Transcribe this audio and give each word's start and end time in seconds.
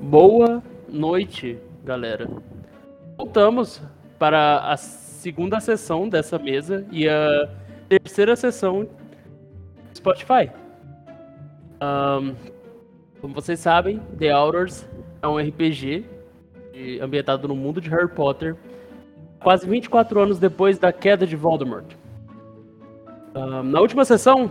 Boa 0.00 0.62
noite, 0.88 1.58
galera. 1.84 2.30
Voltamos 3.16 3.82
para 4.16 4.60
a 4.60 4.76
segunda 4.76 5.58
sessão 5.58 6.08
dessa 6.08 6.38
mesa 6.38 6.86
e 6.92 7.08
a 7.08 7.48
terceira 7.88 8.36
sessão 8.36 8.84
do 8.84 9.96
Spotify. 9.96 10.52
Um, 11.82 12.36
como 13.20 13.34
vocês 13.34 13.58
sabem, 13.58 14.00
The 14.16 14.30
Outers 14.30 14.88
é 15.20 15.26
um 15.26 15.36
RPG 15.36 16.04
ambientado 17.02 17.48
no 17.48 17.56
mundo 17.56 17.80
de 17.80 17.90
Harry 17.90 18.08
Potter, 18.08 18.54
quase 19.40 19.68
24 19.68 20.20
anos 20.20 20.38
depois 20.38 20.78
da 20.78 20.92
queda 20.92 21.26
de 21.26 21.34
Voldemort. 21.34 21.96
Um, 23.34 23.64
na 23.64 23.80
última 23.80 24.04
sessão, 24.04 24.48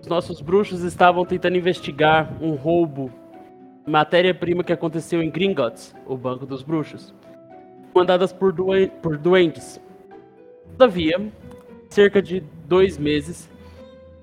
os 0.00 0.06
nossos 0.06 0.40
bruxos 0.40 0.82
estavam 0.84 1.26
tentando 1.26 1.56
investigar 1.56 2.32
um 2.40 2.54
roubo 2.54 3.12
matéria-prima 3.88 4.62
que 4.62 4.72
aconteceu 4.72 5.22
em 5.22 5.30
Gringotts, 5.30 5.94
o 6.06 6.16
Banco 6.16 6.44
dos 6.44 6.62
Bruxos, 6.62 7.14
mandadas 7.94 8.32
por, 8.32 8.52
doen 8.52 8.88
por 9.02 9.16
doentes. 9.16 9.80
Todavia, 10.72 11.32
cerca 11.88 12.20
de 12.20 12.40
dois 12.66 12.98
meses, 12.98 13.50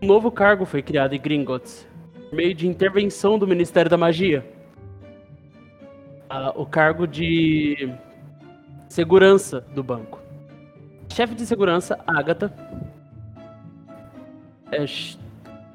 um 0.02 0.08
novo 0.08 0.32
cargo 0.32 0.66
foi 0.66 0.82
criado 0.82 1.14
em 1.14 1.20
Gringotts, 1.20 1.88
por 2.30 2.36
meio 2.36 2.54
de 2.54 2.68
intervenção 2.68 3.40
do 3.40 3.48
Ministério 3.48 3.90
da 3.90 3.98
Magia. 3.98 4.46
Uh, 6.30 6.62
o 6.62 6.66
cargo 6.66 7.08
de 7.08 7.94
segurança 8.88 9.62
do 9.74 9.84
banco. 9.84 10.22
chefe 11.12 11.34
de 11.34 11.46
segurança, 11.46 12.00
Agatha, 12.06 12.54
é, 14.72 14.86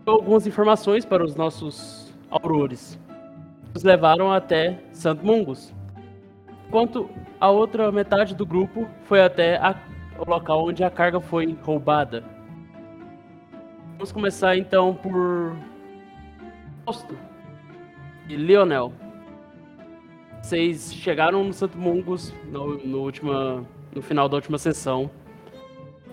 algumas 0.04 0.46
informações 0.46 1.04
para 1.04 1.24
os 1.24 1.34
nossos 1.34 2.12
aurores 2.30 2.99
nos 3.74 3.82
levaram 3.82 4.32
até 4.32 4.78
Santo 4.92 5.24
Mungus. 5.24 5.74
Enquanto 6.68 7.10
a 7.40 7.50
outra 7.50 7.90
metade 7.90 8.34
do 8.34 8.46
grupo 8.46 8.88
foi 9.04 9.20
até 9.20 9.56
a, 9.56 9.74
o 10.18 10.28
local 10.28 10.66
onde 10.66 10.84
a 10.84 10.90
carga 10.90 11.20
foi 11.20 11.56
roubada. 11.62 12.22
Vamos 13.92 14.12
começar 14.12 14.56
então 14.56 14.94
por 14.94 15.56
Fausto 16.84 17.18
e 18.28 18.36
Leonel. 18.36 18.92
Vocês 20.40 20.94
chegaram 20.94 21.44
no 21.44 21.52
Santo 21.52 21.76
Mungus 21.76 22.34
no, 22.50 22.78
no, 22.78 22.98
última, 23.00 23.64
no 23.94 24.00
final 24.00 24.28
da 24.28 24.36
última 24.36 24.58
sessão. 24.58 25.10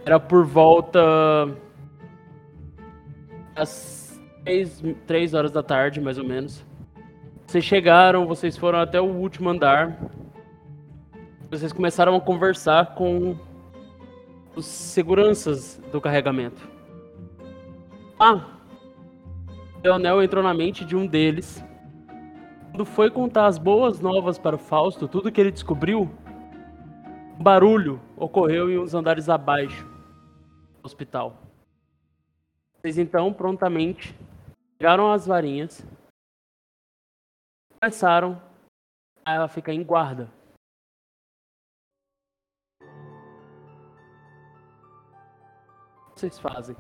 Era 0.06 0.20
por 0.20 0.46
volta 0.46 1.00
das 3.56 4.22
3 5.06 5.34
horas 5.34 5.52
da 5.52 5.64
tarde, 5.64 6.02
mais 6.02 6.18
ou 6.18 6.26
menos. 6.26 6.67
Vocês 7.48 7.64
chegaram, 7.64 8.28
vocês 8.28 8.58
foram 8.58 8.78
até 8.78 9.00
o 9.00 9.06
último 9.06 9.50
andar. 9.50 9.98
Vocês 11.50 11.72
começaram 11.72 12.14
a 12.14 12.20
conversar 12.20 12.94
com 12.94 13.38
os 14.54 14.66
seguranças 14.66 15.82
do 15.90 16.02
carregamento. 16.02 16.70
Ah! 18.20 18.46
Leonel 19.82 20.22
entrou 20.22 20.44
na 20.44 20.54
mente 20.54 20.84
de 20.84 20.94
um 20.94 21.08
deles. 21.08 21.64
Quando 22.72 22.84
foi 22.84 23.10
contar 23.10 23.46
as 23.46 23.58
boas 23.58 24.02
novas 24.02 24.38
para 24.38 24.58
o 24.58 24.60
Fausto, 24.60 25.08
tudo 25.08 25.32
que 25.32 25.40
ele 25.40 25.52
descobriu, 25.52 26.02
um 27.40 27.42
barulho 27.42 28.02
ocorreu 28.18 28.70
em 28.70 28.78
uns 28.78 28.94
andares 28.94 29.30
abaixo 29.30 29.86
do 30.82 30.86
hospital. 30.86 31.42
Vocês 32.76 32.98
então 32.98 33.32
prontamente 33.32 34.14
pegaram 34.78 35.14
as 35.14 35.26
varinhas 35.26 35.88
começaram 37.80 38.42
a 39.26 39.48
ficar 39.48 39.74
em 39.74 39.84
guarda. 39.84 40.32
O 46.08 46.14
que 46.14 46.22
vocês 46.22 46.40
fazem? 46.40 46.76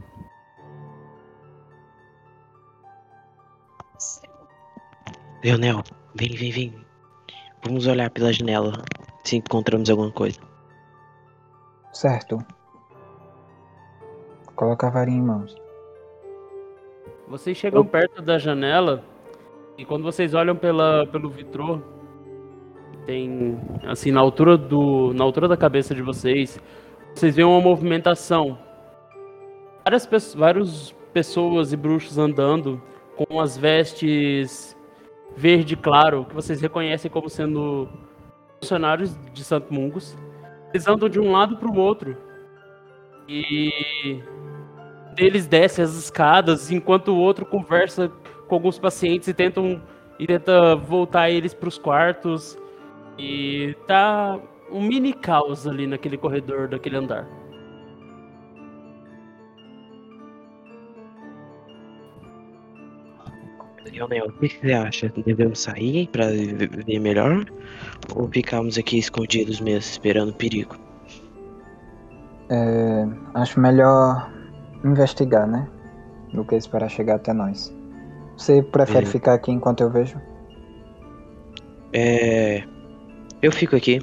Leonel, 5.44 5.84
vem, 6.16 6.36
vem, 6.36 6.52
vem. 6.52 6.86
Vamos 7.64 7.86
olhar 7.86 8.10
pela 8.10 8.34
janela 8.34 8.84
se 9.24 9.36
encontramos 9.38 9.90
alguma 9.90 10.12
coisa. 10.12 10.40
Certo. 11.94 12.40
Coloca 14.56 14.88
a 14.88 14.90
varinha 14.90 15.20
em 15.20 15.22
mãos. 15.22 15.56
Vocês 17.28 17.58
chegam 17.58 17.86
perto 17.86 18.22
da 18.22 18.40
janela 18.40 19.04
e 19.78 19.86
quando 19.86 20.04
vocês 20.04 20.34
olham 20.34 20.56
pela, 20.56 21.06
pelo 21.08 21.30
vitrô, 21.30 21.80
tem 23.06 23.60
assim 23.86 24.12
na 24.12 24.20
altura 24.20 24.58
do 24.58 25.14
na 25.14 25.24
altura 25.24 25.48
da 25.48 25.56
cabeça 25.56 25.94
de 25.94 26.02
vocês, 26.02 26.60
vocês 27.14 27.36
veem 27.36 27.48
uma 27.48 27.62
movimentação. 27.62 28.58
Várias 29.84 30.34
várias 30.36 30.92
pessoas 31.14 31.72
e 31.72 31.78
bruxos 31.78 32.18
andando 32.18 32.82
com 33.16 33.40
as 33.40 33.58
vestes 33.58 34.76
verde 35.36 35.76
claro, 35.76 36.26
que 36.26 36.34
vocês 36.34 36.60
reconhecem 36.60 37.10
como 37.10 37.30
sendo 37.30 37.88
funcionários 38.60 39.16
de 39.32 39.44
Santo 39.44 39.74
Mungus. 39.74 40.18
Eles 40.74 40.88
andam 40.88 41.08
de 41.08 41.20
um 41.20 41.32
lado 41.32 41.58
para 41.58 41.70
o 41.70 41.78
outro. 41.78 42.18
E 43.30 44.22
eles 45.18 45.48
descem 45.48 45.84
as 45.84 45.94
escadas 45.94 46.72
enquanto 46.72 47.10
o 47.10 47.18
outro 47.18 47.46
conversa 47.46 48.12
com 48.48 48.56
alguns 48.56 48.80
pacientes 48.80 49.28
e 49.28 49.34
tentam 49.34 49.82
e 50.20 50.26
tenta 50.26 50.76
voltar 50.76 51.30
eles 51.30 51.54
para 51.54 51.70
os 51.70 51.78
quartos 51.78 52.58
e 53.18 53.76
tá 53.86 54.40
um 54.72 54.82
mini 54.82 55.14
caos 55.14 55.68
ali 55.68 55.86
naquele 55.88 56.18
corredor 56.18 56.68
daquele 56.68 56.98
andar. 56.98 57.28
Leonel, 63.92 64.28
o 64.28 64.32
que 64.34 64.50
você 64.50 64.74
acha? 64.74 65.12
Devemos 65.26 65.60
sair 65.60 66.08
para 66.08 66.28
ver 66.28 67.00
melhor? 67.00 67.46
Ou 68.16 68.28
ficarmos 68.28 68.78
aqui 68.78 68.98
escondidos 68.98 69.60
mesmo, 69.60 69.80
esperando 69.92 70.34
perigo? 70.34 70.76
É, 72.50 73.08
acho 73.34 73.60
melhor 73.60 74.32
investigar, 74.84 75.48
né? 75.48 75.68
Do 76.34 76.44
que 76.44 76.56
esperar 76.56 76.90
chegar 76.90 77.16
até 77.16 77.34
nós. 77.34 77.77
Você 78.38 78.62
prefere 78.62 79.06
é. 79.06 79.10
ficar 79.10 79.34
aqui 79.34 79.52
enquanto 79.52 79.82
eu 79.82 79.90
vejo? 79.90 80.22
É. 81.92 82.64
Eu 83.42 83.52
fico 83.52 83.76
aqui. 83.76 84.00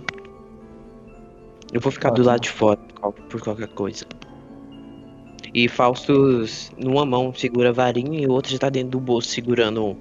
Eu 1.72 1.80
vou 1.80 1.92
ficar 1.92 2.08
Ótimo. 2.08 2.24
do 2.24 2.28
lado 2.28 2.40
de 2.40 2.50
fora 2.50 2.78
por 3.30 3.40
qualquer 3.40 3.68
coisa. 3.68 4.04
E 5.54 5.68
Faustus, 5.68 6.72
numa 6.76 7.06
mão, 7.06 7.32
segura 7.32 7.68
a 7.68 7.72
varinha 7.72 8.20
e 8.20 8.26
o 8.26 8.32
outro 8.32 8.50
já 8.50 8.58
tá 8.58 8.68
dentro 8.68 8.90
do 8.90 9.00
bolso 9.00 9.28
segurando 9.28 9.96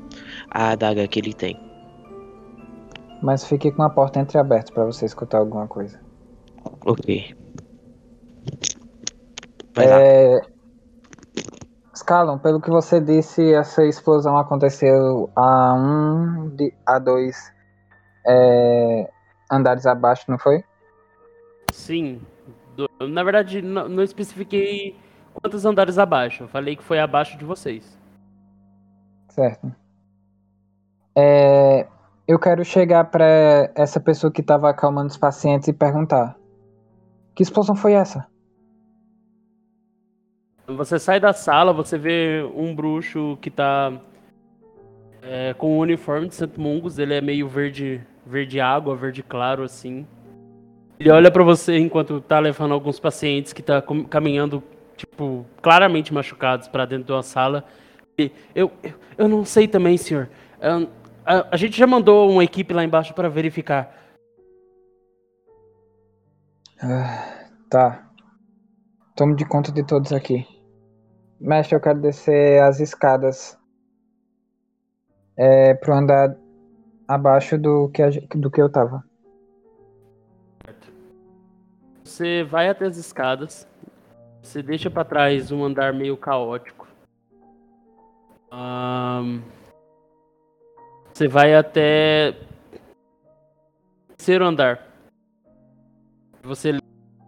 a 0.50 0.72
adaga 0.72 1.08
que 1.08 1.20
ele 1.20 1.34
tem. 1.34 1.60
Mas 3.22 3.46
fique 3.46 3.72
com 3.72 3.84
a 3.84 3.90
porta 3.90 4.20
entreaberta 4.20 4.74
para 4.74 4.86
você 4.86 5.06
escutar 5.06 5.38
alguma 5.38 5.68
coisa. 5.68 6.00
Ok. 6.86 7.36
Vai 9.76 9.86
é... 9.86 10.40
lá. 10.40 10.53
Scalon, 11.96 12.40
pelo 12.40 12.60
que 12.60 12.70
você 12.70 13.00
disse, 13.00 13.54
essa 13.54 13.86
explosão 13.86 14.36
aconteceu 14.38 15.30
a 15.36 15.74
um, 15.76 16.50
de, 16.56 16.74
a 16.86 16.98
dois 16.98 17.54
é, 18.26 19.10
andares 19.52 19.86
abaixo, 19.86 20.26
não 20.28 20.40
foi? 20.40 20.64
Sim. 21.72 22.22
Do, 22.76 22.88
na 23.08 23.24
verdade, 23.24 23.62
não, 23.62 23.88
não 23.88 24.04
especifiquei 24.04 24.96
quantos 25.34 25.66
andares 25.66 26.00
abaixo. 26.00 26.44
Eu 26.44 26.48
falei 26.48 26.76
que 26.76 26.84
foi 26.84 27.00
abaixo 27.00 27.38
de 27.38 27.46
vocês. 27.46 27.98
Certo. 29.30 29.72
É, 31.16 31.88
eu 32.28 32.40
quero 32.40 32.66
chegar 32.66 33.06
para 33.06 33.72
essa 33.76 34.00
pessoa 34.00 34.32
que 34.32 34.42
estava 34.42 34.70
acalmando 34.70 35.08
os 35.08 35.18
pacientes 35.18 35.68
e 35.68 35.74
perguntar: 35.74 36.36
Que 37.36 37.44
explosão 37.44 37.76
foi 37.76 37.94
essa? 37.94 38.28
Você 40.68 40.98
sai 40.98 41.20
da 41.20 41.34
sala, 41.34 41.74
você 41.74 41.98
vê 41.98 42.42
um 42.56 42.74
bruxo 42.74 43.38
que 43.42 43.52
tá 43.52 43.92
é, 45.22 45.54
com 45.54 45.78
o 45.78 45.82
uniforme 45.82 46.28
de 46.28 46.36
Santo 46.36 46.60
Mungus, 46.60 46.98
ele 46.98 47.14
é 47.14 47.22
meio 47.22 47.48
verde, 47.48 48.02
verde 48.26 48.60
água, 48.60 48.96
verde 48.96 49.22
claro 49.22 49.64
assim. 49.64 50.08
Ele 51.00 51.12
olha 51.12 51.30
para 51.30 51.44
você 51.44 51.78
enquanto 51.78 52.22
tá 52.22 52.40
levando 52.40 52.74
alguns 52.74 53.00
pacientes 53.00 53.52
que 53.52 53.62
tá 53.62 53.84
caminhando, 54.10 54.64
tipo, 54.96 55.46
claramente 55.62 56.14
machucados 56.14 56.68
para 56.68 56.86
dentro 56.86 57.08
de 57.08 57.12
uma 57.12 57.24
sala. 57.24 57.66
E 58.18 58.32
eu, 58.56 58.72
eu, 58.82 58.94
eu 59.18 59.28
não 59.28 59.44
sei 59.44 59.68
também, 59.68 59.98
senhor. 59.98 60.30
A, 61.26 61.48
a, 61.52 61.58
gente 61.58 61.78
já 61.78 61.86
mandou 61.88 62.30
uma 62.30 62.44
equipe 62.44 62.74
lá 62.74 62.84
embaixo 62.84 63.14
para 63.14 63.28
verificar. 63.28 63.94
Ah, 66.82 67.50
tá. 67.70 68.10
Tomo 69.16 69.36
de 69.36 69.46
conta 69.46 69.72
de 69.72 69.86
todos 69.86 70.14
aqui. 70.14 70.53
Mestre, 71.40 71.76
eu 71.76 71.82
quero 71.82 72.00
descer 72.00 72.62
as 72.62 72.80
escadas 72.80 73.58
é, 75.36 75.74
pro 75.74 75.94
andar 75.94 76.36
abaixo 77.08 77.58
do 77.58 77.90
que, 77.90 78.02
a 78.02 78.10
do 78.36 78.50
que 78.50 78.62
eu 78.62 78.72
tava. 78.72 79.04
Você 82.04 82.44
vai 82.44 82.70
até 82.70 82.86
as 82.86 82.98
escadas. 82.98 83.68
Você 84.42 84.62
deixa 84.62 84.90
pra 84.90 85.04
trás 85.04 85.52
um 85.52 85.64
andar 85.64 85.94
meio 85.94 86.18
caótico. 86.18 86.88
Ahn, 88.52 89.42
você 91.14 91.28
vai 91.28 91.56
até 91.56 92.36
terceiro 94.18 94.46
andar. 94.46 94.88
Você 96.44 96.78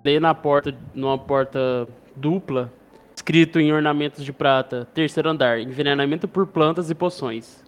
lê 0.04 0.20
na 0.20 0.36
porta, 0.36 0.76
numa 0.94 1.18
porta 1.18 1.88
dupla, 2.16 2.72
escrito 3.26 3.60
em 3.60 3.74
ornamentos 3.74 4.24
de 4.24 4.32
prata, 4.32 4.88
terceiro 4.94 5.28
andar, 5.28 5.60
envenenamento 5.60 6.28
por 6.28 6.46
plantas 6.46 6.92
e 6.92 6.96
poções. 6.96 7.66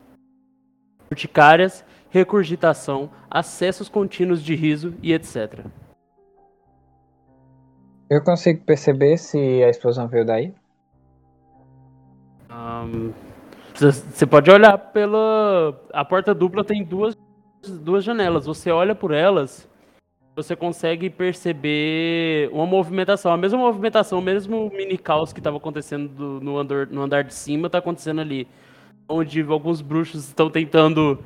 Urticárias, 1.10 1.84
recurgitação, 2.12 3.10
acessos 3.28 3.90
contínuos 3.90 4.44
de 4.44 4.54
riso 4.54 4.94
e 5.02 5.12
etc. 5.14 5.66
Eu 8.08 8.24
consigo 8.24 8.64
perceber 8.66 9.18
se 9.18 9.64
a 9.64 9.70
explosão 9.70 10.08
veio 10.08 10.26
daí? 10.28 10.54
Você 13.74 13.92
você 13.92 14.28
pode 14.28 14.52
olhar 14.52 14.78
pela. 14.78 15.76
A 15.92 16.06
porta 16.06 16.36
dupla 16.36 16.64
tem 16.64 16.84
duas, 16.84 17.18
duas 17.82 18.04
janelas. 18.04 18.46
Você 18.46 18.70
olha 18.70 18.94
por 18.94 19.12
elas, 19.12 19.68
você 20.38 20.56
consegue 20.56 21.10
perceber 21.10 22.48
uma 22.54 22.66
movimentação. 22.68 23.34
A 23.34 23.38
mesma 23.38 23.58
movimentação, 23.58 24.20
o 24.20 24.22
mesmo 24.22 24.70
mini 24.70 24.96
caos 24.96 25.34
que 25.34 25.40
estava 25.40 25.58
acontecendo 25.58 26.08
do- 26.10 26.40
no, 26.40 26.60
andar, 26.60 26.86
no 26.86 27.02
andar 27.02 27.24
de 27.24 27.34
cima 27.34 27.66
está 27.66 27.80
acontecendo 27.80 28.22
ali. 28.22 28.48
Onde 29.10 29.42
alguns 29.42 29.82
bruxos 29.82 30.28
estão 30.28 30.48
tentando 30.48 31.18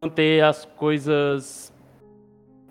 manter 0.00 0.44
as 0.44 0.64
coisas 0.64 1.72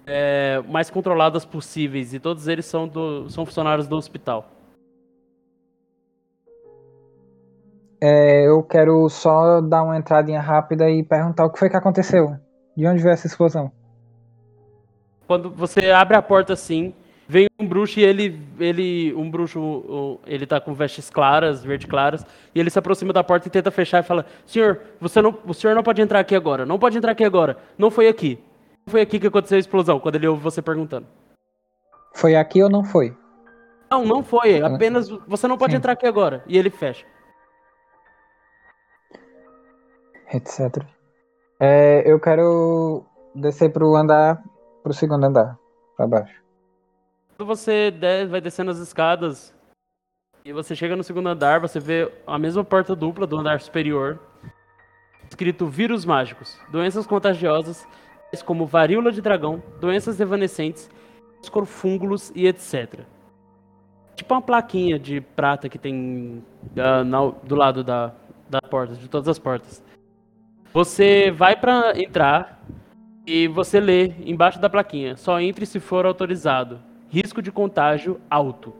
é, 0.07 0.63
mais 0.69 0.89
controladas 0.89 1.43
possíveis. 1.43 2.13
E 2.13 2.19
todos 2.19 2.47
eles 2.47 2.65
são, 2.65 2.87
do, 2.87 3.29
são 3.29 3.45
funcionários 3.45 3.85
do 3.85 3.97
hospital. 3.97 4.49
É, 7.99 8.47
eu 8.47 8.63
quero 8.63 9.09
só 9.09 9.59
dar 9.59 9.83
uma 9.83 9.97
entradinha 9.97 10.39
rápida 10.39 10.89
e 10.89 11.03
perguntar 11.03 11.45
o 11.45 11.49
que 11.49 11.59
foi 11.59 11.69
que 11.69 11.75
aconteceu. 11.75 12.37
De 12.75 12.87
onde 12.87 13.01
veio 13.01 13.13
essa 13.13 13.27
explosão? 13.27 13.82
Quando 15.27 15.49
você 15.49 15.91
abre 15.91 16.17
a 16.17 16.21
porta 16.21 16.53
assim, 16.53 16.93
vem 17.27 17.47
um 17.59 17.67
bruxo 17.67 17.99
e 17.99 18.03
ele, 18.03 18.41
ele, 18.59 19.13
um 19.15 19.29
bruxo, 19.29 20.19
ele 20.25 20.45
tá 20.45 20.59
com 20.59 20.73
vestes 20.73 21.09
claras, 21.09 21.63
verde 21.63 21.87
claras, 21.87 22.25
e 22.53 22.59
ele 22.59 22.69
se 22.69 22.77
aproxima 22.79 23.13
da 23.13 23.23
porta 23.23 23.47
e 23.47 23.51
tenta 23.51 23.71
fechar 23.71 23.99
e 23.99 24.07
fala: 24.07 24.25
"Senhor, 24.45 24.81
você 24.99 25.21
não, 25.21 25.37
o 25.45 25.53
senhor 25.53 25.75
não 25.75 25.83
pode 25.83 26.01
entrar 26.01 26.19
aqui 26.19 26.35
agora. 26.35 26.65
Não 26.65 26.77
pode 26.77 26.97
entrar 26.97 27.11
aqui 27.11 27.23
agora. 27.23 27.57
Não 27.77 27.89
foi 27.89 28.07
aqui. 28.07 28.39
Não 28.85 28.91
foi 28.91 29.01
aqui 29.01 29.19
que 29.19 29.27
aconteceu 29.27 29.57
a 29.57 29.59
explosão." 29.59 29.99
Quando 29.99 30.15
ele 30.15 30.27
ouve 30.27 30.41
você 30.41 30.61
perguntando. 30.61 31.07
Foi 32.13 32.35
aqui 32.35 32.61
ou 32.61 32.69
não 32.69 32.83
foi? 32.83 33.15
Não, 33.89 34.05
não 34.05 34.23
foi. 34.23 34.61
Apenas 34.61 35.09
você 35.27 35.47
não 35.47 35.57
pode 35.57 35.71
Sim. 35.71 35.77
entrar 35.77 35.93
aqui 35.93 36.05
agora. 36.05 36.43
E 36.47 36.57
ele 36.57 36.69
fecha. 36.69 37.05
Etc. 40.33 40.83
É, 41.59 42.03
eu 42.05 42.19
quero 42.19 43.05
descer 43.35 43.71
pro 43.71 43.95
andar, 43.95 44.43
pro 44.83 44.93
segundo 44.93 45.23
andar, 45.25 45.57
pra 45.95 46.05
baixo. 46.07 46.41
Quando 47.37 47.47
você 47.47 47.89
de- 47.91 48.25
vai 48.27 48.41
descendo 48.41 48.71
as 48.71 48.77
escadas 48.77 49.53
e 50.45 50.51
você 50.53 50.75
chega 50.75 50.95
no 50.95 51.03
segundo 51.03 51.29
andar, 51.29 51.59
você 51.59 51.79
vê 51.79 52.11
a 52.27 52.37
mesma 52.37 52.63
porta 52.63 52.95
dupla 52.95 53.25
do 53.25 53.37
andar 53.37 53.59
superior, 53.61 54.19
escrito 55.29 55.65
vírus 55.67 56.05
mágicos, 56.05 56.59
doenças 56.69 57.07
contagiosas, 57.07 57.87
como 58.45 58.65
varíola 58.65 59.11
de 59.11 59.21
dragão, 59.21 59.61
doenças 59.79 60.19
evanescentes, 60.19 60.89
escorfúngulos 61.41 62.31
e 62.35 62.47
etc. 62.47 63.01
Tipo 64.15 64.33
uma 64.33 64.41
plaquinha 64.41 64.97
de 64.99 65.21
prata 65.21 65.69
que 65.69 65.77
tem 65.77 66.43
ah, 66.77 67.03
na- 67.03 67.29
do 67.43 67.55
lado 67.55 67.83
da, 67.83 68.11
da 68.49 68.59
porta, 68.61 68.95
de 68.95 69.07
todas 69.07 69.27
as 69.27 69.39
portas. 69.39 69.83
Você 70.73 71.29
vai 71.31 71.55
pra 71.55 71.93
entrar 71.95 72.62
e 73.25 73.47
você 73.47 73.79
lê 73.79 74.07
embaixo 74.25 74.59
da 74.59 74.69
plaquinha: 74.69 75.15
só 75.15 75.39
entre 75.39 75.65
se 75.65 75.79
for 75.79 76.05
autorizado. 76.05 76.79
Risco 77.09 77.41
de 77.41 77.51
contágio 77.51 78.19
alto. 78.29 78.73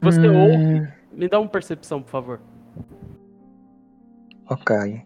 Você 0.00 0.20
Hum, 0.28 0.40
ouve. 0.78 0.92
Me 1.12 1.28
dá 1.28 1.38
uma 1.38 1.48
percepção, 1.48 2.00
por 2.02 2.10
favor. 2.10 2.40
Ok. 4.48 4.74
É. 4.76 5.04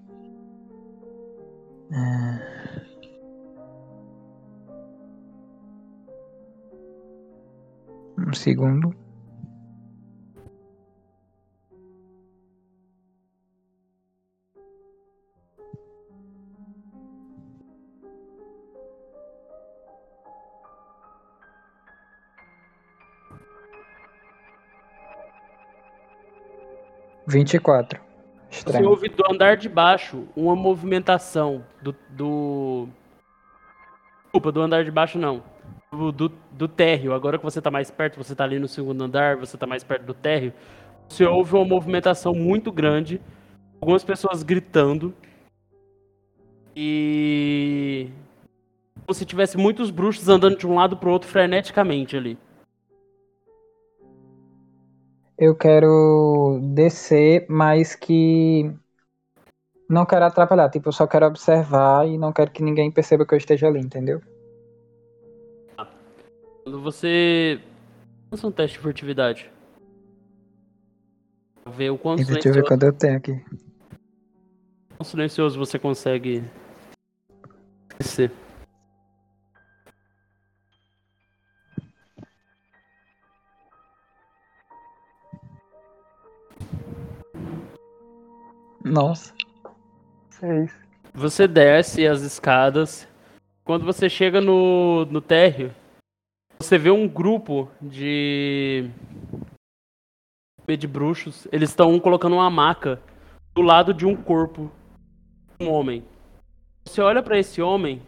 Um 8.18 8.32
segundo. 8.32 8.94
Vinte 27.26 27.54
e 27.54 27.58
quatro. 27.58 28.00
Você 28.50 28.58
Estranho. 28.58 28.88
ouve 28.88 29.08
do 29.08 29.24
andar 29.30 29.56
de 29.56 29.68
baixo 29.68 30.28
uma 30.36 30.54
movimentação 30.54 31.64
do. 31.82 31.94
do... 32.10 32.88
Desculpa, 34.24 34.52
do 34.52 34.60
andar 34.60 34.84
de 34.84 34.90
baixo 34.90 35.18
não. 35.18 35.42
Do, 35.90 36.12
do, 36.12 36.32
do 36.52 36.68
térreo. 36.68 37.14
Agora 37.14 37.38
que 37.38 37.44
você 37.44 37.60
tá 37.62 37.70
mais 37.70 37.90
perto, 37.90 38.16
você 38.16 38.34
tá 38.34 38.44
ali 38.44 38.58
no 38.58 38.68
segundo 38.68 39.02
andar, 39.02 39.36
você 39.36 39.56
tá 39.56 39.66
mais 39.66 39.82
perto 39.82 40.04
do 40.04 40.14
térreo. 40.14 40.52
Você 41.08 41.24
ouve 41.24 41.54
uma 41.54 41.64
movimentação 41.64 42.34
muito 42.34 42.70
grande. 42.70 43.20
Algumas 43.80 44.04
pessoas 44.04 44.42
gritando. 44.42 45.14
E. 46.76 48.08
Como 49.06 49.14
se 49.14 49.24
tivesse 49.24 49.56
muitos 49.56 49.90
bruxos 49.90 50.28
andando 50.28 50.56
de 50.56 50.66
um 50.66 50.74
lado 50.74 50.96
pro 50.96 51.10
outro 51.10 51.28
freneticamente 51.28 52.16
ali. 52.16 52.38
Eu 55.36 55.54
quero 55.54 56.60
descer, 56.74 57.44
mas 57.48 57.94
que 57.94 58.72
não 59.88 60.06
quero 60.06 60.24
atrapalhar. 60.24 60.68
Tipo, 60.70 60.88
eu 60.88 60.92
só 60.92 61.06
quero 61.06 61.26
observar 61.26 62.06
e 62.06 62.16
não 62.16 62.32
quero 62.32 62.50
que 62.50 62.62
ninguém 62.62 62.90
perceba 62.90 63.26
que 63.26 63.34
eu 63.34 63.38
esteja 63.38 63.66
ali, 63.66 63.80
entendeu? 63.80 64.20
Quando 66.64 66.80
você. 66.80 67.60
Lança 68.30 68.46
um 68.46 68.52
teste 68.52 68.78
de 68.78 68.82
furtividade. 68.82 69.50
Pra 71.62 71.72
Ver 71.72 71.90
o 71.90 71.98
quão 71.98 72.16
Deixa 72.16 72.48
eu 72.48 72.54
ver 72.54 72.64
quando 72.64 72.84
eu 72.84 72.92
tenho 72.92 73.16
aqui. 73.16 73.44
quão 74.96 75.04
silencioso 75.04 75.58
você 75.58 75.78
consegue 75.78 76.42
ser. 78.00 78.30
Nossa. 88.84 89.32
Seis. 90.28 90.70
Você 91.14 91.48
desce 91.48 92.06
as 92.06 92.20
escadas. 92.20 93.08
Quando 93.64 93.86
você 93.86 94.10
chega 94.10 94.42
no, 94.42 95.06
no 95.06 95.22
térreo, 95.22 95.72
você 96.58 96.76
vê 96.76 96.90
um 96.90 97.08
grupo 97.08 97.70
de. 97.80 98.90
de 100.68 100.86
bruxos. 100.86 101.48
Eles 101.50 101.70
estão 101.70 101.98
colocando 101.98 102.34
uma 102.34 102.50
maca 102.50 103.00
do 103.54 103.62
lado 103.62 103.94
de 103.94 104.04
um 104.04 104.14
corpo 104.14 104.70
de 105.58 105.66
um 105.66 105.72
homem. 105.72 106.04
Você 106.84 107.00
olha 107.00 107.22
pra 107.22 107.38
esse 107.38 107.62
homem, 107.62 108.02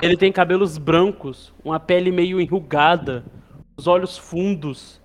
ele 0.00 0.16
tem 0.16 0.30
cabelos 0.30 0.78
brancos, 0.78 1.52
uma 1.64 1.80
pele 1.80 2.12
meio 2.12 2.40
enrugada, 2.40 3.24
os 3.76 3.88
olhos 3.88 4.16
fundos 4.16 5.00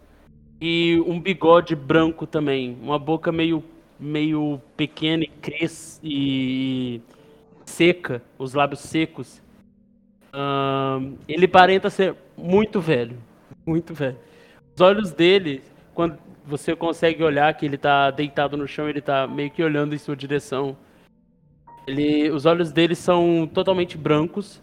e 0.61 1.03
um 1.07 1.19
bigode 1.19 1.75
branco 1.75 2.27
também, 2.27 2.77
uma 2.79 2.99
boca 2.99 3.31
meio 3.31 3.63
meio 3.99 4.61
pequena 4.75 5.23
e 5.23 5.31
e 6.03 7.01
seca, 7.65 8.21
os 8.37 8.53
lábios 8.53 8.81
secos. 8.81 9.41
Ahn, 10.33 11.15
ele 11.27 11.45
aparenta 11.45 11.89
ser 11.89 12.15
muito 12.37 12.79
velho, 12.79 13.17
muito 13.65 13.93
velho. 13.93 14.17
Os 14.75 14.81
olhos 14.81 15.11
dele, 15.11 15.63
quando 15.93 16.17
você 16.45 16.75
consegue 16.75 17.23
olhar 17.23 17.53
que 17.53 17.65
ele 17.65 17.77
tá 17.77 18.11
deitado 18.11 18.55
no 18.55 18.67
chão, 18.67 18.87
ele 18.87 19.01
tá 19.01 19.27
meio 19.27 19.51
que 19.51 19.63
olhando 19.63 19.93
em 19.93 19.97
sua 19.97 20.15
direção. 20.15 20.77
Ele, 21.85 22.29
os 22.31 22.45
olhos 22.45 22.71
dele 22.71 22.95
são 22.95 23.49
totalmente 23.51 23.97
brancos. 23.97 24.61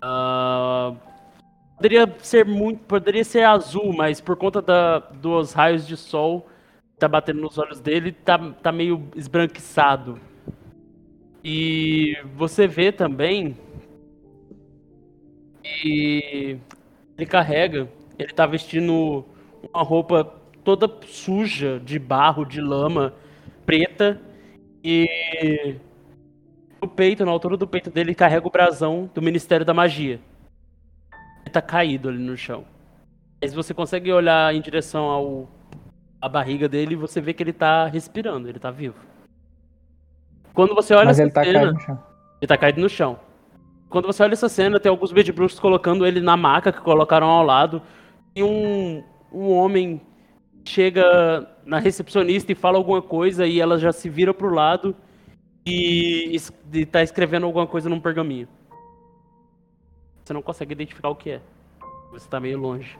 Ah, 0.00 0.94
poderia 1.76 2.12
ser 2.18 2.44
muito, 2.44 2.80
poderia 2.84 3.24
ser 3.24 3.44
azul, 3.44 3.92
mas 3.92 4.20
por 4.20 4.36
conta 4.36 4.60
da, 4.60 4.98
dos 4.98 5.52
raios 5.52 5.86
de 5.86 5.96
sol 5.96 6.46
tá 6.98 7.08
batendo 7.08 7.40
nos 7.40 7.58
olhos 7.58 7.80
dele, 7.80 8.12
tá, 8.12 8.38
tá 8.62 8.72
meio 8.72 9.08
esbranquiçado. 9.14 10.18
E 11.44 12.16
você 12.34 12.66
vê 12.66 12.90
também 12.90 13.56
que 15.62 16.58
ele 17.16 17.26
carrega, 17.26 17.88
ele 18.18 18.32
tá 18.32 18.46
vestindo 18.46 19.24
uma 19.72 19.82
roupa 19.82 20.24
toda 20.64 20.90
suja 21.06 21.78
de 21.78 21.98
barro, 21.98 22.44
de 22.44 22.60
lama, 22.60 23.14
preta, 23.64 24.20
e 24.82 25.76
no 26.80 26.88
peito, 26.88 27.24
na 27.24 27.30
altura 27.30 27.56
do 27.56 27.66
peito 27.66 27.90
dele, 27.90 28.14
carrega 28.14 28.46
o 28.46 28.50
brasão 28.50 29.10
do 29.14 29.22
Ministério 29.22 29.66
da 29.66 29.74
Magia. 29.74 30.20
Ele 31.42 31.50
tá 31.52 31.62
caído 31.62 32.08
ali 32.08 32.18
no 32.18 32.36
chão. 32.36 32.64
Mas 33.40 33.52
você 33.52 33.74
consegue 33.74 34.12
olhar 34.12 34.54
em 34.54 34.60
direção 34.60 35.04
ao 35.04 35.48
a 36.26 36.28
barriga 36.28 36.68
dele 36.68 36.94
e 36.94 36.96
você 36.96 37.20
vê 37.20 37.32
que 37.32 37.42
ele 37.42 37.52
tá 37.52 37.86
respirando, 37.86 38.48
ele 38.48 38.58
tá 38.58 38.70
vivo. 38.70 38.96
Quando 40.52 40.74
você 40.74 40.92
olha 40.92 41.06
Mas 41.06 41.18
essa 41.18 41.22
ele 41.22 41.30
tá 41.30 41.44
cena, 41.44 41.58
caído 41.60 41.72
no 41.74 41.80
chão. 41.80 42.02
ele 42.40 42.48
tá 42.48 42.56
caído 42.56 42.80
no 42.80 42.88
chão. 42.88 43.20
Quando 43.88 44.06
você 44.06 44.22
olha 44.24 44.32
essa 44.32 44.48
cena, 44.48 44.80
tem 44.80 44.90
alguns 44.90 45.12
bedbruxos 45.12 45.60
colocando 45.60 46.04
ele 46.04 46.20
na 46.20 46.36
maca 46.36 46.72
que 46.72 46.80
colocaram 46.80 47.28
ao 47.28 47.44
lado. 47.44 47.80
E 48.34 48.42
um, 48.42 49.04
um 49.32 49.52
homem 49.52 50.00
chega 50.64 51.48
na 51.64 51.78
recepcionista 51.78 52.50
e 52.50 52.56
fala 52.56 52.76
alguma 52.76 53.00
coisa 53.00 53.46
e 53.46 53.60
ela 53.60 53.78
já 53.78 53.92
se 53.92 54.08
vira 54.08 54.34
pro 54.34 54.52
lado 54.52 54.96
e, 55.64 56.36
e 56.72 56.86
tá 56.86 57.04
escrevendo 57.04 57.46
alguma 57.46 57.68
coisa 57.68 57.88
num 57.88 58.00
pergaminho. 58.00 58.48
Você 60.24 60.32
não 60.32 60.42
consegue 60.42 60.72
identificar 60.72 61.08
o 61.08 61.14
que 61.14 61.30
é. 61.30 61.40
Você 62.10 62.28
tá 62.28 62.40
meio 62.40 62.58
longe. 62.58 62.98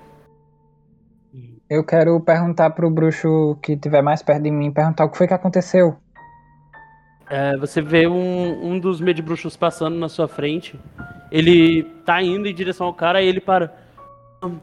Eu 1.69 1.85
quero 1.85 2.21
perguntar 2.21 2.71
pro 2.71 2.89
bruxo 2.91 3.57
que 3.63 3.73
estiver 3.73 4.03
mais 4.03 4.23
perto 4.23 4.43
de 4.43 4.51
mim, 4.51 4.71
perguntar 4.71 5.05
o 5.05 5.11
que 5.11 5.19
foi 5.19 5.27
que 5.27 5.35
aconteceu. 5.35 5.97
É, 7.29 7.57
você 7.57 7.83
vê 7.83 8.07
um, 8.07 8.73
um 8.73 8.79
dos 8.79 9.01
medbruxos 9.01 9.57
passando 9.57 9.97
na 9.97 10.09
sua 10.09 10.29
frente. 10.29 10.79
Ele 11.31 11.83
tá 12.05 12.23
indo 12.23 12.47
em 12.47 12.55
direção 12.55 12.87
ao 12.87 12.95
cara 12.95 13.21
e 13.21 13.27
ele 13.27 13.41
para. 13.41 13.75
"Hum, 14.45 14.59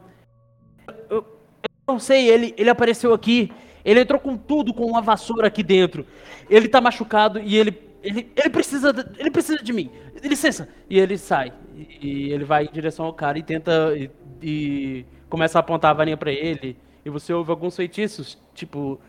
Eu, 1.10 1.18
eu 1.18 1.64
não 1.86 1.98
sei, 1.98 2.28
ele, 2.28 2.54
ele 2.56 2.70
apareceu 2.70 3.12
aqui. 3.12 3.52
Ele 3.84 4.00
entrou 4.00 4.18
com 4.18 4.34
tudo, 4.34 4.72
com 4.72 4.86
uma 4.86 5.02
vassoura 5.02 5.46
aqui 5.48 5.62
dentro. 5.62 6.06
Ele 6.48 6.68
tá 6.68 6.80
machucado 6.80 7.38
e 7.38 7.56
ele. 7.56 7.78
Ele, 8.02 8.32
ele 8.34 8.50
precisa. 8.50 8.94
Ele 9.18 9.30
precisa 9.30 9.62
de 9.62 9.72
mim. 9.74 9.90
Licença. 10.22 10.68
E 10.88 10.98
ele 10.98 11.18
sai. 11.18 11.52
E, 11.76 11.98
e 12.28 12.32
ele 12.32 12.44
vai 12.44 12.64
em 12.64 12.72
direção 12.72 13.04
ao 13.04 13.12
cara 13.12 13.38
e 13.38 13.42
tenta. 13.42 13.92
E, 13.94 14.10
e 14.42 15.04
começa 15.34 15.58
a 15.58 15.60
apontar 15.60 15.90
a 15.90 15.94
varinha 15.94 16.16
pra 16.16 16.30
ele. 16.30 16.76
E 17.04 17.10
você 17.10 17.34
ouve 17.34 17.50
alguns 17.50 17.74
feitiços, 17.74 18.40
tipo. 18.54 19.00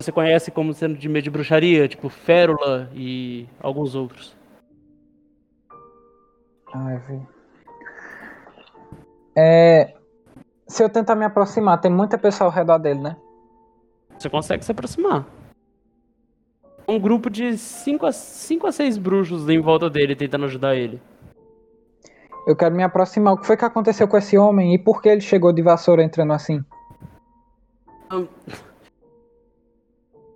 Você 0.00 0.10
conhece 0.10 0.50
como 0.50 0.74
sendo 0.74 0.98
de 0.98 1.08
meio 1.08 1.22
de 1.22 1.30
bruxaria, 1.30 1.86
tipo 1.86 2.08
Férula 2.08 2.90
e 2.92 3.46
alguns 3.60 3.94
outros. 3.94 4.36
Ai, 6.74 6.98
vi. 7.06 7.22
É. 9.36 9.94
Se 10.66 10.82
eu 10.82 10.88
tentar 10.88 11.14
me 11.14 11.24
aproximar, 11.24 11.80
tem 11.80 11.90
muita 11.90 12.18
pessoa 12.18 12.48
ao 12.48 12.54
redor 12.54 12.78
dele, 12.78 13.00
né? 13.00 13.16
Você 14.18 14.28
consegue 14.28 14.64
se 14.64 14.72
aproximar. 14.72 15.24
Um 16.88 16.98
grupo 16.98 17.30
de 17.30 17.56
5 17.56 18.06
a, 18.06 18.12
cinco 18.12 18.66
a 18.66 18.72
6 18.72 18.98
bruxos 18.98 19.48
em 19.48 19.60
volta 19.60 19.88
dele 19.88 20.16
tentando 20.16 20.46
ajudar 20.46 20.74
ele. 20.74 21.00
Eu 22.46 22.54
quero 22.54 22.74
me 22.74 22.82
aproximar. 22.82 23.34
O 23.34 23.38
que 23.38 23.46
foi 23.46 23.56
que 23.56 23.64
aconteceu 23.64 24.06
com 24.06 24.16
esse 24.16 24.36
homem 24.36 24.74
e 24.74 24.78
por 24.78 25.00
que 25.00 25.08
ele 25.08 25.20
chegou 25.20 25.52
de 25.52 25.62
vassoura 25.62 26.02
entrando 26.02 26.32
assim? 26.32 26.62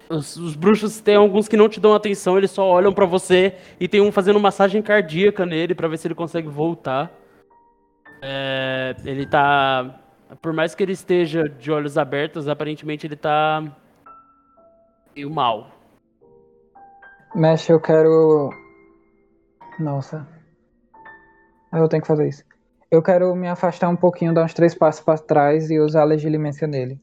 Os, 0.08 0.36
os 0.36 0.56
bruxos 0.56 1.00
tem 1.00 1.16
alguns 1.16 1.48
que 1.48 1.56
não 1.56 1.68
te 1.68 1.78
dão 1.78 1.94
atenção, 1.94 2.38
eles 2.38 2.50
só 2.50 2.66
olham 2.66 2.92
pra 2.92 3.04
você 3.04 3.54
e 3.78 3.86
tem 3.86 4.00
um 4.00 4.10
fazendo 4.10 4.40
massagem 4.40 4.80
cardíaca 4.80 5.44
nele 5.44 5.74
pra 5.74 5.86
ver 5.86 5.98
se 5.98 6.08
ele 6.08 6.14
consegue 6.14 6.48
voltar. 6.48 7.12
É, 8.22 8.96
ele 9.04 9.26
tá. 9.26 10.00
Por 10.40 10.52
mais 10.52 10.74
que 10.74 10.82
ele 10.82 10.92
esteja 10.92 11.48
de 11.48 11.70
olhos 11.70 11.98
abertos, 11.98 12.48
aparentemente 12.48 13.06
ele 13.06 13.16
tá. 13.16 13.62
meio 15.14 15.30
mal. 15.30 15.68
Mexe, 17.34 17.70
eu 17.70 17.80
quero. 17.80 18.50
Nossa. 19.78 20.26
Eu 21.72 21.88
tenho 21.88 22.02
que 22.02 22.08
fazer 22.08 22.28
isso. 22.28 22.44
Eu 22.90 23.02
quero 23.02 23.34
me 23.34 23.48
afastar 23.48 23.88
um 23.88 23.96
pouquinho, 23.96 24.32
dar 24.32 24.44
uns 24.44 24.54
três 24.54 24.74
passos 24.74 25.04
pra 25.04 25.18
trás 25.18 25.70
e 25.70 25.78
usar 25.78 26.02
a 26.02 26.04
legilimência 26.04 26.66
nele. 26.66 26.98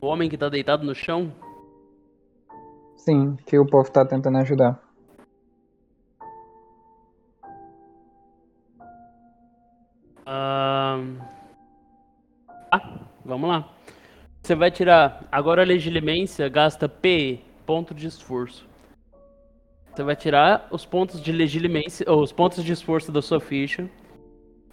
O 0.00 0.06
homem 0.06 0.28
que 0.28 0.36
tá 0.36 0.48
deitado 0.48 0.84
no 0.84 0.94
chão, 0.94 1.32
Sim, 3.04 3.36
que 3.44 3.58
o 3.58 3.66
povo 3.66 3.90
tá 3.90 4.02
tentando 4.02 4.38
ajudar. 4.38 4.80
Ah, 10.24 10.98
vamos 13.22 13.46
lá. 13.46 13.68
Você 14.42 14.54
vai 14.54 14.70
tirar. 14.70 15.28
Agora 15.30 15.60
a 15.60 15.66
legilimência 15.66 16.48
gasta 16.48 16.88
P, 16.88 17.40
ponto 17.66 17.92
de 17.92 18.06
esforço. 18.06 18.66
Você 19.94 20.02
vai 20.02 20.16
tirar 20.16 20.66
os 20.72 20.84
pontos 20.84 21.20
de 21.20 21.30
legilimência, 21.30 22.04
ou 22.10 22.20
os 22.22 22.32
pontos 22.32 22.64
de 22.64 22.72
esforço 22.72 23.12
da 23.12 23.22
sua 23.22 23.38
ficha. 23.40 23.88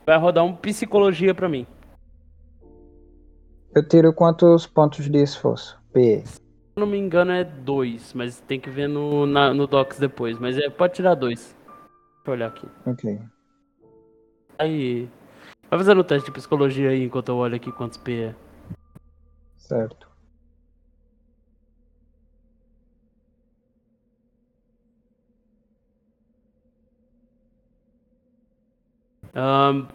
Vai 0.06 0.18
rodar 0.18 0.44
um 0.44 0.56
psicologia 0.56 1.36
pra 1.36 1.48
mim. 1.48 1.68
Eu 3.76 3.88
tiro 3.88 4.12
quantos 4.14 4.66
pontos 4.66 5.10
de 5.10 5.18
esforço? 5.22 5.80
P. 5.94 6.24
Se 6.26 6.40
eu 6.76 6.82
não 6.82 6.88
me 6.88 6.98
engano 6.98 7.32
é 7.32 7.44
dois, 7.44 8.14
mas 8.14 8.40
tem 8.42 8.60
que 8.60 8.70
ver 8.70 8.88
no, 8.90 9.26
na- 9.26 9.54
no 9.54 9.68
Docs 9.68 10.00
depois. 10.00 10.40
Mas 10.40 10.58
é, 10.58 10.70
pode 10.70 10.96
tirar 10.96 11.14
dois. 11.16 11.56
Deixa 11.68 12.28
eu 12.28 12.34
olhar 12.34 12.48
aqui. 12.48 12.68
Ok. 12.86 13.20
Aí. 14.58 15.08
Vai 15.70 15.80
fazendo 15.80 16.02
o 16.02 16.04
teste 16.04 16.26
de 16.26 16.32
psicologia 16.34 16.90
aí 16.90 17.04
enquanto 17.04 17.30
eu 17.30 17.38
olho 17.38 17.56
aqui 17.56 17.72
quantos 17.72 17.98
P 17.98 18.12
é. 18.24 18.36
Certo. 19.58 20.10
Ahn, 29.34 29.88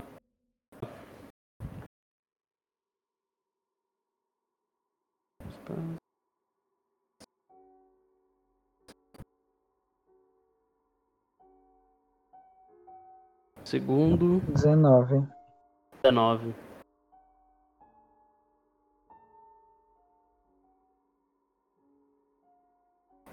Segundo, 13.66 14.40
19. 14.54 15.26
19. 16.04 16.54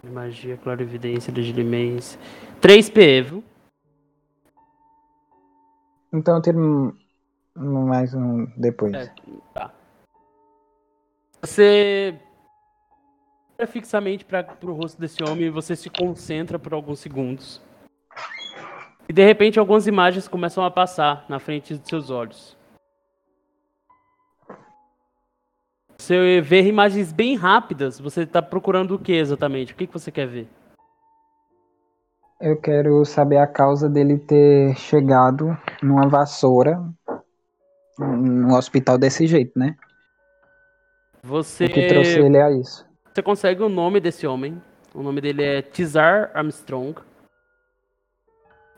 Magia, 0.03 0.57
clarividência, 0.57 1.31
legilimência. 1.31 2.19
3 2.60 2.89
PE, 2.89 3.22
viu? 3.22 3.43
Então 6.13 6.36
eu 6.36 6.41
mais 7.55 8.13
um 8.13 8.46
depois. 8.55 8.93
É. 8.93 9.12
Você 11.41 12.17
olha 13.58 13.67
fixamente 13.67 14.24
para 14.24 14.55
o 14.62 14.74
rosto 14.74 15.01
desse 15.01 15.24
homem 15.24 15.48
e 15.48 15.50
você 15.50 15.75
se 15.75 15.89
concentra 15.89 16.60
por 16.60 16.74
alguns 16.74 17.00
segundos. 17.00 17.60
E 19.10 19.12
de 19.12 19.25
repente 19.25 19.60
algumas 19.60 19.88
imagens 19.88 20.27
começam 20.27 20.63
a 20.63 20.70
passar 20.72 21.25
na 21.27 21.39
frente 21.39 21.77
de 21.77 21.89
seus 21.89 22.10
olhos. 22.10 22.55
Você 25.98 26.41
vê 26.41 26.62
imagens 26.67 27.12
bem 27.12 27.36
rápidas. 27.36 28.00
Você 28.00 28.22
está 28.22 28.41
procurando 28.41 28.96
o 28.96 29.00
que 29.00 29.13
exatamente? 29.13 29.74
O 29.74 29.75
que, 29.75 29.88
que 29.88 29.93
você 29.93 30.12
quer 30.12 30.27
ver? 30.27 30.48
Eu 32.45 32.57
quero 32.57 33.05
saber 33.05 33.38
a 33.38 33.47
causa 33.47 33.88
dele 33.89 34.17
ter 34.17 34.75
chegado 34.75 35.57
numa 35.81 36.09
vassoura 36.09 36.83
no 37.97 38.57
hospital 38.57 38.97
desse 38.97 39.25
jeito, 39.25 39.57
né? 39.57 39.77
Você, 41.23 41.63
O 41.63 41.69
que 41.69 41.88
trouxe 41.88 42.19
ele 42.19 42.38
a 42.38 42.51
isso. 42.51 42.85
você 43.13 43.21
consegue 43.21 43.63
o 43.63 43.69
nome 43.69 44.01
desse 44.01 44.27
homem. 44.27 44.62
O 44.93 45.01
nome 45.01 45.21
dele 45.21 45.41
é 45.41 45.62
Tizar 45.62 46.31
Armstrong. 46.33 47.00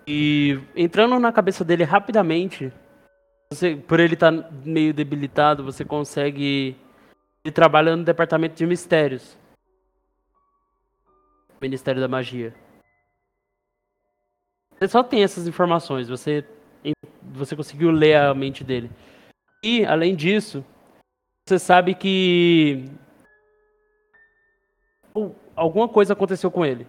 E 0.05 0.59
entrando 0.75 1.17
na 1.19 1.31
cabeça 1.31 1.65
dele 1.65 1.83
rapidamente, 1.83 2.71
você, 3.51 3.75
por 3.75 3.99
ele 3.99 4.13
estar 4.13 4.31
meio 4.63 4.93
debilitado, 4.93 5.63
você 5.63 5.83
consegue. 5.83 6.77
Ele 7.43 7.51
trabalha 7.51 7.95
no 7.95 8.03
departamento 8.03 8.53
de 8.53 8.67
mistérios. 8.67 9.35
Ministério 11.59 11.99
da 11.99 12.07
Magia. 12.07 12.53
Você 14.77 14.87
só 14.87 15.03
tem 15.03 15.23
essas 15.23 15.47
informações, 15.47 16.07
você, 16.09 16.43
você 17.23 17.55
conseguiu 17.55 17.91
ler 17.91 18.17
a 18.17 18.33
mente 18.33 18.63
dele. 18.63 18.89
E, 19.63 19.85
além 19.85 20.15
disso, 20.15 20.63
você 21.47 21.57
sabe 21.57 21.95
que. 21.95 22.85
Alguma 25.55 25.87
coisa 25.87 26.13
aconteceu 26.13 26.51
com 26.51 26.65
ele. 26.65 26.85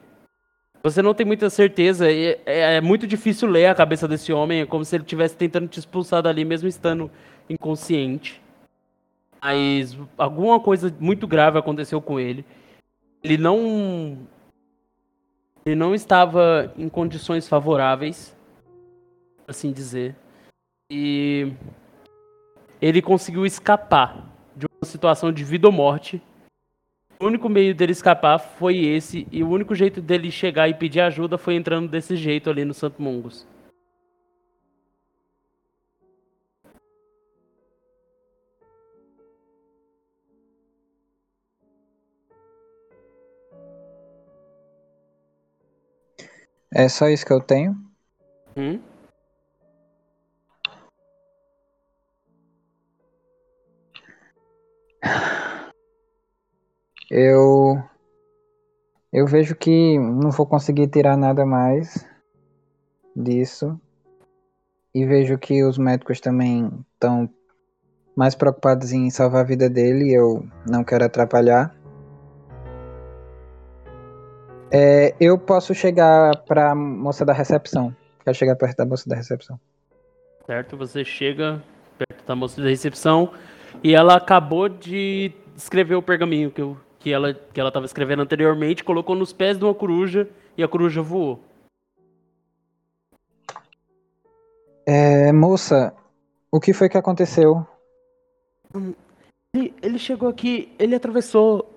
Você 0.82 1.02
não 1.02 1.14
tem 1.14 1.26
muita 1.26 1.50
certeza, 1.50 2.10
é, 2.10 2.40
é 2.46 2.80
muito 2.80 3.06
difícil 3.06 3.48
ler 3.48 3.66
a 3.66 3.74
cabeça 3.74 4.06
desse 4.06 4.32
homem, 4.32 4.60
é 4.60 4.66
como 4.66 4.84
se 4.84 4.94
ele 4.94 5.02
estivesse 5.02 5.36
tentando 5.36 5.68
te 5.68 5.78
expulsar 5.78 6.22
dali, 6.22 6.44
mesmo 6.44 6.68
estando 6.68 7.10
inconsciente. 7.48 8.40
Mas 9.42 9.96
alguma 10.16 10.60
coisa 10.60 10.94
muito 10.98 11.26
grave 11.26 11.58
aconteceu 11.58 12.00
com 12.00 12.18
ele. 12.18 12.44
Ele 13.22 13.36
não. 13.36 14.18
Ele 15.66 15.74
não 15.74 15.94
estava 15.94 16.72
em 16.78 16.88
condições 16.88 17.46
favoráveis, 17.46 18.34
assim 19.46 19.72
dizer. 19.72 20.16
E 20.90 21.52
ele 22.80 23.02
conseguiu 23.02 23.44
escapar 23.44 24.24
de 24.56 24.66
uma 24.66 24.88
situação 24.88 25.30
de 25.30 25.44
vida 25.44 25.66
ou 25.66 25.72
morte 25.72 26.22
o 27.18 27.26
único 27.26 27.48
meio 27.48 27.74
dele 27.74 27.92
escapar 27.92 28.38
foi 28.38 28.76
esse, 28.76 29.26
e 29.32 29.42
o 29.42 29.48
único 29.48 29.74
jeito 29.74 30.02
dele 30.02 30.30
chegar 30.30 30.68
e 30.68 30.74
pedir 30.74 31.00
ajuda 31.00 31.38
foi 31.38 31.54
entrando 31.54 31.88
desse 31.88 32.14
jeito 32.14 32.50
ali 32.50 32.62
no 32.62 32.74
Santo 32.74 33.00
Mungus. 33.00 33.46
É 46.72 46.88
só 46.88 47.08
isso 47.08 47.24
que 47.24 47.32
eu 47.32 47.40
tenho? 47.40 47.76
Hum? 48.56 48.80
Eu 57.10 57.82
eu 59.12 59.26
vejo 59.26 59.54
que 59.54 59.98
não 59.98 60.30
vou 60.30 60.44
conseguir 60.44 60.88
tirar 60.88 61.16
nada 61.16 61.46
mais 61.46 62.04
disso. 63.14 63.80
E 64.94 65.06
vejo 65.06 65.38
que 65.38 65.62
os 65.64 65.78
médicos 65.78 66.20
também 66.20 66.70
estão 66.92 67.28
mais 68.16 68.34
preocupados 68.34 68.92
em 68.92 69.08
salvar 69.10 69.42
a 69.42 69.46
vida 69.46 69.70
dele. 69.70 70.12
Eu 70.12 70.46
não 70.68 70.82
quero 70.82 71.04
atrapalhar. 71.04 71.74
É, 74.70 75.14
eu 75.20 75.38
posso 75.38 75.74
chegar 75.74 76.36
para 76.44 76.72
a 76.72 76.74
moça 76.74 77.24
da 77.24 77.32
recepção. 77.32 77.94
Quero 78.24 78.36
chegar 78.36 78.56
perto 78.56 78.76
da 78.78 78.86
moça 78.86 79.08
da 79.08 79.14
recepção. 79.14 79.58
Certo, 80.44 80.76
você 80.76 81.04
chega 81.04 81.62
perto 81.98 82.26
da 82.26 82.34
moça 82.34 82.60
da 82.60 82.68
recepção 82.68 83.32
e 83.82 83.94
ela 83.94 84.16
acabou 84.16 84.68
de 84.68 85.32
escrever 85.56 85.94
o 85.94 86.02
pergaminho 86.02 86.50
que 86.50 86.60
eu 86.60 86.76
que 86.98 87.12
ela 87.12 87.34
que 87.34 87.60
ela 87.60 87.68
estava 87.68 87.86
escrevendo 87.86 88.22
anteriormente, 88.22 88.82
colocou 88.82 89.14
nos 89.14 89.32
pés 89.32 89.56
de 89.56 89.64
uma 89.64 89.74
coruja 89.74 90.28
e 90.56 90.62
a 90.62 90.68
coruja 90.68 91.02
voou. 91.02 91.40
É, 94.84 95.32
moça, 95.32 95.94
o 96.50 96.60
que 96.60 96.72
foi 96.72 96.88
que 96.88 96.98
aconteceu? 96.98 97.66
Ele, 99.54 99.74
ele 99.82 99.98
chegou 99.98 100.28
aqui, 100.28 100.72
ele 100.78 100.94
atravessou 100.94 101.75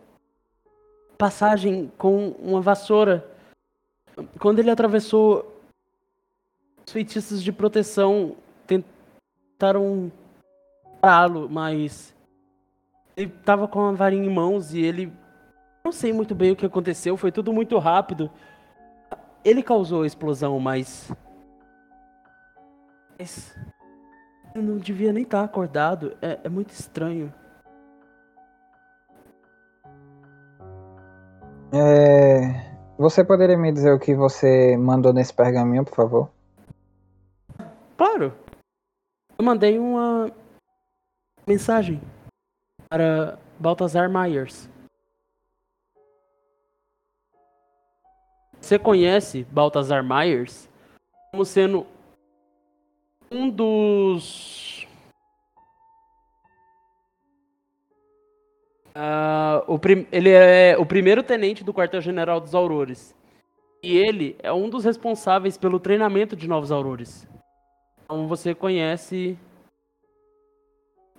passagem 1.20 1.92
com 1.98 2.30
uma 2.40 2.62
vassoura. 2.62 3.30
Quando 4.40 4.60
ele 4.60 4.72
atravessou, 4.72 5.62
os 6.88 6.94
feitiços 6.94 7.44
de 7.44 7.52
proteção 7.52 8.38
tentaram 8.66 10.10
pará-lo, 11.02 11.50
mas 11.50 12.16
ele 13.18 13.30
tava 13.44 13.68
com 13.68 13.82
a 13.82 13.92
varinha 13.92 14.26
em 14.26 14.34
mãos 14.34 14.74
e 14.74 14.80
ele. 14.80 15.12
Não 15.84 15.92
sei 15.92 16.14
muito 16.14 16.34
bem 16.34 16.52
o 16.52 16.56
que 16.56 16.66
aconteceu, 16.66 17.18
foi 17.18 17.32
tudo 17.34 17.52
muito 17.52 17.78
rápido. 17.78 18.32
Ele 19.44 19.62
causou 19.62 20.04
a 20.04 20.08
explosão, 20.08 20.58
mas. 20.58 21.12
Mas. 23.18 23.54
Eu 24.56 24.64
não 24.64 24.78
devia 24.78 25.12
nem 25.12 25.24
estar 25.24 25.44
acordado. 25.44 26.18
É, 26.22 26.40
é 26.46 26.50
muito 26.50 26.70
estranho. 26.70 27.34
É... 31.72 32.70
Você 32.98 33.24
poderia 33.24 33.58
me 33.58 33.72
dizer 33.72 33.94
o 33.94 34.00
que 34.00 34.14
você 34.14 34.76
mandou 34.76 35.14
nesse 35.14 35.34
pergaminho, 35.34 35.86
por 35.86 35.96
favor? 35.96 36.30
Claro. 37.98 38.34
Eu 39.38 39.46
mandei 39.46 39.80
uma 39.80 40.30
mensagem 41.48 42.02
para 42.90 43.40
Baltazar 43.58 44.10
Myers. 44.10 44.70
Você 48.60 48.78
conhece 48.78 49.46
Baltazar 49.46 50.04
Myers 50.04 50.70
como 51.32 51.46
sendo 51.46 51.88
um 53.32 53.50
dos. 53.50 54.69
Uh, 59.00 59.64
o. 59.74 59.80
Ele 60.12 60.30
é 60.30 60.78
o 60.78 60.86
primeiro 60.86 61.24
tenente 61.24 61.64
do 61.64 61.74
quartel-general 61.74 62.42
dos 62.42 62.54
Aurores. 62.54 63.16
E 63.82 63.96
ele 63.96 64.36
é 64.40 64.52
um 64.52 64.70
dos 64.70 64.84
responsáveis 64.84 65.58
pelo 65.58 65.80
treinamento 65.80 66.36
de 66.36 66.50
novos 66.50 66.70
Aurores. 66.70 67.26
Então 68.04 68.28
você 68.28 68.54
conhece 68.54 69.40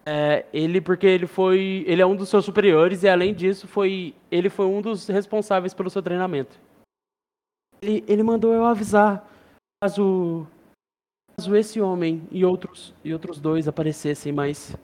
é, 0.04 0.44
ele 0.52 0.78
porque 0.78 1.06
ele 1.06 1.26
foi, 1.26 1.84
ele 1.86 2.02
é 2.02 2.06
um 2.06 2.14
dos 2.14 2.28
seus 2.28 2.44
superiores 2.44 3.02
e 3.02 3.08
além 3.08 3.32
disso 3.32 3.66
foi, 3.66 4.14
ele 4.30 4.50
foi 4.50 4.66
um 4.66 4.82
dos 4.82 5.06
responsáveis 5.08 5.72
pelo 5.72 5.88
seu 5.88 6.02
treinamento. 6.02 6.58
Ele, 7.80 8.04
ele 8.06 8.22
mandou 8.22 8.52
eu 8.52 8.66
avisar 8.66 9.26
caso, 9.82 10.46
caso 11.34 11.56
esse 11.56 11.80
homem 11.80 12.28
e 12.30 12.44
outros 12.44 12.94
e 13.02 13.14
outros 13.14 13.40
dois 13.40 13.66
aparecessem, 13.66 14.32
mas 14.32 14.76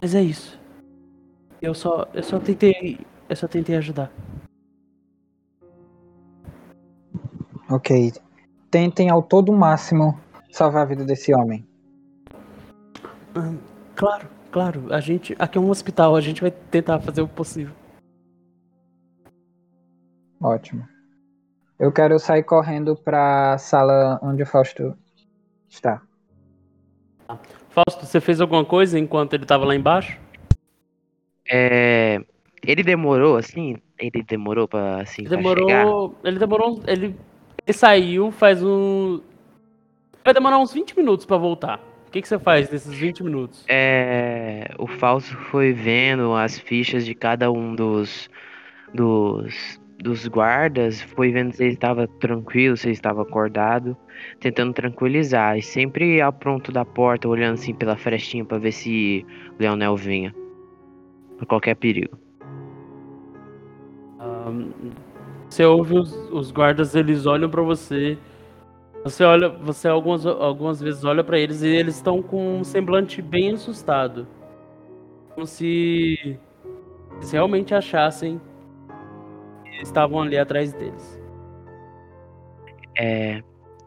mas 0.00 0.14
é 0.14 0.22
isso. 0.22 0.61
Eu 1.62 1.74
só 1.74 2.08
eu 2.12 2.22
só 2.22 2.40
tentei 2.40 2.98
eu 3.28 3.36
só 3.36 3.46
tentei 3.46 3.76
ajudar. 3.76 4.12
Ok. 7.70 8.12
Tentem 8.70 9.08
ao 9.08 9.22
todo 9.22 9.50
o 9.50 9.56
máximo 9.56 10.20
salvar 10.50 10.82
a 10.82 10.86
vida 10.86 11.04
desse 11.04 11.34
homem. 11.34 11.66
Claro, 13.94 14.28
claro. 14.50 14.92
A 14.92 15.00
gente. 15.00 15.34
Aqui 15.38 15.56
é 15.56 15.60
um 15.60 15.70
hospital, 15.70 16.16
a 16.16 16.20
gente 16.20 16.42
vai 16.42 16.50
tentar 16.50 17.00
fazer 17.00 17.22
o 17.22 17.28
possível. 17.28 17.74
Ótimo. 20.40 20.86
Eu 21.78 21.92
quero 21.92 22.18
sair 22.18 22.42
correndo 22.42 22.96
pra 22.96 23.56
sala 23.58 24.18
onde 24.22 24.42
o 24.42 24.46
Fausto 24.46 24.96
está. 25.68 26.02
Fausto, 27.70 28.04
você 28.04 28.20
fez 28.20 28.40
alguma 28.40 28.64
coisa 28.64 28.98
enquanto 28.98 29.34
ele 29.34 29.46
tava 29.46 29.64
lá 29.64 29.74
embaixo? 29.74 30.20
É. 31.48 32.20
Ele 32.64 32.82
demorou, 32.82 33.36
assim? 33.36 33.76
Ele 33.98 34.22
demorou 34.22 34.68
pra, 34.68 35.02
assim, 35.02 35.24
demorou, 35.24 35.66
pra 35.66 35.76
chegar? 35.76 36.28
Ele 36.28 36.38
demorou. 36.38 36.80
Ele, 36.86 37.16
ele 37.66 37.72
saiu 37.72 38.30
faz 38.30 38.62
um. 38.62 39.20
Vai 40.24 40.32
demorar 40.32 40.58
uns 40.58 40.72
20 40.72 40.96
minutos 40.96 41.26
pra 41.26 41.36
voltar 41.36 41.80
que, 42.12 42.20
que 42.20 42.28
você 42.28 42.38
faz 42.38 42.70
nesses 42.70 42.92
20 42.92 43.24
minutos? 43.24 43.64
É, 43.68 44.68
o 44.78 44.86
Fausto 44.86 45.34
foi 45.50 45.72
vendo 45.72 46.34
as 46.34 46.58
fichas 46.58 47.06
de 47.06 47.14
cada 47.14 47.50
um 47.50 47.74
dos, 47.74 48.28
dos, 48.92 49.80
dos 49.98 50.28
guardas, 50.28 51.00
foi 51.00 51.32
vendo 51.32 51.54
se 51.54 51.64
ele 51.64 51.72
estava 51.72 52.06
tranquilo, 52.06 52.76
se 52.76 52.86
ele 52.86 52.92
estava 52.92 53.22
acordado, 53.22 53.96
tentando 54.38 54.74
tranquilizar. 54.74 55.56
E 55.56 55.62
sempre 55.62 56.20
ao 56.20 56.32
pronto 56.32 56.70
da 56.70 56.84
porta, 56.84 57.26
olhando 57.26 57.54
assim 57.54 57.74
pela 57.74 57.96
frestinha 57.96 58.44
para 58.44 58.58
ver 58.58 58.72
se 58.72 59.24
o 59.58 59.62
Leonel 59.62 59.96
vinha. 59.96 60.34
Por 61.42 61.46
qualquer 61.46 61.74
perigo. 61.74 62.16
Um, 64.20 64.70
você 65.48 65.64
ouve 65.64 65.98
os, 65.98 66.14
os 66.30 66.52
guardas, 66.52 66.94
eles 66.94 67.26
olham 67.26 67.50
para 67.50 67.62
você 67.62 68.16
você 69.02 69.24
olha, 69.24 69.48
você 69.48 69.88
algumas, 69.88 70.24
algumas 70.24 70.80
vezes 70.80 71.02
olha 71.02 71.24
para 71.24 71.36
eles 71.36 71.62
e 71.62 71.66
eles 71.66 71.96
estão 71.96 72.22
com 72.22 72.58
um 72.58 72.62
semblante 72.62 73.20
bem 73.20 73.50
assustado. 73.50 74.28
Como 75.34 75.44
se 75.44 76.38
eles 77.16 77.32
realmente 77.32 77.74
achassem 77.74 78.40
que 79.64 79.82
estavam 79.82 80.22
ali 80.22 80.38
atrás 80.38 80.72
deles. 80.72 81.20
É, 82.96 83.42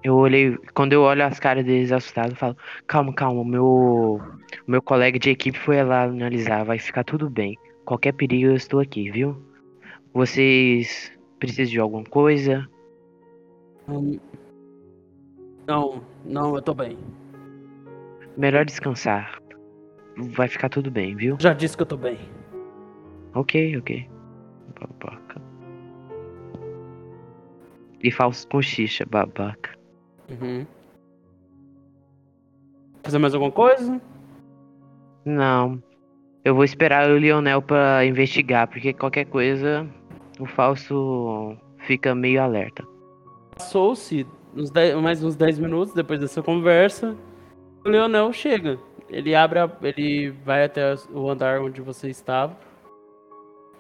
eu 0.05 0.15
olhei, 0.15 0.55
quando 0.75 0.93
eu 0.93 1.01
olho 1.01 1.25
as 1.25 1.39
caras 1.39 1.65
deles 1.65 1.91
assustados, 1.91 2.33
eu 2.33 2.37
falo: 2.37 2.57
"Calma, 2.85 3.11
calma, 3.11 3.43
meu 3.43 4.21
meu 4.67 4.79
colega 4.79 5.17
de 5.17 5.31
equipe 5.31 5.57
foi 5.57 5.83
lá 5.83 6.03
analisar, 6.03 6.63
vai 6.63 6.77
ficar 6.77 7.03
tudo 7.03 7.27
bem. 7.27 7.57
Qualquer 7.85 8.13
perigo 8.13 8.51
eu 8.51 8.55
estou 8.55 8.79
aqui, 8.79 9.09
viu? 9.09 9.35
Vocês 10.13 11.11
precisam 11.39 11.71
de 11.71 11.79
alguma 11.79 12.03
coisa?" 12.03 12.69
Um, 13.87 14.19
não, 15.67 16.03
não, 16.23 16.55
eu 16.55 16.61
tô 16.61 16.75
bem. 16.75 16.97
Melhor 18.37 18.63
descansar. 18.63 19.39
Vai 20.17 20.47
ficar 20.47 20.69
tudo 20.69 20.91
bem, 20.91 21.15
viu? 21.15 21.35
Já 21.39 21.51
disse 21.51 21.75
que 21.75 21.81
eu 21.81 21.87
tô 21.87 21.97
bem. 21.97 22.17
Ok, 23.33 23.75
ok. 23.77 24.07
E 28.03 28.11
falso 28.11 28.47
cochicha, 28.47 29.03
babaca. 29.09 29.74
Uhum. 30.29 30.65
Fazer 33.03 33.19
mais 33.19 33.33
alguma 33.33 33.51
coisa? 33.51 34.01
Não. 35.23 35.81
Eu 36.43 36.53
vou 36.53 36.63
esperar 36.63 37.09
o 37.09 37.17
Lionel 37.17 37.61
pra 37.61 38.05
investigar, 38.05 38.67
porque 38.67 38.93
qualquer 38.93 39.25
coisa 39.25 39.87
o 40.39 40.45
falso 40.45 41.55
fica 41.79 42.13
meio 42.13 42.41
alerta. 42.41 42.83
Passou-se 43.57 44.25
mais 45.01 45.23
uns 45.23 45.35
10 45.35 45.59
minutos 45.59 45.93
depois 45.93 46.19
dessa 46.19 46.41
conversa. 46.41 47.15
O 47.85 47.89
Leonel 47.89 48.31
chega. 48.33 48.79
Ele 49.09 49.35
abre 49.35 49.59
a, 49.59 49.69
ele 49.83 50.31
vai 50.43 50.63
até 50.63 50.95
o 51.13 51.29
andar 51.29 51.61
onde 51.61 51.81
você 51.81 52.09
estava. 52.09 52.57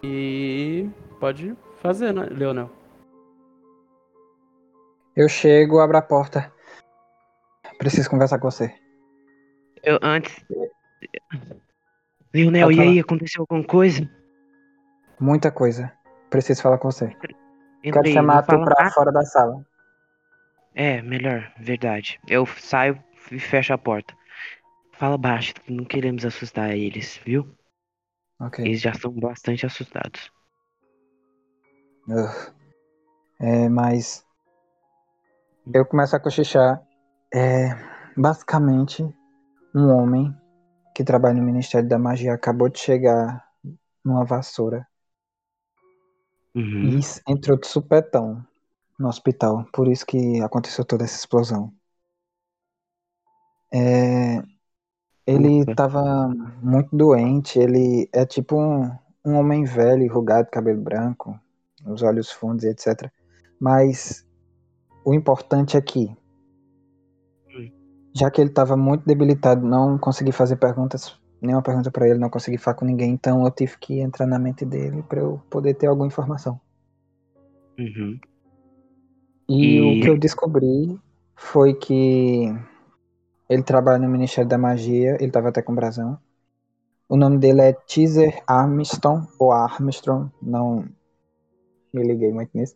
E 0.03 0.87
pode 1.19 1.55
fazer, 1.81 2.13
né, 2.13 2.27
Leonel? 2.31 2.69
Eu 5.15 5.29
chego, 5.29 5.79
abro 5.79 5.97
a 5.97 6.01
porta. 6.01 6.51
Preciso 7.77 8.09
conversar 8.09 8.39
com 8.39 8.51
você. 8.51 8.73
Eu 9.81 9.97
antes. 10.01 10.43
Lionel, 12.33 12.71
e 12.71 12.81
aí? 12.81 12.99
Aconteceu 12.99 13.41
alguma 13.41 13.63
coisa? 13.63 14.09
Muita 15.19 15.51
coisa. 15.51 15.91
Preciso 16.29 16.61
falar 16.61 16.77
com 16.77 16.91
você. 16.91 17.05
Entra 17.83 18.01
Quero 18.01 18.13
chamar 18.13 18.41
tu 18.43 18.47
pra 18.47 18.57
nada. 18.57 18.91
fora 18.91 19.11
da 19.11 19.21
sala. 19.23 19.65
É, 20.73 21.01
melhor, 21.01 21.53
verdade. 21.57 22.19
Eu 22.27 22.45
saio 22.45 23.01
e 23.31 23.39
fecho 23.39 23.73
a 23.73 23.77
porta. 23.77 24.13
Fala 24.91 25.17
baixo, 25.17 25.53
não 25.69 25.85
queremos 25.85 26.25
assustar 26.25 26.75
eles, 26.75 27.21
viu? 27.25 27.47
Ok. 28.39 28.65
Eles 28.65 28.81
já 28.81 28.93
são 28.93 29.11
bastante 29.11 29.65
assustados. 29.65 30.31
Ugh. 32.09 32.53
É, 33.39 33.69
mas. 33.69 34.25
Eu 35.73 35.85
começo 35.85 36.15
a 36.15 36.19
cochichar. 36.19 36.81
É. 37.33 37.69
Basicamente, 38.17 39.03
um 39.73 39.89
homem 39.89 40.33
que 40.93 41.03
trabalha 41.03 41.35
no 41.35 41.43
Ministério 41.43 41.89
da 41.89 41.99
Magia 41.99 42.33
acabou 42.33 42.69
de 42.69 42.79
chegar 42.79 43.45
numa 44.03 44.23
vassoura 44.23 44.87
Uhum. 46.55 46.97
e 46.97 47.01
entrou 47.27 47.57
de 47.59 47.67
supetão 47.67 48.41
no 48.97 49.09
hospital. 49.09 49.65
Por 49.73 49.89
isso 49.89 50.05
que 50.05 50.41
aconteceu 50.41 50.85
toda 50.85 51.03
essa 51.03 51.17
explosão. 51.17 51.73
É, 53.73 54.41
ele 55.27 55.69
estava 55.69 56.29
muito 56.61 56.95
doente. 56.95 57.59
Ele 57.59 58.09
é 58.13 58.25
tipo 58.25 58.55
um, 58.55 58.89
um 59.25 59.35
homem 59.35 59.65
velho, 59.65 60.03
enrugado, 60.03 60.49
cabelo 60.49 60.81
branco, 60.81 61.37
os 61.85 62.01
olhos 62.01 62.31
fundos 62.31 62.63
e 62.63 62.69
etc. 62.69 63.11
Mas 63.59 64.24
o 65.05 65.13
importante 65.13 65.77
é 65.77 65.81
que, 65.81 66.13
já 68.15 68.31
que 68.31 68.41
ele 68.41 68.49
estava 68.49 68.75
muito 68.75 69.05
debilitado, 69.05 69.63
não 69.65 69.97
consegui 69.99 70.31
fazer 70.31 70.55
perguntas, 70.57 71.15
nenhuma 71.41 71.61
pergunta 71.61 71.91
para 71.91 72.07
ele, 72.09 72.17
não 72.19 72.29
consegui 72.31 72.57
falar 72.57 72.75
com 72.75 72.85
ninguém, 72.85 73.11
então 73.11 73.45
eu 73.45 73.51
tive 73.51 73.77
que 73.77 73.99
entrar 73.99 74.25
na 74.25 74.39
mente 74.39 74.65
dele 74.65 75.03
para 75.03 75.19
eu 75.21 75.39
poder 75.51 75.75
ter 75.75 75.85
alguma 75.87 76.07
informação. 76.07 76.59
Uhum. 77.79 78.19
E, 79.49 79.59
E- 79.61 79.81
o 79.81 79.95
que 79.95 80.09
eu 80.09 80.17
descobri 80.17 80.99
foi 81.35 81.73
que 81.73 82.47
ele 83.49 83.63
trabalha 83.63 83.97
no 83.99 84.09
Ministério 84.09 84.47
da 84.49 84.57
Magia, 84.57 85.15
ele 85.15 85.27
estava 85.27 85.49
até 85.49 85.61
com 85.61 85.73
brasão. 85.75 86.19
O 87.09 87.17
nome 87.17 87.39
dele 87.39 87.61
é 87.61 87.73
Teaser 87.73 88.43
Armstrong, 88.47 89.27
ou 89.39 89.51
Armstrong, 89.51 90.31
não 90.41 90.85
me 91.93 92.03
liguei 92.03 92.31
muito 92.33 92.51
nisso. 92.53 92.75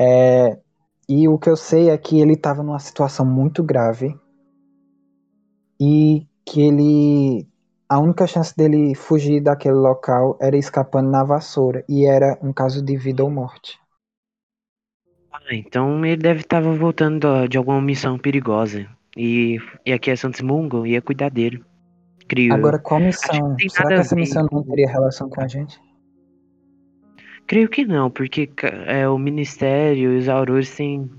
É, 0.00 0.60
e 1.08 1.26
o 1.26 1.38
que 1.38 1.48
eu 1.48 1.56
sei 1.56 1.88
é 1.88 1.96
que 1.96 2.20
ele 2.20 2.34
estava 2.34 2.62
numa 2.62 2.78
situação 2.78 3.24
muito 3.24 3.62
grave 3.62 4.14
e 5.80 6.26
que 6.44 6.60
ele. 6.60 7.48
A 7.88 7.98
única 7.98 8.26
chance 8.26 8.54
dele 8.54 8.94
fugir 8.94 9.40
daquele 9.40 9.76
local 9.76 10.36
era 10.42 10.58
escapando 10.58 11.10
na 11.10 11.24
vassoura, 11.24 11.82
e 11.88 12.04
era 12.04 12.38
um 12.42 12.52
caso 12.52 12.84
de 12.84 12.98
vida 12.98 13.24
ou 13.24 13.30
morte. 13.30 13.80
Ah, 15.32 15.54
então 15.54 16.04
ele 16.04 16.20
deve 16.20 16.40
estar 16.40 16.60
voltando 16.60 17.48
de 17.48 17.56
alguma 17.56 17.80
missão 17.80 18.18
perigosa. 18.18 18.86
E, 19.16 19.58
e 19.86 19.92
aqui 19.94 20.10
é 20.10 20.16
Santos 20.16 20.42
Mungo 20.42 20.84
ia 20.84 21.00
cuidar 21.00 21.30
dele. 21.30 21.64
Creio 22.28 22.52
eu. 22.52 22.56
Agora, 22.56 22.78
qual 22.78 23.00
missão? 23.00 23.56
Será 23.70 23.88
que 23.88 23.94
essa 23.94 24.14
missão 24.14 24.46
não 24.52 24.62
teria 24.62 24.86
relação 24.86 25.30
com 25.30 25.40
a 25.40 25.48
gente? 25.48 25.80
Creio 27.48 27.70
que 27.70 27.86
não, 27.86 28.10
porque 28.10 28.50
é, 28.86 29.08
o 29.08 29.16
Ministério 29.16 30.12
e 30.12 30.18
os 30.18 30.28
Aurores 30.28 30.76
têm 30.76 31.10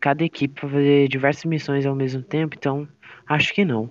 cada 0.00 0.24
equipe 0.24 0.60
para 0.60 0.68
fazer 0.68 1.06
diversas 1.06 1.44
missões 1.44 1.86
ao 1.86 1.94
mesmo 1.94 2.24
tempo, 2.24 2.56
então 2.58 2.88
acho 3.28 3.54
que 3.54 3.64
não. 3.64 3.88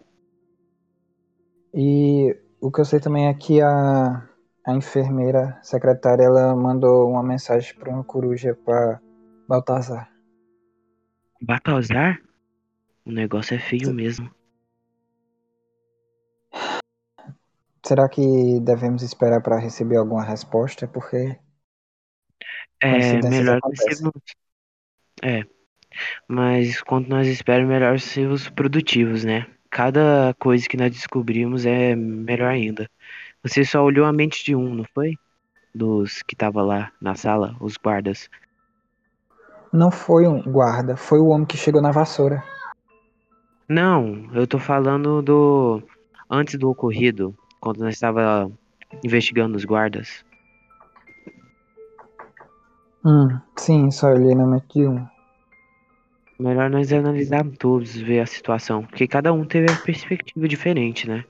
E 1.73 2.35
o 2.59 2.69
que 2.69 2.81
eu 2.81 2.85
sei 2.85 2.99
também 2.99 3.27
é 3.29 3.33
que 3.33 3.61
a, 3.61 4.27
a 4.67 4.73
enfermeira 4.73 5.57
secretária 5.63 6.23
ela 6.23 6.53
mandou 6.53 7.09
uma 7.09 7.23
mensagem 7.23 7.73
para 7.75 7.89
uma 7.89 8.03
coruja 8.03 8.53
para 8.65 8.99
Baltazar. 9.47 10.11
Baltazar? 11.41 12.19
O 13.05 13.11
negócio 13.11 13.55
é 13.55 13.59
feio 13.59 13.93
mesmo. 13.93 14.29
Será 17.85 18.09
que 18.09 18.59
devemos 18.59 19.01
esperar 19.01 19.41
para 19.41 19.59
receber 19.59 19.95
alguma 19.95 20.23
resposta? 20.23 20.87
Porque 20.87 21.37
É 22.85 23.29
melhor 23.29 23.59
sermos. 23.73 24.13
É. 25.21 25.43
Mas 26.27 26.81
quanto 26.81 27.09
nós 27.09 27.27
esperamos, 27.27 27.69
melhor 27.69 27.99
sermos 27.99 28.49
produtivos, 28.49 29.23
né? 29.23 29.47
Cada 29.69 30.35
coisa 30.39 30.67
que 30.67 30.77
nós 30.77 30.91
descobrimos 30.91 31.65
é 31.65 31.95
melhor 31.95 32.49
ainda. 32.49 32.89
Você 33.43 33.63
só 33.63 33.83
olhou 33.83 34.05
a 34.05 34.13
mente 34.13 34.43
de 34.43 34.55
um, 34.55 34.73
não 34.73 34.85
foi? 34.93 35.15
Dos 35.73 36.23
que 36.23 36.35
tava 36.35 36.61
lá 36.61 36.91
na 37.01 37.15
sala, 37.15 37.55
os 37.59 37.77
guardas. 37.77 38.29
não 39.71 39.91
foi 39.91 40.25
um 40.27 40.41
guarda, 40.41 40.95
foi 40.95 41.19
o 41.19 41.27
homem 41.27 41.45
que 41.45 41.57
chegou 41.57 41.81
na 41.81 41.91
vassoura. 41.91 42.43
Não, 43.67 44.29
eu 44.33 44.47
tô 44.47 44.57
falando 44.57 45.21
do. 45.21 45.83
Antes 46.29 46.57
do 46.57 46.69
ocorrido, 46.69 47.35
quando 47.59 47.79
nós 47.79 47.93
estava 47.93 48.51
investigando 49.03 49.57
os 49.57 49.65
guardas. 49.65 50.24
Hum, 53.05 53.39
sim, 53.55 53.91
só 53.91 54.07
olhei 54.07 54.33
na 54.33 54.47
mente 54.47 54.65
de 54.79 54.87
um. 54.87 55.05
Melhor 56.39 56.71
nós 56.71 56.91
analisarmos 56.91 57.55
todos, 57.57 57.95
ver 57.95 58.19
a 58.21 58.25
situação. 58.25 58.83
Porque 58.83 59.07
cada 59.07 59.31
um 59.31 59.45
teve 59.45 59.71
uma 59.71 59.77
perspectiva 59.83 60.47
diferente, 60.47 61.07
né? 61.07 61.23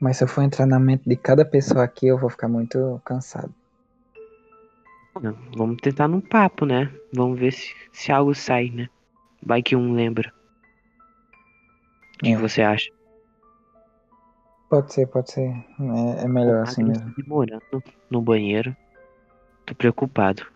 Mas 0.00 0.16
se 0.16 0.24
eu 0.24 0.28
for 0.28 0.42
entrar 0.42 0.66
na 0.66 0.78
mente 0.78 1.06
de 1.06 1.14
cada 1.16 1.44
pessoa 1.44 1.84
aqui, 1.84 2.06
eu 2.06 2.18
vou 2.18 2.30
ficar 2.30 2.48
muito 2.48 3.00
cansado. 3.04 3.54
Não, 5.22 5.36
Vamos 5.56 5.76
tentar 5.82 6.08
num 6.08 6.20
papo, 6.20 6.64
né? 6.66 6.90
Vamos 7.14 7.38
ver 7.38 7.52
se, 7.52 7.74
se 7.92 8.10
algo 8.10 8.34
sai, 8.34 8.70
né? 8.70 8.88
Vai 9.44 9.62
que 9.62 9.76
um 9.76 9.92
lembra. 9.92 10.32
O 12.16 12.18
que 12.24 12.32
É. 12.32 12.36
você 12.36 12.62
acha? 12.62 12.90
Pode 14.68 14.92
ser, 14.92 15.06
pode 15.06 15.30
ser. 15.30 15.48
É, 15.48 16.24
é 16.24 16.28
melhor 16.28 16.62
assim 16.62 16.82
Magno 16.82 16.98
mesmo. 16.98 17.14
Demorando 17.16 17.84
no 18.10 18.20
banheiro. 18.20 18.74
Tô 19.66 19.74
preocupado. 19.74 20.46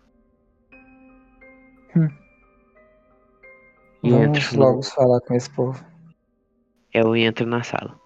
E 4.03 4.09
Vamos 4.09 4.37
entro 4.37 4.59
logo 4.59 4.81
falar 4.83 5.19
com 5.21 5.35
esse 5.35 5.49
povo. 5.49 5.83
Eu 6.93 7.15
entro 7.15 7.45
na 7.45 7.61
sala. 7.61 7.99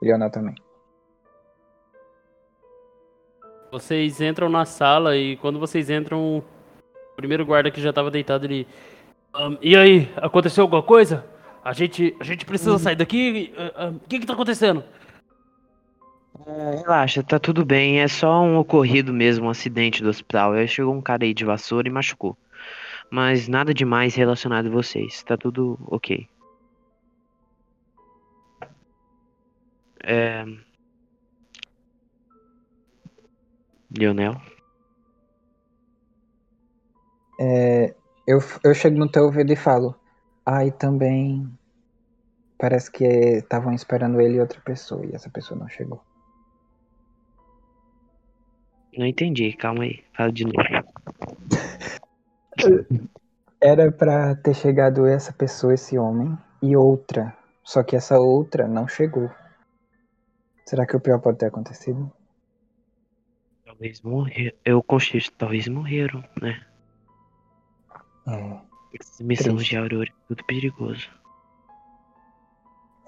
Leonel 0.00 0.30
também. 0.30 0.54
Vocês 3.72 4.20
entram 4.20 4.48
na 4.48 4.64
sala 4.64 5.16
e 5.16 5.36
quando 5.38 5.58
vocês 5.58 5.88
entram, 5.90 6.38
o 6.38 6.44
primeiro 7.16 7.44
guarda 7.44 7.70
que 7.70 7.80
já 7.80 7.92
tava 7.92 8.10
deitado, 8.10 8.44
ele. 8.44 8.68
"Ahn, 9.34 9.56
e 9.62 9.74
aí, 9.76 10.12
aconteceu 10.16 10.62
alguma 10.62 10.82
coisa? 10.82 11.24
A 11.64 11.72
gente, 11.72 12.14
a 12.20 12.24
gente 12.24 12.44
precisa 12.44 12.78
sair 12.78 12.96
daqui? 12.96 13.52
Ah, 13.56 13.72
ah, 13.76 13.88
O 13.88 14.00
que 14.08 14.18
que 14.20 14.26
tá 14.26 14.34
acontecendo? 14.34 14.84
É, 16.46 16.76
relaxa, 16.76 17.22
tá 17.22 17.38
tudo 17.38 17.64
bem. 17.64 18.00
É 18.00 18.08
só 18.08 18.42
um 18.42 18.56
ocorrido 18.56 19.12
mesmo, 19.12 19.46
um 19.46 19.50
acidente 19.50 20.02
do 20.02 20.08
hospital. 20.08 20.52
Aí 20.52 20.66
chegou 20.66 20.94
um 20.94 21.02
cara 21.02 21.24
aí 21.24 21.34
de 21.34 21.44
vassoura 21.44 21.88
e 21.88 21.90
machucou. 21.90 22.36
Mas 23.10 23.48
nada 23.48 23.74
demais 23.74 24.14
relacionado 24.14 24.66
a 24.66 24.70
vocês. 24.70 25.22
Tá 25.22 25.36
tudo 25.36 25.78
ok. 25.86 26.26
É... 30.02 30.44
Lionel? 33.90 34.40
É, 37.38 37.94
eu, 38.26 38.38
eu 38.64 38.74
chego 38.74 38.96
no 38.96 39.10
teu 39.10 39.24
ouvido 39.24 39.52
e 39.52 39.56
falo. 39.56 39.94
Ah, 40.44 40.64
e 40.64 40.72
também. 40.72 41.46
Parece 42.58 42.90
que 42.90 43.04
estavam 43.04 43.72
esperando 43.74 44.20
ele 44.20 44.36
e 44.36 44.40
outra 44.40 44.60
pessoa, 44.60 45.04
e 45.04 45.14
essa 45.14 45.28
pessoa 45.28 45.58
não 45.58 45.68
chegou. 45.68 46.00
Não 48.96 49.06
entendi, 49.06 49.52
calma 49.54 49.84
aí. 49.84 50.04
Fala 50.14 50.32
de 50.32 50.44
novo. 50.44 50.56
Era 53.60 53.90
pra 53.92 54.34
ter 54.34 54.54
chegado 54.54 55.06
essa 55.06 55.32
pessoa, 55.32 55.72
esse 55.74 55.96
homem, 55.98 56.36
e 56.60 56.76
outra. 56.76 57.36
Só 57.62 57.82
que 57.82 57.96
essa 57.96 58.18
outra 58.18 58.66
não 58.66 58.88
chegou. 58.88 59.30
Será 60.66 60.84
que 60.86 60.96
o 60.96 61.00
pior 61.00 61.20
pode 61.20 61.38
ter 61.38 61.46
acontecido? 61.46 62.10
Talvez 63.64 64.02
morrer. 64.02 64.56
Eu 64.64 64.82
conchito, 64.82 65.32
talvez 65.32 65.68
morreram, 65.68 66.24
né? 66.40 66.60
É. 68.28 68.60
Essa 68.98 69.24
missão 69.24 69.54
Triste. 69.56 69.70
de 69.70 69.76
Aurora 69.76 70.08
é 70.08 70.26
tudo 70.28 70.44
perigoso. 70.44 71.08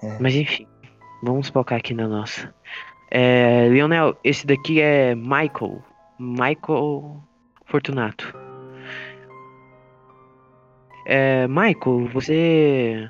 É. 0.01 0.19
Mas 0.19 0.35
enfim, 0.35 0.67
vamos 1.21 1.49
focar 1.49 1.77
aqui 1.77 1.93
na 1.93 2.07
nossa. 2.07 2.53
É, 3.09 3.67
Leonel, 3.69 4.17
esse 4.23 4.45
daqui 4.45 4.81
é 4.81 5.15
Michael. 5.15 5.81
Michael 6.19 7.21
Fortunato. 7.65 8.33
É, 11.05 11.47
Michael, 11.47 12.07
você 12.11 13.09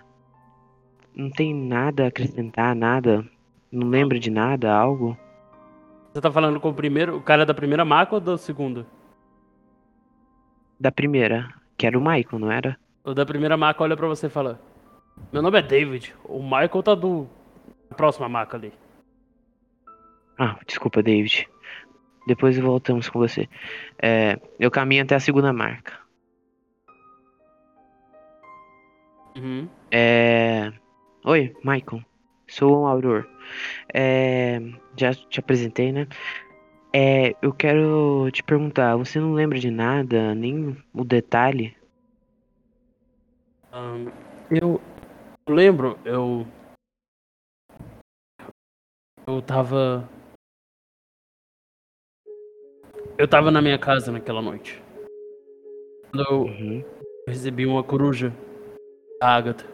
não 1.15 1.29
tem 1.29 1.53
nada 1.53 2.03
a 2.03 2.07
acrescentar, 2.07 2.75
nada? 2.75 3.25
Não 3.71 3.87
lembra 3.87 4.19
de 4.19 4.29
nada, 4.29 4.73
algo? 4.73 5.17
Você 6.11 6.21
tá 6.21 6.31
falando 6.31 6.59
com 6.59 6.69
o 6.69 6.73
primeiro, 6.73 7.17
o 7.17 7.21
cara 7.21 7.45
da 7.45 7.53
primeira 7.53 7.85
maca 7.85 8.15
ou 8.15 8.21
do 8.21 8.37
segundo? 8.37 8.85
Da 10.79 10.91
primeira, 10.91 11.49
que 11.77 11.87
era 11.87 11.97
o 11.97 12.01
Michael, 12.01 12.39
não 12.39 12.51
era? 12.51 12.77
O 13.03 13.13
da 13.13 13.25
primeira 13.25 13.55
maca 13.55 13.83
olha 13.83 13.95
pra 13.95 14.07
você 14.07 14.27
e 14.27 14.29
fala: 14.29 14.59
Meu 15.31 15.41
nome 15.41 15.59
é 15.59 15.61
David. 15.61 16.13
O 16.25 16.41
Michael 16.41 16.83
tá 16.83 16.95
do. 16.95 17.27
da 17.89 17.95
próxima 17.95 18.27
maca 18.27 18.57
ali. 18.57 18.73
Ah, 20.37 20.59
desculpa, 20.65 21.01
David. 21.01 21.47
Depois 22.27 22.57
voltamos 22.57 23.07
com 23.09 23.19
você. 23.19 23.47
É, 24.01 24.39
eu 24.59 24.71
caminho 24.71 25.03
até 25.03 25.15
a 25.15 25.19
segunda 25.19 25.53
marca. 25.53 25.93
Uhum. 29.37 29.67
É... 29.91 30.71
Oi, 31.23 31.53
Michael. 31.63 32.03
Sou 32.47 32.83
o 32.83 32.87
Auror. 32.87 33.27
É... 33.93 34.59
Já 34.97 35.13
te 35.13 35.39
apresentei, 35.39 35.91
né? 35.91 36.07
É, 36.97 37.35
eu 37.41 37.51
quero 37.51 38.29
te 38.31 38.41
perguntar, 38.41 38.95
você 38.95 39.19
não 39.19 39.33
lembra 39.33 39.59
de 39.59 39.69
nada, 39.69 40.33
nem 40.33 40.77
o 40.93 41.03
detalhe? 41.03 41.75
Ahn, 43.69 44.07
eu 44.49 44.79
lembro, 45.49 45.99
eu. 46.05 46.47
Eu 49.27 49.41
tava. 49.41 50.09
Eu 53.17 53.27
tava 53.27 53.49
na 53.51 53.61
minha 53.61 53.77
casa 53.77 54.11
naquela 54.11 54.41
noite. 54.41 54.81
Quando 56.11 56.25
eu 56.29 56.41
Uhum. 56.43 56.83
recebi 57.27 57.65
uma 57.65 57.83
coruja 57.83 58.33
da 59.19 59.27
Agatha. 59.29 59.65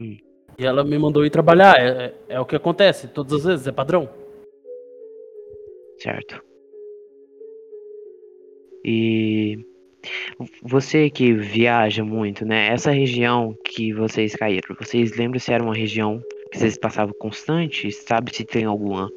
Hum. 0.00 0.16
E 0.58 0.66
ela 0.66 0.84
me 0.84 0.98
mandou 0.98 1.24
ir 1.24 1.30
trabalhar. 1.30 1.76
É, 1.78 1.88
é- 2.06 2.14
é 2.34 2.40
o 2.40 2.44
que 2.44 2.56
acontece 2.56 3.08
todas 3.08 3.32
as 3.34 3.44
vezes, 3.44 3.66
é 3.66 3.72
padrão. 3.72 4.08
Certo. 5.98 6.42
E 8.84 9.58
você 10.62 11.10
que 11.10 11.32
viaja 11.34 12.02
muito, 12.04 12.44
né? 12.46 12.68
Essa 12.68 12.90
região 12.90 13.54
que 13.66 13.92
vocês 13.92 14.34
caíram, 14.34 14.74
vocês 14.78 15.14
lembram 15.16 15.38
se 15.38 15.52
era 15.52 15.62
uma 15.62 15.74
região 15.74 16.22
que 16.50 16.58
vocês 16.58 16.78
passavam 16.78 17.14
constante? 17.18 17.92
Sabe 17.92 18.34
se 18.34 18.44
tem 18.44 18.64
alguma 18.64 19.10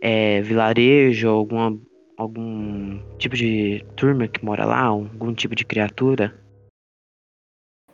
é, 0.00 0.40
vilarejo, 0.42 1.28
alguma 1.28 1.78
algum 2.16 2.98
tipo 3.18 3.36
de 3.36 3.84
turma 3.94 4.26
que 4.26 4.44
mora 4.44 4.64
lá, 4.64 4.80
algum 4.80 5.34
tipo 5.34 5.54
de 5.54 5.64
criatura? 5.64 6.34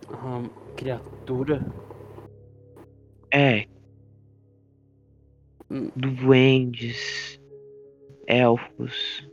Ahn, 0.08 0.48
criatura. 0.76 1.60
É. 3.32 3.66
Hum. 5.70 5.90
Duendes, 5.96 7.40
elfos. 8.26 9.26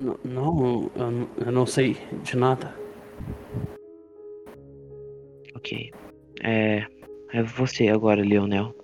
N- 0.00 0.18
não, 0.24 0.90
eu, 0.96 1.46
eu 1.46 1.52
não 1.52 1.64
sei 1.64 1.96
de 2.22 2.36
nada. 2.36 2.74
Ok. 5.56 5.92
É, 6.42 6.84
é 7.32 7.42
você 7.42 7.88
agora, 7.88 8.20
Leonel. 8.22 8.74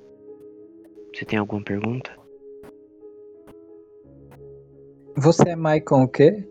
Você 1.14 1.25
tem 1.25 1.38
alguma 1.38 1.62
pergunta? 1.62 2.11
Você 5.16 5.51
é 5.51 5.57
Michael 5.57 6.03
o 6.03 6.09
quê? 6.09 6.49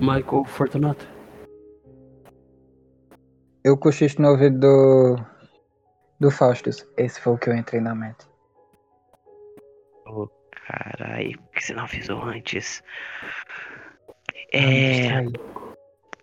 Michael 0.00 0.44
Fortunato. 0.46 1.06
Eu 3.64 3.76
cochicho 3.76 4.20
no 4.20 4.30
ouvido 4.30 4.58
do. 4.58 5.16
do 6.18 6.30
Faustus. 6.30 6.86
Esse 6.96 7.20
foi 7.20 7.34
o 7.34 7.38
que 7.38 7.48
eu 7.50 7.54
entrei 7.56 7.80
na 7.80 7.94
mente. 7.94 8.26
Ô, 10.06 10.28
carai, 10.50 11.32
por 11.36 11.50
que 11.52 11.64
você 11.64 11.74
não 11.74 11.84
avisou 11.84 12.22
antes? 12.22 12.82
Me 14.52 14.58
É, 14.60 15.24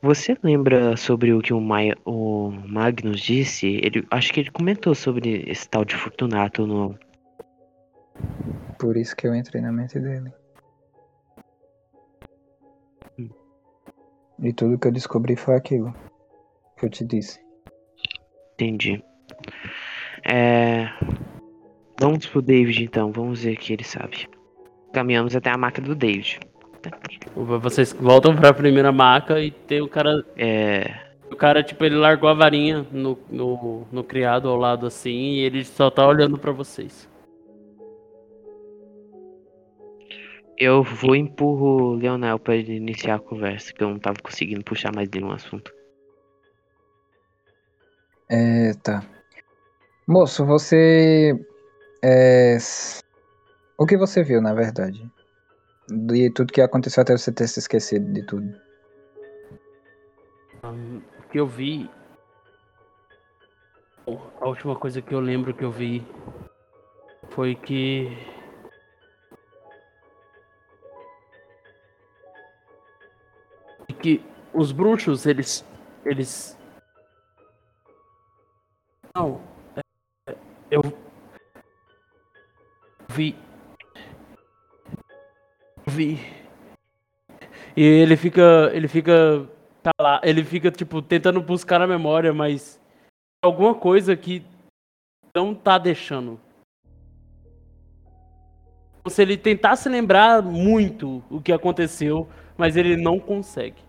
você 0.02 0.38
lembra 0.44 0.98
sobre 0.98 1.34
o 1.34 1.42
que 1.42 1.54
o, 1.54 1.62
Mai- 1.62 1.96
o 2.06 2.52
Magnus 2.52 3.22
disse? 3.22 3.68
Ele, 3.68 4.06
acho 4.12 4.34
que 4.34 4.42
ele 4.42 4.52
comentou 4.52 4.94
sobre 4.94 5.44
esse 5.48 5.70
tal 5.70 5.86
de 5.86 5.96
Fortunato 5.96 6.66
no. 6.68 6.98
Por 8.78 8.96
isso 8.98 9.16
que 9.16 9.28
eu 9.28 9.36
entrei 9.36 9.62
na 9.62 9.72
mente 9.72 10.00
dele. 10.00 10.32
Hum. 13.20 13.30
E 14.42 14.54
tudo 14.54 14.78
que 14.78 14.88
eu 14.88 14.92
descobri 14.92 15.36
foi 15.36 15.56
aquilo 15.56 15.94
que 16.78 16.86
eu 16.86 16.90
te 16.90 17.04
disse. 17.04 17.40
Entendi. 18.54 19.04
É, 20.26 20.88
vamos 22.00 22.26
pro 22.26 22.42
David 22.42 22.84
então, 22.84 23.12
vamos 23.12 23.44
ver 23.44 23.54
o 23.56 23.58
que 23.58 23.74
ele 23.74 23.84
sabe. 23.84 24.28
Caminhamos 24.94 25.36
até 25.36 25.50
a 25.52 25.58
máquina 25.58 25.88
do 25.88 25.96
David. 25.96 26.40
Vocês 27.36 27.94
voltam 27.94 28.36
pra 28.36 28.54
primeira 28.54 28.92
maca 28.92 29.40
e 29.42 29.52
tem 29.52 29.82
o 29.82 29.88
cara. 29.88 30.26
É, 30.38 30.94
O 31.32 31.36
cara, 31.36 31.62
tipo, 31.62 31.84
ele 31.84 31.96
largou 31.96 32.30
a 32.30 32.34
varinha 32.34 32.86
no, 32.92 33.18
no, 33.30 33.88
no 33.92 34.04
criado 34.04 34.48
ao 34.50 34.56
lado 34.56 34.86
assim 34.88 35.34
e 35.34 35.40
ele 35.42 35.64
só 35.66 35.90
tá 35.92 36.08
olhando 36.08 36.38
pra 36.38 36.52
vocês. 36.52 37.08
Eu 40.60 40.84
vou 40.84 41.16
e 41.16 41.20
empurro 41.20 41.94
o 41.94 41.96
Leonel 41.96 42.38
pra 42.38 42.56
ele 42.56 42.76
iniciar 42.76 43.16
a 43.16 43.20
conversa, 43.20 43.74
que 43.74 43.82
eu 43.82 43.90
não 43.90 43.98
tava 43.98 44.18
conseguindo 44.22 44.64
puxar 44.64 44.94
mais 44.94 45.08
dele 45.08 45.26
um 45.26 45.32
assunto. 45.32 45.74
É, 48.30 48.74
tá. 48.84 49.02
Moço, 50.06 50.46
você. 50.46 51.34
É... 52.04 52.58
O 53.78 53.86
que 53.86 53.98
você 53.98 54.22
viu, 54.22 54.42
na 54.42 54.54
verdade? 54.54 55.10
De 55.88 56.30
tudo 56.32 56.54
que 56.54 56.62
aconteceu 56.62 57.02
até 57.02 57.18
você 57.18 57.32
ter 57.32 57.48
se 57.48 57.60
esquecido 57.60 58.12
de 58.12 58.24
tudo. 58.24 58.54
Ahn, 60.62 61.02
O 61.20 61.30
que 61.30 61.40
eu 61.40 61.48
vi. 61.48 61.90
A 64.42 64.48
última 64.48 64.76
coisa 64.76 65.02
que 65.02 65.14
eu 65.14 65.20
lembro 65.20 65.54
que 65.54 65.64
eu 65.64 65.72
vi 65.72 66.06
foi 67.30 67.56
que. 67.56 68.39
Que 73.94 74.22
os 74.54 74.72
bruxos, 74.72 75.26
eles. 75.26 75.66
Eles. 76.06 76.58
Não. 79.16 79.42
é- 79.76 80.36
eu. 80.72 80.82
Vi. 83.10 83.36
Vi. 85.88 86.20
E 87.76 87.84
ele 87.84 88.16
fica. 88.16 88.70
Ele 88.74 88.88
fica. 88.88 89.48
Tá 89.82 89.92
lá. 90.00 90.22
Ele 90.24 90.44
fica, 90.44 90.72
tipo, 90.72 91.02
tentando 91.02 91.42
buscar 91.42 91.80
na 91.80 91.88
memória, 91.88 92.34
mas. 92.34 92.80
Alguma 93.42 93.74
coisa 93.74 94.16
que 94.18 94.46
não 95.36 95.56
tá 95.56 95.78
deixando. 95.78 96.40
Como 99.02 99.10
se 99.10 99.22
ele 99.22 99.38
tentasse 99.38 99.88
lembrar 99.88 100.42
muito 100.42 101.24
o 101.30 101.42
que 101.42 101.54
aconteceu, 101.54 102.28
mas 102.60 102.76
ele 102.76 102.98
não 102.98 103.20
consegue. 103.20 103.82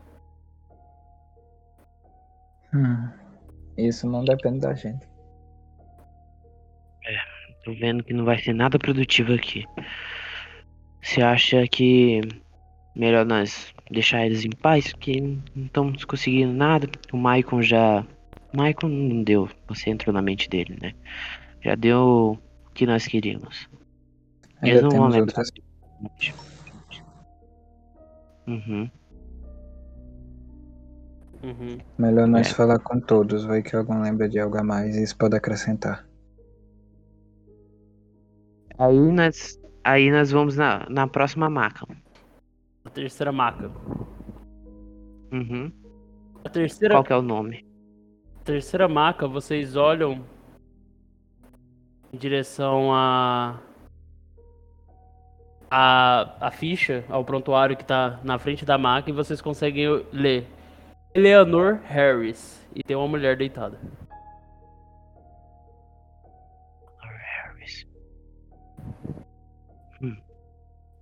Hum. 2.73 3.09
Isso 3.77 4.09
não 4.09 4.25
depende 4.25 4.61
da 4.61 4.73
gente. 4.75 5.07
Tô 7.65 7.75
vendo 7.75 8.03
que 8.05 8.15
não 8.15 8.25
vai 8.25 8.39
ser 8.39 8.55
nada 8.55 8.79
produtivo 8.79 9.35
aqui. 9.35 9.67
Você 11.03 11.21
acha 11.21 11.67
que 11.67 12.21
melhor 12.95 13.27
nós 13.27 13.75
deixar 13.91 14.25
eles 14.25 14.45
em 14.45 14.51
paz? 14.51 14.93
Porque 14.93 15.21
não 15.21 15.67
estamos 15.67 16.05
conseguindo 16.05 16.53
nada. 16.53 16.89
O 17.13 17.17
Maicon 17.17 17.61
já. 17.61 18.07
O 18.53 18.57
Maicon 18.57 18.89
não 18.89 19.23
deu. 19.23 19.49
Você 19.69 19.91
entrou 19.91 20.13
na 20.13 20.23
mente 20.23 20.49
dele, 20.49 20.79
né? 20.81 20.95
Já 21.61 21.75
deu 21.75 22.39
o 22.67 22.71
que 22.73 22.87
nós 22.87 23.07
queríamos. 23.07 23.69
Eles 24.63 24.77
Ainda 24.77 24.83
não 24.83 24.91
vão 24.91 25.09
lembrar. 25.09 25.43
outras. 25.43 25.53
Uhum. 28.51 28.91
Uhum. 31.43 31.79
Melhor 31.99 32.27
nós 32.27 32.51
É. 32.51 32.55
falar 32.55 32.79
com 32.81 33.01
todos, 33.01 33.45
vai 33.45 33.63
que 33.63 33.75
algum 33.75 34.03
lembra 34.03 34.29
de 34.29 34.39
algo 34.39 34.59
a 34.59 34.63
mais 34.63 34.97
e 34.97 35.03
isso 35.03 35.17
pode 35.17 35.37
acrescentar. 35.37 36.07
Aí 38.79 38.99
nós, 39.13 39.59
aí 39.85 40.11
nós 40.11 40.31
vamos 40.31 40.57
na, 40.57 40.87
na 40.91 41.07
próxima 41.07 41.49
maca. 41.49 41.87
A 42.85 42.91
terceira 42.91 43.31
maca. 43.31 43.71
Uhum. 45.33 45.71
A 46.45 46.49
terceira, 46.49 46.95
Qual 46.95 47.05
que 47.05 47.13
é 47.13 47.17
o 47.17 47.23
nome? 47.23 47.65
terceira 48.45 48.89
maca, 48.89 49.29
vocês 49.29 49.77
olham 49.77 50.25
em 52.13 52.19
direção 52.19 52.93
a. 52.93 53.61
A, 55.71 56.35
a 56.41 56.51
ficha, 56.51 57.05
ao 57.09 57.25
prontuário 57.25 57.77
que 57.77 57.85
tá 57.85 58.19
na 58.25 58.39
frente 58.39 58.65
da 58.65 58.77
maca 58.77 59.09
e 59.09 59.13
vocês 59.13 59.41
conseguem 59.41 60.05
ler 60.13 60.47
Eleanor 61.15 61.81
Harris. 61.85 62.61
E 62.75 62.83
tem 62.83 62.97
uma 62.97 63.09
mulher 63.09 63.37
deitada. 63.37 63.79
Harris. 67.01 67.87
Hum. 70.01 70.17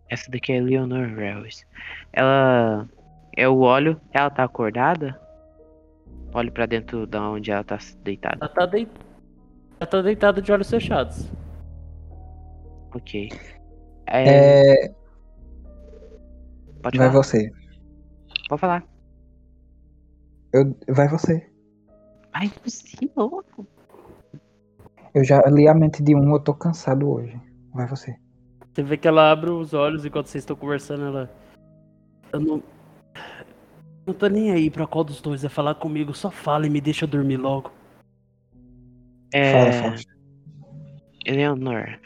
Essa 0.09 0.31
daqui 0.31 0.53
é 0.53 0.61
Leonor 0.61 1.09
Harris. 1.17 1.67
Ela. 2.13 2.89
Eu 3.37 3.61
olho, 3.61 4.01
ela 4.13 4.31
tá 4.31 4.45
acordada? 4.45 5.19
Olho 6.35 6.51
pra 6.51 6.67
dentro 6.67 7.07
da 7.07 7.23
onde 7.31 7.51
ela 7.51 7.63
tá 7.63 7.79
deitada. 8.03 8.37
Ela 8.41 8.49
tá, 8.49 8.69
ela 9.81 9.87
tá 9.87 10.03
deitada 10.03 10.43
de 10.43 10.51
olhos 10.51 10.69
fechados. 10.69 11.31
Ok. 12.95 13.29
É, 14.11 14.85
É, 14.87 14.95
pode 16.83 16.99
vai 16.99 17.09
falar. 17.09 17.23
você. 17.23 17.53
Pode 18.49 18.61
falar. 18.61 18.85
Eu, 20.53 20.75
vai 20.89 21.09
você. 21.09 21.47
Ai, 22.33 22.51
você, 22.65 22.97
louco. 23.17 23.67
Eu 25.15 25.25
já 25.25 25.41
li 25.49 25.69
a 25.69 25.75
mente 25.75 26.03
de 26.03 26.15
um, 26.15 26.33
eu 26.33 26.41
tô 26.41 26.55
cansado 26.55 27.09
hoje. 27.11 27.39
Vai 27.75 27.87
você. 27.87 28.17
Você 28.73 28.83
vê 28.83 28.97
que 28.97 29.09
ela 29.09 29.31
abre 29.31 29.51
os 29.51 29.75
olhos 29.75 30.05
enquanto 30.05 30.27
vocês 30.29 30.43
estão 30.43 30.57
conversando, 30.57 31.05
ela. 31.05 31.31
Eu 32.33 32.41
não. 32.41 32.63
Não 34.07 34.15
tô 34.15 34.27
nem 34.27 34.53
aí 34.53 34.71
pra 34.71 34.87
qual 34.87 35.05
dos 35.05 35.21
dois 35.21 35.45
é 35.45 35.49
falar 35.51 35.75
comigo, 35.75 36.15
só 36.15 36.31
fala 36.31 36.67
e 36.67 36.71
me 36.71 36.81
deixa 36.81 37.07
dormir 37.07 37.37
logo. 37.37 37.71
É. 39.35 39.73
Fala. 39.73 39.97
Eleanor. 41.27 41.99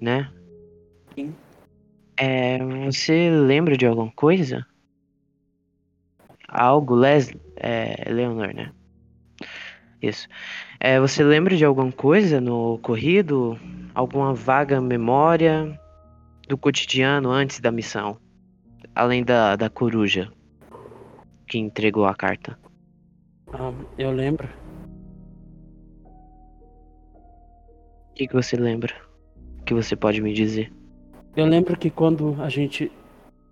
Né? 0.00 0.30
Sim. 1.18 1.34
É, 2.16 2.58
você 2.84 3.28
lembra 3.28 3.76
de 3.76 3.84
alguma 3.84 4.12
coisa? 4.12 4.64
Algo, 6.48 6.94
Leslie? 6.94 7.40
É, 7.56 8.08
Eleanor, 8.08 8.54
né? 8.54 8.72
Isso. 10.00 10.28
É, 10.78 11.00
você 11.00 11.24
lembra 11.24 11.56
de 11.56 11.64
alguma 11.64 11.90
coisa 11.90 12.40
no 12.40 12.74
ocorrido? 12.74 13.58
Alguma 13.92 14.32
vaga 14.32 14.80
memória 14.80 15.76
do 16.48 16.56
cotidiano 16.56 17.30
antes 17.30 17.58
da 17.58 17.72
missão? 17.72 18.16
Além 18.94 19.24
da, 19.24 19.56
da 19.56 19.68
coruja 19.68 20.30
que 21.48 21.58
entregou 21.58 22.06
a 22.06 22.14
carta. 22.14 22.56
Ah, 23.52 23.72
eu 23.98 24.12
lembro. 24.12 24.46
O 24.46 24.68
que, 28.14 28.28
que 28.28 28.34
você 28.34 28.56
lembra? 28.56 28.94
Que 29.66 29.74
você 29.74 29.96
pode 29.96 30.20
me 30.20 30.32
dizer? 30.32 30.77
Eu 31.38 31.46
lembro 31.46 31.78
que 31.78 31.88
quando 31.88 32.34
a 32.42 32.48
gente 32.48 32.90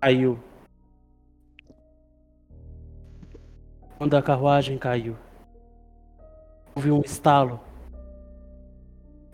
caiu. 0.01 0.37
Quando 3.97 4.13
a 4.17 4.21
carruagem 4.21 4.77
caiu. 4.77 5.15
Houve 6.75 6.91
um 6.91 6.99
estalo. 6.99 7.61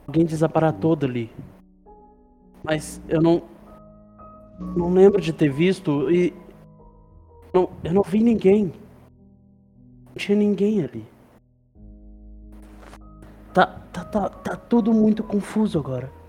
Alguém 0.06 0.24
desaparatou 0.24 0.96
dali. 0.96 1.32
Mas 2.64 3.02
eu 3.10 3.24
não. 3.24 3.42
Não 4.60 4.94
lembro 4.94 5.20
de 5.20 5.34
ter 5.34 5.50
visto 5.50 6.12
e. 6.12 6.32
Não, 7.52 7.72
eu 7.84 7.92
não 7.92 8.04
vi 8.04 8.22
ninguém. 8.22 8.72
Não 10.10 10.16
tinha 10.16 10.38
ninguém 10.38 10.84
ali. 10.84 11.08
Tá, 13.52 13.66
tá, 13.92 14.06
tá, 14.06 14.30
tá 14.30 14.56
tudo 14.56 14.94
muito 14.94 15.24
confuso 15.24 15.80
agora. 15.80 16.23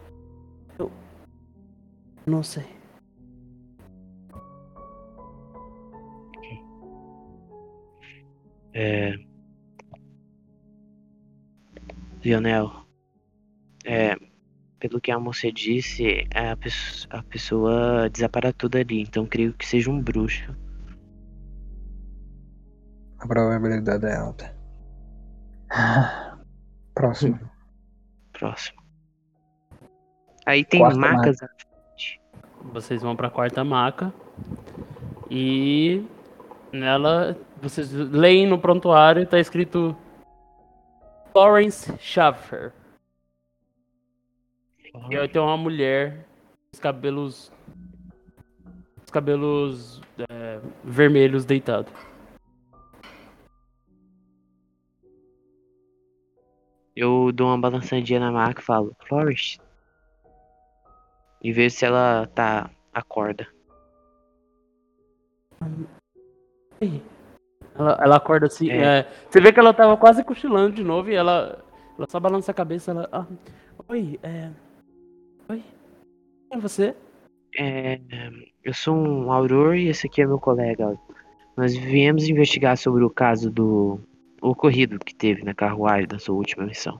Não 2.26 2.42
sei. 2.42 2.66
É... 8.74 9.14
Lionel, 12.24 12.72
é, 13.84 14.16
pelo 14.80 15.00
que 15.00 15.12
a 15.12 15.20
moça 15.20 15.52
disse, 15.52 16.26
a, 16.34 16.56
pes- 16.56 17.06
a 17.10 17.22
pessoa 17.22 18.08
desaparatou 18.10 18.68
dali, 18.68 19.02
então 19.02 19.26
creio 19.26 19.52
que 19.52 19.66
seja 19.66 19.90
um 19.90 20.00
bruxo. 20.00 20.56
A 23.18 23.28
probabilidade 23.28 24.06
é 24.06 24.16
alta. 24.16 24.56
Próximo. 26.94 27.38
Próximo. 28.32 28.82
Aí 30.46 30.64
tem 30.64 30.80
Quarta 30.80 30.98
macas. 30.98 31.36
Vocês 32.72 33.02
vão 33.02 33.14
pra 33.14 33.30
quarta 33.30 33.62
maca. 33.62 34.12
E 35.30 36.04
nela 36.72 37.36
vocês 37.62 37.92
leem 37.92 38.46
no 38.46 38.58
prontuário 38.58 39.22
e 39.22 39.26
tá 39.26 39.38
escrito 39.38 39.96
Florence 41.32 41.92
Schaffer. 41.98 42.72
E 45.10 45.16
aí 45.16 45.28
tem 45.28 45.40
uma 45.40 45.56
mulher, 45.56 46.26
os 46.72 46.78
cabelos. 46.78 47.52
Os 49.04 49.10
cabelos 49.10 50.00
é, 50.30 50.60
vermelhos 50.84 51.44
deitado. 51.44 51.90
Eu 56.94 57.32
dou 57.32 57.48
uma 57.48 57.58
balançadinha 57.58 58.20
na 58.20 58.30
maca 58.30 58.60
e 58.60 58.64
falo, 58.64 58.96
Flores. 59.08 59.58
E 61.44 61.52
vejo 61.52 61.76
se 61.76 61.84
ela 61.84 62.26
tá 62.34 62.70
acorda. 62.90 63.46
Ela, 67.74 67.98
ela 68.02 68.16
acorda 68.16 68.46
assim. 68.46 68.70
É. 68.70 69.00
é, 69.00 69.12
você 69.28 69.42
vê 69.42 69.52
que 69.52 69.60
ela 69.60 69.74
tava 69.74 69.94
quase 69.98 70.24
cochilando 70.24 70.74
de 70.74 70.82
novo 70.82 71.10
e 71.10 71.14
ela, 71.14 71.62
ela 71.98 72.08
só 72.08 72.18
balança 72.18 72.50
a 72.50 72.54
cabeça. 72.54 72.92
Ela. 72.92 73.08
ah, 73.12 73.26
oi, 73.88 74.18
é. 74.22 74.48
Oi? 75.50 75.62
Quem 76.48 76.58
é 76.58 76.60
você? 76.60 76.96
É, 77.58 78.00
eu 78.64 78.72
sou 78.72 78.96
um 78.96 79.30
Auror 79.30 79.74
e 79.74 79.88
esse 79.88 80.06
aqui 80.06 80.22
é 80.22 80.26
meu 80.26 80.38
colega. 80.38 80.98
Nós 81.58 81.76
viemos 81.76 82.26
investigar 82.26 82.78
sobre 82.78 83.04
o 83.04 83.10
caso 83.10 83.50
do 83.50 84.00
ocorrido 84.40 84.98
que 84.98 85.14
teve 85.14 85.44
na 85.44 85.52
carruagem 85.52 86.08
da 86.08 86.18
sua 86.18 86.36
última 86.36 86.64
missão. 86.64 86.98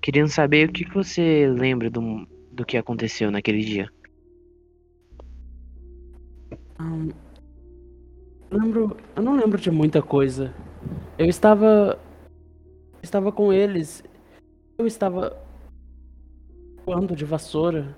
Querendo 0.00 0.28
saber 0.28 0.68
o 0.68 0.72
que 0.72 0.86
que 0.86 0.94
você 0.94 1.46
lembra 1.46 1.90
do, 1.90 2.26
do 2.52 2.64
que 2.64 2.76
aconteceu 2.76 3.30
naquele 3.30 3.60
dia. 3.60 3.88
Eu 8.50 8.58
lembro, 8.58 8.96
eu 9.16 9.22
não 9.22 9.36
lembro 9.36 9.58
de 9.60 9.70
muita 9.70 10.02
coisa. 10.02 10.52
Eu 11.18 11.26
estava, 11.26 11.98
estava 13.02 13.32
com 13.32 13.52
eles. 13.52 14.02
Eu 14.76 14.86
estava 14.86 15.36
voando 16.84 17.14
de 17.16 17.24
vassoura 17.24 17.96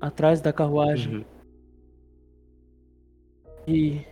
atrás 0.00 0.40
da 0.40 0.52
carruagem 0.52 1.16
Uhum. 1.18 1.24
e 3.66 4.06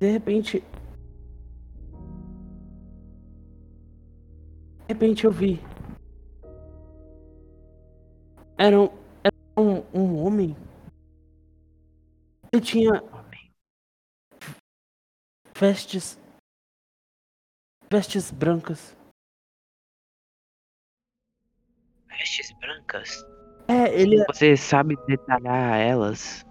de 0.00 0.10
repente, 0.10 0.58
de 4.78 4.88
repente 4.88 5.24
eu 5.24 5.30
vi. 5.30 5.60
Era 8.58 8.80
um, 8.80 8.88
era 9.24 9.34
um, 9.56 9.84
um 9.92 10.24
homem. 10.24 10.56
Ele 12.52 12.62
tinha 12.62 13.02
vestes 15.58 16.18
vestes 17.90 18.30
brancas. 18.30 18.96
Vestes 22.08 22.52
brancas. 22.60 23.26
É, 23.68 24.00
ele 24.00 24.24
Você 24.26 24.56
sabe 24.56 24.96
detalhar 25.06 25.78
elas? 25.78 26.44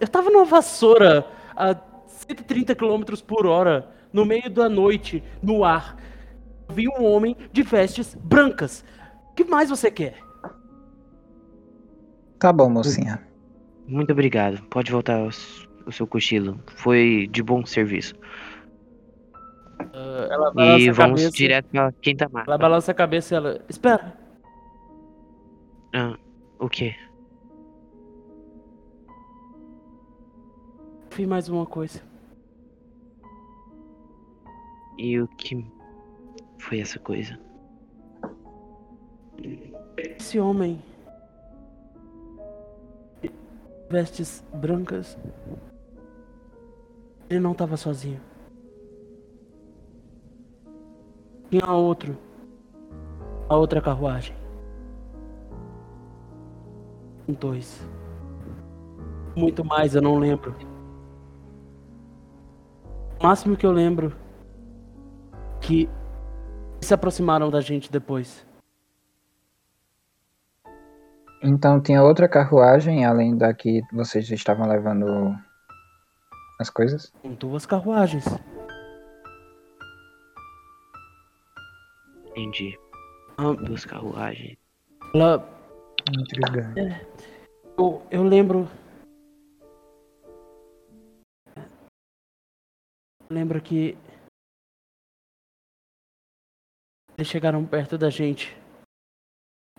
eu 0.00 0.08
tava 0.08 0.30
numa 0.30 0.44
vassoura 0.44 1.26
a 1.56 1.74
130 2.06 2.74
km 2.74 3.02
por 3.26 3.46
hora 3.46 3.90
no 4.12 4.24
meio 4.24 4.50
da 4.50 4.68
noite 4.68 5.22
no 5.42 5.64
ar. 5.64 5.96
Eu 6.68 6.74
vi 6.74 6.88
um 6.88 7.04
homem 7.04 7.36
de 7.52 7.62
vestes 7.62 8.14
brancas. 8.14 8.84
O 9.38 9.44
que 9.44 9.48
mais 9.48 9.70
você 9.70 9.88
quer? 9.88 10.18
Tá 12.40 12.52
bom, 12.52 12.68
mocinha. 12.68 13.24
Muito 13.86 14.10
obrigado. 14.10 14.60
Pode 14.64 14.90
voltar 14.90 15.14
ao, 15.20 15.28
ao 15.86 15.92
seu 15.92 16.08
cochilo. 16.08 16.58
Foi 16.66 17.28
de 17.30 17.40
bom 17.40 17.64
serviço. 17.64 18.16
Ah, 19.78 20.26
ela 20.28 20.52
balança 20.52 20.80
E 20.84 20.88
a 20.88 20.92
vamos 20.92 21.20
cabeça. 21.20 21.30
direto 21.36 21.68
pra 21.70 21.92
quinta 22.02 22.28
marca. 22.28 22.50
Ela 22.50 22.58
balança 22.58 22.90
a 22.90 22.94
cabeça 22.96 23.32
e 23.32 23.36
ela. 23.36 23.64
Espera! 23.68 24.18
Ah, 25.94 26.18
o 26.58 26.68
quê? 26.68 26.96
Vi 31.14 31.28
mais 31.28 31.48
uma 31.48 31.64
coisa. 31.64 32.02
E 34.98 35.20
o 35.20 35.28
que 35.28 35.64
foi 36.58 36.80
essa 36.80 36.98
coisa? 36.98 37.38
Esse 39.96 40.38
homem. 40.38 40.82
Vestes 43.90 44.44
brancas. 44.52 45.16
Ele 47.30 47.40
não 47.40 47.52
estava 47.52 47.76
sozinho. 47.76 48.20
Tinha 51.50 51.70
outro. 51.72 52.16
A 53.48 53.56
outra 53.56 53.80
carruagem. 53.80 54.36
Um 57.26 57.32
dois. 57.32 57.86
Muito 59.36 59.64
mais, 59.64 59.94
eu 59.94 60.02
não 60.02 60.18
lembro. 60.18 60.54
O 63.20 63.24
máximo 63.24 63.56
que 63.56 63.66
eu 63.66 63.72
lembro 63.72 64.14
que 65.60 65.88
se 66.80 66.94
aproximaram 66.94 67.50
da 67.50 67.60
gente 67.60 67.90
depois. 67.90 68.47
Então 71.42 71.80
tinha 71.80 72.02
outra 72.02 72.28
carruagem 72.28 73.04
além 73.04 73.36
da 73.36 73.54
que 73.54 73.80
vocês 73.92 74.28
estavam 74.30 74.66
levando 74.66 75.06
as 76.58 76.68
coisas? 76.68 77.12
Com 77.22 77.32
duas 77.34 77.64
carruagens. 77.64 78.24
Entendi. 82.26 82.76
Ah, 83.36 83.52
Duas 83.52 83.84
carruagens. 83.84 84.56
ela 85.14 85.58
Intrigante. 86.12 87.06
Eu, 87.76 88.02
eu 88.10 88.22
lembro. 88.24 88.68
Lembro 93.30 93.60
que. 93.60 93.96
Eles 97.16 97.28
chegaram 97.28 97.64
perto 97.64 97.96
da 97.96 98.10
gente. 98.10 98.56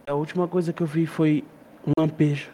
A 0.10 0.16
última 0.16 0.47
coisa 0.47 0.74
que 0.74 0.82
eu 0.82 0.88
vi 0.88 1.05
foi 1.05 1.43
um 1.86 1.91
lampejo. 1.99 2.51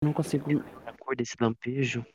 Não 0.00 0.12
consigo. 0.12 0.60
A 0.86 0.96
cor 0.96 1.16
desse 1.16 1.34
lampejo? 1.40 2.06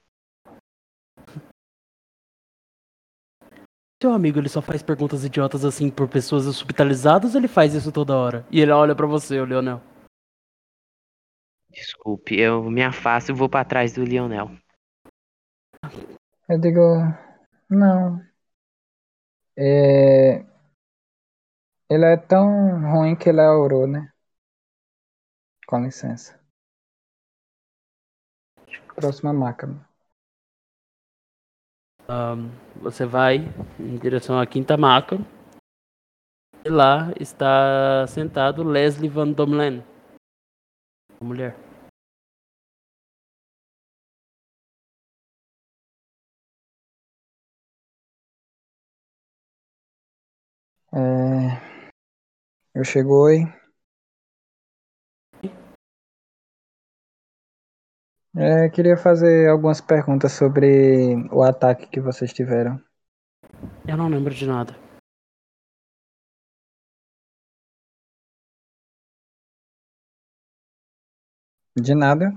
Seu 4.01 4.13
amigo, 4.13 4.39
ele 4.39 4.47
só 4.47 4.61
faz 4.61 4.81
perguntas 4.81 5.25
idiotas 5.25 5.65
assim 5.65 5.91
por 5.91 6.07
pessoas 6.07 6.47
hospitalizadas 6.47 7.35
ou 7.35 7.41
ele 7.41 7.49
faz 7.49 7.73
isso 7.73 7.91
toda 7.91 8.15
hora? 8.15 8.47
E 8.49 8.61
ele 8.61 8.71
olha 8.71 8.95
pra 8.95 9.05
você, 9.05 9.41
o 9.41 9.45
Leonel. 9.45 9.81
Desculpe, 11.69 12.39
eu 12.39 12.63
me 12.71 12.81
afasto 12.81 13.29
e 13.29 13.35
vou 13.35 13.49
pra 13.49 13.65
trás 13.65 13.91
do 13.91 14.05
Lionel. 14.05 14.51
Eu 16.47 16.61
digo, 16.61 16.79
não. 17.69 18.21
É... 19.57 20.52
Ele 21.89 22.05
é 22.05 22.17
tão 22.17 22.45
ruim 22.91 23.15
que 23.15 23.29
ele 23.29 23.41
é 23.41 23.49
ouro, 23.49 23.85
né? 23.87 24.11
Com 25.67 25.83
licença. 25.83 26.39
Próxima 28.95 29.33
máquina. 29.33 29.87
Ahn, 32.07 32.49
você 32.81 33.05
vai 33.05 33.37
em 33.79 33.97
direção 33.97 34.39
à 34.39 34.45
quinta 34.45 34.77
maca. 34.77 35.17
E 36.65 36.69
lá 36.69 37.11
está 37.19 38.05
sentado 38.07 38.63
Leslie 38.63 39.09
Van 39.09 39.31
Domlen. 39.31 39.83
A 41.19 41.23
mulher. 41.23 41.55
É... 50.93 51.72
Eu 52.75 52.83
chego, 52.83 53.13
oi. 53.25 53.43
É, 58.35 58.67
queria 58.69 58.97
fazer 58.97 59.47
algumas 59.47 59.79
perguntas 59.79 60.31
sobre 60.31 61.15
o 61.31 61.43
ataque 61.43 61.85
que 61.85 62.01
vocês 62.01 62.33
tiveram. 62.33 62.81
Eu 63.87 63.95
não 63.95 64.09
lembro 64.09 64.33
de 64.33 64.47
nada. 64.47 64.75
De 71.75 71.93
nada. 71.93 72.33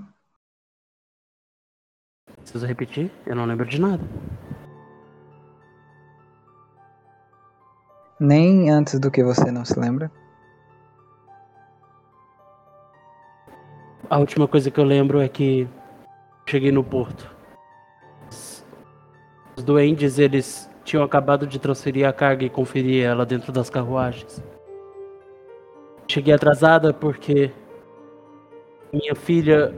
Preciso 2.35 2.67
repetir? 2.67 3.11
Eu 3.25 3.35
não 3.35 3.45
lembro 3.45 3.65
de 3.65 3.81
nada. 3.81 4.03
Nem 8.19 8.69
antes 8.69 8.99
do 8.99 9.09
que 9.09 9.23
você 9.23 9.51
não 9.51 9.65
se 9.65 9.79
lembra. 9.79 10.11
A 14.09 14.17
última 14.19 14.47
coisa 14.47 14.71
que 14.71 14.79
eu 14.79 14.85
lembro 14.85 15.19
é 15.19 15.27
que 15.27 15.67
cheguei 16.49 16.71
no 16.71 16.83
porto. 16.83 17.29
Os- 18.29 18.63
duendes, 19.63 20.17
eles 20.17 20.69
tinham 20.85 21.03
acabado 21.03 21.45
de 21.45 21.59
transferir 21.59 22.07
a 22.07 22.13
carga 22.13 22.45
e 22.45 22.49
conferir 22.49 23.03
ela 23.03 23.25
dentro 23.25 23.51
das 23.51 23.69
carruagens. 23.69 24.41
Cheguei 26.07 26.33
atrasada 26.33 26.93
porque 26.93 27.51
minha 28.93 29.13
filha 29.13 29.75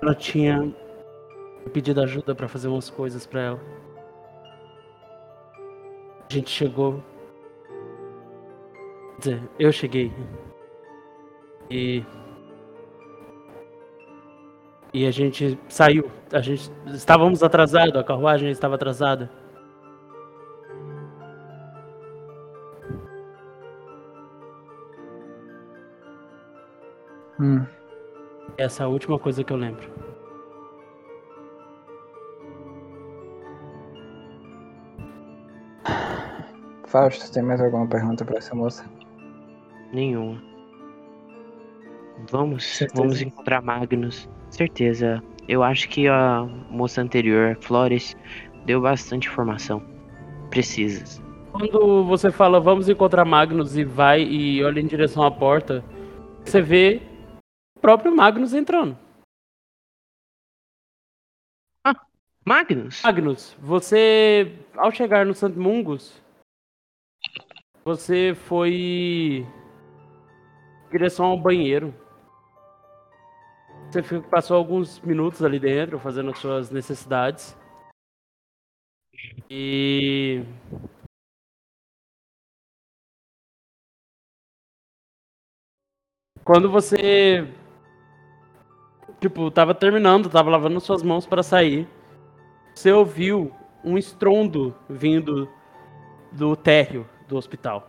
ela 0.00 0.14
tinha 0.14 0.72
pedido 1.72 2.00
ajuda 2.00 2.34
para 2.34 2.46
fazer 2.46 2.68
umas 2.68 2.88
coisas 2.88 3.26
para 3.26 3.40
ela. 3.40 3.60
A 6.30 6.32
gente 6.32 6.50
chegou. 6.50 7.02
Quer 9.14 9.18
dizer, 9.18 9.42
eu 9.58 9.72
cheguei. 9.72 10.12
E. 11.70 12.04
E 14.92 15.06
a 15.06 15.10
gente 15.10 15.58
saiu. 15.68 16.10
A 16.32 16.40
gente. 16.40 16.70
Estávamos 16.86 17.42
atrasados, 17.42 17.96
a 17.96 18.04
carruagem 18.04 18.50
estava 18.50 18.76
atrasada. 18.76 19.30
Hum. 27.38 27.66
Essa 28.56 28.82
é 28.82 28.86
a 28.86 28.88
última 28.88 29.18
coisa 29.18 29.44
que 29.44 29.52
eu 29.52 29.56
lembro. 29.56 29.90
Fausto, 36.86 37.30
tem 37.30 37.42
mais 37.42 37.60
alguma 37.60 37.86
pergunta 37.86 38.24
para 38.24 38.38
essa 38.38 38.54
moça? 38.54 38.88
Nenhuma. 39.92 40.45
Vamos, 42.30 42.64
Certeza. 42.64 43.02
vamos 43.02 43.20
encontrar 43.20 43.62
Magnus. 43.62 44.28
Certeza. 44.50 45.22
Eu 45.48 45.62
acho 45.62 45.88
que 45.88 46.08
a 46.08 46.42
moça 46.70 47.00
anterior, 47.00 47.56
Flores, 47.60 48.16
deu 48.64 48.80
bastante 48.80 49.28
informação. 49.28 49.82
Precisas. 50.50 51.22
Quando 51.52 52.04
você 52.04 52.30
fala 52.30 52.60
vamos 52.60 52.88
encontrar 52.88 53.24
Magnus 53.24 53.76
e 53.76 53.84
vai 53.84 54.22
e 54.22 54.62
olha 54.62 54.80
em 54.80 54.86
direção 54.86 55.22
à 55.22 55.30
porta, 55.30 55.84
você 56.44 56.60
vê 56.60 57.00
o 57.76 57.80
próprio 57.80 58.14
Magnus 58.14 58.52
entrando. 58.52 58.96
Magnus? 62.48 63.02
Magnus, 63.02 63.56
você 63.58 64.52
ao 64.76 64.92
chegar 64.92 65.26
no 65.26 65.34
Santo 65.34 65.58
Mungus, 65.58 66.22
você 67.84 68.36
foi 68.36 69.44
em 70.86 70.90
direção 70.92 71.26
ao 71.26 71.36
banheiro. 71.36 71.92
Você 74.02 74.20
passou 74.20 74.58
alguns 74.58 75.00
minutos 75.00 75.42
ali 75.42 75.58
dentro 75.58 75.98
fazendo 75.98 76.30
as 76.30 76.38
suas 76.38 76.70
necessidades. 76.70 77.56
E 79.48 80.44
quando 86.44 86.70
você 86.70 87.48
tipo, 89.18 89.50
tava 89.50 89.74
terminando, 89.74 90.28
tava 90.28 90.50
lavando 90.50 90.78
suas 90.78 91.02
mãos 91.02 91.26
para 91.26 91.42
sair, 91.42 91.88
você 92.74 92.92
ouviu 92.92 93.50
um 93.82 93.96
estrondo 93.96 94.76
vindo 94.88 95.48
do 96.32 96.54
térreo 96.54 97.08
do 97.26 97.36
hospital. 97.36 97.88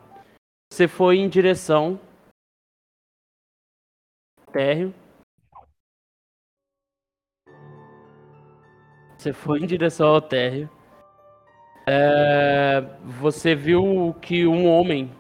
Você 0.72 0.88
foi 0.88 1.18
em 1.18 1.28
direção 1.28 2.00
térreo. 4.54 4.94
Você 9.18 9.34
foi 9.34 9.60
em 9.60 9.66
direção 9.66 10.10
ao 10.10 10.22
térreo. 10.22 10.70
É, 11.88 12.84
você 13.04 13.56
viu 13.56 14.16
que 14.22 14.46
um 14.46 14.68
homem 14.68 15.12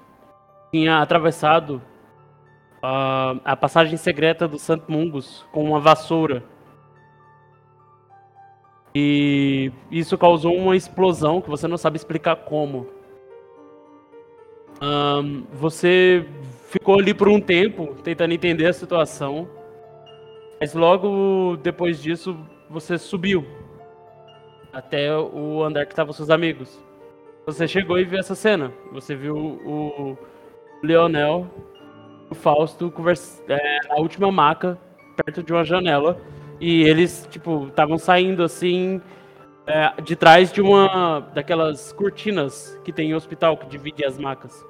tinha 0.71 1.01
atravessado 1.01 1.81
a, 2.81 3.55
passagem 3.55 3.97
secreta 3.97 4.47
do 4.47 4.59
Santo 4.59 4.91
Mungus 4.91 5.43
com 5.51 5.63
uma 5.63 5.79
vassoura. 5.79 6.43
E 8.93 9.71
isso 9.89 10.17
causou 10.17 10.55
uma 10.55 10.75
explosão 10.75 11.41
que 11.41 11.49
você 11.49 11.67
não 11.67 11.77
sabe 11.77 11.97
explicar 11.97 12.35
como. 12.35 12.87
Um, 14.79 15.43
você 15.53 16.27
ficou 16.69 16.99
ali 16.99 17.13
por 17.13 17.27
um 17.27 17.41
tempo 17.41 17.95
tentando 18.03 18.33
entender 18.33 18.67
a 18.67 18.73
situação, 18.73 19.47
mas 20.59 20.75
logo 20.75 21.57
depois 21.57 22.01
disso 22.01 22.37
você 22.69 22.97
subiu 22.97 23.56
até 24.77 25.11
o 25.17 25.63
andar 25.63 25.87
que 25.87 25.91
estavam 25.91 26.13
seus 26.13 26.29
amigos. 26.29 26.79
Você 27.47 27.67
chegou 27.67 27.97
e 27.97 28.03
viu 28.03 28.19
essa 28.19 28.35
cena. 28.35 28.71
Você 28.91 29.15
viu 29.15 29.35
o 29.35 30.15
Leonel 30.83 31.47
o 32.29 32.35
Fausto 32.35 32.91
conversa, 32.91 33.41
é, 33.47 33.87
na 33.87 33.95
última 33.95 34.31
maca, 34.31 34.77
perto 35.15 35.41
de 35.41 35.51
uma 35.51 35.63
janela. 35.63 36.21
E 36.59 36.83
eles, 36.83 37.27
tipo, 37.31 37.65
estavam 37.69 37.97
saindo 37.97 38.43
assim, 38.43 39.01
é, 39.65 39.99
de 39.99 40.15
trás 40.15 40.51
de 40.51 40.61
uma 40.61 41.21
daquelas 41.33 41.91
cortinas 41.91 42.79
que 42.83 42.93
tem 42.93 43.09
em 43.09 43.15
hospital 43.15 43.57
que 43.57 43.65
divide 43.65 44.05
as 44.05 44.19
macas. 44.19 44.63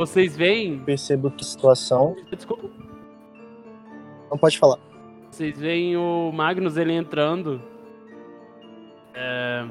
Vocês 0.00 0.34
veem. 0.34 0.78
Percebo 0.78 1.30
que 1.30 1.44
situação. 1.44 2.16
Desculpa. 2.30 2.70
Não 4.30 4.38
pode 4.38 4.58
falar. 4.58 4.78
Vocês 5.30 5.58
veem 5.58 5.94
o 5.94 6.32
Magnus 6.32 6.78
ele 6.78 6.94
entrando 6.94 7.60
é... 9.14 9.66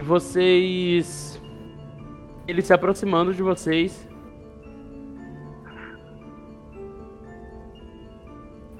Vocês. 0.00 1.38
Ele 2.48 2.62
se 2.62 2.72
aproximando 2.72 3.34
de 3.34 3.42
vocês. 3.42 4.08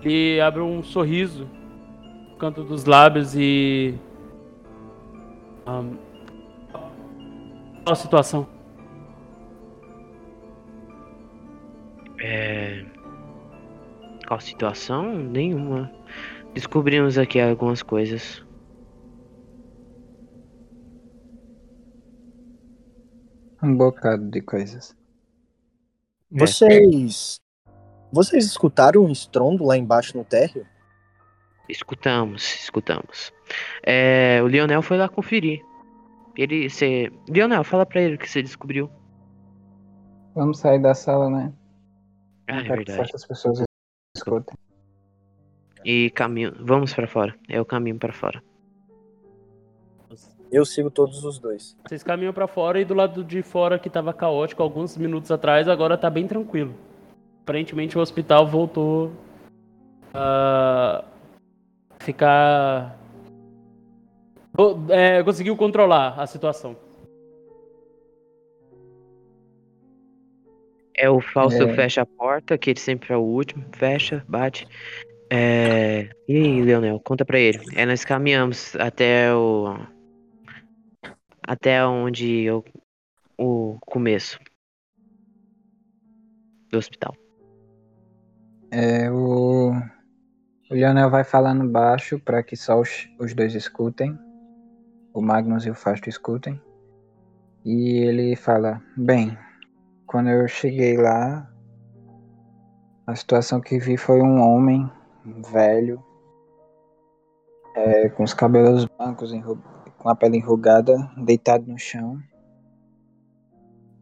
Ele 0.02 0.40
abre 0.40 0.62
um 0.62 0.82
sorriso 0.82 1.46
no 2.30 2.36
canto 2.36 2.64
dos 2.64 2.86
lábios 2.86 3.34
e. 3.34 3.94
Um, 5.66 5.96
qual 7.82 7.92
a 7.92 7.94
situação? 7.94 8.46
É. 12.20 12.84
Qual 14.26 14.40
situação? 14.40 15.12
Nenhuma. 15.12 15.92
Descobrimos 16.54 17.18
aqui 17.18 17.40
algumas 17.40 17.82
coisas. 17.82 18.44
Um 23.62 23.76
bocado 23.76 24.30
de 24.30 24.40
coisas. 24.40 24.96
É. 26.32 26.38
Vocês. 26.38 27.40
Vocês 28.12 28.46
escutaram 28.46 29.04
um 29.04 29.10
estrondo 29.10 29.64
lá 29.64 29.76
embaixo 29.76 30.16
no 30.16 30.24
térreo? 30.24 30.66
Escutamos, 31.68 32.42
escutamos. 32.62 33.32
É, 33.82 34.40
o 34.42 34.48
Lionel 34.48 34.82
foi 34.82 34.96
lá 34.96 35.08
conferir. 35.08 35.64
Ele, 36.36 36.68
você... 36.68 37.10
Lionel, 37.28 37.64
fala 37.64 37.86
pra 37.86 38.00
ele 38.00 38.16
o 38.16 38.18
que 38.18 38.28
você 38.28 38.42
descobriu. 38.42 38.90
Vamos 40.34 40.58
sair 40.58 40.80
da 40.80 40.94
sala, 40.94 41.30
né? 41.30 41.52
Ah, 42.46 42.60
é 42.60 42.62
verdade. 42.62 43.10
As 43.14 43.24
pessoas 43.24 43.62
escutem. 44.14 44.54
E 45.84 46.10
caminho, 46.10 46.54
vamos 46.60 46.92
para 46.92 47.06
fora. 47.06 47.34
É 47.48 47.60
o 47.60 47.64
caminho 47.64 47.98
para 47.98 48.12
fora. 48.12 48.42
Eu 50.50 50.64
sigo 50.64 50.90
todos 50.90 51.24
os 51.24 51.38
dois. 51.38 51.76
Vocês 51.86 52.02
caminham 52.02 52.32
para 52.32 52.46
fora 52.46 52.80
e 52.80 52.84
do 52.84 52.94
lado 52.94 53.24
de 53.24 53.42
fora 53.42 53.78
que 53.78 53.90
tava 53.90 54.12
caótico 54.12 54.62
alguns 54.62 54.96
minutos 54.96 55.30
atrás, 55.30 55.68
agora 55.68 55.98
tá 55.98 56.08
bem 56.08 56.26
tranquilo. 56.26 56.74
Aparentemente 57.42 57.98
o 57.98 58.00
hospital 58.00 58.46
voltou 58.46 59.12
a 60.14 61.04
ficar 61.98 62.98
é, 64.90 65.22
conseguiu 65.22 65.56
controlar 65.56 66.20
a 66.20 66.26
situação. 66.26 66.76
É 70.98 71.10
o 71.10 71.20
falso 71.20 71.62
é. 71.62 71.74
fecha 71.74 72.02
a 72.02 72.06
porta, 72.06 72.56
que 72.56 72.70
ele 72.70 72.80
sempre 72.80 73.12
é 73.12 73.16
o 73.16 73.20
último, 73.20 73.64
fecha, 73.72 74.24
bate. 74.26 74.66
É... 75.30 76.08
E 76.26 76.36
aí, 76.36 76.62
Leonel, 76.62 77.00
conta 77.00 77.24
pra 77.24 77.38
ele. 77.38 77.60
É, 77.74 77.84
nós 77.84 78.04
caminhamos 78.04 78.74
até 78.76 79.34
o. 79.34 79.76
Até 81.46 81.84
onde 81.84 82.42
eu. 82.42 82.64
O 83.38 83.76
começo 83.82 84.38
do 86.70 86.78
hospital. 86.78 87.14
É, 88.70 89.10
o. 89.10 89.72
O 90.68 90.74
Leonel 90.74 91.10
vai 91.10 91.22
falando 91.22 91.68
baixo 91.68 92.18
para 92.18 92.42
que 92.42 92.56
só 92.56 92.80
os, 92.80 93.08
os 93.20 93.34
dois 93.34 93.54
escutem. 93.54 94.18
O 95.16 95.22
Magnus 95.22 95.64
e 95.64 95.70
o 95.70 95.74
Fasto 95.74 96.10
escutem. 96.10 96.60
E 97.64 98.00
ele 98.04 98.36
fala: 98.36 98.82
Bem, 98.94 99.34
quando 100.06 100.28
eu 100.28 100.46
cheguei 100.46 100.98
lá, 100.98 101.50
a 103.06 103.16
situação 103.16 103.58
que 103.58 103.78
vi 103.78 103.96
foi 103.96 104.20
um 104.20 104.42
homem 104.42 104.92
velho, 105.50 106.04
é, 107.74 108.10
com 108.10 108.24
os 108.24 108.34
cabelos 108.34 108.84
brancos, 108.84 109.32
com 109.96 110.08
a 110.10 110.14
pele 110.14 110.36
enrugada, 110.36 110.94
deitado 111.16 111.64
no 111.66 111.78
chão. 111.78 112.18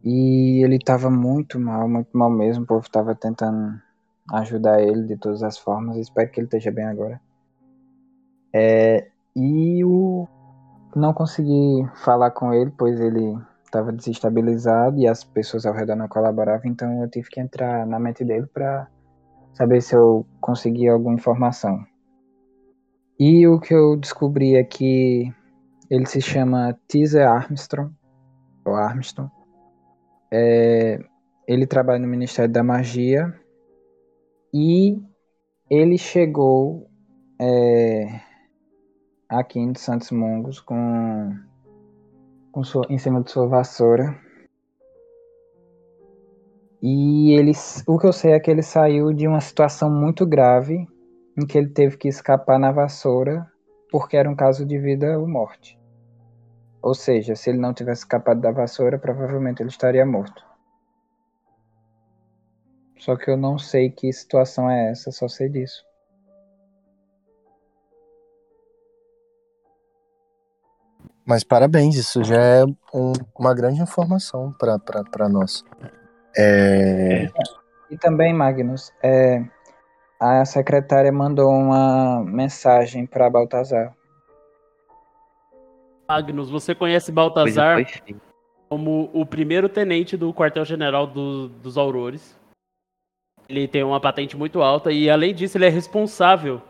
E 0.03 0.61
ele 0.65 0.75
estava 0.75 1.09
muito 1.09 1.57
mal, 1.57 1.87
muito 1.87 2.09
mal 2.11 2.29
mesmo. 2.29 2.65
O 2.65 2.67
povo 2.67 2.85
estava 2.85 3.15
tentando 3.15 3.81
ajudar 4.33 4.81
ele 4.81 5.03
de 5.03 5.15
todas 5.15 5.41
as 5.43 5.57
formas. 5.57 5.95
Espero 5.95 6.29
que 6.29 6.41
ele 6.41 6.47
esteja 6.47 6.71
bem 6.71 6.83
agora. 6.83 7.21
É, 8.53 9.07
e 9.33 9.81
o 9.85 10.27
não 10.95 11.13
consegui 11.13 11.85
falar 11.95 12.31
com 12.31 12.53
ele, 12.53 12.71
pois 12.77 12.99
ele 12.99 13.37
estava 13.63 13.91
desestabilizado 13.91 14.97
e 14.97 15.07
as 15.07 15.23
pessoas 15.23 15.65
ao 15.65 15.73
redor 15.73 15.95
não 15.95 16.07
colaboravam, 16.07 16.71
então 16.71 17.01
eu 17.01 17.09
tive 17.09 17.29
que 17.29 17.41
entrar 17.41 17.85
na 17.85 17.99
mente 17.99 18.23
dele 18.23 18.47
para 18.47 18.87
saber 19.53 19.81
se 19.81 19.95
eu 19.95 20.25
conseguia 20.39 20.93
alguma 20.93 21.15
informação. 21.15 21.85
E 23.19 23.47
o 23.47 23.59
que 23.59 23.73
eu 23.73 23.95
descobri 23.97 24.55
é 24.55 24.63
que 24.63 25.33
ele 25.89 26.05
se 26.05 26.21
chama 26.21 26.77
Teaser 26.87 27.29
Armstrong, 27.29 27.93
ou 28.65 28.75
Armstrong. 28.75 29.31
É, 30.31 30.99
ele 31.47 31.67
trabalha 31.67 31.99
no 31.99 32.07
Ministério 32.07 32.51
da 32.51 32.63
Magia 32.63 33.33
e 34.53 34.99
ele 35.69 35.97
chegou 35.97 36.89
é, 37.39 38.19
aqui 39.29 39.59
em 39.59 39.73
Santos 39.75 40.11
Mongos 40.11 40.59
com 40.59 41.35
com 42.51 42.63
sua, 42.63 42.85
em 42.89 42.97
cima 42.97 43.21
de 43.21 43.29
sua 43.29 43.47
vassoura. 43.47 44.17
E 46.81 47.33
ele, 47.33 47.51
o 47.85 47.99
que 47.99 48.07
eu 48.07 48.13
sei 48.13 48.31
é 48.31 48.39
que 48.39 48.49
ele 48.49 48.61
saiu 48.61 49.11
de 49.11 49.27
uma 49.27 49.41
situação 49.41 49.89
muito 49.89 50.25
grave 50.25 50.87
em 51.37 51.45
que 51.45 51.57
ele 51.57 51.69
teve 51.69 51.97
que 51.97 52.07
escapar 52.07 52.57
na 52.57 52.71
vassoura 52.71 53.45
porque 53.91 54.17
era 54.17 54.29
um 54.29 54.35
caso 54.35 54.65
de 54.65 54.77
vida 54.77 55.17
ou 55.19 55.27
morte. 55.27 55.79
Ou 56.81 56.93
seja, 56.93 57.35
se 57.35 57.49
ele 57.49 57.59
não 57.59 57.73
tivesse 57.73 58.01
escapado 58.01 58.41
da 58.41 58.51
vassoura, 58.51 58.99
provavelmente 58.99 59.61
ele 59.61 59.69
estaria 59.69 60.05
morto. 60.05 60.45
Só 62.97 63.15
que 63.15 63.29
eu 63.29 63.37
não 63.37 63.57
sei 63.57 63.89
que 63.89 64.11
situação 64.11 64.69
é 64.69 64.91
essa, 64.91 65.11
só 65.11 65.27
sei 65.27 65.49
disso. 65.49 65.84
Mas 71.25 71.43
parabéns, 71.43 71.95
isso 71.95 72.23
já 72.23 72.39
é 72.39 72.63
um, 72.93 73.13
uma 73.37 73.53
grande 73.53 73.81
informação 73.81 74.53
para 74.53 75.27
nós. 75.27 75.65
É... 76.37 77.27
E 77.89 77.97
também, 77.97 78.33
Magnus, 78.33 78.91
é, 79.01 79.43
a 80.19 80.45
secretária 80.45 81.11
mandou 81.11 81.49
uma 81.49 82.23
mensagem 82.23 83.05
para 83.07 83.29
Baltazar. 83.29 83.95
Magnus, 86.07 86.49
você 86.49 86.75
conhece 86.75 87.11
Baltazar 87.11 87.83
como 88.69 89.09
o 89.13 89.25
primeiro 89.25 89.67
tenente 89.67 90.15
do 90.15 90.33
quartel-general 90.33 91.07
do, 91.07 91.49
dos 91.49 91.77
Aurores. 91.77 92.39
Ele 93.47 93.67
tem 93.67 93.83
uma 93.83 93.99
patente 93.99 94.37
muito 94.37 94.61
alta 94.61 94.91
e, 94.91 95.09
além 95.09 95.33
disso, 95.33 95.57
ele 95.57 95.65
é 95.65 95.69
responsável 95.69 96.61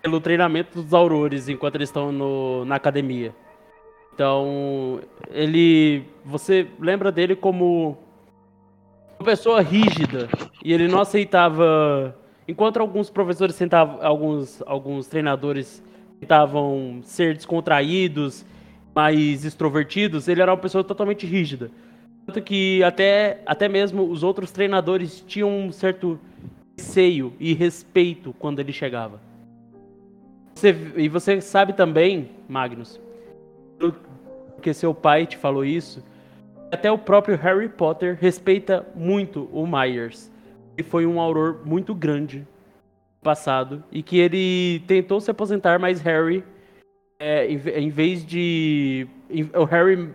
pelo 0.00 0.20
treinamento 0.20 0.80
dos 0.80 0.94
aurores 0.94 1.48
enquanto 1.48 1.74
eles 1.74 1.88
estão 1.88 2.12
no, 2.12 2.64
na 2.64 2.76
academia. 2.76 3.34
Então, 4.18 5.00
ele. 5.30 6.02
Você 6.24 6.66
lembra 6.80 7.12
dele 7.12 7.36
como 7.36 7.96
uma 9.16 9.24
pessoa 9.24 9.60
rígida 9.60 10.28
e 10.64 10.72
ele 10.72 10.88
não 10.88 11.00
aceitava. 11.00 12.16
Enquanto 12.48 12.80
alguns 12.80 13.08
professores 13.10 13.56
tentavam, 13.56 14.04
alguns, 14.04 14.60
alguns 14.66 15.06
treinadores 15.06 15.80
tentavam 16.18 16.98
ser 17.04 17.36
descontraídos, 17.36 18.44
mais 18.92 19.44
extrovertidos, 19.44 20.26
ele 20.26 20.42
era 20.42 20.50
uma 20.50 20.58
pessoa 20.58 20.82
totalmente 20.82 21.24
rígida. 21.24 21.70
Tanto 22.26 22.42
que 22.42 22.82
até, 22.82 23.40
até 23.46 23.68
mesmo 23.68 24.02
os 24.10 24.24
outros 24.24 24.50
treinadores 24.50 25.22
tinham 25.28 25.48
um 25.48 25.70
certo 25.70 26.18
receio 26.76 27.32
e 27.38 27.54
respeito 27.54 28.34
quando 28.36 28.58
ele 28.58 28.72
chegava. 28.72 29.20
Você, 30.56 30.74
e 30.96 31.08
você 31.08 31.40
sabe 31.40 31.72
também, 31.72 32.30
Magnus, 32.48 33.00
porque 34.58 34.74
seu 34.74 34.92
pai 34.92 35.24
te 35.24 35.36
falou 35.36 35.64
isso, 35.64 36.04
até 36.72 36.90
o 36.90 36.98
próprio 36.98 37.36
Harry 37.36 37.68
Potter 37.68 38.18
respeita 38.20 38.84
muito 38.92 39.48
o 39.52 39.64
Myers. 39.64 40.32
Ele 40.76 40.86
foi 40.86 41.06
um 41.06 41.20
auror 41.20 41.60
muito 41.64 41.94
grande 41.94 42.38
no 42.40 43.22
passado 43.22 43.84
e 43.92 44.02
que 44.02 44.18
ele 44.18 44.80
tentou 44.88 45.20
se 45.20 45.30
aposentar, 45.30 45.78
mas 45.78 46.00
Harry, 46.00 46.42
é, 47.20 47.46
em, 47.46 47.88
vez 47.88 48.26
de. 48.26 49.06
o 49.54 49.62
Harry 49.64 50.10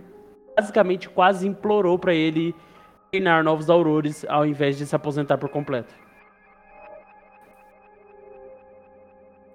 basicamente 0.57 1.07
quase 1.07 1.47
implorou 1.47 1.97
para 1.97 2.13
ele 2.13 2.53
treinar 3.11 3.45
novos 3.45 3.69
aurores 3.69 4.25
ao 4.27 4.45
invés 4.45 4.77
de 4.77 4.85
se 4.85 4.93
aposentar 4.93 5.37
por 5.37 5.47
completo. 5.47 5.95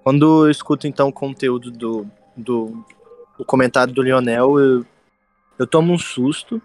Quando 0.03 0.47
eu 0.47 0.51
escuto 0.51 0.87
então 0.87 1.09
o 1.09 1.13
conteúdo 1.13 1.71
do, 1.71 2.07
do 2.35 2.85
o 3.39 3.45
comentário 3.45 3.93
do 3.95 4.03
Lionel, 4.03 4.59
eu, 4.59 4.87
eu 5.59 5.67
tomo 5.67 5.93
um 5.93 5.99
susto 5.99 6.61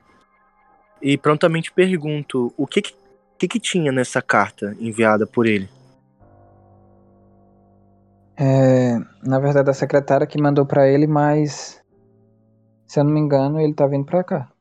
e 1.02 1.18
prontamente 1.18 1.72
pergunto 1.72 2.54
o 2.58 2.66
que 2.66 2.82
que, 2.82 2.96
que 3.38 3.48
que 3.48 3.60
tinha 3.60 3.92
nessa 3.92 4.22
carta 4.22 4.76
enviada 4.80 5.28
por 5.28 5.46
ele. 5.46 5.70
É, 8.36 8.98
na 9.22 9.40
verdade, 9.40 9.70
a 9.70 9.74
secretária 9.74 10.26
que 10.26 10.42
mandou 10.42 10.66
para 10.66 10.88
ele, 10.88 11.06
mas 11.06 11.82
se 12.88 13.00
eu 13.00 13.04
não 13.04 13.12
me 13.12 13.20
engano, 13.20 13.62
ele 13.62 13.74
tá 13.74 13.86
vindo 13.86 14.06
pra 14.06 14.24
cá. 14.24 14.52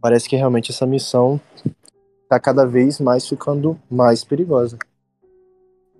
Parece 0.00 0.28
que 0.28 0.36
realmente 0.36 0.70
essa 0.70 0.86
missão 0.86 1.40
tá 2.28 2.38
cada 2.40 2.66
vez 2.66 3.00
mais 3.00 3.26
ficando 3.28 3.78
mais 3.90 4.24
perigosa. 4.24 4.78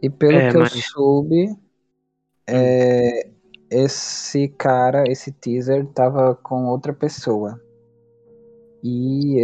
E 0.00 0.08
pelo 0.10 0.38
É, 0.38 0.50
que 0.50 0.56
mas- 0.58 0.74
eu 0.74 0.82
soube, 0.82 1.56
é, 2.46 3.30
esse 3.70 4.48
cara, 4.48 5.04
esse 5.06 5.32
teaser, 5.32 5.86
tava 5.86 6.34
com 6.34 6.66
outra 6.66 6.92
pessoa. 6.92 7.60
E 8.82 9.38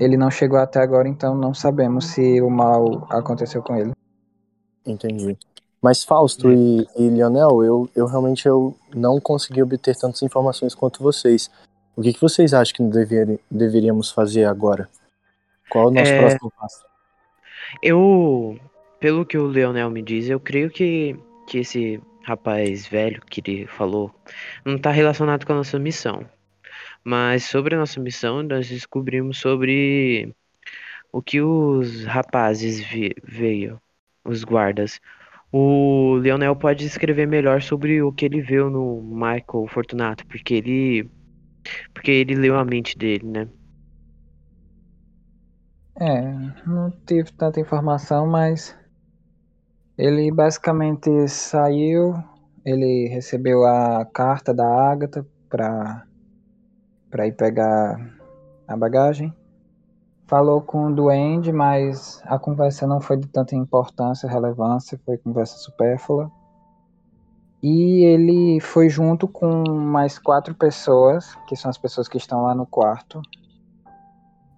ele, 0.00 0.16
não 0.16 0.30
chegou 0.30 0.58
até 0.58 0.80
agora, 0.80 1.08
então 1.08 1.36
não 1.36 1.54
sabemos 1.54 2.06
se 2.06 2.40
o 2.40 2.50
mal 2.50 3.06
aconteceu 3.10 3.62
com 3.62 3.76
ele. 3.76 3.92
Entendi. 4.84 5.38
Mas 5.80 6.04
Fausto 6.04 6.50
e, 6.52 6.86
e 6.96 7.08
Lionel, 7.08 7.62
eu, 7.64 7.88
eu 7.94 8.06
realmente 8.06 8.46
eu 8.46 8.76
não 8.94 9.20
consegui 9.20 9.62
obter 9.62 9.96
tantas 9.96 10.22
informações 10.22 10.74
quanto 10.74 11.02
vocês. 11.02 11.50
O 11.96 12.02
que, 12.02 12.12
que 12.12 12.20
vocês 12.20 12.54
acham 12.54 12.74
que 12.74 12.82
dever, 12.84 13.40
deveríamos 13.50 14.10
fazer 14.10 14.44
agora? 14.44 14.88
Qual 15.70 15.86
é 15.86 15.88
o 15.88 15.90
nosso 15.90 16.12
É, 16.12 16.20
próximo 16.20 16.52
passo? 16.58 16.84
Eu, 17.82 18.58
pelo 19.00 19.26
que 19.26 19.36
o 19.36 19.46
Leonel 19.46 19.90
me 19.90 20.02
diz, 20.02 20.28
eu 20.28 20.38
creio 20.38 20.70
que, 20.70 21.18
que 21.46 21.58
esse 21.58 22.00
rapaz 22.24 22.86
velho 22.86 23.20
que 23.26 23.40
ele 23.44 23.66
falou 23.66 24.12
não 24.64 24.76
está 24.76 24.90
relacionado 24.90 25.46
com 25.46 25.52
a 25.52 25.56
nossa 25.56 25.78
missão. 25.78 26.28
Mas 27.04 27.44
sobre 27.44 27.74
a 27.74 27.78
nossa 27.78 28.00
missão, 28.00 28.42
nós 28.42 28.68
descobrimos 28.68 29.38
sobre 29.38 30.34
o 31.12 31.22
que 31.22 31.40
os 31.40 32.04
rapazes 32.04 32.80
vi- 32.80 33.14
veio, 33.24 33.80
os 34.24 34.44
guardas. 34.44 35.00
O 35.52 36.16
Leonel 36.16 36.56
pode 36.56 36.86
escrever 36.86 37.26
melhor 37.28 37.62
sobre 37.62 38.02
o 38.02 38.12
que 38.12 38.24
ele 38.26 38.42
viu 38.42 38.70
no 38.70 39.02
Michael 39.02 39.68
Fortunato, 39.68 40.26
porque 40.26 40.54
ele, 40.54 41.10
porque 41.94 42.10
ele 42.12 42.34
leu 42.36 42.56
a 42.58 42.64
mente 42.64 42.96
dele, 42.98 43.26
né? 43.26 43.48
É, 45.98 46.20
não 46.66 46.90
tive 47.06 47.32
tanta 47.32 47.60
informação, 47.60 48.26
mas 48.26 48.76
ele 49.96 50.30
basicamente 50.30 51.28
saiu, 51.28 52.14
ele 52.64 53.08
recebeu 53.08 53.64
a 53.64 54.04
carta 54.04 54.54
da 54.54 54.66
Agatha 54.66 55.26
para 55.48 56.04
para 57.10 57.26
ir 57.26 57.32
pegar 57.32 57.98
a 58.66 58.74
bagagem. 58.74 59.34
Falou 60.26 60.62
com 60.62 60.86
o 60.86 60.94
Duende, 60.94 61.52
mas 61.52 62.22
a 62.24 62.38
conversa 62.38 62.86
não 62.86 63.02
foi 63.02 63.18
de 63.18 63.28
tanta 63.28 63.54
importância, 63.54 64.26
relevância, 64.26 64.98
foi 65.04 65.18
conversa 65.18 65.58
supérflua. 65.58 66.32
E 67.62 68.02
ele 68.02 68.60
foi 68.60 68.88
junto 68.88 69.28
com 69.28 69.70
mais 69.70 70.18
quatro 70.18 70.54
pessoas, 70.54 71.36
que 71.46 71.54
são 71.54 71.68
as 71.68 71.76
pessoas 71.76 72.08
que 72.08 72.16
estão 72.16 72.44
lá 72.44 72.54
no 72.54 72.64
quarto. 72.64 73.20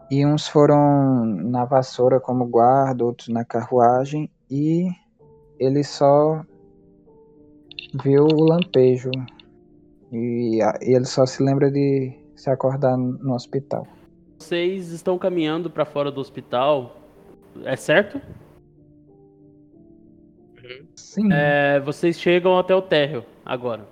E 0.09 0.25
uns 0.25 0.47
foram 0.47 1.25
na 1.25 1.65
vassoura 1.65 2.21
como 2.21 2.47
guarda, 2.47 3.05
outros 3.05 3.29
na 3.29 3.45
carruagem, 3.45 4.31
e 4.49 4.89
ele 5.59 5.83
só 5.83 6.45
viu 8.03 8.25
o 8.25 8.45
lampejo. 8.45 9.11
E 10.13 10.61
ele 10.81 11.05
só 11.05 11.27
se 11.27 11.43
lembra 11.43 11.71
de 11.71 12.13
se 12.37 12.49
acordar 12.49 12.97
no 12.97 13.35
hospital. 13.35 13.87
Vocês 14.39 14.91
estão 14.91 15.19
caminhando 15.19 15.71
para 15.71 15.85
fora 15.85 16.11
do 16.11 16.21
hospital, 16.21 16.97
é 17.65 17.77
certo? 17.77 18.21
Sim. 20.95 21.33
É, 21.33 21.81
vocês 21.81 22.19
chegam 22.19 22.59
até 22.59 22.75
o 22.75 22.83
térreo 22.83 23.25
agora. 23.45 23.87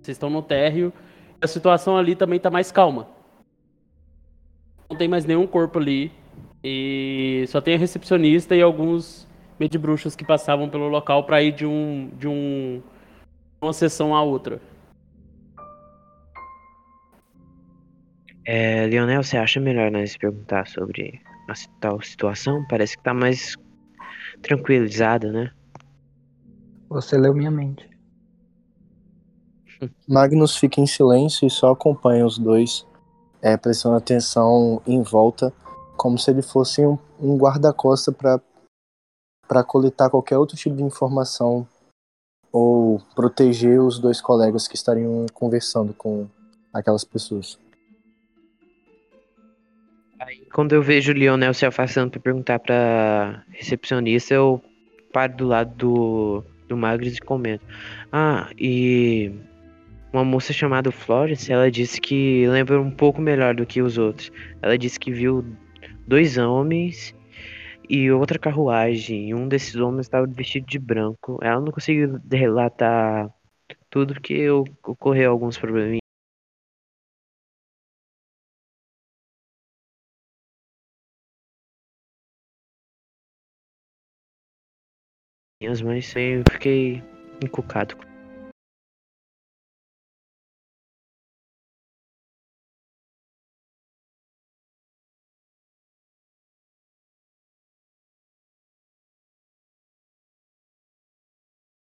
Vocês 0.00 0.16
estão 0.16 0.30
no 0.30 0.42
térreo. 0.42 0.92
A 1.40 1.46
situação 1.46 1.96
ali 1.96 2.14
também 2.14 2.38
tá 2.38 2.50
mais 2.50 2.70
calma. 2.70 3.08
Não 4.88 4.96
tem 4.96 5.08
mais 5.08 5.24
nenhum 5.24 5.46
corpo 5.46 5.78
ali. 5.78 6.12
E 6.62 7.44
só 7.48 7.60
tem 7.60 7.74
a 7.74 7.78
recepcionista 7.78 8.54
e 8.54 8.62
alguns 8.62 9.28
medibruxos 9.58 10.16
que 10.16 10.24
passavam 10.24 10.68
pelo 10.68 10.88
local 10.88 11.24
para 11.24 11.42
ir 11.42 11.52
de 11.52 11.66
um 11.66 12.10
de 12.16 12.28
um 12.28 12.82
uma 13.60 13.72
sessão 13.72 14.14
a 14.14 14.22
outra. 14.22 14.60
É, 18.46 18.86
Leonel, 18.86 19.22
você 19.22 19.38
acha 19.38 19.58
melhor 19.58 19.90
nós 19.90 20.16
perguntar 20.16 20.66
sobre 20.66 21.20
a 21.48 21.54
tal 21.80 22.00
situação? 22.02 22.64
Parece 22.68 22.96
que 22.96 23.02
tá 23.02 23.14
mais 23.14 23.56
tranquilizada, 24.42 25.32
né? 25.32 25.50
Você 26.90 27.16
leu 27.16 27.34
minha 27.34 27.50
mente. 27.50 27.88
Magnus 30.06 30.56
fica 30.56 30.80
em 30.80 30.86
silêncio 30.86 31.46
e 31.46 31.50
só 31.50 31.72
acompanha 31.72 32.26
os 32.26 32.38
dois, 32.38 32.86
é, 33.40 33.56
prestando 33.56 33.96
atenção 33.96 34.82
em 34.86 35.02
volta, 35.02 35.50
como 35.96 36.18
se 36.18 36.30
ele 36.30 36.42
fosse 36.42 36.84
um, 36.84 36.98
um 37.18 37.38
guarda-costa 37.38 38.12
para 38.12 38.38
coletar 39.64 40.10
qualquer 40.10 40.38
outro 40.38 40.56
tipo 40.56 40.74
de 40.76 40.82
informação 40.82 41.66
ou 42.52 43.00
proteger 43.16 43.80
os 43.80 43.98
dois 43.98 44.20
colegas 44.20 44.68
que 44.68 44.76
estariam 44.76 45.26
conversando 45.34 45.92
com 45.92 46.26
aquelas 46.72 47.04
pessoas. 47.04 47.58
Aí, 50.20 50.46
quando 50.52 50.72
eu 50.72 50.82
vejo 50.82 51.12
o 51.12 51.14
Lionel 51.14 51.52
se 51.52 51.66
afastando 51.66 52.12
pra 52.12 52.20
perguntar 52.20 52.58
pra 52.60 53.44
recepcionista, 53.50 54.34
eu 54.34 54.62
paro 55.12 55.36
do 55.36 55.46
lado 55.46 55.74
do, 55.76 56.44
do 56.68 56.76
Magnus 56.76 57.16
e 57.16 57.20
comento. 57.20 57.64
Ah, 58.12 58.48
e 58.58 59.32
uma 60.12 60.24
moça 60.24 60.52
chamada 60.52 60.92
Florence, 60.92 61.52
ela 61.52 61.70
disse 61.70 62.00
que 62.00 62.46
lembra 62.46 62.80
um 62.80 62.90
pouco 62.90 63.20
melhor 63.20 63.54
do 63.54 63.66
que 63.66 63.82
os 63.82 63.98
outros. 63.98 64.30
Ela 64.62 64.78
disse 64.78 64.98
que 64.98 65.10
viu 65.10 65.44
dois 66.06 66.38
homens 66.38 67.14
e 67.88 68.10
outra 68.10 68.38
carruagem. 68.38 69.30
E 69.30 69.34
um 69.34 69.48
desses 69.48 69.76
homens 69.76 70.06
estava 70.06 70.26
vestido 70.26 70.66
de 70.66 70.78
branco. 70.78 71.38
Ela 71.42 71.60
não 71.60 71.72
conseguiu 71.72 72.20
relatar 72.30 73.32
tudo 73.90 74.14
porque 74.14 74.48
ocorreu 74.50 75.30
alguns 75.32 75.58
probleminhas. 75.58 76.00
Mas 85.82 86.14
eu 86.16 86.42
fiquei 86.52 87.02
encucado. 87.42 88.13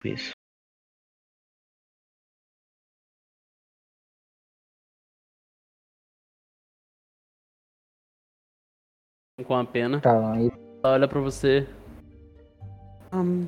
Isso. 0.06 0.32
Com 9.46 9.54
a 9.54 9.64
pena. 9.64 10.00
E 10.04 10.08
Ela 10.08 10.94
olha 10.94 11.08
pra 11.08 11.20
você. 11.20 11.68
Hum, 13.12 13.46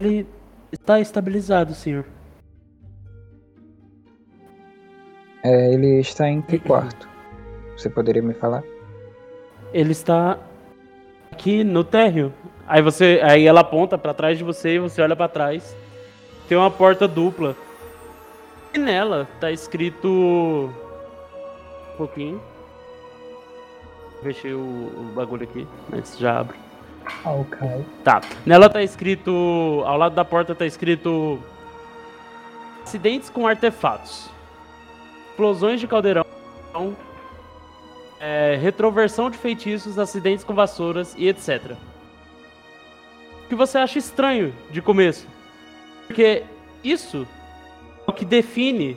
ele 0.00 0.26
está 0.72 1.00
estabilizado, 1.00 1.74
senhor. 1.74 2.04
é, 5.44 5.72
ele 5.72 6.00
está 6.00 6.28
em 6.28 6.42
que 6.42 6.58
quarto? 6.58 7.08
Você 7.76 7.88
poderia 7.88 8.22
me 8.22 8.34
falar? 8.34 8.64
Ele 9.72 9.92
está 9.92 10.38
aqui 11.30 11.62
no 11.62 11.84
térreo. 11.84 12.32
Aí 12.66 12.82
você, 12.82 13.20
aí 13.22 13.46
ela 13.46 13.60
aponta 13.60 13.96
pra 13.96 14.12
trás 14.12 14.36
de 14.36 14.44
você 14.44 14.74
e 14.74 14.78
você 14.78 15.00
olha 15.00 15.14
pra 15.14 15.28
trás. 15.28 15.76
Tem 16.48 16.56
uma 16.56 16.70
porta 16.70 17.06
dupla. 17.06 17.56
E 18.74 18.78
nela 18.78 19.28
tá 19.40 19.50
escrito 19.50 20.08
um 20.08 21.96
pouquinho. 21.96 22.40
Fechei 24.22 24.52
o, 24.52 24.58
o 24.58 25.12
bagulho 25.14 25.44
aqui, 25.44 25.66
mas 25.88 26.18
já 26.18 26.40
abre. 26.40 26.56
Ok. 27.24 27.68
Tá. 28.02 28.20
Nela 28.44 28.68
tá 28.68 28.82
escrito. 28.82 29.82
Ao 29.84 29.96
lado 29.96 30.14
da 30.14 30.24
porta 30.24 30.54
tá 30.54 30.66
escrito. 30.66 31.38
Acidentes 32.82 33.30
com 33.30 33.46
artefatos. 33.46 34.28
Explosões 35.30 35.80
de 35.80 35.86
caldeirão. 35.86 36.24
é, 38.20 38.58
retroversão 38.60 39.30
de 39.30 39.38
feitiços, 39.38 39.98
acidentes 39.98 40.44
com 40.44 40.54
vassouras 40.54 41.14
e 41.16 41.28
etc. 41.28 41.76
O 43.46 43.48
que 43.48 43.54
você 43.54 43.78
acha 43.78 43.96
estranho 43.96 44.52
de 44.72 44.82
começo? 44.82 45.24
Porque 46.08 46.42
isso 46.82 47.24
é 48.04 48.10
o 48.10 48.12
que 48.12 48.24
define 48.24 48.96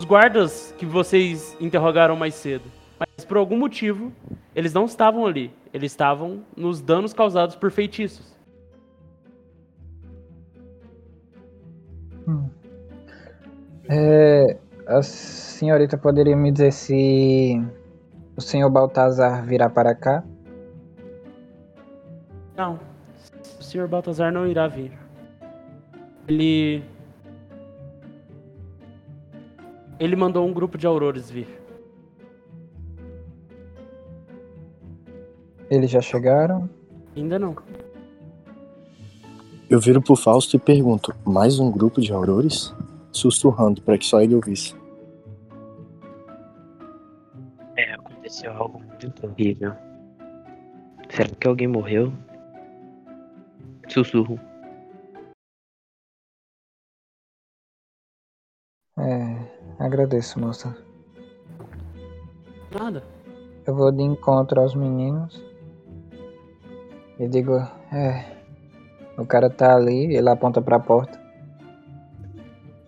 os 0.00 0.04
guardas 0.04 0.74
que 0.76 0.84
vocês 0.84 1.56
interrogaram 1.60 2.16
mais 2.16 2.34
cedo. 2.34 2.64
Mas 2.98 3.24
por 3.24 3.36
algum 3.36 3.56
motivo, 3.56 4.10
eles 4.52 4.72
não 4.74 4.84
estavam 4.84 5.24
ali. 5.24 5.54
Eles 5.72 5.92
estavam 5.92 6.42
nos 6.56 6.80
danos 6.80 7.12
causados 7.12 7.54
por 7.54 7.70
feitiços. 7.70 8.34
É, 13.88 14.56
a 14.88 15.02
senhorita 15.02 15.96
poderia 15.96 16.34
me 16.34 16.50
dizer 16.50 16.72
se 16.72 17.64
o 18.36 18.40
senhor 18.40 18.70
Baltazar 18.70 19.46
virá 19.46 19.70
para 19.70 19.94
cá? 19.94 20.24
Não. 22.56 22.91
O 23.72 23.74
Sr. 23.74 23.88
Baltazar 23.88 24.30
não 24.30 24.46
irá 24.46 24.68
vir. 24.68 24.92
Ele. 26.28 26.82
Ele 29.98 30.14
mandou 30.14 30.46
um 30.46 30.52
grupo 30.52 30.76
de 30.76 30.86
aurores 30.86 31.30
vir. 31.30 31.48
Eles 35.70 35.90
já 35.90 36.02
chegaram? 36.02 36.68
Ainda 37.16 37.38
não. 37.38 37.56
Eu 39.70 39.80
viro 39.80 40.02
pro 40.02 40.16
Fausto 40.16 40.54
e 40.54 40.58
pergunto: 40.58 41.14
mais 41.24 41.58
um 41.58 41.70
grupo 41.70 41.98
de 41.98 42.12
aurores? 42.12 42.74
Sussurrando 43.10 43.80
para 43.80 43.96
que 43.96 44.04
só 44.04 44.20
ele 44.20 44.34
ouvisse. 44.34 44.76
É, 47.78 47.94
aconteceu 47.94 48.52
algo 48.52 48.82
muito 49.00 49.26
horrível. 49.26 49.72
Será 51.08 51.30
que 51.30 51.48
alguém 51.48 51.68
morreu? 51.68 52.12
Sussurro. 53.92 54.40
É, 58.96 59.84
agradeço, 59.84 60.40
moça. 60.40 60.74
Nada. 62.72 63.02
Eu 63.66 63.74
vou 63.74 63.92
de 63.92 64.02
encontro 64.02 64.60
aos 64.60 64.74
meninos 64.74 65.44
e 67.18 67.28
digo, 67.28 67.56
é, 67.92 68.34
o 69.18 69.26
cara 69.26 69.50
tá 69.50 69.76
ali, 69.76 70.16
ele 70.16 70.30
aponta 70.30 70.62
pra 70.62 70.80
porta. 70.80 71.20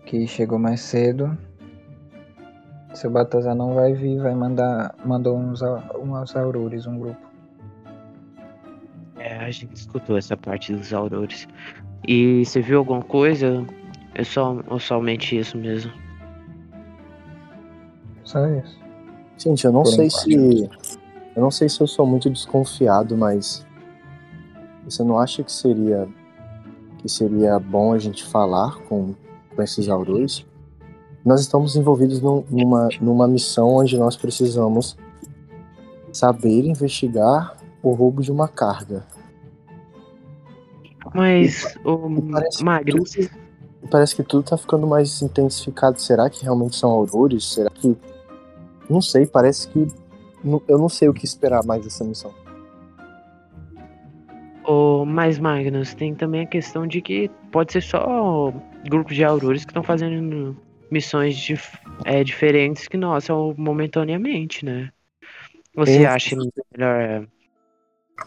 Que 0.07 0.25
chegou 0.25 0.57
mais 0.57 0.81
cedo. 0.81 1.37
Seu 2.95 3.11
Baltazar 3.11 3.53
não 3.53 3.75
vai 3.75 3.93
vir, 3.93 4.19
vai 4.19 4.33
mandar. 4.33 4.95
Mandou 5.05 5.37
uns, 5.37 5.61
uns 5.61 6.35
aurores, 6.35 6.87
um 6.87 6.97
grupo. 6.97 7.34
A 9.45 9.51
gente 9.51 9.75
escutou 9.75 10.17
essa 10.17 10.35
parte 10.35 10.73
dos 10.73 10.91
aurores. 10.91 11.47
E 12.07 12.43
você 12.43 12.61
viu 12.61 12.79
alguma 12.79 13.03
coisa? 13.03 13.63
É 14.15 14.23
só, 14.23 14.57
ou 14.67 14.79
somente 14.79 15.37
isso 15.37 15.55
mesmo? 15.55 15.91
Só 18.23 18.43
isso. 18.47 18.75
Gente, 19.37 19.65
eu 19.65 19.71
não 19.71 19.83
Por 19.83 19.93
sei 19.93 20.09
se. 20.09 20.69
Eu 21.35 21.41
não 21.43 21.51
sei 21.51 21.69
se 21.69 21.79
eu 21.79 21.85
sou 21.85 22.07
muito 22.07 22.27
desconfiado, 22.27 23.15
mas. 23.15 23.63
Você 24.85 25.03
não 25.03 25.19
acha 25.19 25.43
que 25.43 25.51
seria. 25.51 26.07
Que 26.97 27.07
seria 27.07 27.59
bom 27.59 27.93
a 27.93 27.99
gente 27.99 28.23
falar 28.25 28.79
com, 28.89 29.13
com 29.55 29.61
esses 29.61 29.87
aurores? 29.89 30.43
Nós 31.23 31.41
estamos 31.41 31.75
envolvidos 31.75 32.19
num- 32.19 32.43
numa, 32.49 32.89
numa 32.99 33.27
missão 33.27 33.75
onde 33.75 33.95
nós 33.95 34.15
precisamos 34.15 34.97
saber 36.11 36.65
investigar 36.65 37.57
o 37.83 37.91
roubo 37.91 38.23
de 38.23 38.31
uma 38.31 38.47
carga. 38.47 39.05
Mas, 41.13 41.77
ô 41.83 42.21
parece 42.31 42.57
que 42.57 42.63
Magnus, 42.63 43.15
Parece 43.89 44.15
que 44.15 44.23
tudo 44.23 44.43
tá 44.43 44.57
ficando 44.57 44.87
mais 44.87 45.21
intensificado. 45.21 46.01
Será 46.01 46.29
que 46.29 46.43
realmente 46.43 46.75
são 46.75 46.89
aurores? 46.89 47.45
Será 47.53 47.69
que. 47.69 47.95
Não 48.89 49.01
sei, 49.01 49.25
parece 49.25 49.67
que. 49.69 49.87
Eu 50.67 50.77
não 50.77 50.89
sei 50.89 51.07
o 51.07 51.13
que 51.13 51.25
esperar 51.25 51.63
mais 51.63 51.83
dessa 51.83 52.03
missão. 52.03 52.33
ô, 54.63 55.05
mas 55.05 55.37
Magnus, 55.37 55.93
tem 55.93 56.15
também 56.15 56.41
a 56.41 56.47
questão 56.47 56.87
de 56.87 57.01
que 57.01 57.29
pode 57.51 57.71
ser 57.71 57.81
só 57.81 58.51
grupos 58.89 59.15
de 59.15 59.23
aurores 59.23 59.63
que 59.63 59.71
estão 59.71 59.83
fazendo 59.83 60.57
missões 60.91 61.35
dif- 61.35 61.77
é, 62.03 62.23
diferentes 62.23 62.87
que 62.87 62.97
nossa, 62.97 63.33
momentaneamente, 63.57 64.65
né? 64.65 64.91
Você 65.75 66.05
acha 66.05 66.35
melhor 66.71 67.27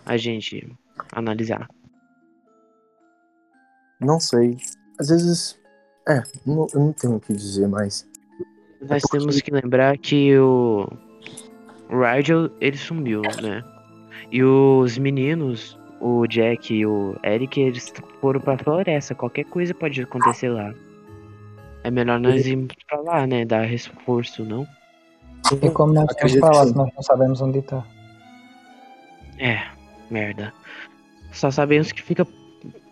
a 0.05 0.16
gente 0.16 0.70
analisar? 1.12 1.68
Não 4.01 4.18
sei. 4.20 4.57
Às 4.99 5.09
vezes. 5.09 5.59
É, 6.09 6.22
não- 6.46 6.66
eu 6.72 6.80
não 6.80 6.92
tenho 6.92 7.16
o 7.16 7.20
que 7.20 7.32
dizer 7.32 7.68
mais. 7.68 8.09
Nós 8.80 9.03
porque- 9.03 9.18
temos 9.18 9.40
que 9.40 9.51
lembrar 9.51 9.99
que 9.99 10.38
o 10.38 10.88
Rigel, 11.90 12.51
ele 12.61 12.76
sumiu, 12.76 13.22
né? 13.42 13.62
E 14.30 14.42
os 14.42 14.96
meninos, 14.99 15.78
o 16.01 16.26
Jack 16.26 16.72
e 16.74 16.86
o 16.86 17.16
Eric, 17.24 17.61
eles 17.61 17.92
foram 18.20 18.40
pra 18.40 18.57
floresta. 18.59 19.14
Qualquer 19.14 19.44
coisa 19.46 19.74
pode 19.74 20.01
acontecer 20.03 20.49
lá. 20.51 20.72
É 21.84 21.90
melhor 21.90 22.20
nós 22.20 22.46
irmos 22.46 22.68
pra 22.88 23.01
lá, 23.01 23.26
né? 23.26 23.44
Dar 23.44 23.62
reforço, 23.62 24.44
não? 24.44 24.66
E 25.62 25.70
como 25.70 25.92
nós 25.94 26.09
Acredito 26.11 26.40
pra 26.40 26.51
lá 26.51 26.66
se 26.66 26.74
nós 26.74 26.90
não 26.94 27.03
sabemos 27.03 27.40
onde 27.40 27.62
tá? 27.62 27.84
É, 29.38 29.62
merda. 30.11 30.53
Só 31.32 31.51
sabemos 31.51 31.92
que 31.92 32.03
fica 32.03 32.26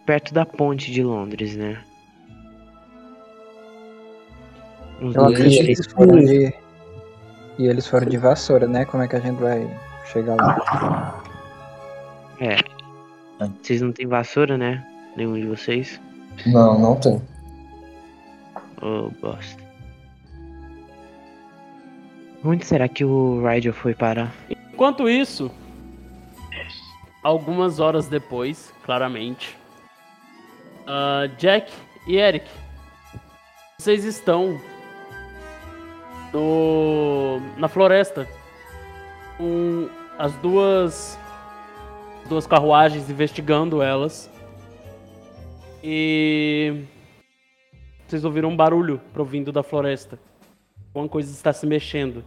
perto 0.06 0.32
da 0.32 0.46
ponte 0.46 0.90
de 0.92 1.02
Londres, 1.02 1.56
né? 1.56 1.78
Uns 5.02 5.14
Eu 5.14 5.30
E 5.30 5.34
acredito 5.34 5.62
três- 5.64 5.78
eles 5.80 5.86
foram 5.92 6.18
de. 6.24 6.54
E 7.58 7.66
eles 7.66 7.86
foram 7.86 8.06
de 8.08 8.16
vassoura, 8.16 8.66
né? 8.66 8.84
Como 8.84 9.02
é 9.02 9.08
que 9.08 9.16
a 9.16 9.20
gente 9.20 9.40
vai 9.40 9.68
chegar 10.12 10.36
lá? 10.36 11.22
É. 12.40 12.56
Vocês 13.62 13.82
não 13.82 13.92
têm 13.92 14.06
vassoura, 14.06 14.56
né? 14.56 14.86
Nenhum 15.16 15.34
de 15.34 15.46
vocês? 15.46 16.00
Não, 16.46 16.78
não 16.78 16.96
tem. 16.96 17.20
Ô, 18.82 19.10
bosta. 19.20 19.62
Onde 22.44 22.64
será 22.64 22.88
que 22.88 23.04
o 23.04 23.42
Rigel 23.46 23.72
foi 23.72 23.94
parar? 23.94 24.32
Enquanto 24.72 25.08
isso, 25.08 25.50
algumas 27.22 27.80
horas 27.80 28.06
depois, 28.06 28.72
claramente, 28.84 29.56
ah, 30.86 31.26
Jack 31.38 31.72
e 32.06 32.16
Eric, 32.16 32.48
vocês 33.78 34.04
estão 34.04 34.60
no, 36.32 37.40
na 37.56 37.68
floresta 37.68 38.26
com 39.36 39.88
as 40.18 40.32
duas 40.36 41.18
duas 42.28 42.46
carruagens 42.46 43.08
investigando 43.08 43.82
elas 43.82 44.30
e 45.82 46.84
vocês 48.06 48.24
ouviram 48.24 48.48
um 48.48 48.56
barulho 48.56 49.00
provindo 49.12 49.52
da 49.52 49.62
floresta. 49.62 50.18
Alguma 50.88 51.08
coisa 51.08 51.30
está 51.30 51.52
se 51.52 51.66
mexendo. 51.66 52.24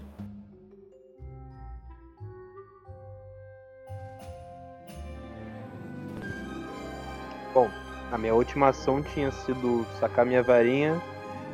A 8.12 8.18
minha 8.18 8.34
última 8.34 8.70
ação 8.70 9.04
tinha 9.04 9.32
sido 9.32 9.86
sacar 10.00 10.26
minha 10.26 10.42
varinha 10.42 11.00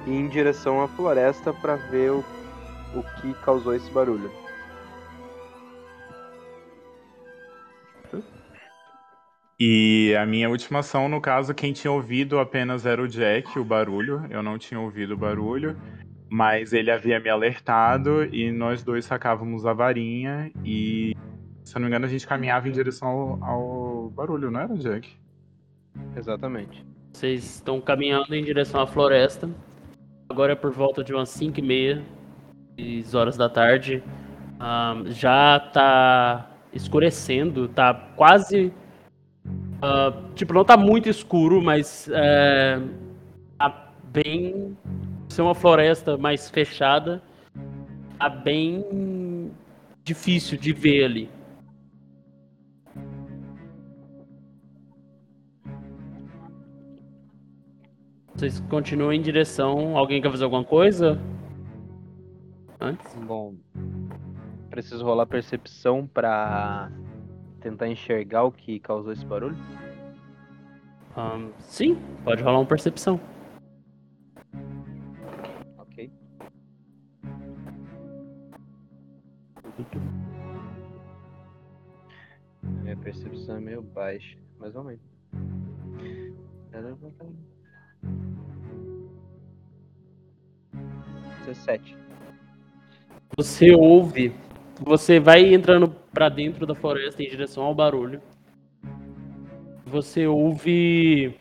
e 0.07 0.11
ir 0.11 0.15
em 0.15 0.27
direção 0.27 0.81
à 0.81 0.87
floresta 0.87 1.53
pra 1.53 1.75
ver 1.75 2.11
o, 2.11 2.23
o 2.93 3.03
que 3.19 3.33
causou 3.43 3.75
esse 3.75 3.91
barulho. 3.91 4.31
E 9.59 10.13
a 10.19 10.25
minha 10.25 10.49
última 10.49 10.79
ação, 10.79 11.07
no 11.07 11.21
caso, 11.21 11.53
quem 11.53 11.71
tinha 11.71 11.91
ouvido 11.91 12.39
apenas 12.39 12.85
era 12.85 13.01
o 13.01 13.07
Jack, 13.07 13.57
o 13.57 13.63
barulho. 13.63 14.25
Eu 14.29 14.43
não 14.43 14.57
tinha 14.57 14.79
ouvido 14.79 15.13
o 15.13 15.17
barulho. 15.17 15.77
Mas 16.29 16.73
ele 16.73 16.91
havia 16.91 17.19
me 17.19 17.29
alertado 17.29 18.25
e 18.33 18.51
nós 18.51 18.83
dois 18.83 19.05
sacávamos 19.05 19.65
a 19.65 19.73
varinha 19.73 20.51
e, 20.65 21.15
se 21.63 21.75
eu 21.75 21.79
não 21.79 21.85
me 21.85 21.91
engano, 21.91 22.05
a 22.05 22.09
gente 22.09 22.27
caminhava 22.27 22.67
em 22.67 22.71
direção 22.71 23.07
ao, 23.07 23.43
ao 23.43 24.09
barulho, 24.09 24.49
não 24.49 24.59
era, 24.59 24.75
Jack? 24.75 25.24
Exatamente. 26.15 26.85
Vocês 27.11 27.55
estão 27.55 27.79
caminhando 27.79 28.33
em 28.35 28.43
direção 28.43 28.81
à 28.81 28.87
floresta. 28.87 29.49
Agora 30.29 30.53
é 30.53 30.55
por 30.55 30.71
volta 30.71 31.03
de 31.03 31.13
umas 31.13 31.29
5 31.29 31.59
e 31.59 31.61
meia, 31.61 32.03
6 32.77 33.13
horas 33.15 33.37
da 33.37 33.47
tarde. 33.47 34.03
Ah, 34.59 35.01
já 35.05 35.59
tá 35.59 36.51
escurecendo, 36.73 37.67
tá 37.69 37.93
quase. 38.15 38.73
ah, 39.81 40.13
tipo, 40.35 40.53
não 40.53 40.65
tá 40.65 40.75
muito 40.75 41.09
escuro, 41.09 41.61
mas 41.61 42.09
é, 42.11 42.79
tá 43.57 43.91
bem. 44.05 44.77
Ser 45.29 45.41
uma 45.41 45.55
floresta 45.55 46.17
mais 46.17 46.49
fechada, 46.49 47.21
tá 48.19 48.29
bem 48.29 49.51
difícil 50.03 50.57
de 50.57 50.71
ver 50.71 51.05
ali. 51.05 51.29
Vocês 58.35 58.59
continuam 58.69 59.13
em 59.13 59.21
direção. 59.21 59.97
Alguém 59.97 60.21
quer 60.21 60.29
fazer 60.29 60.43
alguma 60.43 60.63
coisa? 60.63 61.17
Antes? 62.81 63.15
Bom, 63.15 63.55
preciso 64.69 65.05
rolar 65.05 65.25
percepção 65.25 66.05
pra 66.05 66.91
tentar 67.61 67.87
enxergar 67.87 68.43
o 68.43 68.51
que 68.51 68.77
causou 68.77 69.13
esse 69.13 69.25
barulho. 69.25 69.55
Ahn, 71.15 71.51
sim, 71.59 71.97
pode 72.25 72.43
rolar 72.43 72.59
uma 72.59 72.65
percepção. 72.65 73.21
Ok. 75.77 76.11
Minha 82.63 82.97
percepção 82.97 83.55
é 83.55 83.59
meio 83.61 83.81
baixa, 83.81 84.37
mas 84.59 84.73
vamos 84.73 84.91
aí. 84.91 84.99
17. 91.45 91.95
Você 93.37 93.71
ouve. 93.73 94.33
Você 94.81 95.19
vai 95.19 95.53
entrando 95.53 95.89
pra 96.11 96.29
dentro 96.29 96.65
da 96.65 96.75
floresta 96.75 97.21
em 97.23 97.29
direção 97.29 97.63
ao 97.63 97.75
barulho. 97.75 98.21
Você 99.85 100.27
ouve 100.27 101.37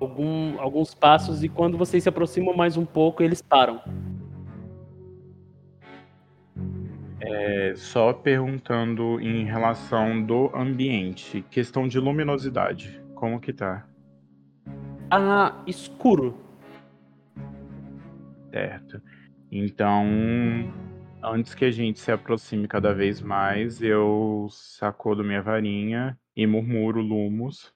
algum- 0.00 0.58
alguns 0.58 0.94
passos 0.94 1.42
e 1.42 1.48
quando 1.48 1.76
vocês 1.76 2.02
se 2.02 2.08
aproximam 2.08 2.56
mais 2.56 2.76
um 2.76 2.86
pouco, 2.86 3.22
eles 3.22 3.42
param. 3.42 3.80
É, 7.20 7.74
só 7.76 8.12
perguntando 8.12 9.20
em 9.20 9.44
relação 9.44 10.22
do 10.22 10.50
ambiente, 10.54 11.44
questão 11.50 11.86
de 11.88 11.98
luminosidade, 11.98 13.02
como 13.14 13.40
que 13.40 13.52
tá? 13.52 13.86
Ah, 15.10 15.62
escuro. 15.66 16.34
Certo. 18.50 19.00
Então, 19.50 20.04
antes 21.22 21.54
que 21.54 21.64
a 21.64 21.70
gente 21.70 21.98
se 21.98 22.12
aproxime 22.12 22.68
cada 22.68 22.92
vez 22.92 23.20
mais, 23.20 23.82
eu 23.82 24.48
sacudo 24.50 25.24
minha 25.24 25.40
varinha 25.40 26.18
e 26.36 26.46
murmuro 26.46 27.00
lumos 27.00 27.72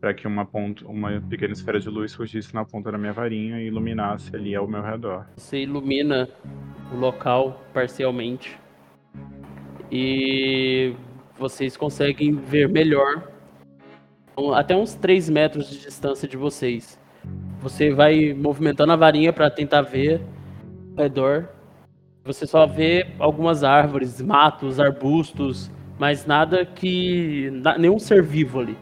para 0.00 0.12
que 0.12 0.26
uma, 0.26 0.44
ponta, 0.44 0.86
uma 0.86 1.20
pequena 1.20 1.52
esfera 1.52 1.80
de 1.80 1.88
luz 1.88 2.12
surgisse 2.12 2.54
na 2.54 2.64
ponta 2.64 2.92
da 2.92 2.98
minha 2.98 3.12
varinha 3.12 3.60
e 3.60 3.68
iluminasse 3.68 4.34
ali 4.36 4.54
ao 4.54 4.68
meu 4.68 4.82
redor. 4.82 5.26
Você 5.36 5.62
ilumina 5.62 6.28
o 6.92 6.96
local 6.96 7.64
parcialmente. 7.72 8.58
E 9.90 10.94
vocês 11.38 11.76
conseguem 11.76 12.34
ver 12.34 12.68
melhor. 12.68 13.33
Um- 14.36 14.52
Até 14.52 14.76
uns 14.76 14.94
3 14.94 15.28
metros 15.28 15.68
de 15.68 15.80
distância 15.80 16.28
de 16.28 16.36
vocês. 16.36 16.98
Você 17.60 17.90
vai 17.92 18.32
movimentando 18.34 18.92
a 18.92 18.96
varinha 18.96 19.32
para 19.32 19.50
tentar 19.50 19.82
ver 19.82 20.20
ao 20.96 21.02
redor. 21.04 21.48
Você 22.24 22.46
só 22.46 22.66
vê 22.66 23.06
algumas 23.18 23.62
árvores, 23.64 24.20
matos, 24.20 24.80
arbustos, 24.80 25.70
mas 25.98 26.26
nada 26.26 26.64
que. 26.64 27.50
nenhum 27.78 27.98
ser 27.98 28.22
vivo 28.22 28.60
ali. 28.60 28.76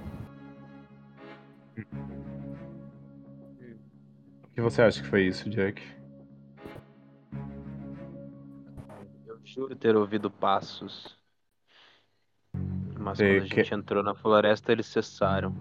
O 4.44 4.54
que 4.54 4.60
você 4.60 4.82
acha 4.82 5.00
que 5.02 5.08
foi 5.08 5.26
isso, 5.26 5.48
Jack? 5.48 5.82
Eu 9.26 9.38
juro 9.44 9.74
ter 9.74 9.96
ouvido 9.96 10.30
passos. 10.30 11.16
Mas 13.02 13.18
Você 13.18 13.40
quando 13.40 13.52
a 13.52 13.54
gente 13.56 13.74
entrou 13.74 14.02
na 14.02 14.14
floresta, 14.14 14.72
eles 14.72 14.86
cessaram. 14.86 15.54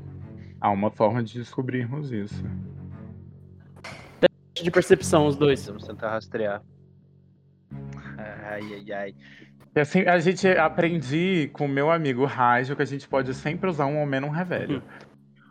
Há 0.59 0.69
uma 0.69 0.91
forma 0.91 1.23
de 1.23 1.39
descobrirmos 1.39 2.11
isso. 2.11 2.43
De 4.53 4.69
percepção, 4.69 5.25
os 5.25 5.35
dois. 5.35 5.65
Vamos 5.65 5.85
tentar 5.85 6.11
rastrear. 6.11 6.61
Ai, 8.17 8.61
ai, 8.73 8.91
ai. 8.91 9.15
E 9.75 9.79
assim, 9.79 10.01
a 10.01 10.19
gente 10.19 10.47
aprendi 10.47 11.49
com 11.53 11.65
o 11.65 11.69
meu 11.69 11.89
amigo 11.89 12.25
Rajo 12.25 12.75
que 12.75 12.81
a 12.81 12.85
gente 12.85 13.07
pode 13.07 13.33
sempre 13.33 13.69
usar 13.69 13.85
um 13.85 14.01
homem 14.01 14.19
num 14.19 14.29
revelho. 14.29 14.83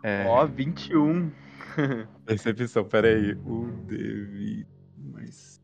É, 0.03 0.25
Ó, 0.27 0.45
21. 0.45 1.31
percepção, 2.25 2.85
peraí. 2.85 3.33
O 3.45 3.67
D20 3.87 4.65
mais. 4.97 5.61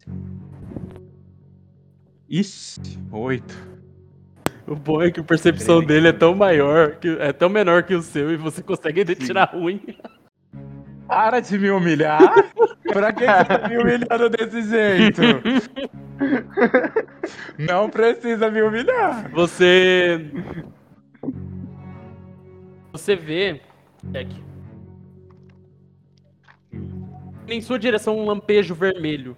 Ixi, 2.27 2.99
8. 3.11 3.76
O 4.67 4.75
bom 4.75 5.01
é 5.01 5.09
que 5.09 5.19
a 5.21 5.23
percepção 5.23 5.81
dele 5.81 6.09
é 6.09 6.13
tão 6.13 6.35
maior, 6.35 6.95
que 6.95 7.07
é 7.19 7.31
tão 7.31 7.47
menor 7.47 7.83
que 7.83 7.95
o 7.95 8.01
seu, 8.01 8.31
e 8.31 8.35
você 8.37 8.61
consegue 8.61 8.99
ainda 8.99 9.15
tirar 9.15 9.45
ruim. 9.45 9.81
Para 11.07 11.39
de 11.39 11.57
me 11.57 11.69
humilhar! 11.71 12.19
pra 12.91 13.13
que 13.13 13.25
você 13.25 13.45
tá 13.45 13.69
me 13.69 13.77
humilhando 13.77 14.29
desse 14.29 14.61
jeito? 14.63 15.21
Não 17.57 17.89
precisa 17.89 18.51
me 18.51 18.61
humilhar! 18.61 19.31
Você. 19.31 20.29
Você 22.91 23.15
vê. 23.15 23.61
Jack. 24.03 24.43
Em 27.47 27.61
sua 27.61 27.79
direção 27.79 28.17
um 28.17 28.25
lampejo 28.25 28.75
vermelho. 28.75 29.37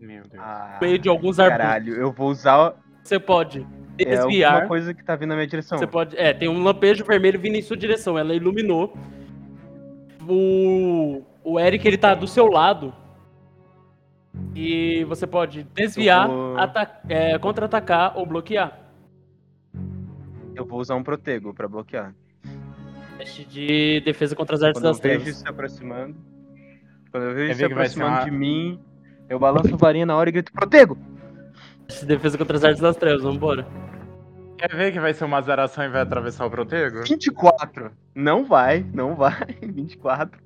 Meu 0.00 0.24
Deus. 0.24 0.42
Ah, 0.42 0.78
No 0.80 0.86
meio 0.88 0.98
de 0.98 1.08
alguns 1.08 1.38
arbustos. 1.38 1.64
caralho, 1.64 1.94
eu 1.94 2.10
vou 2.10 2.30
usar. 2.30 2.74
Você 3.08 3.18
pode 3.18 3.66
É 3.98 4.04
alguma 4.16 4.26
desviar. 4.28 4.68
coisa 4.68 4.92
que 4.92 5.02
tá 5.02 5.16
vindo 5.16 5.30
na 5.30 5.34
minha 5.36 5.46
direção. 5.46 5.78
Você 5.78 5.86
pode. 5.86 6.14
É, 6.16 6.34
tem 6.34 6.46
um 6.48 6.62
lampejo 6.62 7.04
vermelho 7.06 7.40
vindo 7.40 7.56
em 7.56 7.62
sua 7.62 7.76
direção. 7.76 8.18
Ela 8.18 8.34
iluminou. 8.34 8.94
O. 10.28 11.22
O 11.42 11.58
Eric, 11.58 11.86
ele 11.88 11.96
tá 11.96 12.14
do 12.14 12.26
seu 12.26 12.46
lado. 12.48 12.92
E 14.54 15.04
você 15.04 15.26
pode 15.26 15.62
desviar, 15.74 16.28
Eu 16.28 16.34
vou- 16.34 16.56
é, 17.08 17.38
contra-atacar 17.38 18.16
ou 18.16 18.26
bloquear. 18.26 18.78
Eu 20.54 20.66
vou 20.66 20.80
usar 20.80 20.94
um 20.94 21.02
protego 21.02 21.54
pra 21.54 21.66
bloquear. 21.66 22.14
Teste 23.16 23.44
de 23.46 24.00
defesa 24.04 24.36
contra 24.36 24.54
as 24.56 24.62
artes 24.62 24.80
Quando 24.80 24.84
eu 24.86 24.90
das 24.92 25.00
vejo 25.00 25.14
trevas. 25.14 25.28
isso 25.34 25.42
se 25.42 25.48
aproximando. 25.48 26.14
Quando 27.10 27.24
eu 27.24 27.34
vejo 27.34 27.54
se 27.54 27.64
aproximando 27.64 28.10
uma- 28.16 28.24
de 28.24 28.30
mim, 28.30 28.78
eu 29.30 29.38
balanço 29.38 29.72
a 29.74 29.76
varinha 29.78 30.04
na 30.04 30.14
hora 30.16 30.28
e 30.28 30.32
grito, 30.32 30.52
protego! 30.52 30.98
De 31.88 32.06
defesa 32.06 32.36
contra 32.38 32.56
as 32.56 32.64
artes 32.64 32.80
das 32.80 32.96
trevas, 32.96 33.22
vambora. 33.22 33.66
Quer 34.58 34.74
ver 34.74 34.92
que 34.92 35.00
vai 35.00 35.14
ser 35.14 35.24
uma 35.24 35.40
zeração 35.40 35.84
e 35.84 35.88
vai 35.88 36.02
atravessar 36.02 36.44
o 36.46 36.50
protego? 36.50 37.02
24! 37.04 37.90
Não 38.14 38.44
vai, 38.44 38.84
não 38.92 39.14
vai. 39.14 39.44
24. 39.62 40.38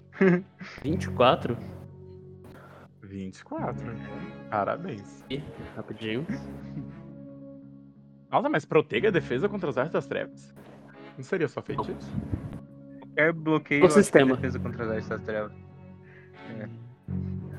24? 0.83 1.57
24. 3.03 3.87
Parabéns. 4.51 5.25
Rapidinho. 5.77 6.27
Nossa, 8.31 8.49
mas 8.49 8.65
protega 8.65 9.09
a 9.09 9.13
defesa 9.13 9.49
contra 9.49 9.69
as 9.71 9.77
artes 9.79 9.93
das 9.93 10.07
trevas. 10.07 10.55
Não 11.17 11.25
seria 11.25 11.49
só 11.49 11.61
feitiço? 11.61 12.11
Qualquer 13.01 13.33
bloqueio 13.33 13.83
O 13.83 13.87
é 13.87 13.91
sistema. 13.91 14.37
defesa 14.37 14.59
contra 14.59 14.85
as 14.85 14.91
artes 14.91 15.09
das 15.09 15.23
trevas. 15.23 15.53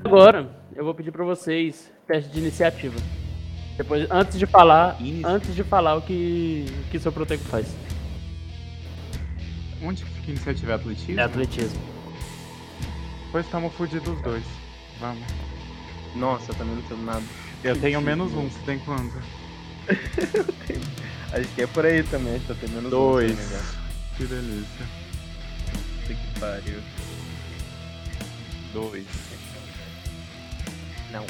Agora, 0.04 0.50
eu 0.74 0.84
vou 0.84 0.94
pedir 0.94 1.12
pra 1.12 1.24
vocês 1.24 1.92
teste 2.06 2.32
de 2.32 2.40
iniciativa. 2.40 2.96
Depois, 3.76 4.08
antes 4.10 4.38
de 4.38 4.46
falar, 4.46 4.96
antes 5.24 5.54
de 5.54 5.64
falar 5.64 5.96
o 5.96 6.02
que 6.02 6.64
que 6.90 6.98
seu 6.98 7.10
protego 7.10 7.42
faz. 7.44 7.66
Onde 9.82 10.04
que 10.04 10.10
fica 10.10 10.30
iniciativa 10.30 10.70
e 10.70 10.74
atletismo? 10.74 11.20
É 11.20 11.22
atletismo. 11.24 11.80
Pois 13.32 13.44
estamos 13.44 13.74
fudidos 13.74 14.08
os 14.08 14.22
dois. 14.22 14.44
Vamos. 15.00 15.24
Nossa, 16.14 16.52
eu 16.52 16.54
também 16.54 16.76
não 16.76 16.82
tenho 16.82 17.02
nada. 17.02 17.22
Eu 17.64 17.80
tenho 17.80 18.00
menos 18.00 18.32
um, 18.32 18.48
você 18.48 18.60
tem 18.64 18.78
quanto? 18.78 19.16
Acho 21.32 21.48
que 21.54 21.62
é 21.62 21.66
por 21.66 21.84
aí 21.84 22.02
também, 22.04 22.36
acho 22.36 22.44
que 22.44 22.50
eu 22.52 22.56
tenho 22.56 22.72
menos 22.72 22.86
um, 22.86 22.90
Dois. 22.90 23.36
me 23.36 23.44
engano. 23.44 23.64
Que 24.16 24.24
delícia. 24.24 24.86
Puta 26.06 26.14
que 26.14 26.40
pariu. 26.40 26.80
Dois. 28.72 29.06
Não. 31.10 31.26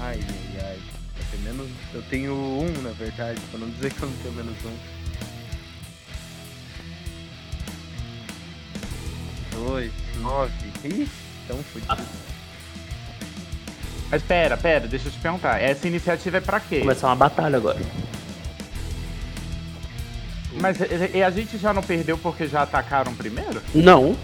Ai, 0.00 0.18
ai, 0.28 0.64
ai. 0.64 0.78
Eu 1.18 1.24
tenho 1.30 1.42
menos. 1.44 1.70
Eu 1.94 2.02
tenho 2.02 2.34
um, 2.34 2.82
na 2.82 2.90
verdade, 2.90 3.40
pra 3.50 3.58
não 3.60 3.68
dizer 3.70 3.92
que 3.92 4.02
eu 4.02 4.08
não 4.08 4.16
tenho 4.18 4.34
menos 4.34 4.56
um. 4.64 4.76
Dois, 9.66 9.92
nove. 10.20 10.52
Ih, 10.84 11.08
tão 11.46 11.58
fudido. 11.62 11.96
Mas 14.10 14.22
pera, 14.22 14.56
pera, 14.56 14.88
deixa 14.88 15.08
eu 15.08 15.12
te 15.12 15.18
perguntar. 15.18 15.60
Essa 15.60 15.86
iniciativa 15.86 16.38
é 16.38 16.40
pra 16.40 16.58
quê? 16.58 16.80
Começar 16.80 17.08
uma 17.08 17.16
batalha 17.16 17.56
agora. 17.58 17.78
Mas 20.54 20.80
e- 20.80 21.18
e 21.18 21.22
a 21.22 21.30
gente 21.30 21.56
já 21.58 21.72
não 21.72 21.82
perdeu 21.82 22.18
porque 22.18 22.48
já 22.48 22.62
atacaram 22.62 23.14
primeiro? 23.14 23.62
Não. 23.74 24.16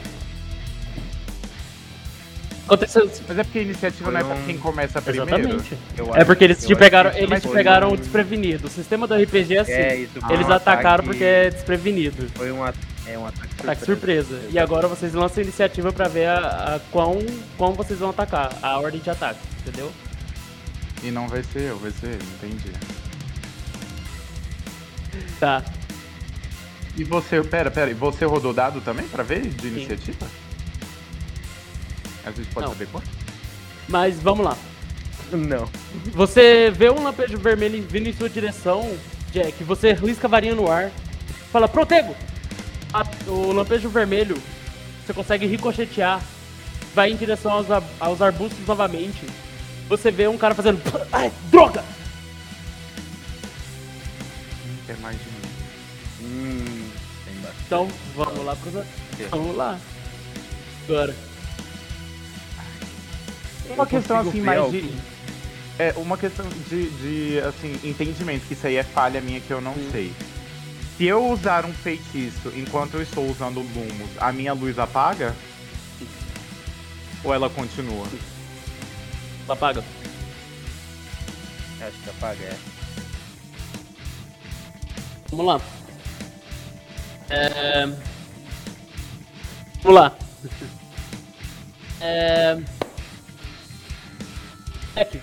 Aconteceu. 2.67 3.11
Mas 3.29 3.39
é 3.39 3.45
porque 3.45 3.59
a 3.61 3.62
iniciativa 3.62 4.11
não 4.11 4.21
é 4.21 4.25
pra 4.25 4.37
quem 4.45 4.59
começa 4.59 5.01
primeiro? 5.01 5.39
Exatamente. 5.39 5.79
É 6.14 6.25
porque 6.25 6.45
eles 6.45 6.67
te 6.67 6.75
pegaram, 6.75 7.11
eles 7.17 7.41
te 7.43 7.49
pegaram 7.49 7.93
um- 7.93 7.97
desprevenido. 7.97 8.67
O 8.67 8.71
sistema 8.71 9.07
do 9.07 9.14
RPG 9.14 9.55
é 9.57 9.61
assim. 9.61 9.73
É, 9.73 9.97
isso 9.97 10.19
eles 10.31 10.47
um 10.49 10.53
atacaram 10.53 10.89
ataque- 10.95 11.09
porque 11.09 11.25
é 11.25 11.51
desprevenido. 11.51 12.29
Foi 12.35 12.51
um, 12.51 12.64
at- 12.64 12.75
é, 13.07 13.17
um 13.17 13.25
ataque 13.27 13.49
surpresa. 13.49 13.62
Ataque 13.73 13.85
surpresa. 13.85 14.41
E 14.51 14.59
agora 14.59 14.89
vocês 14.89 15.14
lançam 15.14 15.41
a 15.41 15.43
iniciativa 15.45 15.93
pra 15.93 16.09
ver 16.09 16.27
a, 16.27 16.75
a 16.77 16.81
quão, 16.91 17.19
quão 17.57 17.73
vocês 17.73 18.01
vão 18.01 18.11
atacar. 18.11 18.51
A 18.61 18.79
ordem 18.81 19.01
de 19.01 19.11
ataque, 19.11 19.39
entendeu? 19.61 19.93
E 21.05 21.11
não 21.12 21.29
vai 21.29 21.45
ser 21.45 21.61
eu, 21.71 21.79
vai 21.79 21.93
ser 21.93 22.07
ele, 22.09 22.25
entendi. 22.43 22.73
Tá. 25.39 25.62
E 26.97 27.05
você, 27.05 27.43
pera, 27.43 27.71
pera, 27.71 27.91
e 27.91 27.95
você 27.95 28.25
rodou 28.25 28.53
dado 28.53 28.81
também 28.81 29.07
pra 29.07 29.23
ver 29.23 29.43
de 29.43 29.69
iniciativa? 29.69 30.27
A 32.27 32.31
gente 32.33 32.49
pode 32.53 32.66
Não. 32.66 32.72
saber 32.74 32.89
quanto? 32.91 33.07
Mas 33.89 34.20
vamos 34.20 34.45
lá. 34.45 34.57
Não. 35.33 35.68
Você 36.12 36.70
vê 36.70 36.91
um 36.91 37.03
lampejo 37.03 37.39
vermelho 37.39 37.83
vindo 37.89 38.09
em 38.09 38.12
sua 38.12 38.29
direção, 38.29 38.97
Jack. 39.33 39.62
Você 39.64 39.93
risca 39.93 40.27
a 40.27 40.31
varinha 40.31 40.55
no 40.55 40.70
ar. 40.70 40.91
Fala, 41.53 41.68
protego! 41.68 42.14
A- 42.93 43.07
o 43.29 43.53
lampejo 43.53 43.89
vermelho, 43.89 44.37
você 45.05 45.12
consegue 45.12 45.47
ricochetear. 45.47 46.20
Vai 46.95 47.11
em 47.12 47.16
direção 47.16 47.53
aos, 47.53 47.66
aos 48.01 48.22
arbustos 48.22 48.66
novamente. 48.66 49.24
Você 49.89 50.11
vê 50.11 50.27
um 50.29 50.39
cara 50.39 50.55
fazendo. 50.55 50.81
Ai, 51.12 51.31
droga! 51.51 51.85
Hum, 54.64 54.77
Quer 54.87 54.97
mais 54.99 55.16
de 55.18 55.24
mim. 55.24 55.33
Hum, 56.22 56.89
tem 57.24 57.35
bastante. 57.37 57.62
Então, 57.66 57.89
vamos 58.14 58.45
lá 58.45 58.57
pros. 58.57 58.85
Vamos 59.31 59.57
lá. 59.57 59.79
Agora. 60.89 61.14
Uma 63.71 63.87
questão 63.87 64.19
assim, 64.19 64.41
mais 64.41 64.71
de. 64.71 64.93
É, 65.79 65.93
uma 65.97 66.17
questão 66.17 66.47
de, 66.69 66.91
de, 66.91 67.41
assim, 67.41 67.79
entendimento, 67.85 68.47
que 68.47 68.55
isso 68.55 68.67
aí 68.67 68.77
é 68.77 68.83
falha 68.83 69.21
minha 69.21 69.41
que 69.41 69.51
eu 69.51 69.61
não 69.61 69.75
sei. 69.93 70.12
Se 70.97 71.05
eu 71.05 71.27
usar 71.27 71.67
um 71.67 71.73
feitiço 71.73 72.51
enquanto 72.57 72.95
eu 72.95 73.03
estou 73.03 73.29
usando 73.31 73.61
lumos, 73.61 74.11
a 74.19 74.33
minha 74.33 74.55
luz 74.55 74.79
apaga? 74.79 75.35
Ou 77.23 77.35
ela 77.35 77.51
continua? 77.51 78.07
Apaga. 79.47 79.85
Acho 81.81 81.99
que 82.03 82.11
apaga, 82.11 82.43
é. 82.43 82.57
Vamos 85.31 85.47
lá. 85.47 85.61
É... 87.29 87.87
Vamos 89.83 90.01
lá. 90.01 90.17
É... 92.01 92.59
Jack. 94.97 95.20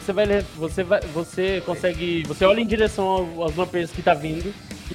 Você 0.00 0.12
vai 0.14 0.26
você 0.56 0.82
vai, 0.82 1.00
você 1.12 1.62
consegue, 1.66 2.22
você 2.26 2.44
olha 2.46 2.60
em 2.60 2.66
direção 2.66 3.06
ao- 3.06 3.42
aos 3.42 3.54
lampejos 3.56 3.90
que 3.90 4.00
tá 4.02 4.14
vindo. 4.14 4.54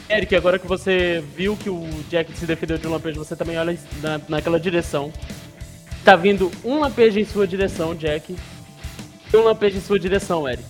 Eric, 0.10 0.36
agora 0.36 0.58
que 0.58 0.66
você 0.66 1.24
viu 1.36 1.56
que 1.56 1.70
o 1.70 1.88
Jack 2.10 2.36
se 2.36 2.48
defendeu 2.48 2.80
de 2.80 2.88
um 2.88 2.92
lampejo, 2.92 3.24
você 3.24 3.36
também 3.36 3.58
olha 3.60 3.78
na, 4.02 4.20
naquela 4.28 4.60
direção. 4.60 5.14
Tá 6.04 6.16
vindo 6.16 6.52
um 6.66 6.80
lampejo 6.80 7.20
em 7.20 7.26
sua 7.26 7.46
direção, 7.48 7.96
Jack. 7.96 8.36
E 9.32 9.38
um 9.38 9.44
lampejo 9.44 9.78
em 9.78 9.82
sua 9.82 10.00
direção, 10.00 10.50
Eric. 10.50 10.66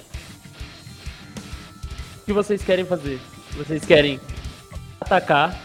O 2.21 2.25
que 2.25 2.33
vocês 2.33 2.61
querem 2.61 2.85
fazer? 2.85 3.19
Vocês 3.55 3.85
querem 3.85 4.19
atacar, 4.99 5.57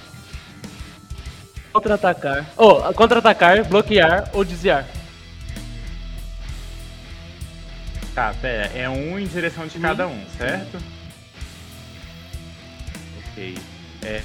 contra-atacar, 1.73 2.47
ou 2.57 2.81
contra-atacar, 2.95 3.65
bloquear 3.65 4.31
ou 4.33 4.45
desviar? 4.45 4.87
Tá, 8.19 8.35
pera, 8.43 8.65
é 8.77 8.89
um 8.91 9.17
em 9.17 9.29
direção 9.29 9.69
de 9.69 9.79
cada 9.79 10.09
um, 10.09 10.27
certo? 10.37 10.77
Ok. 13.31 13.57
É. 14.03 14.23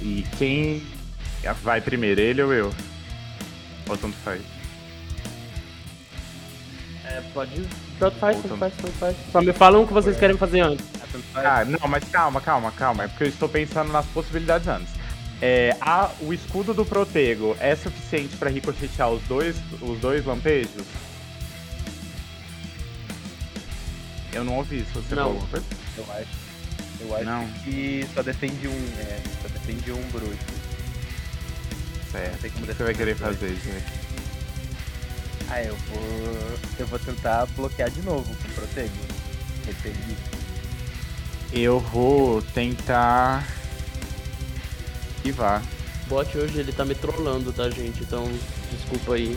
E 0.00 0.24
quem 0.38 0.86
vai 1.60 1.80
primeiro, 1.80 2.20
ele 2.20 2.40
ou 2.40 2.54
eu? 2.54 2.74
Ou 3.88 3.96
tanto 3.96 4.16
faz? 4.18 4.40
É, 7.04 7.20
pode. 7.34 7.66
Tanto 7.98 8.16
faz, 8.16 8.36
tanto 8.42 8.56
faz, 8.58 8.74
tanto 8.76 8.92
faz. 8.92 9.16
Só 9.32 9.42
me 9.42 9.52
falam 9.54 9.82
o 9.82 9.88
que 9.88 9.92
vocês 9.92 10.16
querem 10.16 10.36
fazer 10.36 10.60
antes. 10.60 10.86
Ah. 11.34 11.62
Ah, 11.62 11.64
não, 11.64 11.88
mas 11.88 12.04
calma, 12.04 12.40
calma, 12.40 12.70
calma. 12.70 13.02
É 13.02 13.08
porque 13.08 13.24
eu 13.24 13.28
estou 13.28 13.48
pensando 13.48 13.90
nas 13.90 14.06
possibilidades 14.06 14.68
antes. 14.68 14.94
É, 15.42 15.76
a, 15.80 16.12
o 16.20 16.32
escudo 16.32 16.72
do 16.72 16.86
Protego 16.86 17.56
é 17.58 17.74
suficiente 17.74 18.36
para 18.36 18.50
ricochetear 18.50 19.10
os 19.10 19.22
dois, 19.24 19.56
os 19.82 19.98
dois 19.98 20.24
lampejos? 20.24 21.09
Eu 24.32 24.44
não 24.44 24.56
ouvi 24.56 24.84
se 24.84 24.92
você 24.92 25.14
Não. 25.14 25.22
falou 25.24 25.32
alguma 25.32 25.48
coisa. 25.48 25.66
Eu 25.98 26.04
acho. 26.12 26.50
Eu 27.00 27.16
acho 27.16 27.24
Não. 27.24 27.48
que 27.64 28.06
só 28.14 28.22
defende 28.22 28.68
um, 28.68 28.88
é, 28.98 29.20
só 29.42 29.48
defende 29.48 29.92
um 29.92 30.02
bruxo. 30.10 30.36
Certo. 32.12 32.40
Como 32.52 32.64
O 32.64 32.68
que 32.68 32.74
você 32.74 32.84
vai 32.84 32.94
querer 32.94 33.14
dois. 33.16 33.36
fazer, 33.38 33.54
Jack? 33.56 33.86
Ah, 35.48 35.62
eu 35.62 35.76
vou. 35.76 36.58
Eu 36.78 36.86
vou 36.86 36.98
tentar 36.98 37.46
bloquear 37.56 37.90
de 37.90 38.02
novo 38.02 38.24
com 38.34 38.48
o 38.48 38.54
protego. 38.54 38.94
Repelir. 39.66 40.16
Eu 41.52 41.80
vou 41.80 42.40
tentar 42.42 43.46
esquivar. 45.16 45.62
O 46.06 46.08
bot 46.10 46.36
hoje 46.38 46.58
ele 46.58 46.72
tá 46.72 46.84
me 46.84 46.94
trollando, 46.94 47.52
tá, 47.52 47.68
gente? 47.70 48.02
Então, 48.02 48.30
desculpa 48.72 49.14
aí. 49.14 49.36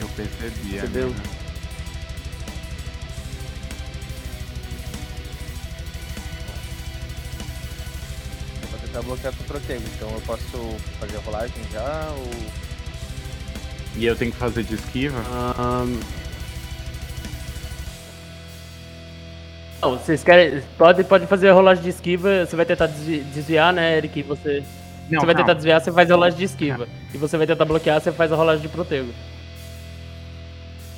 Eu 0.00 0.08
percebi. 0.08 0.78
Amiga. 0.78 0.98
Eu 0.98 1.14
vou 9.02 9.16
tentar 9.16 9.30
bloquear 9.30 9.32
com 9.34 9.42
o 9.42 9.46
protego. 9.46 9.82
Então 9.96 10.10
eu 10.10 10.20
posso 10.22 10.76
fazer 11.00 11.16
a 11.16 11.20
rolagem 11.20 11.54
já 11.72 12.08
ou. 12.16 12.30
E 13.96 14.06
eu 14.06 14.16
tenho 14.16 14.32
que 14.32 14.38
fazer 14.38 14.64
de 14.64 14.74
esquiva? 14.74 15.18
Não, 19.80 19.98
vocês 19.98 20.22
querem. 20.24 20.62
Pode, 20.78 21.04
pode 21.04 21.26
fazer 21.26 21.48
a 21.48 21.52
rolagem 21.52 21.82
de 21.82 21.90
esquiva, 21.90 22.46
você 22.46 22.56
vai 22.56 22.64
tentar 22.66 22.86
desvi- 22.86 23.20
desviar, 23.32 23.72
né, 23.72 23.96
Eric? 23.98 24.22
Você, 24.22 24.62
Não, 25.10 25.20
você 25.20 25.26
vai 25.26 25.34
tentar 25.34 25.54
desviar, 25.54 25.80
você 25.80 25.92
faz 25.92 26.10
a 26.10 26.14
rolagem 26.14 26.38
de 26.38 26.44
esquiva. 26.44 26.88
E 27.12 27.18
você 27.18 27.36
vai 27.36 27.46
tentar 27.46 27.64
bloquear, 27.64 28.00
você 28.00 28.10
faz 28.10 28.32
a 28.32 28.36
rolagem 28.36 28.62
de 28.62 28.68
protego. 28.68 29.12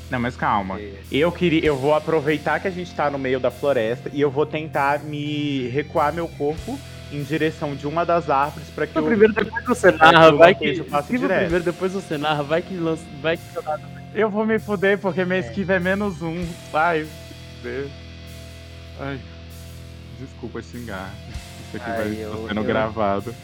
Não, 0.08 0.20
mas 0.20 0.36
calma. 0.36 0.78
Eu 1.10 1.32
queria, 1.32 1.64
eu 1.64 1.76
vou 1.76 1.92
aproveitar 1.92 2.60
que 2.60 2.68
a 2.68 2.70
gente 2.70 2.94
tá 2.94 3.10
no 3.10 3.18
meio 3.18 3.40
da 3.40 3.50
floresta 3.50 4.08
e 4.12 4.20
eu 4.20 4.30
vou 4.30 4.46
tentar 4.46 5.00
me 5.02 5.66
recuar 5.68 6.12
meu 6.12 6.28
corpo 6.28 6.78
em 7.12 7.22
direção 7.22 7.74
de 7.76 7.86
uma 7.86 8.04
das 8.04 8.28
árvores 8.28 8.68
para 8.70 8.86
que 8.86 8.96
eu 8.98 9.04
primeiro, 9.04 9.32
depois 9.32 9.64
você 9.64 9.92
Pra 9.92 10.10
narra, 10.12 10.28
que 10.28 10.34
o 10.34 10.38
vai 10.38 10.54
que. 10.54 10.82
passe 10.84 11.16
direto. 11.18 11.38
primeiro, 11.40 11.64
depois 11.64 11.92
você 11.92 12.18
narra, 12.18 12.42
vai 12.42 12.62
que 12.62 12.74
lança. 12.76 13.04
Vai 13.22 13.36
que. 13.36 13.42
eu 14.14 14.28
vou 14.30 14.44
me 14.44 14.58
fuder 14.58 14.98
porque 14.98 15.24
minha 15.24 15.38
esquiva 15.38 15.74
é 15.74 15.78
menos 15.78 16.20
um. 16.22 16.44
Ai, 16.74 17.06
Deus. 17.62 17.90
Ai. 19.00 19.20
Desculpa 20.20 20.60
xingar. 20.62 21.10
Isso 21.68 21.76
aqui 21.76 21.90
Ai, 21.90 21.96
vai 21.96 22.06
eu- 22.24 22.34
estar 22.34 22.48
sendo 22.48 22.60
eu- 22.60 22.64
gravado. 22.64 23.34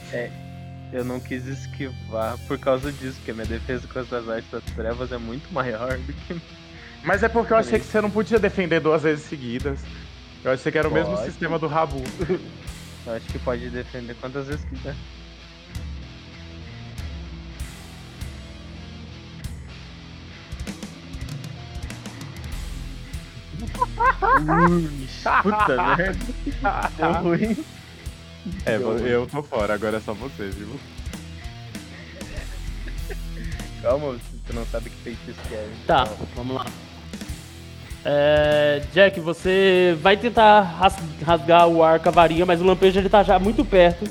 Eu 0.92 1.04
não 1.04 1.18
quis 1.20 1.46
esquivar 1.46 2.36
por 2.46 2.58
causa 2.58 2.92
disso, 2.92 3.16
porque 3.16 3.32
minha 3.32 3.46
defesa 3.46 3.86
contra 3.90 4.18
as 4.18 4.28
artes 4.28 4.50
das 4.50 4.62
trevas 4.74 5.10
é 5.12 5.16
muito 5.18 5.52
maior 5.52 5.96
do 5.96 6.12
que. 6.12 6.40
Mas 7.02 7.22
é 7.22 7.28
porque 7.28 7.52
eu 7.52 7.56
achei 7.56 7.78
que 7.78 7.86
você 7.86 8.00
não 8.00 8.10
podia 8.10 8.38
defender 8.38 8.78
duas 8.80 9.02
vezes 9.02 9.24
seguidas. 9.24 9.80
Eu 10.44 10.52
achei 10.52 10.70
que 10.70 10.76
era 10.78 10.88
o 10.88 10.92
mesmo 10.92 11.14
Pode. 11.14 11.26
sistema 11.26 11.58
do 11.58 11.66
Rabu. 11.66 12.02
Eu 13.07 13.14
acho 13.14 13.26
que 13.26 13.38
pode 13.38 13.68
defender 13.70 14.14
quantas 14.20 14.46
vezes 14.46 14.64
quiser. 14.66 14.94
Puta 25.42 25.96
merda. 25.96 26.90
Deu 26.96 27.12
ruim. 27.22 27.64
É, 28.66 28.76
eu 28.76 29.26
tô 29.26 29.42
fora, 29.42 29.74
agora 29.74 29.98
é 29.98 30.00
só 30.00 30.12
você, 30.12 30.48
viu? 30.50 30.78
Calma, 33.82 34.12
você 34.12 34.53
não 34.53 34.64
sabe 34.66 34.90
que 34.90 34.96
feitiço 34.96 35.40
que 35.48 35.55
é. 35.55 35.68
Tá, 35.86 36.05
vamos 36.36 36.57
lá. 36.57 36.66
É, 38.05 38.82
Jack, 38.92 39.20
você 39.20 39.96
vai 40.00 40.16
tentar 40.16 40.61
ras- 40.62 40.98
rasgar 41.24 41.68
o 41.68 41.82
ar 41.82 42.00
com 42.00 42.09
a 42.09 42.12
varinha, 42.12 42.44
mas 42.44 42.61
o 42.61 42.64
lampejo 42.64 42.98
ele 42.98 43.09
tá 43.09 43.22
já 43.22 43.38
muito 43.38 43.64
perto. 43.64 44.05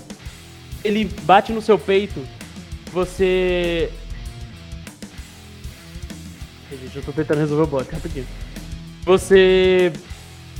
Ele 0.83 1.05
bate 1.23 1.51
no 1.51 1.61
seu 1.61 1.77
peito. 1.77 2.25
Você. 2.91 3.91
Gente, 6.71 6.95
eu 6.95 7.03
tô 7.03 7.11
tentando 7.11 7.39
resolver 7.39 7.63
o 7.63 7.67
bot, 7.67 7.91
rapidinho. 7.91 8.25
Você 9.05 9.91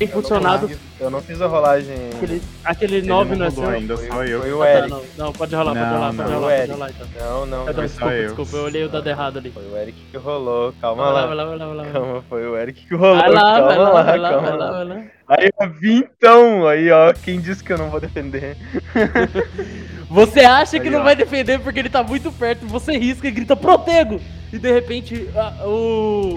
é 0.03 0.07
impulsionado. 0.07 0.69
Eu 0.99 1.09
não 1.09 1.21
fiz 1.21 1.41
a 1.41 1.47
rolagem. 1.47 1.95
Aquele, 2.15 2.41
aquele 2.63 2.95
Ele 2.97 3.07
9 3.07 3.31
não 3.31 3.37
não 3.39 3.45
é 3.45 3.51
seu? 3.51 3.69
ainda, 3.69 3.97
Foi- 3.97 4.07
só 4.07 4.23
eu. 4.23 4.41
foi 4.41 4.53
o 4.53 4.61
Ah, 4.61 4.65
tá, 4.65 4.71
Eric. 4.77 4.89
não, 4.89 5.01
não, 5.17 5.33
pode 5.33 5.55
rolar, 5.55 5.71
pode 5.73 5.79
Não, 5.85 5.93
rolar, 5.93 6.13
não. 6.13 6.15
pode 6.23 6.33
rolar, 6.33 6.47
pode 6.47 6.59
Eric. 6.61 6.71
rolar 6.73 6.89
então. 6.91 7.07
Não, 7.19 7.45
não, 7.45 7.65
não. 7.65 7.73
desculpa, 7.73 8.13
eu. 8.13 8.23
desculpa, 8.27 8.55
eu 8.57 8.63
olhei 8.63 8.83
o 8.85 8.89
dado 8.89 9.09
errado 9.09 9.37
ali. 9.39 9.51
Foi 9.51 9.63
o 9.63 9.77
Eric 9.77 9.97
que 10.11 10.17
rolou. 10.17 10.73
Calma 10.79 11.03
Vai 11.03 11.13
lá, 11.13 11.25
vai 11.27 11.35
lá, 11.35 11.45
vai 11.45 11.57
lá, 11.57 11.65
vai 11.67 11.75
lá. 11.75 11.85
Calma, 11.91 12.23
foi 12.29 12.47
o 12.47 12.57
Eric 12.57 12.85
que 12.87 12.95
rolou. 12.95 13.17
Vai 13.17 13.29
lá, 13.31 13.41
calma 13.41 13.67
vai 13.67 13.77
lá, 13.77 13.89
lá, 13.89 14.03
vai 14.03 14.17
lá, 14.19 14.29
calma 14.29 14.47
vai 14.49 14.57
lá, 14.57 14.65
lá. 14.65 14.71
vai 14.71 14.85
lá. 14.97 15.03
Aí 15.27 15.49
eu 15.61 15.69
vi 15.79 15.95
então, 15.97 16.67
aí 16.67 16.91
ó, 16.91 17.13
quem 17.13 17.39
disse 17.39 17.63
que 17.63 17.71
eu 17.71 17.77
não 17.77 17.89
vou 17.89 17.99
defender? 17.99 18.57
Você 20.09 20.41
acha 20.41 20.77
que 20.77 20.87
Aí, 20.87 20.93
não 20.93 20.99
ó. 20.99 21.03
vai 21.03 21.15
defender 21.15 21.59
porque 21.61 21.79
ele 21.79 21.89
tá 21.89 22.03
muito 22.03 22.31
perto, 22.33 22.67
você 22.67 22.97
risca 22.97 23.27
e 23.29 23.31
grita 23.31 23.55
protego! 23.55 24.19
E 24.51 24.57
de 24.59 24.69
repente 24.71 25.29
a- 25.33 25.65
o. 25.65 26.35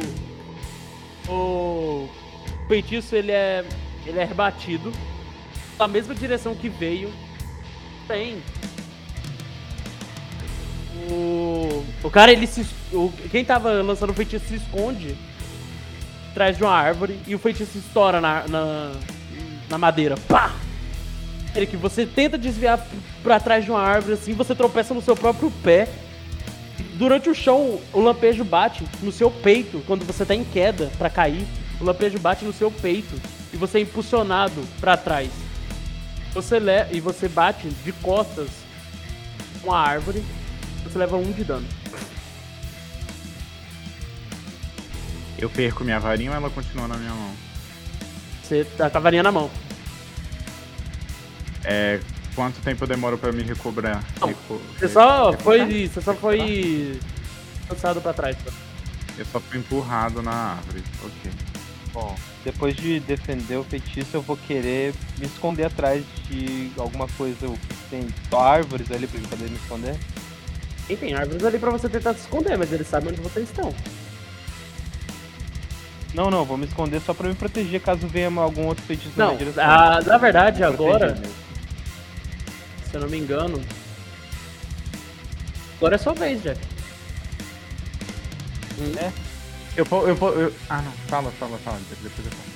O 1.29 2.09
feitiço 2.69 3.15
ele 3.15 3.33
é. 3.33 3.65
ele 4.07 4.19
é 4.19 4.25
rebatido 4.25 4.93
na 5.79 5.89
mesma 5.89 6.15
direção 6.15 6.55
que 6.55 6.69
veio. 6.69 7.13
Tem. 8.07 8.43
O. 11.11 11.85
O 12.03 12.11
cara 12.11 12.33
ele 12.33 12.47
se. 12.47 12.67
O, 12.93 13.13
quem 13.31 13.45
tava 13.45 13.71
lançando 13.83 14.11
o 14.11 14.15
feitiço 14.15 14.47
se 14.47 14.55
esconde 14.57 15.17
atrás 16.31 16.57
de 16.57 16.65
uma 16.65 16.73
árvore 16.73 17.19
e 17.27 17.35
o 17.35 17.39
feitiço 17.39 17.79
estoura 17.79 18.21
na, 18.21 18.47
na, 18.49 18.93
na 19.69 19.79
madeira. 19.79 20.17
Pá! 20.29 20.55
Que 21.55 21.77
você 21.77 22.05
tenta 22.05 22.37
desviar 22.37 22.79
p- 22.79 22.97
pra 23.23 23.39
trás 23.39 23.65
de 23.65 23.71
uma 23.71 23.81
árvore 23.81 24.15
assim, 24.15 24.33
você 24.33 24.57
tropeça 24.57 24.93
no 24.93 25.01
seu 25.01 25.15
próprio 25.15 25.53
pé. 25.63 25.89
Durante 26.95 27.29
o 27.31 27.35
chão, 27.35 27.81
o 27.93 28.01
lampejo 28.01 28.45
bate 28.45 28.85
no 29.03 29.13
seu 29.13 29.31
peito 29.31 29.81
quando 29.87 30.05
você 30.05 30.25
tá 30.25 30.35
em 30.35 30.43
queda 30.45 30.91
pra 30.99 31.09
cair. 31.09 31.47
O 31.81 31.85
lampejo 31.85 32.19
bate 32.19 32.45
no 32.45 32.53
seu 32.53 32.71
peito 32.71 33.21
e 33.53 33.57
você 33.57 33.79
é 33.79 33.81
impulsionado 33.83 34.63
pra 34.81 34.97
trás. 34.97 35.31
Você 36.33 36.59
le 36.59 36.87
e 36.93 37.01
você 37.01 37.29
bate 37.29 37.69
de 37.69 37.93
costas 37.93 38.49
com 39.63 39.73
a 39.73 39.81
árvore. 39.81 40.25
Você 40.85 40.99
leva 40.99 41.17
um 41.17 41.31
de 41.33 41.45
dano. 41.45 41.67
Eu 45.39 45.51
perco 45.51 45.85
minha 45.85 45.99
varinha 45.99 46.31
ou 46.31 46.37
ela 46.37 46.51
continua 46.51 46.89
na 46.89 46.97
minha 46.97 47.13
mão? 47.13 47.33
Você 48.43 48.65
tá 48.77 48.89
com 48.91 48.99
a 48.99 49.01
varinha 49.01 49.23
na 49.23 49.33
mão. 49.33 49.51
É. 51.65 52.01
Quanto 52.35 52.61
tempo 52.63 52.83
eu 52.83 52.89
demoro 52.89 53.17
pra 53.17 53.31
me 53.31 53.43
recobrar? 53.43 54.03
Não, 54.21 54.29
Reco- 54.29 54.61
Você 54.79 54.89
só 54.89 55.33
foi. 55.35 55.89
Você 55.89 56.01
só 56.01 56.15
foi. 56.15 56.99
lançado 57.71 58.01
pra 58.01 58.13
trás. 58.13 58.37
Eu 59.17 59.25
só 59.27 59.39
fui 59.39 59.59
empurrado 59.59 60.21
na 60.21 60.33
árvore. 60.57 60.83
Ok. 61.05 61.31
Bom, 61.95 62.15
depois 62.45 62.75
de 62.75 62.99
defender 63.01 63.57
o 63.57 63.63
feitiço, 63.63 64.17
eu 64.17 64.21
vou 64.21 64.37
querer 64.37 64.93
me 65.17 65.27
esconder 65.27 65.67
atrás 65.67 66.05
de 66.29 66.71
alguma 66.77 67.07
coisa. 67.17 67.49
Tem 67.89 68.09
só 68.29 68.41
árvores 68.41 68.91
ali 68.91 69.07
pra 69.07 69.21
eu 69.21 69.29
poder 69.29 69.49
me 69.49 69.57
esconder? 69.57 69.97
E 70.91 70.97
tem 70.97 71.15
árvores 71.15 71.45
ali 71.45 71.57
pra 71.59 71.71
você 71.71 71.89
tentar 71.89 72.13
se 72.15 72.21
esconder, 72.23 72.59
mas 72.59 72.73
eles 72.73 72.89
sabem 72.89 73.11
onde 73.11 73.21
vocês 73.21 73.49
estão. 73.49 73.73
Não, 76.13 76.31
não, 76.31 76.45
vou 76.45 76.57
me 76.57 76.67
esconder 76.67 77.01
só 77.01 77.15
pra 77.15 77.29
me 77.29 77.35
proteger 77.35 77.81
caso 77.81 78.07
venha 78.09 78.29
algum 78.41 78.67
outro 78.67 78.85
feitiço 78.85 79.13
na 79.17 79.27
Não, 79.27 79.33
minha 79.35 79.39
direção. 79.39 79.65
a- 79.65 80.01
na 80.01 80.19
verdade, 80.19 80.59
proteger 80.59 80.81
agora, 80.81 81.17
se 82.91 82.95
eu 82.95 83.01
não 83.01 83.09
me 83.09 83.19
engano. 83.19 83.63
Agora 85.77 85.95
é 85.95 85.99
sua 85.99 86.13
vez, 86.15 86.43
Jack. 86.43 86.61
É. 88.99 89.13
Eu 89.77 89.85
vou. 89.85 90.09
Eu, 90.09 90.15
vou- 90.15 90.33
eu- 90.35 90.53
Ah, 90.69 90.81
não. 90.83 90.93
Fala, 91.09 91.31
fala, 91.33 91.59
fala. 91.59 91.79
Depois 91.91 92.27
eu 92.27 92.33
falo. 92.33 92.55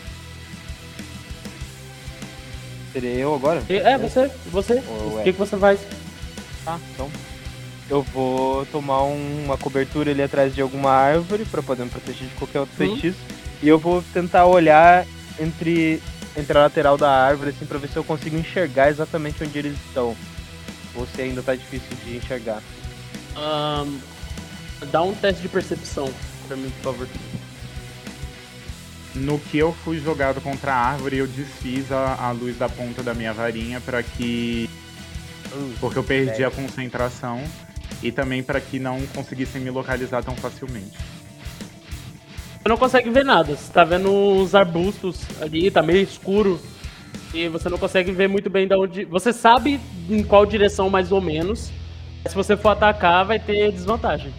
Seria 2.93 3.11
eu 3.11 3.35
agora? 3.35 3.63
E- 3.69 3.77
É, 3.77 3.99
você, 3.99 4.31
você. 4.47 4.75
O 4.75 5.19
é? 5.21 5.25
que, 5.25 5.33
que 5.33 5.39
você 5.39 5.57
faz? 5.57 5.81
Tá, 6.65 6.79
então. 6.95 7.11
Eu 7.91 8.03
vou 8.03 8.67
tomar 8.67 9.03
um- 9.05 9.45
uma 9.47 9.57
cobertura 9.57 10.11
ali 10.11 10.23
atrás 10.23 10.55
de 10.55 10.61
alguma 10.61 10.91
árvore 10.91 11.45
pra 11.47 11.63
poder 11.63 11.85
me 11.85 11.91
proteger 11.91 12.29
de 12.29 12.35
qualquer 12.35 12.61
outro 12.61 12.75
Uhum. 12.85 12.93
feitiço. 12.93 13.19
E 13.63 13.69
eu 13.69 13.79
vou 13.79 14.03
tentar 14.13 14.45
olhar 14.47 15.07
entre, 15.41 16.03
entre 16.37 16.57
a 16.59 16.63
lateral 16.63 16.99
da 16.99 17.11
árvore, 17.11 17.51
assim, 17.51 17.65
pra 17.67 17.79
ver 17.79 17.89
se 17.89 17.97
eu 17.97 18.05
consigo 18.05 18.37
enxergar 18.37 18.91
exatamente 18.91 19.43
onde 19.43 19.59
eles 19.59 19.77
estão. 19.87 20.15
Ou 20.95 21.07
se 21.07 21.23
ainda 21.23 21.43
tá 21.43 21.55
difícil 21.55 21.89
de 22.05 22.17
enxergar. 22.17 22.63
Ahn, 23.37 23.99
dá 24.91 25.03
um 25.03 25.15
teste 25.15 25.43
de 25.43 25.49
percepção 25.49 26.13
pra 26.49 26.57
mim, 26.57 26.71
por 26.83 26.95
favor. 26.95 27.09
No 29.15 29.39
que 29.39 29.59
eu 29.59 29.73
fui 29.73 30.01
jogado 30.01 30.41
contra 30.41 30.73
a 30.73 30.77
árvore, 30.77 31.19
eu 31.19 31.27
desfiz 31.27 31.93
a, 31.93 32.15
a 32.15 32.31
luz 32.31 32.57
da 32.57 32.69
ponta 32.69 33.03
da 33.03 33.15
minha 33.15 33.33
varinha 33.33 33.81
pra 33.81 34.03
que. 34.03 34.69
Porque 35.81 35.99
eu 35.99 36.05
perdi 36.05 36.45
a 36.45 36.51
concentração 36.51 37.43
e 38.03 38.13
também 38.13 38.43
pra 38.43 38.61
que 38.61 38.79
não 38.79 39.01
conseguissem 39.15 39.61
me 39.61 39.71
localizar 39.71 40.23
tão 40.23 40.37
facilmente. 40.37 40.97
Você 42.63 42.69
não 42.69 42.77
consegue 42.77 43.11
ver 43.11 43.25
nada. 43.25 43.57
Você 43.57 43.73
tá 43.73 43.85
vendo 43.85 44.13
uns 44.13 44.55
arbustos 44.55 45.21
ali, 45.41 45.71
tá 45.71 45.83
meio 45.83 46.03
escuro. 46.03 46.61
E 47.33 47.49
você 47.49 47.69
não 47.69 47.79
consegue 47.79 48.13
ver 48.13 48.29
muito 48.29 48.49
bem 48.49 48.69
da 48.69 48.79
onde. 48.79 49.05
Você 49.05 49.33
sabe 49.33 49.81
em 50.09 50.23
qual 50.23 50.45
direção 50.47 50.89
mais 50.91 51.11
ou 51.13 51.21
menos. 51.21 51.71
Se 52.27 52.35
você 52.35 52.57
for 52.57 52.71
atacar, 52.71 53.25
vai 53.25 53.39
ter 53.39 53.73
desvantagem. 53.73 54.33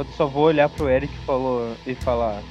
Enquanto 0.00 0.12
eu 0.12 0.16
só 0.16 0.26
vou 0.26 0.44
olhar 0.44 0.66
pro 0.70 0.88
Eric 0.88 1.12
e, 1.12 1.24
falou, 1.26 1.76
e 1.86 1.94
falar. 1.94 2.42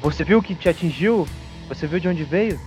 Você 0.00 0.24
viu 0.24 0.38
o 0.38 0.42
que 0.42 0.54
te 0.54 0.66
atingiu? 0.66 1.28
Você 1.68 1.86
viu 1.86 2.00
de 2.00 2.08
onde 2.08 2.24
veio? 2.24 2.58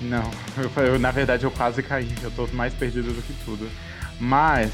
Não, 0.00 0.30
eu, 0.56 0.82
eu- 0.84 0.98
na 0.98 1.10
verdade 1.10 1.44
eu 1.44 1.50
quase 1.50 1.82
caí, 1.82 2.08
eu 2.22 2.30
tô 2.30 2.46
mais 2.54 2.72
perdido 2.72 3.12
do 3.12 3.20
que 3.20 3.34
tudo. 3.44 3.68
Mas, 4.18 4.72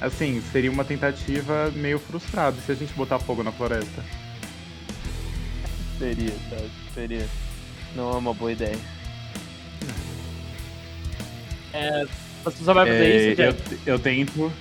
assim, 0.00 0.42
seria 0.50 0.70
uma 0.72 0.84
tentativa 0.84 1.70
meio 1.76 2.00
frustrada 2.00 2.56
se 2.66 2.72
a 2.72 2.74
gente 2.74 2.92
botar 2.94 3.20
fogo 3.20 3.44
na 3.44 3.52
floresta. 3.52 4.02
Seria, 6.00 6.34
tá? 6.50 6.56
Seria. 6.92 7.28
Não 7.94 8.10
é 8.10 8.16
uma 8.16 8.34
boa 8.34 8.50
ideia. 8.50 8.78
Você 12.42 12.64
só 12.64 12.74
vai 12.74 12.86
fazer 12.86 13.04
É, 13.04 13.30
isso, 13.30 13.40
eu, 13.40 13.52
Jack? 13.52 13.78
eu 13.86 13.98
tento. 14.00 14.52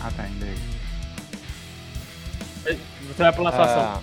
Ah 0.00 0.10
tá, 0.16 0.22
ainda 0.22 0.46
é 0.46 0.50
isso. 0.52 0.75
Você 2.74 3.22
vai 3.22 3.32
pular 3.32 3.52
sua 3.52 3.64
ação. 3.64 3.82
Ah. 3.82 4.02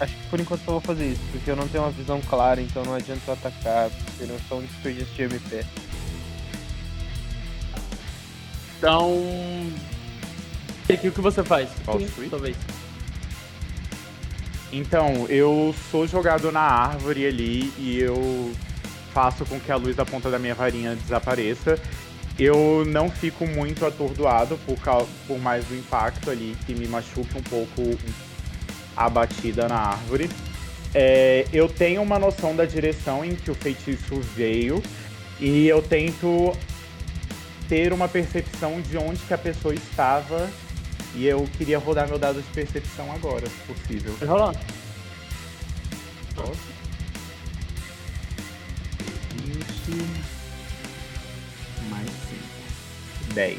Acho 0.00 0.14
que 0.14 0.28
por 0.28 0.40
enquanto 0.40 0.60
eu 0.60 0.72
vou 0.72 0.80
fazer 0.80 1.08
isso, 1.08 1.22
porque 1.32 1.50
eu 1.50 1.56
não 1.56 1.66
tenho 1.66 1.82
uma 1.84 1.90
visão 1.90 2.20
clara, 2.22 2.60
então 2.60 2.84
não 2.84 2.94
adianta 2.94 3.20
eu 3.26 3.34
atacar, 3.34 3.90
seria 4.16 4.38
só 4.48 4.56
um 4.56 4.62
desperdício 4.62 5.12
de 5.14 5.22
MP. 5.22 5.66
Então. 8.78 9.10
O 10.88 10.96
que 10.96 11.20
você 11.20 11.42
faz? 11.42 11.68
Talvez. 11.84 12.56
Então, 14.72 15.26
eu 15.28 15.74
sou 15.90 16.06
jogado 16.06 16.52
na 16.52 16.60
árvore 16.60 17.26
ali 17.26 17.72
e 17.76 17.98
eu 18.00 18.52
faço 19.12 19.44
com 19.46 19.58
que 19.58 19.72
a 19.72 19.76
luz 19.76 19.96
da 19.96 20.06
ponta 20.06 20.30
da 20.30 20.38
minha 20.38 20.54
varinha 20.54 20.94
desapareça. 20.94 21.78
Eu 22.38 22.84
não 22.86 23.10
fico 23.10 23.46
muito 23.46 23.84
atordoado 23.84 24.56
por, 24.64 24.78
cau- 24.78 25.08
por 25.26 25.38
mais 25.40 25.64
do 25.64 25.74
impacto 25.74 26.30
ali, 26.30 26.56
que 26.64 26.74
me 26.74 26.86
machuque 26.86 27.36
um 27.36 27.42
pouco 27.42 27.98
a 28.96 29.08
batida 29.08 29.66
na 29.68 29.76
árvore. 29.76 30.30
É, 30.94 31.46
eu 31.52 31.68
tenho 31.68 32.00
uma 32.00 32.18
noção 32.18 32.54
da 32.54 32.64
direção 32.64 33.24
em 33.24 33.34
que 33.34 33.50
o 33.50 33.54
feitiço 33.54 34.20
veio 34.36 34.82
e 35.40 35.66
eu 35.68 35.82
tento 35.82 36.56
ter 37.68 37.92
uma 37.92 38.08
percepção 38.08 38.80
de 38.80 38.96
onde 38.96 39.18
que 39.20 39.34
a 39.34 39.38
pessoa 39.38 39.74
estava 39.74 40.48
E 41.14 41.26
eu 41.26 41.46
queria 41.58 41.78
rodar 41.78 42.08
meu 42.08 42.18
dado 42.18 42.40
de 42.40 42.48
percepção 42.54 43.10
agora, 43.12 43.46
se 43.46 43.72
possível. 43.72 44.14
Rolar. 44.26 44.54
Posso? 46.34 46.67
10. 53.34 53.58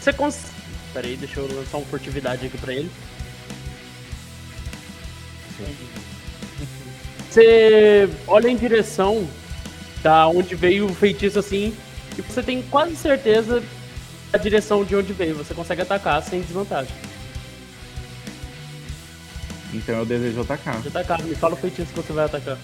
Você 0.00 0.12
cons... 0.12 0.46
Pera 0.92 1.06
aí, 1.06 1.16
deixa 1.16 1.40
eu 1.40 1.52
lançar 1.52 1.78
uma 1.78 1.86
furtividade 1.86 2.46
aqui 2.46 2.56
pra 2.58 2.72
ele. 2.72 2.90
Você 7.28 8.08
olha 8.26 8.48
em 8.48 8.56
direção 8.56 9.28
da 10.02 10.28
onde 10.28 10.54
veio 10.54 10.86
o 10.86 10.94
feitiço 10.94 11.38
assim, 11.38 11.76
e 12.16 12.22
você 12.22 12.42
tem 12.42 12.62
quase 12.62 12.96
certeza 12.96 13.62
da 14.30 14.38
direção 14.38 14.84
de 14.84 14.96
onde 14.96 15.12
veio. 15.12 15.34
Você 15.34 15.52
consegue 15.52 15.82
atacar 15.82 16.22
sem 16.22 16.40
desvantagem. 16.40 16.94
Então 19.74 19.96
eu 19.96 20.06
desejo 20.06 20.40
atacar. 20.40 20.78
Atacar, 20.86 21.22
me 21.22 21.34
fala 21.34 21.54
o 21.54 21.58
feitiço 21.58 21.92
que 21.92 22.00
você 22.00 22.12
vai 22.12 22.24
atacar. 22.24 22.56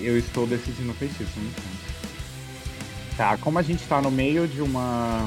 Eu 0.00 0.18
estou 0.18 0.46
decidindo 0.46 0.90
o 0.90 0.94
feitiço, 0.94 1.22
instante. 1.22 1.88
Tá, 3.16 3.36
como 3.38 3.58
a 3.58 3.62
gente 3.62 3.82
tá 3.84 4.00
no 4.00 4.10
meio 4.10 4.46
de 4.46 4.62
uma 4.62 5.24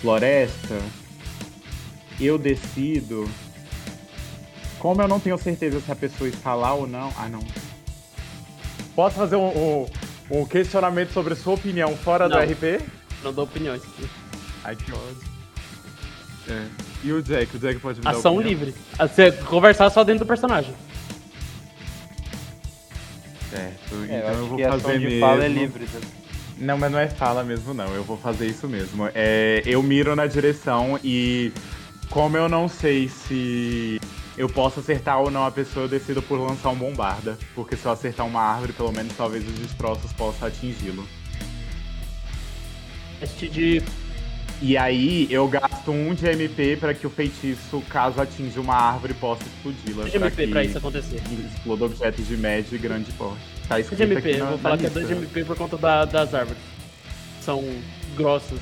floresta, 0.00 0.80
eu 2.20 2.38
decido. 2.38 3.28
Como 4.78 5.02
eu 5.02 5.08
não 5.08 5.18
tenho 5.18 5.36
certeza 5.38 5.80
se 5.80 5.90
a 5.90 5.96
pessoa 5.96 6.28
está 6.28 6.54
lá 6.54 6.72
ou 6.74 6.86
não. 6.86 7.12
Ah, 7.16 7.28
não. 7.28 7.40
Posso 8.94 9.16
fazer 9.16 9.36
um, 9.36 9.48
um, 9.48 9.86
um 10.30 10.46
questionamento 10.46 11.12
sobre 11.12 11.34
sua 11.34 11.54
opinião 11.54 11.96
fora 11.96 12.28
Não. 12.28 12.38
do 12.38 12.52
RP? 12.52 12.80
Não 13.22 13.32
dou 13.32 13.44
opiniões 13.44 13.82
aqui. 13.82 14.08
Ai, 14.64 14.76
que 14.76 14.92
ódio. 14.92 15.18
É. 16.48 16.66
E 17.02 17.12
o 17.12 17.22
Jack? 17.22 17.56
O 17.56 17.58
Jack 17.58 17.80
pode 17.80 17.98
me 17.98 18.04
dar 18.04 18.10
Ação 18.12 18.36
opinião? 18.36 18.48
livre. 18.64 18.74
Você 18.98 19.32
conversar 19.32 19.90
só 19.90 20.04
dentro 20.04 20.24
do 20.24 20.28
personagem. 20.28 20.72
Certo. 23.56 23.94
É, 23.94 23.98
eu 23.98 24.04
então 24.04 24.18
eu, 24.18 24.28
acho 24.28 24.46
vou 24.46 24.58
fazer 24.58 24.98
mesmo. 25.00 25.20
fala 25.20 25.44
é 25.44 25.48
livre. 25.48 25.84
né? 25.84 26.00
Não, 26.58 26.78
mas 26.78 26.90
não 26.90 26.98
é 26.98 27.08
fala 27.08 27.44
mesmo, 27.44 27.74
não. 27.74 27.94
Eu 27.94 28.02
vou 28.02 28.16
fazer 28.16 28.46
isso 28.46 28.68
mesmo. 28.68 29.08
É, 29.14 29.62
eu 29.66 29.82
miro 29.82 30.16
na 30.16 30.26
direção 30.26 30.98
e, 31.04 31.52
como 32.10 32.36
eu 32.36 32.48
não 32.48 32.68
sei 32.68 33.08
se 33.08 34.00
eu 34.38 34.48
posso 34.48 34.80
acertar 34.80 35.20
ou 35.20 35.30
não 35.30 35.44
a 35.44 35.50
pessoa, 35.50 35.84
eu 35.84 35.88
decido 35.88 36.22
por 36.22 36.38
lançar 36.38 36.70
um 36.70 36.76
bombarda. 36.76 37.38
Porque 37.54 37.76
se 37.76 37.84
eu 37.84 37.92
acertar 37.92 38.26
uma 38.26 38.40
árvore, 38.40 38.72
pelo 38.72 38.92
menos 38.92 39.14
talvez 39.16 39.46
os 39.46 39.54
destroços 39.54 40.12
possam 40.12 40.48
atingi-lo. 40.48 41.06
Teste 43.20 43.48
de. 43.48 43.82
E 44.62 44.76
aí 44.76 45.26
eu 45.30 45.46
gasto 45.48 45.90
um 45.90 46.14
de 46.14 46.26
MP 46.26 46.76
para 46.76 46.94
que 46.94 47.06
o 47.06 47.10
feitiço, 47.10 47.82
caso 47.90 48.20
atinja 48.20 48.58
uma 48.60 48.74
árvore, 48.74 49.12
possa 49.12 49.42
explodi-la. 49.44 50.04
de 50.04 50.18
pra 50.18 50.28
MP 50.28 50.46
pra 50.46 50.64
isso 50.64 50.78
acontecer. 50.78 51.20
Exploda 51.54 51.84
objetos 51.84 52.26
de 52.26 52.36
médio 52.38 52.74
e 52.74 52.78
grande 52.78 53.12
porte. 53.12 53.36
Tá 53.68 53.74
2 53.74 53.84
escrito 53.84 53.98
de 53.98 54.12
MP, 54.14 54.28
aqui 54.30 54.38
eu 54.38 54.44
na, 54.44 54.50
vou 54.52 54.58
falar 54.58 54.78
que 54.78 54.86
é 54.86 54.90
2 54.90 55.06
de. 55.08 55.12
MP 55.14 55.44
por 55.44 55.56
conta 55.56 55.76
da- 55.76 56.04
das 56.06 56.32
árvores. 56.32 56.58
São 57.42 57.62
grossas. 58.16 58.58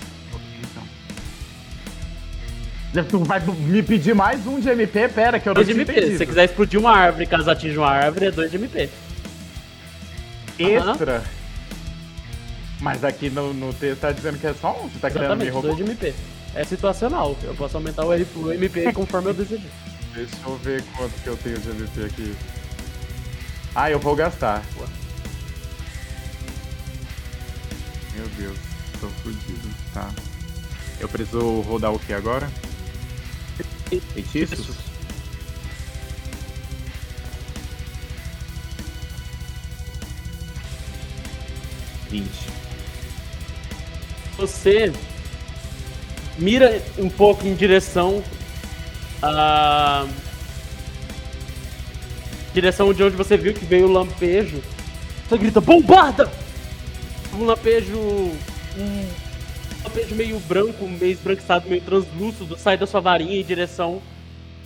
Então. 2.92 3.04
Tu 3.08 3.18
vai 3.20 3.40
me 3.40 3.82
pedir 3.82 4.14
mais 4.14 4.44
um 4.48 4.58
de 4.58 4.68
MP? 4.68 5.08
Pera, 5.08 5.38
que 5.38 5.48
eu 5.48 5.54
não 5.54 5.62
2 5.62 5.68
de 5.68 5.74
tinha 5.74 5.84
MP. 5.84 6.06
Se 6.12 6.18
você 6.18 6.26
quiser 6.26 6.44
explodir 6.44 6.78
uma 6.80 6.90
árvore 6.92 7.26
caso 7.26 7.48
atinja 7.50 7.78
uma 7.80 7.90
árvore, 7.90 8.26
é 8.26 8.30
2 8.32 8.50
de 8.50 8.56
MP. 8.56 8.88
Extra. 10.58 11.22
Mas 12.84 13.02
aqui 13.02 13.30
no, 13.30 13.54
no 13.54 13.72
texto 13.72 14.02
tá 14.02 14.12
dizendo 14.12 14.38
que 14.38 14.46
é 14.46 14.52
só 14.52 14.78
um. 14.78 14.90
Você 14.90 14.98
tá 14.98 15.10
querendo 15.10 15.36
me 15.36 15.48
roubar? 15.48 15.74
2 15.74 15.76
de 15.78 15.82
MP. 15.84 16.14
É 16.54 16.62
situacional. 16.64 17.34
Eu 17.42 17.54
posso 17.54 17.78
aumentar 17.78 18.04
o, 18.04 18.10
o 18.10 18.52
MP 18.52 18.92
conforme 18.92 19.30
eu 19.30 19.34
desejar. 19.34 19.70
Deixa 20.12 20.36
eu 20.46 20.54
ver 20.58 20.84
quanto 20.94 21.14
que 21.22 21.26
eu 21.26 21.36
tenho 21.38 21.58
de 21.58 21.70
MP 21.70 22.04
aqui. 22.04 22.36
Ah, 23.74 23.90
eu 23.90 23.98
vou 23.98 24.14
gastar. 24.14 24.62
Meu 28.14 28.26
Deus, 28.36 28.58
tô 29.00 29.08
fudido. 29.08 29.74
Tá. 29.94 30.10
Eu 31.00 31.08
preciso 31.08 31.62
rodar 31.62 31.90
o 31.90 31.98
que 31.98 32.12
agora? 32.12 32.50
Feitiços? 34.12 34.76
Vinte. 42.10 42.53
Você 44.36 44.92
mira 46.38 46.82
um 46.98 47.08
pouco 47.08 47.46
em 47.46 47.54
direção 47.54 48.22
a 49.22 50.06
direção 52.52 52.92
de 52.92 53.02
onde 53.02 53.16
você 53.16 53.36
viu 53.36 53.54
que 53.54 53.64
veio 53.64 53.86
o 53.86 53.92
lampejo. 53.92 54.62
Você 55.28 55.38
grita 55.38 55.60
bombarda! 55.60 56.30
Um 57.32 57.44
lampejo 57.44 57.98
um 57.98 59.06
lampejo 59.84 60.14
meio 60.14 60.38
branco, 60.40 60.86
meio 60.86 61.12
esbranquiçado, 61.12 61.68
meio 61.68 61.82
translúcido, 61.82 62.56
sai 62.58 62.76
da 62.76 62.86
sua 62.86 63.00
varinha 63.00 63.40
em 63.40 63.44
direção 63.44 64.02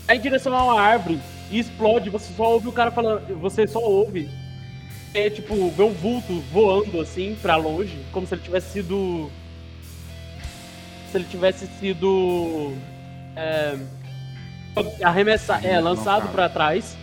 é 0.09 0.16
em 0.16 0.20
direção 0.20 0.55
a 0.55 0.65
uma 0.65 0.81
árvore 0.81 1.20
e 1.51 1.59
explode. 1.59 2.09
Você 2.09 2.32
só 2.32 2.55
ouve 2.55 2.69
o 2.69 2.73
cara 2.73 2.90
falando, 2.90 3.39
você 3.39 3.66
só 3.66 3.78
ouve 3.78 4.28
é 5.15 5.28
tipo, 5.28 5.70
vê 5.70 5.82
um 5.82 5.93
vulto 5.93 6.40
voando 6.53 7.01
assim 7.01 7.36
pra 7.40 7.57
longe, 7.57 7.97
como 8.11 8.27
se 8.27 8.35
ele 8.35 8.43
tivesse 8.43 8.73
sido. 8.73 9.31
Se 11.11 11.17
ele 11.17 11.25
tivesse 11.25 11.67
sido. 11.79 12.75
É, 13.37 13.79
arremessado, 15.03 15.67
é, 15.67 15.81
lançado 15.81 16.29
pra 16.31 16.49
trás. 16.49 16.97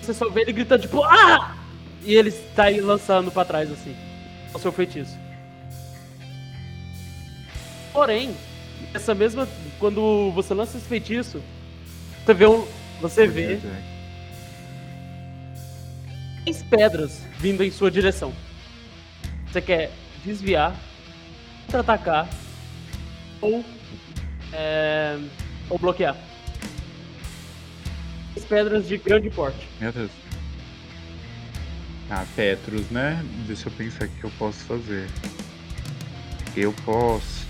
Você 0.00 0.14
só 0.14 0.28
vê 0.28 0.42
ele 0.42 0.52
gritando, 0.52 0.82
tipo, 0.82 1.02
ah! 1.04 1.56
E 2.04 2.14
ele 2.14 2.28
está 2.28 2.64
aí 2.64 2.80
lançando 2.80 3.30
pra 3.30 3.44
trás 3.44 3.70
assim. 3.70 3.96
O 4.52 4.58
seu 4.58 4.72
feitiço. 4.72 5.16
Porém, 7.92 8.34
essa 8.94 9.14
mesma. 9.14 9.48
Quando 9.78 10.30
você 10.32 10.54
lança 10.54 10.78
esse 10.78 10.86
feitiço, 10.86 11.42
você 12.24 12.34
vê 12.34 12.46
um. 12.46 12.66
Você 13.00 13.26
vê 13.26 13.58
três 16.44 16.62
pedras 16.62 17.22
vindo 17.38 17.64
em 17.64 17.70
sua 17.70 17.90
direção. 17.90 18.32
Você 19.46 19.60
quer 19.60 19.90
desviar, 20.24 20.74
contra-atacar 21.66 22.28
ou, 23.42 23.64
é, 24.52 25.18
ou 25.68 25.78
bloquear. 25.78 26.16
Três 28.32 28.46
pedras 28.46 28.88
de 28.88 28.96
grande 28.96 29.28
porte. 29.28 29.68
Meu 29.78 29.92
Deus. 29.92 30.10
Tá, 32.08 32.24
Petros, 32.34 32.88
né? 32.90 33.22
Deixa 33.46 33.68
eu 33.68 33.72
pensar 33.72 34.06
o 34.06 34.08
que 34.08 34.24
eu 34.24 34.30
posso 34.38 34.58
fazer. 34.64 35.08
Eu 36.56 36.72
posso. 36.84 37.42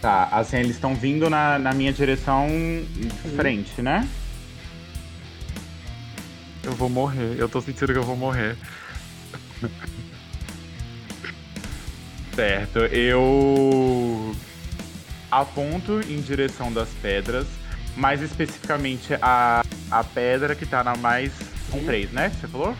Tá, 0.00 0.28
assim, 0.30 0.58
eles 0.58 0.72
estão 0.72 0.94
vindo 0.94 1.30
na, 1.30 1.58
na 1.58 1.72
minha 1.72 1.92
direção 1.92 2.46
de 2.94 3.08
frente, 3.36 3.80
né? 3.82 4.08
Eu 6.66 6.72
vou 6.72 6.88
morrer, 6.88 7.36
eu 7.38 7.48
tô 7.48 7.60
sentindo 7.60 7.92
que 7.92 7.98
eu 7.98 8.02
vou 8.02 8.16
morrer. 8.16 8.56
certo, 12.34 12.80
eu 12.80 14.34
aponto 15.30 16.00
em 16.00 16.20
direção 16.20 16.72
das 16.72 16.88
pedras, 17.00 17.46
mais 17.96 18.20
especificamente 18.20 19.14
a, 19.22 19.64
a 19.88 20.02
pedra 20.02 20.56
que 20.56 20.66
tá 20.66 20.82
na 20.82 20.96
mais. 20.96 21.32
Com 21.70 21.84
três, 21.84 22.10
né? 22.10 22.30
Você 22.30 22.48
falou? 22.48 22.74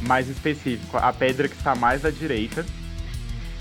Mais 0.00 0.30
específico, 0.30 0.96
a 0.96 1.12
pedra 1.12 1.46
que 1.46 1.56
está 1.56 1.74
mais 1.74 2.06
à 2.06 2.10
direita. 2.10 2.64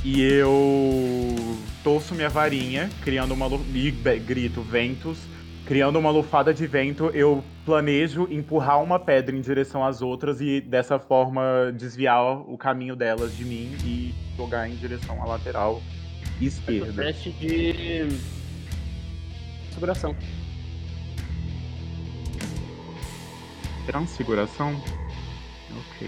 E 0.06 0.22
eu 0.22 1.60
torço 1.84 2.16
minha 2.16 2.30
varinha, 2.30 2.90
criando 3.04 3.34
uma. 3.34 3.48
E 3.74 3.92
grito 3.92 4.62
ventos. 4.62 5.18
Criando 5.68 6.00
uma 6.00 6.10
lufada 6.10 6.54
de 6.54 6.66
vento, 6.66 7.08
eu 7.08 7.44
planejo 7.66 8.26
empurrar 8.32 8.82
uma 8.82 8.98
pedra 8.98 9.36
em 9.36 9.42
direção 9.42 9.84
às 9.84 10.02
outras 10.02 10.40
e 10.40 10.62
dessa 10.62 10.98
forma 10.98 11.74
desviar 11.76 12.40
o 12.50 12.58
caminho 12.58 12.96
delas 12.96 13.36
de 13.36 13.44
mim 13.44 13.76
e 13.84 14.16
jogar 14.38 14.70
em 14.70 14.76
direção 14.78 15.22
à 15.22 15.26
lateral 15.26 15.82
esquerda. 16.40 17.04
Teste 17.04 17.32
de. 17.32 18.08
Seguração. 19.74 20.16
Transfiguração? 23.86 24.82
Ok. 25.70 26.08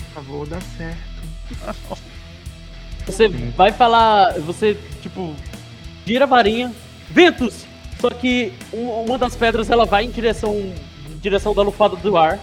Por 0.00 0.14
favor, 0.14 0.48
dá 0.48 0.60
certo. 0.60 1.07
Você 3.06 3.28
vai 3.28 3.72
falar. 3.72 4.38
Você, 4.40 4.76
tipo, 5.02 5.34
gira 6.06 6.24
a 6.24 6.28
varinha. 6.28 6.72
Ventos! 7.10 7.66
Só 8.00 8.10
que 8.10 8.52
um- 8.72 8.90
uma 9.04 9.18
das 9.18 9.34
pedras 9.34 9.70
ela 9.70 9.84
vai 9.84 10.04
em 10.04 10.10
direção, 10.10 10.54
em 10.54 11.18
direção 11.20 11.54
da 11.54 11.62
lufada 11.62 11.96
do 11.96 12.16
ar. 12.16 12.38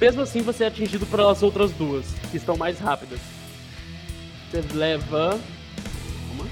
Mesmo 0.00 0.22
assim, 0.22 0.42
você 0.42 0.64
é 0.64 0.66
atingido 0.66 1.06
pelas 1.06 1.42
outras 1.42 1.70
duas, 1.72 2.04
que 2.30 2.36
estão 2.36 2.56
mais 2.56 2.78
rápidas. 2.78 3.20
Você 4.50 4.62
leva. 4.74 5.38
Calma. 6.28 6.50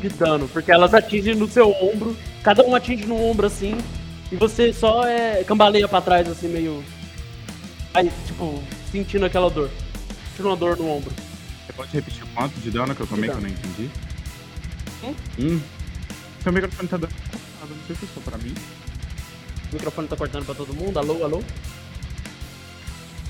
De 0.00 0.08
dano, 0.10 0.48
porque 0.48 0.72
elas 0.72 0.94
atingem 0.94 1.34
no 1.34 1.48
seu 1.48 1.70
ombro. 1.70 2.16
Cada 2.42 2.62
um 2.64 2.74
atinge 2.74 3.06
no 3.06 3.20
ombro 3.22 3.46
assim. 3.46 3.76
E 4.34 4.36
você 4.36 4.72
só 4.72 5.04
é 5.06 5.44
cambaleia 5.44 5.86
pra 5.86 6.00
trás, 6.00 6.28
assim, 6.28 6.48
meio. 6.48 6.84
Aí, 7.94 8.10
tipo, 8.26 8.60
sentindo 8.90 9.24
aquela 9.24 9.48
dor. 9.48 9.70
Sentindo 10.30 10.48
uma 10.48 10.56
dor 10.56 10.76
no 10.76 10.90
ombro. 10.90 11.12
Você 11.64 11.72
pode 11.72 11.92
repetir 11.92 12.24
o 12.24 12.26
quanto 12.34 12.58
de 12.60 12.68
dano 12.72 12.94
que 12.96 13.00
eu 13.00 13.06
tomei 13.06 13.30
que 13.30 13.36
eu 13.36 13.40
não 13.40 13.48
entendi? 13.48 13.88
Hum? 15.04 15.14
Hum. 15.38 15.60
Seu 16.42 16.52
microfone 16.52 16.88
tá 16.88 16.96
dando. 16.96 17.12
Ah, 17.62 17.66
não 17.70 17.76
sei 17.86 17.94
se 17.94 18.04
é 18.06 18.08
só 18.12 18.20
pra 18.28 18.38
mim. 18.38 18.52
O 19.70 19.74
microfone 19.74 20.08
tá 20.08 20.16
cortando 20.16 20.44
pra 20.44 20.54
todo 20.56 20.74
mundo. 20.74 20.98
Alô, 20.98 21.22
alô? 21.24 21.38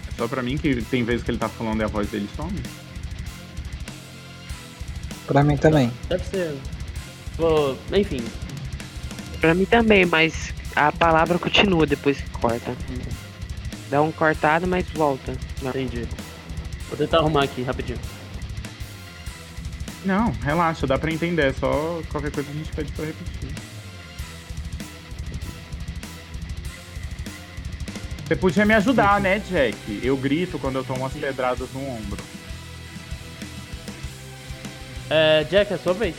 É 0.08 0.16
só 0.16 0.26
pra 0.26 0.42
mim 0.42 0.56
que 0.56 0.80
tem 0.84 1.04
vezes 1.04 1.22
que 1.22 1.30
ele 1.30 1.38
tá 1.38 1.50
falando 1.50 1.82
e 1.82 1.84
a 1.84 1.86
voz 1.86 2.08
dele 2.08 2.28
some. 2.34 2.58
Pra 5.26 5.44
mim 5.44 5.56
também. 5.58 5.92
Deve 6.08 6.24
ser. 6.24 6.54
Vou- 7.36 7.76
Enfim, 7.92 8.24
Pra 9.40 9.54
mim 9.54 9.66
também, 9.66 10.06
mas 10.06 10.54
a 10.74 10.90
palavra 10.90 11.38
continua 11.38 11.86
depois 11.86 12.20
que 12.20 12.30
corta. 12.30 12.74
Dá 13.90 14.02
um 14.02 14.10
cortado, 14.10 14.66
mas 14.66 14.88
volta. 14.90 15.36
Não. 15.62 15.70
entendi. 15.70 16.06
Vou 16.88 16.98
tentar 16.98 17.18
arrumar 17.18 17.44
aqui 17.44 17.62
rapidinho. 17.62 17.98
Não, 20.04 20.30
relaxa, 20.42 20.86
dá 20.86 20.98
pra 20.98 21.12
entender. 21.12 21.46
É 21.46 21.52
só 21.52 22.02
qualquer 22.10 22.30
coisa 22.30 22.50
a 22.50 22.54
gente 22.54 22.72
pede 22.72 22.92
pra 22.92 23.04
repetir. 23.04 23.54
Você 28.26 28.36
podia 28.36 28.64
me 28.64 28.74
ajudar, 28.74 29.20
né, 29.20 29.38
Jack? 29.38 29.76
Eu 30.02 30.16
grito 30.16 30.58
quando 30.58 30.76
eu 30.76 30.84
tomo 30.84 31.00
umas 31.00 31.12
pedradas 31.12 31.70
no 31.72 31.88
ombro. 31.88 32.22
É, 35.10 35.44
Jack, 35.44 35.72
é 35.72 35.76
sua 35.76 35.92
vez. 35.92 36.16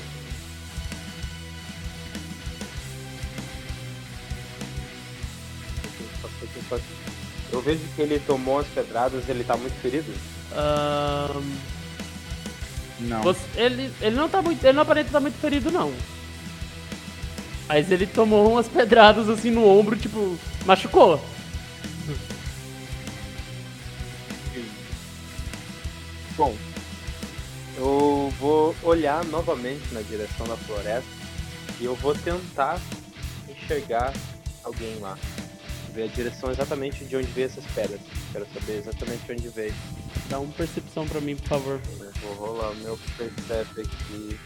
Eu 7.52 7.62
vejo 7.62 7.80
que 7.96 8.02
ele 8.02 8.20
tomou 8.20 8.60
as 8.60 8.68
pedradas, 8.68 9.28
ele 9.30 9.44
tá 9.44 9.56
muito 9.56 9.76
ferido. 9.82 10.12
Ahn, 10.52 11.44
Não. 13.00 13.22
você- 13.22 13.40
ele, 13.56 13.92
ele 14.02 14.16
não 14.16 14.28
tá 14.30 14.42
muito. 14.42 14.64
Ele 14.64 14.74
não 14.74 14.82
aparenta 14.84 15.08
estar 15.10 15.20
muito 15.20 15.38
ferido, 15.40 15.72
não. 15.72 15.94
Mas 17.68 17.92
ele 17.92 18.06
tomou 18.06 18.52
umas 18.52 18.68
pedradas 18.68 19.28
assim 19.30 19.50
no 19.52 19.68
ombro, 19.68 19.96
tipo, 19.96 20.38
machucou. 20.66 21.20
Bom, 26.38 26.54
eu 27.78 28.34
vou 28.40 28.76
olhar 28.84 29.24
novamente 29.26 29.84
na 29.94 30.02
direção 30.02 30.46
da 30.46 30.58
floresta 30.58 31.08
e 31.80 31.86
eu 31.86 31.96
vou 31.96 32.14
tentar 32.14 32.80
enxergar 33.50 34.12
alguém 34.64 34.98
lá. 35.00 35.18
Ver 35.96 36.04
a 36.04 36.08
direção 36.08 36.52
exatamente 36.52 37.06
de 37.06 37.16
onde 37.16 37.28
veio 37.28 37.46
essas 37.46 37.64
pedras. 37.74 38.02
Quero 38.34 38.46
saber 38.54 38.80
exatamente 38.80 39.26
de 39.26 39.32
onde 39.32 39.48
veio. 39.48 39.74
Dá 40.30 40.40
uma 40.40 40.52
percepção 40.52 41.08
pra 41.08 41.22
mim, 41.22 41.38
por 41.38 41.48
favor. 41.48 41.80
Eu 42.00 42.12
vou 42.36 42.48
rolar 42.48 42.72
o 42.72 42.76
meu 42.76 43.00
percep 43.18 43.80
aqui 43.82 44.38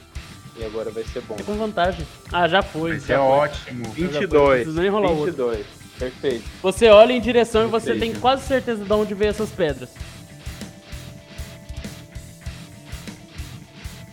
e 0.57 0.63
agora 0.63 0.91
vai 0.91 1.03
ser 1.05 1.21
bom. 1.21 1.35
É 1.39 1.43
com 1.43 1.55
vantagem. 1.57 2.05
Ah, 2.31 2.47
já 2.47 2.61
foi. 2.61 2.99
Já 2.99 3.15
é 3.15 3.17
foi. 3.17 3.25
ótimo. 3.27 3.83
Já 3.85 3.91
foi, 3.91 4.03
Não 4.03 4.19
22. 4.19 4.55
precisa 4.61 4.81
nem 4.81 4.91
rolar 4.91 5.09
outro. 5.09 5.25
22. 5.25 5.65
Perfeito. 5.97 6.43
Você 6.61 6.87
olha 6.87 7.13
em 7.13 7.19
direção 7.19 7.63
e 7.63 7.67
você 7.67 7.87
Perfeito. 7.93 8.11
tem 8.13 8.21
quase 8.21 8.43
certeza 8.45 8.85
de 8.85 8.93
onde 8.93 9.13
veio 9.15 9.29
essas 9.31 9.49
pedras. 9.49 9.89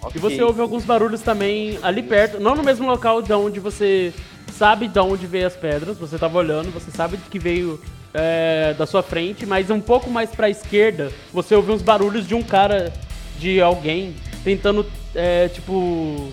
E 0.03 0.07
Ok. 0.07 0.21
você 0.21 0.43
ouve 0.43 0.61
alguns 0.61 0.85
barulhos 0.85 1.21
também 1.21 1.79
ali 1.83 2.03
perto, 2.03 2.41
não 2.41 2.55
no 2.55 2.63
mesmo 2.63 2.87
local 2.87 3.21
de 3.21 3.33
onde 3.33 3.61
você 3.61 4.13
sabe 4.57 4.89
de 4.89 4.99
onde 4.99 5.27
veio 5.27 5.47
as 5.47 5.55
pedras, 5.57 5.99
você 5.99 6.19
tava 6.19 6.39
olhando, 6.39 6.73
você 6.73 6.91
sabe 6.91 7.19
que 7.31 7.39
veio 7.39 7.81
é, 8.15 8.75
da 8.75 8.87
sua 8.87 9.03
frente, 9.03 9.45
mas 9.45 9.71
um 9.71 9.81
pouco 9.81 10.11
mais 10.11 10.31
pra 10.31 10.49
esquerda, 10.49 11.13
você 11.33 11.55
ouve 11.55 11.73
uns 11.73 11.83
barulhos 11.83 12.27
de 12.27 12.35
um 12.35 12.43
cara, 12.43 12.93
de 13.39 13.61
alguém, 13.61 14.15
tentando, 14.43 14.87
é, 15.15 15.49
tipo, 15.49 16.33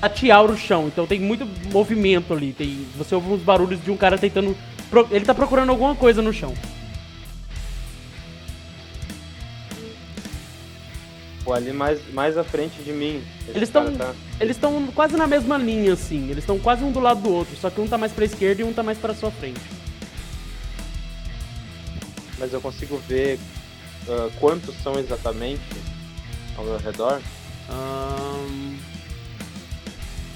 atear 0.00 0.44
o 0.44 0.56
chão. 0.56 0.86
Então 0.86 1.06
tem 1.06 1.18
muito 1.18 1.46
movimento 1.72 2.32
ali, 2.32 2.52
tem, 2.52 2.86
você 2.96 3.14
ouve 3.14 3.32
uns 3.32 3.42
barulhos 3.42 3.82
de 3.82 3.90
um 3.90 3.96
cara 3.96 4.16
tentando, 4.16 4.56
ele 5.10 5.24
tá 5.24 5.34
procurando 5.34 5.70
alguma 5.70 5.96
coisa 5.96 6.22
no 6.22 6.32
chão. 6.32 6.54
Pô, 11.44 11.52
ali 11.52 11.72
mais, 11.72 12.00
mais 12.12 12.38
à 12.38 12.44
frente 12.44 12.80
de 12.82 12.92
mim. 12.92 13.22
Eles 13.48 13.68
cara 13.70 13.86
tão- 13.90 13.96
tá- 13.96 14.14
Eles 14.40 14.56
estão 14.56 14.86
quase 14.94 15.16
na 15.16 15.26
mesma 15.26 15.58
linha, 15.58 15.92
assim. 15.94 16.24
Eles 16.30 16.38
estão 16.38 16.58
quase 16.58 16.84
um 16.84 16.92
do 16.92 17.00
lado 17.00 17.20
do 17.20 17.30
outro, 17.32 17.56
só 17.60 17.68
que 17.68 17.80
um 17.80 17.88
tá 17.88 17.98
mais 17.98 18.12
pra 18.12 18.24
esquerda 18.24 18.62
e 18.62 18.64
um 18.64 18.72
tá 18.72 18.82
mais 18.82 18.96
pra 18.98 19.12
sua 19.14 19.30
frente. 19.30 19.60
Mas 22.38 22.52
eu 22.52 22.60
consigo 22.60 22.96
ver 23.08 23.38
ah, 24.08 24.28
quantos 24.38 24.74
são 24.82 24.98
exatamente 24.98 25.60
ao 26.56 26.64
meu 26.64 26.76
redor. 26.78 27.20
Ahn, 27.68 28.76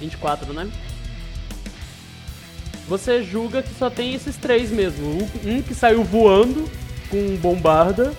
24, 0.00 0.52
né? 0.52 0.68
Você 2.88 3.22
julga 3.22 3.62
que 3.62 3.74
só 3.76 3.90
tem 3.90 4.14
esses 4.14 4.36
três 4.36 4.70
mesmo. 4.70 5.06
Um- 5.44 5.56
Um 5.56 5.62
que 5.62 5.74
saiu 5.74 6.04
voando 6.04 6.68
com 7.10 7.16
um 7.16 7.36
bombarda, 7.36 8.12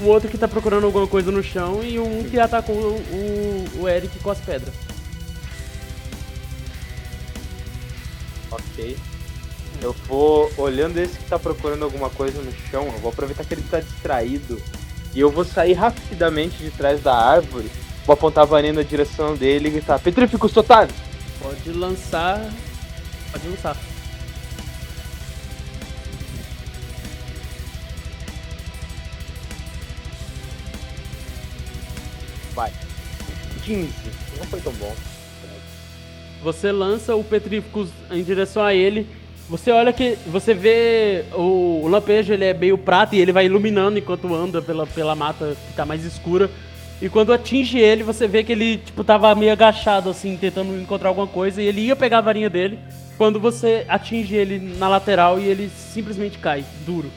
o 0.00 0.06
outro 0.06 0.28
que 0.28 0.36
tá 0.38 0.48
procurando 0.48 0.84
alguma 0.84 1.06
coisa 1.06 1.30
no 1.30 1.42
chão 1.42 1.82
e 1.82 1.98
um 1.98 2.24
que 2.24 2.38
atacou 2.38 2.74
o, 2.76 2.96
o- 3.78 3.82
o 3.82 3.88
Eric 3.88 4.18
com 4.18 4.30
as 4.30 4.38
pedras. 4.38 4.74
Ok. 8.50 8.96
Eu 9.82 9.92
vou 10.06 10.50
olhando 10.56 10.96
esse 10.98 11.18
que 11.18 11.24
tá 11.24 11.38
procurando 11.38 11.84
alguma 11.84 12.08
coisa 12.10 12.40
no 12.40 12.52
chão. 12.70 12.84
Eu 12.86 12.98
vou 13.00 13.10
aproveitar 13.10 13.44
que 13.44 13.54
ele 13.54 13.64
tá 13.70 13.80
distraído. 13.80 14.60
E 15.14 15.20
eu 15.20 15.30
vou 15.30 15.44
sair 15.44 15.74
rapidamente 15.74 16.56
de 16.58 16.70
trás 16.70 17.02
da 17.02 17.14
árvore. 17.14 17.70
Vou 18.06 18.14
apontar 18.14 18.42
a 18.42 18.46
varinha 18.46 18.72
na 18.72 18.82
direção 18.82 19.34
dele 19.36 19.68
e 19.68 19.72
gritar: 19.72 19.98
Petríficos 19.98 20.52
totais! 20.52 20.90
Pode 21.40 21.70
lançar. 21.72 22.40
Pode 23.32 23.48
lançar. 23.48 23.76
Vai. 32.54 32.70
15. 33.64 33.88
Não 34.38 34.46
foi 34.46 34.60
tão 34.60 34.72
bom. 34.74 34.94
Você 36.42 36.70
lança 36.70 37.16
o 37.16 37.24
Petríficos 37.24 37.88
em 38.10 38.22
direção 38.22 38.62
a 38.62 38.74
ele. 38.74 39.06
Você 39.48 39.70
olha 39.70 39.92
que. 39.92 40.16
Você 40.26 40.54
vê 40.54 41.24
o, 41.32 41.82
o 41.82 41.88
lampejo, 41.88 42.32
ele 42.32 42.44
é 42.44 42.54
meio 42.54 42.76
prata 42.78 43.16
e 43.16 43.20
ele 43.20 43.32
vai 43.32 43.46
iluminando 43.46 43.98
enquanto 43.98 44.32
anda 44.34 44.60
pela, 44.60 44.86
pela 44.86 45.14
mata 45.14 45.56
que 45.68 45.74
tá 45.74 45.84
mais 45.84 46.04
escura. 46.04 46.50
E 47.02 47.08
quando 47.08 47.32
atinge 47.32 47.78
ele, 47.78 48.02
você 48.02 48.28
vê 48.28 48.44
que 48.44 48.52
ele, 48.52 48.78
tipo, 48.78 49.02
tava 49.02 49.34
meio 49.34 49.52
agachado, 49.52 50.08
assim, 50.08 50.36
tentando 50.36 50.78
encontrar 50.80 51.08
alguma 51.08 51.26
coisa. 51.26 51.60
E 51.60 51.66
ele 51.66 51.80
ia 51.80 51.96
pegar 51.96 52.18
a 52.18 52.22
varinha 52.22 52.48
dele. 52.48 52.78
Quando 53.18 53.40
você 53.40 53.84
atinge 53.88 54.34
ele 54.34 54.58
na 54.58 54.88
lateral 54.88 55.38
e 55.38 55.44
ele 55.44 55.70
simplesmente 55.70 56.38
cai, 56.38 56.64
duro. 56.86 57.10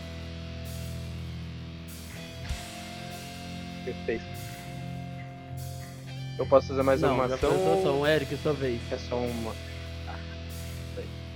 Eu 6.37 6.45
posso 6.45 6.67
fazer 6.67 6.83
mais 6.83 7.01
Não, 7.01 7.15
uma 7.15 7.25
ação? 7.25 7.37
sua 7.39 7.49
ou 7.49 7.73
ação. 7.79 8.07
Eric, 8.07 8.37
sua 8.37 8.53
vez. 8.53 8.79
É 8.91 8.97
só 8.97 9.15
uma. 9.17 9.53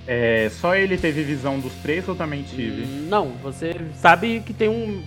É, 0.08 0.50
só 0.60 0.76
ele 0.76 0.98
teve 0.98 1.24
visão 1.24 1.60
dos 1.60 1.74
três 1.76 2.08
ou 2.08 2.16
também 2.16 2.44
tive? 2.44 2.84
Hum, 2.84 3.08
Não, 3.10 3.30
você 3.42 3.74
sabe 3.96 4.42
que 4.46 4.54
tem 4.54 4.68
um. 4.70 5.04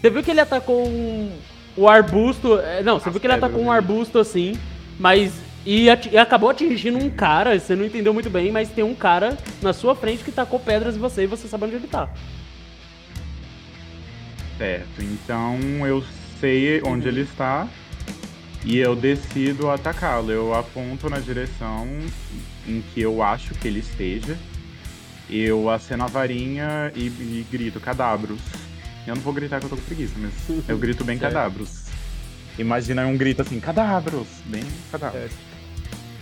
Você 0.00 0.10
viu 0.10 0.22
que 0.22 0.30
ele 0.30 0.40
atacou 0.40 0.86
um. 0.86 1.32
O 1.76 1.88
arbusto. 1.88 2.58
é, 2.60 2.82
Não, 2.82 2.98
você 3.00 3.08
As 3.08 3.12
viu 3.12 3.20
que 3.20 3.26
ele 3.26 3.34
atacou 3.34 3.60
um 3.60 3.70
né? 3.70 3.76
arbusto 3.76 4.18
assim, 4.18 4.58
mas. 4.98 5.32
E, 5.66 5.88
ati- 5.88 6.10
e 6.12 6.18
acabou 6.18 6.50
atingindo 6.50 6.98
um 6.98 7.08
cara, 7.08 7.58
você 7.58 7.74
não 7.74 7.86
entendeu 7.86 8.12
muito 8.12 8.28
bem, 8.28 8.52
mas 8.52 8.68
tem 8.68 8.84
um 8.84 8.94
cara 8.94 9.38
na 9.62 9.72
sua 9.72 9.94
frente 9.96 10.22
que 10.22 10.30
tacou 10.30 10.60
pedras 10.60 10.94
em 10.94 10.98
você 10.98 11.22
e 11.22 11.26
você 11.26 11.48
sabe 11.48 11.64
onde 11.64 11.76
ele 11.76 11.86
tá. 11.86 12.06
Certo, 14.58 15.00
então 15.02 15.58
eu 15.86 16.04
sei 16.38 16.82
onde 16.84 17.08
ele 17.08 17.22
está 17.22 17.66
e 18.64 18.78
eu 18.78 18.96
decido 18.96 19.70
atacá-lo. 19.70 20.30
Eu 20.30 20.54
aponto 20.54 21.08
na 21.10 21.18
direção 21.18 21.86
em 22.66 22.82
que 22.92 23.00
eu 23.00 23.22
acho 23.22 23.54
que 23.54 23.68
ele 23.68 23.80
esteja 23.80 24.36
eu 25.28 25.70
aceno 25.70 26.04
a 26.04 26.06
varinha 26.06 26.92
e, 26.94 27.06
e 27.06 27.46
grito 27.50 27.80
cadabros. 27.80 28.40
Eu 29.06 29.14
não 29.14 29.22
vou 29.22 29.32
gritar 29.32 29.58
que 29.58 29.66
eu 29.66 29.70
tô 29.70 29.76
com 29.76 29.82
preguiça, 29.82 30.14
mas 30.16 30.32
eu 30.68 30.78
grito 30.78 31.04
bem 31.04 31.18
Certo. 31.18 31.32
cadabros. 31.34 31.84
Imagina 32.58 33.06
um 33.06 33.16
grito 33.16 33.42
assim, 33.42 33.58
cadabros, 33.58 34.28
bem 34.46 34.62
cadabros. 34.90 35.32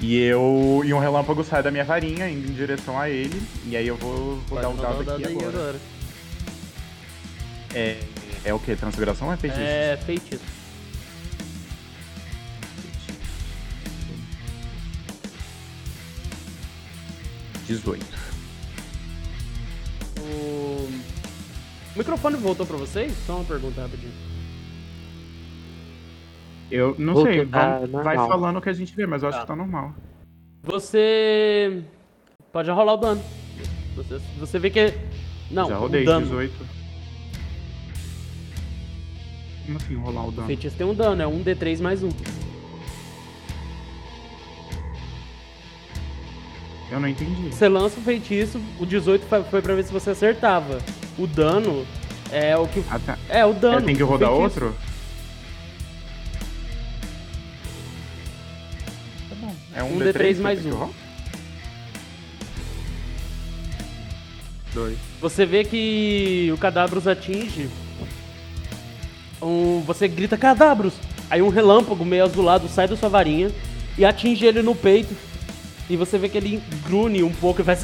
E 0.01 0.19
eu. 0.19 0.83
E 0.85 0.93
um 0.93 0.99
relâmpago 0.99 1.45
sai 1.45 1.63
da 1.63 1.71
minha 1.71 1.85
varinha 1.85 2.29
indo 2.29 2.51
em 2.51 2.55
direção 2.55 2.99
a 2.99 3.09
ele. 3.09 3.41
E 3.67 3.77
aí 3.77 3.87
eu 3.87 3.97
vou, 3.97 4.39
vou 4.49 4.61
dar 4.61 4.69
o 4.69 4.77
dado 4.77 5.03
aqui 5.03 5.25
agora. 5.25 5.49
agora. 5.49 5.81
É, 7.75 8.01
é 8.45 8.55
o 8.55 8.59
que? 8.59 8.75
Transfiguração 8.75 9.29
ou 9.29 9.35
é 9.35 9.37
feitiço? 9.37 9.63
É 9.63 9.97
feitiço. 10.05 10.62
18. 17.67 18.05
O... 20.21 20.23
o 20.25 20.91
microfone 21.99 22.37
voltou 22.37 22.67
pra 22.67 22.77
vocês? 22.77 23.13
Só 23.27 23.37
uma 23.37 23.45
pergunta 23.45 23.81
rapidinho. 23.83 24.13
Eu 26.71 26.95
não 26.99 27.13
Voltou, 27.15 27.33
sei, 27.33 27.47
tá 27.47 27.79
vamos- 27.81 27.91
vai 27.91 28.17
normal. 28.17 28.29
falando 28.29 28.57
o 28.57 28.63
que 28.63 28.69
a 28.71 28.73
gente 28.73 28.95
vê, 28.97 29.07
mas 29.07 29.23
eu 29.23 29.29
acho 29.29 29.39
Tá. 29.39 29.43
que 29.43 29.49
tá 29.49 29.57
normal. 29.57 29.95
Você 30.63 31.83
pode 32.53 32.67
já 32.67 32.73
rolar 32.73 32.95
o 32.95 32.97
dano. 32.97 33.23
Você, 33.97 34.19
você 34.39 34.59
vê 34.59 34.71
que 34.71 34.95
não, 35.51 35.69
Já 35.69 35.77
o 35.77 35.81
rodei, 35.81 36.05
dano. 36.05 36.25
18. 36.25 36.67
Como 39.67 39.77
assim 39.79 39.95
rolar 39.97 40.25
o 40.25 40.29
O 40.29 40.33
dano? 40.33 40.47
feitiço 40.47 40.75
tem 40.77 40.87
um 40.87 40.95
dano, 40.95 41.21
é 41.23 41.27
um 41.27 41.43
D3 41.45 41.79
mais 41.81 42.03
um. 42.03 42.09
Eu 46.93 47.01
não 47.01 47.09
entendi. 47.09 47.49
Você 47.49 47.69
lança 47.71 47.99
o 47.99 48.03
feitiço, 48.03 48.61
o 48.79 48.85
18 48.85 49.25
foi- 49.27 49.63
pra 49.63 49.75
ver 49.75 49.83
se 49.85 49.91
você 49.91 50.11
acertava. 50.11 50.77
O 51.19 51.27
dano 51.27 51.87
é 52.31 52.55
o 52.55 52.67
que 52.69 52.85
Ah, 52.91 52.99
tá. 52.99 53.19
é 53.31 53.47
o 53.47 53.55
dano. 53.55 53.81
Tenho 53.87 53.97
que 53.97 54.03
rodar 54.03 54.29
feitiço. 54.29 54.45
outro? 54.65 54.77
Tá 59.31 59.35
bom. 59.41 59.55
É 59.75 59.83
um, 59.83 59.97
Um 59.97 59.99
D3, 60.01 60.13
D3 60.13 60.35
que 60.37 60.43
mais 60.43 60.67
um. 60.67 60.91
Dois. 64.75 64.99
Você 65.21 65.47
vê 65.47 65.65
que 65.65 66.51
o 66.53 66.59
Cadabros 66.59 67.07
atinge. 67.07 67.71
Um, 69.41 69.81
você 69.81 70.07
grita 70.09 70.37
Cadabros! 70.37 70.93
Aí 71.31 71.41
um 71.41 71.49
relâmpago 71.49 72.05
meio 72.05 72.25
azulado 72.25 72.69
sai 72.69 72.87
da 72.87 72.97
sua 72.97 73.09
varinha 73.09 73.51
e 73.97 74.05
atinge 74.05 74.45
ele 74.45 74.61
no 74.63 74.75
peito. 74.75 75.15
E 75.93 75.97
você 75.97 76.17
vê 76.17 76.27
que 76.27 76.39
ele 76.39 76.63
grune 76.87 77.23
um 77.23 77.31
pouco 77.31 77.61
e 77.61 77.65
faz. 77.65 77.83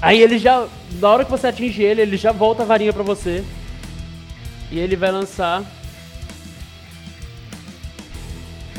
Aí 0.00 0.22
ele 0.22 0.38
já. 0.38 0.66
Na 0.92 1.10
hora 1.10 1.22
que 1.22 1.30
você 1.30 1.48
atinge 1.48 1.82
ele, 1.82 2.00
ele 2.00 2.16
já 2.16 2.32
volta 2.32 2.62
a 2.62 2.64
varinha 2.64 2.94
pra 2.94 3.02
você. 3.02 3.44
E 4.72 4.78
ele 4.78 4.96
vai 4.96 5.12
lançar. 5.12 5.62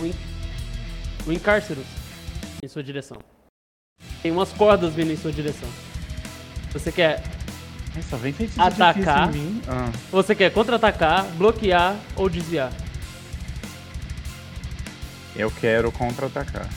O, 0.02 0.06
en... 0.07 0.14
o 1.27 1.31
Encárceros 1.31 1.86
em 2.64 2.68
sua 2.68 2.81
direção. 2.81 3.18
Tem 4.23 4.31
umas 4.31 4.52
cordas 4.53 4.91
vindo 4.95 5.11
em 5.11 5.15
sua 5.18 5.31
direção. 5.31 5.69
Você 6.73 6.91
quer 6.91 7.22
só 8.10 8.18
vem 8.18 8.34
Atacar. 8.57 9.27
difícil 9.27 9.48
em 9.48 9.52
mim. 9.53 9.61
Ah, 9.68 9.91
Você 10.10 10.34
quer 10.34 10.52
contra-atacar, 10.52 11.26
bloquear 11.38 11.95
ou 12.15 12.27
desviar? 12.27 12.72
eu 15.36 15.52
quero 15.52 15.91
contra-atacar. 15.91 16.68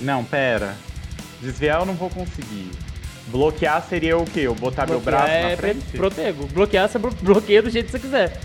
Não, 0.00 0.24
pera. 0.24 0.76
Desviar 1.40 1.80
eu 1.80 1.86
não 1.86 1.94
vou 1.94 2.10
conseguir. 2.10 2.70
Bloquear 3.28 3.84
seria 3.88 4.16
o 4.16 4.24
quê? 4.24 4.40
Eu 4.40 4.54
botar 4.54 4.86
meu 4.86 5.00
Bloquear 5.00 5.22
braço 5.24 5.32
é 5.32 5.50
na 5.50 5.56
frente? 5.56 5.84
protego. 5.96 6.46
Bloquear 6.48 6.88
você 6.88 6.98
blo- 6.98 7.14
bloqueia 7.22 7.62
do 7.62 7.70
jeito 7.70 7.86
que 7.86 7.92
você 7.92 7.98
quiser. 7.98 8.40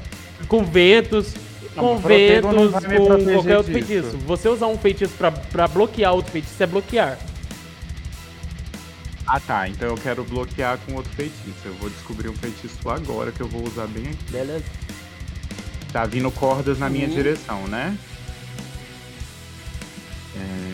Com 0.47 0.63
ventos, 0.65 1.33
Não, 1.75 1.83
com 1.83 1.97
ventos, 1.99 2.49
com 2.51 3.33
qualquer 3.33 3.57
outro 3.57 3.73
disso. 3.73 3.87
feitiço. 3.87 4.17
Você 4.25 4.49
usar 4.49 4.67
um 4.67 4.77
feitiço 4.77 5.13
pra, 5.17 5.31
pra 5.31 5.67
bloquear 5.67 6.13
outro 6.13 6.31
feitiço 6.31 6.61
é 6.61 6.65
bloquear. 6.65 7.17
Ah 9.27 9.39
tá, 9.39 9.69
então 9.69 9.87
eu 9.87 9.95
quero 9.95 10.23
bloquear 10.23 10.77
com 10.79 10.95
outro 10.95 11.11
feitiço. 11.13 11.53
Eu 11.63 11.73
vou 11.75 11.89
descobrir 11.89 12.27
um 12.29 12.33
feitiço 12.35 12.89
agora 12.89 13.31
que 13.31 13.39
eu 13.41 13.47
vou 13.47 13.63
usar 13.65 13.85
bem 13.87 14.03
aqui. 14.07 14.31
Beleza. 14.31 14.65
Tá 15.93 16.05
vindo 16.05 16.31
cordas 16.31 16.79
na 16.79 16.89
minha 16.89 17.07
Uhum. 17.07 17.13
direção, 17.13 17.67
né? 17.67 17.95
É... 20.35 20.70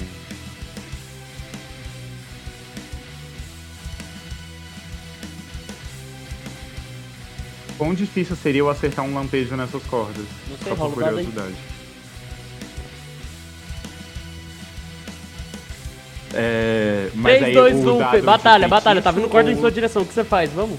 Quão 7.78 7.94
difícil 7.94 8.36
seria 8.36 8.60
eu 8.62 8.70
acertar 8.70 9.06
um 9.06 9.14
lampejo 9.14 9.56
nessas 9.56 9.84
cordas? 9.84 10.26
Não 10.50 10.58
sei, 10.58 10.74
rola 10.74 10.94
curiosidade. 10.94 11.56
É, 16.34 17.10
mas 17.16 17.38
3, 17.38 17.44
aí 17.44 17.54
2, 17.54 17.76
o 17.86 17.96
1, 17.96 17.98
dado 18.00 18.16
de 18.18 18.22
batalha, 18.22 18.68
batalha. 18.68 19.02
Tá 19.02 19.12
vindo 19.12 19.30
corda 19.30 19.50
em 19.52 19.56
ou- 19.56 19.62
sua 19.62 19.72
direção. 19.72 20.02
O 20.02 20.06
que 20.06 20.14
você 20.14 20.24
faz? 20.24 20.52
Vamos? 20.52 20.78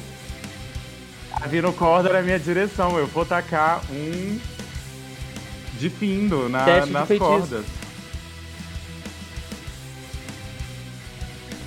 Tá 1.39 1.47
vindo 1.47 1.73
corda 1.73 2.12
na 2.12 2.23
minha 2.23 2.39
direção. 2.39 2.99
Eu 2.99 3.07
vou 3.07 3.25
tacar 3.25 3.81
um 3.91 4.39
de 5.79 5.89
findo 5.89 6.49
na, 6.49 6.65
Teste 6.65 6.87
de 6.89 6.93
nas 6.93 7.09
feitiço. 7.09 7.31
cordas. 7.31 7.65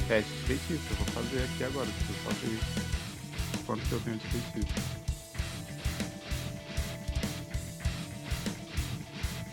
Teste 0.08 0.32
de 0.32 0.40
feitiço. 0.44 0.84
Eu 0.92 0.96
vou 0.98 1.06
fazer 1.24 1.44
aqui 1.44 1.64
agora. 1.64 1.88
Deixa 1.88 2.12
eu 2.12 2.16
só 2.24 2.30
ver 2.46 2.60
quanto 3.66 3.82
que 3.82 3.92
eu 3.94 4.00
tenho 4.02 4.18
de 4.18 4.28
feitiço. 4.28 5.01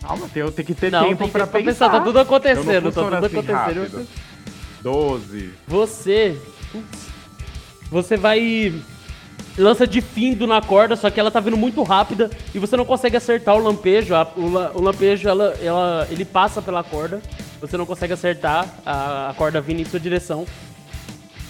Calma, 0.09 0.29
tem- 0.33 0.51
tenho 0.51 0.67
que 0.67 0.75
ter 0.75 0.91
Não, 0.91 1.05
tempo 1.05 1.19
tem 1.25 1.29
pra 1.31 1.47
pra 1.47 1.61
pensar. 1.63 1.91
Tá 1.91 2.01
tudo 2.01 2.19
acontecendo. 2.19 2.91
Tá 2.91 3.03
tudo 3.03 3.15
assim 3.27 3.27
acontecendo. 3.39 3.55
rápido. 3.55 4.09
12. 4.83 5.51
Você. 5.67 6.41
Putz, 6.73 7.07
você 7.91 8.17
vai. 8.17 8.73
Lança 9.59 9.87
de 9.87 10.01
findo 10.01 10.47
na 10.47 10.63
corda, 10.63 10.95
só 10.97 11.11
que 11.11 11.19
ela 11.19 11.31
tá 11.33 11.41
vindo 11.41 11.57
muito 11.57 11.83
rápida 11.83 12.31
e 12.55 12.59
você 12.61 12.77
não 12.77 12.85
consegue 12.85 13.17
acertar 13.17 13.57
o 13.57 13.59
lampejo. 13.63 14.15
A- 14.15 14.27
o, 14.37 14.79
o 14.79 14.81
lampejo 14.81 15.29
ela, 15.29 15.55
ela- 15.61 16.07
ele 16.11 16.25
passa 16.25 16.63
pela 16.63 16.83
corda. 16.83 17.21
Você 17.61 17.77
não 17.77 17.85
consegue 17.85 18.13
acertar 18.13 18.67
a, 18.87 19.31
a 19.31 19.35
corda 19.35 19.61
vindo 19.61 19.81
em 19.81 19.85
sua 19.85 19.99
direção. 20.01 20.47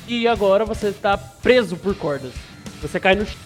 E 0.08 0.26
agora 0.26 0.64
você 0.64 0.90
tá 0.90 1.16
preso 1.18 1.76
por 1.76 1.94
cordas. 1.94 2.32
Você 2.80 2.98
cai 2.98 3.14
no 3.14 3.26
chão. 3.26 3.36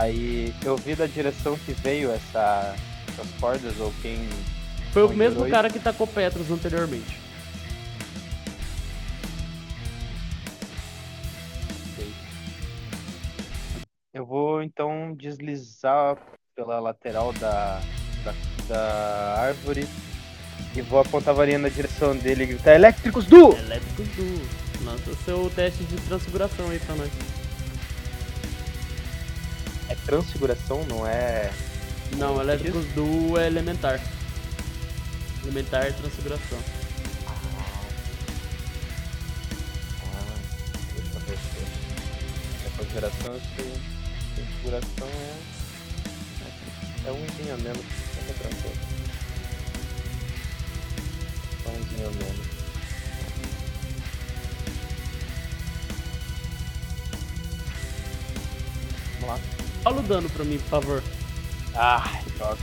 Aí 0.00 0.54
eu 0.64 0.78
vi 0.78 0.94
da 0.94 1.06
direção 1.06 1.58
que 1.58 1.72
veio 1.74 2.10
essa, 2.10 2.74
essas 3.06 3.30
cordas 3.38 3.78
ou 3.78 3.92
quem. 4.00 4.26
Foi 4.94 5.04
o 5.04 5.10
mesmo 5.10 5.46
cara 5.50 5.68
que 5.68 5.78
tacou 5.78 6.06
Petros 6.06 6.50
anteriormente. 6.50 7.20
Eu 14.14 14.24
vou 14.24 14.62
então 14.62 15.14
deslizar 15.14 16.16
pela 16.56 16.80
lateral 16.80 17.34
da, 17.34 17.82
da, 18.24 18.34
da 18.68 19.34
árvore 19.38 19.86
e 20.74 20.80
vou 20.80 21.00
apontar 21.00 21.34
a 21.34 21.36
varinha 21.36 21.58
na 21.58 21.68
direção 21.68 22.16
dele 22.16 22.44
e 22.44 22.46
gritar 22.46 22.74
Elétricos 22.74 23.26
do! 23.26 23.52
Elétrico 23.52 24.02
do. 24.02 24.84
Lança 24.84 25.10
o 25.10 25.16
seu 25.16 25.50
teste 25.50 25.84
de 25.84 25.96
transfiguração 26.06 26.70
aí 26.70 26.78
pra 26.78 26.94
nós. 26.94 27.39
Transfiguração, 30.06 30.84
não 30.86 31.06
é. 31.06 31.52
Não, 32.16 32.40
elétricos 32.40 32.84
do 32.94 33.38
é 33.38 33.46
elementar. 33.46 34.00
Elementar 35.42 35.86
é 35.86 35.92
transfiguração. 35.92 36.58
Ah, 40.02 40.34
deixa 40.94 41.14
eu 41.14 41.20
ver 41.20 41.34
aqui. 41.34 41.60
É 42.66 42.70
consideração, 42.76 43.40
se 43.40 44.40
configuração 44.40 45.08
é. 45.08 45.60
É 47.06 47.12
umzinho 47.12 47.54
a 47.54 47.56
menos, 47.56 47.84
fica 47.86 48.34
tranquilo. 48.34 48.76
Só 51.62 51.70
umzinho 51.70 52.08
a 52.08 52.10
menos. 52.10 52.46
Vamos 59.20 59.28
lá. 59.28 59.59
Fala 59.82 60.00
o 60.00 60.02
dano 60.02 60.28
pra 60.30 60.44
mim, 60.44 60.58
por 60.58 60.68
favor. 60.68 61.02
Ai, 61.74 62.22
droga. 62.36 62.58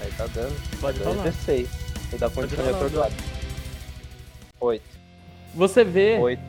Aí 0.00 0.10
tá 0.16 0.26
dando. 0.26 0.80
Pode 0.80 0.98
falar. 1.00 1.22
16. 1.24 1.68
Vou 2.10 2.18
dar 2.18 2.30
ponto 2.30 2.46
de 2.46 2.60
atordoado. 2.60 3.14
8. 4.60 4.82
Você 5.54 5.84
vê 5.84 6.18
8. 6.18 6.42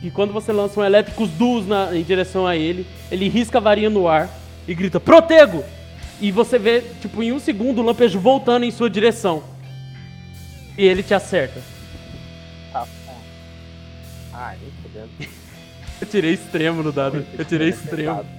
que 0.00 0.10
quando 0.10 0.32
você 0.32 0.52
lança 0.52 0.78
um 0.78 0.84
elétricos 0.84 1.30
duos 1.30 1.66
na, 1.66 1.96
em 1.96 2.02
direção 2.02 2.46
a 2.46 2.56
ele, 2.56 2.86
ele 3.10 3.28
risca 3.28 3.58
a 3.58 3.60
varinha 3.60 3.90
no 3.90 4.06
ar 4.06 4.28
e 4.66 4.74
grita, 4.74 5.00
protego! 5.00 5.64
E 6.20 6.30
você 6.30 6.58
vê, 6.58 6.80
tipo, 7.00 7.22
em 7.22 7.32
um 7.32 7.40
segundo 7.40 7.80
o 7.80 7.84
lampejo 7.84 8.20
voltando 8.20 8.64
em 8.64 8.70
sua 8.70 8.88
direção. 8.88 9.42
E 10.78 10.84
ele 10.84 11.02
te 11.02 11.12
acerta. 11.12 11.60
Tá 12.72 12.86
bom. 13.06 13.20
Ah, 14.32 14.54
nem 14.60 14.70
fodendo. 14.82 15.43
Eu 16.00 16.06
tirei 16.06 16.32
extremo 16.34 16.82
no 16.82 16.92
dado. 16.92 17.24
Eu 17.38 17.44
tirei 17.44 17.68
extremo. 17.70 18.24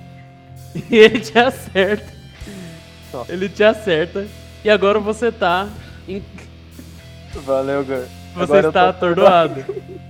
E 0.92 0.98
ele 0.98 1.22
te 1.22 1.40
acerta. 1.40 2.14
Nossa. 3.14 3.32
Ele 3.32 3.48
te 3.48 3.64
acerta. 3.64 4.28
E 4.62 4.70
agora 4.70 5.00
você 5.00 5.32
tá. 5.32 5.70
Em... 6.06 6.22
Valeu, 7.34 7.86
Gur. 7.86 8.04
Você 8.34 8.44
Agora 8.44 8.62
eu 8.64 8.68
está 8.70 8.90
atordoado. 8.90 9.66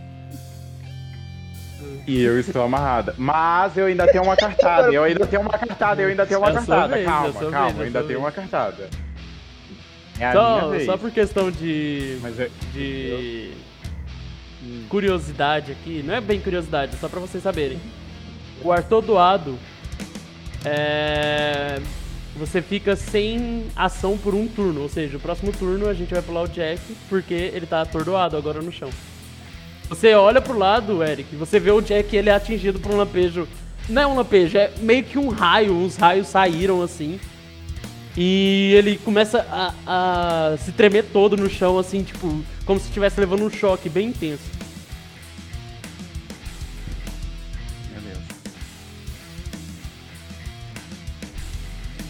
E 2.08 2.22
eu 2.22 2.40
estou 2.40 2.64
amarrada. 2.64 3.16
Mas 3.18 3.76
eu 3.78 3.88
ainda 3.88 4.06
tenho 4.08 4.24
uma 4.24 4.36
cartada. 4.36 4.92
Eu 4.94 5.04
ainda 5.04 5.26
tenho 5.26 5.42
uma 5.42 5.58
cartada. 5.58 6.02
Eu 6.04 6.10
ainda 6.10 6.26
tenho 6.26 6.40
uma 6.40 6.50
É 6.50 6.54
cartada. 6.54 6.88
vez, 6.94 7.02
é 7.02 7.10
calma, 7.10 7.34
calma. 7.34 7.50
vez, 7.70 7.78
é 7.78 7.80
eu 7.82 7.86
ainda 7.86 8.04
tenho 8.04 8.20
uma 8.20 8.32
cartada. 8.32 8.90
É 10.20 10.26
a 10.28 10.32
minha 10.32 10.62
Só, 10.62 10.70
vez. 10.70 10.86
só 10.86 10.98
por 10.98 11.10
questão 11.12 11.50
de. 11.50 12.20
Mas 12.22 12.40
eu- 12.40 12.52
de. 12.74 13.52
Curiosidade 14.90 15.72
aqui. 15.72 16.04
Não 16.06 16.14
é 16.14 16.22
bem 16.22 16.40
curiosidade, 16.40 16.96
é 16.96 16.98
só 16.98 17.08
pra 17.08 17.20
vocês 17.20 17.44
saberem. 17.44 17.80
O 18.64 18.72
atordoado. 18.72 19.58
É. 20.64 21.80
Você 22.38 22.62
fica 22.62 22.96
sem 22.96 23.66
ação 23.76 24.18
por 24.18 24.34
um 24.34 24.48
turno. 24.48 24.82
Ou 24.82 24.90
seja, 24.90 25.18
o 25.18 25.20
próximo 25.20 25.52
turno 25.52 25.88
a 25.88 25.94
gente 25.94 26.14
vai 26.14 26.22
pular 26.22 26.44
o 26.44 26.48
Jack 26.48 26.82
porque 27.08 27.34
ele 27.34 27.66
tá 27.66 27.82
atordoado 27.82 28.36
agora 28.36 28.62
no 28.62 28.72
chão. 28.72 28.90
Você 29.88 30.14
olha 30.16 30.42
pro 30.42 30.58
lado, 30.58 31.04
Eric, 31.04 31.36
você 31.36 31.60
vê 31.60 31.72
o 31.72 31.80
Jack 31.80 32.16
ele 32.16 32.30
é 32.30 32.34
atingido 32.34 32.80
por 32.80 32.92
um 32.92 32.98
lampejo. 32.98 33.48
Não 33.88 34.02
é 34.02 34.08
um 34.08 34.16
lampejo, 34.16 34.58
é 34.58 34.72
meio 34.80 35.04
que 35.04 35.18
um 35.18 35.30
raio. 35.30 35.74
Uns 35.74 35.96
raios 35.96 36.28
saíram 36.28 36.82
assim. 36.82 37.20
E 38.18 38.74
ele 38.76 38.98
começa 38.98 39.46
a, 39.50 39.74
a 39.86 40.58
se 40.58 40.72
tremer 40.72 41.04
todo 41.12 41.36
no 41.36 41.50
chão, 41.50 41.78
assim, 41.78 42.02
tipo, 42.02 42.42
como 42.66 42.80
se 42.80 42.88
estivesse 42.88 43.20
levando 43.20 43.44
um 43.44 43.50
choque 43.50 43.90
bem 43.90 44.08
intenso. 44.08 44.55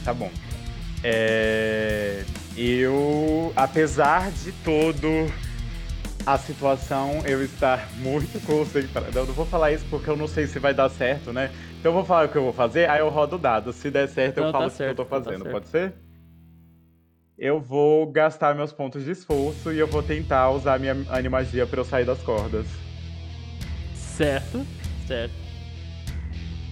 Tá 0.05 0.13
bom. 0.13 0.31
É... 1.03 2.23
Eu, 2.55 3.51
apesar 3.55 4.31
de 4.31 4.51
todo 4.63 5.07
a 6.25 6.37
situação, 6.37 7.21
eu 7.25 7.43
estar 7.43 7.89
muito 7.97 8.39
concentrado. 8.45 9.17
Eu 9.17 9.25
não 9.25 9.33
vou 9.33 9.45
falar 9.45 9.71
isso 9.71 9.85
porque 9.89 10.09
eu 10.09 10.15
não 10.15 10.27
sei 10.27 10.47
se 10.47 10.59
vai 10.59 10.73
dar 10.73 10.89
certo, 10.89 11.33
né? 11.33 11.51
Então 11.79 11.91
eu 11.91 11.93
vou 11.93 12.05
falar 12.05 12.27
o 12.27 12.29
que 12.29 12.37
eu 12.37 12.43
vou 12.43 12.53
fazer, 12.53 12.89
aí 12.89 12.99
eu 12.99 13.09
rodo 13.09 13.35
o 13.35 13.39
dado. 13.39 13.73
Se 13.73 13.91
der 13.91 14.07
certo, 14.07 14.37
eu 14.37 14.45
Não, 14.45 14.51
tá 14.51 14.59
falo 14.59 14.71
o 14.71 14.75
que 14.75 14.83
eu 14.83 14.95
tô 14.95 15.05
tá 15.05 15.09
fazendo. 15.09 15.43
certo. 15.43 15.51
Pode 15.51 15.67
ser? 15.67 15.93
Eu 17.37 17.59
vou 17.59 18.09
gastar 18.11 18.55
meus 18.55 18.71
pontos 18.71 19.03
de 19.03 19.11
esforço 19.11 19.71
e 19.73 19.77
eu 19.77 19.87
vou 19.87 20.01
tentar 20.01 20.49
usar 20.51 20.79
minha 20.79 20.95
animagia 21.09 21.67
pra 21.67 21.81
eu 21.81 21.85
sair 21.85 22.05
das 22.05 22.21
cordas. 22.21 22.65
Certo, 23.93 24.65
certo. 25.05 25.35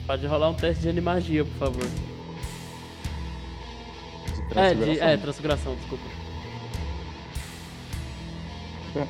Pode 0.08 0.26
rolar 0.26 0.50
um 0.50 0.54
teste 0.54 0.84
de 0.84 0.90
animagia, 0.90 1.44
por 1.44 1.56
favor. 1.56 2.13
É, 4.56 4.74
de, 4.74 5.00
é, 5.00 5.18
transfiguração, 5.18 5.76
desculpa. 5.76 6.04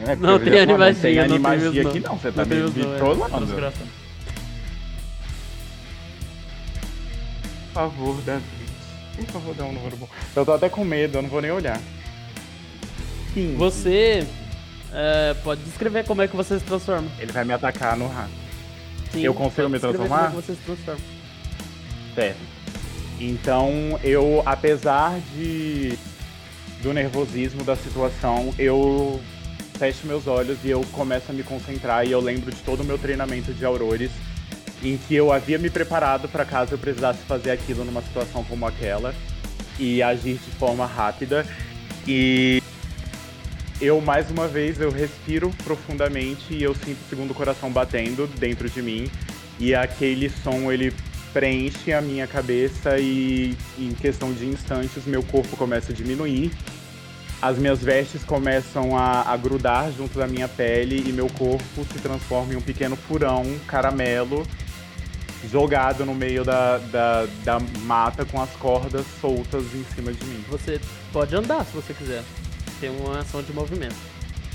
É, 0.07 0.15
Não 0.15 0.39
tem 0.39 0.53
já- 0.53 0.61
animagia, 0.63 0.67
Não 0.67 0.93
tem 1.01 1.15
não 1.15 1.23
tem 1.23 1.23
animagia 1.23 1.87
aqui 1.87 1.99
não. 1.99 2.17
você 2.17 2.31
tá 2.31 2.45
me 2.45 2.55
não, 2.55 2.67
é 2.67 2.69
bitolando. 2.69 3.73
Por 7.67 7.73
favor, 7.73 8.21
Davi. 8.21 8.43
Por 9.17 9.25
favor, 9.25 9.55
dá 9.55 9.65
um 9.65 9.73
número 9.73 9.97
bom. 9.97 10.07
Eu 10.35 10.45
tô 10.45 10.53
até 10.53 10.69
com 10.69 10.85
medo, 10.85 11.17
eu 11.17 11.21
não 11.21 11.29
vou 11.29 11.41
nem 11.41 11.51
olhar. 11.51 11.79
15. 13.33 13.55
Você 13.55 14.27
é, 14.93 15.33
pode 15.43 15.61
descrever 15.63 16.05
como 16.05 16.21
é 16.21 16.27
que 16.27 16.35
você 16.35 16.59
se 16.59 16.65
transforma. 16.65 17.09
Ele 17.19 17.31
vai 17.31 17.43
me 17.43 17.53
atacar 17.53 17.97
no 17.97 18.07
rato. 18.07 18.31
Sim, 19.11 19.21
Eu 19.21 19.33
consigo 19.33 19.69
me 19.69 19.79
transformar? 19.79 20.27
Como 20.27 20.39
é 20.39 20.41
que 20.41 20.47
você 20.47 20.55
se 20.55 20.61
transforma. 20.61 21.01
Certo. 22.15 22.52
Então, 23.23 23.97
eu, 24.03 24.43
apesar 24.45 25.17
de 25.33 25.97
do 26.81 26.91
nervosismo 26.91 27.63
da 27.63 27.77
situação, 27.77 28.53
eu 28.59 29.21
fecho 29.79 30.05
meus 30.05 30.27
olhos 30.27 30.57
e 30.65 30.69
eu 30.69 30.81
começo 30.91 31.31
a 31.31 31.33
me 31.33 31.41
concentrar 31.41 32.05
e 32.05 32.11
eu 32.11 32.19
lembro 32.19 32.51
de 32.51 32.61
todo 32.63 32.81
o 32.81 32.83
meu 32.83 32.97
treinamento 32.97 33.53
de 33.53 33.63
Aurores, 33.63 34.11
em 34.83 34.97
que 34.97 35.15
eu 35.15 35.31
havia 35.31 35.57
me 35.57 35.69
preparado 35.69 36.27
para 36.27 36.43
caso 36.43 36.73
eu 36.73 36.77
precisasse 36.77 37.19
fazer 37.19 37.51
aquilo 37.51 37.85
numa 37.85 38.01
situação 38.01 38.43
como 38.43 38.67
aquela 38.67 39.15
e 39.79 40.03
agir 40.03 40.33
de 40.33 40.51
forma 40.57 40.85
rápida. 40.85 41.45
E 42.05 42.61
eu 43.79 44.01
mais 44.01 44.29
uma 44.29 44.49
vez 44.49 44.81
eu 44.81 44.91
respiro 44.91 45.49
profundamente 45.63 46.53
e 46.53 46.61
eu 46.61 46.75
sinto 46.75 46.99
o 46.99 47.09
segundo 47.09 47.33
coração 47.33 47.71
batendo 47.71 48.27
dentro 48.37 48.69
de 48.69 48.81
mim 48.81 49.09
e 49.57 49.73
aquele 49.73 50.29
som 50.29 50.69
ele 50.69 50.93
preenche 51.33 51.91
a 51.91 51.99
minha 51.99 52.27
cabeça 52.27 52.97
e 52.99 53.57
em 53.77 53.91
questão 53.93 54.31
de 54.31 54.45
instantes 54.45 55.05
meu 55.05 55.23
corpo 55.23 55.57
começa 55.57 55.91
a 55.91 55.95
diminuir. 55.95 56.51
As 57.41 57.57
minhas 57.57 57.81
vestes 57.81 58.23
começam 58.23 58.95
a, 58.97 59.23
a 59.23 59.35
grudar 59.35 59.91
junto 59.91 60.17
da 60.17 60.27
minha 60.27 60.47
pele 60.47 61.03
e 61.05 61.11
meu 61.11 61.27
corpo 61.27 61.83
se 61.91 61.99
transforma 61.99 62.53
em 62.53 62.55
um 62.55 62.61
pequeno 62.61 62.95
furão 62.95 63.43
caramelo 63.67 64.47
jogado 65.51 66.05
no 66.05 66.15
meio 66.15 66.43
da, 66.43 66.77
da, 66.77 67.27
da 67.43 67.59
mata 67.81 68.23
com 68.23 68.41
as 68.41 68.49
cordas 68.51 69.05
soltas 69.19 69.63
em 69.73 69.83
cima 69.95 70.13
de 70.13 70.25
mim. 70.25 70.43
Você 70.49 70.79
pode 71.11 71.35
andar 71.35 71.65
se 71.65 71.73
você 71.73 71.93
quiser. 71.93 72.23
Tem 72.79 72.89
uma 72.89 73.19
ação 73.19 73.41
de 73.41 73.51
movimento. 73.51 73.95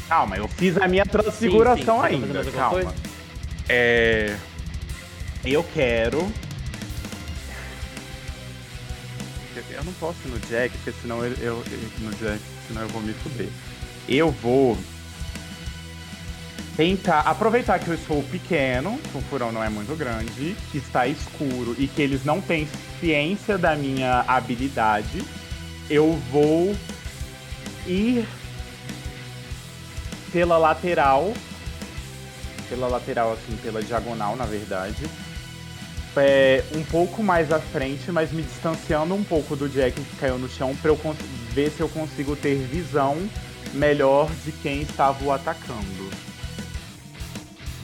Calma, 0.09 0.36
eu 0.36 0.48
fiz 0.48 0.78
a 0.78 0.88
minha 0.88 1.05
transfiguração 1.05 2.02
Sim, 2.02 2.09
sim. 2.09 2.24
Ainda. 2.24 2.44
Calma. 2.52 2.70
coisa? 2.70 2.94
É. 3.68 4.36
Eu 5.44 5.62
quero. 5.74 6.26
Eu 9.70 9.85
não 9.85 9.93
posso 9.94 10.18
ir 10.24 10.28
no 10.30 10.39
Jack, 10.40 10.76
porque 10.78 10.93
senão 11.01 11.24
eu, 11.24 11.32
eu- 11.40 11.64
no 12.01 12.10
Jack, 12.16 12.40
senão 12.66 12.82
eu 12.82 12.89
vou 12.89 13.01
me 13.02 13.12
fuder. 13.14 13.48
Eu 14.09 14.30
vou 14.30 14.76
tentar 16.76 17.20
aproveitar 17.20 17.78
que 17.78 17.89
eu 17.89 17.94
estou 17.94 18.22
pequeno, 18.24 18.98
que 19.10 19.18
o 19.18 19.20
furão 19.22 19.51
não 19.51 19.62
é 19.62 19.68
muito 19.68 19.97
grande, 19.97 20.56
que 20.70 20.78
está 20.78 21.06
escuro 21.09 21.74
e 21.78 21.89
que 21.89 22.01
eles 22.01 22.24
não 22.24 22.40
têm 22.40 22.68
ciência 23.01 23.59
da 23.59 23.74
minha 23.74 24.20
habilidade. 24.28 25.22
Eu 25.90 26.12
vou 26.30 26.74
ir 27.86 28.24
pela 30.32 30.56
lateral, 30.59 31.32
pela 32.68 32.86
lateral 32.86 33.32
assim, 33.32 33.56
pela 33.62 33.82
diagonal, 33.82 34.36
na 34.36 34.44
verdade. 34.44 35.05
É, 36.16 36.64
um 36.74 36.82
pouco 36.82 37.22
mais 37.22 37.52
à 37.52 37.60
frente, 37.60 38.10
mas 38.10 38.32
me 38.32 38.43
distanciando 38.43 39.14
um 39.14 39.22
pouco 39.22 39.55
do 39.55 39.68
Jack 39.68 40.01
que 40.01 40.16
caiu 40.16 40.36
no 40.36 40.48
chão 40.48 40.74
para 40.74 40.90
eu 40.90 40.98
ver 41.52 41.70
se 41.70 41.80
eu 41.80 41.89
consigo 41.89 42.35
ter 42.35 42.56
visão 42.56 43.16
melhor 43.72 44.28
de 44.44 44.51
quem 44.51 44.82
estava 44.82 45.22
o 45.24 45.30
atacando. 45.30 46.10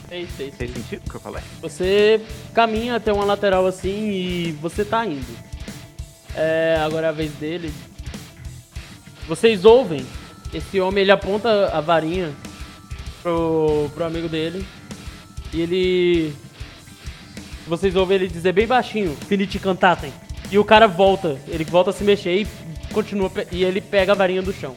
Fez, 0.09 0.29
fez, 0.31 0.55
Fez 0.55 0.71
fez. 0.71 0.71
sentido 0.71 1.07
o 1.07 1.09
que 1.09 1.15
eu 1.15 1.21
falei? 1.21 1.41
Você 1.61 2.21
caminha 2.53 2.95
até 2.95 3.11
uma 3.13 3.25
lateral 3.25 3.65
assim 3.65 4.09
e 4.09 4.51
você 4.61 4.83
tá 4.83 5.05
indo. 5.05 5.37
É, 6.35 6.77
agora 6.83 7.07
é 7.07 7.09
a 7.09 7.13
vez 7.13 7.31
dele. 7.33 7.73
Vocês 9.27 9.65
ouvem? 9.65 10.05
Esse 10.53 10.79
homem 10.79 11.01
ele 11.01 11.11
aponta 11.11 11.69
a 11.69 11.81
varinha 11.81 12.33
pro, 13.21 13.89
pro 13.93 14.05
amigo 14.05 14.29
dele. 14.29 14.65
E 15.53 15.61
ele. 15.61 16.35
Vocês 17.67 17.95
ouvem 17.95 18.15
ele 18.15 18.27
dizer 18.27 18.51
bem 18.51 18.67
baixinho, 18.67 19.15
Finite 19.27 19.57
Cantatem. 19.59 20.13
E 20.51 20.57
o 20.59 20.63
cara 20.63 20.87
volta, 20.87 21.39
ele 21.47 21.63
volta 21.63 21.89
a 21.89 21.93
se 21.93 22.03
mexer 22.03 22.41
e 22.41 22.47
continua. 22.93 23.31
E 23.51 23.63
ele 23.63 23.81
pega 23.81 24.11
a 24.11 24.15
varinha 24.15 24.41
do 24.41 24.53
chão. 24.53 24.75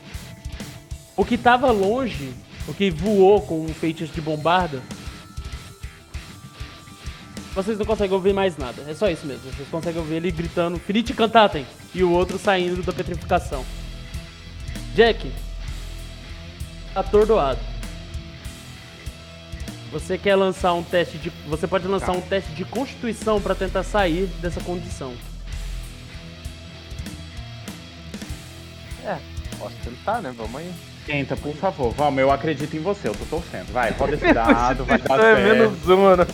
O 1.15 1.25
que 1.25 1.37
tava 1.37 1.71
longe, 1.71 2.33
o 2.67 2.73
que 2.73 2.91
voou 2.91 3.43
com 3.43 3.65
um 3.65 3.69
feitiço 3.69 4.13
de 4.13 4.21
bombarda, 4.21 4.83
vocês 7.55 7.79
não 7.79 7.85
conseguem 7.85 8.15
ouvir 8.15 8.33
mais 8.33 8.57
nada. 8.57 8.83
É 8.89 8.95
só 8.95 9.11
isso 9.11 9.27
mesmo. 9.27 9.51
Vocês 9.53 9.69
conseguem 9.69 10.01
ouvir 10.01 10.15
ele 10.15 10.31
gritando 10.31 10.79
Finite 10.79 11.13
Cantatem 11.13 11.67
e 11.95 12.03
o 12.03 12.11
outro 12.11 12.39
saindo 12.39 12.83
da 12.83 12.93
petrificação. 12.93 13.65
Jack, 14.95 15.31
atordoado. 16.95 17.61
Você 19.91 20.19
quer 20.19 20.35
lançar 20.37 20.75
um 20.75 20.83
teste 20.83 21.17
de. 21.19 21.31
Você 21.47 21.67
pode 21.67 21.87
lançar 21.89 22.13
um 22.13 22.21
teste 22.21 22.53
de 22.53 22.65
constituição 22.65 23.41
pra 23.41 23.55
tentar 23.55 23.83
sair 23.83 24.27
dessa 24.41 24.61
condição. 24.61 25.15
Posso 29.59 29.75
tentar, 29.83 30.21
né? 30.23 30.33
Vamos 30.37 30.61
aí. 30.61 30.73
Tenta, 31.05 31.37
por 31.37 31.55
favor. 31.57 31.93
Vamos, 31.95 32.21
eu 32.21 32.31
acredito 32.31 32.77
em 32.77 32.81
você, 32.81 33.09
eu 33.09 33.15
tô 33.15 33.25
torcendo. 33.25 33.73
Vai, 33.73 33.91
roda 33.91 34.15
esse 34.15 34.31
dado, 34.33 34.85
vai 34.85 34.99
dar 34.99 35.15
Isso 35.19 35.27
é 35.27 35.35
certo. 35.35 35.59
menos 35.59 35.89
um, 35.89 36.17
né? 36.17 36.27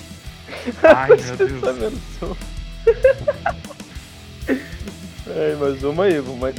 Ai, 0.82 1.08
meu 1.08 1.16
Isso 1.24 1.32
é 1.32 1.36
Deus. 1.36 1.78
menos 1.78 2.00
um. 2.22 2.36
É, 5.30 5.56
mas 5.58 5.82
uma 5.82 6.04
aí, 6.04 6.20
uma... 6.20 6.52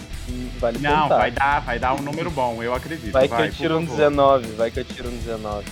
vale 0.60 0.80
Não, 0.80 1.04
tentar. 1.04 1.18
vai 1.18 1.32
dar, 1.32 1.60
vai 1.60 1.78
dar 1.80 1.94
um 1.94 2.02
número 2.02 2.32
bom, 2.32 2.64
eu 2.64 2.74
acredito. 2.74 3.12
Vai 3.12 3.28
que 3.28 3.34
vai, 3.36 3.48
eu 3.48 3.52
tiro 3.52 3.78
um 3.78 3.82
favor. 3.82 3.98
19, 3.98 4.48
vai 4.54 4.72
que 4.72 4.80
eu 4.80 4.86
tiro 4.86 5.10
um 5.10 5.18
19. 5.18 5.66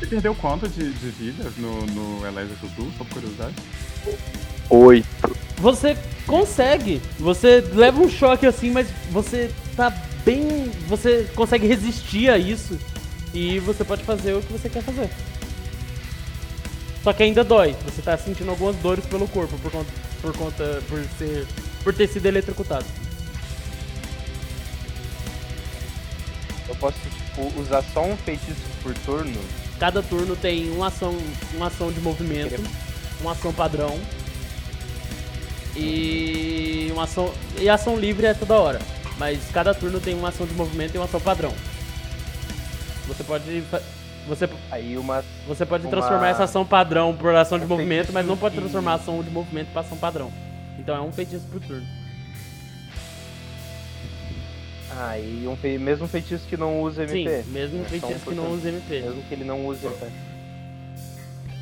Você 0.00 0.06
perdeu 0.06 0.34
quanto 0.34 0.66
de, 0.66 0.92
de 0.94 1.10
vida 1.10 1.52
no, 1.58 1.84
no 1.84 2.26
Elijah 2.26 2.54
Tutu, 2.58 2.90
só 2.96 3.04
por 3.04 3.14
curiosidade? 3.14 3.54
8. 4.70 5.06
Você 5.58 5.94
consegue. 6.26 7.02
Você 7.18 7.60
leva 7.74 8.00
um 8.00 8.08
choque 8.08 8.46
assim, 8.46 8.70
mas 8.70 8.88
você 9.10 9.52
tá 9.76 9.90
bem. 10.24 10.70
Você 10.88 11.28
consegue 11.34 11.66
resistir 11.66 12.30
a 12.30 12.38
isso. 12.38 12.78
E 13.34 13.58
você 13.58 13.84
pode 13.84 14.02
fazer 14.02 14.32
o 14.32 14.40
que 14.40 14.50
você 14.50 14.70
quer 14.70 14.82
fazer. 14.82 15.10
Só 17.04 17.12
que 17.12 17.22
ainda 17.22 17.44
dói. 17.44 17.76
Você 17.84 18.00
tá 18.00 18.16
sentindo 18.16 18.50
algumas 18.50 18.76
dores 18.76 19.04
pelo 19.04 19.28
corpo 19.28 19.58
por 19.58 19.70
conta. 19.70 19.90
Por 20.22 20.34
conta. 20.34 20.82
Por 20.88 21.04
ser. 21.18 21.46
Por 21.84 21.94
ter 21.94 22.06
sido 22.06 22.24
eletrocutado. 22.24 22.86
Eu 26.66 26.74
posso, 26.76 26.96
tipo, 27.00 27.60
usar 27.60 27.82
só 27.92 28.02
um 28.02 28.16
feitiço 28.16 28.62
por 28.82 28.94
turno? 28.94 29.38
Cada 29.80 30.02
turno 30.02 30.36
tem 30.36 30.70
uma 30.70 30.88
ação, 30.88 31.16
uma 31.54 31.68
ação 31.68 31.90
de 31.90 32.00
movimento, 32.00 32.62
uma 33.22 33.32
ação 33.32 33.50
padrão 33.50 33.98
e 35.74 36.90
uma 36.92 37.04
ação 37.04 37.32
e 37.58 37.68
ação 37.68 37.96
livre 37.98 38.26
é 38.26 38.34
toda 38.34 38.54
hora. 38.58 38.78
Mas 39.18 39.38
cada 39.52 39.72
turno 39.74 39.98
tem 39.98 40.14
uma 40.14 40.28
ação 40.28 40.46
de 40.46 40.52
movimento 40.52 40.94
e 40.94 40.98
uma 40.98 41.06
ação 41.06 41.20
padrão. 41.20 41.54
Você 43.08 43.24
pode 43.24 43.64
você 44.28 44.48
Aí 44.70 44.98
uma. 44.98 45.24
você 45.48 45.64
pode 45.64 45.84
Uma- 45.86 45.90
transformar 45.90 46.28
essa 46.28 46.44
ação 46.44 46.64
padrão 46.64 47.16
por 47.16 47.34
ação 47.34 47.58
de 47.58 47.64
movimento, 47.64 48.12
mas 48.12 48.26
não 48.26 48.36
pode 48.36 48.54
transformar 48.56 48.92
a 48.92 48.94
ação 48.96 49.22
de 49.22 49.30
movimento 49.30 49.68
para 49.72 49.80
ação 49.80 49.96
padrão. 49.96 50.30
Então 50.78 50.94
é 50.94 51.00
um 51.00 51.10
feitiço 51.10 51.46
por 51.50 51.58
turno. 51.60 51.86
Ah, 55.02 55.18
e 55.18 55.48
um 55.48 55.56
fe... 55.56 55.78
mesmo 55.78 56.06
feitiço 56.06 56.46
que 56.46 56.58
não 56.58 56.82
usa 56.82 57.08
Sim, 57.08 57.26
MP. 57.26 57.44
mesmo 57.48 57.80
É 57.80 57.84
feitiço 57.84 58.20
que 58.20 58.34
não 58.34 58.52
usa 58.52 58.68
MP. 58.68 59.00
Mesmo 59.00 59.22
que 59.22 59.34
ele 59.34 59.44
não 59.44 59.66
use 59.66 59.86
MP. 59.86 60.06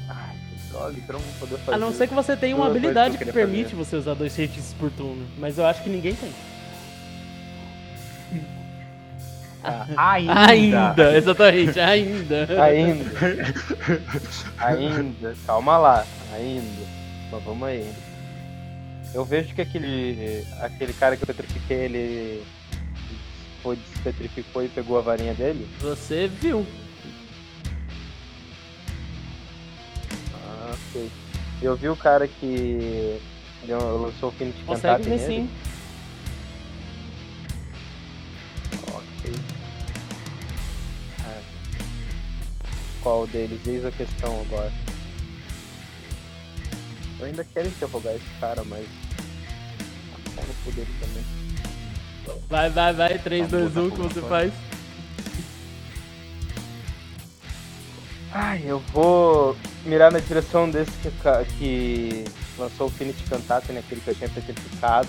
Ai, 0.09 0.35
que 0.51 0.73
droga, 0.73 0.95
então 0.99 1.13
não 1.13 1.21
vou 1.21 1.35
poder 1.39 1.59
fazer. 1.59 1.77
A 1.77 1.79
não 1.79 1.93
ser 1.93 2.09
que 2.09 2.15
você 2.15 2.37
tenha 2.37 2.57
uma 2.57 2.65
coisas 2.65 2.83
habilidade 2.83 3.17
que 3.17 3.25
que 3.25 3.33
permite 3.33 3.77
você 3.77 3.95
usar 3.95 4.15
dois 4.15 4.35
feitiços 4.35 4.75
por 4.75 4.91
turno, 4.91 5.25
mas 5.39 5.57
eu 5.57 5.67
acho 5.67 5.85
que 5.85 5.89
ninguém 5.89 6.17
tem. 6.17 6.33
Ainda! 9.97 10.49
Ainda, 10.49 11.17
exatamente, 11.17 11.79
ainda. 11.79 12.63
Ainda. 12.63 13.11
ainda. 14.59 15.37
Calma 15.47 15.77
lá. 15.79 16.07
Ainda. 16.35 16.87
Mas 17.31 17.43
vamos 17.43 17.69
aí. 17.69 17.89
Eu 19.15 19.25
vejo 19.25 19.55
que 19.55 19.61
aquele. 19.61 20.45
aquele 20.61 20.93
cara 20.93 21.17
que 21.17 21.23
eu 21.23 21.27
petrifiquei, 21.27 21.77
ele. 21.77 22.43
Foi, 23.63 23.77
despetrificou 23.77 24.63
e 24.65 24.69
pegou 24.69 24.99
a 24.99 25.03
varinha 25.03 25.35
dele. 25.35 25.69
Você 25.81 26.29
viu. 26.29 26.65
Ah, 30.35 30.75
ok. 30.91 31.11
Eu 31.61 31.77
vi 31.77 31.89
o 31.89 31.97
cara 31.97 32.29
que. 32.29 33.21
deu- 33.65 34.03
lançou 34.03 34.29
o 34.29 34.33
fim 34.33 34.51
de 34.51 34.63
Consegue 34.65 35.03
ver 35.03 35.11
nele. 35.19 35.27
sim. 35.27 35.51
Ok. 38.95 39.33
Ah. 41.25 41.41
Qual 43.03 43.27
deles? 43.27 43.61
Eis 43.67 43.85
a 43.85 43.91
questão 43.91 44.41
agora. 44.43 44.73
Eu 47.19 47.27
ainda 47.27 47.45
quero 47.53 47.67
interrogar 47.67 48.15
esse 48.15 48.31
cara, 48.41 48.63
mas. 48.65 48.87
Ah, 50.15 50.33
pau 50.37 50.45
no 50.67 50.73
dele 50.73 50.95
também. 51.01 51.38
Vai, 52.49 52.71
vai, 52.71 52.93
vai. 52.93 53.19
3, 53.19 53.49
2, 53.49 53.77
1, 53.77 53.87
o 53.87 53.91
que 53.91 53.97
você 53.99 54.23
faz? 54.23 54.53
Ai, 58.33 58.63
eu 58.67 58.79
vou 58.93 59.57
mirar 59.85 60.13
na 60.13 60.19
direção 60.19 60.71
desse 60.71 60.91
que, 60.99 61.11
que 61.59 62.25
lançou 62.59 62.89
o 62.89 62.91
Finity 62.91 63.25
Cantate, 63.25 63.73
né? 63.73 63.81
Aquele 63.81 64.01
que 64.01 64.09
eu 64.09 64.15
tinha 64.15 64.29
petrificado. 64.29 65.09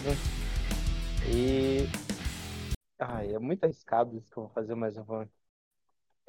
E. 1.28 1.88
Ai, 2.98 3.34
é 3.34 3.40
muito 3.40 3.64
arriscado 3.64 4.16
isso 4.18 4.32
que 4.32 4.38
eu 4.38 4.44
vou 4.44 4.52
fazer, 4.54 4.76
mas 4.76 4.96
eu 4.96 5.04
vou. 5.04 5.26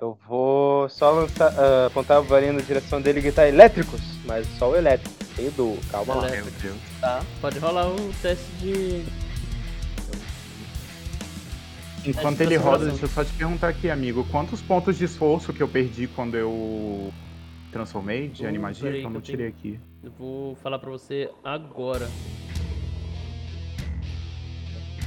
Eu 0.00 0.18
vou 0.26 0.88
só 0.88 1.10
lançar, 1.10 1.52
ah, 1.58 1.86
apontar 1.86 2.16
a 2.16 2.20
varinha 2.20 2.54
na 2.54 2.60
direção 2.60 3.00
dele 3.00 3.18
e 3.18 3.22
gritar 3.22 3.46
elétricos, 3.46 4.00
mas 4.24 4.46
só 4.58 4.70
o 4.70 4.76
elétrico. 4.76 5.20
Do, 5.56 5.78
calma 5.90 6.16
lá. 6.16 6.28
Tá. 7.00 7.24
Pode 7.40 7.58
rolar 7.58 7.86
um 7.86 8.12
teste 8.20 8.44
de. 8.58 9.04
Enquanto 12.04 12.40
É, 12.40 12.44
ele 12.44 12.56
roda, 12.56 12.86
deixa 12.86 13.04
eu 13.04 13.08
só 13.08 13.22
te 13.24 13.32
perguntar 13.34 13.68
aqui, 13.68 13.90
amigo. 13.90 14.24
Quantos 14.30 14.60
pontos 14.62 14.96
de 14.96 15.04
esforço 15.04 15.52
que 15.52 15.62
eu 15.62 15.68
perdi 15.68 16.06
quando 16.06 16.34
eu 16.36 17.12
transformei 17.70 18.28
de 18.28 18.44
Uh, 18.44 18.48
animagia? 18.48 18.82
peraí 18.84 19.00
Que 19.00 19.06
eu 19.06 19.10
que 19.10 19.14
não 19.14 19.20
tenho- 19.20 19.36
tirei 19.36 19.48
aqui. 19.48 19.80
Eu 20.02 20.10
vou 20.18 20.54
falar 20.56 20.78
pra 20.78 20.90
você 20.90 21.30
agora. 21.44 22.08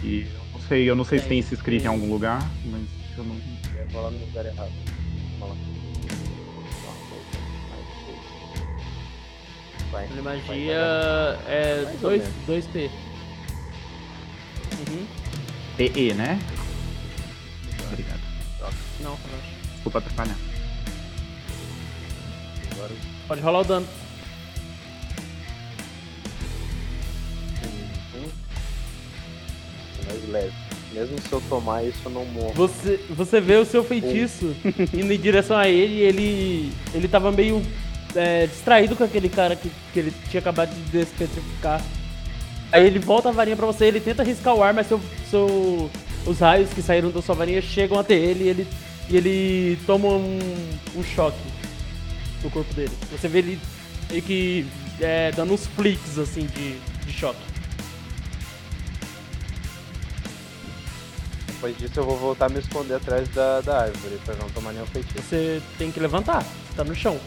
E 0.04 0.22
eu 0.22 0.28
não 0.54 0.60
sei, 0.68 0.90
eu 0.90 0.96
não 0.96 1.04
sei 1.06 1.20
se 1.20 1.28
Tem, 1.28 1.40
isso 1.40 1.54
escrito 1.54 1.84
em 1.84 1.88
algum 1.88 2.10
lugar, 2.12 2.40
mas 2.66 2.84
eu 3.18 3.24
não. 3.24 3.36
Eu 3.80 3.88
vou 3.90 4.02
lá 4.04 4.12
no 4.12 4.20
lugar 4.20 4.46
errado. 4.46 4.72
Vamos 5.40 5.58
lá. 5.58 5.64
Vai. 9.92 10.08
Magia 10.22 10.74
é 11.48 11.84
Mais 11.86 12.04
ou 12.04 12.10
2, 12.10 12.22
menos. 12.24 12.66
2P. 12.68 12.90
Uhum. 14.90 15.06
PE, 15.78 16.14
né? 16.16 16.40
Obrigado. 17.94 18.20
Não, 19.00 19.16
relaxa. 19.16 19.64
Desculpa 19.74 20.00
atrapalhar. 20.00 20.38
Agora 22.72 22.94
Pode 23.28 23.42
rolar 23.42 23.60
o 23.60 23.64
dano. 23.64 23.88
Uhum. 28.16 28.30
Mais 30.08 30.30
leve. 30.30 30.54
Mesmo 30.92 31.20
se 31.20 31.34
eu 31.34 31.42
tomar 31.50 31.84
isso, 31.84 32.00
eu 32.06 32.12
não 32.12 32.26
morro. 32.26 32.54
Você, 32.54 32.98
você 33.10 33.42
vê 33.42 33.56
o 33.56 33.66
seu 33.66 33.84
feitiço 33.84 34.56
indo 34.94 35.12
em 35.12 35.20
direção 35.20 35.58
a 35.58 35.68
ele 35.68 35.96
e 35.96 36.02
ele. 36.02 36.74
ele 36.94 37.08
tava 37.08 37.32
meio 37.32 37.64
é, 38.16 38.46
distraído 38.48 38.96
com 38.96 39.04
aquele 39.04 39.30
cara 39.30 39.56
que, 39.56 39.72
que 39.92 40.00
ele 40.00 40.14
tinha 40.30 40.40
acabado 40.40 40.74
de 40.74 40.82
despetrificar. 40.92 41.82
Aí 42.72 42.86
ele 42.86 43.00
volta 43.00 43.30
a 43.30 43.32
varinha 43.32 43.56
pra 43.56 43.66
você, 43.66 43.86
ele 43.86 44.00
tenta 44.00 44.24
arriscar 44.24 44.56
o 44.56 44.64
ar, 44.64 44.74
mas 44.74 44.88
seu, 44.88 45.00
seu, 45.30 45.90
os 46.26 46.40
raios 46.40 46.70
que 46.72 46.82
saíram 46.82 47.12
da 47.12 47.22
sua 47.22 47.36
varinha 47.36 47.62
chegam 47.62 47.98
até 48.00 48.14
ele 48.14 48.44
e 48.44 48.48
ele, 48.48 48.68
e 49.10 49.18
ele 49.18 49.80
toma 49.86 50.08
um, 50.08 50.40
um 50.96 51.04
choque 51.04 51.38
no 52.44 52.50
corpo 52.50 52.74
dele. 52.74 52.92
Você 53.12 53.28
vê 53.28 53.40
ele 53.40 53.60
meio 54.10 54.22
que 54.22 54.66
é, 55.00 55.32
dando 55.32 55.54
uns 55.54 55.66
flicks 55.68 56.18
assim 56.18 56.46
de, 56.48 56.78
de 57.06 57.12
choque. 57.14 57.40
Depois 61.48 61.78
disso, 61.78 62.00
eu 62.00 62.06
vou 62.06 62.18
voltar 62.18 62.48
a 62.48 62.50
me 62.50 62.60
esconder 62.60 62.96
atrás 62.96 63.28
da, 63.30 63.62
da 63.62 63.82
árvore 63.84 64.20
pra 64.26 64.36
não 64.36 64.50
tomar 64.50 64.74
nenhum 64.74 64.86
feitiço. 64.88 65.22
Você 65.22 65.62
tem 65.78 65.92
que 65.92 66.00
levantar, 66.00 66.44
você 66.44 66.76
tá 66.76 66.84
no 66.84 66.94
chão. 66.94 67.18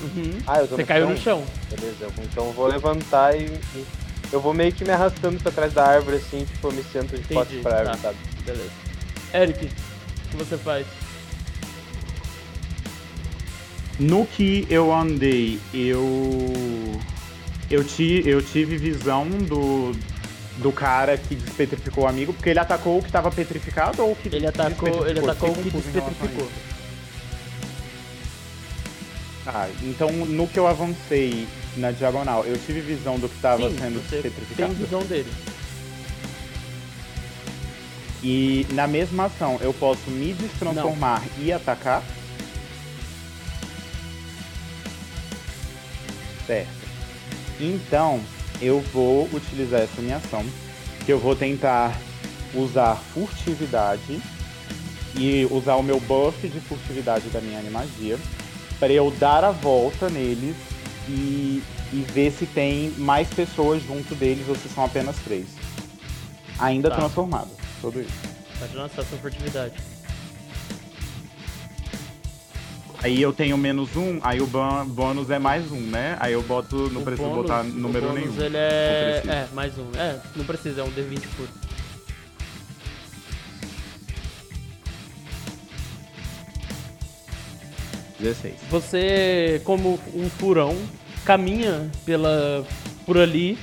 Uhum. 0.00 0.38
Ah, 0.46 0.58
eu 0.60 0.68
tô 0.68 0.76
Você 0.76 0.82
no 0.82 0.88
caiu 0.88 1.06
chão? 1.06 1.14
no 1.14 1.20
chão. 1.20 1.44
Beleza, 1.70 2.06
então 2.22 2.46
eu 2.46 2.52
vou 2.52 2.66
levantar 2.66 3.36
e, 3.36 3.46
e 3.74 3.84
eu 4.32 4.40
vou 4.40 4.52
meio 4.52 4.72
que 4.72 4.84
me 4.84 4.90
arrastando 4.90 5.40
pra 5.40 5.50
trás 5.50 5.72
da 5.72 5.84
árvore, 5.84 6.16
assim, 6.16 6.44
tipo, 6.44 6.68
eu 6.68 6.72
me 6.72 6.82
sento 6.82 7.16
de 7.16 7.34
costas 7.34 7.60
pra 7.60 7.78
árvore, 7.78 7.96
tá. 7.96 8.02
sabe? 8.08 8.18
Beleza. 8.44 8.70
Eric, 9.34 9.66
o 9.66 10.30
que 10.30 10.36
você 10.36 10.58
faz? 10.58 10.86
No 13.98 14.26
que 14.26 14.66
eu 14.70 14.94
andei, 14.94 15.58
eu. 15.74 16.92
Eu, 17.70 17.84
ti, 17.84 18.22
eu 18.24 18.40
tive 18.40 18.76
visão 18.76 19.28
do. 19.28 19.92
Do 20.58 20.72
cara 20.72 21.16
que 21.16 21.36
despetrificou 21.36 22.02
o 22.02 22.06
amigo, 22.08 22.32
porque 22.32 22.50
ele 22.50 22.58
atacou 22.58 22.98
o 22.98 23.02
que 23.02 23.12
tava 23.12 23.30
petrificado 23.30 24.02
ou 24.02 24.10
o 24.10 24.16
que 24.16 24.26
Ele 24.26 24.44
atacou, 24.44 25.06
ele 25.06 25.20
atacou 25.20 25.50
o 25.50 25.54
que 25.54 25.70
despetrificou. 25.70 26.48
Ah, 29.46 29.68
então 29.84 30.10
no 30.10 30.48
que 30.48 30.58
eu 30.58 30.66
avancei 30.66 31.46
na 31.78 31.90
diagonal, 31.90 32.44
eu 32.44 32.56
tive 32.58 32.80
visão 32.80 33.18
do 33.18 33.28
que 33.28 33.40
tava 33.40 33.70
Sim, 33.70 33.78
sendo 33.78 34.02
você 34.02 34.20
tem 34.20 34.30
petrificado. 34.30 34.74
visão 34.74 35.02
dele. 35.02 35.32
E 38.22 38.66
na 38.70 38.86
mesma 38.86 39.26
ação, 39.26 39.58
eu 39.60 39.72
posso 39.72 40.10
me 40.10 40.32
destransformar 40.32 41.22
e 41.38 41.52
atacar? 41.52 42.02
Certo. 46.46 46.68
Então, 47.60 48.20
eu 48.60 48.80
vou 48.92 49.28
utilizar 49.32 49.80
essa 49.82 50.00
minha 50.00 50.16
ação, 50.16 50.44
que 51.04 51.12
eu 51.12 51.18
vou 51.18 51.36
tentar 51.36 51.96
usar 52.54 52.96
furtividade 52.96 54.20
e 55.14 55.46
usar 55.50 55.76
o 55.76 55.82
meu 55.82 56.00
buff 56.00 56.48
de 56.48 56.60
furtividade 56.60 57.28
da 57.28 57.40
minha 57.40 57.58
animagia 57.58 58.18
para 58.78 58.92
eu 58.92 59.10
dar 59.10 59.44
a 59.44 59.50
volta 59.50 60.08
neles 60.08 60.56
e 61.08 61.62
e 61.92 62.00
ver 62.12 62.30
se 62.32 62.44
tem 62.44 62.90
mais 62.98 63.28
pessoas 63.28 63.82
junto 63.82 64.14
deles 64.14 64.46
ou 64.48 64.54
se 64.54 64.68
são 64.68 64.84
apenas 64.84 65.16
três. 65.24 65.46
Ainda 66.58 66.90
Tá. 66.90 66.96
transformado. 66.96 67.48
Tudo 67.80 68.00
isso. 68.00 68.12
Pode 68.58 68.76
lançar 68.76 69.04
sua 69.04 69.16
furtividade. 69.18 69.74
Aí 73.02 73.22
eu 73.22 73.32
tenho 73.32 73.56
menos 73.56 73.94
um, 73.96 74.18
aí 74.22 74.40
o 74.40 74.46
bônus 74.86 75.30
é 75.30 75.38
mais 75.38 75.70
um, 75.70 75.80
né? 75.80 76.16
Aí 76.18 76.32
eu 76.32 76.42
boto. 76.42 76.90
Não 76.90 77.00
O 77.00 77.04
preciso 77.04 77.28
bônus- 77.28 77.42
botar 77.46 77.60
o 77.60 77.64
número 77.64 78.08
bônus, 78.08 78.20
nenhum. 78.34 78.42
Ele 78.42 78.56
é. 78.56 79.22
É, 79.24 79.48
mais 79.54 79.78
um. 79.78 79.90
É, 79.96 80.18
não 80.34 80.44
precisa, 80.44 80.80
é 80.80 80.84
um 80.84 80.90
D20 80.90 81.22
puro. 81.36 81.48
Dezesseis. 88.18 88.56
Você, 88.70 89.60
como 89.64 89.98
um 90.14 90.28
furão, 90.28 90.76
caminha 91.28 91.90
pela 92.06 92.64
por 93.04 93.18
ali 93.18 93.58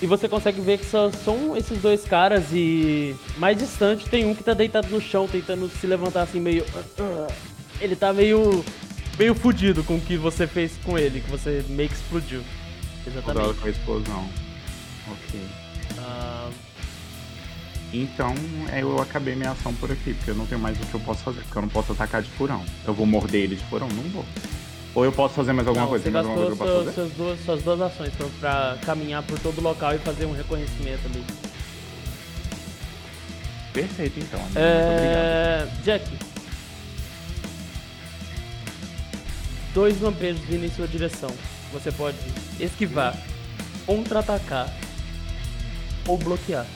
e 0.00 0.06
você 0.06 0.26
consegue 0.26 0.62
ver 0.62 0.78
que 0.78 0.86
só 0.86 1.10
são 1.12 1.54
esses 1.54 1.76
dois 1.82 2.04
caras 2.04 2.46
e 2.54 3.14
mais 3.36 3.58
distante 3.58 4.08
tem 4.08 4.24
um 4.24 4.34
que 4.34 4.42
tá 4.42 4.54
deitado 4.54 4.88
no 4.88 4.98
chão 4.98 5.28
tentando 5.28 5.68
se 5.68 5.86
levantar 5.86 6.22
assim 6.22 6.40
meio 6.40 6.64
ele 7.82 7.94
tá 7.94 8.14
meio 8.14 8.64
meio 9.18 9.34
fudido 9.34 9.84
com 9.84 9.96
o 9.96 10.00
que 10.00 10.16
você 10.16 10.46
fez 10.46 10.72
com 10.84 10.96
ele, 10.96 11.20
que 11.20 11.30
você 11.30 11.62
meio 11.68 11.88
que 11.88 11.96
explodiu. 11.96 12.42
Cuidado 13.02 13.24
Exatamente. 13.26 13.60
com 13.60 13.66
a 13.66 13.70
explosão. 13.70 14.30
Ok. 15.10 15.40
Ah, 15.98 16.50
Então 17.92 18.32
eu 18.72 19.02
acabei 19.02 19.34
minha 19.34 19.50
ação 19.50 19.74
por 19.74 19.90
aqui, 19.90 20.14
porque 20.14 20.30
eu 20.30 20.34
não 20.34 20.46
tenho 20.46 20.60
mais 20.60 20.78
o 20.80 20.86
que 20.86 20.94
eu 20.94 21.00
posso 21.00 21.22
fazer, 21.24 21.40
porque 21.40 21.58
eu 21.58 21.62
não 21.62 21.68
posso 21.68 21.92
atacar 21.92 22.22
de 22.22 22.30
furão. 22.30 22.64
Eu 22.86 22.94
vou 22.94 23.04
morder 23.04 23.42
ele 23.42 23.56
de 23.56 23.64
furão? 23.64 23.88
Não 23.88 24.04
vou. 24.04 24.24
Ou 24.94 25.04
eu 25.04 25.12
posso 25.12 25.34
fazer 25.34 25.52
mais 25.52 25.68
alguma 25.68 25.84
não, 25.84 25.90
coisa? 25.90 26.04
você 26.04 26.10
gastou 26.10 26.34
coisa 26.34 26.46
que 26.46 26.52
eu 26.52 26.56
posso 26.56 26.72
suas, 26.72 26.84
fazer? 26.84 26.94
suas 26.94 27.12
duas, 27.12 27.44
suas 27.44 27.62
duas 27.62 27.80
ações 27.80 28.12
pra, 28.14 28.26
pra 28.40 28.78
caminhar 28.84 29.22
por 29.22 29.38
todo 29.38 29.58
o 29.58 29.62
local 29.62 29.94
e 29.94 29.98
fazer 29.98 30.26
um 30.26 30.32
reconhecimento 30.32 31.06
ali. 31.06 31.24
Perfeito, 33.72 34.18
então. 34.18 34.40
amigo. 34.40 34.58
Muito 34.58 34.92
obrigado. 34.92 35.16
É... 35.16 35.68
Jack. 35.84 36.04
Dois 39.74 40.00
lampejos 40.00 40.42
vindo 40.46 40.64
em 40.64 40.70
sua 40.70 40.88
direção. 40.88 41.30
Você 41.72 41.92
pode 41.92 42.16
esquivar, 42.58 43.16
contra-atacar 43.86 44.72
ou 46.06 46.16
bloquear. 46.16 46.66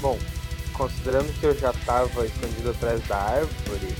Bom, 0.00 0.18
considerando 0.74 1.32
que 1.40 1.46
eu 1.46 1.58
já 1.58 1.72
tava 1.86 2.26
escondido 2.26 2.70
atrás 2.70 3.00
da 3.06 3.16
árvore, 3.16 3.94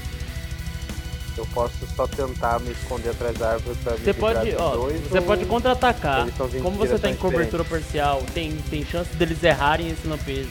eu 1.37 1.47
posso 1.47 1.75
só 1.97 2.07
tentar 2.07 2.61
me 2.61 2.71
esconder 2.73 3.11
atrás 3.11 3.37
da 3.39 3.53
árvore 3.53 3.77
pra 3.83 3.93
me 3.93 3.99
Você 3.99 4.13
livrar 4.13 4.35
pode, 4.35 4.57
ó, 4.57 4.77
dois, 4.77 5.01
você 5.01 5.19
ou 5.19 5.25
pode 5.25 5.47
contra-atacar. 5.47 6.29
Como 6.63 6.77
você 6.77 6.93
tem 6.93 7.13
direções 7.13 7.19
cobertura 7.19 7.65
parcial, 7.65 8.23
tem, 8.33 8.57
tem 8.71 8.85
chance 8.85 9.11
deles 9.17 9.43
errarem 9.43 9.91
esse 9.91 10.07
lampejo. 10.07 10.51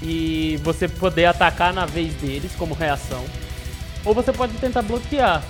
E 0.00 0.58
você 0.64 0.88
poder 0.88 1.26
atacar 1.26 1.72
na 1.72 1.86
vez 1.86 2.12
deles 2.14 2.50
como 2.56 2.74
reação. 2.74 3.24
Ou 4.04 4.12
você 4.12 4.32
pode 4.32 4.54
tentar 4.54 4.82
bloquear 4.82 5.44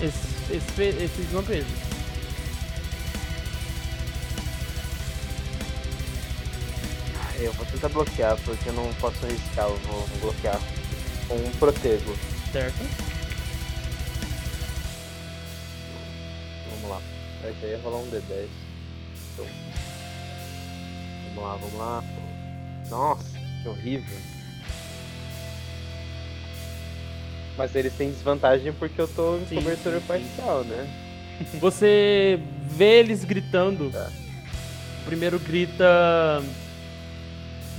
esses, 0.00 0.50
esses, 0.50 1.02
esses 1.02 1.32
lampejos. 1.32 1.89
Eu 7.40 7.52
vou 7.54 7.64
tentar 7.66 7.88
bloquear, 7.88 8.36
porque 8.44 8.68
eu 8.68 8.72
não 8.74 8.92
posso 8.94 9.24
arriscar, 9.24 9.66
eu 9.66 9.76
vou 9.78 10.06
bloquear. 10.20 10.60
Com 11.26 11.36
um 11.36 11.50
protego. 11.52 12.14
Certo? 12.52 12.76
Vamos 16.70 16.90
lá. 16.90 17.00
Vai 17.42 17.54
já 17.60 17.66
ia 17.68 17.78
rolar 17.82 17.98
um 17.98 18.10
D10. 18.10 18.48
Então. 19.32 19.46
Vamos 21.34 21.42
lá, 21.42 21.56
vamos 21.56 21.74
lá. 21.74 22.04
Nossa, 22.90 23.38
que 23.62 23.68
horrível. 23.68 24.18
Mas 27.56 27.74
eles 27.74 27.92
têm 27.94 28.10
desvantagem 28.10 28.72
porque 28.72 29.00
eu 29.00 29.08
tô 29.08 29.36
em 29.38 29.46
Sim, 29.46 29.56
cobertura 29.56 29.96
sim, 29.96 30.00
sim. 30.00 30.06
parcial, 30.06 30.64
né? 30.64 30.88
Você 31.60 32.38
vê 32.70 32.98
eles 33.00 33.24
gritando. 33.24 33.90
Tá. 33.90 34.10
O 35.00 35.04
primeiro 35.06 35.38
grita. 35.38 36.42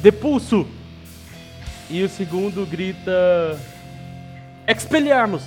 Depulso! 0.02 0.68
E 1.90 2.02
o 2.04 2.10
segundo 2.10 2.66
grita. 2.66 3.60
Expelliarmos! 4.68 5.44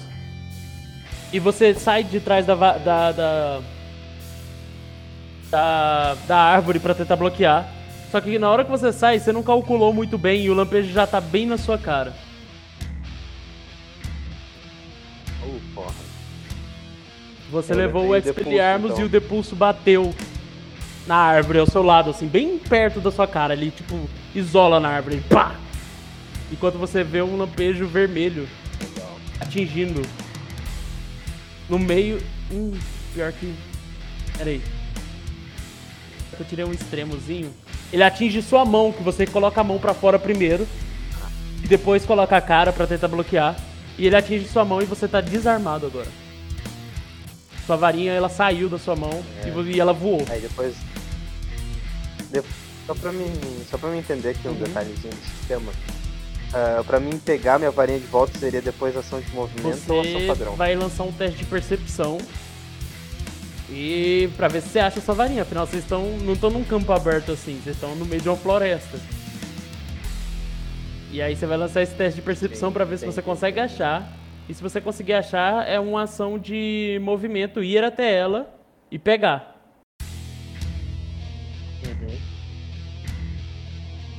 E 1.33 1.41
você 1.41 1.75
sai 1.75 2.05
de 2.05 2.21
trás 2.21 2.47
da. 2.47 2.55
da. 2.55 3.13
da, 3.13 3.61
da, 5.51 6.17
da 6.27 6.37
árvore 6.37 6.79
pra 6.79 6.95
tentar 6.95 7.17
bloquear. 7.17 7.69
Só 8.11 8.21
que 8.21 8.39
na 8.39 8.49
hora 8.49 8.65
que 8.65 8.71
você 8.71 8.93
sai, 8.93 9.19
você 9.19 9.33
não 9.33 9.43
calculou 9.43 9.93
muito 9.93 10.17
bem 10.17 10.45
e 10.45 10.51
o 10.51 10.55
lampejo 10.55 10.93
já 10.93 11.05
tá 11.05 11.21
bem 11.21 11.47
na 11.47 11.59
sua 11.59 11.77
cara. 11.77 12.13
Uh, 15.43 15.61
porra. 15.75 15.95
Você 17.51 17.73
Eu 17.73 17.77
levou 17.77 18.07
o 18.07 18.17
Expelliarmus 18.17 18.93
então. 18.93 19.03
e 19.03 19.07
o 19.07 19.09
Depulso 19.09 19.57
bateu 19.57 20.15
na 21.07 21.17
árvore 21.17 21.59
ao 21.59 21.67
seu 21.67 21.83
lado, 21.83 22.11
assim, 22.11 22.27
bem 22.29 22.57
perto 22.57 23.01
da 23.01 23.11
sua 23.11 23.27
cara. 23.27 23.53
Ele, 23.53 23.71
tipo, 23.73 24.09
isola 24.35 24.81
na 24.81 24.89
árvore. 24.89 25.23
Pá! 25.29 25.55
Enquanto 26.53 26.79
você 26.79 27.03
vê 27.03 27.23
um 27.23 27.37
lampejo 27.37 27.87
vermelho 27.87 28.49
atingindo 29.41 30.03
no 31.69 31.79
meio. 31.79 32.21
Hum, 32.53 32.73
pior 33.15 33.33
que. 33.33 33.55
Pera 34.37 34.51
aí. 34.51 34.63
Eu 36.39 36.45
tirei 36.45 36.65
um 36.65 36.73
extremozinho. 36.73 37.53
Ele 37.93 38.03
atinge 38.03 38.43
sua 38.43 38.65
mão, 38.65 38.93
que 38.93 39.03
você 39.03 39.27
coloca 39.27 39.61
a 39.61 39.65
mão 39.65 39.79
pra 39.79 39.95
fora 39.95 40.19
primeiro. 40.19 40.67
E 41.63 41.67
depois 41.69 42.05
coloca 42.05 42.37
a 42.37 42.41
cara 42.41 42.73
pra 42.73 42.87
tentar 42.87 43.09
bloquear. 43.09 43.57
E 43.97 44.07
ele 44.07 44.17
atinge 44.17 44.47
sua 44.49 44.65
mão 44.65 44.83
e 44.83 44.85
você 44.85 45.07
tá 45.09 45.21
desarmado 45.21 45.87
agora. 45.87 46.09
Sua 47.67 47.77
varinha, 47.77 48.13
ela 48.13 48.29
saiu 48.29 48.69
da 48.69 48.79
sua 48.79 48.95
mão 48.95 49.23
e 49.47 49.51
vo- 49.51 49.63
e 49.65 49.81
ela 49.81 49.93
voou. 49.93 50.23
Aí 50.29 50.41
depois. 50.41 50.75
de- 52.31 52.43
Só 52.87 52.95
pra 52.95 53.13
mim. 53.13 53.33
Só 53.71 53.79
pra 53.79 53.91
mim 53.91 53.99
entender 53.99 54.31
aqui 54.31 54.47
um 54.47 54.53
Uhum. 54.53 54.59
detalhezinho 54.59 55.13
do 55.15 55.25
sistema. 55.39 55.73
Ah, 56.53 56.83
pra 56.87 57.01
mim 57.01 57.19
pegar 57.19 57.59
minha 57.59 57.71
varinha 57.71 57.99
de 57.99 58.07
volta 58.07 58.39
seria 58.39 58.63
depois 58.63 58.97
ação 58.97 59.21
de 59.21 59.31
movimento 59.33 59.93
ou 59.93 60.01
ação 60.01 60.13
Você 60.21 60.27
padrão? 60.27 60.55
vai 60.55 60.75
lançar 60.77 61.03
um 61.05 61.13
teste 61.13 61.39
de 61.39 61.45
percepção. 61.47 62.19
E 63.71 64.29
pra 64.37 64.47
ver 64.47 64.61
se 64.61 64.69
você 64.69 64.79
acha 64.79 65.01
sua 65.01 65.15
varinha. 65.15 65.43
Afinal, 65.43 65.67
vocês 65.67 65.83
estão. 65.83 66.05
não 66.19 66.35
estão 66.35 66.51
num 66.51 66.63
campo 66.65 66.93
aberto 66.93 67.33
assim, 67.33 67.59
vocês 67.65 67.75
estão 67.77 67.97
no 67.97 68.05
meio 68.05 68.21
de 68.23 68.29
uma 68.29 68.37
floresta. 68.37 68.99
E 71.11 71.23
aí 71.23 71.35
você 71.35 71.47
vai 71.47 71.57
lançar 71.57 71.81
esse 71.83 71.95
teste 71.95 72.17
de 72.17 72.23
percepção 72.23 72.71
pra 72.73 72.85
ver 72.85 72.99
se 72.99 73.07
você 73.07 73.23
consegue 73.23 73.59
achar. 73.59 74.13
E 74.49 74.53
se 74.55 74.63
você 74.63 74.81
conseguir 74.81 75.15
achar, 75.15 75.67
é 75.67 75.81
uma 75.81 76.03
ação 76.03 76.39
de 76.39 76.99
movimento, 77.03 77.63
ir 77.65 77.83
até 77.83 78.15
ela 78.15 78.55
e 78.91 78.99
pegar. 78.99 79.57
Uhum. 81.87 82.19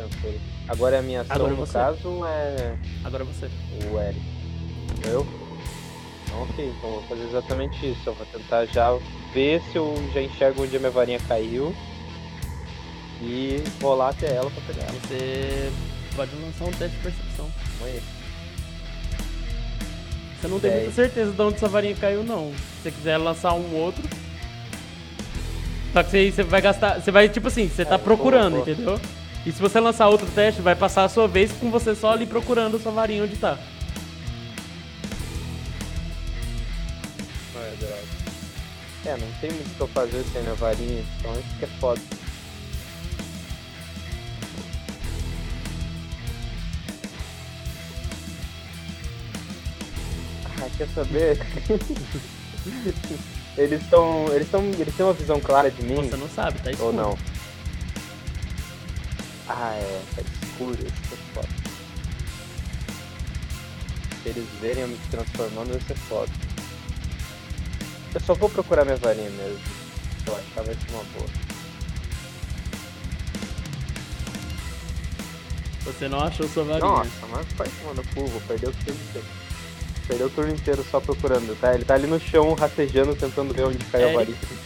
Tranquilo. 0.09 0.39
Agora 0.67 0.95
é 0.95 0.99
a 0.99 1.01
minha 1.01 1.21
ação 1.21 1.35
Agora 1.35 1.51
no 1.51 1.57
você. 1.57 1.73
caso 1.73 2.25
é 2.25 2.75
Agora 3.03 3.23
você. 3.23 3.49
o 3.91 3.99
Eric? 3.99 4.21
Eu? 5.05 5.25
Então, 6.25 6.41
ok, 6.43 6.73
então 6.77 6.89
vou 6.91 7.03
fazer 7.03 7.23
exatamente 7.23 7.91
isso. 7.91 8.01
Eu 8.05 8.13
vou 8.13 8.25
tentar 8.27 8.65
já 8.65 8.97
ver 9.33 9.61
se 9.71 9.75
eu 9.77 9.95
já 10.13 10.21
enxergo 10.21 10.63
onde 10.63 10.75
a 10.75 10.79
minha 10.79 10.91
varinha 10.91 11.19
caiu. 11.27 11.75
E 13.21 13.63
vou 13.79 13.95
lá 13.95 14.09
até 14.09 14.33
ela 14.35 14.49
pra 14.51 14.61
pegar 14.67 14.83
ela. 14.87 14.99
Você 15.07 15.71
pode 16.15 16.31
lançar 16.35 16.65
um 16.65 16.71
teste 16.71 16.97
de 16.97 17.03
percepção. 17.03 17.49
Aí. 17.83 18.01
Você 20.41 20.47
não 20.47 20.59
tem 20.59 20.69
Dez. 20.71 20.83
muita 20.83 20.95
certeza 20.95 21.31
de 21.31 21.41
onde 21.41 21.59
sua 21.59 21.69
varinha 21.69 21.95
caiu, 21.95 22.23
não. 22.23 22.51
Se 22.53 22.83
você 22.83 22.91
quiser 22.91 23.17
lançar 23.17 23.53
um 23.53 23.73
outro. 23.75 24.03
Só 25.93 26.03
que 26.03 26.09
você, 26.11 26.31
você 26.31 26.43
vai 26.43 26.61
gastar. 26.61 26.99
Você 26.99 27.09
vai, 27.09 27.29
tipo 27.29 27.47
assim, 27.47 27.69
você 27.69 27.85
tá 27.85 27.95
É, 27.95 27.97
procurando, 27.97 28.57
boa. 28.57 28.69
entendeu? 28.69 28.99
E 29.45 29.51
se 29.51 29.61
você 29.61 29.79
lançar 29.79 30.09
outro 30.09 30.25
teste, 30.33 30.61
vai 30.61 30.75
passar 30.75 31.03
a 31.03 31.09
sua 31.09 31.27
vez 31.27 31.51
com 31.51 31.69
você 31.69 31.93
só 31.93 32.13
ali 32.13 32.25
procurando 32.25 32.77
a 32.77 32.79
sua 32.79 32.91
varinha 32.91 33.23
onde 33.23 33.35
tá. 33.35 33.59
É 39.05 39.15
não 39.17 39.31
tem 39.39 39.51
muito 39.51 39.67
o 39.67 39.75
que 39.75 39.81
eu 39.81 39.87
fazer 39.89 40.23
sem 40.31 40.41
a 40.41 40.43
minha 40.43 40.55
varinha, 40.55 41.05
então 41.19 41.31
isso 41.33 41.59
que 41.59 41.65
é 41.65 41.67
foda. 41.79 42.01
Ah, 50.59 50.69
quer 50.75 50.87
saber? 50.87 51.39
eles 53.55 53.83
estão. 53.83 54.25
Eles 54.33 54.47
estão. 54.47 54.63
Eles 54.79 54.95
têm 54.95 55.05
uma 55.05 55.13
visão 55.13 55.39
clara 55.39 55.69
de 55.69 55.83
mim? 55.83 56.09
Você 56.09 56.17
não 56.17 56.29
sabe, 56.29 56.59
tá 56.61 56.71
escuro. 56.71 56.87
Ou 56.87 56.93
não? 56.93 57.34
Ah, 59.47 59.73
é. 59.75 60.01
Tá 60.15 60.21
escuro. 60.21 60.73
Isso 60.73 61.13
é 61.13 61.33
foda. 61.33 61.47
Se 64.23 64.29
eles 64.29 64.47
verem 64.59 64.81
eu 64.83 64.87
me 64.87 64.97
transformando, 65.11 65.71
vai 65.71 65.81
ser 65.81 65.95
foda. 65.95 66.31
Eu 68.13 68.21
só 68.21 68.33
vou 68.33 68.49
procurar 68.49 68.85
minha 68.85 68.97
varinha 68.97 69.29
mesmo. 69.29 69.59
Eu 70.25 70.35
acho 70.35 70.45
que 70.45 70.55
vai 70.55 70.65
ser 70.65 70.91
uma 70.91 71.03
boa. 71.03 71.29
Você 75.83 76.07
não 76.07 76.19
achou 76.21 76.47
sua 76.47 76.63
varinha. 76.63 76.89
Nossa, 76.89 77.27
mas 77.29 77.45
vai 77.53 77.67
tomando 77.79 78.03
cu, 78.15 78.25
vou 78.25 78.41
perder 78.41 78.69
o 78.69 78.73
turno 78.73 78.99
inteiro. 79.09 79.27
Perdeu 80.07 80.27
o 80.27 80.29
turno 80.29 80.53
inteiro 80.53 80.85
só 80.89 80.99
procurando, 80.99 81.59
tá? 81.59 81.75
Ele 81.75 81.85
tá 81.85 81.93
ali 81.93 82.07
no 82.07 82.19
chão, 82.19 82.53
rastejando, 82.53 83.15
tentando 83.15 83.53
ver 83.53 83.65
onde 83.65 83.83
caiu 83.85 84.07
a 84.07 84.21
Eric. 84.23 84.33
varinha. 84.33 84.64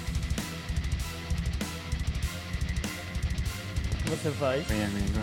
Que 4.17 4.23
você 4.23 4.31
faz? 4.31 4.65
Bem, 4.67 4.83
amigo. 4.85 5.19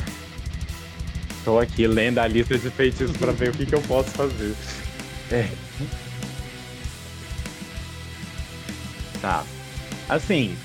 Tô 1.45 1.59
aqui 1.59 1.87
lendo 1.87 2.19
a 2.19 2.27
lista 2.27 2.59
de 2.59 2.71
feitiços 2.71 3.17
pra 3.17 3.33
ver 3.33 3.51
o 3.51 3.53
que, 3.53 3.67
que 3.67 3.75
eu 3.75 3.83
posso 3.83 4.11
fazer. 4.11 4.55
É. 5.31 5.49
Tá. 9.21 9.45
Assim, 10.09 10.57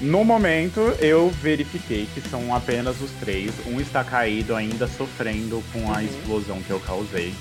no 0.00 0.24
momento 0.24 0.80
eu 1.00 1.30
verifiquei 1.42 2.08
que 2.12 2.20
são 2.28 2.54
apenas 2.54 3.00
os 3.00 3.10
três. 3.20 3.52
Um 3.66 3.80
está 3.80 4.02
caído 4.04 4.54
ainda 4.54 4.86
sofrendo 4.88 5.62
com 5.72 5.92
a 5.92 5.98
Uhum. 5.98 6.04
explosão 6.04 6.62
que 6.62 6.70
eu 6.70 6.80
causei. 6.80 7.32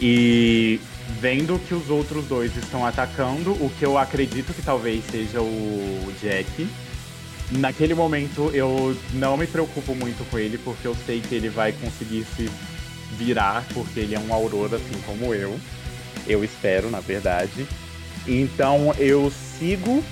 E 0.00 0.80
vendo 1.20 1.58
que 1.66 1.74
os 1.74 1.88
outros 1.88 2.24
dois 2.26 2.54
estão 2.56 2.84
atacando, 2.84 3.52
o 3.52 3.70
que 3.78 3.84
eu 3.84 3.96
acredito 3.96 4.52
que 4.52 4.62
talvez 4.62 5.04
seja 5.10 5.40
o 5.40 6.12
Jack. 6.20 6.68
Naquele 7.52 7.94
momento 7.94 8.50
eu 8.52 8.96
não 9.14 9.36
me 9.36 9.46
preocupo 9.46 9.94
muito 9.94 10.28
com 10.30 10.38
ele, 10.38 10.58
porque 10.58 10.86
eu 10.86 10.96
sei 11.06 11.20
que 11.20 11.34
ele 11.34 11.48
vai 11.48 11.72
conseguir 11.72 12.26
se 12.36 12.50
virar, 13.12 13.64
porque 13.72 14.00
ele 14.00 14.14
é 14.14 14.18
um 14.18 14.32
Aurora 14.32 14.76
assim 14.76 15.00
como 15.06 15.32
eu. 15.32 15.58
Eu 16.26 16.42
espero, 16.42 16.90
na 16.90 16.98
verdade. 17.00 17.66
Então 18.26 18.92
eu 18.98 19.30
sigo. 19.30 20.02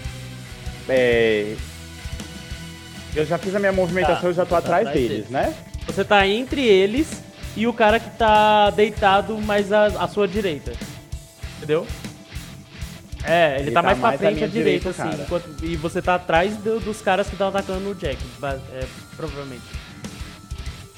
é, 0.89 1.57
Eu 3.17 3.27
já 3.27 3.37
fiz 3.37 3.55
a 3.55 3.59
minha 3.59 3.73
movimentação, 3.73 4.21
Tá, 4.21 4.27
eu 4.29 4.33
já 4.35 4.45
tô 4.45 4.51
tá 4.51 4.59
atrás 4.59 4.87
atrás 4.87 4.97
deles, 4.97 5.27
deles. 5.27 5.31
né? 5.31 5.55
Você 5.87 6.05
tá 6.05 6.27
entre 6.27 6.65
eles 6.65 7.21
e 7.57 7.67
o 7.67 7.73
cara 7.73 7.99
que 7.99 8.11
tá 8.17 8.71
deitado 8.71 9.37
mais 9.41 9.73
à, 9.73 9.87
à 9.87 10.07
sua 10.09 10.29
direita. 10.29 10.73
Entendeu? 11.57 11.85
É, 13.27 13.55
ele, 13.55 13.63
Ele 13.69 13.71
tá, 13.73 13.81
tá 13.83 13.87
mais 13.87 13.99
pra 13.99 14.09
mais 14.09 14.21
frente 14.21 14.45
à 14.45 14.47
direita, 14.47 14.93
direita, 14.93 15.09
assim. 15.11 15.23
enquanto- 15.23 15.65
e 15.65 15.77
você 15.77 16.03
tá 16.03 16.17
atrás 16.17 16.57
do- 16.59 16.79
dos 16.81 17.01
caras 17.01 17.27
que 17.27 17.35
estão 17.35 17.49
atacando 17.49 17.89
o 17.91 17.95
Jack, 17.95 18.19
é, 18.73 18.85
provavelmente. 19.17 19.63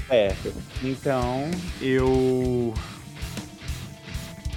Certo. 0.09 0.53
Então 0.83 1.51
eu. 1.81 2.75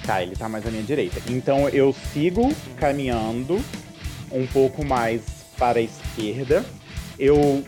Tá, 0.04 0.22
ele 0.22 0.34
tá 0.34 0.48
mais 0.48 0.66
à 0.66 0.70
minha 0.70 0.82
direita. 0.82 1.20
Então 1.28 1.68
eu 1.68 1.94
sigo 2.12 2.52
caminhando 2.78 3.62
um 4.32 4.46
pouco 4.46 4.84
mais 4.84 5.22
para 5.58 5.78
a 5.78 5.82
esquerda. 5.82 6.64
Eu 7.18 7.64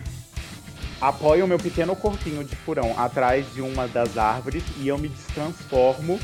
apoio 1.00 1.44
o 1.44 1.48
meu 1.48 1.58
pequeno 1.58 1.94
corpinho 1.94 2.42
de 2.42 2.56
furão 2.56 2.98
atrás 2.98 3.52
de 3.52 3.60
uma 3.60 3.86
das 3.86 4.16
árvores 4.16 4.62
e 4.78 4.88
eu 4.88 4.96
me 4.98 5.10
transformo 5.34 6.18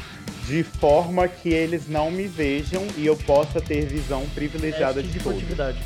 de 0.49 0.63
forma 0.63 1.29
que 1.29 1.51
eles 1.51 1.87
não 1.89 2.11
me 2.11 2.27
vejam 2.27 2.87
e 2.97 3.05
eu 3.07 3.15
possa 3.17 3.61
ter 3.61 3.85
visão 3.87 4.27
privilegiada 4.35 4.95
Teste 4.95 5.09
de 5.13 5.19
de 5.19 5.23
todos. 5.25 5.39
furtividade. 5.39 5.79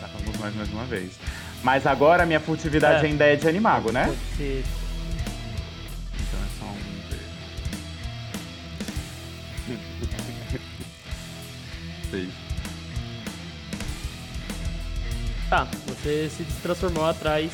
Tá, 0.00 0.08
vamos 0.24 0.38
mais 0.38 0.54
mais 0.54 0.68
uma 0.70 0.84
vez. 0.84 1.12
Mas 1.62 1.86
agora 1.86 2.22
a 2.22 2.26
minha 2.26 2.40
furtividade 2.40 3.04
É. 3.04 3.08
ainda 3.08 3.24
é 3.24 3.34
de 3.36 3.48
animago, 3.48 3.90
né? 3.90 4.06
Pode 4.06 4.18
ser. 4.36 4.64
Então 6.14 6.40
é 6.40 6.48
só 6.58 6.64
um 6.66 6.78
verde. 7.10 7.24
Seis. 12.10 12.28
Tá, 15.50 15.66
você 15.88 16.30
se 16.30 16.44
transformou 16.62 17.04
atrás 17.08 17.50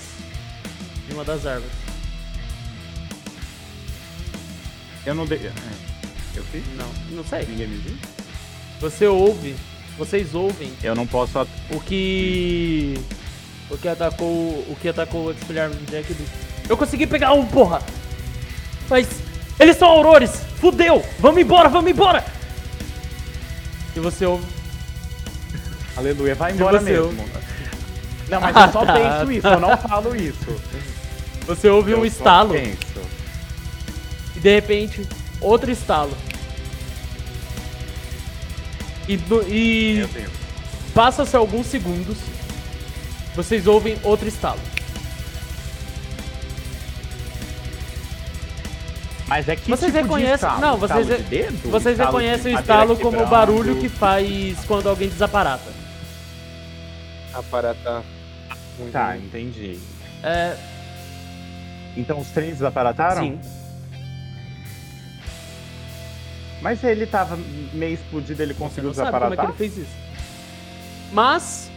de 1.09 1.15
uma 1.15 1.25
das 1.25 1.47
árvores. 1.47 1.86
Eu 5.07 5.15
não 5.15 5.25
dei. 5.25 5.39
é, 5.39 5.53
Eu 6.35 6.43
fiz? 6.45 6.63
Não, 6.77 6.87
não 7.17 7.25
sei. 7.25 7.47
Ninguém 7.47 7.69
me 7.69 7.77
viu? 7.79 7.97
Você 8.81 9.07
ouve, 9.07 9.57
vocês 9.97 10.35
ouvem 10.35 10.71
Eu 10.83 10.95
não 10.95 11.07
posso. 11.07 11.39
at- 11.39 11.49
o 11.71 11.81
que. 11.81 12.99
O 13.71 13.79
que 13.79 13.89
atacou. 13.89 14.27
O 14.69 14.77
que 14.81 14.89
atacou 14.89 15.27
o 15.27 15.31
Expelliarmus 15.31 15.79
do 15.79 15.91
Jack 15.91 16.13
disse. 16.13 16.31
Eu 16.69 16.77
consegui 16.77 17.07
pegar 17.07 17.33
um, 17.33 17.47
porra! 17.47 17.81
Mas. 18.91 19.09
Eles 19.59 19.77
são 19.79 19.89
aurores! 19.89 20.43
Fudeu! 20.61 21.03
Vamos 21.19 21.41
embora, 21.41 21.69
vamos 21.69 21.91
embora! 21.91 22.23
E 23.97 24.01
você 24.01 24.27
ouve. 24.27 24.45
Aleluia, 25.97 26.35
vai 26.35 26.53
embora 26.53 26.79
você 26.79 26.85
mesmo. 26.93 27.25
Não, 28.29 28.41
mas 28.41 28.55
Ah, 28.57 28.67
eu 28.67 28.73
só 28.73 28.85
tá. 28.85 28.93
penso 28.93 29.33
isso, 29.33 29.47
eu 29.47 29.61
não 29.61 29.77
falo 29.79 30.15
isso. 30.17 30.61
Você 31.47 31.69
ouve 31.71 31.93
Eu 31.93 31.99
um 31.99 32.01
só 32.01 32.07
estalo. 32.07 32.51
penso. 32.53 32.86
E 34.37 34.41
de 34.41 34.55
repente, 34.55 35.07
outro 35.41 35.71
estalo. 35.71 36.17
E, 39.09 39.15
e 39.49 40.07
passa-se 40.95 41.37
alguns 41.37 41.67
segundos. 41.67 42.17
Vocês 43.35 43.67
ouvem 43.67 43.99
outro 44.03 44.27
estalo. 44.27 44.61
Mas 49.29 49.49
é 49.49 49.57
que 49.57 49.69
Vocês 49.69 49.93
tipo 49.93 50.03
reconhecem- 50.05 50.49
de 50.55 50.61
não, 50.61 50.77
vocês 50.77 51.07
de 51.07 51.17
dedo? 51.19 51.71
Vocês 51.71 51.99
Estalo 51.99 52.19
de 52.19 52.25
reconhecem 52.27 52.55
o 52.55 52.61
estalo 52.61 52.97
como 52.97 53.23
o 53.23 53.27
barulho 53.27 53.77
que 53.81 53.89
faz 53.89 54.57
quando 54.67 54.89
alguém 54.89 55.09
desaparata. 55.09 55.71
Aparata. 57.35 58.03
Tá, 58.93 59.17
entendi. 59.17 59.79
É, 60.23 60.57
Então 61.97 62.21
os 62.21 62.29
três 62.29 62.53
desaparataram? 62.55 63.23
sim. 63.23 63.41
Mas 66.61 66.83
ele 66.83 67.07
tava 67.07 67.39
meio 67.73 67.95
explodido, 67.95 68.43
ele 68.43 68.55
Você 68.55 68.59
conseguiu 68.59 68.89
não 68.89 68.95
sabe 68.95 69.19
como 69.19 69.35
é 69.35 69.37
que 69.37 69.43
ele 69.43 69.53
fez 69.53 69.77
isso. 69.79 69.97
Mas, 71.13 71.71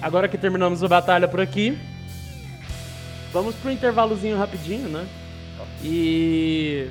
agora 0.00 0.28
que 0.28 0.38
terminamos 0.38 0.82
a 0.82 0.88
batalha 0.88 1.28
por 1.28 1.40
aqui, 1.40 1.78
vamos 3.32 3.54
pro 3.56 3.70
intervalozinho 3.70 4.38
rapidinho, 4.38 4.88
né? 4.88 5.06
E 5.82 6.88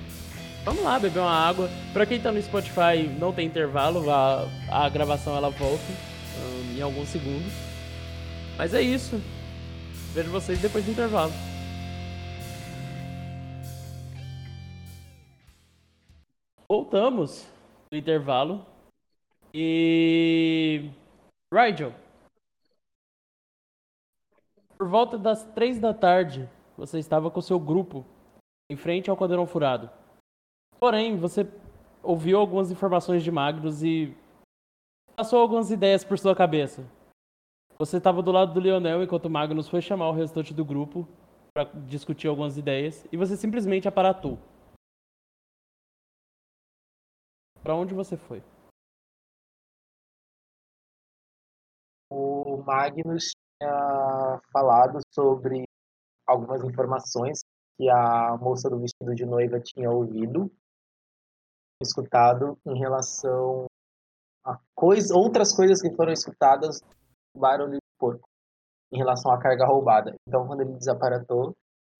vamos 0.64 0.84
lá 0.84 1.00
beber 1.00 1.20
uma 1.20 1.32
água. 1.32 1.70
Pra 1.94 2.06
quem 2.06 2.20
tá 2.20 2.32
no 2.32 2.42
Spotify, 2.42 3.10
não 3.20 3.32
tem 3.32 3.48
intervalo, 3.48 4.10
a, 4.12 4.48
a 4.70 4.90
gravação 4.90 5.36
ela 5.36 5.50
volta 5.50 5.84
hum, 5.90 6.76
em 6.78 6.82
alguns 6.82 7.10
segundos. 7.10 7.52
Mas 8.58 8.74
é 8.74 8.82
isso. 8.82 9.20
Vejo 10.14 10.30
vocês 10.30 10.60
depois 10.60 10.86
do 10.86 10.92
intervalo. 10.92 11.34
Voltamos 16.74 17.48
do 17.92 17.96
intervalo. 17.96 18.66
E. 19.54 20.90
Rigel. 21.54 21.94
Por 24.76 24.88
volta 24.88 25.16
das 25.16 25.44
três 25.54 25.80
da 25.80 25.94
tarde, 25.94 26.50
você 26.76 26.98
estava 26.98 27.30
com 27.30 27.40
seu 27.42 27.60
grupo 27.60 28.04
em 28.72 28.76
frente 28.76 29.08
ao 29.08 29.16
Caldeirão 29.16 29.46
Furado. 29.46 29.88
Porém, 30.80 31.16
você 31.16 31.48
ouviu 32.02 32.40
algumas 32.40 32.72
informações 32.72 33.24
de 33.24 33.30
Magnus 33.30 33.84
e 33.84 34.18
passou 35.16 35.42
algumas 35.42 35.70
ideias 35.70 36.04
por 36.04 36.18
sua 36.18 36.36
cabeça. 36.36 36.84
Você 37.78 37.98
estava 37.98 38.20
do 38.24 38.32
lado 38.32 38.52
do 38.52 38.60
Lionel 38.60 39.04
enquanto 39.04 39.30
Magnus 39.30 39.70
foi 39.70 39.80
chamar 39.80 40.10
o 40.10 40.14
restante 40.14 40.56
do 40.56 40.66
grupo 40.66 41.08
para 41.54 41.66
discutir 41.86 42.28
algumas 42.28 42.58
ideias 42.58 43.06
e 43.12 43.16
você 43.16 43.38
simplesmente 43.38 43.88
aparatou. 43.88 44.40
Para 47.64 47.76
onde 47.76 47.94
você 47.94 48.18
foi? 48.18 48.44
o 52.14 52.64
Magnus 52.64 53.32
tinha 53.60 54.42
falado 54.52 55.00
sobre 55.14 55.64
algumas 56.28 56.64
informações 56.64 57.40
que 57.78 57.90
a 57.90 58.38
moça 58.38 58.70
do 58.70 58.80
vestido 58.80 59.16
de 59.16 59.26
noiva 59.26 59.60
tinha 59.60 59.90
ouvido, 59.90 60.52
escutado 61.82 62.58
em 62.66 62.78
relação 62.78 63.66
a 64.46 64.60
coisa, 64.76 65.16
outras 65.16 65.56
coisas 65.56 65.82
que 65.82 65.94
foram 65.96 66.12
escutadas 66.12 66.82
no 67.34 67.42
barulho 67.42 67.74
de 67.74 67.80
porco, 67.98 68.28
em 68.92 68.98
relação 68.98 69.32
à 69.32 69.40
carga 69.40 69.66
roubada. 69.66 70.14
Então, 70.28 70.46
quando 70.46 70.62
ele 70.62 70.74
desaparatou, 70.74 71.54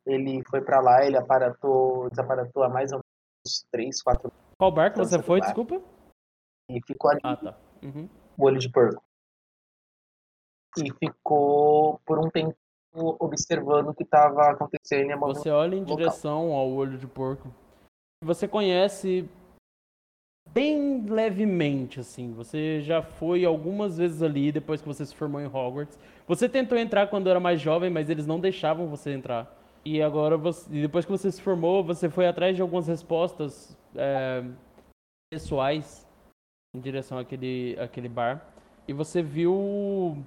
ele 0.06 0.44
foi 0.50 0.62
para 0.62 0.80
lá, 0.80 1.06
ele 1.06 1.18
aparatou, 1.18 2.10
desaparatou 2.10 2.64
a 2.64 2.70
mais 2.70 2.92
ou 2.92 3.00
menos 3.00 3.66
3, 3.72 4.02
4 4.04 4.32
Qual 4.64 4.72
barco 4.72 4.96
Então, 5.02 5.06
você 5.10 5.22
foi? 5.22 5.40
vai. 5.42 5.48
Desculpa. 5.50 5.82
e 6.70 6.80
ficou 6.88 7.12
ali 7.12 7.20
Ah, 7.24 7.36
tá. 7.36 7.58
Uhum. 7.84 8.08
o 8.38 8.46
olho 8.46 8.58
de 8.60 8.70
porco. 8.70 9.04
E 10.78 10.90
ficou 10.94 12.00
por 12.06 12.18
um 12.18 12.30
tempo 12.30 12.56
observando 13.20 13.90
o 13.90 13.94
que 13.94 14.04
estava 14.04 14.52
acontecendo. 14.52 15.10
e 15.10 15.12
a 15.12 15.18
Você 15.18 15.50
olha 15.50 15.76
em 15.76 15.82
local. 15.82 15.98
direção 15.98 16.54
ao 16.54 16.70
olho 16.72 16.98
de 16.98 17.06
porco. 17.08 17.54
Você 18.24 18.48
conhece 18.48 19.28
bem 20.50 21.06
levemente, 21.08 22.00
assim. 22.00 22.32
Você 22.34 22.82
já 22.82 23.02
foi 23.02 23.44
algumas 23.44 23.98
vezes 23.98 24.22
ali 24.24 24.50
depois 24.52 24.82
que 24.82 24.88
você 24.88 25.06
se 25.06 25.14
formou 25.14 25.42
em 25.42 25.46
Hogwarts. 25.48 26.00
Você 26.26 26.48
tentou 26.48 26.78
entrar 26.78 27.08
quando 27.08 27.30
era 27.30 27.40
mais 27.40 27.60
jovem, 27.60 27.90
mas 27.90 28.10
eles 28.10 28.26
não 28.26 28.40
deixavam 28.40 28.88
você 28.88 29.12
entrar. 29.14 29.54
E 29.84 30.02
agora, 30.02 30.38
você, 30.38 30.70
depois 30.72 31.04
que 31.04 31.12
você 31.12 31.30
se 31.30 31.42
formou, 31.42 31.84
você 31.84 32.10
foi 32.10 32.26
atrás 32.28 32.56
de 32.56 32.62
algumas 32.62 32.88
respostas 32.88 33.78
é, 33.96 34.44
pessoais 35.32 36.08
em 36.76 36.80
direção 36.80 37.18
àquele, 37.18 37.78
àquele 37.80 38.10
bar. 38.10 38.46
E 38.88 38.94
você 38.94 39.22
viu. 39.22 40.18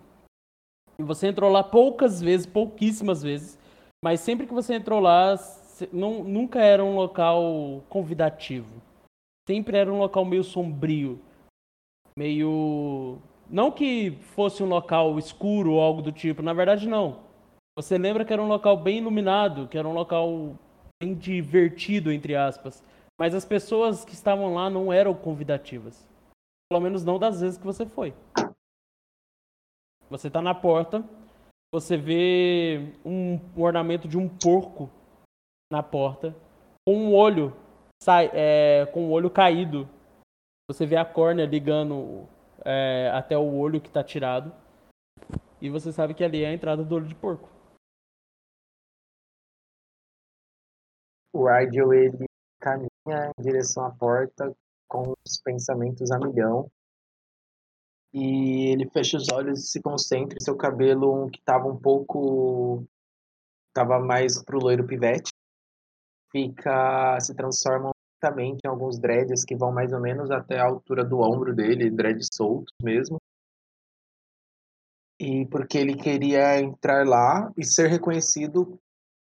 E 0.99 1.03
você 1.03 1.29
entrou 1.29 1.51
lá 1.51 1.63
poucas 1.63 2.21
vezes, 2.21 2.47
pouquíssimas 2.47 3.23
vezes. 3.23 3.59
Mas 4.03 4.21
sempre 4.21 4.47
que 4.47 4.55
você 4.55 4.75
entrou 4.75 5.01
lá, 5.01 5.35
não, 5.93 6.23
nunca 6.25 6.61
era 6.61 6.85
um 6.85 6.95
local 6.95 7.83
convidativo. 7.89 8.81
Sempre 9.49 9.77
era 9.77 9.93
um 9.93 9.99
local 9.99 10.25
meio 10.25 10.45
sombrio. 10.45 11.21
Meio. 12.17 13.19
Não 13.49 13.71
que 13.71 14.13
fosse 14.35 14.63
um 14.63 14.67
local 14.67 15.19
escuro 15.19 15.73
ou 15.73 15.81
algo 15.81 16.03
do 16.03 16.11
tipo, 16.11 16.43
na 16.43 16.53
verdade 16.53 16.89
não. 16.89 17.21
Você 17.79 17.99
lembra 17.99 18.25
que 18.25 18.33
era 18.33 18.43
um 18.43 18.49
local 18.49 18.77
bem 18.77 18.99
iluminado, 18.99 19.69
que 19.69 19.77
era 19.77 19.87
um 19.87 19.93
local 19.93 20.57
bem 21.01 21.15
divertido, 21.15 22.11
entre 22.11 22.35
aspas. 22.35 22.83
Mas 23.19 23.35
as 23.35 23.45
pessoas 23.45 24.05
que 24.05 24.13
estavam 24.13 24.53
lá 24.53 24.69
não 24.69 24.93
eram 24.93 25.15
convidativas. 25.15 26.07
Pelo 26.71 26.83
menos 26.83 27.05
não 27.05 27.19
das 27.19 27.41
vezes 27.41 27.59
que 27.59 27.65
você 27.65 27.87
foi. 27.87 28.15
Você 30.11 30.31
tá 30.31 30.43
na 30.43 30.55
porta, 30.55 31.05
você 31.73 31.97
vê 31.97 32.93
um, 33.05 33.39
ornamento 33.61 34.07
de 34.07 34.17
um 34.17 34.29
porco 34.29 34.91
na 35.71 35.83
porta, 35.83 36.35
com 36.87 36.95
um 36.95 37.15
olho, 37.15 37.57
sai, 38.03 38.31
é, 38.33 38.87
com 38.87 39.07
um 39.07 39.11
olho 39.11 39.31
caído. 39.31 39.89
Você 40.71 40.87
vê 40.87 40.97
a 40.97 41.05
córnea 41.05 41.47
ligando 41.47 42.29
é, 42.65 43.11
até 43.15 43.37
o 43.37 43.57
olho 43.57 43.81
que 43.81 43.91
tá 43.91 44.05
tirado. 44.05 44.53
E 45.61 45.71
você 45.71 45.91
sabe 45.91 46.15
que 46.15 46.23
ali 46.23 46.45
é 46.45 46.49
a 46.49 46.53
entrada 46.53 46.85
do 46.85 46.95
olho 46.95 47.07
de 47.07 47.15
porco. 47.15 47.49
O 51.33 51.49
Rigel, 51.49 51.93
ele 51.93 52.27
em 53.11 53.43
direção 53.43 53.85
à 53.85 53.91
porta 53.91 54.55
com 54.89 55.15
os 55.27 55.41
pensamentos 55.43 56.11
a 56.11 56.19
milhão. 56.19 56.71
E 58.13 58.73
ele 58.73 58.89
fecha 58.91 59.17
os 59.17 59.29
olhos 59.31 59.61
e 59.61 59.67
se 59.67 59.83
concentra 59.83 60.37
em 60.37 60.45
seu 60.45 60.57
cabelo 60.57 61.29
que 61.31 61.39
estava 61.39 61.67
um 61.67 61.79
pouco... 61.79 62.85
Tava 63.75 63.99
mais 63.99 64.43
pro 64.43 64.59
loiro 64.59 64.87
pivete. 64.87 65.31
Fica... 66.31 67.19
Se 67.21 67.35
transforma 67.35 67.91
lentamente 68.23 68.61
em 68.65 68.69
alguns 68.69 68.99
dreads 68.99 69.45
que 69.45 69.57
vão 69.57 69.71
mais 69.71 69.93
ou 69.93 70.01
menos 70.01 70.31
até 70.31 70.59
a 70.59 70.65
altura 70.65 71.05
do 71.05 71.19
ombro 71.19 71.55
dele, 71.55 71.91
dreads 71.91 72.29
soltos 72.33 72.75
mesmo. 72.83 73.19
E 75.21 75.47
porque 75.47 75.79
ele 75.79 75.97
queria 75.97 76.59
entrar 76.59 77.07
lá 77.07 77.51
e 77.57 77.65
ser 77.65 77.89
reconhecido 77.89 78.79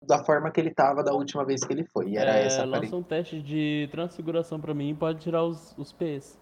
da 0.06 0.24
forma 0.24 0.50
que 0.52 0.60
ele 0.60 0.70
estava 0.70 1.02
da 1.02 1.12
última 1.12 1.44
vez 1.44 1.64
que 1.64 1.72
ele 1.72 1.84
foi. 1.86 2.10
E 2.10 2.16
era 2.16 2.32
É, 2.36 2.46
essa 2.46 2.62
a 2.62 2.64
lança 2.64 2.76
aparência. 2.76 2.96
um 2.98 3.02
teste 3.02 3.42
de 3.42 3.88
transfiguração 3.90 4.60
pra 4.60 4.74
mim 4.74 4.90
e 4.90 4.94
pode 4.96 5.20
tirar 5.20 5.42
os, 5.44 5.72
os 5.78 5.92
P's. 5.92 6.38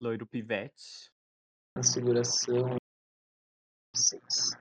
Loiro 0.00 0.26
pivete. 0.26 1.10
Configuração 1.76 2.76
6. 3.94 4.56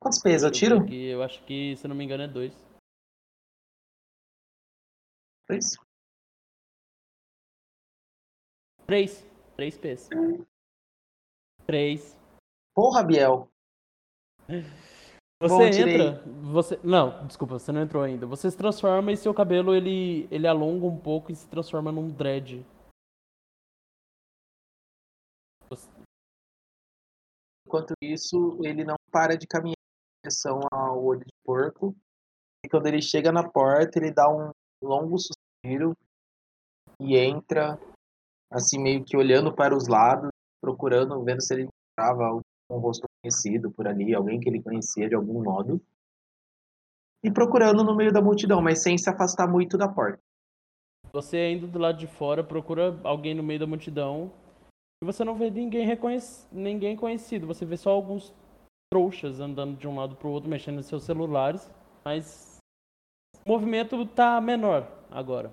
Quantos 0.00 0.20
pesos 0.22 0.42
eu 0.44 0.48
eu 0.48 0.52
tiro? 0.52 0.78
aqui, 0.80 1.06
eu 1.06 1.22
acho 1.22 1.44
que, 1.44 1.76
se 1.76 1.84
eu 1.84 1.88
não 1.88 1.96
me 1.96 2.04
engano, 2.04 2.22
é 2.22 2.28
dois. 2.28 2.54
Dois? 5.48 5.76
Três. 8.86 9.29
Três 9.60 9.76
P's. 9.76 10.08
Três. 11.66 12.16
Porra, 12.74 13.04
Biel. 13.04 13.46
Você 14.48 15.48
Bom, 15.48 15.62
entra, 15.64 16.24
você, 16.50 16.80
não, 16.82 17.26
desculpa, 17.26 17.58
você 17.58 17.70
não 17.70 17.82
entrou 17.82 18.02
ainda. 18.02 18.26
Você 18.26 18.50
se 18.50 18.56
transforma 18.56 19.12
e 19.12 19.18
seu 19.18 19.34
cabelo 19.34 19.74
ele, 19.74 20.26
ele 20.30 20.46
alonga 20.46 20.86
um 20.86 20.98
pouco 20.98 21.30
e 21.30 21.36
se 21.36 21.46
transforma 21.46 21.92
num 21.92 22.08
dread. 22.08 22.64
Você- 25.68 25.90
Enquanto 27.66 27.92
isso, 28.00 28.58
ele 28.64 28.82
não 28.82 28.96
para 29.12 29.36
de 29.36 29.46
caminhar 29.46 29.76
em 29.76 30.24
direção 30.24 30.60
ao 30.72 31.04
olho 31.04 31.20
de 31.20 31.32
porco. 31.44 31.94
E 32.64 32.68
quando 32.70 32.86
ele 32.86 33.02
chega 33.02 33.30
na 33.30 33.46
porta, 33.46 33.98
ele 33.98 34.10
dá 34.10 34.26
um 34.26 34.50
longo 34.82 35.18
suspiro 35.18 35.94
e 36.98 37.18
entra, 37.18 37.78
assim, 38.50 38.78
meio 38.78 39.04
que 39.04 39.16
olhando 39.16 39.54
para 39.54 39.76
os 39.76 39.86
lados, 39.86 40.30
procurando, 40.60 41.22
vendo 41.24 41.42
se 41.42 41.54
ele 41.54 41.68
encontrava 41.68 42.40
um 42.70 42.78
rosto 42.78 43.06
conhecido 43.22 43.70
por 43.70 43.86
ali, 43.86 44.14
alguém 44.14 44.40
que 44.40 44.48
ele 44.48 44.62
conhecia 44.62 45.08
de 45.08 45.14
algum 45.14 45.42
modo. 45.42 45.80
E 47.22 47.30
procurando 47.30 47.84
no 47.84 47.94
meio 47.94 48.12
da 48.12 48.22
multidão, 48.22 48.62
mas 48.62 48.82
sem 48.82 48.96
se 48.96 49.10
afastar 49.10 49.46
muito 49.48 49.76
da 49.76 49.88
porta. 49.88 50.18
Você 51.12 51.52
indo 51.52 51.66
do 51.66 51.78
lado 51.78 51.98
de 51.98 52.06
fora 52.06 52.42
procura 52.44 52.98
alguém 53.02 53.34
no 53.34 53.42
meio 53.42 53.58
da 53.58 53.66
multidão 53.66 54.32
e 55.02 55.06
você 55.06 55.24
não 55.24 55.34
vê 55.34 55.50
ninguém 55.50 55.84
reconhec... 55.84 56.24
ninguém 56.52 56.96
conhecido. 56.96 57.46
Você 57.46 57.64
vê 57.64 57.76
só 57.76 57.90
alguns 57.90 58.32
trouxas 58.92 59.40
andando 59.40 59.76
de 59.76 59.88
um 59.88 59.96
lado 59.96 60.16
pro 60.16 60.28
outro, 60.28 60.48
mexendo 60.48 60.76
nos 60.76 60.86
seus 60.86 61.04
celulares, 61.04 61.70
mas 62.04 62.58
o 63.44 63.48
movimento 63.48 64.04
tá 64.06 64.40
menor 64.40 64.86
agora. 65.10 65.52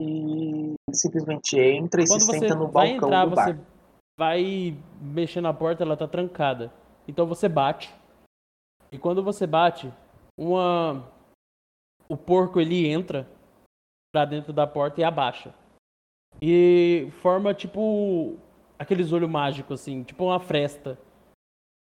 E 0.00 0.74
simplesmente 0.92 1.58
entra 1.58 2.02
e 2.02 2.06
Quando 2.06 2.20
se 2.20 2.26
você 2.26 2.38
senta 2.38 2.54
no 2.54 2.68
vai 2.68 2.92
balcão 2.92 3.08
entrar, 3.08 3.24
do 3.26 3.30
você 3.36 3.52
bar. 3.52 3.66
vai 4.18 4.76
mexer 5.00 5.42
na 5.42 5.52
porta, 5.52 5.82
ela 5.82 5.96
tá 5.96 6.08
trancada. 6.08 6.72
Então 7.06 7.26
você 7.26 7.48
bate. 7.48 7.94
E 8.90 8.98
quando 8.98 9.22
você 9.22 9.46
bate, 9.46 9.92
uma 10.38 11.06
o 12.08 12.16
porco 12.16 12.58
ele 12.60 12.88
entra 12.88 13.28
pra 14.12 14.24
dentro 14.24 14.52
da 14.52 14.66
porta 14.66 15.00
e 15.00 15.04
abaixa. 15.04 15.54
E 16.40 17.08
forma 17.20 17.52
tipo 17.52 18.36
aqueles 18.78 19.12
olhos 19.12 19.28
mágicos 19.28 19.80
assim, 19.80 20.02
tipo 20.02 20.24
uma 20.24 20.40
fresta 20.40 20.98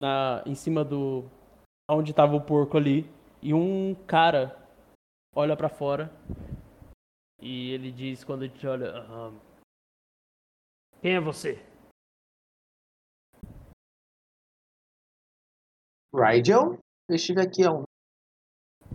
na 0.01 0.43
em 0.45 0.55
cima 0.55 0.83
do 0.83 1.23
onde 1.89 2.13
tava 2.13 2.35
o 2.35 2.41
porco 2.41 2.77
ali 2.77 3.09
e 3.41 3.53
um 3.53 3.95
cara 4.05 4.55
olha 5.35 5.55
pra 5.55 5.69
fora 5.69 6.11
e 7.41 7.71
ele 7.71 7.91
diz 7.91 8.23
quando 8.23 8.43
ele 8.43 8.57
te 8.57 8.67
olha, 8.67 8.87
"Aham, 8.89 9.39
quem 11.01 11.15
é 11.15 11.19
você? 11.19 11.55
Rigel, 16.13 16.77
eu 17.07 17.15
estive 17.15 17.41
aqui 17.41 17.63
há 17.63 17.71
uns 17.71 17.85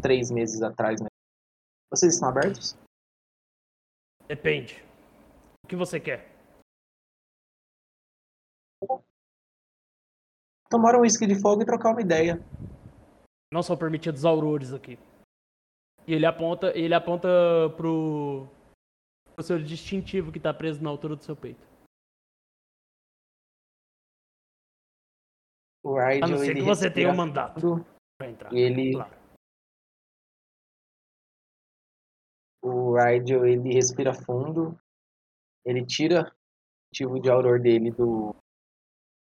três 0.03 0.31
meses 0.31 0.61
atrás, 0.63 1.01
né? 1.01 1.09
Vocês 1.91 2.15
estão 2.15 2.29
abertos? 2.29 2.77
Depende. 4.27 4.83
O 5.65 5.69
que 5.69 5.77
você 5.77 6.01
quer? 6.01 6.35
Tomar 10.69 10.97
um 10.97 11.03
uísque 11.03 11.27
de 11.27 11.41
fogo 11.41 11.63
e 11.63 11.67
trocar 11.67 11.93
uma 11.93 12.03
ideia. 12.03 12.37
Não 13.53 13.63
são 13.63 13.79
permitidos 13.79 14.25
aurores 14.25 14.73
aqui. 14.73 14.99
E 16.07 16.13
ele 16.13 16.27
aponta, 16.27 16.77
ele 16.77 16.95
aponta 16.95 17.29
pro, 17.77 18.47
pro 19.35 19.43
seu 19.45 19.59
distintivo 19.63 20.31
que 20.31 20.39
tá 20.39 20.53
preso 20.53 20.83
na 20.83 20.91
altura 20.91 21.17
do 21.17 21.25
seu 21.25 21.35
peito. 21.35 21.67
O 25.83 25.97
A 25.99 26.09
Rigel, 26.09 26.29
não 26.29 26.39
ser 26.39 26.55
que 26.55 26.63
você 26.63 26.91
tenha 26.91 27.11
um 27.11 27.17
mandato 27.17 27.61
fundo, 27.61 27.87
pra 28.19 28.31
entrar. 28.31 28.53
E 28.53 28.59
ele, 28.59 28.93
Claro. 28.93 29.15
o 32.63 32.97
Rigel, 32.97 33.47
ele 33.47 33.73
respira 33.75 34.15
fundo. 34.15 34.79
Ele 35.65 35.85
tira 35.85 36.21
o 36.23 36.33
distintivo 36.93 37.21
de 37.21 37.31
auror 37.31 37.61
dele 37.61 37.91
do, 37.91 38.35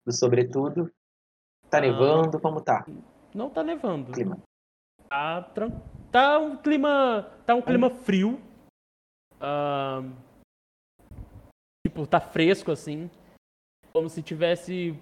do 0.05 0.11
sobretudo. 0.11 0.91
Tá 1.69 1.77
Ah. 1.77 1.81
nevando, 1.81 2.39
como 2.41 2.63
tá? 2.63 2.83
Não 3.33 3.49
tá 3.51 3.63
nevando. 3.63 4.11
Clima. 4.11 4.41
Tá, 5.07 5.43
tran... 5.53 5.69
Tá 6.11 6.39
um 6.39 6.57
clima. 6.57 7.23
Tá 7.45 7.53
um 7.53 7.61
clima 7.61 7.89
frio. 7.89 8.41
Uh, 9.35 10.11
tipo, 11.85 12.07
tá 12.07 12.19
fresco 12.19 12.71
assim. 12.71 13.09
Como 13.93 14.09
se 14.09 14.23
tivesse 14.23 14.99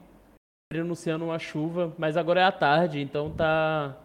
prenunciando 0.70 1.26
uma 1.26 1.40
chuva. 1.40 1.96
Mas 1.98 2.18
agora 2.18 2.42
é 2.42 2.44
a 2.44 2.52
tarde, 2.52 3.00
então 3.00 3.34
tá. 3.34 3.98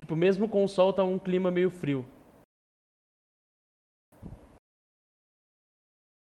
Tipo, 0.00 0.14
mesmo 0.14 0.48
com 0.48 0.64
o 0.64 0.68
sol, 0.68 0.92
tá 0.92 1.02
um 1.02 1.18
clima 1.18 1.50
meio 1.50 1.70
frio. 1.70 2.04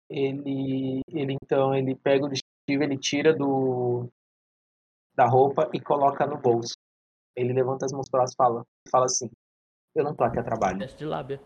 Ele, 0.08 1.00
ele 1.08 1.36
então, 1.42 1.74
ele 1.74 1.94
pega 1.96 2.26
o 2.26 2.28
distintivo, 2.28 2.82
ele 2.82 2.98
tira 2.98 3.34
do 3.34 4.08
da 5.14 5.26
roupa 5.26 5.70
e 5.72 5.80
coloca 5.80 6.26
no 6.26 6.38
bolso. 6.38 6.74
Ele 7.34 7.52
levanta 7.52 7.86
as 7.86 7.92
mãos 7.92 8.08
para 8.10 8.24
e 8.24 8.34
fala, 8.36 8.62
fala 8.90 9.06
assim: 9.06 9.30
"Eu 9.94 10.04
não 10.04 10.14
tô 10.14 10.24
aqui 10.24 10.38
a 10.38 10.42
trabalho". 10.42 10.78
Teste 10.78 10.98
de 10.98 11.04
lábia. 11.04 11.40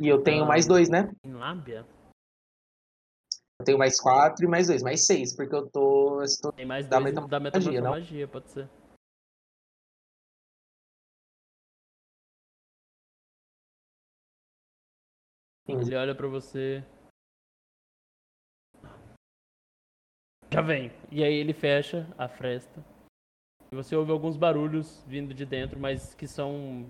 E 0.00 0.08
eu 0.08 0.22
tenho 0.22 0.44
Ah. 0.44 0.48
mais 0.48 0.66
dois, 0.66 0.88
né? 0.88 1.10
Em 1.24 1.32
lábia? 1.32 1.86
Eu 3.60 3.64
tenho 3.64 3.78
mais 3.78 4.00
quatro 4.00 4.44
e 4.44 4.48
mais 4.48 4.66
dois, 4.66 4.82
mais 4.82 5.06
seis, 5.06 5.34
porque 5.34 5.54
eu 5.54 5.70
tô. 5.70 6.18
eu 6.20 6.24
estou- 6.24 6.52
Tem 6.52 6.66
mais 6.66 6.88
Da 6.88 6.98
dois 6.98 7.14
da 7.14 7.40
metamorfosia, 7.40 7.80
não? 7.80 7.90
magia, 7.92 8.26
pode 8.28 8.50
ser. 8.50 8.68
Ele 15.66 15.96
olha 15.96 16.14
pra 16.14 16.26
você. 16.28 16.84
Já 20.54 20.60
vem. 20.60 20.92
E 21.10 21.24
aí 21.24 21.34
ele 21.34 21.52
fecha 21.52 22.06
a 22.16 22.28
fresta. 22.28 22.80
E 23.72 23.74
você 23.74 23.96
ouve 23.96 24.12
alguns 24.12 24.36
barulhos 24.36 25.02
vindo 25.02 25.34
de 25.34 25.44
dentro, 25.44 25.80
mas 25.80 26.14
que 26.14 26.28
são. 26.28 26.88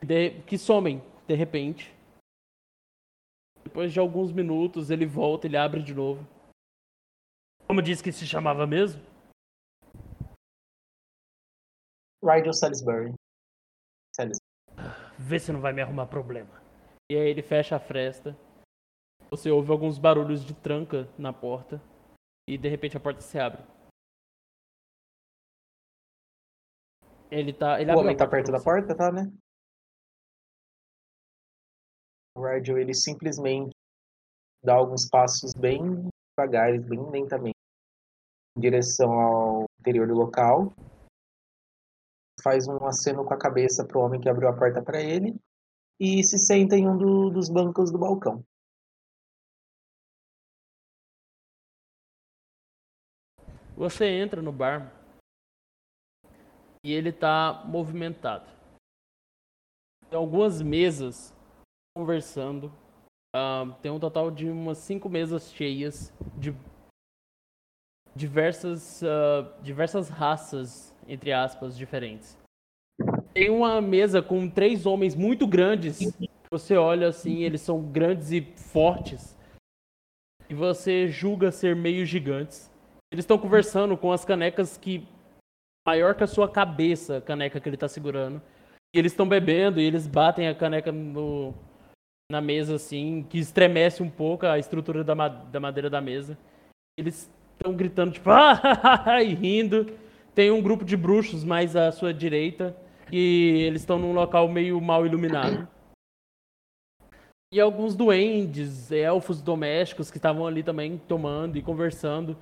de- 0.00 0.40
que 0.42 0.56
somem 0.56 1.02
de 1.26 1.34
repente. 1.34 1.92
Depois 3.64 3.92
de 3.92 3.98
alguns 3.98 4.30
minutos, 4.30 4.90
ele 4.90 5.04
volta, 5.04 5.48
ele 5.48 5.56
abre 5.56 5.82
de 5.82 5.92
novo. 5.92 6.24
Como 7.66 7.82
disse 7.82 8.04
que 8.04 8.12
se 8.12 8.24
chamava 8.24 8.64
mesmo? 8.64 9.02
Rigel 12.22 12.52
Salisbury. 12.54 13.14
Salisbury. 14.14 14.46
Vê 15.18 15.40
se 15.40 15.50
não 15.52 15.60
vai 15.60 15.72
me 15.72 15.82
arrumar 15.82 16.06
problema. 16.06 16.62
E 17.10 17.16
aí 17.16 17.28
ele 17.28 17.42
fecha 17.42 17.74
a 17.74 17.80
fresta. 17.80 18.36
Você 19.30 19.50
ouve 19.50 19.70
alguns 19.70 19.98
barulhos 19.98 20.44
de 20.44 20.54
tranca 20.54 21.08
na 21.18 21.32
porta. 21.32 21.80
E 22.48 22.56
de 22.56 22.68
repente 22.68 22.96
a 22.96 23.00
porta 23.00 23.20
se 23.20 23.38
abre. 23.38 23.62
Ele 27.30 27.52
tá. 27.52 27.80
Ele 27.80 27.92
O 27.92 27.98
homem 27.98 28.16
tá 28.16 28.26
perto 28.26 28.50
da 28.50 28.62
porta, 28.62 28.96
tá, 28.96 29.12
né? 29.12 29.30
O 32.34 32.46
Rigel, 32.46 32.78
ele 32.78 32.94
simplesmente 32.94 33.70
dá 34.64 34.74
alguns 34.74 35.08
passos 35.08 35.52
bem 35.52 36.08
devagares, 36.36 36.82
bem 36.86 36.98
lentamente, 37.10 37.58
em 38.56 38.60
direção 38.60 39.12
ao 39.12 39.64
interior 39.80 40.06
do 40.06 40.14
local. 40.14 40.72
Faz 42.42 42.66
um 42.68 42.86
aceno 42.86 43.24
com 43.26 43.34
a 43.34 43.38
cabeça 43.38 43.84
pro 43.86 44.00
homem 44.00 44.20
que 44.20 44.28
abriu 44.28 44.48
a 44.48 44.56
porta 44.56 44.82
para 44.82 45.02
ele. 45.02 45.34
E 46.00 46.22
se 46.22 46.38
senta 46.38 46.76
em 46.76 46.88
um 46.88 46.96
do- 46.96 47.30
dos 47.30 47.50
bancos 47.50 47.90
do 47.90 47.98
balcão. 47.98 48.42
Você 53.78 54.06
entra 54.06 54.42
no 54.42 54.50
bar 54.50 54.92
e 56.82 56.92
ele 56.92 57.12
tá 57.12 57.62
movimentado. 57.64 58.50
Tem 60.10 60.18
algumas 60.18 60.60
mesas 60.60 61.32
conversando. 61.96 62.72
Ah, 63.32 63.66
tem 63.80 63.92
um 63.92 64.00
total 64.00 64.32
de 64.32 64.48
umas 64.48 64.78
cinco 64.78 65.08
mesas 65.08 65.52
cheias 65.52 66.12
de 66.36 66.52
diversas, 68.16 69.00
ah, 69.04 69.56
diversas 69.62 70.08
raças, 70.08 70.92
entre 71.06 71.32
aspas, 71.32 71.78
diferentes. 71.78 72.36
Tem 73.32 73.48
uma 73.48 73.80
mesa 73.80 74.20
com 74.20 74.50
três 74.50 74.86
homens 74.86 75.14
muito 75.14 75.46
grandes. 75.46 76.00
Você 76.50 76.76
olha 76.76 77.06
assim, 77.06 77.44
eles 77.44 77.60
são 77.60 77.80
grandes 77.80 78.32
e 78.32 78.40
fortes. 78.40 79.38
E 80.50 80.54
você 80.54 81.06
julga 81.06 81.52
ser 81.52 81.76
meio 81.76 82.04
gigantes. 82.04 82.67
Eles 83.12 83.24
estão 83.24 83.38
conversando 83.38 83.96
com 83.96 84.12
as 84.12 84.24
canecas 84.24 84.76
que. 84.76 85.06
maior 85.86 86.14
que 86.14 86.24
a 86.24 86.26
sua 86.26 86.48
cabeça, 86.48 87.18
a 87.18 87.20
caneca 87.20 87.60
que 87.60 87.68
ele 87.68 87.76
tá 87.76 87.88
segurando. 87.88 88.40
E 88.94 88.98
eles 88.98 89.12
estão 89.12 89.28
bebendo 89.28 89.80
e 89.80 89.84
eles 89.84 90.06
batem 90.06 90.48
a 90.48 90.54
caneca 90.54 90.90
no, 90.90 91.54
na 92.30 92.40
mesa, 92.40 92.74
assim, 92.74 93.26
que 93.28 93.38
estremece 93.38 94.02
um 94.02 94.10
pouco 94.10 94.46
a 94.46 94.58
estrutura 94.58 95.04
da, 95.04 95.14
ma- 95.14 95.28
da 95.28 95.60
madeira 95.60 95.90
da 95.90 96.00
mesa. 96.00 96.38
Eles 96.98 97.30
estão 97.52 97.74
gritando, 97.74 98.12
tipo, 98.12 98.28
ah, 98.30 99.22
e 99.22 99.34
rindo. 99.34 99.86
Tem 100.34 100.50
um 100.50 100.62
grupo 100.62 100.84
de 100.84 100.96
bruxos 100.96 101.44
mais 101.44 101.74
à 101.76 101.90
sua 101.90 102.12
direita. 102.12 102.76
E 103.10 103.64
eles 103.66 103.80
estão 103.80 103.98
num 103.98 104.12
local 104.12 104.46
meio 104.48 104.78
mal 104.80 105.06
iluminado. 105.06 105.66
E 107.52 107.58
alguns 107.58 107.96
duendes, 107.96 108.92
elfos 108.92 109.40
domésticos 109.40 110.10
que 110.10 110.18
estavam 110.18 110.46
ali 110.46 110.62
também 110.62 110.98
tomando 110.98 111.56
e 111.56 111.62
conversando. 111.62 112.36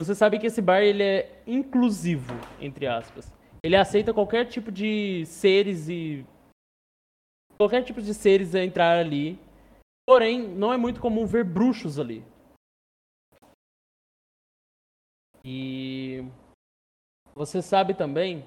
Você 0.00 0.14
sabe 0.14 0.38
que 0.38 0.46
esse 0.46 0.60
bar 0.60 0.80
ele 0.80 1.02
é 1.02 1.42
inclusivo, 1.46 2.32
entre 2.60 2.86
aspas. 2.86 3.32
Ele 3.62 3.76
aceita 3.76 4.12
qualquer 4.12 4.46
tipo 4.46 4.72
de 4.72 5.24
seres 5.26 5.88
e 5.88 6.26
qualquer 7.56 7.84
tipo 7.84 8.02
de 8.02 8.12
seres 8.12 8.54
a 8.54 8.64
entrar 8.64 8.98
ali. 8.98 9.38
Porém, 10.04 10.42
não 10.48 10.72
é 10.72 10.76
muito 10.76 11.00
comum 11.00 11.24
ver 11.24 11.44
bruxos 11.44 11.98
ali. 11.98 12.24
E 15.44 16.24
você 17.34 17.62
sabe 17.62 17.94
também 17.94 18.44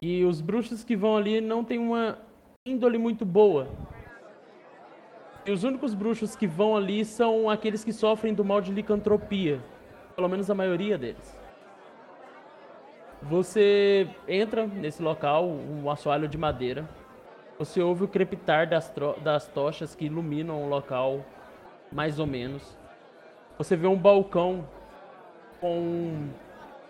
que 0.00 0.24
os 0.24 0.40
bruxos 0.40 0.82
que 0.82 0.96
vão 0.96 1.16
ali 1.16 1.40
não 1.40 1.64
têm 1.64 1.78
uma 1.78 2.18
índole 2.66 2.98
muito 2.98 3.24
boa. 3.24 3.68
E 5.46 5.50
os 5.50 5.64
únicos 5.64 5.94
bruxos 5.94 6.34
que 6.34 6.46
vão 6.46 6.76
ali 6.76 7.04
são 7.04 7.48
aqueles 7.48 7.84
que 7.84 7.92
sofrem 7.92 8.34
do 8.34 8.44
mal 8.44 8.60
de 8.60 8.72
licantropia. 8.72 9.62
Pelo 10.16 10.28
menos 10.28 10.50
a 10.50 10.54
maioria 10.54 10.96
deles. 10.96 11.36
Você 13.22 14.08
entra 14.26 14.66
nesse 14.66 15.02
local, 15.02 15.46
um 15.46 15.90
assoalho 15.90 16.26
de 16.26 16.38
madeira. 16.38 16.88
Você 17.58 17.80
ouve 17.82 18.04
o 18.04 18.08
crepitar 18.08 18.68
das, 18.68 18.92
das 19.22 19.46
tochas 19.48 19.94
que 19.94 20.06
iluminam 20.06 20.62
o 20.62 20.68
local, 20.68 21.24
mais 21.92 22.18
ou 22.18 22.26
menos. 22.26 22.76
Você 23.58 23.76
vê 23.76 23.86
um 23.86 23.96
balcão 23.96 24.66
com 25.60 25.78
um, 25.78 26.28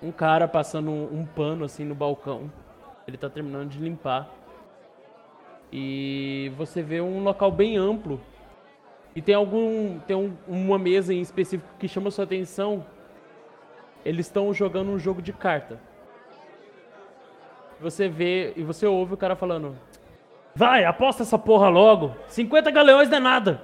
um 0.02 0.12
cara 0.12 0.48
passando 0.48 0.90
um, 0.90 1.20
um 1.20 1.26
pano 1.26 1.64
assim 1.64 1.84
no 1.84 1.94
balcão. 1.94 2.50
Ele 3.06 3.16
tá 3.16 3.28
terminando 3.30 3.68
de 3.70 3.78
limpar. 3.78 4.28
E 5.72 6.52
você 6.56 6.82
vê 6.82 7.00
um 7.00 7.22
local 7.22 7.50
bem 7.50 7.76
amplo. 7.76 8.20
E 9.14 9.22
tem 9.22 9.34
algum. 9.34 9.98
Tem 10.00 10.16
um- 10.16 10.36
uma 10.46 10.78
mesa 10.78 11.14
em 11.14 11.20
específico 11.20 11.70
que 11.78 11.88
chama 11.88 12.10
sua 12.10 12.24
atenção. 12.24 12.84
Eles 14.06 14.26
estão 14.26 14.54
jogando 14.54 14.92
um 14.92 15.00
jogo 15.00 15.20
de 15.20 15.32
carta. 15.32 15.80
Você 17.80 18.08
vê 18.08 18.52
e 18.54 18.62
você 18.62 18.86
ouve 18.86 19.14
o 19.14 19.16
cara 19.16 19.34
falando: 19.34 19.76
Vai, 20.54 20.84
aposta 20.84 21.24
essa 21.24 21.36
porra 21.36 21.68
logo! 21.68 22.14
50 22.28 22.70
galeões 22.70 23.08
não 23.08 23.16
é 23.16 23.20
nada! 23.20 23.60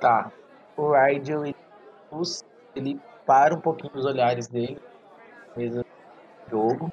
Tá. 0.00 0.30
O 0.76 0.92
Rigel, 0.92 1.46
ele, 1.46 1.56
ele 2.76 3.00
para 3.26 3.56
um 3.56 3.60
pouquinho 3.60 3.92
os 3.92 4.06
olhares 4.06 4.46
dele, 4.46 4.80
mesa 5.56 5.84
jogo, 6.48 6.92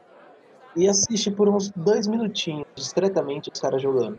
e 0.75 0.89
assiste 0.89 1.29
por 1.29 1.47
uns 1.47 1.69
dois 1.69 2.07
minutinhos, 2.07 2.65
discretamente, 2.73 3.51
os 3.53 3.61
caras 3.61 3.79
jogando. 3.79 4.17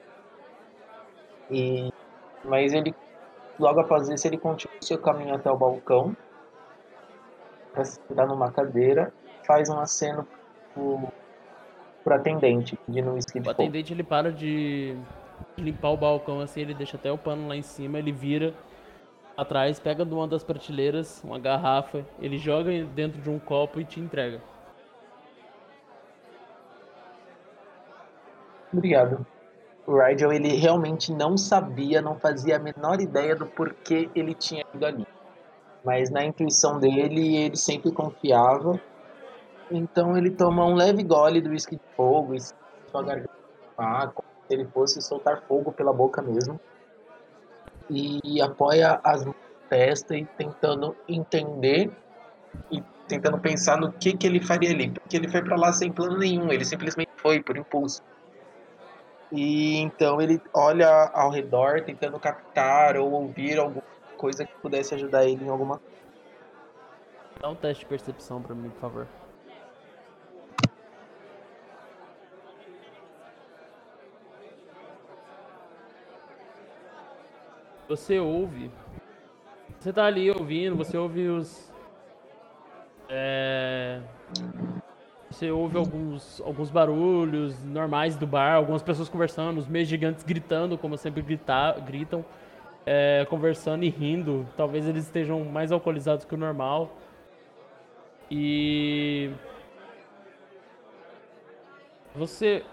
E, 1.50 1.90
mas 2.44 2.72
ele, 2.72 2.94
logo 3.58 3.80
após 3.80 4.08
isso, 4.08 4.26
ele 4.26 4.38
continua 4.38 4.74
o 4.80 4.84
seu 4.84 4.98
caminho 4.98 5.34
até 5.34 5.50
o 5.50 5.56
balcão, 5.56 6.16
para 7.72 7.84
sentar 7.84 8.26
numa 8.26 8.50
cadeira, 8.50 9.12
faz 9.46 9.68
um 9.68 9.78
aceno 9.78 10.26
pro, 10.74 11.08
pro 12.02 12.14
atendente, 12.14 12.76
pedindo 12.86 13.10
um 13.10 13.14
whisky 13.14 13.38
de 13.38 13.48
O 13.48 13.50
atendente 13.50 13.92
ele 13.92 14.02
para 14.02 14.32
de 14.32 14.96
limpar 15.58 15.90
o 15.90 15.96
balcão 15.96 16.40
assim, 16.40 16.62
ele 16.62 16.74
deixa 16.74 16.96
até 16.96 17.12
o 17.12 17.18
pano 17.18 17.48
lá 17.48 17.56
em 17.56 17.62
cima, 17.62 17.98
ele 17.98 18.12
vira 18.12 18.54
atrás, 19.36 19.78
pega 19.78 20.04
de 20.04 20.14
uma 20.14 20.26
das 20.26 20.42
prateleiras 20.42 21.22
uma 21.22 21.38
garrafa, 21.38 22.04
ele 22.18 22.38
joga 22.38 22.70
dentro 22.84 23.20
de 23.20 23.28
um 23.28 23.38
copo 23.38 23.78
e 23.80 23.84
te 23.84 24.00
entrega. 24.00 24.40
Obrigado. 28.72 29.26
O 29.86 29.96
Rigel, 29.96 30.32
ele 30.32 30.48
realmente 30.56 31.12
não 31.12 31.36
sabia, 31.36 32.02
não 32.02 32.18
fazia 32.18 32.56
a 32.56 32.58
menor 32.58 33.00
ideia 33.00 33.36
do 33.36 33.46
porquê 33.46 34.10
ele 34.14 34.34
tinha 34.34 34.64
ido 34.74 34.84
ali. 34.84 35.06
Mas 35.84 36.10
na 36.10 36.24
intuição 36.24 36.80
dele, 36.80 37.36
ele 37.36 37.56
sempre 37.56 37.92
confiava. 37.92 38.80
Então 39.70 40.16
ele 40.16 40.30
toma 40.30 40.64
um 40.64 40.74
leve 40.74 41.02
gole 41.02 41.40
do 41.40 41.50
whisky 41.50 41.76
de 41.76 41.82
fogo 41.96 42.34
e 42.34 42.40
sua 42.40 43.02
garganta 43.02 43.30
ah, 43.78 44.10
como 44.12 44.28
se 44.46 44.54
ele 44.54 44.64
fosse 44.66 45.00
soltar 45.00 45.42
fogo 45.46 45.72
pela 45.72 45.92
boca 45.92 46.22
mesmo. 46.22 46.58
E 47.88 48.40
apoia 48.42 49.00
as 49.04 49.24
testa 49.68 50.16
e 50.16 50.24
tentando 50.24 50.96
entender 51.08 51.90
e 52.70 52.82
tentando 53.08 53.38
pensar 53.38 53.76
no 53.78 53.92
que, 53.92 54.16
que 54.16 54.26
ele 54.26 54.40
faria 54.40 54.70
ali. 54.70 54.90
Porque 54.90 55.16
ele 55.16 55.28
foi 55.28 55.42
para 55.42 55.56
lá 55.56 55.72
sem 55.72 55.92
plano 55.92 56.18
nenhum, 56.18 56.50
ele 56.52 56.64
simplesmente 56.64 57.10
foi 57.16 57.42
por 57.42 57.56
impulso. 57.56 58.02
E 59.32 59.76
então 59.78 60.20
ele 60.20 60.40
olha 60.54 61.10
ao 61.12 61.30
redor 61.30 61.82
tentando 61.82 62.18
captar 62.18 62.96
ou 62.96 63.10
ouvir 63.10 63.58
alguma 63.58 63.82
coisa 64.16 64.44
que 64.44 64.54
pudesse 64.60 64.94
ajudar 64.94 65.24
ele 65.24 65.44
em 65.44 65.48
alguma 65.48 65.80
Dá 67.40 67.50
um 67.50 67.54
teste 67.54 67.84
de 67.84 67.88
percepção 67.88 68.40
pra 68.42 68.54
mim, 68.54 68.70
por 68.70 68.80
favor. 68.80 69.06
Você 77.88 78.18
ouve. 78.18 78.70
Você 79.78 79.92
tá 79.92 80.06
ali 80.06 80.30
ouvindo, 80.30 80.76
você 80.76 80.96
ouve 80.96 81.28
os. 81.28 81.72
É, 83.08 84.00
Você 85.30 85.50
ouve 85.50 85.76
alguns, 85.76 86.40
alguns 86.40 86.70
barulhos 86.70 87.62
normais 87.64 88.16
do 88.16 88.26
bar, 88.26 88.54
algumas 88.54 88.82
pessoas 88.82 89.08
conversando, 89.08 89.58
os 89.58 89.66
meios 89.66 89.88
gigantes 89.88 90.22
gritando, 90.22 90.78
como 90.78 90.96
sempre 90.96 91.20
gritar, 91.20 91.80
gritam, 91.80 92.24
é, 92.84 93.26
conversando 93.28 93.84
e 93.84 93.88
rindo. 93.88 94.46
Talvez 94.56 94.86
eles 94.86 95.04
estejam 95.04 95.44
mais 95.44 95.72
alcoolizados 95.72 96.24
que 96.24 96.34
o 96.34 96.38
normal. 96.38 96.96
E. 98.30 99.30
Você 102.14 102.64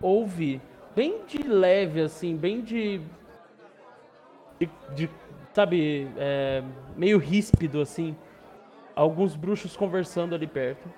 ouve 0.00 0.60
bem 0.94 1.24
de 1.26 1.42
leve, 1.44 2.00
assim, 2.00 2.36
bem 2.36 2.60
de. 2.60 3.00
de, 4.58 4.68
de, 4.94 5.10
sabe, 5.54 6.08
é, 6.16 6.62
meio 6.96 7.18
ríspido, 7.18 7.80
assim. 7.80 8.16
Alguns 8.94 9.34
bruxos 9.34 9.76
conversando 9.76 10.34
ali 10.34 10.46
perto. 10.46 10.88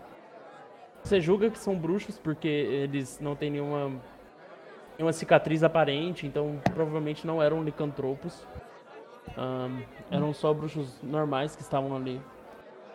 Você 1.03 1.21
julga 1.21 1.51
que 1.51 1.59
são 1.59 1.77
bruxos 1.77 2.19
porque 2.19 2.49
eles 2.49 3.21
não 3.21 3.37
têm 3.37 3.51
nenhuma, 3.51 3.93
nenhuma 4.97 5.12
cicatriz 5.12 5.62
aparente, 5.62 6.27
então 6.27 6.61
provavelmente 6.73 7.27
não 7.27 7.43
eram 7.43 7.62
licantropos. 7.62 8.47
Ahn, 9.37 9.83
eram 10.11 10.33
só 10.33 10.53
bruxos 10.53 11.01
normais 11.03 11.55
que 11.55 11.62
estavam 11.62 11.95
ali. 11.95 12.21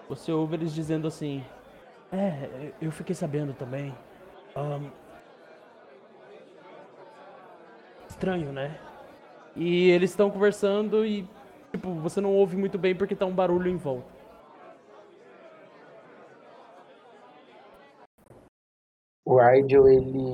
Você 0.10 0.32
ouve 0.32 0.56
eles 0.56 0.74
dizendo 0.74 1.08
assim: 1.08 1.44
É, 2.12 2.72
eu 2.82 2.92
fiquei 2.92 3.16
sabendo 3.16 3.54
também. 3.54 3.94
Ahn, 4.56 4.90
estranho, 8.10 8.52
né? 8.52 8.78
E 9.56 9.90
eles 9.92 10.10
estão 10.10 10.30
conversando 10.30 11.06
e, 11.06 11.28
tipo, 11.72 11.94
você 11.94 12.20
não 12.20 12.34
ouve 12.34 12.58
muito 12.58 12.78
bem 12.78 12.96
porque 12.96 13.16
tá 13.16 13.26
um 13.26 13.34
barulho 13.34 13.70
em 13.70 13.78
volta. 13.78 14.19
O 19.30 19.38
Rigel, 19.38 19.88
ele. 19.88 20.34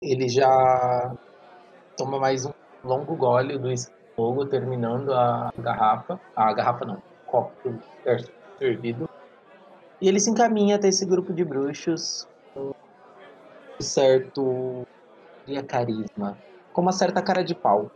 Ele 0.00 0.26
já 0.26 1.14
toma 1.94 2.18
mais 2.18 2.46
um 2.46 2.52
longo 2.82 3.14
gole 3.14 3.58
do 3.58 3.68
fogo, 4.16 4.46
terminando 4.46 5.12
a 5.12 5.52
garrafa. 5.58 6.18
A 6.34 6.50
garrafa 6.54 6.86
não, 6.86 7.02
copo 7.26 7.52
ser- 8.02 8.32
servido. 8.58 9.06
E 10.00 10.08
ele 10.08 10.18
se 10.18 10.30
encaminha 10.30 10.76
até 10.76 10.88
esse 10.88 11.04
grupo 11.04 11.34
de 11.34 11.44
bruxos 11.44 12.26
com 12.54 12.70
um 12.70 13.82
certo 13.82 14.86
carisma, 15.68 16.38
com 16.72 16.80
uma 16.80 16.92
certa 16.92 17.20
cara 17.20 17.44
de 17.44 17.54
pau. 17.54 17.90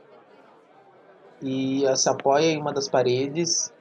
E 1.41 1.85
se 1.97 2.11
apoia 2.11 2.45
em 2.45 2.61
uma 2.61 2.75
das 2.75 2.91
paredes, 2.91 3.73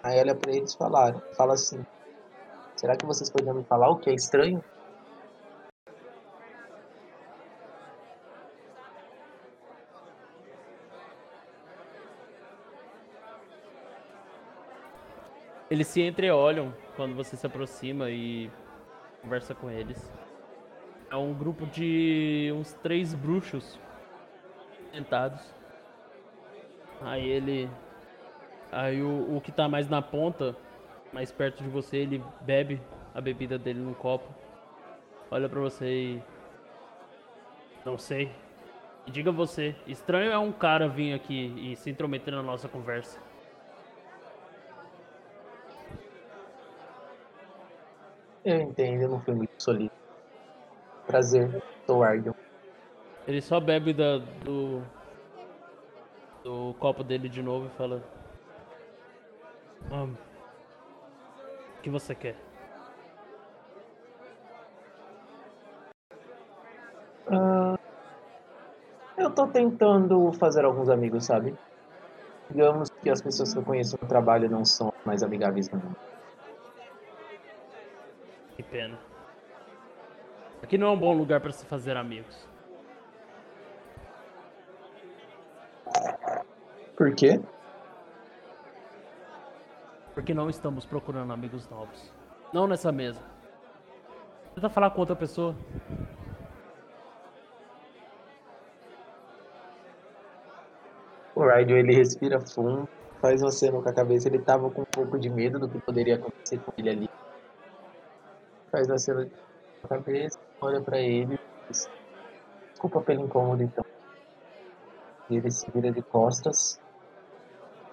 aí 0.00 0.20
olha 0.20 0.36
pra 0.36 0.52
eles 0.52 0.74
e 0.74 0.78
fala, 0.78 1.54
assim: 1.54 1.84
Será 2.76 2.94
que 2.94 3.04
vocês 3.04 3.28
poderiam 3.28 3.56
me 3.56 3.64
falar 3.64 3.90
o 3.90 3.96
que 3.96 4.08
é 4.08 4.14
estranho? 4.14 4.62
Eles 15.72 15.86
se 15.86 16.02
entreolham 16.02 16.70
quando 16.96 17.14
você 17.14 17.34
se 17.34 17.46
aproxima 17.46 18.10
e 18.10 18.50
conversa 19.22 19.54
com 19.54 19.70
eles. 19.70 20.12
É 21.10 21.16
um 21.16 21.32
grupo 21.32 21.64
de 21.64 22.52
uns 22.54 22.74
três 22.74 23.14
bruxos 23.14 23.80
sentados. 24.92 25.40
Aí 27.00 27.26
ele. 27.26 27.70
Aí 28.70 29.00
o, 29.00 29.34
o 29.34 29.40
que 29.40 29.50
tá 29.50 29.66
mais 29.66 29.88
na 29.88 30.02
ponta, 30.02 30.54
mais 31.10 31.32
perto 31.32 31.62
de 31.62 31.70
você, 31.70 31.96
ele 31.96 32.22
bebe 32.42 32.78
a 33.14 33.20
bebida 33.22 33.58
dele 33.58 33.80
num 33.80 33.94
copo. 33.94 34.28
Olha 35.30 35.48
pra 35.48 35.58
você 35.58 35.86
e. 35.86 36.22
Não 37.82 37.96
sei. 37.96 38.30
Diga 39.06 39.32
você, 39.32 39.74
estranho 39.86 40.32
é 40.32 40.38
um 40.38 40.52
cara 40.52 40.86
vir 40.86 41.14
aqui 41.14 41.54
e 41.56 41.76
se 41.76 41.88
intrometer 41.88 42.34
na 42.34 42.42
nossa 42.42 42.68
conversa. 42.68 43.31
Eu 48.44 48.60
entendo, 48.60 49.02
eu 49.02 49.08
não 49.08 49.20
fui 49.20 49.34
muito 49.34 49.50
solido. 49.60 49.90
Prazer, 51.06 51.50
sou 51.88 52.02
Argon. 52.02 52.32
Ele 53.26 53.40
só 53.40 53.60
bebe 53.60 53.92
da, 53.92 54.18
do. 54.18 54.82
do 56.44 56.74
copo 56.74 57.04
dele 57.04 57.28
de 57.28 57.42
novo 57.42 57.66
e 57.66 57.70
fala. 57.76 58.02
"Ah, 59.90 60.04
o 60.04 61.82
que 61.82 61.90
você 61.90 62.14
quer? 62.14 62.36
Ah, 67.26 67.76
eu 69.16 69.34
tô 69.34 69.46
tentando 69.48 70.32
fazer 70.34 70.64
alguns 70.64 70.88
amigos, 70.88 71.26
sabe? 71.26 71.54
Digamos 72.50 72.88
que 73.02 73.10
as 73.10 73.22
pessoas 73.22 73.52
que 73.52 73.58
eu 73.58 73.64
conheço 73.64 73.96
no 74.00 74.08
trabalho 74.08 74.50
não 74.50 74.64
são 74.64 74.90
mais 75.06 75.22
amigáveis 75.22 75.68
do 75.68 75.76
mundo. 75.78 75.96
Pena. 78.72 78.98
Aqui 80.62 80.78
não 80.78 80.86
é 80.86 80.90
um 80.92 80.98
bom 80.98 81.12
lugar 81.12 81.42
para 81.42 81.52
se 81.52 81.66
fazer 81.66 81.94
amigos. 81.94 82.48
Por 86.96 87.14
quê? 87.14 87.38
Porque 90.14 90.32
não 90.32 90.48
estamos 90.48 90.86
procurando 90.86 91.34
amigos 91.34 91.68
novos. 91.68 92.10
Não 92.50 92.66
nessa 92.66 92.90
mesa. 92.90 93.20
Tenta 94.54 94.70
falar 94.70 94.90
com 94.92 95.00
outra 95.00 95.16
pessoa. 95.16 95.54
O 101.34 101.46
Rydio, 101.46 101.76
ele 101.76 101.94
respira 101.94 102.40
fundo, 102.40 102.88
faz 103.20 103.42
um 103.42 103.48
aceno 103.48 103.82
com 103.82 103.88
a 103.90 103.92
cabeça. 103.92 104.28
Ele 104.28 104.38
tava 104.38 104.70
com 104.70 104.80
um 104.80 104.86
pouco 104.86 105.18
de 105.18 105.28
medo 105.28 105.58
do 105.58 105.68
que 105.68 105.78
poderia 105.78 106.14
acontecer 106.14 106.58
com 106.60 106.72
ele 106.78 106.88
ali. 106.88 107.10
Faz 108.72 108.88
um 108.88 108.94
aceno 108.94 109.30
com 109.82 109.94
a 109.94 109.98
cabeça, 109.98 110.38
olha 110.60 110.80
pra 110.80 110.98
ele 110.98 111.38
diz, 111.68 111.88
Desculpa 112.70 113.02
pelo 113.02 113.26
incômodo, 113.26 113.62
então. 113.62 113.84
E 115.30 115.36
ele 115.36 115.50
se 115.50 115.70
vira 115.70 115.92
de 115.92 116.02
costas. 116.02 116.80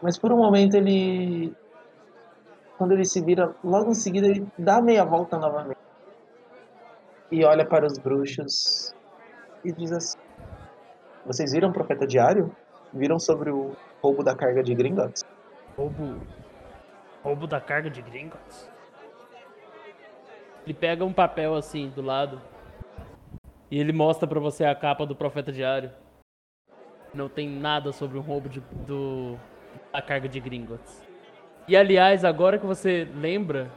Mas 0.02 0.18
por 0.18 0.32
um 0.32 0.38
momento 0.38 0.76
ele... 0.76 1.54
Quando 2.78 2.94
ele 2.94 3.06
se 3.06 3.22
vira, 3.22 3.54
logo 3.64 3.92
em 3.92 3.94
seguida 3.94 4.28
ele 4.28 4.48
dá 4.58 4.82
meia 4.82 5.04
volta 5.04 5.38
novamente. 5.38 5.78
E 7.30 7.44
olha 7.44 7.68
para 7.68 7.86
os 7.86 8.00
bruxos 8.00 8.96
e 9.64 9.72
diz 9.72 9.92
assim... 9.92 10.18
Vocês 11.26 11.52
viram 11.52 11.70
o 11.70 11.74
Profeta 11.74 12.08
Diário? 12.08 12.56
Viram 12.94 13.20
sobre 13.20 13.52
o 13.52 13.76
roubo 14.02 14.24
da 14.24 14.34
carga 14.34 14.64
de 14.64 14.74
Gringotts? 14.74 15.24
Roubo. 15.78 16.22
Roubo 17.22 17.46
da 17.46 17.60
carga 17.60 17.90
de 17.90 18.02
Gringotts. 18.02 18.79
Ele 20.70 20.76
pega 20.76 21.04
um 21.04 21.12
papel 21.12 21.56
assim 21.56 21.90
do 21.96 22.02
lado. 22.04 22.40
E 23.72 23.80
ele 23.80 23.92
mostra 23.92 24.28
pra 24.28 24.40
você 24.40 24.64
a 24.64 24.76
capa 24.76 25.04
do 25.04 25.16
Profeta 25.16 25.52
Diário. 25.52 25.90
Não 27.12 27.28
tem 27.28 27.50
nada 27.50 27.92
sobre 27.92 28.20
o 28.20 28.22
roubo 28.22 28.48
de, 28.48 28.60
do, 28.86 29.36
da 29.92 30.00
carga 30.00 30.30
de 30.30 30.40
Gringotts. 30.40 31.04
E 31.68 31.76
aliás, 31.76 32.24
agora 32.24 32.60
que 32.60 32.68
você 32.68 33.08
lembra, 33.16 33.72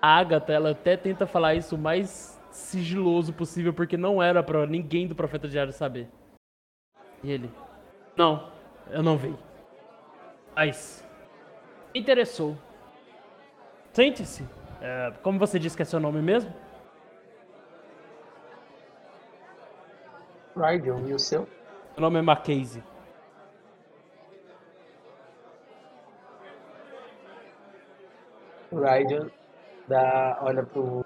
a 0.00 0.18
Agatha 0.18 0.52
ela 0.52 0.70
até 0.70 0.96
tenta 0.96 1.26
falar 1.26 1.56
isso 1.56 1.74
o 1.74 1.78
mais 1.78 2.40
sigiloso 2.52 3.32
possível, 3.32 3.74
porque 3.74 3.96
não 3.96 4.22
era 4.22 4.40
pra 4.40 4.64
ninguém 4.68 5.08
do 5.08 5.16
Profeta 5.16 5.48
Diário 5.48 5.72
saber. 5.72 6.08
E 7.24 7.32
ele. 7.32 7.50
Não, 8.16 8.52
eu 8.88 9.02
não 9.02 9.16
vi. 9.16 9.34
Mas. 10.54 11.04
Interessou. 11.92 12.56
Sente-se. 13.92 14.44
É, 14.88 15.10
como 15.20 15.36
você 15.36 15.58
disse 15.58 15.76
que 15.76 15.82
é 15.82 15.84
seu 15.84 15.98
nome 15.98 16.22
mesmo? 16.22 16.54
Rydon, 20.56 21.08
e 21.08 21.12
o 21.12 21.18
seu? 21.18 21.40
Meu 21.96 22.02
nome 22.02 22.20
é 22.20 22.22
Mackenzie. 22.22 22.84
Rydon 28.70 29.28
dá, 29.88 30.38
olha 30.42 30.62
pro 30.62 31.04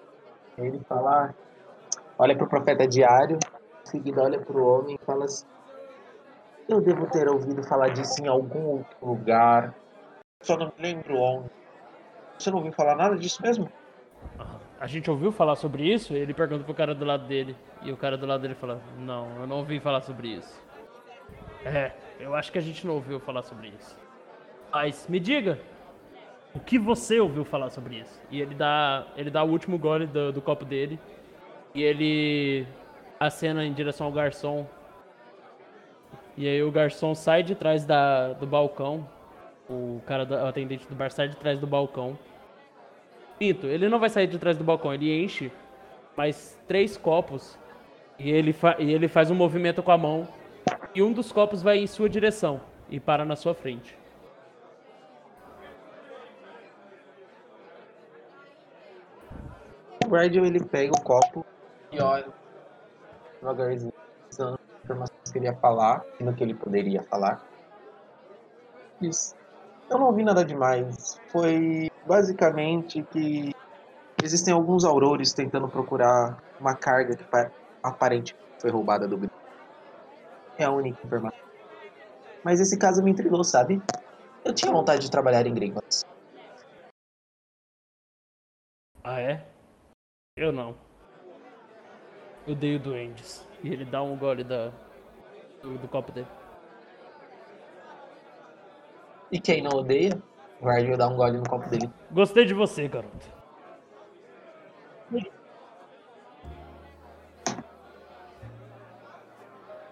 ele 0.59 0.81
falar, 0.81 1.35
olha 2.19 2.35
olha 2.35 2.37
pro 2.37 2.49
profeta 2.49 2.87
diário, 2.87 3.39
em 3.83 3.87
seguida 3.87 4.23
olha 4.23 4.39
pro 4.39 4.63
homem 4.63 4.99
e 5.01 5.05
fala 5.07 5.25
assim, 5.25 5.47
eu 6.69 6.83
devo 6.83 7.07
ter 7.07 7.31
ouvido 7.31 7.63
falar 7.63 7.89
disso 7.89 8.23
em 8.23 8.29
algum 8.29 8.63
outro 8.63 8.97
lugar, 9.01 9.75
só 10.43 10.55
não 10.59 10.67
me 10.67 10.83
lembro 10.83 11.17
onde. 11.17 11.60
Você 12.41 12.51
não 12.51 12.57
ouviu 12.57 12.73
falar 12.73 12.97
nada 12.97 13.17
disso 13.19 13.43
mesmo? 13.43 13.71
A 14.81 14.87
gente 14.87 15.11
ouviu 15.11 15.31
falar 15.31 15.57
sobre 15.57 15.83
isso? 15.83 16.15
Ele 16.15 16.33
pergunta 16.33 16.65
pro 16.65 16.73
cara 16.73 16.95
do 16.95 17.05
lado 17.05 17.27
dele. 17.27 17.55
E 17.83 17.93
o 17.93 17.99
cara 17.99 18.17
do 18.17 18.25
lado 18.25 18.41
dele 18.41 18.55
fala: 18.55 18.81
Não, 18.99 19.29
eu 19.41 19.47
não 19.47 19.59
ouvi 19.59 19.79
falar 19.79 20.01
sobre 20.01 20.29
isso. 20.29 20.59
É, 21.67 21.93
eu 22.19 22.35
acho 22.35 22.51
que 22.51 22.57
a 22.57 22.63
gente 22.63 22.87
não 22.87 22.95
ouviu 22.95 23.21
falar 23.21 23.43
sobre 23.43 23.69
isso. 23.69 23.95
Mas 24.73 25.07
me 25.07 25.21
diga, 25.21 25.61
o 26.55 26.61
que 26.61 26.79
você 26.79 27.21
ouviu 27.21 27.45
falar 27.45 27.69
sobre 27.69 27.97
isso? 27.97 28.19
E 28.31 28.41
ele 28.41 28.55
dá, 28.55 29.07
ele 29.17 29.31
dá 29.31 29.45
o 29.45 29.51
último 29.51 29.79
gole 29.79 30.07
do, 30.07 30.33
do 30.33 30.41
copo 30.41 30.65
dele. 30.65 30.99
E 31.75 31.83
ele 31.83 32.67
acena 33.19 33.67
em 33.67 33.73
direção 33.75 34.07
ao 34.07 34.13
garçom. 34.13 34.67
E 36.39 36.49
aí 36.49 36.63
o 36.63 36.71
garçom 36.71 37.15
sai 37.15 37.43
de 37.43 37.55
trás 37.55 37.85
da, 37.85 38.33
do 38.33 38.47
balcão. 38.47 39.07
O 39.69 40.01
cara, 40.07 40.25
do, 40.25 40.35
o 40.35 40.47
atendente 40.47 40.89
do 40.89 40.95
bar 40.95 41.11
sai 41.11 41.29
de 41.29 41.37
trás 41.37 41.59
do 41.59 41.67
balcão. 41.67 42.19
Pinto, 43.41 43.67
ele 43.67 43.89
não 43.89 43.99
vai 43.99 44.11
sair 44.11 44.27
de 44.27 44.39
trás 44.39 44.59
do 44.59 44.63
balcão, 44.63 44.93
ele 44.93 45.25
enche 45.25 45.51
mais 46.15 46.61
três 46.69 46.99
copos. 46.99 47.59
E 48.19 48.31
ele, 48.31 48.55
e 48.79 48.93
ele 48.93 49.09
faz 49.09 49.31
um 49.31 49.35
movimento 49.35 49.83
com 49.83 49.91
a 49.91 49.97
mão. 49.97 50.29
E 50.95 51.03
um 51.03 51.11
dos 51.11 51.33
copos 51.33 51.63
vai 51.63 51.79
em 51.79 51.87
sua 51.87 52.07
direção 52.07 52.61
e 52.91 53.01
para 53.01 53.25
na 53.25 53.35
sua 53.37 53.55
frente. 53.55 53.99
O 60.07 60.11
Raiden 60.11 60.45
ele 60.45 60.63
pega 60.63 60.93
o 60.93 61.01
copo 61.01 61.47
e 61.91 61.99
olha 61.99 62.27
devagarzinho, 63.41 63.93
nas 64.39 64.59
informações 64.85 65.33
que 65.33 65.39
ele 65.39 65.47
ia 65.47 65.55
falar 65.55 66.05
no 66.21 66.35
que 66.35 66.45
ele 66.45 66.53
poderia 66.53 67.03
falar. 67.05 67.43
Isso. 69.01 69.35
Eu 69.89 69.99
não 69.99 70.09
ouvi 70.09 70.25
nada 70.25 70.45
demais. 70.45 71.19
Foi 71.29 71.90
basicamente 72.07 73.03
que 73.13 73.51
existem 74.23 74.53
alguns 74.53 74.85
aurores 74.85 75.33
tentando 75.33 75.69
procurar 75.69 76.43
uma 76.59 76.75
carga 76.75 77.17
que 77.17 77.25
pa- 77.25 77.51
aparente 77.83 78.35
foi 78.61 78.71
roubada 78.71 79.07
do 79.09 79.17
Grim. 79.17 79.31
É 80.59 80.65
a 80.65 80.71
única 80.71 80.99
informação. 81.07 81.39
Mas 82.45 82.61
esse 82.61 82.79
caso 82.79 83.03
me 83.03 83.11
intrigou, 83.11 83.43
sabe? 83.45 83.83
Eu 84.45 84.55
tinha 84.55 84.73
vontade 84.73 85.03
de 85.03 85.11
trabalhar 85.11 85.47
em 85.47 85.55
Gringotts. 85.55 86.03
Ah, 89.05 89.21
é? 89.21 89.47
Eu 90.37 90.53
não. 90.53 90.75
Eu 92.47 92.55
dei 92.55 92.77
o 92.77 92.79
duendes. 92.79 93.47
E 93.63 93.69
ele 93.69 93.85
dá 93.85 94.03
um 94.03 94.17
gole 94.17 94.43
da, 94.43 94.71
do, 95.63 95.79
do 95.79 95.89
copo 95.89 96.13
dele. 96.13 96.27
E 99.31 99.39
quem 99.39 99.63
não 99.63 99.71
odeia, 99.79 100.21
o 100.61 100.67
Raiden 100.67 100.97
dá 100.97 101.09
um 101.09 101.17
gole 101.17 101.39
no 101.39 101.49
copo 101.49 101.69
dele. 101.69 101.91
Gostei 102.11 102.45
de 102.45 102.55
você, 102.55 102.87
garoto. 102.89 103.41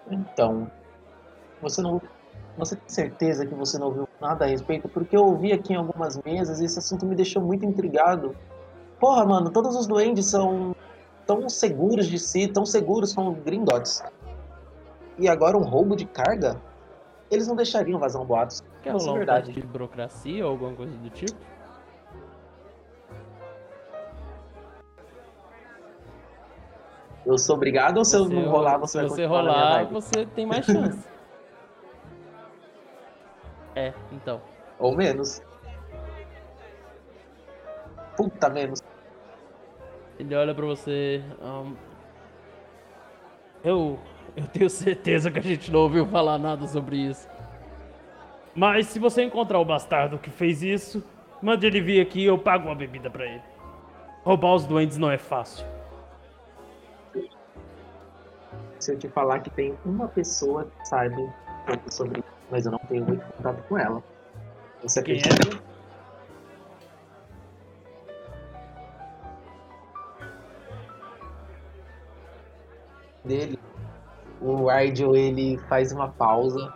Então, 0.09 0.69
você 1.61 1.81
não. 1.81 2.01
Você 2.57 2.75
tem 2.75 2.89
certeza 2.89 3.45
que 3.45 3.53
você 3.53 3.77
não 3.77 3.87
ouviu 3.87 4.09
nada 4.19 4.43
a 4.43 4.47
respeito? 4.47 4.89
Porque 4.89 5.15
eu 5.15 5.23
ouvi 5.23 5.53
aqui 5.53 5.73
em 5.73 5.77
algumas 5.77 6.17
mesas 6.23 6.59
e 6.59 6.65
esse 6.65 6.79
assunto 6.79 7.05
me 7.05 7.15
deixou 7.15 7.41
muito 7.41 7.65
intrigado. 7.65 8.35
Porra, 8.99 9.25
mano, 9.25 9.49
todos 9.49 9.75
os 9.75 9.87
duendes 9.87 10.25
são 10.25 10.75
tão 11.25 11.47
seguros 11.47 12.07
de 12.07 12.19
si, 12.19 12.47
tão 12.47 12.65
seguros 12.65 13.13
como 13.13 13.31
Gringotts. 13.31 14.03
E 15.17 15.29
agora 15.29 15.57
um 15.57 15.63
roubo 15.63 15.95
de 15.95 16.05
carga? 16.05 16.59
Eles 17.31 17.47
não 17.47 17.55
deixariam 17.55 17.99
vazar 17.99 18.21
um 18.21 18.25
boatos. 18.25 18.61
Quer 18.81 18.95
Isso 18.95 19.05
é 19.05 19.07
rolar 19.07 19.11
um 19.13 19.17
verdade. 19.17 19.51
de 19.51 19.61
burocracia 19.61 20.45
ou 20.45 20.51
alguma 20.51 20.73
coisa 20.73 20.95
do 20.97 21.09
tipo? 21.09 21.37
Eu 27.25 27.37
sou 27.37 27.55
obrigado 27.55 27.97
ou 27.97 28.05
se 28.05 28.15
eu 28.15 28.27
não 28.27 28.49
rolar, 28.49 28.77
você 28.77 28.91
se 28.93 28.97
vai 28.97 29.05
você 29.09 29.21
continuar 29.27 29.43
na 29.43 29.51
minha 29.51 29.63
rolar, 29.79 29.83
você 29.91 30.25
tem 30.27 30.45
mais 30.45 30.65
chance. 30.65 31.07
é, 33.75 33.93
então. 34.11 34.41
Ou 34.79 34.95
menos. 34.95 35.41
Puta, 38.15 38.49
menos. 38.49 38.81
Ele 40.17 40.35
olha 40.35 40.55
pra 40.55 40.65
você. 40.65 41.23
ahn, 41.41 41.73
eu. 43.63 43.99
Eu 44.35 44.47
tenho 44.47 44.69
certeza 44.69 45.31
que 45.31 45.39
a 45.39 45.41
gente 45.41 45.71
não 45.71 45.81
ouviu 45.81 46.05
falar 46.05 46.37
nada 46.37 46.67
sobre 46.67 46.97
isso. 46.97 47.27
Mas 48.55 48.87
se 48.87 48.99
você 48.99 49.23
encontrar 49.23 49.59
o 49.59 49.65
bastardo 49.65 50.17
que 50.17 50.29
fez 50.29 50.61
isso, 50.61 51.03
mande 51.41 51.65
ele 51.65 51.81
vir 51.81 52.01
aqui 52.01 52.21
e 52.21 52.25
eu 52.25 52.37
pago 52.37 52.67
uma 52.67 52.75
bebida 52.75 53.09
pra 53.09 53.25
ele. 53.25 53.43
Roubar 54.23 54.55
os 54.55 54.65
duendes 54.65 54.97
não 54.97 55.09
é 55.11 55.17
fácil. 55.17 55.65
Se 58.79 58.93
eu 58.93 58.97
te 58.97 59.09
falar 59.09 59.39
que 59.39 59.49
tem 59.49 59.77
uma 59.85 60.07
pessoa 60.07 60.65
que 60.65 60.87
sabe 60.87 61.15
um 61.21 61.31
pouco 61.65 61.93
sobre 61.93 62.19
isso, 62.19 62.29
mas 62.49 62.65
eu 62.65 62.71
não 62.71 62.79
tenho 62.79 63.05
muito 63.05 63.25
contato 63.33 63.61
com 63.67 63.77
ela. 63.77 64.03
Você 64.81 65.03
Quem 65.03 65.19
acredita? 65.19 65.57
é? 65.65 65.69
dele, 73.23 73.59
o 74.41 74.69
Argel 74.69 75.15
ele 75.15 75.57
faz 75.69 75.91
uma 75.91 76.09
pausa, 76.09 76.73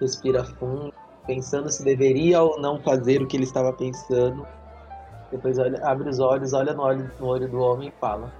respira 0.00 0.44
fundo, 0.44 0.92
pensando 1.26 1.70
se 1.70 1.84
deveria 1.84 2.42
ou 2.42 2.60
não 2.60 2.80
fazer 2.80 3.22
o 3.22 3.26
que 3.26 3.36
ele 3.36 3.44
estava 3.44 3.72
pensando. 3.72 4.46
Depois 5.30 5.58
olha, 5.58 5.80
abre 5.84 6.08
os 6.08 6.18
olhos, 6.18 6.52
olha 6.52 6.72
no 6.72 6.82
olho, 6.82 7.10
no 7.20 7.26
olho 7.26 7.48
do 7.48 7.58
homem 7.58 7.88
e 7.88 8.00
fala. 8.00 8.32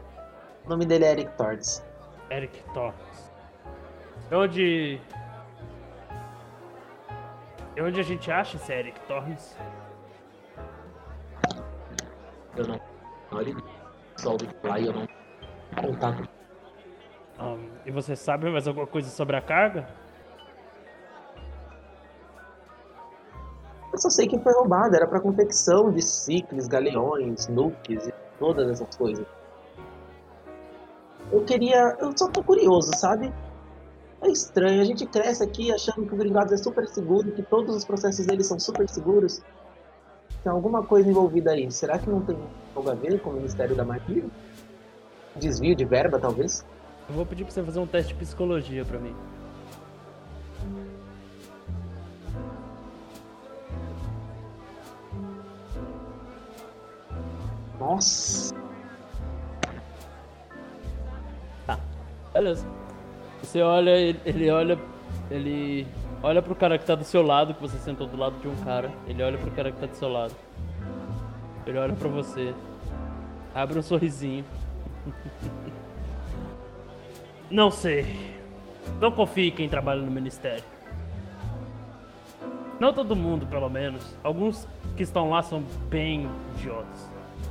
O 0.64 0.68
nome 0.68 0.86
dele 0.86 1.04
é 1.04 1.12
Eric 1.12 1.36
Torres. 1.36 1.84
Eric 2.30 2.62
Torres. 2.74 3.32
É 4.30 4.36
onde. 4.36 5.00
É 7.76 7.82
onde 7.82 8.00
a 8.00 8.02
gente 8.02 8.30
acha 8.30 8.56
esse 8.56 8.72
Eric 8.72 9.00
Torres? 9.02 9.56
Eu 12.56 12.66
não. 12.66 12.80
Olha, 13.32 13.54
só 14.16 14.36
e 14.78 14.86
eu 14.86 14.92
não 14.92 15.06
contato. 15.80 16.39
Ahn, 17.40 17.58
e 17.86 17.90
você 17.90 18.14
sabe 18.14 18.50
mais 18.50 18.68
alguma 18.68 18.86
coisa 18.86 19.08
sobre 19.08 19.34
a 19.34 19.40
carga? 19.40 19.88
Eu 23.90 23.98
só 23.98 24.10
sei 24.10 24.28
que 24.28 24.38
foi 24.38 24.52
roubada, 24.52 24.96
era 24.96 25.06
para 25.06 25.18
confecção 25.20 25.90
de 25.90 26.02
ciclos, 26.02 26.68
galeões, 26.68 27.48
nukes 27.48 28.06
e 28.06 28.14
todas 28.38 28.68
essas 28.70 28.94
coisas. 28.94 29.26
Eu 31.32 31.42
queria. 31.44 31.96
Eu 31.98 32.16
só 32.16 32.28
tô 32.28 32.42
curioso, 32.42 32.90
sabe? 32.96 33.32
É 34.20 34.28
estranho, 34.28 34.82
a 34.82 34.84
gente 34.84 35.06
cresce 35.06 35.42
aqui 35.42 35.72
achando 35.72 36.06
que 36.06 36.14
o 36.14 36.16
Gringados 36.16 36.52
é 36.52 36.56
super 36.58 36.86
seguro, 36.86 37.32
que 37.32 37.42
todos 37.42 37.74
os 37.74 37.86
processos 37.86 38.26
dele 38.26 38.44
são 38.44 38.60
super 38.60 38.86
seguros. 38.86 39.42
Tem 40.42 40.52
alguma 40.52 40.84
coisa 40.84 41.08
envolvida 41.08 41.52
aí. 41.52 41.70
Será 41.70 41.98
que 41.98 42.08
não 42.08 42.20
tem 42.20 42.38
algo 42.76 42.90
a 42.90 42.94
ver 42.94 43.18
com 43.22 43.30
o 43.30 43.32
Ministério 43.32 43.74
da 43.74 43.84
Magia? 43.84 44.24
Desvio 45.36 45.74
de 45.74 45.86
verba, 45.86 46.18
talvez? 46.18 46.64
Eu 47.10 47.14
vou 47.16 47.26
pedir 47.26 47.42
pra 47.42 47.52
você 47.52 47.60
fazer 47.60 47.80
um 47.80 47.88
teste 47.88 48.14
de 48.14 48.20
psicologia 48.20 48.84
pra 48.84 48.96
mim. 48.96 49.12
Nossa! 57.80 58.54
Beleza. 62.32 62.64
Você 63.42 63.60
olha, 63.60 63.90
ele, 63.90 64.20
ele 64.24 64.48
olha. 64.52 64.78
Ele 65.28 65.88
olha 66.22 66.40
pro 66.40 66.54
cara 66.54 66.78
que 66.78 66.86
tá 66.86 66.94
do 66.94 67.02
seu 67.02 67.22
lado, 67.22 67.54
que 67.54 67.60
você 67.60 67.76
sentou 67.78 68.06
do 68.06 68.16
lado 68.16 68.38
de 68.40 68.46
um 68.46 68.54
cara. 68.62 68.92
Ele 69.08 69.20
olha 69.20 69.36
pro 69.36 69.50
cara 69.50 69.72
que 69.72 69.80
tá 69.80 69.86
do 69.86 69.96
seu 69.96 70.08
lado. 70.08 70.36
Ele 71.66 71.76
olha 71.76 71.92
pra 71.92 72.08
você. 72.08 72.54
Abre 73.52 73.80
um 73.80 73.82
sorrisinho. 73.82 74.44
Não 77.50 77.70
sei. 77.70 78.06
Não 79.00 79.10
confie 79.10 79.48
em 79.48 79.50
quem 79.50 79.68
trabalha 79.68 80.00
no 80.02 80.10
ministério. 80.10 80.64
Não 82.78 82.92
todo 82.92 83.14
mundo, 83.16 83.46
pelo 83.46 83.68
menos. 83.68 84.16
Alguns 84.22 84.66
que 84.96 85.02
estão 85.02 85.30
lá 85.30 85.42
são 85.42 85.62
bem 85.88 86.28
idiotas. 86.56 87.08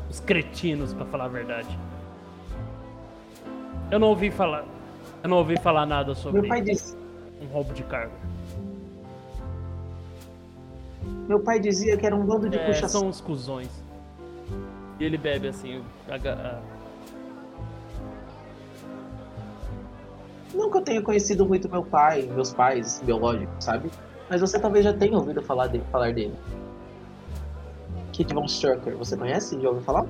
Os 0.09 0.19
cretinos, 0.19 0.93
pra 0.93 1.05
falar 1.05 1.25
a 1.25 1.29
verdade. 1.29 1.77
Eu 3.91 3.99
não 3.99 4.07
ouvi 4.09 4.31
falar. 4.31 4.63
Eu 5.21 5.29
não 5.29 5.37
ouvi 5.37 5.57
falar 5.59 5.85
nada 5.85 6.15
sobre 6.15 6.41
Meu 6.41 6.49
pai 6.49 6.61
disse. 6.61 6.95
um 7.41 7.45
roubo 7.47 7.73
de 7.73 7.83
carga. 7.83 8.13
Meu 11.27 11.39
pai 11.39 11.59
dizia 11.59 11.95
que 11.97 12.05
era 12.05 12.15
um 12.15 12.25
bando 12.25 12.49
de 12.49 12.57
É, 12.57 12.65
puxa-saco. 12.65 12.89
são 12.91 13.07
uns 13.07 13.21
cuzões. 13.21 13.69
E 14.99 15.03
ele 15.03 15.17
bebe 15.17 15.47
assim. 15.47 15.83
a 16.09 16.17
ga- 16.17 16.59
a- 20.53 20.57
Nunca 20.57 20.79
eu 20.79 20.81
tenha 20.83 21.01
conhecido 21.01 21.45
muito 21.45 21.69
meu 21.69 21.83
pai, 21.83 22.23
meus 22.23 22.53
pais 22.53 23.01
biológicos, 23.05 23.63
sabe? 23.63 23.89
Mas 24.29 24.41
você 24.41 24.59
talvez 24.59 24.85
já 24.85 24.93
tenha 24.93 25.17
ouvido 25.17 25.41
falar 25.41 25.67
dele. 25.67 25.83
Falar 25.91 26.13
dele. 26.13 26.35
Kid 28.11 28.33
Von 28.33 28.45
Strucker, 28.45 28.95
você 28.97 29.15
conhece? 29.17 29.59
Já 29.61 29.69
ouviu 29.69 29.83
falar? 29.83 30.05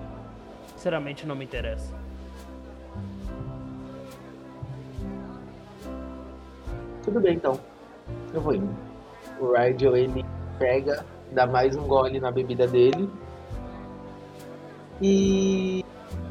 Sinceramente, 0.76 1.26
não 1.28 1.36
me 1.36 1.46
interessa. 1.46 1.94
Tudo 7.04 7.20
bem, 7.20 7.36
então. 7.36 7.60
Eu 8.34 8.42
vou 8.42 8.54
indo. 8.56 8.70
O 9.40 9.54
Rigel, 9.54 9.96
ele 9.96 10.26
pega, 10.58 11.06
dá 11.32 11.46
mais 11.48 11.76
um 11.76 11.88
gole 11.88 12.20
na 12.20 12.32
bebida 12.32 12.68
dele. 12.68 13.10
E 15.02 15.84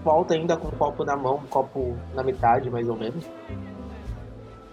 volta 0.04 0.34
ainda 0.34 0.56
com 0.56 0.68
o 0.68 0.72
copo 0.72 1.04
na 1.04 1.16
mão, 1.16 1.36
um 1.36 1.46
copo 1.46 1.96
na 2.14 2.22
metade, 2.22 2.70
mais 2.70 2.88
ou 2.88 2.96
menos. 2.96 3.24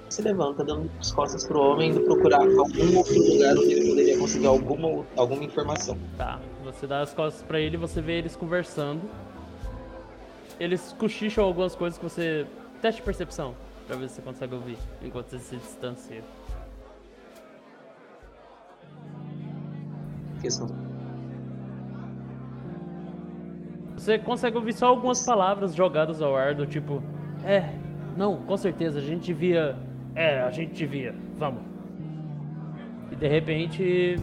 Se 0.09 0.21
levanta, 0.21 0.63
dando 0.63 0.89
as 0.99 1.11
costas 1.11 1.45
pro 1.45 1.59
homem, 1.59 1.89
indo 1.89 2.01
procurar 2.01 2.39
algum 2.39 2.97
outro 2.97 3.13
lugar 3.13 3.57
onde 3.57 3.73
ele 3.73 3.89
poderia 3.89 4.17
conseguir 4.17 4.45
alguma, 4.45 5.05
alguma 5.17 5.43
informação. 5.43 5.97
Tá, 6.17 6.39
você 6.63 6.87
dá 6.87 7.01
as 7.01 7.13
costas 7.13 7.43
pra 7.43 7.59
ele 7.59 7.75
e 7.75 7.79
você 7.79 8.01
vê 8.01 8.19
eles 8.19 8.35
conversando. 8.35 9.01
Eles 10.59 10.95
cochicham 10.97 11.43
algumas 11.43 11.75
coisas 11.75 11.97
que 11.97 12.03
você. 12.03 12.45
Teste 12.81 13.01
de 13.01 13.05
percepção, 13.05 13.55
pra 13.87 13.95
ver 13.95 14.09
se 14.09 14.15
você 14.15 14.21
consegue 14.21 14.53
ouvir 14.53 14.77
enquanto 15.01 15.29
você 15.29 15.39
se 15.39 15.55
distancia. 15.55 16.23
Questão. 20.41 20.67
Você 23.97 24.19
consegue 24.19 24.55
ouvir 24.55 24.73
só 24.73 24.87
algumas 24.87 25.25
palavras 25.25 25.73
jogadas 25.73 26.21
ao 26.21 26.35
ar, 26.35 26.53
do 26.53 26.67
tipo: 26.67 27.01
É, 27.43 27.73
não, 28.15 28.37
com 28.37 28.55
certeza, 28.55 28.99
a 28.99 29.01
gente 29.01 29.25
devia. 29.25 29.75
É, 30.15 30.39
a 30.41 30.49
gente 30.49 30.73
devia, 30.73 31.13
vamos. 31.37 31.61
E 33.11 33.15
de 33.15 33.27
repente 33.27 34.19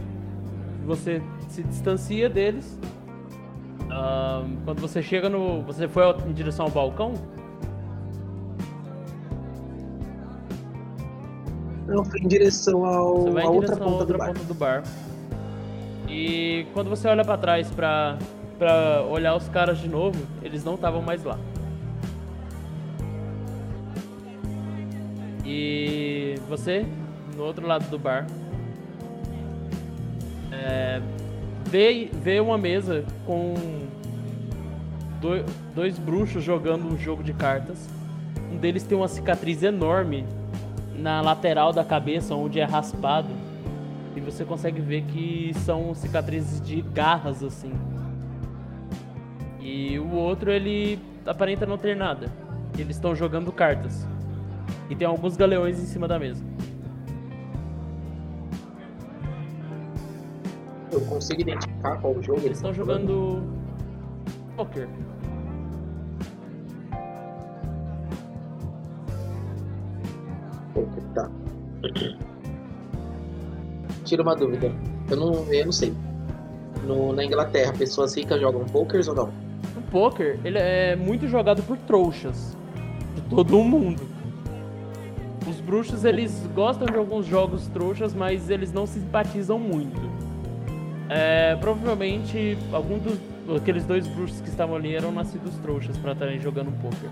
você 0.85 1.21
se 1.47 1.63
distancia 1.63 2.27
deles. 2.29 2.79
Ahn, 3.91 4.55
quando 4.65 4.81
você 4.81 5.01
chega 5.01 5.29
no. 5.29 5.61
Você 5.63 5.87
foi 5.87 6.03
em 6.27 6.33
direção 6.33 6.65
ao 6.65 6.71
balcão? 6.71 7.13
Eu 11.87 12.03
fui 12.05 12.21
em 12.21 12.27
direção 12.27 12.85
ao, 12.85 13.21
Você 13.21 13.31
vai 13.31 13.43
em 13.43 13.47
outra 13.47 13.75
direção 13.75 13.87
à 13.87 13.91
outra 13.97 14.05
do 14.05 14.17
bar. 14.17 14.27
ponta 14.27 14.43
do 14.45 14.53
bar. 14.53 14.83
E 16.09 16.65
quando 16.73 16.89
você 16.89 17.07
olha 17.07 17.23
pra 17.23 17.37
trás 17.37 17.69
pra, 17.71 18.17
pra 18.57 19.03
olhar 19.09 19.35
os 19.35 19.47
caras 19.49 19.77
de 19.79 19.87
novo, 19.87 20.19
eles 20.41 20.63
não 20.63 20.75
estavam 20.75 21.01
mais 21.01 21.23
lá. 21.23 21.37
E 25.55 26.33
você, 26.49 26.83
no 27.37 27.43
outro 27.43 27.67
lado 27.67 27.87
do 27.87 27.99
bar, 27.99 28.25
é, 30.51 30.99
vê, 31.69 32.09
vê 32.11 32.39
uma 32.39 32.57
mesa 32.57 33.05
com 33.23 33.53
doi- 35.21 35.45
dois 35.75 35.99
bruxos 35.99 36.43
jogando 36.43 36.91
um 36.91 36.97
jogo 36.97 37.21
de 37.21 37.33
cartas. 37.33 37.87
Um 38.51 38.57
deles 38.57 38.81
tem 38.81 38.97
uma 38.97 39.07
cicatriz 39.07 39.61
enorme 39.61 40.25
na 40.97 41.21
lateral 41.21 41.71
da 41.71 41.85
cabeça, 41.85 42.33
onde 42.33 42.59
é 42.59 42.63
raspado. 42.63 43.29
E 44.15 44.19
você 44.19 44.43
consegue 44.43 44.81
ver 44.81 45.03
que 45.03 45.53
são 45.57 45.93
cicatrizes 45.93 46.59
de 46.61 46.81
garras, 46.81 47.43
assim. 47.43 47.73
E 49.59 49.99
o 49.99 50.15
outro, 50.15 50.51
ele 50.51 50.97
aparenta 51.27 51.63
não 51.67 51.77
ter 51.77 51.95
nada. 51.95 52.31
Eles 52.75 52.95
estão 52.95 53.15
jogando 53.15 53.51
cartas. 53.51 54.07
E 54.89 54.95
tem 54.95 55.07
alguns 55.07 55.35
galeões 55.35 55.79
em 55.79 55.85
cima 55.85 56.07
da 56.07 56.19
mesa. 56.19 56.43
Eu 60.91 61.01
consigo 61.01 61.41
identificar 61.41 61.97
qual 61.97 62.21
jogo 62.21 62.41
Eles 62.41 62.57
estão 62.57 62.71
jogando. 62.71 63.41
Poker. 64.55 64.87
Poker, 70.73 71.03
tá. 71.15 71.31
Tira 74.05 74.21
uma 74.21 74.35
dúvida. 74.35 74.71
Eu 75.09 75.17
não, 75.17 75.53
eu 75.53 75.65
não 75.65 75.71
sei. 75.71 75.93
No, 76.85 77.13
na 77.13 77.23
Inglaterra, 77.23 77.73
pessoas 77.73 78.15
ricas 78.15 78.39
jogam 78.39 78.63
pokers 78.65 79.07
ou 79.07 79.15
não? 79.15 79.29
O 79.75 79.81
poker, 79.89 80.39
ele 80.43 80.59
é 80.59 80.95
muito 80.95 81.27
jogado 81.27 81.63
por 81.63 81.77
trouxas 81.77 82.55
de 83.15 83.21
todo 83.23 83.59
o 83.59 83.63
mundo. 83.63 84.12
Os 85.63 85.65
bruxos, 85.65 86.03
eles 86.03 86.45
gostam 86.53 86.85
de 86.85 86.97
alguns 86.97 87.25
jogos 87.25 87.67
trouxas, 87.67 88.13
mas 88.13 88.49
eles 88.49 88.73
não 88.73 88.85
simpatizam 88.85 89.57
muito. 89.57 90.01
É, 91.09 91.55
provavelmente, 91.55 92.57
algum 92.71 92.99
dos 92.99 93.17
aqueles 93.55 93.85
dois 93.85 94.05
bruxos 94.07 94.41
que 94.41 94.49
estavam 94.49 94.75
ali 94.75 94.93
eram 94.93 95.11
nascidos 95.11 95.55
trouxas 95.59 95.97
pra 95.97 96.11
estarem 96.11 96.39
jogando 96.39 96.71
poker. 96.81 97.09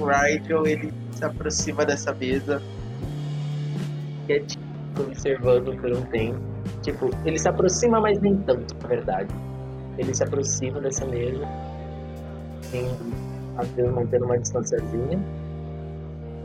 O 0.00 0.06
Rigel, 0.06 0.66
ele 0.66 0.92
se 1.12 1.24
aproxima 1.24 1.84
dessa 1.84 2.14
mesa, 2.14 2.62
quietinho, 4.26 4.64
observando 4.98 5.78
por 5.78 5.92
um 5.92 6.02
tempo. 6.06 6.40
Tipo, 6.82 7.10
ele 7.26 7.38
se 7.38 7.48
aproxima, 7.48 8.00
mas 8.00 8.18
nem 8.20 8.36
tanto, 8.38 8.74
na 8.82 8.88
verdade. 8.88 9.34
Ele 9.98 10.14
se 10.14 10.22
aproxima 10.22 10.80
dessa 10.80 11.04
mesa, 11.04 11.46
indo, 12.72 13.29
vezes 13.68 13.92
mantendo 13.92 14.24
uma 14.24 14.38
distanciazinha. 14.38 15.18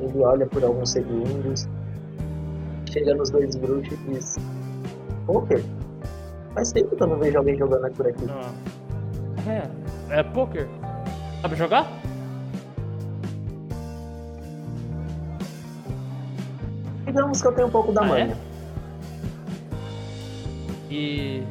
Ele 0.02 0.24
olha 0.24 0.46
por 0.46 0.64
alguns 0.64 0.92
segundos, 0.92 1.68
chega 2.92 3.14
nos 3.16 3.30
dois 3.30 3.56
bruxos 3.56 3.94
e 3.94 4.12
diz: 4.14 4.36
Poker? 5.26 5.64
Faz 6.54 6.72
tempo 6.72 6.96
que 6.96 7.04
eu 7.04 7.08
não 7.08 7.18
vejo 7.18 7.38
alguém 7.38 7.58
jogando 7.58 7.92
por 7.94 8.08
aqui. 8.08 8.26
Ah. 8.30 8.52
É, 10.10 10.20
é 10.20 10.24
poker. 10.24 10.68
Sabe 11.42 11.56
jogar? 11.56 11.86
Digamos 17.06 17.42
que 17.42 17.48
eu 17.48 17.52
tenho 17.54 17.68
um 17.68 17.72
pouco 17.72 17.92
da 17.92 18.02
Ah, 18.02 18.06
é? 18.06 18.10
manha. 18.10 18.38
E 20.90 21.44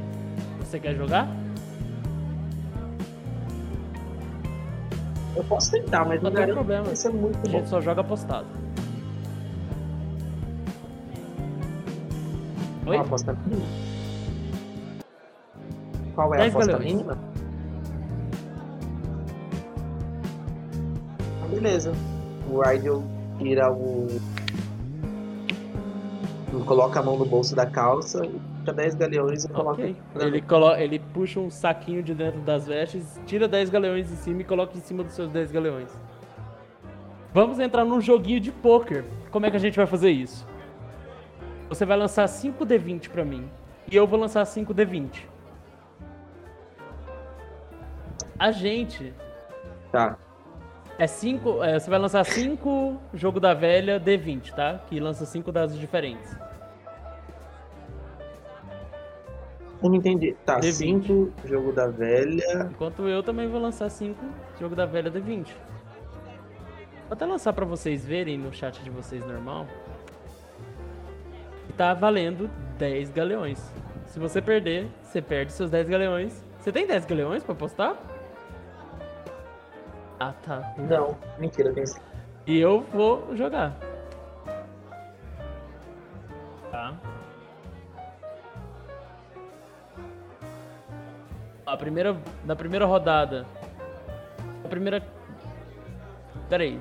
você 0.61 0.79
quer 0.79 0.95
jogar? 0.95 1.29
Eu 5.37 5.45
posso 5.45 5.71
tentar, 5.73 6.05
mas 6.05 6.23
Não 6.23 6.31
não 6.31 6.37
tem 6.37 6.47
problema. 6.55 6.85
muito 7.13 7.37
A 7.37 7.41
bom. 7.43 7.49
gente 7.51 7.69
só 7.69 7.81
joga 7.81 8.01
apostado. 8.03 8.47
Oi? 12.87 12.97
Uma 12.97 13.05
aposta 13.05 13.33
mínima? 13.47 13.67
Qual 16.15 16.35
é 16.35 16.43
a 16.43 16.47
aposta 16.47 16.73
galeões. 16.73 16.93
mínima? 16.95 17.19
Ah, 21.43 21.47
beleza. 21.49 21.93
O 22.51 22.61
Rigel 22.61 23.03
tira 23.39 23.73
o. 23.73 24.07
Coloca 26.67 27.01
a 27.01 27.03
mão 27.03 27.19
no 27.19 27.25
bolso 27.27 27.55
da 27.57 27.67
calça, 27.67 28.23
tira 28.65 28.73
10 28.73 28.95
galeões 28.95 29.45
e 29.45 29.49
coloca. 29.49 29.83
Ok. 29.83 29.97
na 30.15 30.25
Ele, 30.25 30.41
colo... 30.41 30.75
ele 30.77 30.99
puxa 30.99 31.39
um 31.39 31.51
saquinho 31.51 32.03
de 32.03 32.15
dentro 32.15 32.41
das 32.41 32.67
vestes, 32.67 33.21
tira 33.27 33.47
10 33.47 33.71
galeões 33.71 34.11
em 34.11 34.17
cima 34.17 34.41
e 34.41 34.45
coloca 34.45 34.77
em 34.77 34.81
cima 34.81 35.05
dos 35.05 35.13
seus 35.13 35.31
10 35.31 35.53
galeões. 35.53 35.95
Vamos 37.33 37.59
entrar 37.59 37.85
num 37.85 38.01
joguinho 38.01 38.41
de 38.41 38.51
poker. 38.51 39.05
Como 39.31 39.45
é 39.45 39.51
que 39.51 39.57
a 39.57 39.61
gente 39.61 39.77
vai 39.77 39.87
fazer 39.87 40.11
isso? 40.11 40.47
Você 41.69 41.85
vai 41.85 41.97
lançar 41.97 42.27
5 42.29 42.65
D20 42.65 43.11
pra 43.11 43.25
mim. 43.25 43.49
E 43.91 43.97
eu 43.97 44.07
vou 44.07 44.19
lançar 44.19 44.45
5 44.45 44.73
D20. 44.73 45.25
A 48.39 48.51
gente 48.51 49.13
Tá. 49.91 50.17
é 50.99 51.07
5. 51.07 51.59
você 51.59 51.91
vai 51.91 51.99
lançar 51.99 52.25
5 52.25 52.97
jogo 53.13 53.39
da 53.41 53.53
velha 53.55 54.01
D20, 54.01 54.53
tá? 54.53 54.81
Que 54.87 54.99
lança 55.01 55.25
5 55.27 55.51
dados 55.53 55.79
diferentes. 55.79 56.37
Eu 59.85 59.91
não 59.91 59.97
entendi. 59.97 60.35
Tá, 60.47 60.59
D20. 60.59 60.73
5, 60.73 61.33
jogo 61.45 61.71
da 61.71 61.87
velha. 61.87 62.71
Enquanto 62.71 63.07
eu 63.07 63.23
também 63.23 63.47
vou 63.47 63.61
lançar 63.61 63.91
5 63.91 64.19
jogo 64.59 64.75
da 64.75 64.87
velha 64.87 65.11
D20. 65.11 65.49
Vou 67.07 67.11
até 67.11 67.27
lançar 67.27 67.53
pra 67.53 67.67
vocês 67.67 68.03
verem 68.03 68.39
no 68.39 68.51
chat 68.51 68.83
de 68.83 68.89
vocês 68.89 69.23
normal. 69.27 69.67
E 71.69 71.73
tá 71.75 71.93
valendo 71.93 72.49
10 72.79 73.11
galeões. 73.11 73.71
Se 74.07 74.19
você 74.19 74.41
perder, 74.41 74.89
você 75.03 75.21
perde 75.21 75.53
seus 75.53 75.69
10 75.69 75.87
galeões. 75.87 76.43
Você 76.61 76.73
tem 76.73 76.87
10 76.87 77.05
galeões 77.05 77.45
pra 77.45 77.53
apostar? 77.53 77.95
Ah, 80.19 80.33
tá. 80.33 80.75
Não, 80.79 81.15
mentira, 81.39 81.71
tem 81.75 81.85
sim. 81.85 82.01
E 82.47 82.59
eu 82.59 82.87
vou 82.91 83.37
jogar. 83.37 83.77
A 91.75 91.77
primeira, 91.77 92.17
na 92.45 92.55
primeira 92.55 92.87
rodada. 92.87 93.45
A 94.65 94.69
primeira. 94.69 95.03
Pera 96.49 96.63
aí. 96.63 96.81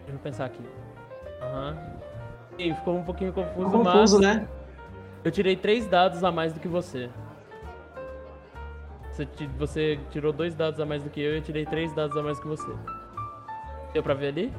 Deixa 0.00 0.12
eu 0.12 0.18
pensar 0.18 0.44
aqui. 0.46 0.62
Aham. 1.40 1.76
Ficou 2.58 2.96
um 2.98 3.04
pouquinho 3.04 3.32
confuso, 3.32 3.70
Confuso, 3.70 4.20
mas 4.20 4.36
né? 4.38 4.48
eu 5.24 5.30
tirei 5.30 5.56
três 5.56 5.86
dados 5.86 6.22
a 6.22 6.30
mais 6.30 6.52
do 6.52 6.60
que 6.60 6.68
você. 6.68 7.10
Você, 9.10 9.26
ti- 9.26 9.46
você 9.58 9.98
tirou 10.10 10.32
dois 10.32 10.54
dados 10.54 10.78
a 10.80 10.86
mais 10.86 11.02
do 11.02 11.10
que 11.10 11.20
eu 11.20 11.32
e 11.34 11.36
eu 11.36 11.42
tirei 11.42 11.64
três 11.64 11.92
dados 11.92 12.16
a 12.16 12.22
mais 12.22 12.38
que 12.40 12.46
você. 12.46 12.72
Deu 13.92 14.02
pra 14.02 14.14
ver 14.14 14.28
ali? 14.28 14.52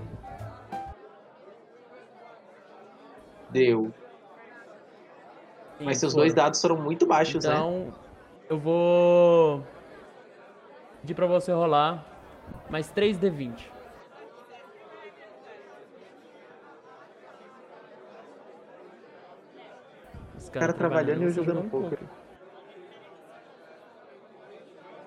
Deu. 3.50 3.92
Mas 5.80 5.98
seus 5.98 6.14
dois 6.14 6.34
dados 6.34 6.62
foram 6.62 6.78
muito 6.78 7.06
baixos, 7.06 7.44
né? 7.44 7.52
Então, 7.54 7.94
eu 8.50 8.60
vou 8.60 9.64
pedir 11.02 11.14
pra 11.14 11.26
você 11.26 11.52
rolar 11.52 12.06
mais 12.70 12.92
3d20. 12.92 13.72
Esse 20.38 20.50
O 20.50 20.52
cara 20.52 20.74
trabalhando 20.74 21.22
e 21.22 21.26
eu 21.26 21.32
jogando 21.32 21.70
poker. 21.70 22.00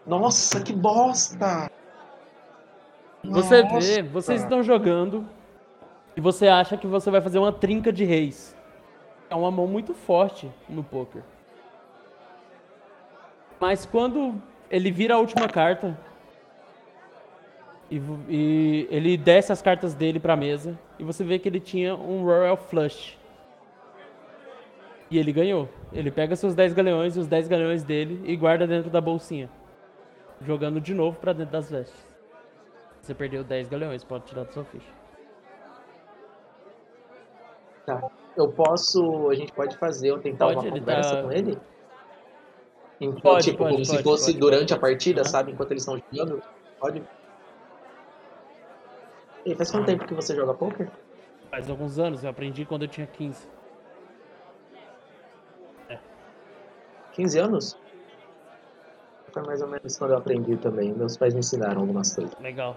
Nossa, 0.07 0.63
que 0.63 0.73
bosta! 0.73 1.71
Você 3.25 3.63
Nossa. 3.63 3.81
vê, 3.81 4.03
vocês 4.03 4.43
estão 4.43 4.63
jogando 4.63 5.29
e 6.17 6.21
você 6.21 6.49
acha 6.49 6.77
que 6.77 6.87
você 6.87 7.11
vai 7.11 7.21
fazer 7.21 7.39
uma 7.39 7.53
trinca 7.53 7.93
de 7.93 8.05
reis. 8.05 8.57
É 9.29 9.35
uma 9.35 9.51
mão 9.51 9.67
muito 9.67 9.93
forte 9.93 10.51
no 10.69 10.83
poker. 10.83 11.23
Mas 13.61 13.85
quando 13.85 14.41
ele 14.71 14.91
vira 14.91 15.15
a 15.15 15.19
última 15.19 15.49
carta 15.49 15.99
e, 17.91 18.01
e 18.29 18.89
ele 18.91 19.17
desce 19.17 19.53
as 19.53 19.63
cartas 19.63 19.95
dele 19.95 20.21
pra 20.21 20.37
mesa 20.37 20.79
e 20.99 21.05
você 21.05 21.25
vê 21.25 21.39
que 21.39 21.49
ele 21.49 21.61
tinha 21.61 21.95
um 21.95 22.25
Royal 22.25 22.57
Flush. 22.57 23.17
E 25.11 25.19
ele 25.19 25.33
ganhou. 25.33 25.69
Ele 25.93 26.11
pega 26.11 26.37
seus 26.37 26.55
10 26.55 26.75
galeões 26.75 27.17
e 27.17 27.21
os 27.21 27.27
10 27.27 27.49
galeões 27.49 27.83
dele 27.83 28.21
e 28.25 28.37
guarda 28.37 28.67
dentro 28.67 28.91
da 28.91 29.01
bolsinha. 29.01 29.49
Jogando 30.43 30.81
de 30.81 30.93
novo 30.95 31.19
pra 31.19 31.33
dentro 31.33 31.53
das 31.53 31.71
vestes. 31.71 32.09
Você 33.01 33.15
perdeu 33.15 33.43
10 33.43 33.69
galeões, 33.69 34.05
pode 34.05 34.27
tirar 34.27 34.45
da 34.45 34.53
sua 34.53 34.65
ficha. 34.65 34.99
Eu 38.37 38.53
posso. 38.53 39.31
A 39.31 39.35
gente 39.35 39.51
pode 39.53 39.77
fazer, 39.79 40.11
eu 40.11 40.19
tentar 40.19 40.47
Pode, 40.47 40.69
uma 40.69 40.79
conversa 40.79 41.17
tá- 41.17 41.23
com 41.23 41.33
ele? 41.33 41.59
Enquanto, 43.01 43.23
Pode, 43.23 43.45
tipo, 43.45 43.59
pode, 43.59 43.73
como 43.73 43.85
se 43.85 43.93
pode, 43.93 44.03
fosse 44.03 44.27
pode, 44.27 44.39
durante 44.39 44.69
pode. 44.71 44.75
a 44.75 44.79
partida, 44.79 45.25
sabe? 45.25 45.53
Enquanto 45.53 45.71
eles 45.71 45.83
estão 45.83 46.01
jogando. 46.13 46.43
Pode. 46.81 47.03
E 49.47 49.55
faz 49.55 49.71
quanto 49.71 49.87
tempo 49.87 50.07
que 50.07 50.15
você 50.15 50.35
joga 50.35 50.55
poker? 50.55 50.91
Faz 51.51 51.71
alguns 51.71 51.99
anos, 51.99 52.25
eu 52.25 52.31
aprendi 52.31 52.65
quando 52.65 52.83
eu 52.83 52.89
tinha 52.89 53.07
15. 53.07 53.49
15 57.13 57.39
anos? 57.39 57.77
Foi 59.33 59.43
mais 59.43 59.61
ou 59.61 59.69
menos 59.69 59.97
quando 59.97 60.13
eu 60.13 60.19
aprendi 60.19 60.57
também. 60.57 60.93
Meus 60.93 61.17
pais 61.17 61.35
me 61.35 61.41
ensinaram 61.41 61.81
algumas 61.81 62.15
coisas. 62.15 62.33
Legal. 62.41 62.77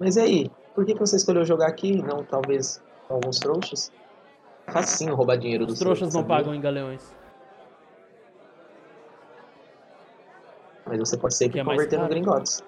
Mas 0.00 0.16
e 0.16 0.20
aí? 0.20 0.50
Por 0.74 0.84
que, 0.84 0.94
que 0.94 1.00
você 1.00 1.16
escolheu 1.16 1.44
jogar 1.44 1.68
aqui 1.68 1.92
e 1.92 2.02
não 2.02 2.24
talvez 2.24 2.82
alguns 3.08 3.38
trouxas? 3.38 3.92
Facinho 4.68 5.14
roubar 5.14 5.36
dinheiro 5.36 5.64
dos 5.64 5.74
Os 5.74 5.80
trouxas 5.80 6.14
não 6.14 6.24
pagam 6.24 6.54
em 6.54 6.60
galeões. 6.60 7.14
Mas 10.84 10.98
você 10.98 11.16
pode 11.16 11.34
sempre 11.34 11.60
é 11.60 11.64
converter 11.64 11.98
no 11.98 12.08
gringotes. 12.08 12.62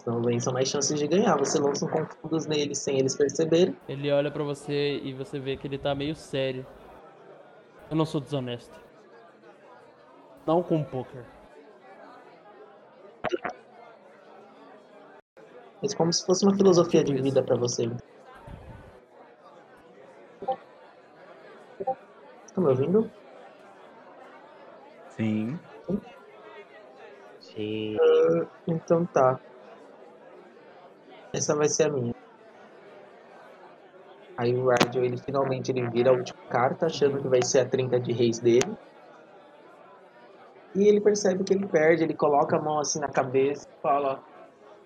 Então 0.00 0.20
vem 0.20 0.40
são 0.40 0.52
mais 0.52 0.68
chances 0.68 0.98
de 0.98 1.06
ganhar. 1.06 1.36
Você 1.36 1.58
lança 1.60 1.84
um 1.84 1.88
confusos 1.88 2.46
neles 2.46 2.78
sem 2.78 2.98
eles 2.98 3.14
perceberem. 3.14 3.76
Ele 3.88 4.10
olha 4.10 4.30
pra 4.30 4.42
você 4.42 4.98
e 4.98 5.12
você 5.12 5.38
vê 5.38 5.56
que 5.56 5.66
ele 5.66 5.78
tá 5.78 5.94
meio 5.94 6.16
sério. 6.16 6.66
Eu 7.88 7.96
não 7.96 8.04
sou 8.04 8.20
desonesto. 8.20 8.80
Não 10.46 10.62
com 10.62 10.82
poker. 10.82 11.24
Mas 15.82 15.94
como 15.94 16.12
se 16.12 16.24
fosse 16.24 16.44
uma 16.46 16.54
filosofia 16.54 17.02
de 17.02 17.14
vida 17.14 17.42
pra 17.42 17.56
você. 17.56 17.90
Tá 22.54 22.60
me 22.60 22.68
ouvindo? 22.68 23.10
Sim. 25.16 25.58
Sim. 27.40 27.96
Então 28.68 29.04
tá. 29.06 29.40
Essa 31.32 31.56
vai 31.56 31.68
ser 31.68 31.84
a 31.84 31.90
minha. 31.90 32.14
Aí 34.36 34.54
o 34.54 34.68
Rádio, 34.68 35.04
ele 35.04 35.16
finalmente 35.18 35.70
ele 35.70 35.88
vira 35.90 36.10
a 36.10 36.14
última 36.14 36.42
carta, 36.48 36.86
achando 36.86 37.20
que 37.20 37.28
vai 37.28 37.42
ser 37.42 37.60
a 37.60 37.68
trinca 37.68 37.98
de 37.98 38.12
reis 38.12 38.38
dele. 38.38 38.76
E 40.74 40.88
ele 40.88 41.00
percebe 41.00 41.44
que 41.44 41.52
ele 41.52 41.66
perde, 41.66 42.02
ele 42.04 42.14
coloca 42.14 42.56
a 42.56 42.60
mão 42.60 42.78
assim 42.78 42.98
na 42.98 43.08
cabeça 43.08 43.68
e 43.68 43.82
fala: 43.82 44.22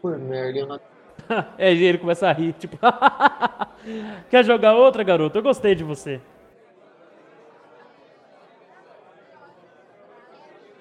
Por 0.01 0.18
merda, 0.18 0.59
eu 0.59 0.66
não 0.66 0.81
é, 1.59 1.73
ele 1.73 1.98
começa 1.98 2.28
a 2.28 2.32
rir, 2.32 2.52
tipo. 2.52 2.77
Quer 4.31 4.44
jogar 4.44 4.74
outra, 4.74 5.02
garoto? 5.02 5.39
Eu 5.39 5.43
gostei 5.43 5.74
de 5.74 5.82
você. 5.82 6.20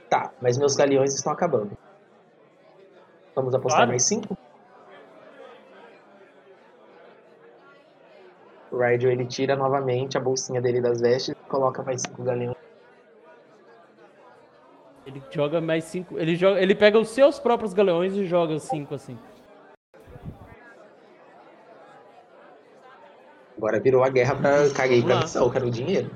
Tá, 0.10 0.32
mas 0.42 0.58
meus 0.58 0.76
galeões 0.76 1.16
estão 1.16 1.32
acabando. 1.34 1.72
Vamos 3.36 3.54
apostar 3.56 3.80
Claro. 3.80 3.90
mais 3.92 4.04
cinco? 4.04 4.38
O 8.72 8.78
Rigel 8.78 9.12
ele 9.12 9.26
tira 9.26 9.56
novamente 9.56 10.18
a 10.18 10.22
bolsinha 10.22 10.62
dele 10.62 10.82
das 10.82 11.02
vestes 11.02 11.30
e 11.30 11.50
coloca 11.50 11.82
mais 11.82 12.02
cinco 12.02 12.24
galeões. 12.24 12.65
Ele 15.16 15.24
joga 15.32 15.62
mais 15.62 15.86
cinco. 15.86 16.20
Ele, 16.20 16.36
joga, 16.36 16.62
ele 16.62 16.76
pega 16.76 17.00
os 17.00 17.08
seus 17.10 17.40
próprios 17.40 17.74
galeões 17.74 18.14
e 18.16 18.26
joga 18.26 18.60
cinco 18.60 18.94
assim. 18.94 19.18
Agora 23.58 23.80
virou 23.80 24.04
a 24.04 24.10
guerra 24.10 24.36
pra. 24.36 24.70
Caguei 24.72 25.02
pra 25.02 25.20
missão, 25.20 25.50
quero 25.50 25.68
o 25.68 25.72
dinheiro. 25.72 26.12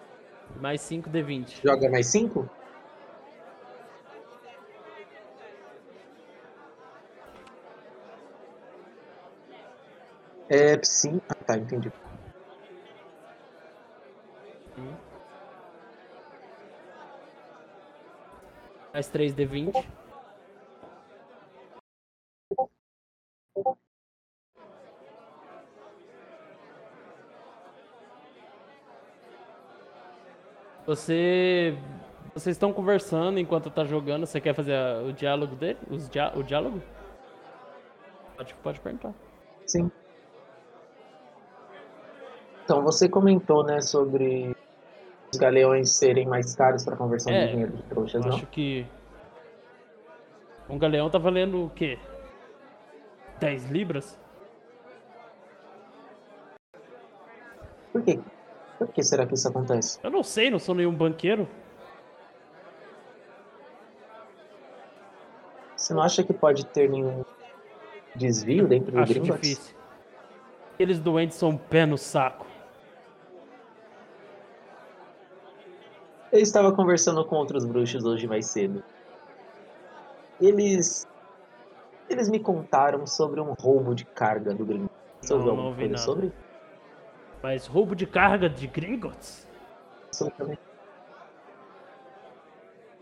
Mais 0.59 0.81
5 0.81 1.09
D20. 1.09 1.61
Joga 1.63 1.89
mais 1.89 2.07
cinco? 2.07 2.49
É, 10.49 10.77
sim. 10.84 11.21
Ah, 11.30 11.35
tá, 11.35 11.57
entendi. 11.57 11.89
Mais 18.99 19.07
3 19.07 19.34
D20. 19.34 19.71
Você. 30.85 31.77
Vocês 32.34 32.55
estão 32.57 32.73
conversando 32.73 33.39
enquanto 33.39 33.69
tá 33.69 33.85
jogando. 33.85 34.26
Você 34.26 34.41
quer 34.41 34.53
fazer 34.53 34.76
o 35.07 35.13
diálogo 35.13 35.55
dele? 35.55 35.80
Os 35.89 36.09
dia- 36.09 36.34
o 36.35 36.43
diálogo? 36.43 36.81
Pode, 38.35 38.53
pode 38.55 38.80
perguntar. 38.81 39.13
Sim. 39.65 39.89
Então, 42.65 42.84
você 42.84 43.07
comentou, 43.07 43.63
né, 43.63 43.80
sobre 43.80 44.53
os 45.31 45.38
galeões 45.38 45.91
serem 45.91 46.27
mais 46.27 46.56
caros 46.56 46.84
para 46.84 46.95
conversão 46.95 47.31
É, 47.31 47.45
de 47.45 47.51
dinheiro 47.51 47.72
de 47.73 47.84
trouxas, 47.84 48.23
Eu 48.23 48.30
não? 48.30 48.38
acho 48.38 48.45
que. 48.47 48.85
Um 50.69 50.77
galeão 50.77 51.10
tá 51.10 51.18
valendo 51.18 51.65
o 51.65 51.69
quê? 51.69 51.97
10 53.39 53.65
libras? 53.72 54.18
Por 57.91 58.03
quê? 58.03 58.19
Por 58.77 58.88
que 58.89 59.03
será 59.03 59.26
que 59.26 59.34
isso 59.34 59.47
acontece? 59.47 59.99
Eu 60.03 60.11
não 60.11 60.23
sei, 60.23 60.49
não 60.49 60.60
sou 60.60 60.76
nenhum 60.76 60.93
banqueiro. 60.93 61.47
Você 65.76 65.93
não 65.93 66.01
acha 66.03 66.23
que 66.23 66.34
pode 66.34 66.65
ter 66.68 66.89
nenhum 66.89 67.23
desvio 68.15 68.68
dentro 68.68 68.91
do 68.91 68.99
Acho 68.99 69.14
Gringotts? 69.14 69.49
difícil. 69.49 69.76
Aqueles 70.73 70.99
doentes 70.99 71.38
são 71.38 71.49
um 71.49 71.57
pé 71.57 71.85
no 71.85 71.97
saco. 71.97 72.45
Eu 76.31 76.39
estava 76.39 76.72
conversando 76.72 77.26
com 77.26 77.35
outros 77.35 77.65
bruxos 77.65 78.06
hoje 78.06 78.27
mais 78.27 78.45
cedo. 78.45 78.84
Eles. 80.39 81.07
Eles 82.07 82.30
me 82.30 82.39
contaram 82.39 83.06
sobre 83.06 83.41
um 83.41 83.53
roubo 83.53 83.93
de 83.93 84.06
carga 84.06 84.53
do 84.53 84.65
Gringotts. 84.65 84.97
Você 85.22 85.34
ouviu 85.34 85.47
não 85.47 85.51
alguma 85.51 85.69
ouvi 85.69 85.88
coisa 85.88 85.93
nada. 85.93 86.06
sobre? 86.06 86.34
Mas 87.41 87.68
roubo 87.68 87.95
de 87.95 88.06
carga 88.06 88.49
de 88.49 88.68
Gringotts? 88.68 89.47
Absolutamente. 90.06 90.61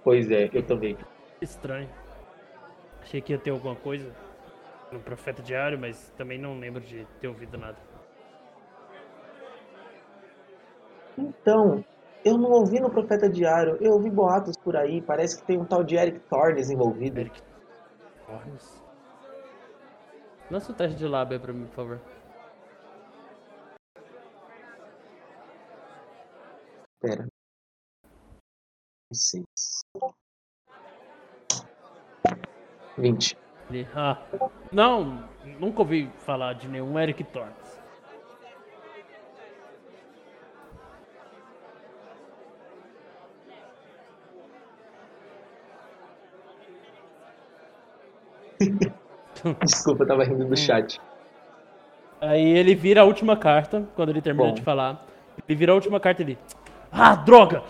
Pois 0.03 0.31
é, 0.31 0.49
eu 0.53 0.65
também. 0.65 0.97
Estranho. 1.41 1.89
Achei 3.01 3.21
que 3.21 3.33
ia 3.33 3.39
ter 3.39 3.51
alguma 3.51 3.75
coisa 3.75 4.13
no 4.91 4.99
Profeta 4.99 5.41
Diário, 5.41 5.77
mas 5.79 6.13
também 6.17 6.39
não 6.39 6.59
lembro 6.59 6.81
de 6.81 7.05
ter 7.19 7.27
ouvido 7.27 7.57
nada. 7.57 7.77
Então, 11.17 11.83
eu 12.27 12.37
não 12.37 12.51
ouvi 12.51 12.79
no 12.79 12.89
Profeta 12.89 13.29
Diário, 13.29 13.77
eu 13.79 13.93
ouvi 13.93 14.09
boatos 14.09 14.57
por 14.57 14.75
aí, 14.75 15.01
parece 15.01 15.39
que 15.39 15.47
tem 15.47 15.57
um 15.57 15.65
tal 15.65 15.83
de 15.83 15.95
Eric 15.95 16.19
Torres 16.29 16.69
envolvido. 16.69 17.21
Eric 17.21 17.41
Torres. 18.25 18.83
Lança 20.51 20.71
o 20.71 20.75
teste 20.75 20.97
de 20.97 21.07
lábia 21.07 21.39
pra 21.39 21.53
mim, 21.53 21.65
por 21.67 21.75
favor. 21.75 22.01
Pera. 26.99 27.27
Seis. 29.13 29.45
20. 32.97 33.37
Ele, 33.69 33.87
ah, 33.95 34.17
não, 34.71 35.29
nunca 35.59 35.79
ouvi 35.79 36.09
falar 36.25 36.53
de 36.53 36.67
nenhum 36.67 36.97
Eric 36.99 37.23
Torres. 37.25 37.66
Desculpa, 49.63 50.03
eu 50.03 50.07
tava 50.07 50.23
rindo 50.23 50.45
do 50.45 50.57
chat. 50.57 50.99
Aí 52.19 52.57
ele 52.57 52.73
vira 52.73 53.01
a 53.01 53.03
última 53.03 53.37
carta, 53.37 53.87
quando 53.95 54.09
ele 54.09 54.21
termina 54.21 54.49
Bom. 54.49 54.55
de 54.55 54.61
falar. 54.61 55.05
Ele 55.47 55.55
vira 55.55 55.71
a 55.71 55.75
última 55.75 55.99
carta 55.99 56.23
ele. 56.23 56.37
Ah, 56.91 57.15
droga! 57.15 57.63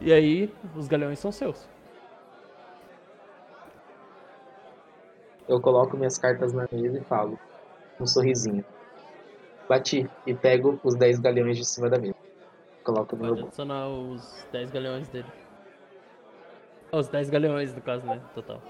E 0.00 0.12
aí, 0.12 0.52
os 0.74 0.86
galeões 0.86 1.18
são 1.18 1.32
seus. 1.32 1.66
Eu 5.48 5.60
coloco 5.60 5.96
minhas 5.96 6.18
cartas 6.18 6.52
na 6.52 6.68
mesa 6.70 6.98
e 6.98 7.04
falo, 7.04 7.38
um 7.98 8.06
sorrisinho. 8.06 8.64
Bati 9.68 10.08
e 10.26 10.34
pego 10.34 10.78
os 10.84 10.94
10 10.94 11.20
galeões 11.20 11.56
de 11.56 11.64
cima 11.64 11.88
da 11.88 11.98
mesa. 11.98 12.14
Coloco 12.84 13.16
no 13.16 13.22
meu 13.22 13.30
Pode 13.30 13.42
bolso. 13.42 13.62
adicionar 13.62 13.88
os 13.88 14.46
10 14.52 14.70
galeões 14.70 15.08
dele. 15.08 15.26
Os 16.92 17.08
10 17.08 17.30
galeões, 17.30 17.74
no 17.74 17.80
caso, 17.80 18.06
né? 18.06 18.20
Total. 18.34 18.60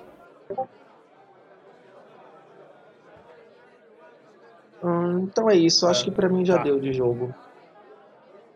Hum, 4.82 5.20
então 5.24 5.50
é 5.50 5.56
isso, 5.56 5.86
acho 5.86 6.04
que 6.04 6.10
pra 6.10 6.28
mim 6.28 6.44
já 6.44 6.56
Tá. 6.58 6.62
deu 6.64 6.78
de 6.78 6.92
jogo. 6.92 7.34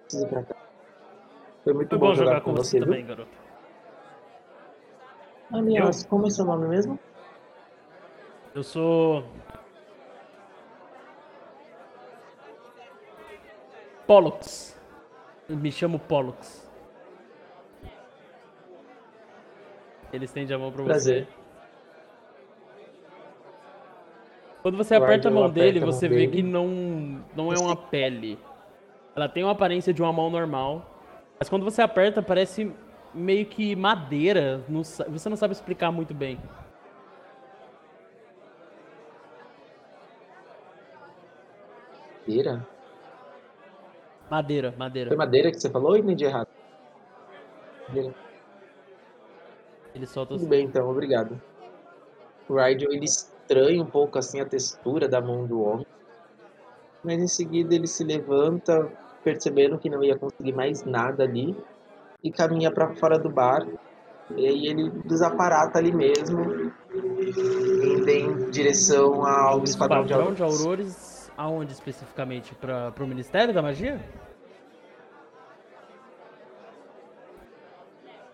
Precisa 0.03 0.27
pra 0.29 0.43
cá. 0.45 0.55
Foi 1.65 1.73
muito 1.75 1.89
Foi 1.91 1.99
bom, 1.99 2.15
jogar, 2.15 2.41
com 2.41 2.55
você, 2.55 2.79
viu? 2.79 2.87
também, 2.87 3.07
garoto. 3.07 3.31
Aliás, 5.53 6.05
como 6.07 6.27
é 6.27 6.31
seu 6.31 6.45
nome 6.45 6.69
mesmo? 6.69 6.99
Eu 8.55 8.63
sou. 8.63 9.25
Pollux. 14.07 14.77
Eu 15.49 15.57
me 15.57 15.71
chamo 15.71 15.99
Pollux. 15.99 16.69
Ele 20.13 20.25
estende 20.25 20.53
a 20.53 20.59
mão 20.59 20.73
pra 20.73 20.83
Prazer. 20.85 21.27
você. 21.27 21.40
Quando 24.63 24.77
você 24.77 24.95
aperta 24.95 25.29
a 25.29 25.31
mão 25.31 25.49
dele, 25.49 25.79
a 25.79 25.83
mão 25.83 25.93
você 25.93 26.09
vê 26.09 26.27
dele. 26.27 26.33
que 26.33 26.43
não, 26.43 27.23
não 27.35 27.53
é 27.53 27.59
uma 27.59 27.75
pele. 27.75 28.39
Ela 29.17 29.29
tem 29.29 29.43
uma 29.43 29.53
aparência 29.53 29.93
de 29.93 30.03
uma 30.03 30.13
mão 30.13 30.31
normal. 30.31 30.87
Mas 31.39 31.49
quando 31.49 31.65
você 31.65 31.81
aperta, 31.81 32.23
parece 32.23 32.71
meio 33.15 33.47
que 33.47 33.75
madeira. 33.75 34.63
não 34.69 34.83
você 34.83 35.29
não 35.29 35.37
sabe 35.37 35.53
explicar 35.53 35.91
muito 35.91 36.13
bem. 36.13 36.39
Madeira? 42.27 42.67
Madeira, 44.31 44.75
madeira. 44.79 45.09
Foi 45.09 45.17
madeira 45.17 45.51
que 45.51 45.59
você 45.59 45.71
falou 45.71 45.91
ou 45.91 45.97
entendi 45.97 46.25
errado? 46.25 46.49
Madeira. 47.89 48.15
Ele 49.95 50.07
solta 50.07 50.35
Tudo 50.35 50.43
os. 50.43 50.49
bem 50.49 50.67
então, 50.67 50.89
obrigado. 50.89 51.41
O 52.49 52.55
Rigel 52.55 52.93
ele 52.93 53.07
estranha 53.51 53.83
um 53.83 53.87
pouco 53.87 54.19
assim 54.19 54.41
a 54.41 54.47
textura 54.47 55.09
da 55.09 55.21
mão 55.21 55.45
do 55.45 55.61
homem. 55.61 55.87
Mas 57.03 57.21
em 57.21 57.27
seguida 57.27 57.75
ele 57.75 57.87
se 57.87 58.05
levanta, 58.05 58.89
percebendo 59.25 59.79
que 59.79 59.91
não 59.91 60.05
ia 60.05 60.17
conseguir 60.17 60.53
mais 60.53 60.85
nada 60.85 61.25
ali, 61.25 61.57
e 62.23 62.31
caminha 62.31 62.71
pra 62.71 62.95
fora 62.95 63.19
do 63.19 63.29
bar. 63.29 63.67
E 64.37 64.69
ele 64.69 64.91
desaparata 65.05 65.79
ali 65.79 65.93
mesmo, 65.93 66.73
indo 66.95 68.09
em 68.09 68.51
direção 68.51 69.27
ao 69.27 69.65
esquadrão 69.65 70.05
de 70.05 70.13
Esquadrão 70.13 70.35
de 70.35 70.43
Aurores. 70.43 70.61
Aurores, 70.61 71.33
aonde 71.37 71.73
especificamente? 71.73 72.55
Para 72.55 72.95
o 73.01 73.07
Ministério 73.07 73.53
da 73.53 73.61
Magia? 73.61 74.01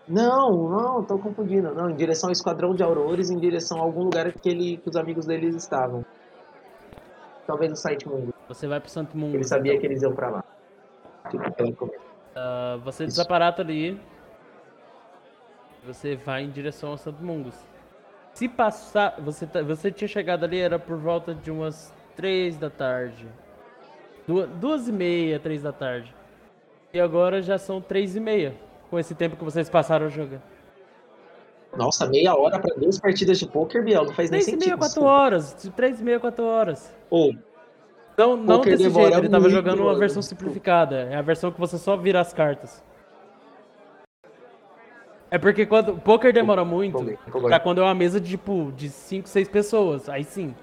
Não, 0.07 0.69
não, 0.69 1.03
tô 1.03 1.17
confundindo. 1.19 1.73
Não, 1.73 1.89
em 1.89 1.95
direção 1.95 2.29
ao 2.29 2.31
esquadrão 2.31 2.73
de 2.73 2.81
Aurores, 2.81 3.29
em 3.29 3.37
direção 3.37 3.79
a 3.79 3.81
algum 3.81 4.03
lugar 4.03 4.31
que, 4.31 4.49
ele, 4.49 4.77
que 4.77 4.89
os 4.89 4.95
amigos 4.95 5.25
deles 5.25 5.55
estavam. 5.55 6.05
Talvez 7.45 7.71
o 7.71 7.75
site 7.75 8.07
mundo. 8.07 8.33
Você 8.47 8.67
vai 8.67 8.79
pro 8.79 8.89
Santo 8.89 9.17
Mundo. 9.17 9.35
Ele 9.35 9.43
sabia 9.43 9.73
então. 9.73 9.81
que 9.81 9.87
eles 9.87 10.01
iam 10.01 10.13
pra 10.13 10.29
lá. 10.29 10.43
Ah, 12.35 12.77
você 12.83 13.03
Isso. 13.03 13.17
desaparata 13.17 13.61
ali. 13.61 13.99
Você 15.85 16.15
vai 16.15 16.43
em 16.43 16.49
direção 16.49 16.91
ao 16.91 16.97
Santo 16.97 17.23
Mungus. 17.23 17.55
Se 18.33 18.47
passar. 18.47 19.19
Você, 19.21 19.45
tá- 19.45 19.61
você 19.61 19.91
tinha 19.91 20.07
chegado 20.07 20.43
ali, 20.43 20.59
era 20.59 20.77
por 20.77 20.97
volta 20.97 21.33
de 21.33 21.49
umas 21.49 21.93
3 22.15 22.57
da 22.57 22.69
tarde. 22.69 23.27
Duas, 24.27 24.49
duas 24.51 24.87
e 24.87 24.91
meia, 24.91 25.39
três 25.39 25.63
da 25.63 25.71
tarde. 25.71 26.13
E 26.93 26.99
agora 26.99 27.41
já 27.41 27.57
são 27.57 27.79
três 27.81 28.15
e 28.15 28.19
meia. 28.19 28.53
Com 28.89 28.97
esse 28.97 29.13
tempo 29.13 29.35
que 29.35 29.43
vocês 29.43 29.69
passaram 29.69 30.09
jogando. 30.09 30.41
Nossa, 31.75 32.07
meia 32.07 32.35
hora 32.35 32.59
pra 32.59 32.73
duas 32.75 32.99
partidas 32.99 33.37
de 33.37 33.45
poker, 33.45 33.83
Biel, 33.83 34.05
não 34.05 34.13
faz 34.13 34.29
nem 34.31 34.39
Três 34.39 34.47
e 34.47 34.51
sentido. 34.51 34.65
meia, 34.65 34.77
quatro 34.77 35.03
horas. 35.03 35.55
De 35.61 35.69
Três 35.69 35.99
e 35.99 36.03
meia, 36.03 36.19
quatro 36.19 36.45
horas. 36.45 36.93
Ou, 37.09 37.35
Não, 38.17 38.35
não 38.35 38.61
desse 38.61 38.89
jeito, 38.89 39.17
ele 39.17 39.29
tava 39.29 39.49
jogando 39.49 39.81
uma 39.83 39.95
versão 39.95 40.21
simplificada. 40.21 41.01
É 41.11 41.15
a 41.15 41.21
versão 41.21 41.51
que 41.51 41.59
você 41.59 41.77
só 41.77 41.95
vira 41.95 42.19
as 42.19 42.33
cartas. 42.33 42.83
É 45.29 45.37
porque 45.37 45.65
quando 45.65 45.89
o 45.91 45.99
poker 45.99 46.31
demora 46.33 46.63
muito, 46.63 47.03
pra 47.41 47.59
quando 47.59 47.81
é 47.81 47.83
uma 47.83 47.93
mesa 47.93 48.19
de 48.19 48.29
tipo 48.29 48.71
de 48.75 48.89
5, 48.89 49.27
6 49.27 49.49
pessoas, 49.49 50.07
aí 50.07 50.23
sim. 50.23 50.55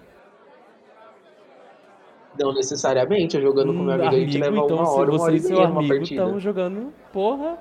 não 2.40 2.52
necessariamente, 2.54 3.36
eu 3.36 3.42
jogando 3.42 3.72
com 3.74 3.80
Hum, 3.80 3.84
meu 3.84 3.94
amigo, 3.94 4.08
a 4.08 4.18
gente 4.18 4.38
leva 4.38 4.56
então 4.56 4.78
uma 4.78 4.90
hora, 4.90 5.10
uma 5.12 5.22
hora 5.22 5.36
e 5.36 5.40
meia 5.40 5.56
uma 5.68 5.78
amigo 5.80 5.94
partida. 5.94 6.22
estão 6.22 6.40
jogando, 6.40 6.92
porra. 7.12 7.58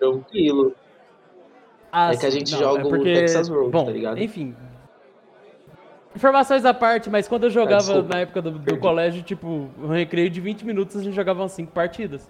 Tranquilo. 0.00 0.74
Ah, 1.92 2.12
É 2.12 2.16
que 2.16 2.26
a 2.26 2.30
sim, 2.30 2.38
gente 2.40 2.52
não, 2.52 2.58
joga 2.58 2.80
é 2.80 2.84
o 2.84 2.88
porque... 2.88 3.14
Texas 3.14 3.48
Road, 3.48 3.70
Bom, 3.70 3.84
tá 3.84 3.90
ligado? 3.92 4.18
enfim. 4.18 4.56
Informações 6.16 6.64
à 6.64 6.74
parte, 6.74 7.08
mas 7.08 7.28
quando 7.28 7.44
eu 7.44 7.50
jogava 7.50 7.82
desculpa. 7.82 8.08
na 8.14 8.20
época 8.20 8.42
do, 8.42 8.50
do 8.58 8.78
colégio, 8.78 9.22
tipo, 9.22 9.46
um 9.78 9.88
recreio 9.88 10.28
de 10.28 10.40
20 10.40 10.66
minutos, 10.66 10.96
a 10.96 11.02
gente 11.02 11.14
jogava 11.14 11.42
umas 11.42 11.52
5 11.52 11.70
partidas. 11.72 12.28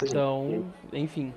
Gente. 0.00 0.10
Então, 0.10 0.64
enfim. 0.92 1.34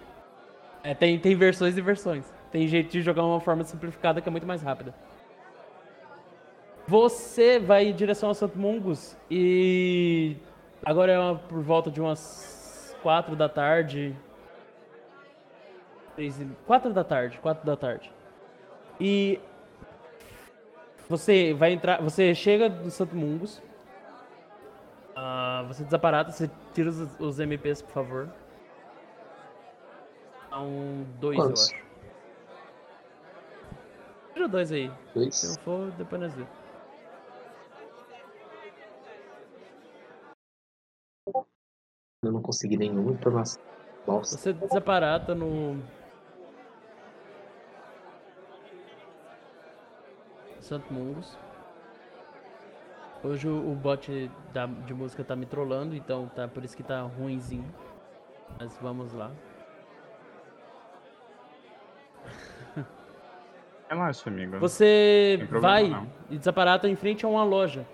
É, 0.84 0.94
tem, 0.94 1.18
tem 1.18 1.36
versões 1.36 1.78
e 1.78 1.82
versões. 1.82 2.32
Tem 2.52 2.68
jeito 2.68 2.92
de 2.92 3.02
jogar 3.02 3.24
uma 3.26 3.40
forma 3.40 3.64
simplificada 3.64 4.22
que 4.22 4.30
é 4.30 4.32
muito 4.32 4.46
mais 4.46 4.62
rápida. 4.62 4.94
Você 6.88 7.60
vai 7.60 7.86
em 7.88 7.94
direção 7.96 8.30
ao 8.30 8.36
Santo 8.36 8.60
Mungus 8.60 9.18
e 9.32 10.36
agora 10.86 11.12
é 11.12 11.20
uma- 11.20 11.36
por 11.38 11.62
volta 11.62 11.90
de 11.92 12.00
umas 12.02 12.96
4 13.02 13.36
da 13.36 13.50
tarde. 13.50 14.16
4 16.68 16.94
da 16.94 17.04
tarde, 17.04 17.40
4 17.40 17.66
da 17.66 17.76
tarde. 17.76 18.12
E 19.00 19.40
você 21.10 21.54
vai 21.54 21.72
entrar, 21.74 22.02
você 22.02 22.36
chega 22.36 22.70
do 22.70 22.92
Santo 22.92 23.16
Mungus. 23.16 23.62
Ah, 25.16 25.64
você 25.68 25.84
desaparata, 25.84 26.32
você 26.32 26.50
tira 26.74 26.90
os, 26.90 27.20
os 27.20 27.40
MPs, 27.40 27.82
por 27.82 27.92
favor. 27.92 28.30
Dá 30.50 30.60
um 30.60 31.06
2, 31.20 31.38
eu 31.38 31.44
Quantos? 31.46 31.72
acho. 31.72 31.84
Tira 34.34 34.48
dois 34.48 34.72
aí. 34.72 34.92
Se 35.08 35.14
Dois. 35.14 35.44
não 35.58 35.64
for, 35.64 35.92
depois 35.92 36.22
nós 36.22 36.34
vemos. 36.34 36.63
Eu 42.24 42.32
não 42.32 42.42
consegui 42.42 42.78
nenhuma 42.78 43.12
informação. 43.12 43.62
Nossa. 44.08 44.38
Você 44.38 44.54
desaparata 44.54 45.36
no. 45.36 45.78
Santo 50.62 50.92
Mungus. 50.94 51.38
Hoje 53.22 53.48
o 53.50 53.76
bot 53.76 54.32
da- 54.54 54.66
de 54.66 54.94
música 54.94 55.24
tá 55.24 55.36
me 55.36 55.46
trollando, 55.46 55.96
então 55.96 56.30
tá 56.34 56.48
por 56.48 56.64
isso 56.64 56.76
que 56.76 56.84
tá 56.84 57.02
ruinzinho. 57.02 57.74
Mas 58.60 58.78
vamos 58.82 59.14
lá. 59.14 59.32
Relaxa, 63.90 64.30
amigo. 64.30 64.60
Você 64.60 65.38
problema, 65.50 65.62
vai 65.68 65.90
não. 65.90 66.08
e 66.30 66.38
desaparata 66.38 66.88
em 66.88 66.96
frente 66.96 67.26
a 67.26 67.30
uma 67.30 67.44
loja. 67.44 67.86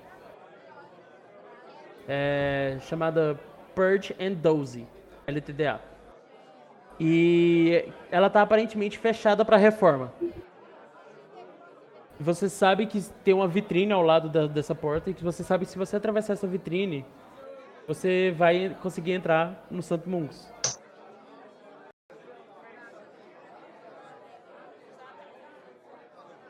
É, 2.07 2.77
chamada 2.81 3.39
Purge 3.79 4.13
and 4.19 4.33
Dozy, 4.33 4.85
LTDA. 5.25 5.79
E 6.99 7.87
ela 8.11 8.29
tá 8.29 8.41
aparentemente 8.41 8.97
fechada 8.97 9.45
para 9.45 9.55
reforma. 9.55 10.11
Você 12.19 12.49
sabe 12.49 12.87
que 12.87 13.01
tem 13.23 13.33
uma 13.33 13.47
vitrine 13.47 13.93
ao 13.93 14.01
lado 14.01 14.27
da- 14.27 14.47
dessa 14.47 14.75
porta 14.75 15.09
e 15.09 15.13
que 15.13 15.23
você 15.23 15.45
sabe 15.45 15.63
que 15.63 15.71
se 15.71 15.77
você 15.77 15.95
atravessar 15.95 16.33
essa 16.33 16.45
vitrine, 16.45 17.05
você 17.87 18.35
vai 18.37 18.75
conseguir 18.81 19.13
entrar 19.13 19.65
no 19.71 19.81
Santo 19.81 20.09
Mungus. 20.09 20.51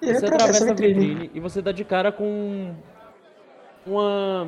Você 0.02 0.26
atravessa 0.26 0.64
a 0.64 0.74
vitrine 0.74 1.30
e 1.32 1.40
você 1.40 1.62
dá 1.62 1.72
de 1.72 1.84
cara 1.84 2.12
com 2.12 2.74
uma 3.86 4.48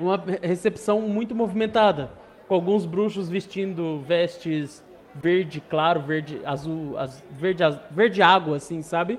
uma 0.00 0.22
recepção 0.42 1.00
muito 1.02 1.34
movimentada, 1.34 2.10
com 2.48 2.54
alguns 2.54 2.84
bruxos 2.86 3.28
vestindo 3.28 4.00
vestes 4.00 4.84
verde 5.14 5.60
claro, 5.60 6.00
verde 6.00 6.40
azul, 6.44 6.96
az- 6.98 7.22
verde 7.30 7.64
az- 7.64 7.78
verde 7.90 8.22
água 8.22 8.56
assim, 8.56 8.80
sabe? 8.82 9.18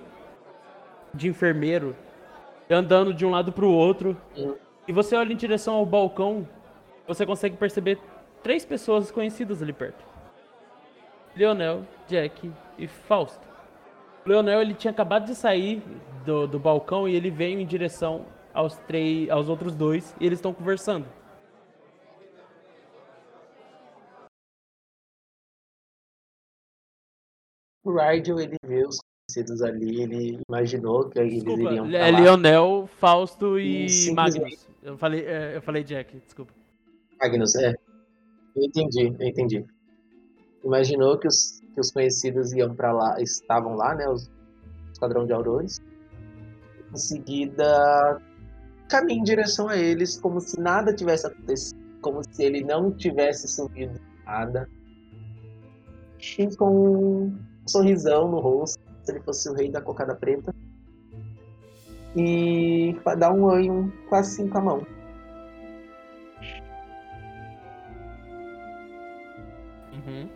De 1.14 1.28
enfermeiro, 1.28 1.96
andando 2.70 3.14
de 3.14 3.26
um 3.26 3.30
lado 3.30 3.52
para 3.52 3.66
o 3.66 3.72
outro. 3.74 4.16
E 4.88 4.94
você 4.94 5.16
olha 5.16 5.34
em 5.34 5.36
direção 5.36 5.76
ao 5.76 5.86
balcão, 5.86 6.48
você 7.08 7.26
consegue 7.26 7.58
perceber 7.58 8.00
três 8.42 8.64
pessoas 8.66 9.12
conhecidas 9.12 9.62
ali 9.62 9.74
perto. 9.74 10.04
Leonel, 11.36 11.82
Jack 12.08 12.52
e 12.78 12.88
Fausto. 12.88 13.46
Leonel 14.26 14.62
ele 14.62 14.74
tinha 14.74 14.92
acabado 14.92 15.26
de 15.26 15.36
sair 15.36 15.82
do, 16.26 16.48
do 16.48 16.60
balcão 16.60 17.08
e 17.08 17.16
ele 17.16 17.30
veio 17.30 17.60
em 17.60 17.66
direção 17.66 18.26
aos 18.54 18.78
três, 18.80 19.30
aos 19.30 19.50
outros 19.50 19.76
dois 19.76 20.16
e 20.20 20.26
eles 20.26 20.40
estão 20.40 20.54
conversando. 20.54 21.06
O 27.84 27.92
Rigel, 27.98 28.40
ele 28.40 28.56
vê 28.64 28.86
os 28.86 28.98
conhecidos 29.28 29.62
ali, 29.64 30.04
ele 30.04 30.40
imaginou 30.48 31.10
que 31.10 31.20
eles 31.20 31.44
Desculpa, 31.44 31.62
iriam 31.62 31.86
é 31.88 31.90
pra 31.90 32.12
lá. 32.12 32.20
Leonel, 32.20 32.90
Fausto 33.00 33.60
e 33.60 33.88
E 33.88 34.14
Magnus. 34.14 34.68
Eu 34.84 34.98
falei, 34.98 35.26
é, 35.26 35.56
eu 35.58 35.62
falei 35.62 35.84
Jack, 35.84 36.16
desculpa. 36.20 36.54
Magnus, 37.20 37.56
é. 37.56 37.74
Eu 38.56 38.64
entendi, 38.64 39.16
eu 39.20 39.28
entendi. 39.28 39.66
Imaginou 40.64 41.18
que 41.18 41.28
os, 41.28 41.60
que 41.74 41.80
os 41.80 41.92
conhecidos 41.92 42.54
iam 42.54 42.76
para 42.76 42.92
lá, 42.92 43.20
estavam 43.20 43.76
lá, 43.76 43.96
né? 43.96 44.08
Os 44.08 44.30
Esquadrão 44.92 45.26
de 45.26 45.34
Aurores. 45.34 45.82
Em 46.94 46.98
seguida, 46.98 48.22
caminha 48.92 49.22
em 49.22 49.24
direção 49.24 49.70
a 49.70 49.78
eles, 49.78 50.20
como 50.20 50.42
se 50.42 50.60
nada 50.60 50.94
tivesse 50.94 51.26
acontecido, 51.26 51.80
como 52.02 52.22
se 52.30 52.44
ele 52.44 52.62
não 52.62 52.92
tivesse 52.92 53.48
subido 53.48 53.98
nada. 54.26 54.68
E 56.20 56.58
com 56.58 56.70
um 56.70 57.40
sorrisão 57.66 58.30
no 58.30 58.40
rosto, 58.40 58.84
se 59.04 59.14
ele 59.14 59.22
fosse 59.22 59.50
o 59.50 59.54
rei 59.54 59.72
da 59.72 59.82
cocada 59.82 60.14
preta. 60.14 60.54
E 62.16 62.94
dá 63.18 63.32
um 63.32 63.50
um, 63.72 63.90
quase 64.10 64.34
assim 64.34 64.50
com 64.50 64.58
a 64.58 64.62
mão. 64.62 64.88
Uhum. 69.94 70.30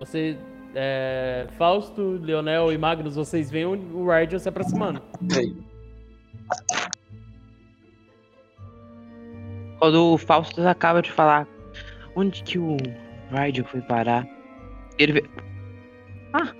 Você, 0.00 0.36
é, 0.74 1.46
Fausto, 1.56 2.18
Leonel 2.20 2.72
e 2.72 2.78
Magnus, 2.78 3.14
vocês 3.14 3.48
veem 3.48 3.66
o 3.66 4.02
o 4.02 4.10
Rigel 4.10 4.40
se 4.40 4.48
aproximando. 4.48 5.00
Quando 9.82 10.12
o 10.12 10.16
Fausto 10.16 10.64
acaba 10.64 11.02
de 11.02 11.10
falar 11.10 11.44
onde 12.14 12.44
que 12.44 12.56
o 12.56 12.76
Rigel 13.32 13.64
foi 13.64 13.80
parar, 13.80 14.24
ele 14.96 15.14
vê. 15.14 15.24
Ah, 16.32 16.52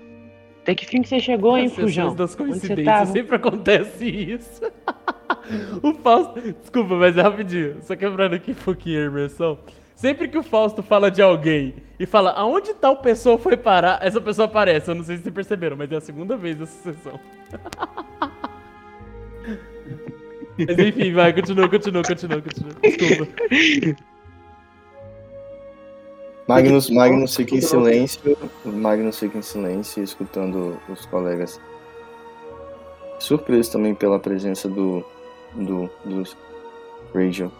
até 0.61 0.75
que 0.75 0.85
fim 0.85 1.01
que 1.01 1.07
você 1.07 1.21
chegou, 1.21 1.57
hein, 1.57 1.69
Fujão? 1.69 2.13
das 2.13 2.35
coincidências, 2.35 3.07
sempre 3.07 3.37
acontece 3.37 4.05
isso. 4.05 4.61
o 5.81 5.93
Fausto. 5.93 6.41
Desculpa, 6.41 6.95
mas 6.95 7.15
é 7.15 7.21
rapidinho. 7.21 7.77
Só 7.83 7.95
quebrando 7.95 8.35
aqui 8.35 8.51
um 8.51 8.55
pouquinho 8.55 8.99
a 8.99 9.05
imersão. 9.05 9.57
Sempre 9.95 10.27
que 10.27 10.37
o 10.37 10.43
Fausto 10.43 10.83
fala 10.83 11.09
de 11.09 11.21
alguém 11.21 11.75
e 11.97 12.05
fala 12.05 12.31
aonde 12.31 12.73
tal 12.73 12.97
pessoa 12.97 13.37
foi 13.37 13.55
parar, 13.55 13.99
essa 14.01 14.19
pessoa 14.19 14.47
aparece. 14.47 14.91
Eu 14.91 14.95
não 14.95 15.03
sei 15.05 15.15
se 15.15 15.23
vocês 15.23 15.33
perceberam, 15.33 15.77
mas 15.77 15.89
é 15.89 15.95
a 15.95 16.01
segunda 16.01 16.35
vez 16.35 16.57
dessa 16.57 16.91
sessão. 16.91 17.17
mas 20.57 20.79
enfim, 20.79 21.13
vai, 21.13 21.33
continua, 21.33 21.69
continua, 21.69 22.03
continua, 22.03 22.41
continua. 22.41 22.73
Desculpa. 22.81 23.27
Magnus, 26.47 26.89
Magnus 26.89 27.35
fica 27.35 27.55
em 27.55 27.61
silêncio. 27.61 28.37
Magnus 28.65 29.19
fica 29.19 29.37
em 29.37 29.41
silêncio, 29.41 30.03
escutando 30.03 30.79
os 30.89 31.05
colegas. 31.05 31.59
Surpreso 33.19 33.71
também 33.71 33.95
pela 33.95 34.19
presença 34.19 34.67
do. 34.67 35.03
do. 35.53 35.89
do 36.03 36.23
Rachel. 37.13 37.51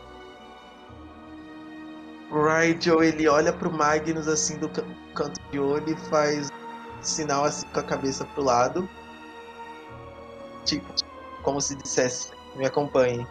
O 2.31 2.41
Rigel, 2.47 3.03
ele 3.03 3.27
olha 3.27 3.53
pro 3.53 3.71
Magnus 3.71 4.27
assim 4.27 4.57
do 4.57 4.67
can- 4.67 4.83
canto 5.13 5.39
de 5.51 5.59
olho 5.59 5.87
e 5.87 5.95
faz 6.09 6.51
sinal 6.99 7.45
assim 7.45 7.67
com 7.67 7.79
a 7.79 7.83
cabeça 7.83 8.25
pro 8.25 8.43
lado. 8.43 8.89
Tipo, 10.65 10.91
como 11.43 11.61
se 11.61 11.75
dissesse, 11.75 12.31
me 12.55 12.65
acompanhe. 12.65 13.25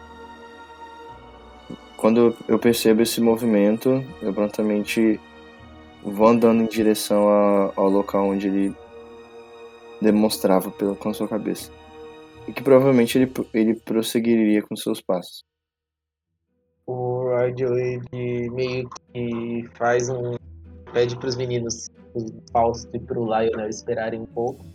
Quando 1.97 2.35
eu 2.47 2.59
percebo 2.59 3.01
esse 3.01 3.21
movimento, 3.21 4.03
eu 4.21 4.33
prontamente 4.33 5.19
vou 6.03 6.27
andando 6.27 6.61
em 6.61 6.67
direção 6.67 7.29
a- 7.29 7.71
ao 7.75 7.89
local 7.89 8.27
onde 8.27 8.47
ele 8.47 8.75
demonstrava 10.01 10.69
pela, 10.69 10.95
com 10.95 11.13
sua 11.13 11.27
cabeça. 11.27 11.71
E 12.45 12.51
que 12.51 12.61
provavelmente 12.61 13.17
ele, 13.17 13.31
ele 13.53 13.73
prosseguiria 13.73 14.61
com 14.61 14.75
seus 14.75 14.99
passos. 14.99 15.45
O 16.85 17.33
Rigel, 17.37 17.77
ele 17.77 18.49
meio 18.49 18.89
que 19.13 19.69
faz 19.77 20.09
um. 20.09 20.35
pede 20.91 21.17
pros 21.17 21.37
meninos, 21.37 21.89
o 22.13 22.25
Fausto 22.51 22.89
e 22.93 22.99
pro 22.99 23.23
Lionel 23.23 23.69
esperarem 23.69 24.19
um 24.19 24.25
pouco. 24.25 24.65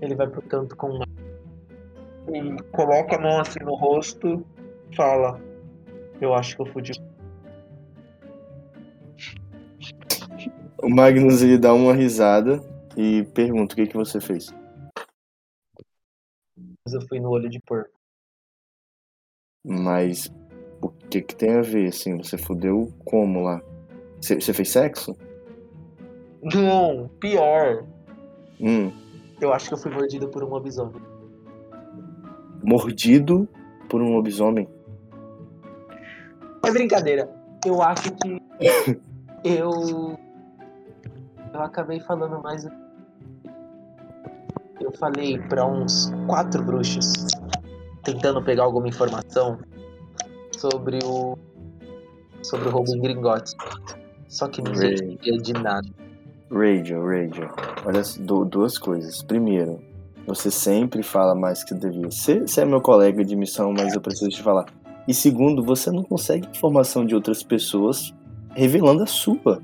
Ele 0.00 0.14
vai 0.14 0.28
pro 0.28 0.40
canto 0.42 0.76
com 0.76 0.90
uma. 0.90 1.04
E 2.28 2.62
coloca 2.72 3.16
a 3.16 3.20
mão 3.20 3.40
assim 3.40 3.60
no 3.60 3.74
rosto, 3.74 4.46
fala: 4.96 5.40
Eu 6.20 6.34
acho 6.34 6.56
que 6.56 6.62
eu 6.62 6.66
fudi. 6.66 6.92
O 10.82 10.88
Magnus 10.88 11.42
ele 11.42 11.58
dá 11.58 11.74
uma 11.74 11.92
risada 11.92 12.60
e 12.96 13.24
pergunta 13.34 13.74
o 13.74 13.76
que, 13.76 13.86
que 13.86 13.96
você 13.96 14.20
fez. 14.20 14.52
Mas 16.84 16.94
eu 16.94 17.00
fui 17.08 17.20
no 17.20 17.30
olho 17.30 17.48
de 17.48 17.60
porco. 17.60 17.90
Mas 19.64 20.32
o 20.80 20.88
que 20.88 21.20
que 21.20 21.36
tem 21.36 21.56
a 21.56 21.62
ver, 21.62 21.88
assim? 21.88 22.16
Você 22.16 22.38
fudeu 22.38 22.92
como 23.04 23.42
lá? 23.42 23.60
Você 24.20 24.40
você 24.40 24.54
fez 24.54 24.70
sexo? 24.70 25.16
Não, 26.42 27.08
pior. 27.20 27.84
Hum, 28.58 28.90
Eu 29.40 29.52
acho 29.52 29.68
que 29.68 29.74
eu 29.74 29.78
fui 29.78 29.90
mordido 29.90 30.28
por 30.28 30.42
um 30.42 30.48
lobisomem. 30.48 31.00
Mordido 32.62 33.48
por 33.88 34.00
um 34.02 34.14
lobisomem? 34.14 34.68
É 36.64 36.70
brincadeira. 36.70 37.28
Eu 37.64 37.82
acho 37.82 38.10
que 38.12 38.40
eu. 39.44 40.16
Eu 41.52 41.60
acabei 41.62 42.00
falando 42.00 42.40
mais. 42.42 42.66
Eu 44.80 44.92
falei 44.98 45.38
pra 45.38 45.66
uns 45.66 46.10
quatro 46.26 46.62
bruxos 46.62 47.12
tentando 48.02 48.42
pegar 48.42 48.64
alguma 48.64 48.88
informação 48.88 49.58
sobre 50.56 50.98
o. 51.04 51.36
sobre 52.42 52.68
o 52.68 52.70
roubo 52.72 52.94
em 52.94 53.00
Gringotes. 53.00 53.54
Só 54.28 54.48
que 54.48 54.62
Ray. 54.62 54.96
sabia 54.96 55.38
de 55.38 55.52
nada. 55.54 55.88
Radio, 56.50 57.04
radio. 57.06 57.48
Olha, 57.84 58.02
du- 58.20 58.44
duas 58.44 58.78
coisas. 58.78 59.22
Primeiro, 59.22 59.80
você 60.34 60.50
sempre 60.50 61.02
fala 61.02 61.34
mais 61.34 61.62
que 61.64 61.74
devia. 61.74 62.10
Você, 62.10 62.40
você 62.40 62.60
é 62.62 62.64
meu 62.64 62.80
colega 62.80 63.24
de 63.24 63.34
missão, 63.36 63.72
mas 63.72 63.94
eu 63.94 64.00
preciso 64.00 64.30
te 64.30 64.42
falar. 64.42 64.66
E 65.08 65.14
segundo, 65.14 65.62
você 65.64 65.90
não 65.90 66.02
consegue 66.02 66.48
informação 66.48 67.04
de 67.04 67.14
outras 67.14 67.42
pessoas 67.42 68.14
revelando 68.54 69.02
a 69.02 69.06
sua. 69.06 69.60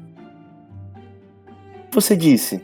Você 1.92 2.16
disse. 2.16 2.62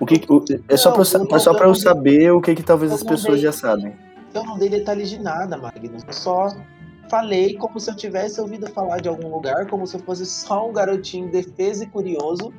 O 0.00 0.06
que, 0.06 0.20
o- 0.32 0.44
é 0.68 0.76
só 0.76 0.90
pra, 0.90 1.02
eu 1.02 1.36
é 1.36 1.38
só 1.38 1.54
pra 1.54 1.66
eu 1.66 1.74
saber 1.74 2.32
o 2.32 2.40
que, 2.40 2.54
que 2.54 2.62
talvez 2.62 2.90
as 2.92 3.02
pessoas 3.02 3.34
dei- 3.34 3.42
já 3.42 3.52
sabem. 3.52 3.94
Eu 4.34 4.42
não 4.44 4.58
dei 4.58 4.68
detalhes 4.68 5.10
de 5.10 5.20
nada, 5.20 5.56
Magnus. 5.56 6.02
Eu 6.06 6.12
só 6.12 6.48
falei 7.08 7.54
como 7.56 7.78
se 7.78 7.90
eu 7.90 7.94
tivesse 7.96 8.40
ouvido 8.40 8.68
falar 8.72 9.00
de 9.00 9.08
algum 9.08 9.28
lugar, 9.32 9.66
como 9.68 9.86
se 9.86 9.96
eu 9.96 10.00
fosse 10.00 10.24
só 10.26 10.68
um 10.68 10.72
garotinho 10.72 11.26
indefeso 11.28 11.84
e 11.84 11.86
curioso 11.86 12.52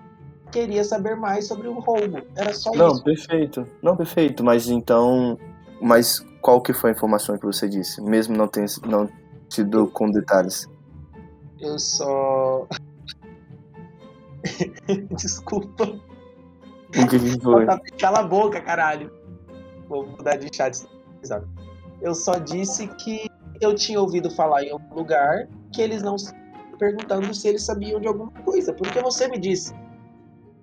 queria 0.53 0.83
saber 0.83 1.15
mais 1.15 1.47
sobre 1.47 1.67
o 1.67 1.79
roubo. 1.79 2.21
Era 2.35 2.53
só 2.53 2.71
Não, 2.71 2.93
isso. 2.93 3.03
perfeito. 3.03 3.67
Não, 3.81 3.97
perfeito. 3.97 4.43
Mas 4.43 4.69
então. 4.69 5.37
Mas 5.81 6.19
qual 6.41 6.61
que 6.61 6.71
foi 6.71 6.91
a 6.91 6.93
informação 6.93 7.37
que 7.37 7.45
você 7.45 7.67
disse? 7.67 7.99
Mesmo 8.01 8.37
não, 8.37 8.47
tem, 8.47 8.65
não 8.85 9.09
te 9.49 9.63
dou 9.63 9.87
com 9.87 10.09
detalhes. 10.11 10.69
Eu 11.59 11.79
só. 11.79 12.67
Desculpa. 15.17 15.85
O 15.85 17.07
que, 17.07 17.19
que 17.19 17.41
foi? 17.41 17.65
Cala 17.97 18.19
a 18.19 18.23
boca, 18.23 18.61
caralho. 18.61 19.11
Vou 19.89 20.05
mudar 20.05 20.37
de 20.37 20.55
chat. 20.55 20.85
Eu 21.99 22.13
só 22.13 22.35
disse 22.35 22.87
que 22.87 23.29
eu 23.59 23.73
tinha 23.73 23.99
ouvido 23.99 24.29
falar 24.29 24.63
em 24.63 24.71
algum 24.71 24.93
lugar 24.93 25.47
que 25.73 25.81
eles 25.81 26.03
não 26.03 26.15
perguntando 26.77 27.33
se 27.33 27.47
eles 27.47 27.63
sabiam 27.63 27.99
de 27.99 28.07
alguma 28.07 28.31
coisa. 28.43 28.73
Porque 28.73 29.01
você 29.01 29.27
me 29.27 29.39
disse 29.39 29.73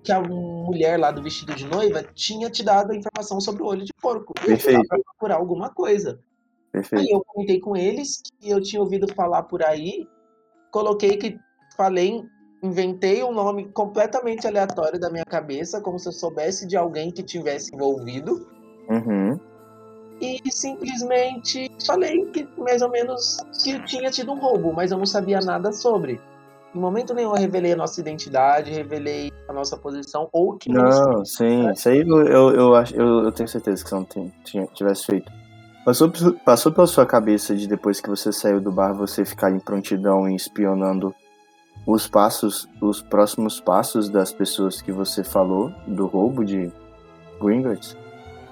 que 0.03 0.11
a 0.11 0.21
mulher 0.21 0.99
lá 0.99 1.11
do 1.11 1.21
vestido 1.21 1.53
de 1.53 1.65
noiva 1.65 2.03
tinha 2.13 2.49
te 2.49 2.63
dado 2.63 2.91
a 2.91 2.95
informação 2.95 3.39
sobre 3.39 3.63
o 3.63 3.67
olho 3.67 3.85
de 3.85 3.93
porco. 4.01 4.33
E 4.41 4.45
Perfeito. 4.47 4.87
pra 4.87 4.97
procurar 4.99 5.35
alguma 5.35 5.69
coisa. 5.69 6.19
Aí 6.73 6.81
Perfeito. 6.81 7.11
eu 7.13 7.23
comentei 7.25 7.59
com 7.59 7.75
eles 7.75 8.21
que 8.39 8.49
eu 8.49 8.61
tinha 8.61 8.81
ouvido 8.81 9.13
falar 9.13 9.43
por 9.43 9.63
aí, 9.63 10.07
coloquei 10.71 11.17
que 11.17 11.37
falei, 11.75 12.23
inventei 12.63 13.23
um 13.23 13.33
nome 13.33 13.69
completamente 13.73 14.47
aleatório 14.47 14.99
da 14.99 15.09
minha 15.09 15.25
cabeça, 15.25 15.81
como 15.81 15.99
se 15.99 16.07
eu 16.07 16.13
soubesse 16.13 16.65
de 16.67 16.77
alguém 16.77 17.11
que 17.11 17.23
tivesse 17.23 17.75
envolvido, 17.75 18.47
Uhum. 18.89 19.39
e 20.19 20.39
simplesmente 20.51 21.69
falei 21.85 22.25
que 22.31 22.47
mais 22.57 22.81
ou 22.81 22.89
menos 22.89 23.37
que 23.63 23.83
tinha 23.85 24.09
tido 24.09 24.31
um 24.31 24.39
roubo, 24.39 24.73
mas 24.73 24.91
eu 24.91 24.97
não 24.97 25.05
sabia 25.05 25.39
nada 25.39 25.71
sobre. 25.71 26.19
Em 26.73 26.79
momento 26.79 27.13
nenhum 27.13 27.31
eu 27.31 27.35
revelei 27.41 27.73
a 27.73 27.75
nossa 27.75 27.99
identidade, 27.99 28.71
revelei 28.71 29.31
a 29.47 29.53
nossa 29.53 29.75
posição, 29.77 30.29
ou 30.31 30.57
que 30.57 30.71
Não, 30.71 31.25
sim. 31.25 31.69
Isso 31.71 31.89
aí 31.89 31.99
eu, 31.99 32.51
eu, 32.51 32.75
acho- 32.75 32.95
eu, 32.95 33.23
eu 33.25 33.31
tenho 33.31 33.49
certeza 33.49 33.83
que 33.83 33.89
você 33.89 33.95
não 33.95 34.05
tem- 34.05 34.31
tivesse 34.73 35.05
feito. 35.05 35.31
Passou, 35.83 36.11
passou 36.45 36.71
pela 36.71 36.87
sua 36.87 37.05
cabeça 37.05 37.55
de 37.55 37.67
depois 37.67 37.99
que 37.99 38.09
você 38.09 38.31
saiu 38.31 38.61
do 38.61 38.71
bar 38.71 38.93
você 38.93 39.25
ficar 39.25 39.51
em 39.51 39.59
prontidão 39.59 40.29
e 40.29 40.35
espionando 40.35 41.13
os 41.85 42.07
passos, 42.07 42.69
os 42.79 43.01
próximos 43.01 43.59
passos 43.59 44.07
das 44.07 44.31
pessoas 44.31 44.81
que 44.81 44.91
você 44.91 45.23
falou 45.23 45.71
do 45.87 46.05
roubo 46.05 46.45
de 46.45 46.71
Gringotts? 47.41 47.97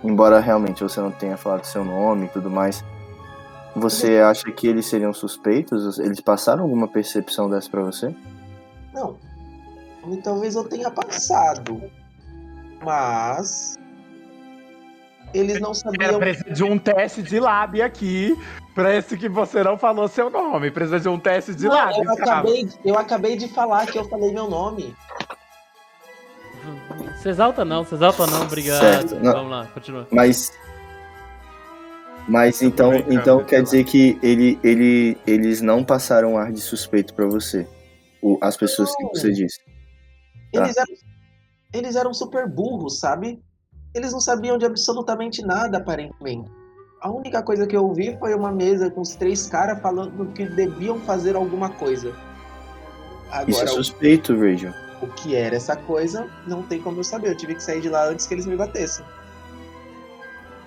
Embora 0.04 0.40
realmente 0.40 0.82
você 0.84 1.00
não 1.00 1.12
tenha 1.12 1.38
falado 1.38 1.64
seu 1.66 1.86
nome 1.86 2.26
e 2.26 2.30
tudo 2.30 2.50
mais, 2.50 2.84
você 3.80 4.18
acha 4.18 4.52
que 4.52 4.68
eles 4.68 4.86
seriam 4.86 5.14
suspeitos? 5.14 6.00
Eles 6.00 6.20
passaram 6.20 6.64
alguma 6.64 6.88
percepção 6.88 7.50
dessa 7.50 7.70
pra 7.70 7.82
você? 7.82 8.14
Não. 8.94 9.18
E 10.08 10.18
talvez 10.18 10.56
eu 10.56 10.64
tenha 10.64 10.90
passado. 10.90 11.82
Mas. 12.84 13.78
Eles 15.34 15.60
não 15.60 15.74
sabiam. 15.74 16.18
precisa 16.18 16.50
de 16.50 16.64
um 16.64 16.78
teste 16.78 17.22
de 17.22 17.40
lábia 17.40 17.86
aqui. 17.86 18.36
Esse 18.78 19.18
que 19.18 19.28
você 19.28 19.62
não 19.62 19.78
falou 19.78 20.08
seu 20.08 20.30
nome. 20.30 20.72
Precisa 20.72 21.00
de 21.00 21.10
um 21.10 21.20
teste 21.20 21.54
de 21.54 21.68
Não, 21.68 21.76
lábia. 21.76 22.02
eu, 22.02 22.12
acabei, 22.14 22.70
eu 22.86 22.98
acabei 22.98 23.38
de 23.38 23.50
falar 23.50 23.86
que 23.86 24.00
eu 24.00 24.06
falei 24.06 24.32
meu 24.32 24.50
nome. 24.50 24.96
Se 27.22 27.30
exalta 27.30 27.66
não, 27.66 27.84
se 27.84 27.96
exalta 27.96 28.26
não, 28.26 28.44
obrigado. 28.44 28.80
Certo, 28.80 29.16
não. 29.16 29.34
Vamos 29.34 29.52
lá, 29.52 29.66
continua. 29.74 30.08
Mas. 30.12 30.52
Mas 32.30 32.62
então, 32.62 32.92
brincando, 32.92 33.14
então 33.14 33.38
sei 33.40 33.48
quer 33.48 33.64
dizer 33.64 33.84
que 33.86 34.20
ele, 34.22 34.60
ele, 34.64 35.18
eles 35.26 35.62
não 35.62 35.84
passaram 35.84 36.38
ar 36.38 36.52
de 36.52 36.62
suspeito 36.62 37.14
pra 37.14 37.26
você. 37.26 37.68
O, 38.22 38.38
as 38.40 38.56
pessoas 38.56 38.96
que 38.96 39.04
Não. 39.04 39.10
você 39.10 39.32
disse. 39.32 39.60
Tá. 40.54 40.64
Eles, 40.64 40.78
eram, 40.78 40.94
eles 41.74 41.96
eram 41.96 42.14
super 42.14 42.48
burros, 42.48 43.00
sabe? 43.00 43.42
Eles 43.96 44.12
não 44.12 44.20
sabiam 44.20 44.58
de 44.58 44.66
absolutamente 44.66 45.42
nada, 45.42 45.80
aparentemente. 45.80 46.50
A 47.02 47.10
única 47.10 47.42
coisa 47.42 47.66
que 47.66 47.76
eu 47.76 47.86
ouvi 47.86 48.16
foi 48.20 48.36
uma 48.36 48.52
mesa 48.52 48.92
com 48.92 49.02
os 49.02 49.16
três 49.16 49.48
caras 49.48 49.82
falando 49.82 50.32
que 50.34 50.46
deviam 50.46 51.00
fazer 51.00 51.36
alguma 51.36 51.70
coisa. 51.70 52.10
Isso 52.10 53.60
é 53.60 53.64
Agora, 53.64 53.68
suspeito, 53.68 54.34
Rachel. 54.36 54.74
o 55.02 55.08
que 55.08 55.36
era 55.36 55.56
essa 55.56 55.76
coisa, 55.76 56.28
não 56.46 56.62
tem 56.62 56.82
como 56.82 57.00
eu 57.00 57.04
saber. 57.04 57.30
Eu 57.30 57.38
tive 57.38 57.56
que 57.56 57.64
sair 57.64 57.82
de 57.82 57.90
lá 57.90 58.08
antes 58.08 58.28
que 58.28 58.34
eles 58.34 58.46
me 58.46 58.56
batessem. 58.56 59.04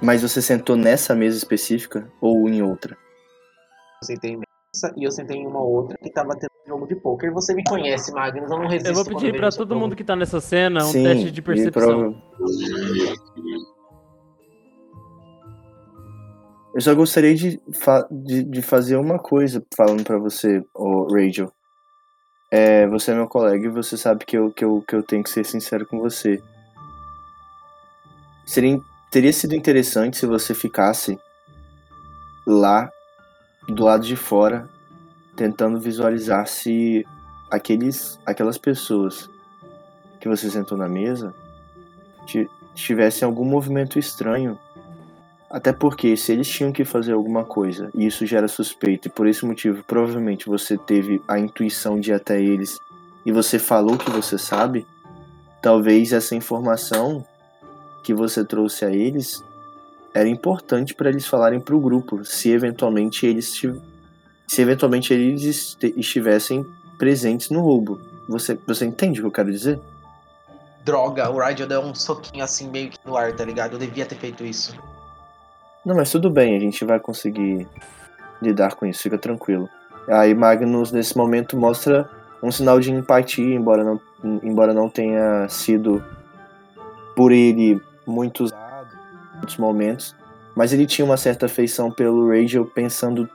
Mas 0.03 0.21
você 0.23 0.43
sentou 0.43 0.77
nessa 0.77 1.15
mesa 1.15 1.37
específica 1.37 2.11
ou 2.21 2.49
em 2.49 2.61
outra? 2.61 2.97
Eu 4.03 4.07
sentei 4.07 4.37
nessa 4.37 4.93
e 4.97 5.05
eu 5.05 5.13
sentei 5.13 5.37
em 5.37 5.47
uma 5.47 5.63
outra 5.63 5.97
que 5.97 6.11
tava 6.11 6.35
tendo 6.35 6.51
um 6.67 6.69
jogo 6.69 6.89
de 6.89 6.97
poker. 6.97 7.33
Você 7.33 7.55
me 7.55 7.63
conhece, 7.63 8.13
Magnus, 8.13 8.51
eu 8.51 8.59
não 8.59 8.67
resisto. 8.67 8.89
Eu 8.89 8.95
vou 8.95 9.05
pedir 9.05 9.33
esse 9.33 9.57
todo 9.57 9.77
mundo 9.77 9.95
que 9.95 10.03
tá 10.03 10.17
nessa 10.17 10.41
cena 10.41 10.81
um 10.85 10.91
Sim, 10.91 11.05
teste 11.05 11.31
de 11.31 11.41
percepção. 11.41 12.21
Eu 16.75 16.81
só 16.81 16.95
gostaria 16.95 17.35
de, 17.35 17.61
fa- 17.73 18.09
de, 18.11 18.43
de 18.43 18.63
fazer 18.63 18.97
uma 18.97 19.19
coisa 19.19 19.65
falando 19.77 20.03
pra 20.03 20.19
você, 20.19 20.65
ô 20.75 21.05
Rachel. 21.05 21.53
É, 22.51 22.87
você 22.89 23.13
é 23.13 23.15
meu 23.15 23.29
colega 23.29 23.67
e 23.67 23.71
você 23.71 23.97
sabe 23.97 24.25
que 24.25 24.37
eu, 24.37 24.51
que, 24.51 24.65
eu, 24.65 24.83
que 24.87 24.97
eu 24.97 25.03
tenho 25.03 25.23
que 25.23 25.31
ser 25.31 25.45
sincero 25.45 25.87
com 25.87 26.01
você. 26.01 26.43
Seria, 28.45 28.81
teria 29.13 29.33
sido 29.33 29.55
interessante 29.55 30.17
se 30.17 30.25
você 30.25 30.55
ficasse 30.55 31.21
lá, 32.47 32.91
do 33.69 33.85
lado 33.85 34.07
de 34.07 34.17
fora, 34.17 34.67
tentando 35.37 35.79
visualizar 35.79 36.47
se 36.49 37.07
aqueles, 37.51 38.19
aquelas 38.25 38.57
pessoas 38.57 39.29
que 40.19 40.27
você 40.27 40.51
sentou 40.51 40.79
na 40.79 40.89
mesa 40.89 41.35
ti- 42.25 42.49
tivessem 42.75 43.27
algum 43.27 43.45
movimento 43.45 43.99
estranho. 43.99 44.59
Até 45.51 45.75
porque 45.75 46.17
se 46.17 46.33
eles 46.33 46.49
tinham 46.49 46.73
que 46.73 46.83
fazer 46.83 47.13
alguma 47.13 47.45
coisa 47.45 47.91
e 47.95 48.07
isso 48.07 48.25
gera 48.25 48.49
suspeito, 48.49 49.09
e 49.09 49.11
por 49.11 49.27
esse 49.27 49.45
motivo 49.45 49.85
provavelmente 49.85 50.47
você 50.47 50.79
teve 50.79 51.23
a 51.29 51.39
intuição 51.39 52.01
de 52.01 52.13
ir 52.13 52.15
até 52.15 52.41
eles 52.41 52.79
e 53.27 53.31
você 53.31 53.59
falou 53.59 53.99
que 53.99 54.11
você 54.11 54.39
sabe, 54.39 54.87
talvez 55.61 56.15
essa 56.15 56.35
informação 56.35 57.27
que 58.03 58.13
você 58.13 58.45
trouxe 58.45 58.85
a 58.85 58.91
eles 58.91 59.43
era 60.15 60.29
importante 60.29 60.95
para 60.95 61.09
eles 61.09 61.27
falarem 61.27 61.61
para 61.61 61.75
o 61.75 61.81
grupo, 61.81 62.25
se 62.25 62.51
eventualmente 62.51 63.27
eles 63.27 63.61
se 64.47 64.61
eventualmente 64.61 65.15
eles 65.15 65.79
estivessem 65.97 66.67
presentes 66.99 67.49
no 67.49 67.61
roubo. 67.61 68.01
Você, 68.29 68.59
você 68.67 68.85
entende 68.85 69.21
o 69.21 69.23
que 69.23 69.27
eu 69.29 69.33
quero 69.33 69.51
dizer? 69.51 69.81
Droga, 70.85 71.31
o 71.31 71.39
Rigel 71.41 71.67
deu 71.67 71.81
um 71.81 71.95
soquinho 71.95 72.45
assim 72.45 72.69
meio 72.69 72.91
que 72.91 72.99
no 73.05 73.17
ar, 73.17 73.33
tá 73.35 73.45
ligado? 73.45 73.75
Eu 73.75 73.79
devia 73.79 74.05
ter 74.05 74.17
feito 74.17 74.45
isso. 74.45 74.77
Não, 75.85 75.97
mas 75.97 76.11
tudo 76.11 76.31
bem, 76.31 76.57
a 76.57 76.61
gente 76.61 76.85
vai 76.85 77.01
conseguir 77.01 77.67
lidar 78.43 78.75
com 78.75 78.85
isso, 78.85 79.03
fica 79.03 79.17
tranquilo. 79.17 79.69
Aí 80.09 80.35
Magnus, 80.35 80.93
nesse 80.93 81.17
momento, 81.17 81.57
mostra 81.57 82.09
um 82.43 82.51
sinal 82.51 82.79
de 82.79 82.91
empatia, 82.93 83.55
embora 83.55 83.83
não, 83.83 84.01
embora 84.43 84.75
não 84.75 84.89
tenha 84.89 85.49
sido 85.49 86.05
por 87.17 87.33
ele 87.33 87.81
muito 88.07 88.45
usado 88.45 88.89
em 89.35 89.37
muitos 89.37 89.57
momentos. 89.57 90.17
Mas 90.55 90.73
ele 90.73 90.87
tinha 90.87 91.05
uma 91.05 91.17
certa 91.17 91.47
afeição 91.47 91.91
pelo 91.91 92.29
Rachel, 92.29 92.67
pensando 92.67 93.29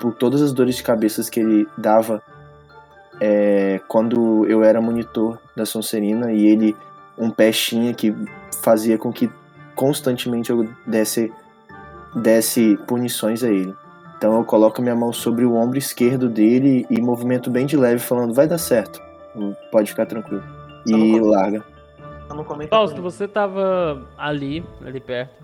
por 0.00 0.14
todas 0.14 0.42
as 0.42 0.52
dores 0.52 0.76
de 0.76 0.82
cabeça 0.82 1.28
que 1.30 1.40
ele 1.40 1.66
dava 1.76 2.22
é, 3.20 3.80
quando 3.86 4.46
eu 4.46 4.64
era 4.64 4.80
monitor 4.80 5.38
da 5.54 5.66
Sonserina 5.66 6.32
e 6.32 6.46
ele 6.46 6.76
um 7.18 7.30
pestinha 7.30 7.92
que 7.92 8.14
fazia 8.62 8.96
com 8.96 9.12
que 9.12 9.30
constantemente 9.74 10.50
eu 10.50 10.68
desse 10.86 11.30
desse 12.14 12.78
punições 12.86 13.44
a 13.44 13.48
ele. 13.48 13.74
Então 14.16 14.36
eu 14.36 14.44
coloco 14.44 14.82
minha 14.82 14.96
mão 14.96 15.12
sobre 15.12 15.44
o 15.44 15.54
ombro 15.54 15.78
esquerdo 15.78 16.28
dele 16.28 16.86
e 16.90 17.00
movimento 17.00 17.50
bem 17.50 17.66
de 17.66 17.76
leve, 17.76 18.00
falando: 18.00 18.34
vai 18.34 18.48
dar 18.48 18.58
certo, 18.58 19.00
pode 19.70 19.90
ficar 19.90 20.06
tranquilo. 20.06 20.42
Só 20.86 20.96
E 20.96 21.20
larga. 21.20 21.64
Não 22.34 22.68
Fausto, 22.68 23.02
você 23.02 23.26
tava 23.26 24.08
ali, 24.16 24.64
ali 24.84 25.00
perto, 25.00 25.34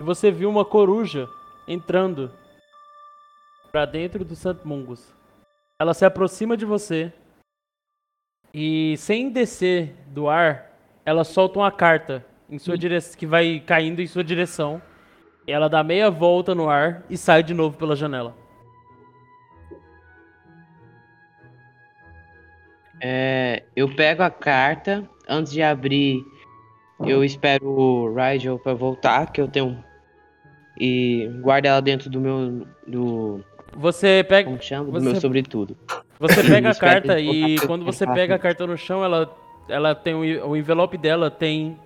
e 0.00 0.02
você 0.02 0.32
viu 0.32 0.50
uma 0.50 0.64
coruja 0.64 1.28
entrando 1.66 2.30
pra 3.70 3.86
dentro 3.86 4.24
do 4.24 4.34
Santo 4.34 4.66
Mungus. 4.66 5.14
Ela 5.80 5.94
se 5.94 6.04
aproxima 6.04 6.56
de 6.56 6.64
você 6.64 7.12
e, 8.52 8.96
sem 8.96 9.30
descer 9.30 9.94
do 10.08 10.28
ar, 10.28 10.72
ela 11.04 11.22
solta 11.22 11.60
uma 11.60 11.70
carta 11.70 12.26
em 12.50 12.58
sua 12.58 12.76
direção 12.76 13.16
que 13.16 13.26
vai 13.26 13.60
caindo 13.60 14.00
em 14.00 14.06
sua 14.06 14.24
direção. 14.24 14.82
Ela 15.46 15.68
dá 15.68 15.84
meia 15.84 16.10
volta 16.10 16.52
no 16.54 16.68
ar 16.68 17.04
e 17.08 17.16
sai 17.16 17.44
de 17.44 17.54
novo 17.54 17.78
pela 17.78 17.94
janela. 17.94 18.34
É, 23.00 23.62
eu 23.76 23.88
pego 23.94 24.22
a 24.22 24.30
carta, 24.30 25.08
antes 25.28 25.52
de 25.52 25.62
abrir, 25.62 26.24
Eu 27.06 27.22
espero 27.22 27.66
o 27.68 28.12
Rigel 28.14 28.58
pra 28.58 28.74
voltar, 28.74 29.30
que 29.30 29.40
eu 29.40 29.46
tenho. 29.46 29.82
E 30.80 31.28
guardo 31.42 31.66
ela 31.66 31.80
dentro 31.80 32.10
do 32.10 32.20
meu. 32.20 32.66
do. 32.86 33.40
Você 33.76 34.24
pega, 34.28 34.48
como 34.48 34.60
chama? 34.62 34.90
Você- 34.90 35.04
Do 35.04 35.10
meu 35.12 35.20
sobretudo. 35.20 35.76
você 36.18 36.42
pega 36.42 36.70
a 36.70 36.74
carta 36.74 37.20
e 37.20 37.56
quando 37.66 37.84
você 37.84 38.04
pega 38.06 38.34
a 38.34 38.38
carta 38.38 38.66
no 38.66 38.76
chão, 38.76 39.04
ela, 39.04 39.32
ela 39.68 39.94
tem 39.94 40.14
o, 40.14 40.48
o 40.48 40.56
envelope 40.56 40.98
dela 40.98 41.30
tem 41.30 41.76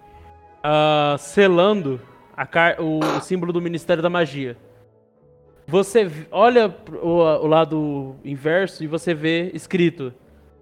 ah, 0.62 1.16
selando 1.18 2.00
a 2.34 2.46
car- 2.46 2.80
o, 2.80 3.00
o 3.00 3.20
símbolo 3.20 3.52
do 3.52 3.60
Ministério 3.60 4.02
da 4.02 4.08
Magia. 4.08 4.56
Você 5.66 6.10
olha 6.30 6.74
o, 7.02 7.18
o 7.18 7.46
lado 7.46 8.16
inverso 8.24 8.82
e 8.82 8.86
você 8.86 9.12
vê 9.14 9.50
escrito: 9.54 10.12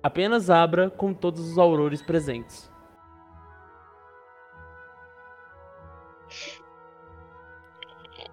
apenas 0.02 0.50
abra 0.50 0.90
com 0.90 1.12
todos 1.14 1.50
os 1.50 1.58
aurores 1.58 2.02
presentes. 2.02 2.70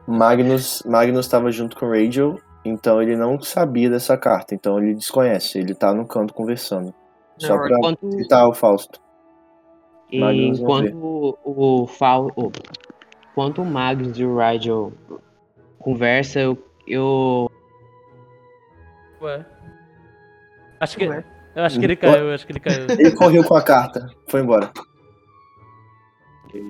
Magnus 0.08 0.84
Magnus 0.86 1.26
estava 1.26 1.52
junto 1.52 1.76
com 1.78 1.86
o 1.88 1.90
Rachel, 1.92 2.40
então 2.64 3.02
ele 3.02 3.16
não 3.16 3.40
sabia 3.42 3.90
dessa 3.90 4.18
carta, 4.18 4.56
então 4.56 4.78
ele 4.80 4.94
desconhece, 4.96 5.60
ele 5.60 5.74
tá 5.76 5.94
no 5.94 6.06
canto 6.08 6.34
conversando. 6.34 6.94
Só 7.38 7.56
Não, 7.56 7.68
pra 7.68 7.78
Enquanto, 7.78 8.12
citar 8.14 8.48
o 8.48 8.54
Fausto. 8.54 9.00
e 10.12 10.20
Magnus 10.20 10.60
enquanto 10.60 10.96
o, 10.96 11.82
o 11.84 11.88
Fal. 11.88 12.28
o- 12.36 12.52
enquanto 13.32 13.62
o 13.62 13.66
Magnus 13.66 14.18
e 14.18 14.26
o 14.26 14.38
Rigel 14.38 14.94
conversam, 15.80 16.42
eu. 16.42 16.58
eu 16.88 17.52
Ué. 19.22 19.46
Acho 20.80 20.98
que, 20.98 21.08
Ué. 21.08 21.24
Eu 21.58 21.64
acho 21.64 21.80
que 21.80 21.86
ele 21.86 21.95
caiu, 21.95 22.27
eu 22.27 22.34
acho 22.36 22.45
que 22.45 22.52
ele 22.52 22.60
caiu. 22.60 22.86
Ele 23.00 23.11
correu 23.11 23.44
com 23.44 23.56
a 23.56 23.61
carta, 23.64 24.08
foi 24.27 24.42
embora. 24.42 24.72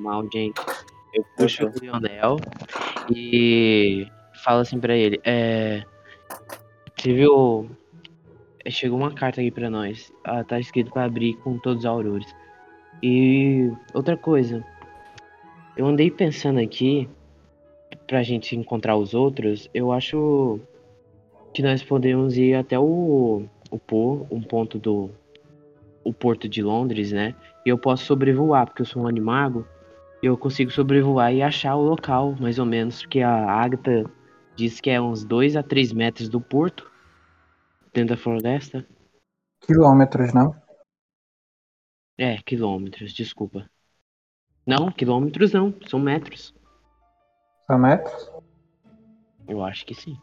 mal, 0.02 0.24
gente. 0.32 0.62
Eu 1.14 1.26
puxo 1.36 1.66
o 1.66 1.80
Lionel 1.80 2.38
e 3.10 4.08
falo 4.44 4.62
assim 4.62 4.80
pra 4.80 4.96
ele, 4.96 5.20
é. 5.26 5.84
Você 6.96 7.14
viu. 7.14 7.70
Chegou 8.70 8.98
uma 8.98 9.14
carta 9.14 9.42
aqui 9.42 9.52
pra 9.52 9.70
nós. 9.70 10.12
Ah, 10.24 10.44
tá 10.44 10.60
escrito 10.60 10.92
pra 10.92 11.06
abrir 11.06 11.36
com 11.38 11.58
todos 11.58 11.80
os 11.80 11.86
aurores. 11.86 12.28
E 13.02 13.72
outra 13.94 14.18
coisa. 14.18 14.64
Eu 15.76 15.86
andei 15.86 16.10
pensando 16.10 16.60
aqui 16.60 17.10
pra 18.08 18.24
gente 18.24 18.56
encontrar 18.56 18.96
os 18.98 19.14
outros. 19.14 19.70
Eu 19.74 19.92
acho 19.92 20.60
que 21.54 21.62
nós 21.62 21.84
podemos 21.84 22.38
ir 22.38 22.56
até 22.56 22.78
o, 22.78 23.44
o 23.72 23.80
Pô, 23.80 24.26
um 24.32 24.42
ponto 24.42 24.80
do 24.80 25.10
o 26.04 26.14
porto 26.14 26.48
de 26.48 26.62
Londres, 26.62 27.12
né? 27.12 27.36
E 27.66 27.70
eu 27.70 27.78
posso 27.78 28.06
sobrevoar, 28.06 28.66
porque 28.66 28.82
eu 28.82 28.86
sou 28.86 29.04
um 29.04 29.08
animago 29.08 29.68
eu 30.22 30.38
consigo 30.38 30.72
sobrevoar 30.72 31.34
e 31.34 31.42
achar 31.42 31.76
o 31.76 31.82
local, 31.82 32.36
mais 32.40 32.58
ou 32.58 32.66
menos, 32.66 33.02
porque 33.02 33.22
a 33.22 33.52
Agatha 33.52 34.04
diz 34.56 34.82
que 34.82 34.90
é 34.90 35.00
uns 35.00 35.24
2 35.24 35.56
a 35.56 35.62
3 35.62 35.94
metros 35.94 36.28
do 36.28 36.42
porto, 36.42 36.92
dentro 37.94 38.16
da 38.16 38.22
floresta. 38.22 38.86
Quilômetros, 39.62 40.34
não? 40.34 40.56
É, 42.18 42.38
quilômetros, 42.38 43.14
desculpa. 43.14 43.70
Não, 44.66 44.92
quilômetros 44.92 45.54
não, 45.54 45.74
são 45.88 46.00
metros. 46.00 46.54
São 47.68 47.78
metros? 47.78 48.32
Eu 49.48 49.64
acho 49.64 49.86
que 49.86 49.94
sim. 49.94 50.18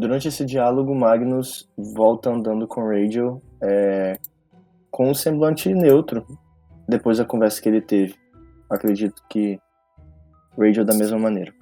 Durante 0.00 0.28
esse 0.28 0.46
diálogo, 0.46 0.94
Magnus 0.94 1.68
volta 1.76 2.30
andando 2.30 2.66
com 2.66 2.80
Rachel 2.80 3.42
é, 3.60 4.18
com 4.90 5.10
um 5.10 5.14
semblante 5.14 5.74
neutro 5.74 6.26
depois 6.88 7.18
da 7.18 7.24
conversa 7.26 7.60
que 7.60 7.68
ele 7.68 7.82
teve. 7.82 8.14
Acredito 8.70 9.22
que 9.28 9.60
Rachel 10.58 10.86
da 10.86 10.94
mesma 10.94 11.18
maneira. 11.18 11.52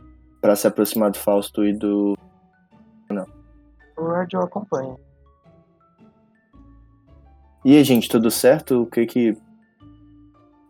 Pra 0.40 0.54
se 0.54 0.68
aproximar 0.68 1.10
do 1.10 1.18
Fausto 1.18 1.64
e 1.64 1.72
do. 1.72 2.16
O 3.96 4.04
rádio 4.04 4.40
acompanha. 4.40 4.94
E 7.64 7.76
aí, 7.76 7.82
gente, 7.82 8.08
tudo 8.08 8.30
certo? 8.30 8.82
O 8.82 8.86
que 8.86 9.04
que. 9.04 9.36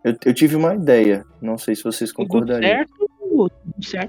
Eu, 0.03 0.17
eu 0.25 0.33
tive 0.33 0.57
uma 0.57 0.75
ideia, 0.75 1.23
não 1.39 1.59
sei 1.59 1.77
se 1.77 1.85
vocês 1.85 2.11
concordariam. 2.11 2.87
Tudo 2.87 2.89
certo 2.89 2.98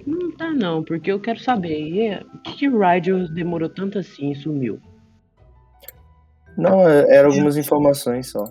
não 0.05 0.31
tá 0.31 0.51
não, 0.51 0.83
porque 0.83 1.11
eu 1.11 1.19
quero 1.19 1.39
saber, 1.39 2.07
é, 2.07 2.23
por 2.23 2.41
que, 2.41 2.53
que 2.53 2.69
o 2.69 2.79
Rigel 2.79 3.27
demorou 3.29 3.69
tanto 3.69 3.99
assim 3.99 4.31
e 4.31 4.35
sumiu? 4.35 4.79
Não, 6.57 6.87
é- 6.87 7.15
eram 7.15 7.29
algumas 7.29 7.55
informações 7.55 8.31
só. 8.31 8.43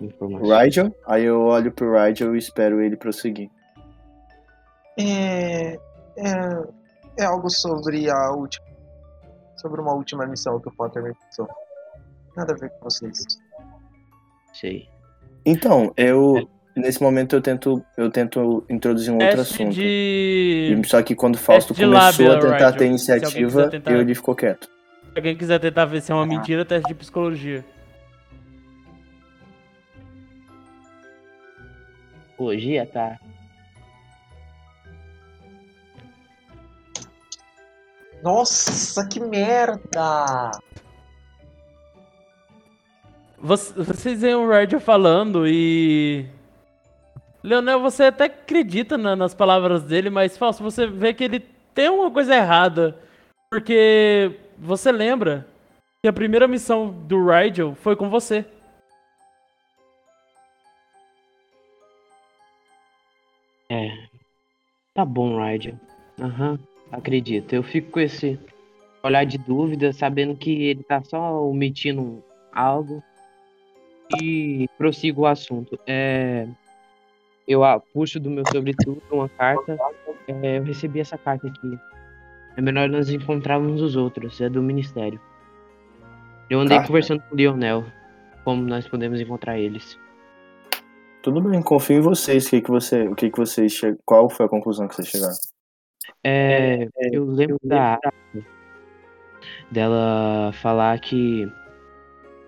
Informação. 0.00 0.58
Rigel, 0.58 0.96
aí 1.06 1.24
eu 1.24 1.40
olho 1.42 1.70
pro 1.70 1.92
Rigel 1.92 2.34
e 2.34 2.38
espero 2.38 2.80
ele 2.80 2.96
prosseguir. 2.96 3.50
É, 4.98 5.74
é, 5.74 5.78
é 7.18 7.24
algo 7.24 7.50
sobre 7.50 8.10
a 8.10 8.32
última. 8.32 8.66
Sobre 9.56 9.80
uma 9.80 9.92
última 9.92 10.26
missão 10.26 10.58
que 10.58 10.68
o 10.68 10.74
Potter 10.74 11.02
me 11.02 11.14
passou. 11.14 11.46
Nada 12.34 12.54
a 12.54 12.56
ver 12.56 12.70
com 12.70 12.84
vocês. 12.84 13.18
Sei. 14.54 14.88
Então, 15.44 15.92
eu. 15.96 16.48
Nesse 16.76 17.02
momento 17.02 17.34
eu 17.34 17.40
tento, 17.42 17.84
eu 17.96 18.10
tento 18.10 18.64
introduzir 18.70 19.10
um 19.12 19.14
outro 19.18 19.36
Teste 19.38 19.54
assunto. 19.54 19.74
de. 19.74 20.80
Só 20.86 21.02
que 21.02 21.14
quando 21.14 21.34
o 21.34 21.38
Fausto 21.38 21.74
começou 21.74 21.92
lábia, 22.26 22.32
a 22.32 22.40
tentar 22.40 22.54
Rigel. 22.66 22.72
ter 22.78 22.86
iniciativa, 22.86 23.68
tentar- 23.68 23.92
ele 23.92 24.14
ficou 24.14 24.34
quieto. 24.36 24.64
Se 24.66 25.16
alguém 25.16 25.36
quiser 25.36 25.58
tentar 25.58 25.84
ver 25.86 26.00
se 26.00 26.12
é 26.12 26.14
uma 26.14 26.24
mentira, 26.26 26.64
teste 26.64 26.86
de 26.88 26.94
psicologia. 26.94 27.64
Psicologia, 32.28 32.86
tá. 32.86 33.18
Nossa, 38.22 39.06
que 39.08 39.18
merda! 39.20 40.50
Você- 43.38 43.72
Vocês 43.82 44.20
veem 44.20 44.34
o 44.34 44.48
Rigel 44.50 44.80
falando 44.80 45.46
e. 45.48 46.26
Leonel, 47.42 47.80
você 47.80 48.04
até 48.04 48.24
acredita 48.24 48.98
na- 48.98 49.16
nas 49.16 49.34
palavras 49.34 49.82
dele, 49.82 50.10
mas 50.10 50.36
Fausto, 50.36 50.62
você 50.62 50.86
vê 50.86 51.14
que 51.14 51.24
ele 51.24 51.40
tem 51.74 51.88
uma 51.88 52.10
coisa 52.10 52.34
errada. 52.34 52.98
Porque 53.50 54.38
você 54.58 54.92
lembra 54.92 55.46
que 56.02 56.08
a 56.08 56.12
primeira 56.12 56.46
missão 56.46 56.90
do 56.90 57.26
Rigel 57.26 57.74
foi 57.76 57.96
com 57.96 58.08
você. 58.08 58.44
É. 63.68 63.90
Tá 64.94 65.04
bom, 65.04 65.42
Rigel. 65.42 65.74
Aham, 66.20 66.58
acredito. 66.92 67.54
Eu 67.54 67.62
fico 67.62 67.90
com 67.92 68.00
esse 68.00 68.38
olhar 69.02 69.24
de 69.24 69.38
dúvida, 69.38 69.92
sabendo 69.92 70.36
que 70.36 70.50
ele 70.64 70.82
tá 70.82 71.02
só 71.02 71.42
omitindo 71.48 72.22
algo. 72.52 73.02
E 74.20 74.68
prossigo 74.76 75.22
o 75.22 75.26
assunto. 75.26 75.78
É, 75.86 76.46
eu 77.50 77.64
ah, 77.64 77.80
puxo 77.80 78.20
do 78.20 78.30
meu 78.30 78.44
sobretudo 78.52 79.02
uma 79.10 79.28
carta. 79.28 79.76
É, 80.28 80.58
eu 80.58 80.62
recebi 80.62 81.00
essa 81.00 81.18
carta 81.18 81.48
aqui. 81.48 81.76
É 82.56 82.60
melhor 82.60 82.88
nós 82.88 83.10
encontrarmos 83.10 83.82
os 83.82 83.96
outros. 83.96 84.40
É 84.40 84.48
do 84.48 84.62
Ministério. 84.62 85.20
Eu 86.48 86.60
andei 86.60 86.76
Carta? 86.76 86.86
conversando 86.86 87.22
com 87.22 87.34
o 87.34 87.36
Lionel. 87.36 87.84
Como 88.44 88.62
nós 88.62 88.86
podemos 88.86 89.20
encontrar 89.20 89.58
eles. 89.58 89.98
Tudo 91.24 91.42
bem, 91.42 91.60
confio 91.60 91.98
em 91.98 92.00
vocês. 92.00 92.46
O 92.46 92.50
que, 92.50 92.60
que 92.60 92.70
você, 92.70 93.08
o 93.08 93.16
que, 93.16 93.30
que 93.30 93.36
vocês 93.36 93.72
che... 93.72 93.96
Qual 94.04 94.30
foi 94.30 94.46
a 94.46 94.48
conclusão 94.48 94.86
que 94.86 94.94
vocês 94.94 95.08
chegaram? 95.08 95.34
É, 96.22 96.88
eu 97.12 97.24
lembro 97.24 97.58
da 97.64 97.98
dela 99.70 100.52
falar 100.52 101.00
que 101.00 101.50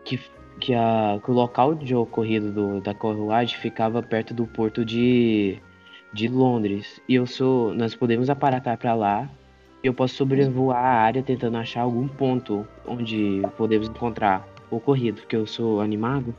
que, 0.04 0.20
que, 0.62 0.72
a, 0.74 1.18
que 1.22 1.28
o 1.28 1.34
local 1.34 1.74
de 1.74 1.92
ocorrido 1.92 2.52
do, 2.52 2.80
da 2.80 2.94
carruagem 2.94 3.58
ficava 3.58 4.00
perto 4.00 4.32
do 4.32 4.46
porto 4.46 4.84
de, 4.84 5.58
de 6.12 6.28
Londres. 6.28 7.02
E 7.08 7.16
eu 7.16 7.26
sou. 7.26 7.74
Nós 7.74 7.96
podemos 7.96 8.30
aparatar 8.30 8.78
para 8.78 8.94
lá. 8.94 9.28
E 9.82 9.88
eu 9.88 9.92
posso 9.92 10.14
sobrevoar 10.14 10.78
a 10.78 11.00
área 11.00 11.20
tentando 11.20 11.56
achar 11.56 11.80
algum 11.80 12.06
ponto 12.06 12.64
onde 12.86 13.42
podemos 13.56 13.88
encontrar 13.88 14.46
o 14.70 14.76
ocorrido, 14.76 15.20
porque 15.22 15.34
eu 15.34 15.44
sou 15.44 15.80
animado. 15.80 16.32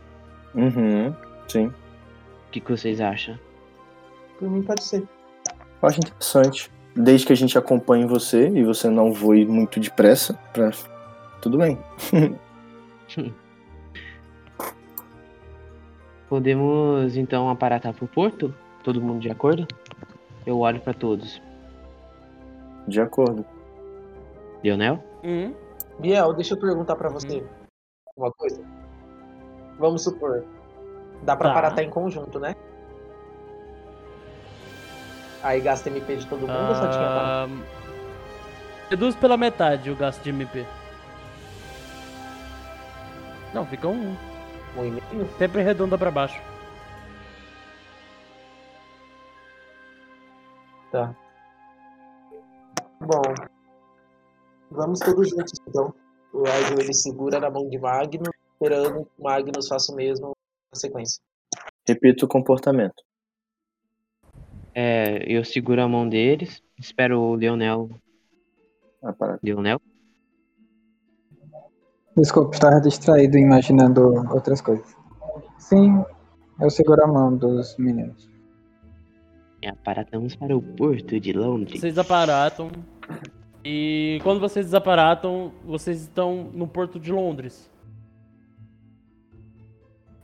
Uhum, 0.55 1.13
sim. 1.49 1.65
O 1.67 1.73
que, 2.49 2.61
que 2.61 2.71
vocês 2.71 3.01
acham? 3.01 3.37
Por 4.39 4.49
mim 4.49 4.63
pode 4.63 4.81
ser. 4.81 5.03
Eu 5.81 5.89
acho 5.89 5.99
interessante. 5.99 6.71
Desde 6.95 7.27
que 7.27 7.33
a 7.33 7.35
gente 7.35 7.57
acompanhe 7.57 8.05
você 8.05 8.47
e 8.47 8.63
você 8.63 8.89
não 8.89 9.11
voe 9.11 9.45
muito 9.45 9.77
depressa, 9.77 10.39
pra... 10.53 10.71
tudo 11.41 11.57
bem. 11.57 11.77
Podemos 16.37 17.15
então 17.15 17.47
aparatar 17.47 17.93
pro 17.93 18.07
porto? 18.07 18.51
Todo 18.83 18.99
mundo 18.99 19.19
de 19.19 19.29
acordo? 19.29 19.67
Eu 20.47 20.57
olho 20.61 20.81
para 20.81 20.91
todos. 20.91 21.39
De 22.87 22.99
acordo. 22.99 23.45
Lionel? 24.63 24.97
Hum? 25.23 25.53
Biel, 25.99 26.33
deixa 26.33 26.55
eu 26.55 26.59
perguntar 26.59 26.95
pra 26.95 27.07
você 27.07 27.45
uma 28.17 28.31
coisa. 28.31 28.59
Vamos 29.77 30.03
supor. 30.03 30.43
Dá 31.21 31.35
pra 31.35 31.49
Tá. 31.49 31.53
parar 31.53 31.67
até 31.67 31.83
em 31.83 31.91
conjunto, 31.91 32.39
né? 32.39 32.55
Aí 35.43 35.61
gasta 35.61 35.87
MP 35.87 36.15
de 36.15 36.25
todo 36.25 36.39
mundo 36.47 36.69
ou 36.69 36.73
só 36.73 36.87
tinha 36.89 36.93
pra... 36.93 37.45
Ah, 37.45 37.47
Reduz 38.89 39.15
pela 39.15 39.37
metade 39.37 39.91
o 39.91 39.95
gasto 39.95 40.23
de 40.23 40.31
MP. 40.31 40.65
Não, 43.53 43.67
fica 43.67 43.87
um. 43.87 44.15
Um 44.77 44.85
e 44.85 44.91
meio? 44.91 45.37
Sempre 45.37 45.61
arredonda 45.61 45.97
pra 45.97 46.11
baixo. 46.11 46.41
Tá. 50.91 51.15
Bom. 53.01 53.21
Vamos 54.71 54.99
todos 54.99 55.29
juntos, 55.29 55.53
então. 55.67 55.93
O 56.31 56.47
Aigor, 56.47 56.79
ele 56.79 56.93
segura 56.93 57.39
na 57.39 57.49
mão 57.49 57.69
de 57.69 57.77
Magno, 57.77 58.31
esperando 58.53 59.05
que 59.05 59.11
o 59.19 59.23
Magnus 59.23 59.67
faça 59.67 59.91
o 59.91 59.95
mesmo 59.95 60.35
na 60.71 60.79
sequência. 60.79 61.21
Repita 61.87 62.25
o 62.25 62.27
comportamento. 62.27 63.03
É, 64.73 65.23
eu 65.31 65.43
seguro 65.45 65.81
a 65.81 65.87
mão 65.87 66.09
deles, 66.09 66.63
espero 66.79 67.19
o 67.19 67.35
Leonel. 67.35 67.89
Ah, 69.03 69.13
para. 69.13 69.37
Leonel? 69.43 69.79
Desculpa, 72.15 72.53
estava 72.53 72.79
distraído 72.79 73.37
imaginando 73.37 74.01
outras 74.31 74.61
coisas. 74.61 74.95
Sim, 75.57 76.03
eu 76.59 76.69
seguro 76.69 77.03
a 77.03 77.07
mão 77.07 77.35
dos 77.35 77.75
meninos. 77.77 78.29
É, 79.61 79.69
aparatamos 79.69 80.35
para 80.35 80.55
o 80.55 80.61
porto 80.61 81.19
de 81.19 81.33
Londres. 81.33 81.79
Vocês 81.79 81.97
aparatam. 81.97 82.69
E 83.65 84.19
quando 84.23 84.39
vocês 84.39 84.65
desaparatam, 84.65 85.51
vocês 85.65 86.01
estão 86.01 86.49
no 86.53 86.67
porto 86.67 86.99
de 86.99 87.11
Londres. 87.11 87.71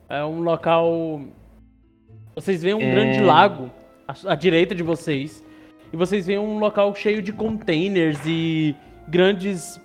É 0.09 0.23
um 0.25 0.41
local. 0.41 1.21
Vocês 2.35 2.61
veem 2.61 2.75
um 2.75 2.81
É. 2.81 2.91
grande 2.91 3.21
lago 3.21 3.69
à, 4.07 4.33
à 4.33 4.35
direita 4.35 4.75
de 4.75 4.83
vocês. 4.83 5.43
E 5.91 5.97
vocês 5.97 6.27
veem 6.27 6.37
um 6.39 6.59
local 6.59 6.93
cheio 6.93 7.21
de 7.21 7.31
containers 7.31 8.19
e 8.25 8.75
grandes 9.07 9.79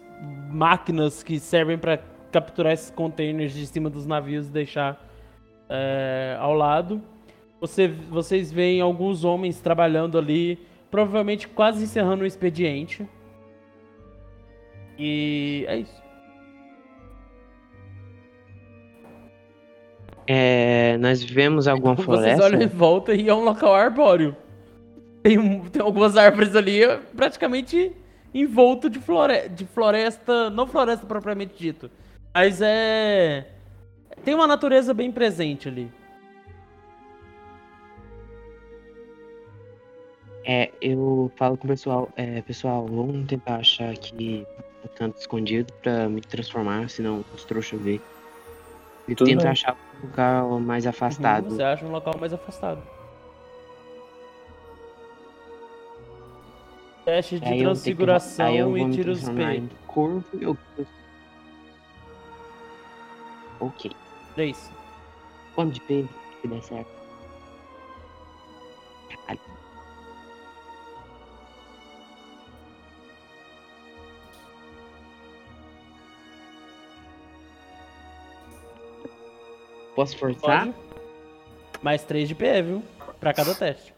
máquinas 0.51 1.23
que 1.23 1.39
servem 1.39 1.79
para 1.79 1.99
capturar 2.33 2.73
esses 2.73 2.91
containers 2.91 3.53
de 3.53 3.67
cima 3.67 3.89
dos 3.89 4.07
navios 4.07 4.49
e 4.49 4.51
deixar 4.51 5.01
é, 5.69 6.37
ao 6.41 6.53
lado. 6.55 7.01
Você- 7.61 7.89
vocês 7.89 8.53
veem 8.53 8.81
alguns 8.81 9.25
homens 9.25 9.61
trabalhando 9.61 10.19
ali, 10.19 10.59
provavelmente 10.91 11.49
quase 11.49 11.85
encerrando 11.85 12.23
o 12.25 12.27
expediente. 12.27 13.09
E 14.99 15.65
é 15.69 15.77
isso. 15.79 16.03
É, 20.27 20.97
nós 20.99 21.23
vemos 21.23 21.69
alguma 21.69 21.95
Vocês 21.97 22.05
floresta? 22.07 22.45
olham 22.45 22.63
em 22.63 22.67
volta 22.67 23.15
e 23.15 23.29
é 23.29 23.35
um 23.35 23.45
local 23.45 23.75
arbóreo. 23.75 24.37
Tem, 25.23 25.39
um- 25.39 25.65
tem 25.69 25.83
algumas 25.83 26.17
árvores 26.17 26.55
ali, 26.55 26.81
praticamente 27.17 27.93
envolto 28.35 28.91
de, 28.91 28.99
flore 28.99 29.49
de 29.49 29.65
floresta, 29.65 30.51
não 30.51 30.67
floresta 30.67 31.07
propriamente 31.07 31.55
dito, 31.57 31.91
mas 32.35 32.61
é 32.61 33.47
tem 34.25 34.35
uma 34.35 34.47
natureza 34.47 34.95
bem 34.95 35.13
presente 35.13 35.69
ali. 35.69 35.91
É, 40.47 40.71
eu 40.81 41.33
falo 41.37 41.57
com 41.57 41.65
o 41.67 41.69
pessoal, 41.69 42.09
é, 42.17 42.43
pessoal, 42.43 42.87
vamos 42.87 43.27
tentar 43.27 43.57
achar 43.57 43.91
aqui 43.91 44.47
um 44.85 44.89
canto 44.95 45.19
escondido 45.19 45.73
pra 45.83 46.09
me 46.09 46.21
transformar, 46.21 46.91
senão 46.91 47.25
os 47.35 47.45
trouxas 47.45 47.81
vê. 47.81 48.01
E 49.09 49.15
bem. 49.15 49.47
achar 49.47 49.77
um 50.03 50.07
lugar 50.07 50.45
mais 50.61 50.87
afastado. 50.87 51.51
Você 51.51 51.63
acha 51.63 51.85
um 51.85 51.91
local 51.91 52.15
mais 52.19 52.33
afastado. 52.33 52.83
Teste 57.05 57.39
de 57.39 57.47
Aí 57.47 57.59
que- 57.59 57.65
transfiguração 57.65 58.69
vou 58.71 58.79
e 58.79 58.91
tira 58.91 59.13
os 59.13 59.21
transformar 59.21 59.51
P. 59.53 59.57
em 59.59 59.69
corvo 59.87 60.25
e 60.35 60.43
eu... 60.43 60.57
Ok. 63.61 63.91
3. 64.35 64.71
Quanto 65.55 65.73
de 65.75 65.81
P 65.83 66.07
se 66.41 66.49
der 66.49 66.63
certo? 66.63 66.91
Caralho. 69.11 69.41
Posso 79.95 80.17
forçar? 80.19 80.67
Pode. 80.67 80.75
Mais 81.83 82.03
3 82.03 82.29
de 82.29 82.35
PE, 82.35 82.63
viu? 82.63 82.83
Pra 83.21 83.33
cada 83.33 83.55
teste. 83.55 83.94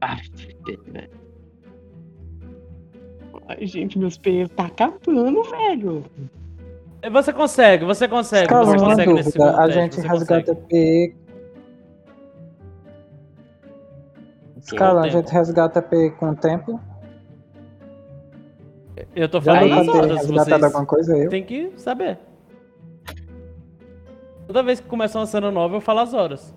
Ah, 0.00 0.16
velho. 0.92 1.10
Ai, 3.48 3.66
gente, 3.66 3.98
meus 3.98 4.18
peitos 4.18 4.54
tá 4.56 4.66
acabando, 4.66 5.42
velho. 5.44 6.04
É, 7.02 7.10
Você 7.10 7.32
consegue, 7.32 7.84
você 7.84 8.08
consegue, 8.08 8.48
Calma, 8.48 8.72
você 8.72 8.84
consegue 8.84 9.12
nesse 9.12 9.32
segundo 9.32 9.50
A 9.50 9.66
teste, 9.66 9.74
gente 9.74 10.00
resgata 10.08 10.54
consegue. 10.54 10.68
P. 10.68 11.16
Scala, 14.62 15.02
a 15.02 15.08
gente 15.08 15.30
resgata 15.30 15.80
P 15.80 16.10
com 16.10 16.30
o 16.30 16.36
tempo. 16.36 16.80
Eu 19.14 19.28
tô 19.28 19.40
falando 19.40 19.72
as 19.72 19.88
horas, 19.88 20.26
vocês 20.26 20.62
alguma 20.62 20.86
coisa 20.86 21.16
eu. 21.16 21.28
tem 21.28 21.44
que 21.44 21.72
saber. 21.76 22.18
Toda 24.46 24.62
vez 24.62 24.80
que 24.80 24.86
começa 24.86 25.18
uma 25.18 25.26
cena 25.26 25.50
nova, 25.50 25.76
eu 25.76 25.80
falo 25.80 26.00
as 26.00 26.14
horas. 26.14 26.54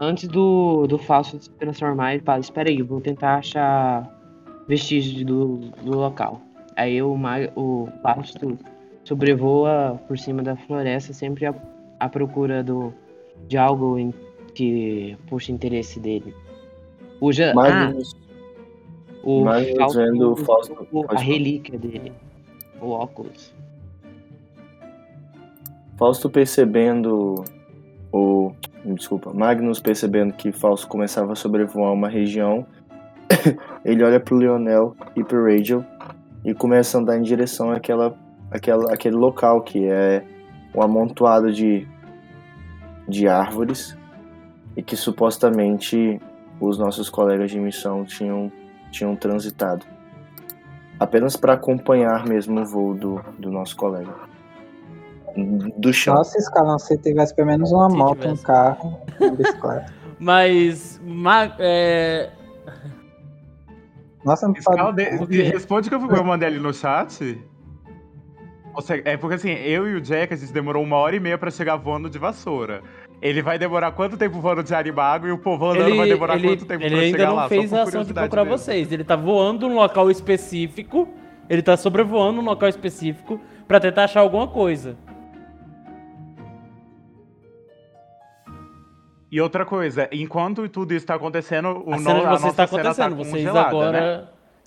Antes 0.00 0.28
do, 0.28 0.86
do 0.86 0.98
Fausto 0.98 1.40
se 1.40 1.50
transformar, 1.50 2.14
ele 2.14 2.22
fala, 2.22 2.40
espera 2.40 2.68
aí, 2.68 2.78
eu 2.78 2.86
vou 2.86 3.00
tentar 3.00 3.36
achar 3.36 4.08
vestígios 4.66 5.24
do, 5.24 5.58
do 5.82 5.96
local. 5.96 6.40
Aí 6.76 7.00
o, 7.02 7.16
o 7.56 7.88
Fausto 8.02 8.58
sobrevoa 9.04 10.00
por 10.08 10.18
cima 10.18 10.42
da 10.42 10.56
floresta, 10.56 11.12
sempre 11.12 11.46
à, 11.46 11.54
à 12.00 12.08
procura 12.08 12.62
do, 12.62 12.92
de 13.48 13.56
algo 13.56 13.98
em, 13.98 14.12
que 14.54 15.16
puxa 15.28 15.52
interesse 15.52 16.00
dele. 16.00 16.34
O 17.20 17.32
ja, 17.32 17.52
ah, 17.56 17.92
o 19.22 19.44
Magnus 19.44 19.76
Fausto 19.76 19.98
vendo 19.98 20.32
o 20.32 20.36
Fausto. 20.36 21.06
a 21.08 21.18
relíquia 21.18 21.78
dele, 21.78 22.12
o 22.80 22.90
óculos. 22.90 23.54
Fausto 25.96 26.28
percebendo 26.28 27.44
o. 28.12 28.52
Desculpa, 28.84 29.32
Magnus 29.32 29.78
percebendo 29.78 30.32
que 30.32 30.50
Fausto 30.50 30.88
começava 30.88 31.32
a 31.32 31.36
sobrevoar 31.36 31.92
uma 31.92 32.08
região, 32.08 32.66
ele 33.84 34.02
olha 34.02 34.18
pro 34.18 34.36
Leonel 34.36 34.96
e 35.14 35.22
pro 35.22 35.44
Rachel 35.44 35.84
e 36.44 36.52
começa 36.52 36.98
a 36.98 37.00
andar 37.00 37.16
em 37.16 37.22
direção 37.22 37.70
àquela, 37.70 38.16
àquela, 38.50 38.92
àquele 38.92 39.14
local 39.14 39.62
que 39.62 39.86
é 39.86 40.24
um 40.74 40.82
amontoado 40.82 41.52
de, 41.52 41.86
de 43.08 43.28
árvores 43.28 43.96
e 44.76 44.82
que 44.82 44.96
supostamente 44.96 46.20
os 46.60 46.78
nossos 46.78 47.10
colegas 47.10 47.50
de 47.50 47.60
missão 47.60 48.04
tinham, 48.04 48.50
tinham 48.92 49.16
transitado. 49.16 49.84
Apenas 51.00 51.36
para 51.36 51.54
acompanhar 51.54 52.24
mesmo 52.26 52.60
o 52.60 52.64
voo 52.64 52.94
do, 52.94 53.20
do 53.38 53.50
nosso 53.50 53.74
colega. 53.76 54.14
Do 55.78 55.92
chão. 55.92 56.14
Nossa, 56.14 56.38
Scala, 56.40 56.78
se 56.78 56.96
tivesse 56.98 57.34
pelo 57.34 57.48
menos 57.48 57.72
uma 57.72 57.90
Se 57.90 57.96
moto, 57.96 58.20
tivesse. 58.20 58.40
um 58.42 58.44
carro, 58.44 59.00
uma 59.18 59.30
bicicleta. 59.34 59.92
Mas. 60.20 61.00
ma- 61.04 61.56
é, 61.58 62.30
Nossa, 64.24 64.46
não 64.46 64.54
Escala, 64.54 64.94
pode... 64.94 65.26
de- 65.26 65.42
responde 65.42 65.88
que 65.88 65.94
eu 65.96 66.24
mandei 66.24 66.46
ali 66.48 66.60
no 66.60 66.72
chat. 66.72 67.42
Você- 68.74 69.02
É 69.04 69.16
porque 69.16 69.34
assim, 69.36 69.50
eu 69.50 69.88
e 69.88 69.94
o 69.96 70.00
Jack, 70.00 70.32
a 70.32 70.36
gente 70.36 70.52
demorou 70.52 70.82
uma 70.84 70.96
hora 70.96 71.16
e 71.16 71.20
meia 71.20 71.36
pra 71.36 71.50
chegar 71.50 71.76
voando 71.76 72.08
de 72.08 72.18
vassoura. 72.18 72.82
Ele 73.22 73.40
vai 73.40 73.56
demorar 73.56 73.92
quanto 73.92 74.16
tempo 74.16 74.40
voando 74.40 74.64
de 74.64 74.74
Aribago 74.74 75.28
e 75.28 75.30
o 75.30 75.38
povo 75.38 75.66
andando 75.70 75.86
Ele, 75.88 75.96
vai 75.96 76.08
demorar 76.08 76.34
ele, 76.34 76.48
quanto 76.48 76.66
tempo 76.66 76.82
ele 76.84 76.94
pra 76.96 77.04
ainda 77.04 77.18
chegar 77.18 77.28
não 77.30 77.36
lá? 77.36 77.48
fez 77.48 77.70
Só 77.70 77.76
a 77.76 77.78
por 77.84 77.88
ação 77.88 78.02
de 78.04 78.12
procurar 78.12 78.44
mesmo. 78.44 78.58
vocês. 78.58 78.90
Ele 78.90 79.04
tá 79.04 79.14
voando 79.14 79.68
num 79.68 79.76
local 79.76 80.10
específico. 80.10 81.08
Ele 81.48 81.62
tá 81.62 81.76
sobrevoando 81.76 82.40
um 82.40 82.44
local 82.44 82.68
específico 82.68 83.40
pra 83.68 83.78
tentar 83.78 84.04
achar 84.04 84.20
alguma 84.20 84.48
coisa. 84.48 84.96
E 89.30 89.40
outra 89.40 89.64
coisa, 89.64 90.08
enquanto 90.12 90.68
tudo 90.68 90.92
isso 90.92 91.06
tá 91.06 91.14
acontecendo, 91.14 91.82
o 91.86 91.94
a 91.94 91.98
cena 91.98 92.20
de 92.20 92.26
a 92.26 92.30
vocês 92.30 92.42
nossa 92.42 92.56
tá 92.56 92.64
acontecendo. 92.64 92.96
tá 93.10 93.16
vocês 93.16 93.30
congelada, 93.32 93.68
agora. 93.68 93.92
né? 94.18 94.24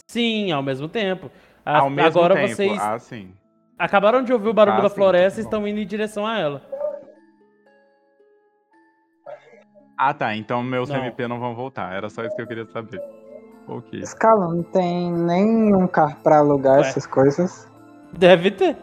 Sim, 0.07 0.51
ao 0.51 0.63
mesmo 0.63 0.87
tempo. 0.87 1.29
A- 1.65 1.79
Ao 1.79 1.89
mesmo 1.89 2.07
agora 2.19 2.35
tempo. 2.35 2.47
vocês 2.55 2.79
Ah, 2.81 2.97
sim. 2.97 3.29
acabaram 3.77 4.23
de 4.23 4.33
ouvir 4.33 4.47
o 4.49 4.53
barulho 4.53 4.77
Ah, 4.79 4.81
da 4.81 4.89
sim, 4.89 4.95
floresta 4.95 5.39
e 5.39 5.43
estão 5.43 5.67
indo 5.67 5.79
em 5.79 5.85
direção 5.85 6.25
a 6.25 6.39
ela. 6.39 6.61
Ah, 9.97 10.13
tá. 10.13 10.35
Então 10.35 10.61
meus 10.63 10.89
Não. 10.89 10.97
MP 10.97 11.27
não 11.27 11.39
vão 11.39 11.55
voltar. 11.55 11.93
Era 11.93 12.09
só 12.09 12.23
isso 12.23 12.35
que 12.35 12.41
eu 12.41 12.47
queria 12.47 12.65
saber. 12.65 13.01
Ok. 13.67 13.99
Escala, 13.99 14.47
não 14.53 14.61
tem 14.63 15.11
nenhum 15.11 15.87
carro 15.87 16.15
pra 16.23 16.37
alugar 16.37 16.75
Ué. 16.81 16.81
essas 16.81 17.07
coisas. 17.07 17.67
Deve 18.13 18.51
ter. 18.51 18.77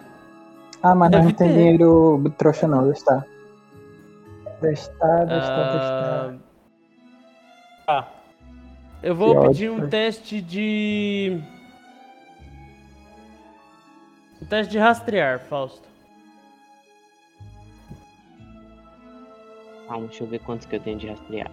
Ah, 0.82 0.94
mas 0.94 1.10
Deve 1.10 1.24
não 1.24 1.32
tem 1.32 1.48
ter. 1.48 1.54
dinheiro 1.54 2.32
trouxa 2.36 2.66
não, 2.66 2.84
deixa 2.84 2.98
estar. 3.00 3.26
Deixa 4.60 4.90
estar, 4.90 5.24
deixa 5.26 5.40
estar, 5.42 6.28
deixa 6.28 6.38
Ah. 7.86 8.02
Tá. 8.02 8.08
Eu 9.02 9.14
vou 9.14 9.40
Que 9.42 9.48
pedir 9.48 9.70
um 9.70 9.74
ótimo. 9.74 9.88
teste 9.88 10.40
de. 10.40 11.40
Um 14.40 14.46
teste 14.46 14.72
de 14.72 14.78
rastrear, 14.78 15.40
Fausto. 15.40 15.88
Calma, 19.92 20.06
deixa 20.06 20.24
eu 20.24 20.26
ver 20.26 20.38
quantos 20.38 20.64
que 20.64 20.74
eu 20.74 20.80
tenho 20.80 20.96
de 20.96 21.06
rastrear. 21.06 21.50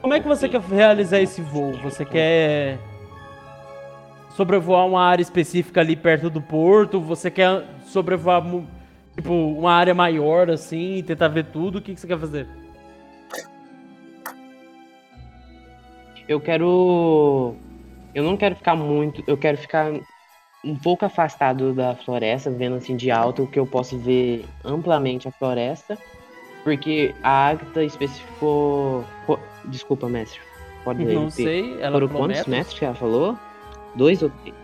Como 0.00 0.14
é 0.14 0.20
que 0.20 0.26
você 0.26 0.48
quer 0.48 0.62
realizar 0.62 1.20
esse 1.20 1.42
voo? 1.42 1.74
Você 1.82 2.06
quer 2.06 2.78
sobrevoar 4.30 4.86
uma 4.86 5.02
área 5.02 5.20
específica 5.20 5.82
ali 5.82 5.94
perto 5.94 6.30
do 6.30 6.40
porto? 6.40 6.98
Você 7.02 7.30
quer 7.30 7.66
sobrevoar 7.84 8.42
tipo 9.14 9.30
uma 9.30 9.74
área 9.74 9.94
maior 9.94 10.48
assim 10.48 10.96
e 10.96 11.02
tentar 11.02 11.28
ver 11.28 11.44
tudo? 11.44 11.76
O 11.76 11.82
que, 11.82 11.92
que 11.92 12.00
você 12.00 12.06
quer 12.06 12.18
fazer? 12.18 12.48
Eu 16.26 16.40
quero. 16.40 17.54
Eu 18.14 18.24
não 18.24 18.38
quero 18.38 18.56
ficar 18.56 18.74
muito. 18.74 19.22
Eu 19.26 19.36
quero 19.36 19.58
ficar 19.58 19.92
um 20.64 20.76
pouco 20.76 21.04
afastado 21.04 21.72
da 21.72 21.94
floresta, 21.94 22.50
vendo 22.50 22.76
assim 22.76 22.96
de 22.96 23.10
alto, 23.10 23.46
que 23.46 23.58
eu 23.58 23.66
posso 23.66 23.98
ver 23.98 24.44
amplamente 24.64 25.28
a 25.28 25.32
floresta. 25.32 25.96
Porque 26.64 27.14
a 27.22 27.48
Agatha 27.48 27.84
especificou. 27.84 29.04
Desculpa, 29.66 30.08
mestre. 30.08 30.40
Pode 30.84 31.04
Não 31.04 31.24
repetir. 31.24 31.44
sei. 31.44 31.80
Ela 31.80 31.92
Foram 31.92 32.08
falou 32.08 32.22
quantos 32.22 32.36
metros? 32.36 32.46
metros 32.48 32.78
que 32.78 32.84
ela 32.84 32.94
falou? 32.94 33.38
Dois 33.94 34.22
ou 34.22 34.30
três? 34.30 34.54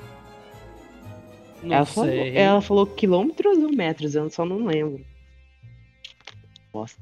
Não 1.63 1.77
ela, 1.77 1.87
falou, 1.87 2.11
sei. 2.11 2.37
ela 2.37 2.61
falou 2.61 2.87
quilômetros 2.87 3.59
ou 3.59 3.73
metros, 3.73 4.15
eu 4.15 4.29
só 4.29 4.45
não 4.45 4.67
lembro. 4.67 5.01
Nossa. 6.75 6.97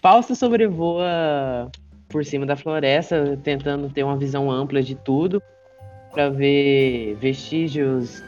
Fausto 0.00 0.36
sobrevoa 0.36 1.70
por 2.08 2.24
cima 2.24 2.46
da 2.46 2.54
floresta, 2.54 3.38
tentando 3.42 3.90
ter 3.90 4.04
uma 4.04 4.16
visão 4.16 4.50
ampla 4.50 4.80
de 4.82 4.94
tudo, 4.94 5.42
para 6.16 6.30
ver 6.30 7.14
vestígios 7.16 8.22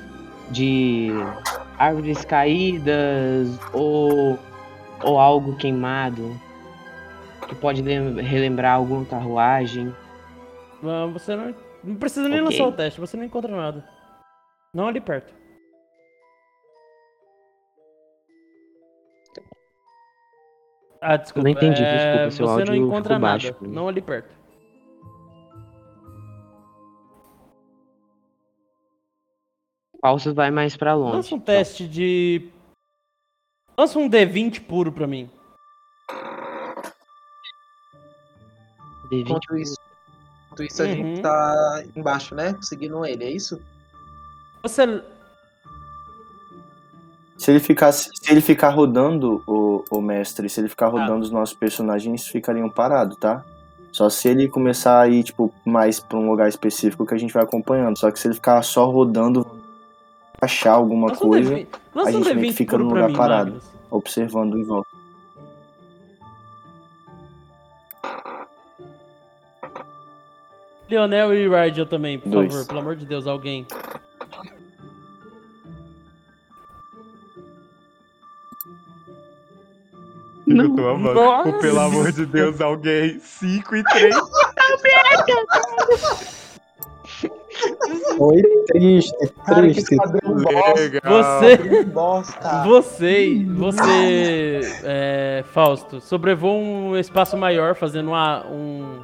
de 0.51 1.09
árvores 1.79 2.23
caídas 2.23 3.49
ou, 3.73 4.39
ou 5.03 5.19
algo 5.19 5.57
queimado 5.57 6.39
que 7.49 7.55
pode 7.55 7.81
lem- 7.81 8.21
relembrar 8.21 8.75
alguma 8.75 9.07
carruagem. 9.07 9.91
Ah, 10.85 11.07
Você 11.15 11.35
não, 11.35 11.55
não 11.83 11.97
precisa 11.97 12.29
nem 12.29 12.43
Ok. 12.43 12.51
lançar 12.59 12.69
o 12.69 12.77
teste, 12.77 13.01
você 13.01 13.17
não 13.17 13.25
encontra 13.25 13.57
nada. 13.57 13.83
Não 14.75 14.87
ali 14.87 15.01
perto. 15.01 15.33
Ah, 21.01 21.17
desculpa. 21.17 21.49
não 21.49 21.57
entendi, 21.57 21.83
é, 21.83 21.97
desculpa, 21.97 22.31
seu 22.33 22.47
Você 22.47 22.65
não 22.65 22.73
áudio 22.75 22.87
encontra 22.87 23.15
ficou 23.15 23.19
nada, 23.29 23.33
baixo 23.33 23.57
não 23.63 23.89
ali 23.89 24.03
perto. 24.03 24.38
Fausto 30.01 30.35
vai 30.35 30.51
mais 30.51 30.77
para 30.77 30.95
longe. 30.95 31.17
Lança 31.17 31.35
um 31.35 31.41
teste 31.41 31.87
de. 31.89 32.51
Lança 33.77 33.99
um 33.99 34.09
D20 34.09 34.61
puro 34.61 34.93
pra 34.93 35.07
mim. 35.07 35.29
D20. 39.11 39.21
Enquanto 39.23 39.57
isso, 39.57 39.77
enquanto 40.47 40.63
isso 40.65 40.83
a 40.83 40.87
Uhum. 40.87 40.93
gente 40.93 41.23
tá 41.23 41.85
embaixo, 41.97 42.35
né? 42.35 42.57
Seguindo 42.61 43.05
ele, 43.05 43.25
é 43.25 43.31
isso? 43.31 43.61
Você. 44.63 45.03
Se 47.37 47.53
ele 47.53 47.61
ficar, 47.61 47.93
se 47.93 48.11
ele 48.29 48.41
ficar 48.41 48.71
rodando 48.71 49.43
o, 49.47 49.85
o 49.91 50.01
mestre, 50.01 50.49
se 50.49 50.61
ele 50.61 50.67
Ah. 50.67 50.71
ficar 50.71 50.89
rodando 50.89 51.23
os 51.23 51.31
nossos 51.31 51.55
personagens, 51.57 52.27
ficariam 52.27 52.69
parados, 52.69 53.17
tá? 53.17 53.45
Só 53.93 54.11
se 54.11 54.29
ele 54.29 54.49
começar 54.49 55.01
a 55.01 55.09
ir, 55.09 55.23
tipo, 55.25 55.53
mais 55.65 55.99
pra 56.01 56.19
um 56.19 56.29
lugar 56.31 56.49
específico 56.49 57.07
que 57.07 57.15
a 57.15 57.19
gente 57.19 57.33
vai 57.33 57.43
acompanhando. 57.43 57.97
Só 57.99 58.11
que 58.11 58.19
se 58.19 58.27
ele 58.29 58.35
ficar 58.35 58.61
só 58.63 58.87
rodando, 58.87 59.47
achar 60.41 60.73
alguma 60.73 61.13
um 61.13 61.17
coisa, 61.17 61.55
D20, 61.55 61.67
lança 61.95 62.09
a 62.09 62.13
gente 62.13 62.25
meio 62.25 62.41
que 62.41 62.47
D20 62.47 62.53
fica 62.55 62.79
no 62.79 62.85
lugar 62.85 63.09
mim, 63.09 63.17
parado. 63.17 63.51
Magnus. 63.53 63.71
observando 63.91 64.59
em 64.59 64.65
volta. 64.65 64.89
Leonel 70.89 71.35
e 71.35 71.49
Rigel 71.49 71.87
também, 71.87 72.19
por 72.19 72.31
Dois. 72.31 72.53
favor, 72.53 72.67
pelo 72.67 72.81
amor 72.81 72.97
de 72.97 73.05
Deus, 73.05 73.27
alguém. 73.27 73.67
Eu 80.47 80.75
tô 80.75 80.89
amando. 80.89 81.15
Nossa. 81.15 81.53
Pelo 81.59 81.81
amor 81.81 82.11
de 82.11 82.25
Deus, 82.25 82.59
alguém. 82.59 83.21
5 83.21 83.77
e 83.77 83.85
3. 83.85 84.17
Foi 88.17 88.43
triste, 88.67 89.13
Cara, 89.47 89.67
que 89.69 89.75
triste. 89.75 89.97
Você. 91.05 91.85
Bosta. 91.85 92.63
Você, 92.65 93.45
você, 93.49 94.61
é, 94.85 95.45
Fausto, 95.53 96.01
sobrevoa 96.01 96.53
um 96.55 96.97
espaço 96.97 97.37
maior, 97.37 97.75
fazendo 97.75 98.09
uma, 98.09 98.45
um, 98.47 99.01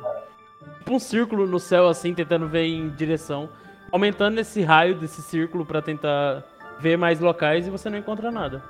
tipo 0.79 0.95
um 0.95 0.99
círculo 0.99 1.47
no 1.47 1.59
céu, 1.61 1.89
assim, 1.89 2.13
tentando 2.15 2.47
ver 2.49 2.67
em 2.67 2.89
direção, 2.91 3.49
aumentando 3.93 4.39
esse 4.41 4.63
raio 4.63 4.95
desse 4.97 5.23
círculo 5.23 5.65
pra 5.65 5.81
tentar 5.81 6.43
ver 6.81 6.97
mais 6.99 7.21
locais 7.21 7.67
e 7.67 7.71
você 7.71 7.89
não 7.89 7.99
encontra 7.99 8.31
nada. 8.31 8.63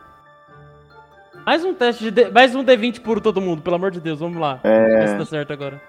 Mais 1.46 1.64
um 1.64 1.74
teste 1.74 2.04
de, 2.04 2.10
D- 2.10 2.30
mais 2.30 2.54
um 2.54 2.64
D20 2.64 3.00
puro 3.00 3.20
todo 3.20 3.40
mundo, 3.40 3.60
pelo 3.62 3.76
amor 3.76 3.90
de 3.90 4.00
Deus, 4.00 4.20
vamos 4.20 4.40
lá. 4.40 4.60
É. 4.62 4.98
Ver 5.00 5.08
se 5.08 5.16
dá 5.16 5.24
certo 5.26 5.52
agora. 5.52 5.80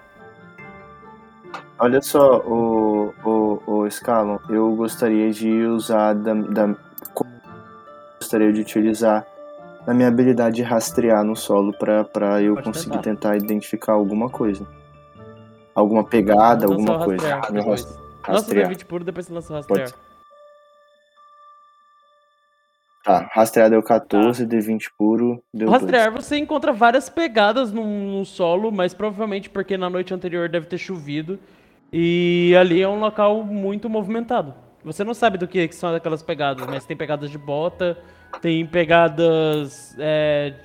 Olha 1.78 2.02
só, 2.02 2.40
o, 2.40 3.14
o, 3.26 3.62
o 3.82 3.92
Scalon, 3.92 4.38
eu 4.50 4.74
gostaria 4.76 5.30
de 5.32 5.50
usar 5.66 6.14
da, 6.14 6.34
da- 6.34 6.76
gostaria 8.20 8.52
de 8.54 8.62
utilizar 8.62 9.26
a 9.86 9.94
minha 9.94 10.08
habilidade 10.08 10.56
de 10.58 10.64
rastrear 10.64 11.24
no 11.24 11.36
solo 11.36 11.74
pra, 11.78 12.04
pra 12.06 12.42
eu 12.42 12.56
Pode 12.56 12.68
conseguir 12.68 13.00
tentar. 13.02 13.32
tentar 13.32 13.38
identificar 13.38 13.94
alguma 13.94 14.30
coisa. 14.30 14.66
Alguma 15.76 16.04
pegada, 16.06 16.66
Lança 16.66 16.74
alguma 16.74 17.04
coisa. 17.06 17.28
rastrear 17.36 17.52
Meu 17.52 17.62
depois. 17.64 17.84
ras- 17.84 17.96
Lança 17.96 18.30
o 18.30 18.32
rastrear. 18.34 18.70
D20 18.72 18.86
puro, 18.86 19.04
depois 19.04 19.26
você 19.28 19.34
lança 19.34 19.54
o 19.60 19.64
Pode 19.68 19.82
rastrear. 19.82 20.06
Tá, 23.04 23.30
rastrear 23.34 23.70
deu 23.70 23.84
14, 23.84 24.48
D20 24.48 24.86
puro, 24.98 25.44
deu 25.54 25.68
O 25.68 25.72
2. 25.72 25.82
rastrear 25.84 26.12
você 26.12 26.38
encontra 26.38 26.72
várias 26.74 27.08
pegadas 27.08 27.72
no, 27.72 27.86
no 27.86 28.26
solo, 28.26 28.72
mas 28.72 28.96
provavelmente 28.96 29.48
porque 29.50 29.78
na 29.78 29.90
noite 29.90 30.12
anterior 30.14 30.50
deve 30.50 30.66
ter 30.66 30.78
chovido. 30.80 31.38
E 31.98 32.54
ali 32.60 32.82
é 32.82 32.90
um 32.90 33.00
local 33.00 33.42
muito 33.42 33.90
movimentado. 33.90 34.54
Você 34.84 35.02
não 35.02 35.14
sabe 35.14 35.38
do 35.38 35.48
que, 35.48 35.66
que 35.66 35.74
são 35.74 35.96
aquelas 35.96 36.22
pegadas, 36.22 36.68
mas 36.68 36.86
tem 36.86 36.98
pegadas 36.98 37.32
de 37.32 37.38
bota, 37.38 37.98
tem 38.42 38.68
pegadas 38.68 39.96
é, 39.98 40.56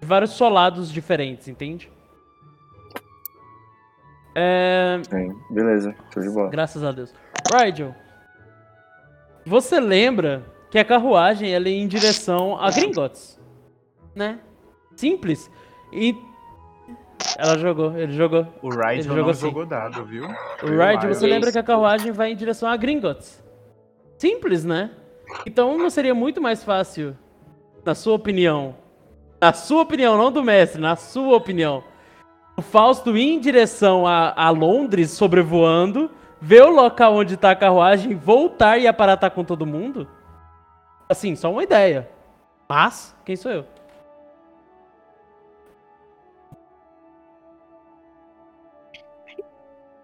de 0.00 0.06
vários 0.06 0.30
solados 0.30 0.92
diferentes, 0.92 1.48
entende? 1.48 1.90
É, 4.36 5.00
Beleza, 5.50 5.96
show 6.14 6.22
de 6.22 6.30
bola. 6.30 6.48
Graças 6.48 6.84
a 6.84 6.92
Deus. 6.92 7.12
Rigel, 7.52 7.92
você 9.44 9.80
lembra 9.80 10.44
que 10.70 10.78
a 10.78 10.84
carruagem 10.84 11.52
ela 11.52 11.68
ia 11.68 11.82
em 11.82 11.88
direção 11.88 12.56
a 12.56 12.70
Gringotts, 12.70 13.36
né? 14.14 14.38
Simples. 14.94 15.50
E 15.92 16.14
ela 17.36 17.58
jogou, 17.58 17.96
ele 17.96 18.12
jogou. 18.12 18.46
O 18.62 18.72
Ele 18.72 18.82
Rigel 18.96 19.16
jogou 19.16 19.30
assim. 19.30 19.40
jogou 19.46 19.66
dado, 19.66 20.04
viu? 20.04 20.24
O 20.24 20.66
Rigel, 20.66 21.00
você 21.00 21.20
Deus. 21.20 21.22
lembra 21.22 21.52
que 21.52 21.58
a 21.58 21.62
carruagem 21.62 22.12
vai 22.12 22.32
em 22.32 22.36
direção 22.36 22.68
a 22.68 22.76
Gringotts? 22.76 23.42
Simples, 24.18 24.64
né? 24.64 24.90
Então 25.46 25.76
não 25.78 25.90
seria 25.90 26.14
muito 26.14 26.40
mais 26.40 26.64
fácil, 26.64 27.16
na 27.84 27.94
sua 27.94 28.14
opinião, 28.14 28.74
na 29.40 29.52
sua 29.52 29.82
opinião, 29.82 30.16
não 30.16 30.32
do 30.32 30.42
mestre, 30.42 30.80
na 30.80 30.96
sua 30.96 31.36
opinião, 31.36 31.84
o 32.56 32.62
Fausto 32.62 33.16
ir 33.16 33.34
em 33.34 33.38
direção 33.38 34.06
a, 34.06 34.32
a 34.34 34.50
Londres 34.50 35.12
sobrevoando, 35.12 36.10
ver 36.40 36.62
o 36.64 36.70
local 36.70 37.14
onde 37.14 37.36
tá 37.36 37.52
a 37.52 37.56
carruagem, 37.56 38.14
voltar 38.16 38.78
e 38.78 38.86
aparatar 38.88 39.30
com 39.30 39.44
todo 39.44 39.64
mundo? 39.66 40.08
Assim, 41.08 41.36
só 41.36 41.52
uma 41.52 41.62
ideia. 41.62 42.08
Mas, 42.68 43.16
quem 43.24 43.36
sou 43.36 43.50
eu? 43.52 43.64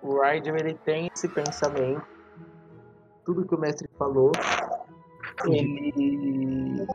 O 0.05 0.21
Rigel, 0.21 0.57
ele 0.57 0.75
tem 0.85 1.11
esse 1.15 1.29
pensamento. 1.29 2.07
Tudo 3.25 3.47
que 3.47 3.55
o 3.55 3.59
mestre 3.59 3.89
falou, 3.99 4.33
ele 5.47 6.87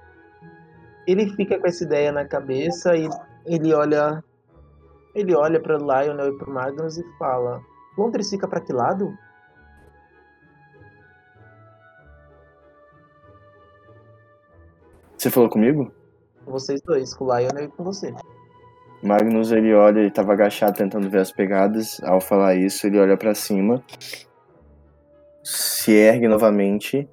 ele 1.08 1.30
fica 1.36 1.60
com 1.60 1.68
essa 1.68 1.84
ideia 1.84 2.12
na 2.12 2.26
cabeça 2.26 2.96
e 2.96 3.10
ele 3.46 3.74
olha 3.74 4.24
Ele 5.16 5.36
olha 5.36 5.60
para 5.60 5.78
Lionel 5.78 6.30
e 6.30 6.38
pro 6.38 6.54
Magnus 6.54 6.98
e 6.98 7.04
fala: 7.18 7.62
Londres 7.98 8.30
fica 8.30 8.48
para 8.48 8.62
que 8.62 8.72
lado? 8.72 9.18
Você 15.18 15.30
falou 15.32 15.50
comigo? 15.50 15.92
Vocês 16.46 16.82
dois, 16.82 17.14
com 17.14 17.26
o 17.26 17.36
Lionel 17.36 17.66
e 17.66 17.68
com 17.70 17.84
você. 17.84 18.14
Magnus, 19.02 19.52
ele 19.52 19.74
olha, 19.74 20.00
ele 20.00 20.12
tava 20.12 20.34
agachado 20.34 20.78
tentando 20.78 21.10
ver 21.10 21.20
as 21.20 21.32
pegadas. 21.32 22.02
Ao 22.04 22.20
falar 22.20 22.56
isso, 22.56 22.86
ele 22.86 23.00
olha 23.00 23.18
pra 23.18 23.34
cima, 23.34 23.84
se 25.44 25.92
ergue 25.94 26.28
novamente 26.28 27.08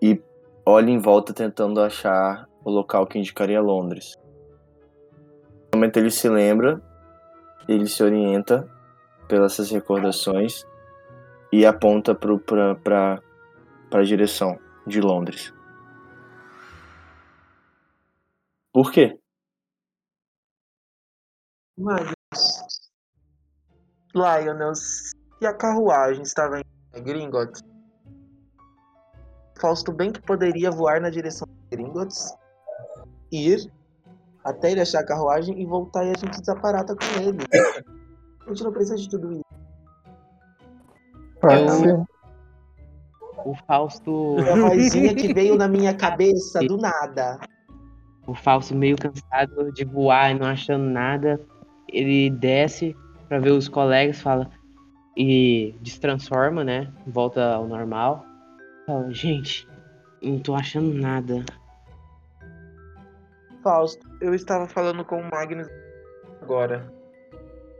e 0.00 0.22
olha 0.64 0.90
em 0.90 0.98
volta 0.98 1.32
tentando 1.32 1.80
achar 1.80 2.48
o 2.64 2.70
local 2.70 3.06
que 3.06 3.18
indicaria 3.18 3.60
Londres. 3.60 4.14
No 5.72 5.78
momento 5.78 5.96
ele 5.96 6.10
se 6.10 6.28
lembra, 6.28 6.80
ele 7.68 7.86
se 7.86 8.02
orienta 8.02 8.68
pelas 9.26 9.52
suas 9.52 9.70
recordações 9.70 10.64
e 11.52 11.66
aponta 11.66 12.14
pra, 12.14 13.20
pra 13.90 14.02
direção 14.02 14.58
de 14.86 15.00
Londres. 15.00 15.52
Por 18.72 18.92
quê? 18.92 19.18
Magnus. 21.78 22.90
Lionel, 24.14 24.72
e 25.40 25.46
a 25.46 25.54
carruagem 25.54 26.22
estava 26.22 26.60
em 26.60 27.02
Gringotts? 27.02 27.62
Fausto 29.60 29.92
bem 29.92 30.12
que 30.12 30.20
poderia 30.20 30.70
voar 30.70 31.00
na 31.00 31.08
direção 31.08 31.46
de 31.46 31.76
Gringotts, 31.76 32.34
ir 33.30 33.70
até 34.44 34.72
ele 34.72 34.80
achar 34.80 35.00
a 35.00 35.06
carruagem 35.06 35.60
e 35.60 35.66
voltar 35.66 36.04
e 36.04 36.10
a 36.10 36.18
gente 36.18 36.40
desaparata 36.40 36.96
com 36.96 37.20
ele. 37.20 37.38
A 38.44 38.48
gente 38.48 38.64
não 38.64 38.72
precisa 38.72 38.96
de 38.96 39.08
tudo 39.08 39.32
isso. 39.32 39.44
Eu-. 41.86 42.06
O 43.44 43.54
Fausto. 43.66 44.36
Foi 44.36 44.50
a 44.50 44.56
vozinha 44.56 45.14
que 45.14 45.32
veio 45.32 45.56
na 45.56 45.68
minha 45.68 45.94
cabeça 45.94 46.58
do 46.60 46.76
nada. 46.76 47.38
O 48.26 48.34
Fausto 48.34 48.74
meio 48.74 48.96
cansado 48.96 49.72
de 49.72 49.84
voar 49.84 50.32
e 50.32 50.38
não 50.38 50.46
achando 50.46 50.84
nada. 50.84 51.40
Ele 51.88 52.30
desce 52.30 52.96
pra 53.28 53.38
ver 53.38 53.50
os 53.50 53.68
colegas, 53.68 54.20
fala. 54.20 54.50
E 55.16 55.74
destransforma, 55.80 56.62
né? 56.62 56.92
Volta 57.06 57.54
ao 57.54 57.66
normal. 57.66 58.24
Fala, 58.86 59.10
gente, 59.12 59.68
não 60.22 60.38
tô 60.38 60.54
achando 60.54 60.94
nada. 60.94 61.44
Fausto, 63.62 64.06
eu 64.20 64.34
estava 64.34 64.66
falando 64.68 65.04
com 65.04 65.20
o 65.20 65.30
Magnus 65.30 65.68
agora. 66.40 66.90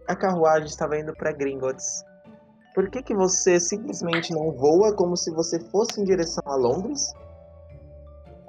A 0.09 0.17
carruagem 0.17 0.67
estava 0.67 0.99
indo 0.99 1.13
para 1.15 1.33
Gringotts. 1.33 2.03
Por 2.75 2.91
que, 2.91 3.03
que 3.03 3.15
você 3.15 3.59
simplesmente 3.59 4.33
não 4.33 4.53
voa 4.53 4.95
como 4.95 5.17
se 5.17 5.31
você 5.31 5.61
fosse 5.71 6.01
em 6.01 6.05
direção 6.05 6.43
a 6.47 6.57
Londres? 6.57 7.13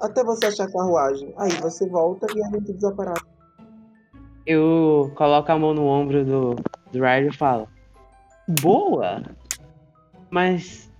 Até 0.00 0.24
você 0.24 0.46
achar 0.46 0.64
a 0.64 0.72
carruagem. 0.72 1.34
Aí 1.36 1.50
você 1.60 1.88
volta 1.88 2.26
e 2.34 2.44
a 2.44 2.50
gente 2.50 2.72
desaparece. 2.72 3.24
Eu 4.46 5.12
coloco 5.14 5.50
a 5.50 5.58
mão 5.58 5.74
no 5.74 5.86
ombro 5.86 6.24
do, 6.24 6.56
do 6.92 6.98
Ryder 6.98 7.28
e 7.32 7.36
falo. 7.36 7.68
Boa! 8.60 9.22
Mas. 10.30 10.90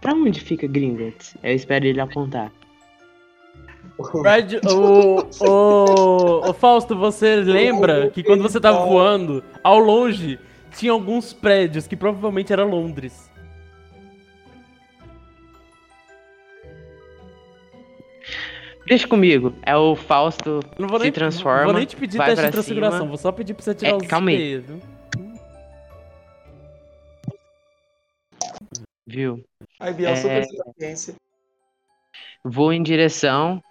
Pra 0.00 0.12
onde 0.12 0.40
fica 0.40 0.66
Gringotts? 0.66 1.36
Eu 1.42 1.54
espero 1.54 1.86
ele 1.86 2.00
apontar. 2.00 2.52
Brad, 4.22 4.54
o, 4.64 5.22
o, 5.40 6.50
o 6.50 6.52
Fausto, 6.52 6.94
você 6.94 7.36
lembra 7.36 8.10
que 8.10 8.22
quando 8.22 8.42
você 8.42 8.60
tava 8.60 8.84
voando, 8.84 9.42
ao 9.64 9.78
longe, 9.78 10.38
tinha 10.76 10.92
alguns 10.92 11.32
prédios 11.32 11.86
que 11.86 11.96
provavelmente 11.96 12.52
era 12.52 12.62
Londres. 12.62 13.30
Deixa 18.86 19.06
comigo. 19.08 19.52
É 19.62 19.76
o 19.76 19.96
Fausto 19.96 20.60
Não 20.78 20.86
vou 20.88 20.98
se 20.98 21.04
nem, 21.04 21.12
transforma. 21.12 21.64
vou 21.64 21.72
nem 21.74 21.86
te 21.86 21.96
pedir 21.96 22.18
teste 22.18 22.44
de 22.44 22.50
transfiguração, 22.52 22.98
cima. 23.00 23.08
vou 23.08 23.18
só 23.18 23.32
pedir 23.32 23.54
pra 23.54 23.64
você 23.64 23.74
tirar 23.74 23.90
É, 23.90 23.94
os 23.96 24.06
calma 24.06 24.30
aí. 24.30 24.58
viu? 24.58 24.80
Viu? 29.06 29.44
Ai, 29.80 29.92
Biel, 29.92 30.10
É. 30.10 30.16
super. 30.16 31.16
Vou 32.44 32.72
em 32.72 32.82
direção. 32.82 33.62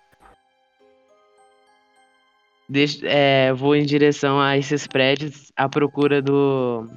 Deixa, 2.68 3.06
é, 3.08 3.54
vou 3.54 3.76
em 3.76 3.86
direção 3.86 4.40
a 4.40 4.58
esses 4.58 4.88
prédios 4.88 5.52
à 5.56 5.70
procura 5.70 6.22
do 6.22 6.88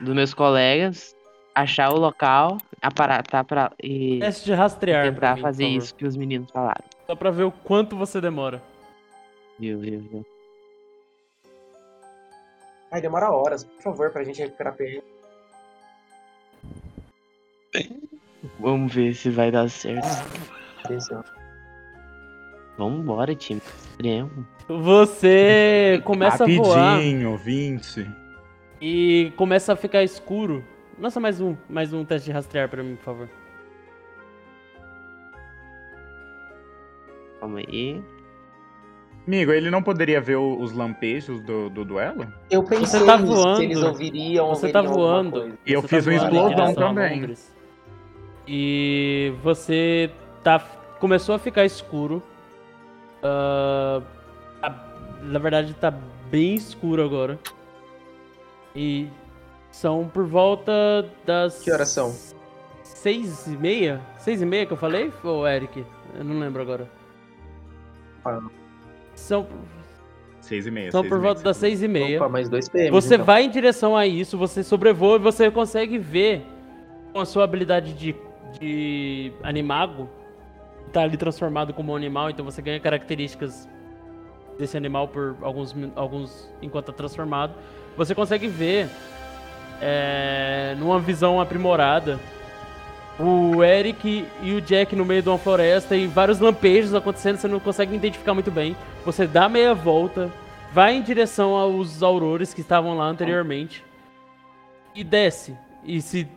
dos 0.00 0.14
meus 0.14 0.32
colegas, 0.32 1.14
achar 1.54 1.92
o 1.92 1.98
local, 1.98 2.56
aparatar 2.80 3.44
pra, 3.44 3.72
e 3.82 4.20
Teste 4.20 4.44
de 4.44 4.52
rastrear. 4.54 5.02
pra 5.02 5.12
tentar 5.12 5.34
mim, 5.36 5.42
fazer 5.42 5.66
isso 5.66 5.92
que 5.94 6.06
os 6.06 6.16
meninos 6.16 6.48
falaram. 6.52 6.84
Só 7.10 7.16
pra 7.16 7.30
ver 7.30 7.44
o 7.44 7.50
quanto 7.50 7.96
você 7.96 8.20
demora. 8.20 8.62
Viu, 9.58 9.78
viu, 9.78 10.00
viu? 10.00 10.26
Ai, 12.92 13.00
demora 13.00 13.30
horas, 13.30 13.64
por 13.64 13.82
favor, 13.82 14.10
pra 14.10 14.22
gente 14.24 14.42
recuperar 14.42 14.76
PN. 14.76 15.02
Vamos 18.60 18.94
ver 18.94 19.14
se 19.14 19.30
vai 19.30 19.50
dar 19.50 19.70
certo. 19.70 20.06
Atenção. 20.84 21.24
Vambora, 22.76 23.34
time. 23.34 23.62
Extremo. 23.64 24.46
Você 24.68 26.02
começa 26.04 26.44
a 26.44 26.46
voar 26.46 26.96
Rapidinho, 26.96 27.38
20. 27.38 28.06
e 28.82 29.32
começa 29.34 29.72
a 29.72 29.76
ficar 29.76 30.02
escuro. 30.04 30.62
Nossa, 30.98 31.18
mais 31.18 31.40
um, 31.40 31.56
mais 31.70 31.90
um 31.94 32.04
teste 32.04 32.26
de 32.26 32.32
rastrear 32.32 32.68
pra 32.68 32.82
mim, 32.82 32.96
por 32.96 33.04
favor. 33.04 33.28
Calma 37.40 37.58
aí. 37.60 38.02
Amigo, 39.26 39.52
ele 39.52 39.70
não 39.70 39.82
poderia 39.82 40.20
ver 40.20 40.36
o- 40.36 40.58
os 40.60 40.72
lampejos 40.72 41.40
do, 41.42 41.68
do 41.68 41.84
duelo? 41.84 42.26
Eu 42.50 42.62
pensei 42.62 43.04
tá 43.04 43.18
nisso, 43.18 43.34
voando. 43.34 43.56
se 43.58 43.64
eles 43.64 43.82
ouviriam, 43.82 44.48
Você 44.48 44.68
tá 44.70 44.80
voando. 44.80 45.30
coisa. 45.32 45.58
E 45.66 45.72
eu 45.72 45.82
Você 45.82 45.88
fiz 45.88 46.04
tá 46.04 46.10
uma 46.10 46.30
voando 46.30 46.48
explosão 46.48 46.74
também. 46.74 47.34
E 48.46 49.32
você 49.42 50.10
tá 50.42 50.58
começou 50.98 51.34
a 51.34 51.38
ficar 51.38 51.64
escuro. 51.66 52.22
Tá- 53.20 54.84
na 55.22 55.38
verdade 55.38 55.74
tá 55.74 55.92
bem 56.30 56.54
escuro 56.54 57.04
agora. 57.04 57.38
E 58.74 59.08
são 59.70 60.08
por 60.08 60.24
volta 60.26 61.04
das 61.26 61.62
Que 61.62 61.70
horas 61.70 61.88
são? 61.90 62.14
Seis 62.82 63.46
e 63.46 63.50
meia? 63.56 64.00
Seis 64.18 64.40
e 64.40 64.46
meia 64.46 64.64
que 64.64 64.72
eu 64.72 64.76
falei, 64.76 65.12
ou 65.22 65.46
Eric? 65.46 65.84
Eu 66.16 66.24
não 66.24 66.38
lembro 66.38 66.62
agora. 66.62 66.88
Ah. 68.28 68.50
São, 69.14 69.46
Seis 70.40 70.66
e 70.66 70.70
meia. 70.70 70.90
são 70.90 71.04
por 71.06 71.18
volta 71.20 71.42
das 71.42 71.56
seis 71.56 71.82
e 71.82 71.88
meia. 71.88 72.18
Opa, 72.18 72.28
mais 72.28 72.48
dois 72.48 72.68
PM. 72.68 72.90
Você 72.90 73.14
então. 73.14 73.26
vai 73.26 73.42
em 73.42 73.50
direção 73.50 73.96
a 73.96 74.06
isso, 74.06 74.38
você 74.38 74.62
sobrevoa 74.62 75.16
e 75.16 75.18
você 75.18 75.50
consegue 75.50 75.98
ver 75.98 76.46
com 77.12 77.20
a 77.20 77.26
sua 77.26 77.44
habilidade 77.44 77.92
de, 77.92 78.14
de 78.58 79.32
animago, 79.42 80.08
tá 80.92 81.02
ali 81.02 81.16
transformado 81.16 81.74
como 81.74 81.92
um 81.92 81.96
animal, 81.96 82.30
então 82.30 82.44
você 82.44 82.62
ganha 82.62 82.80
características 82.80 83.68
desse 84.58 84.76
animal 84.76 85.08
por 85.08 85.36
alguns, 85.42 85.74
alguns 85.94 86.50
enquanto 86.62 86.86
tá 86.86 86.92
transformado. 86.92 87.54
Você 87.96 88.14
consegue 88.14 88.48
ver 88.48 88.88
é, 89.82 90.76
numa 90.78 90.98
visão 90.98 91.40
aprimorada 91.40 92.18
o 93.18 93.64
Eric 93.64 94.26
e 94.42 94.54
o 94.54 94.60
Jack 94.60 94.94
no 94.94 95.04
meio 95.04 95.22
de 95.22 95.28
uma 95.28 95.38
floresta 95.38 95.96
e 95.96 96.06
vários 96.06 96.38
lampejos 96.38 96.94
acontecendo, 96.94 97.36
você 97.36 97.48
não 97.48 97.58
consegue 97.58 97.94
identificar 97.94 98.34
muito 98.34 98.50
bem. 98.50 98.76
Você 99.04 99.26
dá 99.26 99.48
meia 99.48 99.74
volta, 99.74 100.32
vai 100.72 100.94
em 100.94 101.02
direção 101.02 101.54
aos 101.54 102.02
aurores 102.02 102.54
que 102.54 102.60
estavam 102.60 102.96
lá 102.96 103.06
anteriormente 103.06 103.84
e 104.94 105.02
desce 105.02 105.56
e 105.84 106.00
se 106.00 106.28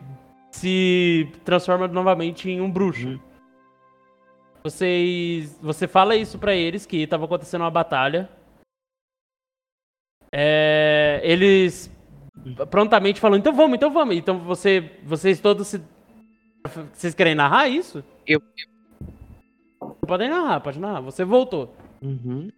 se 0.52 1.32
transforma 1.44 1.88
novamente 1.88 2.48
em 2.48 2.60
um 2.60 2.70
bruxo. 2.70 3.18
Vocês, 4.62 5.58
você 5.60 5.88
fala 5.88 6.14
isso 6.14 6.38
pra 6.38 6.54
eles 6.54 6.86
que 6.86 6.98
estava 6.98 7.24
acontecendo 7.24 7.62
uma 7.62 7.70
batalha. 7.70 8.28
É, 10.30 11.20
eles 11.24 11.90
prontamente 12.70 13.18
falam, 13.18 13.38
então 13.38 13.52
vamos, 13.52 13.74
então 13.74 13.90
vamos. 13.90 14.14
Então 14.14 14.38
você, 14.40 14.92
vocês 15.02 15.40
todos 15.40 15.68
se 15.68 15.82
vocês 16.94 17.14
querem 17.14 17.34
narrar 17.34 17.68
isso? 17.68 18.02
Eu- 18.26 18.42
Podem 20.06 20.28
narrar, 20.28 20.60
pode 20.60 20.78
narrar. 20.78 21.00
Você 21.00 21.24
voltou. 21.24 21.74
Uhum. 22.00 22.50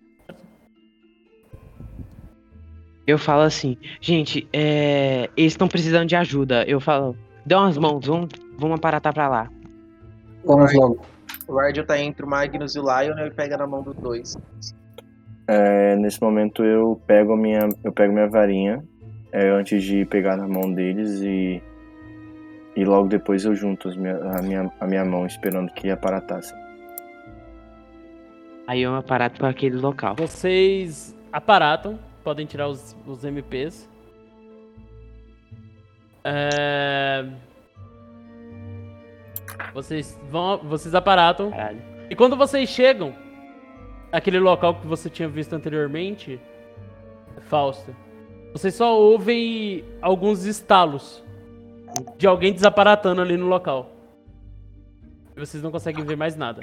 Eu 3.06 3.18
falo 3.18 3.42
assim, 3.42 3.76
gente, 4.00 4.48
é, 4.52 5.28
eles 5.36 5.52
estão 5.52 5.68
precisando 5.68 6.08
de 6.08 6.16
ajuda. 6.16 6.64
Eu 6.64 6.80
falo, 6.80 7.14
dê 7.44 7.54
umas 7.54 7.76
mãos, 7.76 8.06
vamos, 8.06 8.28
vamos 8.56 8.76
aparatar 8.76 9.12
pra 9.12 9.28
lá. 9.28 9.50
Vamos 10.44 10.72
logo. 10.74 11.04
O 11.46 11.58
Ardil 11.58 11.84
tá 11.84 11.98
entre 11.98 12.24
o 12.24 12.28
Magnus 12.28 12.74
e 12.74 12.80
o 12.80 12.82
Lionel 12.82 13.26
e 13.26 13.30
pega 13.30 13.58
na 13.58 13.66
mão 13.66 13.82
dos 13.82 13.94
dois. 13.96 14.38
É, 15.46 15.94
nesse 15.96 16.20
momento 16.22 16.64
eu 16.64 16.98
pego 17.06 17.36
minha, 17.36 17.68
eu 17.82 17.92
pego 17.92 18.14
minha 18.14 18.28
varinha 18.28 18.82
é, 19.30 19.50
antes 19.50 19.84
de 19.84 20.06
pegar 20.06 20.38
na 20.38 20.48
mão 20.48 20.72
deles 20.72 21.20
e 21.20 21.62
e 22.76 22.84
logo 22.84 23.08
depois 23.08 23.44
eu 23.44 23.54
junto 23.54 23.88
as 23.88 23.96
minha, 23.96 24.16
a, 24.16 24.42
minha, 24.42 24.72
a 24.80 24.86
minha 24.86 25.04
mão 25.04 25.26
esperando 25.26 25.72
que 25.72 25.90
aparatassem. 25.90 26.56
Aí 28.66 28.82
eu 28.82 28.94
aparato 28.94 29.38
para 29.38 29.50
aquele 29.50 29.76
local. 29.76 30.14
Vocês 30.16 31.14
aparatam, 31.32 31.98
podem 32.22 32.46
tirar 32.46 32.68
os, 32.68 32.96
os 33.06 33.24
MPs. 33.24 33.88
É... 36.24 37.26
Vocês 39.72 40.18
vão, 40.30 40.58
vocês 40.58 40.94
aparatam. 40.94 41.50
Caralho. 41.50 41.82
E 42.08 42.16
quando 42.16 42.36
vocês 42.36 42.68
chegam 42.68 43.14
aquele 44.10 44.38
local 44.38 44.76
que 44.76 44.86
você 44.86 45.10
tinha 45.10 45.28
visto 45.28 45.52
anteriormente, 45.52 46.40
Fausto, 47.48 47.94
vocês 48.52 48.74
só 48.74 48.98
ouvem 48.98 49.84
alguns 50.00 50.44
estalos 50.44 51.23
de 52.16 52.26
alguém 52.26 52.52
desaparatando 52.52 53.20
ali 53.20 53.36
no 53.36 53.46
local. 53.46 53.90
E 55.36 55.40
vocês 55.40 55.62
não 55.62 55.70
conseguem 55.70 56.04
ver 56.04 56.16
mais 56.16 56.36
nada. 56.36 56.60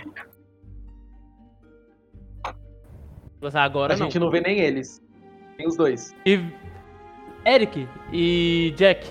Agora 3.53 3.93
A 3.93 3.97
não. 3.97 4.05
gente 4.05 4.19
não 4.19 4.29
vê 4.29 4.39
nem 4.41 4.59
eles. 4.59 5.01
Nem 5.57 5.67
os 5.67 5.75
dois. 5.75 6.13
E 6.25 6.39
Eric 7.45 7.87
e 8.13 8.73
Jack. 8.77 9.07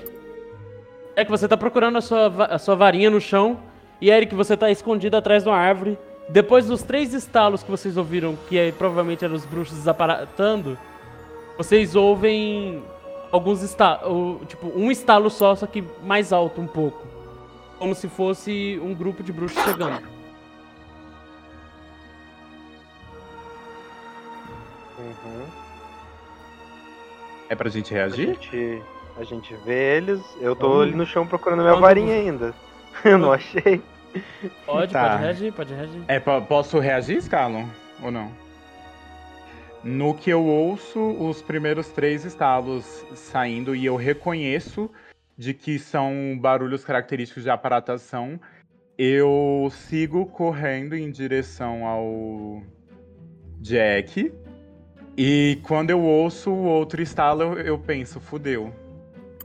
É 1.16 1.24
que 1.24 1.30
você 1.30 1.48
tá 1.48 1.56
procurando 1.56 1.98
a 1.98 2.00
sua, 2.00 2.26
a 2.46 2.58
sua 2.58 2.76
varinha 2.76 3.10
no 3.10 3.20
chão. 3.20 3.60
E 4.00 4.10
Eric, 4.10 4.34
você 4.34 4.56
tá 4.56 4.70
escondido 4.70 5.16
atrás 5.16 5.42
de 5.42 5.48
uma 5.48 5.56
árvore. 5.58 5.98
Depois 6.28 6.66
dos 6.66 6.82
três 6.82 7.12
estalos 7.12 7.62
que 7.62 7.70
vocês 7.70 7.96
ouviram, 7.96 8.36
que 8.48 8.58
aí 8.58 8.70
provavelmente 8.70 9.24
eram 9.24 9.34
os 9.34 9.44
bruxos 9.44 9.76
desaparatando, 9.76 10.78
vocês 11.56 11.96
ouvem 11.96 12.82
alguns 13.32 13.62
estalos. 13.62 14.46
Tipo, 14.48 14.66
um 14.76 14.90
estalo 14.90 15.30
só, 15.30 15.54
só 15.54 15.66
que 15.66 15.82
mais 16.02 16.32
alto 16.32 16.60
um 16.60 16.66
pouco. 16.66 17.06
Como 17.78 17.94
se 17.94 18.08
fosse 18.08 18.78
um 18.82 18.94
grupo 18.94 19.22
de 19.22 19.32
bruxos 19.32 19.62
chegando. 19.64 20.02
Uhum. 24.98 25.46
É 27.48 27.54
pra 27.54 27.68
gente 27.70 27.92
A 27.94 27.98
reagir? 27.98 28.26
gente, 28.34 28.82
a 29.18 29.24
gente 29.24 29.54
vê 29.64 29.96
eles. 29.96 30.20
Eu 30.40 30.54
tô 30.54 30.78
Hum. 30.78 30.80
ali 30.82 30.94
no 30.94 31.06
chão 31.06 31.26
procurando 31.26 31.62
minha 31.62 31.74
varinha 31.76 32.08
você- 32.14 32.20
ainda. 32.28 32.54
Eu 33.04 33.18
não 33.18 33.32
achei. 33.32 33.82
Pode, 34.66 34.92
Tá. 34.92 35.10
pode 35.10 35.22
reagir, 35.22 35.52
pode 35.52 35.72
reagir. 35.74 36.02
É, 36.08 36.18
po- 36.20 36.42
posso 36.42 36.78
reagir, 36.78 37.22
Scalon? 37.22 37.66
Ou 38.02 38.10
não? 38.10 38.30
No 39.82 40.14
que 40.14 40.30
eu 40.30 40.44
ouço 40.44 41.00
os 41.00 41.40
primeiros 41.40 41.88
três 41.88 42.24
estalos 42.24 43.06
saindo 43.14 43.74
e 43.74 43.86
eu 43.86 43.96
reconheço 43.96 44.90
de 45.38 45.54
que 45.54 45.78
são 45.78 46.38
barulhos 46.38 46.84
característicos 46.84 47.44
de 47.44 47.50
aparatação, 47.50 48.38
eu 48.98 49.70
sigo 49.72 50.26
correndo 50.26 50.94
em 50.94 51.10
direção 51.10 51.86
ao 51.86 52.62
Jack. 53.58 54.30
E 55.16 55.58
quando 55.62 55.88
eu 55.88 56.02
ouço 56.02 56.50
o 56.50 56.64
outro 56.64 57.00
estalo, 57.00 57.54
eu, 57.54 57.78
penso, 57.78 58.20
fudeu. 58.20 58.74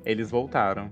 Eles 0.03 0.29
voltaram. 0.29 0.91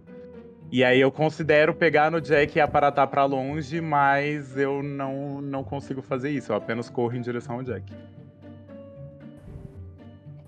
E 0.72 0.86
aí 0.86 1.02
eu 1.02 1.12
considero 1.12 1.74
pegar 1.74 2.10
no 2.10 2.22
Jack 2.22 2.58
e 2.58 2.62
aparatar 2.62 3.08
pra 3.10 3.26
longe, 3.26 3.82
mas 3.82 4.58
eu 4.58 4.82
não, 4.82 5.42
não 5.42 5.64
consigo 5.66 6.02
fazer 6.02 6.32
isso. 6.32 6.54
Eu 6.54 6.56
apenas 6.56 6.90
corro 6.90 7.14
em 7.16 7.22
direção 7.22 7.56
ao 7.56 7.64
Jack. 7.64 7.94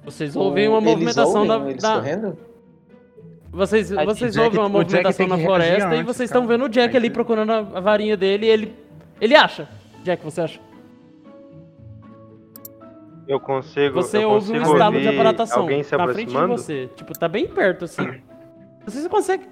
Vocês 0.06 0.36
ouvem 0.36 0.68
uma 0.68 0.78
Eles 0.78 0.90
movimentação 0.90 1.42
ouvem 1.42 1.48
da. 1.48 1.70
Eles 1.70 1.82
da- 1.84 1.96
correndo? 1.96 2.38
Vocês, 3.52 3.92
A- 3.92 4.04
vocês 4.06 4.34
Jack- 4.34 4.46
ouvem 4.46 4.60
uma 4.60 4.70
movimentação 4.70 5.28
na 5.28 5.38
floresta 5.38 5.96
e 5.96 6.00
antes, 6.00 6.06
vocês 6.06 6.30
estão 6.30 6.46
vendo 6.46 6.66
o 6.66 6.70
Jack 6.70 6.96
ali 6.96 7.10
procurando 7.10 7.52
a, 7.52 7.58
a 7.60 7.80
varinha 7.80 8.16
dele 8.18 8.46
e 8.46 8.50
ele. 8.50 8.76
Ele 9.20 9.36
acha. 9.36 9.68
Jack, 10.04 10.24
você 10.24 10.42
acha? 10.42 10.60
Eu 13.28 13.40
consigo. 13.40 13.96
Você 13.96 14.18
eu 14.24 14.30
ouve 14.30 14.52
um 14.52 14.60
consigo 14.60 14.74
estalo 14.74 15.00
de 15.00 15.08
aparatação 15.08 15.62
Alguém 15.64 15.82
se 15.84 15.98
na 15.98 16.04
frente 16.04 16.16
de 16.30 16.36
aproximando? 16.38 16.62
você. 16.62 16.90
Tipo, 16.96 17.18
tá 17.18 17.28
bem 17.28 17.48
perto 17.48 17.86
assim. 17.86 18.22
Você 18.86 19.10
consegue. 19.10 19.46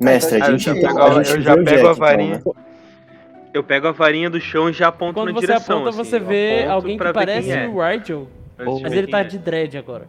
Mestre, 0.00 0.40
Ah, 0.40 0.44
a 0.44 0.48
eu 0.50 0.58
gente, 0.58 0.64
já 0.64 0.88
pego 0.88 0.98
a 1.00 1.04
a- 1.06 1.22
gente 1.22 1.36
eu 1.36 1.40
já 1.42 1.54
pego 1.54 1.64
Jack, 1.64 1.86
a 1.86 1.92
varinha. 1.94 2.36
Então, 2.36 2.54
né? 2.54 2.65
Eu 3.56 3.64
pego 3.64 3.86
a 3.88 3.92
varinha 3.92 4.28
do 4.28 4.38
chão 4.38 4.68
e 4.68 4.72
já 4.74 4.88
aponto 4.88 5.14
Quando 5.14 5.28
na 5.28 5.32
você 5.40 5.46
direção. 5.46 5.76
aponta, 5.78 5.88
assim, 5.88 5.98
você 6.10 6.18
vê 6.20 6.66
alguém 6.66 6.98
que 6.98 7.12
parece 7.12 7.50
é, 7.50 7.66
o 7.66 7.80
Rigel, 7.80 8.28
de 8.58 8.82
mas 8.82 8.92
ele 8.92 9.06
tá 9.06 9.20
é. 9.20 9.24
de 9.24 9.38
dread 9.38 9.78
agora. 9.78 10.06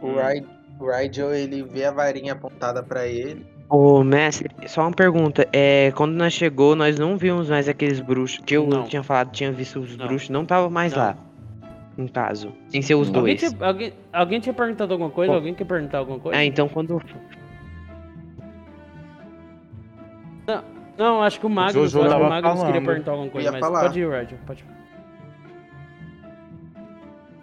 O 0.00 0.12
Ry- 0.12 0.46
o 0.78 0.86
Rigel, 0.90 1.34
ele 1.34 1.62
vê 1.62 1.84
a 1.84 1.90
varinha 1.90 2.32
apontada 2.32 2.82
pra 2.82 3.06
ele. 3.06 3.44
Ô, 3.68 4.02
mestre, 4.02 4.48
só 4.66 4.82
uma 4.82 4.92
pergunta. 4.92 5.46
É, 5.52 5.92
quando 5.94 6.12
nós 6.14 6.32
chegou, 6.32 6.74
nós 6.74 6.98
não 6.98 7.18
vimos 7.18 7.50
mais 7.50 7.68
aqueles 7.68 8.00
bruxos. 8.00 8.38
Que 8.44 8.56
eu 8.56 8.66
Não. 8.66 8.84
tinha 8.84 9.02
falado, 9.02 9.30
tinha 9.32 9.50
visto 9.52 9.80
os 9.80 9.96
Não. 9.96 10.06
bruxos, 10.06 10.30
não 10.30 10.44
tava 10.44 10.70
mais 10.70 10.92
Não. 10.92 10.98
lá. 11.02 11.16
No 11.96 12.08
caso. 12.08 12.52
Sem 12.68 12.80
ser 12.80 12.94
os 12.94 13.08
Alguém 13.08 13.36
dois. 13.36 13.52
tinha, 13.52 13.66
alguém, 13.66 13.92
alguém 14.12 14.40
tinha 14.40 14.54
perguntado 14.54 14.92
alguma 14.92 15.10
coisa? 15.10 15.32
Bom. 15.32 15.38
Alguém 15.38 15.52
quer 15.52 15.64
perguntar 15.64 15.98
alguma 15.98 16.20
coisa? 16.20 16.38
Ah, 16.38 16.44
então 16.44 16.68
quando. 16.68 17.02
Não, 20.96 21.22
acho 21.22 21.38
que 21.38 21.46
o 21.46 21.50
Magnus, 21.50 21.90
Jojo 21.92 21.98
eu 21.98 22.02
acho 22.04 22.10
que 22.10 22.16
o 22.16 22.20
tava 22.20 22.28
Magnus 22.28 22.54
queria 22.54 22.72
falando. 22.72 22.86
perguntar 22.86 23.10
alguma 23.12 23.30
coisa, 23.30 23.48
ia 23.48 23.52
mas 23.52 23.60
falar. 23.60 23.80
pode 23.82 24.00
ir, 24.00 24.10
Rigel, 24.10 24.38
pode 24.46 24.64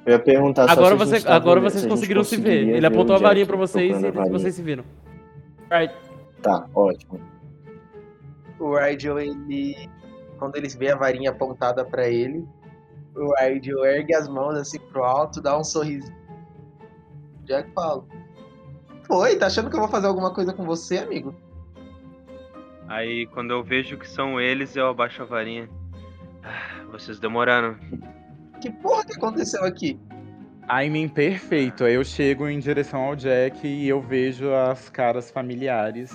Eu 0.06 0.12
ia 0.14 0.20
perguntar 0.20 0.70
Agora, 0.70 0.96
você, 0.96 1.22
tava 1.22 1.36
agora 1.36 1.62
vocês 1.62 1.84
se 1.84 1.88
conseguiram 1.90 2.24
se 2.24 2.38
ver. 2.38 2.68
Ele 2.70 2.86
apontou 2.86 3.16
o 3.16 3.20
a 3.20 3.22
varinha 3.22 3.46
pra 3.46 3.56
vocês 3.56 4.02
e 4.04 4.12
vocês 4.30 4.56
se 4.56 4.62
viram. 4.62 4.84
Right. 5.72 5.94
Tá, 6.42 6.68
ótimo. 6.76 7.20
O 8.60 8.78
Rigel, 8.78 9.20
ele. 9.20 9.90
Quando 10.38 10.58
eles 10.58 10.76
vê 10.76 10.92
a 10.92 10.96
varinha 10.98 11.32
apontada 11.32 11.86
pra 11.86 12.08
ele, 12.08 12.46
o 13.16 13.34
Rigel 13.40 13.86
ergue 13.86 14.14
as 14.14 14.28
mãos 14.28 14.56
assim 14.56 14.80
pro 14.80 15.04
alto, 15.04 15.42
dá 15.42 15.58
um 15.58 15.64
sorriso. 15.64 16.12
Jack 17.46 17.72
fala. 17.72 18.04
Oi, 19.10 19.36
tá 19.38 19.48
achando 19.48 19.70
que 19.70 19.76
eu 19.76 19.80
vou 19.80 19.90
fazer 19.90 20.08
alguma 20.08 20.34
coisa 20.34 20.52
com 20.52 20.66
você, 20.66 20.98
amigo? 20.98 21.34
Aí 22.88 23.26
quando 23.28 23.52
eu 23.52 23.64
vejo 23.64 23.98
que 23.98 24.08
são 24.08 24.40
eles, 24.40 24.76
eu 24.76 24.88
abaixo 24.88 25.22
a 25.22 25.26
varinha. 25.26 25.70
Ah, 26.44 26.84
Vocês 26.92 27.20
demoraram. 27.20 27.76
Que 28.62 28.70
porra 28.72 29.04
que 29.06 29.14
aconteceu 29.14 29.64
aqui? 29.64 30.00
Timing 30.68 31.10
perfeito. 31.10 31.84
Aí 31.84 31.94
eu 31.96 32.04
chego 32.04 32.48
em 32.48 32.60
direção 32.60 33.02
ao 33.02 33.16
Jack 33.16 33.66
e 33.68 33.88
eu 33.88 34.02
vejo 34.02 34.52
as 34.54 34.90
caras 34.90 35.30
familiares. 35.32 36.12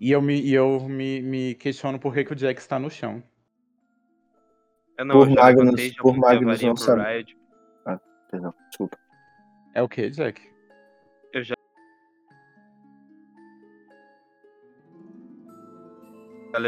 E 0.00 0.12
eu 0.12 0.22
me, 0.22 0.40
e 0.40 0.54
eu 0.54 0.80
me, 0.88 1.20
me 1.22 1.54
questiono 1.54 1.98
por 1.98 2.14
que, 2.14 2.24
que 2.24 2.32
o 2.32 2.36
Jack 2.36 2.60
está 2.60 2.78
no 2.78 2.88
chão. 2.90 3.22
Eu 4.96 5.04
não, 5.04 5.14
Por 5.16 5.28
Magnus- 5.30 5.96
por 5.96 6.16
Magnus 6.16 6.62
não 6.62 6.76
sabe. 6.76 7.02
Riot. 7.02 7.36
Perdão, 8.30 8.52
desculpa. 8.68 8.98
É 9.74 9.82
o 9.82 9.88
que, 9.88 10.10
Jack? 10.10 10.40
A 16.54 16.58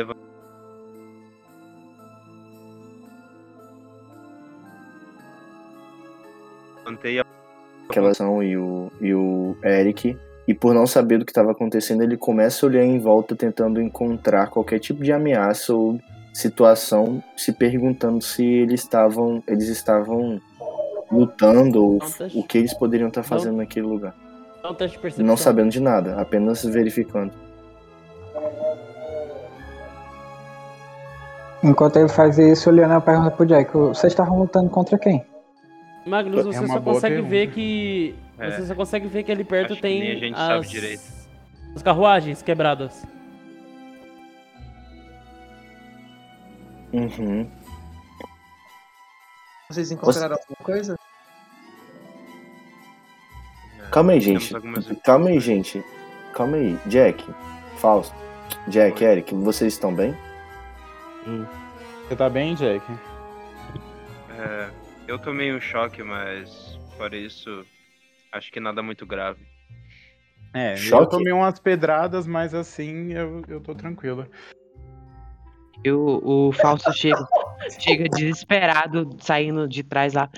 Aquela 7.88 8.10
ação 8.10 8.42
e 8.42 8.56
o, 8.56 8.90
e 9.00 9.14
o 9.14 9.56
Eric. 9.64 10.16
E 10.46 10.54
por 10.54 10.74
não 10.74 10.86
saber 10.86 11.18
do 11.18 11.24
que 11.24 11.30
estava 11.30 11.52
acontecendo, 11.52 12.02
ele 12.02 12.16
começa 12.16 12.64
a 12.64 12.68
olhar 12.68 12.84
em 12.84 12.98
volta 12.98 13.34
tentando 13.34 13.80
encontrar 13.80 14.50
qualquer 14.50 14.80
tipo 14.80 15.02
de 15.02 15.12
ameaça 15.12 15.74
ou 15.74 15.98
situação, 16.32 17.22
se 17.36 17.52
perguntando 17.52 18.22
se 18.22 18.44
eles 18.44 18.82
estavam, 18.82 19.42
eles 19.46 19.68
estavam 19.68 20.40
lutando 21.10 21.84
ou 21.84 21.98
teste. 21.98 22.38
o 22.38 22.42
que 22.44 22.58
eles 22.58 22.74
poderiam 22.74 23.08
estar 23.08 23.22
fazendo 23.22 23.56
naquele 23.56 23.86
lugar. 23.86 24.14
De 24.62 24.98
percepção. 24.98 25.24
Não 25.24 25.36
sabendo 25.36 25.70
de 25.70 25.80
nada, 25.80 26.20
apenas 26.20 26.64
verificando. 26.64 27.32
Enquanto 31.62 31.96
ele 31.96 32.08
faz 32.08 32.38
isso, 32.38 32.70
o 32.70 32.72
Leonel 32.72 33.00
pergunta 33.02 33.30
pro 33.32 33.44
Jack: 33.46 33.72
Vocês 33.72 34.12
estavam 34.12 34.38
lutando 34.38 34.70
contra 34.70 34.98
quem? 34.98 35.24
Magnus, 36.06 36.40
É 36.40 36.42
você 36.44 36.58
uma 36.60 36.68
só 36.74 36.80
consegue 36.80 37.14
pergunta. 37.16 37.30
ver 37.30 37.50
que. 37.52 38.14
É. 38.38 38.50
Você 38.52 38.66
só 38.66 38.74
consegue 38.74 39.06
ver 39.06 39.22
que 39.22 39.32
ali 39.32 39.44
perto 39.44 39.72
Acho 39.74 39.82
que 39.82 39.88
nem 39.88 40.00
tem 40.00 40.10
a 40.12 40.14
gente 40.18 40.34
as, 40.34 40.46
sabe 40.46 40.66
direito. 40.68 41.02
as 41.76 41.82
carruagens 41.82 42.40
quebradas. 42.42 43.04
Uhum. 46.92 47.46
Vocês 49.68 49.90
encontraram 49.92 50.34
alguma 50.36 50.56
coisa? 50.64 50.98
Calma 53.92 54.12
aí, 54.12 54.20
gente. 54.20 54.54
Calma 55.04 55.28
aí, 55.28 55.38
gente. 55.40 55.84
Calma 56.32 56.56
aí. 56.56 56.78
Jack, 56.86 57.24
Fausto. 57.76 58.14
Jack, 58.68 59.02
Eric, 59.04 59.34
vocês 59.34 59.74
estão 59.74 59.94
bem? 59.94 60.16
Você 62.08 62.16
tá 62.16 62.28
bem, 62.28 62.54
Jack? 62.54 62.84
É, 64.30 64.70
eu 65.06 65.18
tomei 65.18 65.54
um 65.54 65.60
choque, 65.60 66.02
mas 66.02 66.78
fora 66.96 67.16
isso, 67.16 67.64
acho 68.32 68.50
que 68.50 68.60
nada 68.60 68.82
muito 68.82 69.06
grave. 69.06 69.44
É, 70.52 70.74
eu 70.74 70.76
Choque? 70.78 71.10
tomei 71.10 71.32
umas 71.32 71.60
pedradas, 71.60 72.26
mas 72.26 72.54
assim 72.54 73.12
eu, 73.12 73.42
eu 73.46 73.60
tô 73.60 73.74
tranquilo. 73.74 74.26
E 75.84 75.90
o, 75.90 76.48
o 76.48 76.52
Fausto 76.52 76.92
chega, 76.92 77.26
chega 77.78 78.08
desesperado, 78.08 79.16
saindo 79.20 79.68
de 79.68 79.82
trás 79.82 80.12
lá. 80.12 80.28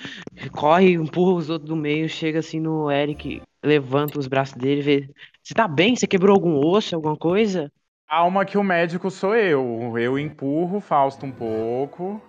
Corre, 0.53 0.93
empurra 0.93 1.33
os 1.33 1.51
outros 1.51 1.69
do 1.69 1.77
meio, 1.77 2.09
chega 2.09 2.39
assim 2.41 2.61
no 2.61 2.91
Eric, 2.91 3.43
levanta 3.65 4.19
os 4.19 4.29
braços 4.29 4.55
dele 4.55 4.81
e 4.81 4.85
vê. 4.85 5.11
Você 5.43 5.55
tá 5.55 5.67
bem? 5.67 5.97
Você 5.97 6.07
quebrou 6.07 6.35
algum 6.35 6.59
osso, 6.65 6.95
alguma 6.95 7.17
coisa? 7.17 7.73
Calma 8.13 8.45
que 8.45 8.59
o 8.59 8.63
médico 8.63 9.11
sou 9.11 9.35
eu. 9.35 9.97
Eu 9.97 10.19
empurro 10.19 10.77
o 10.77 10.81
Fausto 10.83 11.25
um 11.25 11.33
pouco. 11.33 12.21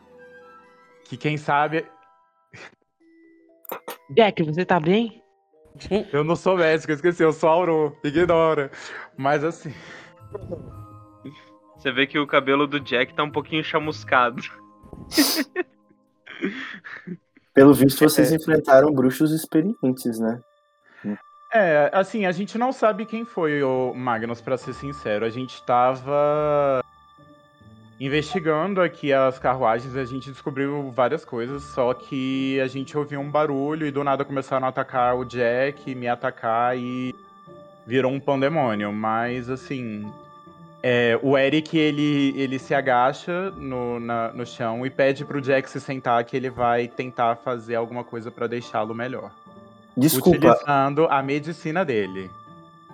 Que 1.04 1.18
quem 1.18 1.36
sabe. 1.36 1.86
Jack, 4.10 4.42
você 4.44 4.64
tá 4.64 4.80
bem? 4.80 5.22
Eu 6.14 6.24
não 6.24 6.38
sou 6.38 6.56
médico, 6.56 6.90
eu 6.90 6.96
esqueci, 6.96 7.22
eu 7.22 7.34
sou 7.34 7.50
Auro. 7.50 7.98
Ignora. 8.02 8.72
Mas 9.18 9.44
assim. 9.44 9.74
Você 11.76 11.92
vê 11.92 12.08
que 12.08 12.18
o 12.18 12.26
cabelo 12.26 12.66
do 12.66 12.80
Jack 12.80 13.14
tá 13.14 13.26
um 13.26 13.32
pouquinho 13.32 13.62
chamuscado. 13.62 14.42
Pelo 17.54 17.74
visto, 17.74 18.00
vocês 18.08 18.32
enfrentaram 18.32 18.90
bruxos 18.90 19.34
experientes, 19.34 20.18
né? 20.18 20.40
É, 21.54 21.92
assim, 21.94 22.26
a 22.26 22.32
gente 22.32 22.58
não 22.58 22.72
sabe 22.72 23.06
quem 23.06 23.26
foi 23.26 23.62
o 23.62 23.94
Magnus, 23.94 24.42
pra 24.42 24.58
ser 24.58 24.74
sincero. 24.74 25.24
A 25.24 25.30
gente 25.30 25.62
tava 25.64 26.84
investigando 28.00 28.82
aqui 28.82 29.14
as 29.14 29.38
carruagens, 29.38 29.96
a 29.96 30.04
gente 30.04 30.32
descobriu 30.32 30.92
várias 30.92 31.24
coisas, 31.24 31.62
só 31.64 31.94
que 31.94 32.60
a 32.60 32.68
gente 32.68 32.98
ouviu 32.98 33.20
um 33.20 33.30
barulho 33.30 33.86
e 33.86 33.92
do 33.92 34.04
nada 34.04 34.26
começaram 34.26 34.66
a 34.66 34.70
atacar 34.70 35.16
o 35.16 35.24
Jack, 35.24 35.94
me 35.94 36.08
atacar 36.08 36.76
e 36.76 37.14
virou 37.86 38.12
um 38.12 38.20
pandemônio. 38.20 38.92
Mas 38.92 39.48
assim, 39.48 40.12
é, 40.82 41.20
o 41.22 41.38
Eric 41.38 41.78
ele, 41.78 42.34
ele 42.36 42.58
se 42.58 42.74
agacha 42.74 43.52
no, 43.52 44.00
na- 44.00 44.34
no 44.34 44.46
chão 44.46 44.84
e 44.86 44.90
pede 44.90 45.24
pro 45.24 45.40
Jack 45.40 45.70
se 45.70 45.80
sentar 45.80 46.24
que 46.26 46.36
ele 46.36 46.50
vai 46.50 46.88
tentar 46.88 47.36
fazer 47.36 47.76
alguma 47.76 48.04
coisa 48.04 48.32
pra 48.32 48.48
deixá-lo 48.48 48.96
melhor. 48.96 49.32
Desculpa, 49.96 50.54
Utilizando 50.54 51.08
a 51.08 51.22
medicina 51.22 51.86
dele. 51.86 52.30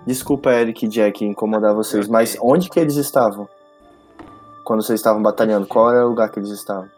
desculpa, 0.06 0.52
Eric 0.52 0.84
e 0.84 0.88
Jack, 0.88 1.24
incomodar 1.24 1.74
vocês, 1.74 2.06
mas 2.08 2.36
onde 2.40 2.68
que 2.68 2.78
eles 2.78 2.96
estavam? 2.96 3.48
Quando 4.64 4.82
vocês 4.82 5.00
estavam 5.00 5.22
batalhando, 5.22 5.66
qual 5.66 5.90
era 5.90 6.04
o 6.04 6.10
lugar 6.10 6.30
que 6.30 6.38
eles 6.38 6.50
estavam? 6.50 6.88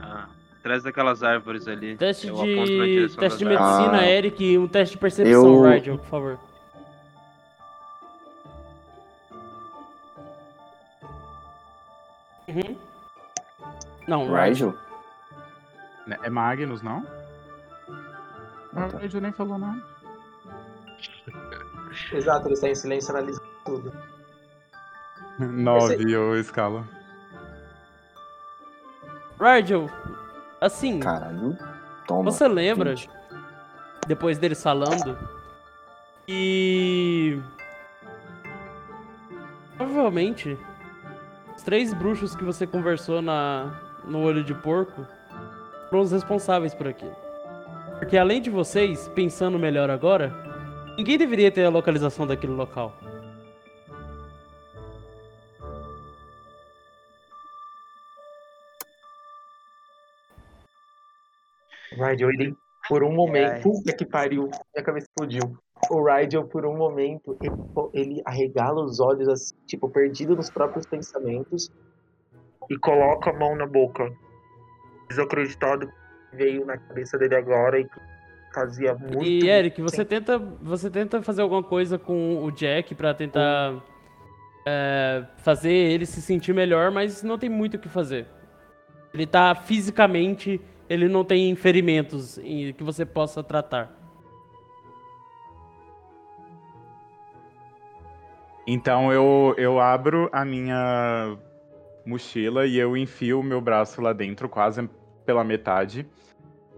Ah, 0.00 0.26
atrás 0.58 0.82
daquelas 0.82 1.22
árvores 1.22 1.66
ali. 1.68 1.96
Teste 1.96 2.26
Eu 2.26 2.34
de. 2.36 3.16
Teste 3.16 3.38
de 3.38 3.44
medicina, 3.44 3.98
Ah. 3.98 4.06
Eric, 4.10 4.44
e 4.44 4.58
um 4.58 4.66
teste 4.66 4.96
de 4.96 5.00
percepção, 5.00 5.32
Eu- 5.32 5.62
Rigel, 5.70 5.98
por 5.98 6.06
favor. 6.06 6.38
Uhum. 12.48 12.76
Não, 14.06 14.24
Rigel. 14.26 14.70
Rigel? 14.70 14.74
É 16.22 16.28
Magnus, 16.28 16.82
não? 16.82 17.04
Ah, 18.76 18.88
tá. 18.88 18.98
A 18.98 19.00
gente 19.02 19.20
nem 19.20 19.32
falou 19.32 19.58
nada. 19.58 19.82
Exato, 22.12 22.46
ele 22.48 22.54
está 22.54 22.68
em 22.68 22.74
silêncio 22.74 23.10
analisando 23.10 23.46
tudo. 23.64 23.92
Nove, 25.38 26.16
ô 26.16 26.34
escala. 26.36 26.84
Rigel, 29.40 29.90
assim, 30.60 31.00
Caralho. 31.00 31.56
Toma. 32.06 32.30
você 32.30 32.46
lembra, 32.46 32.90
20. 32.94 33.10
depois 34.06 34.38
deles 34.38 34.62
falando, 34.62 35.18
que. 36.26 37.42
Provavelmente, 39.76 40.56
os 41.56 41.62
três 41.62 41.92
bruxos 41.92 42.36
que 42.36 42.44
você 42.44 42.66
conversou 42.66 43.20
na, 43.20 43.80
no 44.04 44.22
olho 44.22 44.44
de 44.44 44.54
porco 44.54 45.04
foram 45.90 46.02
os 46.02 46.12
responsáveis 46.12 46.74
por 46.74 46.86
aquilo. 46.86 47.23
Porque 47.98 48.16
além 48.16 48.40
de 48.40 48.50
vocês, 48.50 49.08
pensando 49.08 49.58
melhor 49.58 49.88
agora, 49.88 50.32
ninguém 50.96 51.16
deveria 51.16 51.50
ter 51.50 51.64
a 51.64 51.70
localização 51.70 52.26
daquele 52.26 52.52
local. 52.52 52.92
O 61.96 62.04
Rigel, 62.04 62.30
ele, 62.30 62.56
por 62.88 63.04
um 63.04 63.12
momento, 63.12 63.62
puta 63.62 63.92
que 63.92 64.04
pariu, 64.04 64.50
minha 64.74 64.84
cabeça 64.84 65.06
explodiu. 65.06 65.56
O 65.90 66.04
Rigel, 66.04 66.44
por 66.44 66.66
um 66.66 66.76
momento, 66.76 67.36
ele, 67.40 67.54
ele 67.92 68.22
arregala 68.24 68.82
os 68.82 68.98
olhos, 68.98 69.28
assim, 69.28 69.54
tipo, 69.66 69.88
perdido 69.88 70.34
nos 70.34 70.50
próprios 70.50 70.84
pensamentos, 70.86 71.70
e 72.68 72.76
coloca 72.78 73.30
a 73.30 73.32
mão 73.32 73.54
na 73.54 73.66
boca. 73.66 74.10
Desacreditado 75.08 75.90
veio 76.36 76.64
na 76.64 76.76
cabeça 76.76 77.16
dele 77.18 77.34
agora 77.34 77.78
e 77.80 77.84
que 77.84 78.00
fazia 78.52 78.94
muito. 78.94 79.24
E 79.24 79.48
Eric, 79.48 79.80
você 79.82 80.04
tenta, 80.04 80.38
você 80.38 80.90
tenta 80.90 81.22
fazer 81.22 81.42
alguma 81.42 81.62
coisa 81.62 81.98
com 81.98 82.44
o 82.44 82.50
Jack 82.50 82.94
pra 82.94 83.12
tentar 83.14 83.82
é, 84.66 85.24
fazer 85.38 85.72
ele 85.72 86.06
se 86.06 86.22
sentir 86.22 86.54
melhor, 86.54 86.90
mas 86.90 87.22
não 87.22 87.38
tem 87.38 87.50
muito 87.50 87.74
o 87.74 87.78
que 87.78 87.88
fazer. 87.88 88.26
Ele 89.12 89.26
tá 89.26 89.54
fisicamente, 89.54 90.60
ele 90.88 91.08
não 91.08 91.24
tem 91.24 91.54
ferimentos 91.54 92.38
em- 92.38 92.72
que 92.72 92.82
você 92.82 93.04
possa 93.04 93.42
tratar. 93.42 93.92
Então 98.66 99.12
eu, 99.12 99.54
eu 99.58 99.78
abro 99.78 100.28
a 100.32 100.44
minha 100.44 101.36
mochila 102.06 102.66
e 102.66 102.78
eu 102.78 102.96
enfio 102.96 103.40
o 103.40 103.42
meu 103.42 103.60
braço 103.60 104.00
lá 104.00 104.12
dentro, 104.12 104.48
quase 104.48 104.88
pela 105.26 105.44
metade. 105.44 106.06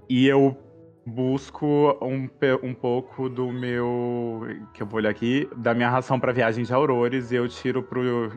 E 0.09 0.27
eu 0.27 0.57
busco 1.05 1.67
um, 2.03 2.29
um 2.63 2.75
pouco 2.75 3.29
do 3.29 3.53
meu. 3.53 4.41
Que 4.73 4.83
eu 4.83 4.87
vou 4.87 4.99
olhar 4.99 5.11
aqui, 5.11 5.49
da 5.57 5.75
minha 5.75 5.91
ração 5.91 6.19
pra 6.19 6.33
viagem 6.33 6.65
de 6.65 6.73
Aurores, 6.73 7.31
e 7.31 7.37
eu 7.37 7.49
tiro 7.49 7.83
pro, 7.83 8.33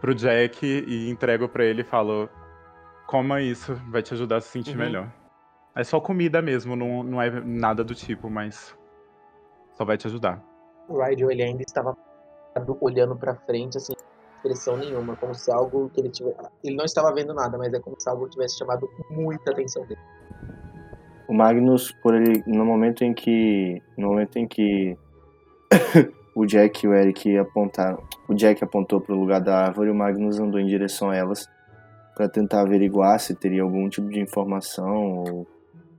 pro 0.00 0.14
Jack 0.14 0.66
e 0.66 1.10
entrego 1.10 1.48
pra 1.48 1.64
ele 1.64 1.82
e 1.82 1.84
falo: 1.84 2.28
Coma 3.06 3.40
isso, 3.40 3.74
vai 3.90 4.02
te 4.02 4.14
ajudar 4.14 4.36
a 4.36 4.40
se 4.40 4.48
sentir 4.48 4.72
Uhum. 4.72 4.84
melhor. 4.84 5.12
É 5.74 5.84
só 5.84 6.00
comida 6.00 6.42
mesmo, 6.42 6.74
não, 6.74 7.02
não 7.02 7.22
é 7.22 7.30
nada 7.40 7.84
do 7.84 7.94
tipo, 7.94 8.28
mas 8.28 8.76
só 9.76 9.84
vai 9.84 9.96
te 9.96 10.06
ajudar. 10.06 10.44
O 10.88 11.02
Rigel, 11.02 11.30
ele 11.30 11.42
ainda 11.42 11.62
estava 11.62 11.96
olhando 12.80 13.16
pra 13.16 13.36
frente, 13.46 13.76
assim, 13.76 13.92
sem 13.96 14.36
expressão 14.36 14.76
nenhuma, 14.76 15.16
como 15.16 15.34
se 15.34 15.50
algo 15.52 15.88
que 15.90 16.00
ele 16.00 16.10
tivesse. 16.10 16.36
Ele 16.64 16.76
não 16.76 16.84
estava 16.84 17.14
vendo 17.14 17.32
nada, 17.32 17.56
mas 17.56 17.72
é 17.72 17.78
como 17.78 17.96
se 18.00 18.10
algo 18.10 18.28
tivesse 18.28 18.58
chamado 18.58 18.88
muita 19.10 19.52
atenção 19.52 19.86
dele. 19.86 20.00
O 21.30 21.32
Magnus, 21.32 21.92
por 21.92 22.12
ele, 22.12 22.42
no 22.44 22.64
momento 22.64 23.04
em 23.04 23.14
que, 23.14 23.80
no 23.96 24.08
momento 24.08 24.36
em 24.36 24.48
que 24.48 24.98
o 26.34 26.44
Jack 26.44 26.84
e 26.84 26.88
o 26.88 26.92
Eric 26.92 27.38
apontaram, 27.38 28.02
o 28.28 28.34
Jack 28.34 28.64
apontou 28.64 29.00
para 29.00 29.14
o 29.14 29.20
lugar 29.20 29.40
da 29.40 29.56
árvore, 29.56 29.90
o 29.90 29.94
Magnus 29.94 30.40
andou 30.40 30.58
em 30.58 30.66
direção 30.66 31.08
a 31.08 31.14
elas 31.14 31.48
para 32.16 32.28
tentar 32.28 32.62
averiguar 32.62 33.20
se 33.20 33.32
teria 33.36 33.62
algum 33.62 33.88
tipo 33.88 34.08
de 34.08 34.18
informação 34.18 35.18
ou, 35.18 35.46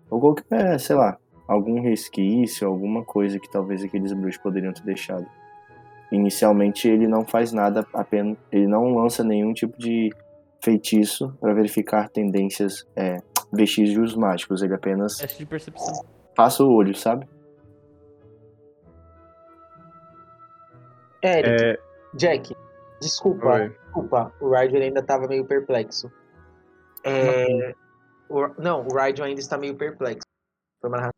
ou 0.09 0.19
qualquer, 0.19 0.77
sei 0.81 0.97
lá, 0.97 1.17
algum 1.47 1.79
resquício, 1.79 2.67
alguma 2.67 3.01
coisa 3.05 3.39
que 3.39 3.49
talvez 3.49 3.85
aqueles 3.85 4.11
bruxos 4.11 4.41
poderiam 4.41 4.73
ter 4.73 4.83
deixado. 4.83 5.25
Inicialmente 6.11 6.89
ele 6.89 7.07
não 7.07 7.23
faz 7.23 7.53
nada, 7.53 7.87
apenas 7.93 8.37
ele 8.51 8.67
não 8.67 8.95
lança 8.95 9.23
nenhum 9.23 9.53
tipo 9.53 9.79
de 9.79 10.09
feitiço 10.61 11.33
para 11.39 11.53
verificar 11.53 12.09
tendências, 12.09 12.85
é, 12.97 13.19
vestígios 13.51 14.15
mágicos. 14.15 14.61
Ele 14.61 14.73
apenas 14.73 15.17
Teste 15.17 15.39
de 15.39 15.45
percepção. 15.45 16.05
passa 16.35 16.63
o 16.63 16.71
olho, 16.73 16.95
sabe? 16.95 17.27
Eric, 21.23 21.63
É, 21.63 21.79
Jack, 22.15 22.55
desculpa, 22.99 23.47
Oi. 23.53 23.69
desculpa, 23.69 24.33
o 24.41 24.49
Rigel 24.49 24.81
ainda 24.81 24.99
estava 25.01 25.27
meio 25.27 25.45
perplexo. 25.45 26.11
É, 27.03 27.73
o- 28.29 28.49
não, 28.61 28.85
o 28.87 28.95
Rigel 28.97 29.25
ainda 29.25 29.39
está 29.39 29.57
meio 29.57 29.75
perplexo. 29.75 30.25
Foi 30.81 30.89
uma. 30.89 31.11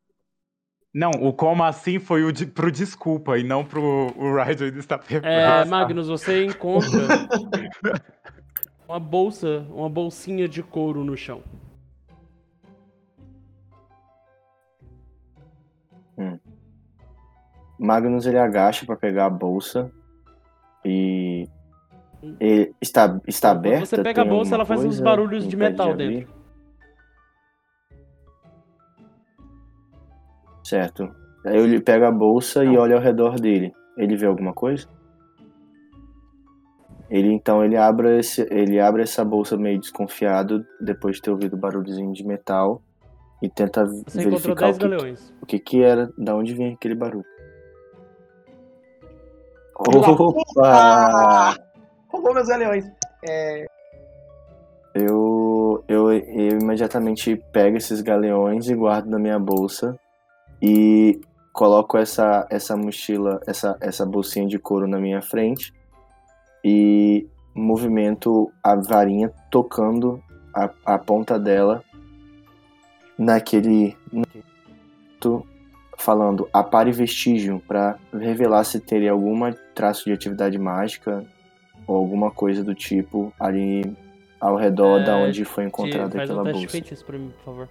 Não, 0.93 1.09
o 1.21 1.33
como 1.33 1.63
assim 1.63 1.97
foi 1.99 2.23
o 2.23 2.31
de, 2.31 2.45
pro 2.45 2.71
desculpa 2.71 3.37
e 3.39 3.43
não 3.43 3.65
pro 3.65 3.81
o 4.15 4.35
Ryder 4.35 4.67
ainda 4.67 4.79
está 4.79 4.97
perplexo. 4.99 5.25
É, 5.27 5.65
Magnus, 5.65 6.07
você 6.07 6.45
encontra 6.45 6.89
uma 8.87 8.99
bolsa, 8.99 9.65
uma 9.71 9.89
bolsinha 9.89 10.47
de 10.47 10.61
couro 10.61 11.03
no 11.03 11.17
chão. 11.17 11.41
Magnus 17.79 18.25
ele 18.25 18.37
agacha 18.37 18.85
pra 18.85 18.95
pegar 18.95 19.25
a 19.25 19.29
bolsa 19.29 19.91
e 20.85 21.47
ele 22.39 22.73
está, 22.81 23.19
está 23.27 23.49
Quando 23.49 23.57
aberta? 23.59 23.85
você 23.85 24.03
pega 24.03 24.21
a 24.21 24.25
bolsa, 24.25 24.55
ela 24.55 24.65
faz 24.65 24.83
uns 24.83 24.99
barulhos 24.99 25.47
de 25.47 25.55
metal 25.57 25.91
abrir? 25.91 26.19
dentro. 26.25 26.33
Certo. 30.63 31.09
Aí 31.45 31.57
ele 31.57 31.81
pega 31.81 32.07
a 32.07 32.11
bolsa 32.11 32.63
e 32.63 32.77
olha 32.77 32.95
ao 32.95 33.01
redor 33.01 33.35
dele. 33.39 33.73
Ele 33.97 34.15
vê 34.15 34.25
alguma 34.25 34.53
coisa? 34.53 34.87
Ele 37.09 37.31
então 37.33 37.63
ele 37.63 37.75
abre, 37.77 38.17
esse, 38.19 38.47
ele 38.49 38.79
abre 38.79 39.03
essa 39.03 39.23
bolsa 39.23 39.57
meio 39.57 39.79
desconfiado 39.79 40.65
depois 40.81 41.17
de 41.17 41.21
ter 41.21 41.31
ouvido 41.31 41.53
o 41.55 41.59
barulhozinho 41.59 42.11
de 42.13 42.25
metal 42.25 42.81
e 43.41 43.49
tenta 43.49 43.85
Você 43.85 44.23
verificar 44.23 44.71
10 44.71 44.75
o 44.75 44.79
que, 44.79 44.87
galeões. 44.87 45.33
o 45.41 45.45
que 45.45 45.59
que 45.59 45.83
era, 45.83 46.11
da 46.17 46.33
onde 46.33 46.53
vinha 46.53 46.73
aquele 46.73 46.95
barulho. 46.95 47.25
Opa! 49.75 51.55
Roubou 52.09 52.33
meus 52.33 52.47
galeões. 52.47 52.85
É, 53.27 53.65
Eu, 54.93 55.83
eu, 55.87 56.11
eu 56.11 56.59
imediatamente 56.59 57.35
pego 57.51 57.77
esses 57.77 58.01
galeões 58.01 58.69
e 58.69 58.75
guardo 58.75 59.09
na 59.09 59.17
minha 59.17 59.39
bolsa 59.39 59.97
e 60.61 61.19
coloco 61.51 61.97
essa, 61.97 62.45
essa 62.49 62.77
mochila, 62.77 63.41
essa, 63.47 63.75
essa 63.81 64.05
bolsinha 64.05 64.47
de 64.47 64.59
couro 64.59 64.87
na 64.87 64.99
minha 64.99 65.21
frente 65.21 65.73
e 66.63 67.27
movimento 67.55 68.51
a 68.63 68.75
varinha 68.75 69.31
tocando 69.49 70.21
a, 70.53 70.69
a 70.85 70.97
ponta 70.99 71.39
dela 71.39 71.83
naquele 73.17 73.97
falando 75.97 76.49
apare 76.51 76.91
vestígio 76.91 77.61
para 77.67 77.97
revelar 78.11 78.63
se 78.65 78.79
teria 78.79 79.11
alguma 79.11 79.55
traço 79.73 80.05
de 80.05 80.11
atividade 80.13 80.57
mágica 80.57 81.25
ou 81.87 81.95
alguma 81.95 82.31
coisa 82.31 82.63
do 82.63 82.73
tipo 82.75 83.33
ali 83.39 83.95
ao 84.39 84.55
redor 84.55 85.01
É, 85.01 85.03
da 85.05 85.17
onde 85.17 85.43
foi 85.45 85.65
encontrada 85.65 86.15
faz 86.15 86.29
um 86.29 86.33
aquela 86.33 86.43
teste 86.53 86.81
de 86.81 86.89
bolsa. 86.89 87.05
pra 87.05 87.17
mim, 87.17 87.29
por 87.37 87.43
favor. 87.43 87.69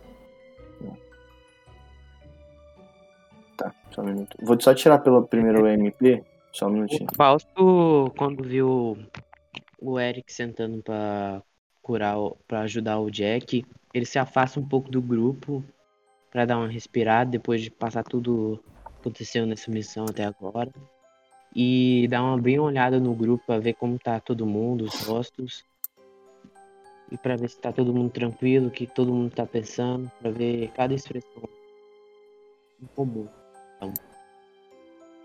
Tá, 3.56 3.72
só 3.90 4.02
um 4.02 4.04
minuto. 4.06 4.36
Vou 4.40 4.58
só 4.60 4.74
tirar 4.74 4.98
pelo 4.98 5.26
primeiro 5.26 5.66
MP, 5.66 6.24
só 6.52 6.66
um 6.66 6.70
minutinho. 6.70 7.06
O 7.12 7.14
Fausto, 7.14 8.12
quando 8.16 8.42
viu 8.42 8.96
o 9.80 10.00
Eric 10.00 10.32
sentando 10.32 10.82
pra 10.82 11.42
curar, 11.82 12.16
pra 12.48 12.60
ajudar 12.60 12.98
o 12.98 13.10
Jack, 13.10 13.64
ele 13.92 14.06
se 14.06 14.18
afasta 14.18 14.58
um 14.58 14.66
pouco 14.66 14.90
do 14.90 15.02
grupo 15.02 15.62
pra 16.30 16.44
dar 16.46 16.56
uma 16.56 16.68
respirada 16.68 17.30
depois 17.30 17.60
de 17.60 17.70
passar 17.70 18.02
tudo 18.04 18.58
que 18.86 19.00
aconteceu 19.00 19.44
nessa 19.46 19.70
missão 19.70 20.06
até 20.08 20.24
agora. 20.24 20.70
E 21.54 22.06
dá 22.08 22.22
uma 22.22 22.38
bem 22.38 22.58
olhada 22.58 22.98
no 22.98 23.14
grupo 23.14 23.44
pra 23.46 23.58
ver 23.58 23.74
como 23.74 23.98
tá 23.98 24.18
todo 24.18 24.46
mundo, 24.46 24.84
os 24.84 25.04
rostos. 25.04 25.64
E 27.10 27.18
pra 27.18 27.36
ver 27.36 27.50
se 27.50 27.60
tá 27.60 27.70
todo 27.70 27.92
mundo 27.92 28.10
tranquilo, 28.10 28.68
o 28.68 28.70
que 28.70 28.86
todo 28.86 29.12
mundo 29.12 29.34
tá 29.34 29.44
pensando, 29.44 30.10
pra 30.20 30.30
ver 30.30 30.70
cada 30.74 30.94
expressão 30.94 31.42
em 32.82 32.86
comum. 32.94 33.28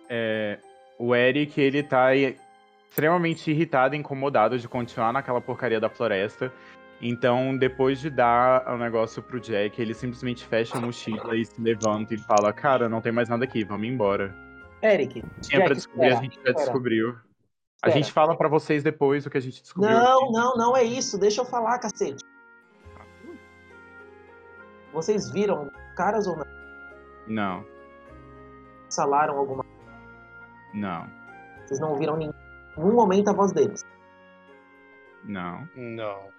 É, 0.10 0.60
o 1.00 1.16
Eric, 1.16 1.60
ele 1.60 1.82
tá 1.84 2.10
extremamente 2.16 3.52
irritado 3.52 3.96
e 3.96 3.98
incomodado 3.98 4.58
de 4.58 4.68
continuar 4.68 5.14
naquela 5.14 5.40
porcaria 5.40 5.80
da 5.80 5.90
floresta. 5.90 6.52
Então, 7.02 7.56
depois 7.56 8.00
de 8.00 8.10
dar 8.10 8.68
o 8.74 8.78
negócio 8.78 9.22
pro 9.22 9.40
Jack, 9.40 9.80
ele 9.80 9.94
simplesmente 9.94 10.44
fecha 10.46 10.78
a 10.78 10.82
mochila 10.82 11.36
e 11.36 11.46
se 11.46 11.62
levanta 11.62 12.16
e 12.16 12.18
fala: 12.18 12.52
Cara, 12.52 12.90
não 12.90 13.02
tem 13.02 13.12
mais 13.12 13.30
nada 13.30 13.44
aqui, 13.44 13.64
vamos 13.64 13.88
embora. 13.88 14.47
Eric, 14.82 15.24
Tinha 15.42 15.64
pra 15.66 15.74
descobrir, 15.74 16.08
a 16.14 16.16
gente 16.22 16.36
já 16.36 16.42
espera. 16.42 16.58
descobriu. 16.58 17.16
A 17.84 17.90
gente 17.90 18.12
fala 18.12 18.36
pra 18.36 18.48
vocês 18.48 18.84
depois 18.84 19.26
o 19.26 19.30
que 19.30 19.38
a 19.38 19.42
gente 19.42 19.62
descobriu. 19.62 19.92
Não, 19.98 20.24
aqui. 20.24 20.32
não, 20.34 20.56
não 20.56 20.78
é 20.78 20.84
isso. 20.84 21.18
Deixa 21.18 21.42
eu 21.42 21.46
falar, 21.46 21.78
cacete. 21.80 22.24
Vocês 24.94 25.30
viram 25.32 25.70
caras 25.96 26.28
ou 26.28 26.38
não? 26.38 26.46
Não, 27.28 27.66
Salaram 28.90 29.38
alguma 29.38 29.66
não, 30.74 31.08
Vocês 31.66 31.80
não 31.80 31.90
ouviram 31.92 32.16
em 32.22 32.32
nenhum 32.78 32.94
momento 32.94 33.30
a 33.30 33.34
voz 33.34 33.52
deles. 33.52 33.84
não. 35.24 35.68
Não. 35.76 36.36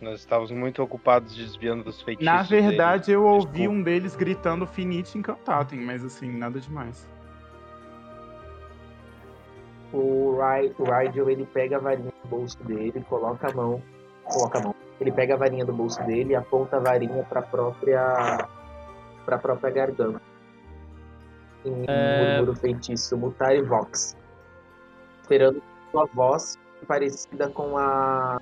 Nós 0.00 0.18
estávamos 0.18 0.50
muito 0.50 0.82
ocupados 0.82 1.34
desviando 1.34 1.84
dos 1.84 2.02
feitiços. 2.02 2.26
Na 2.26 2.42
verdade, 2.42 3.06
dele. 3.06 3.16
eu 3.18 3.24
ouvi 3.24 3.46
Desculpa. 3.52 3.70
um 3.72 3.82
deles 3.84 4.16
gritando 4.16 4.66
Finite 4.66 5.16
Incantatem, 5.16 5.80
mas 5.80 6.04
assim, 6.04 6.30
nada 6.36 6.58
demais. 6.60 7.08
O, 9.92 10.38
Rigel, 10.82 11.28
ele 11.28 11.46
pega 11.46 11.76
a 11.76 11.80
varinha 11.80 12.12
do 12.22 12.28
bolso 12.28 12.62
dele, 12.64 13.04
coloca 13.08 13.50
a 13.50 13.54
mão, 13.54 13.82
coloca 14.24 14.58
a 14.58 14.62
mão. 14.62 14.74
Ele 15.00 15.12
pega 15.12 15.34
a 15.34 15.36
varinha 15.36 15.64
do 15.64 15.72
bolso 15.72 16.02
dele 16.04 16.32
e 16.32 16.34
aponta 16.34 16.76
a 16.76 16.80
varinha 16.80 17.22
para 17.24 17.42
própria 17.42 18.48
para 19.24 19.38
própria 19.38 19.70
garganta. 19.70 20.20
Em 21.64 21.84
É. 21.86 22.38
murmúrio 22.38 22.60
feitiço, 22.60 23.16
mutar 23.16 23.54
e 23.54 23.62
vox. 23.62 24.16
Esperando 25.22 25.62
sua 25.90 26.06
voz 26.06 26.58
parecida 26.86 27.48
com 27.48 27.76
a 27.76 28.40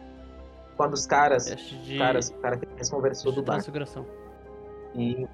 com 0.77 0.85
a 0.85 0.87
dos 0.87 1.07
caras, 1.07 1.45
de, 1.45 1.99
caras, 1.99 2.31
o 2.31 2.39
cara 2.39 2.57
que 2.57 2.67
mais 2.75 2.89
conversou 2.89 3.33
do 3.33 3.43
bar. 3.43 3.61
E 4.95 5.23
em 5.23 5.29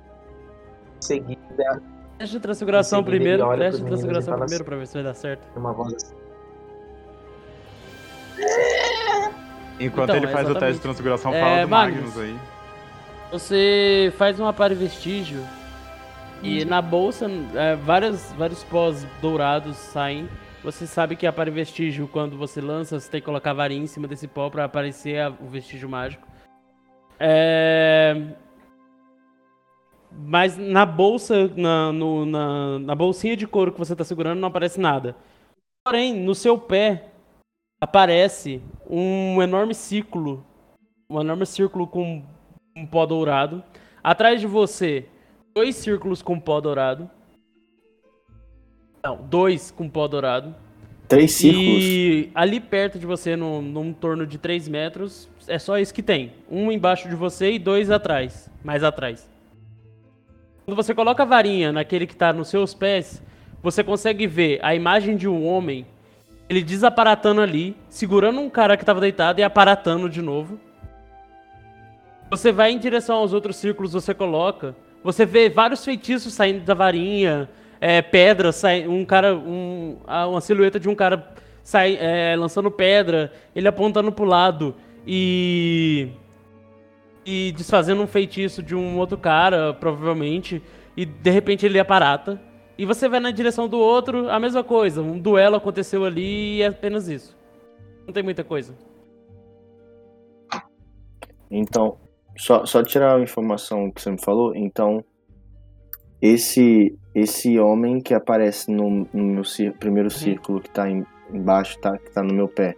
seguida, 1.01 1.81
Teste 2.19 2.37
de 2.37 2.41
transfiguração 2.41 3.05
primeiro, 3.05 3.47
teste 3.59 3.81
de 3.83 3.87
transfiguração 3.89 4.35
primeiro 4.35 4.55
assim- 4.55 4.65
pra 4.65 4.77
ver 4.77 4.87
se 4.87 4.95
vai 4.95 5.03
dar 5.03 5.15
certo. 5.15 5.47
uma 5.59 5.73
voz 5.73 5.95
assim. 5.95 6.15
Enquanto 9.79 10.11
Então, 10.11 10.17
ele 10.17 10.27
faz 10.29 10.49
o 10.49 10.55
teste 10.55 10.55
exatamente. 10.55 10.75
de 10.77 10.81
transfiguração, 10.81 11.35
É, 11.35 11.41
fala 11.41 11.63
do 11.63 11.69
Magnus. 11.69 12.15
Magnus 12.17 12.19
aí. 12.19 12.37
Você 13.31 14.13
faz 14.17 14.41
um 14.41 14.47
apare 14.47 14.75
vestígio 14.75 15.41
e 16.43 16.65
na 16.65 16.81
bolsa 16.81 17.27
é, 17.55 17.77
vários, 17.77 18.33
vários 18.33 18.65
pós 18.65 19.07
dourados 19.21 19.77
saem. 19.77 20.29
Você 20.65 20.87
sabe 20.87 21.15
que 21.17 21.27
apare 21.27 21.51
vestígio, 21.51 22.09
quando 22.09 22.37
você 22.39 22.61
lança, 22.61 22.99
você 22.99 23.11
tem 23.11 23.21
que 23.21 23.25
colocar 23.27 23.51
a 23.51 23.55
varinha 23.55 23.83
em 23.83 23.87
cima 23.87 24.09
desse 24.09 24.27
pó 24.27 24.49
pra 24.49 24.65
aparecer 24.65 25.21
a- 25.21 25.29
o 25.41 25.47
vestígio 25.47 25.89
mágico. 25.89 26.27
É... 27.21 28.17
Mas 30.19 30.57
na 30.57 30.87
bolsa, 30.87 31.49
na, 31.57 31.93
no- 31.93 32.25
na, 32.27 32.79
na 32.79 32.95
bolsinha 32.95 33.37
de 33.37 33.47
couro 33.47 33.73
que 33.73 33.79
você 33.79 33.95
tá 33.95 34.03
segurando, 34.05 34.41
não 34.41 34.49
aparece 34.49 34.81
nada. 34.81 35.15
Porém, 35.85 36.15
no 36.15 36.35
seu 36.35 36.59
pé 36.59 37.11
aparece 37.81 38.63
um 38.89 39.41
enorme 39.43 39.75
círculo. 39.75 40.45
Um 41.09 41.21
enorme 41.21 41.47
círculo 41.47 41.87
com 41.87 42.25
um 42.77 42.87
pó 42.87 43.07
dourado. 43.07 43.63
Atrás 44.03 44.41
de 44.41 44.47
você, 44.47 45.07
dois 45.55 45.77
círculos 45.77 46.23
com 46.23 46.41
pó 46.41 46.61
dourado. 46.61 47.11
Não, 49.05 49.17
dois 49.17 49.71
com 49.71 49.89
pó 49.89 50.09
dourado. 50.09 50.55
Três 51.07 51.33
círculos. 51.33 51.85
E 51.85 52.31
ali 52.35 52.59
perto 52.59 52.99
de 52.99 53.07
você, 53.07 53.37
num, 53.37 53.63
num 53.63 53.93
torno 53.93 54.27
de 54.27 54.39
3 54.39 54.67
metros, 54.67 55.29
é 55.47 55.57
só 55.57 55.79
isso 55.79 55.95
que 55.95 56.03
tem. 56.03 56.33
Um 56.51 56.73
embaixo 56.73 57.09
de 57.09 57.15
você 57.15 57.53
e 57.53 57.59
dois 57.61 57.91
atrás. 57.93 58.51
Mais 58.65 58.83
atrás. 58.83 59.31
Quando 60.67 60.83
você 60.83 60.93
coloca 60.93 61.23
a 61.23 61.27
varinha 61.27 61.71
naquele 61.71 62.09
que 62.09 62.13
está 62.13 62.33
nos 62.33 62.49
seus 62.49 62.75
pés, 62.75 63.23
você 63.63 63.85
consegue 63.85 64.27
ver 64.27 64.59
a 64.65 64.75
imagem 64.75 65.17
de 65.17 65.29
um 65.29 65.47
homem, 65.47 65.87
ele 66.49 66.61
desaparatando 66.61 67.41
ali, 67.41 67.77
segurando 67.89 68.41
um 68.41 68.51
cara 68.51 68.77
que 68.77 68.83
estava 68.83 69.01
deitado 69.01 69.39
e 69.39 69.45
aparatando 69.45 70.11
de 70.11 70.21
novo. 70.21 70.59
Você 72.29 72.51
vai 72.51 72.73
em 72.73 72.79
direção 72.79 73.19
aos 73.19 73.33
outros 73.33 73.55
círculos, 73.55 73.93
você 73.93 74.13
coloca. 74.13 74.75
Você 75.05 75.25
vê 75.25 75.49
vários 75.49 75.85
feitiços 75.85 76.35
saindo 76.35 76.65
da 76.65 76.75
varinha, 76.75 77.49
é, 77.81 78.03
pedras, 78.03 78.61
um 78.89 79.05
cara, 79.05 79.37
um, 79.37 79.99
uma 80.05 80.41
silhueta 80.41 80.81
de 80.81 80.89
um 80.89 80.97
cara 80.97 81.33
sai, 81.63 81.97
é, 82.01 82.35
lançando 82.37 82.73
pedra, 82.73 83.33
ele 83.55 83.69
apontando 83.69 84.11
pro 84.11 84.25
lado 84.25 84.75
e 85.07 86.09
e 87.27 87.53
desfazendo 87.53 88.01
um 88.03 88.07
feitiço 88.07 88.63
de 88.63 88.75
um 88.75 88.97
outro 88.99 89.19
cara, 89.19 89.75
provavelmente, 89.75 90.63
e 90.97 91.05
de 91.05 91.31
repente 91.31 91.67
ele 91.67 91.79
aparata. 91.79 92.41
E 92.79 92.87
você 92.87 93.09
vai 93.09 93.19
na 93.21 93.31
direção 93.31 93.67
do 93.69 93.79
outro, 93.79 94.31
a 94.31 94.39
mesma 94.39 94.63
coisa, 94.63 95.03
um 95.03 95.19
duelo 95.19 95.57
aconteceu 95.57 96.05
ali 96.05 96.59
e 96.59 96.63
é 96.63 96.67
apenas 96.67 97.09
isso. 97.09 97.37
Não 98.07 98.13
tem 98.15 98.23
muita 98.23 98.45
coisa. 98.45 98.75
Então, 101.51 101.99
só, 102.37 102.65
só 102.65 102.83
tirar 102.83 103.17
a 103.17 103.21
informação 103.21 103.91
que 103.91 104.01
você 104.01 104.11
me 104.11 104.21
falou. 104.21 104.55
Então, 104.55 105.05
esse 106.21 106.97
esse 107.15 107.59
homem 107.59 107.99
que 108.01 108.13
aparece 108.13 108.71
no, 108.71 109.09
no 109.13 109.25
meu 109.25 109.45
cir- 109.45 109.73
primeiro 109.79 110.11
círculo 110.11 110.61
que 110.61 110.69
tá 110.69 110.89
em- 110.91 111.07
embaixo, 111.33 111.79
tá, 111.81 111.97
que 111.97 112.11
tá 112.13 112.23
no 112.23 112.35
meu 112.35 112.47
pé, 112.47 112.75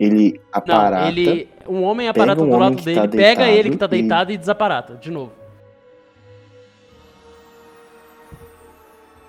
ele 0.00 0.32
Não, 0.32 0.40
aparata. 0.50 1.08
ele. 1.08 1.48
Um 1.68 1.82
homem 1.82 2.08
aparata 2.08 2.42
um 2.42 2.48
do 2.48 2.56
lado 2.56 2.76
dele, 2.76 2.94
tá 3.00 3.08
pega 3.08 3.18
deitado 3.44 3.50
ele 3.58 3.70
que 3.70 3.76
tá 3.76 3.86
e- 3.86 3.88
deitado 3.88 4.32
e 4.32 4.36
desaparata, 4.38 4.94
de 4.94 5.10
novo. 5.10 5.32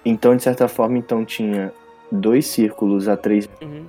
Então, 0.06 0.36
de 0.36 0.44
certa 0.44 0.68
forma, 0.68 0.98
então 0.98 1.26
tinha 1.26 1.74
dois 2.12 2.48
círculos 2.48 3.08
a 3.08 3.18
três 3.18 3.48
Uhum. 3.62 3.86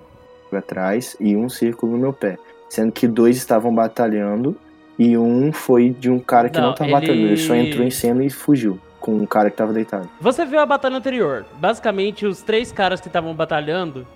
atrás 0.52 1.16
e 1.20 1.36
um 1.36 1.48
círculo 1.48 1.92
no 1.92 1.98
meu 1.98 2.12
pé. 2.12 2.36
Sendo 2.68 2.92
que 2.92 3.06
dois 3.06 3.36
estavam 3.36 3.74
batalhando 3.74 4.56
e 4.98 5.16
um 5.16 5.52
foi 5.52 5.90
de 5.90 6.10
um 6.10 6.18
cara 6.18 6.48
que 6.50 6.58
não, 6.60 6.68
Não, 6.68 6.74
tava 6.74 6.90
batalhando. 6.90 7.26
Ele 7.28 7.36
só 7.36 7.54
ele- 7.54 7.68
entrou 7.70 7.86
em 7.86 7.90
cena 7.90 8.24
e 8.24 8.30
fugiu 8.30 8.78
com 9.00 9.14
um 9.14 9.26
cara 9.26 9.50
que 9.50 9.56
tava 9.56 9.72
deitado. 9.72 10.08
Você 10.20 10.44
viu 10.44 10.58
a 10.60 10.66
batalha 10.66 10.96
anterior. 10.96 11.46
Basicamente, 11.54 12.26
os 12.26 12.42
três 12.42 12.70
caras 12.70 13.00
que 13.00 13.06
estavam 13.06 13.34
batalhando, 13.34 14.06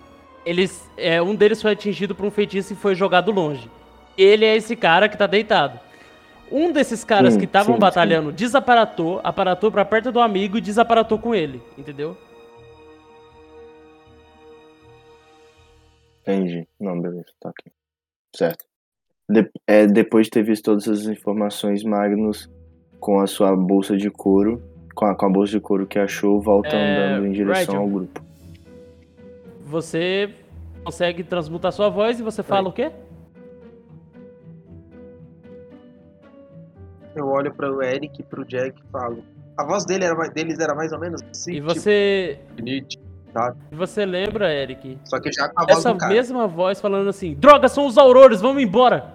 eles, 0.45 0.89
é, 0.97 1.23
um 1.23 1.35
deles 1.35 1.63
foi 1.63 1.71
atingido 1.73 2.15
por 2.15 2.27
um 2.27 2.31
feitiço 2.31 2.73
e 2.75 2.77
foi 2.77 2.95
jogado 2.95 3.31
longe. 3.33 3.71
Ele 4.17 4.45
é 4.45 4.57
esse 4.57 4.77
cara 4.77 5.09
que 5.09 5.17
tá 5.17 5.27
deitado. 5.27 5.79
Um 6.53 6.71
desses 6.73 7.03
caras 7.03 7.35
Sim, 7.35 7.39
que 7.41 7.47
estavam 7.47 7.75
sim, 7.75 7.81
batalhando 7.81 8.31
desaparatou, 8.31 9.21
aparatou 9.25 9.73
pra 9.73 9.85
perto 9.85 10.13
do 10.13 10.21
amigo 10.21 10.57
e 10.59 10.61
desaparatou 10.61 11.19
com 11.19 11.35
ele, 11.35 11.61
entendeu? 11.77 12.17
Entendi. 16.23 16.67
Não, 16.81 17.01
beleza, 17.01 17.27
tá 17.41 17.51
aqui. 17.51 17.71
Certo. 18.35 18.65
De- 19.29 19.51
é, 19.67 19.87
depois 19.87 20.27
de 20.27 20.31
ter 20.31 20.43
visto 20.43 20.65
todas 20.65 20.89
as 20.89 21.07
informações, 21.07 21.83
Magnus, 21.83 22.49
com 23.01 23.21
a 23.21 23.27
sua 23.27 23.55
bolsa 23.57 23.97
de 23.97 24.11
couro, 24.11 24.63
com 24.95 25.07
a, 25.07 25.15
com 25.15 25.27
a 25.27 25.31
bolsa 25.31 25.53
de 25.53 25.61
couro 25.61 25.87
que 25.87 25.99
achou, 25.99 26.41
volta 26.41 26.69
É, 26.77 27.17
andando 27.17 27.27
em 27.27 27.33
direção 27.33 27.75
Rigel. 27.75 27.81
ao 27.81 27.89
grupo. 27.89 28.23
Você 29.63 30.31
consegue 30.85 31.25
transmutar 31.25 31.73
sua 31.73 31.89
voz 31.89 32.21
e 32.21 32.23
você 32.23 32.43
fala 32.43 32.69
o 32.69 32.73
quê? 32.73 32.91
Eu 37.15 37.29
olho 37.29 37.53
pro 37.55 37.83
Eric 37.83 38.21
e 38.21 38.25
pro 38.25 38.45
Jack 38.45 38.81
e 38.81 38.91
falo. 38.91 39.23
A 39.57 39.65
voz 39.65 39.85
dele 39.85 40.05
era, 40.05 40.15
mais- 40.17 40.33
deles 40.33 40.59
era 40.59 40.75
mais 40.75 40.93
ou 40.93 40.99
menos 40.99 41.23
assim. 41.31 41.53
E 41.55 41.61
você, 41.61 42.41
Tipo, 42.51 42.63
Nietzsche, 42.63 42.99
tá? 43.33 43.55
e 43.71 43.77
você 43.77 44.05
lembra, 44.05 44.53
Eric? 44.53 44.99
Só 45.05 45.21
que 45.21 45.31
já 45.33 45.49
com 45.49 45.61
a 45.63 45.65
voz 45.65 45.79
Essa 45.79 45.93
do 45.93 45.99
cara. 45.99 46.13
mesma 46.13 46.47
voz 46.49 46.81
falando 46.81 47.09
assim: 47.09 47.35
Droga, 47.35 47.69
são 47.69 47.87
os 47.87 47.97
aurores, 47.97 48.41
vamos 48.41 48.63
embora! 48.63 49.15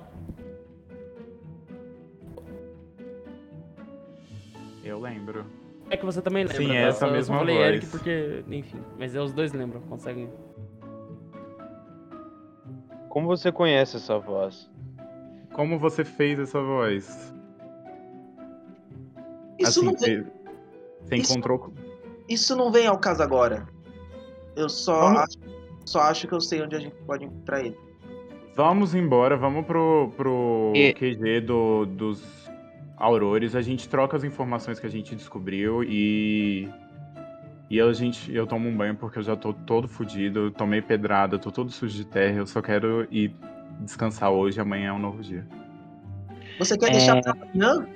Eu 4.83 4.99
lembro. 4.99 5.45
É 5.89 5.97
que 5.97 6.05
você 6.05 6.21
também 6.21 6.43
lembra. 6.43 6.57
Sim, 6.57 6.67
tá? 6.67 6.73
é 6.73 6.87
essa 6.87 6.99
Só- 6.99 7.07
eu 7.07 7.11
mesma 7.13 7.37
falei 7.39 7.55
voz. 7.57 7.67
Eric 7.67 7.85
porque, 7.87 8.43
enfim. 8.49 8.79
Mas 8.97 9.15
é, 9.15 9.19
os 9.21 9.33
dois 9.33 9.51
lembram, 9.53 9.81
conseguem. 9.81 10.29
Como 13.09 13.27
você 13.27 13.51
conhece 13.51 13.97
essa 13.97 14.17
voz? 14.19 14.69
Como 15.53 15.79
você 15.79 16.05
fez 16.05 16.39
essa 16.39 16.61
voz? 16.61 17.33
Isso, 19.59 19.79
assim, 19.81 19.85
não 19.85 19.95
vem, 19.97 20.25
você, 21.03 21.15
encontrou. 21.15 21.73
isso 22.27 22.55
não 22.55 22.71
vem 22.71 22.87
ao 22.87 22.97
caso 22.97 23.21
agora. 23.21 23.67
Eu 24.55 24.69
só 24.69 25.01
Vamos- 25.01 25.19
acho, 25.21 25.37
só 25.85 25.99
acho 26.01 26.27
que 26.27 26.33
eu 26.33 26.41
sei 26.41 26.61
onde 26.61 26.75
a 26.75 26.79
gente 26.79 26.95
pode 27.05 27.25
encontrar 27.25 27.61
ele. 27.65 27.77
Vamos 28.55 28.93
embora, 28.95 29.37
vamos 29.37 29.65
pro, 29.65 30.11
pro 30.17 30.73
E- 30.75 30.93
QG 30.93 31.41
do, 31.41 31.85
dos 31.85 32.21
Aurores. 32.97 33.55
A 33.55 33.61
gente 33.61 33.87
troca 33.87 34.17
as 34.17 34.23
informações 34.25 34.79
que 34.79 34.85
a 34.85 34.89
gente 34.89 35.15
descobriu 35.15 35.83
e. 35.83 36.67
E 37.69 37.79
a 37.79 37.93
gente, 37.93 38.33
eu 38.33 38.47
tomo 38.47 38.67
um 38.67 38.75
banho 38.75 38.95
porque 38.95 39.19
eu 39.19 39.23
já 39.23 39.35
tô 39.35 39.53
todo 39.53 39.87
fudido, 39.87 40.39
eu 40.39 40.51
tomei 40.51 40.81
pedrada, 40.81 41.37
tô 41.37 41.51
todo 41.51 41.69
sujo 41.71 41.95
de 41.95 42.03
terra, 42.03 42.37
eu 42.39 42.47
só 42.47 42.61
quero 42.63 43.07
ir 43.11 43.31
descansar 43.81 44.31
hoje, 44.31 44.59
amanhã 44.59 44.89
é 44.89 44.91
um 44.93 44.97
novo 44.99 45.21
dia. 45.21 45.45
Você 46.57 46.75
quer 46.77 46.87
É. 46.87 46.91
deixar 46.93 47.21
pra 47.21 47.31
amanhã? 47.33 47.87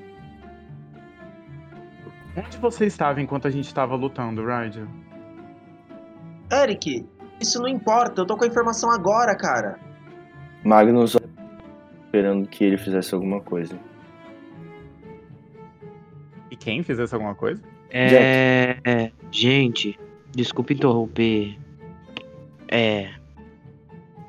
Onde 2.35 2.57
você 2.57 2.85
estava 2.85 3.21
enquanto 3.21 3.47
a 3.47 3.51
gente 3.51 3.65
estava 3.65 3.95
lutando, 3.95 4.43
Rigel? 4.45 4.87
Eric, 6.51 7.05
isso 7.39 7.61
não 7.61 7.67
importa. 7.67 8.21
Eu 8.21 8.25
tô 8.25 8.35
com 8.35 8.43
a 8.43 8.47
informação 8.47 8.91
agora, 8.91 9.35
cara. 9.35 9.79
Magnus 10.63 11.15
esperando 12.05 12.47
que 12.47 12.63
ele 12.63 12.77
fizesse 12.77 13.13
alguma 13.13 13.41
coisa. 13.41 13.77
E 16.49 16.55
quem 16.55 16.83
fizesse 16.83 17.13
alguma 17.13 17.35
coisa? 17.35 17.61
É, 17.89 18.77
é, 18.83 19.11
gente, 19.31 19.99
desculpe 20.31 20.73
interromper 20.73 21.57
é, 22.67 23.09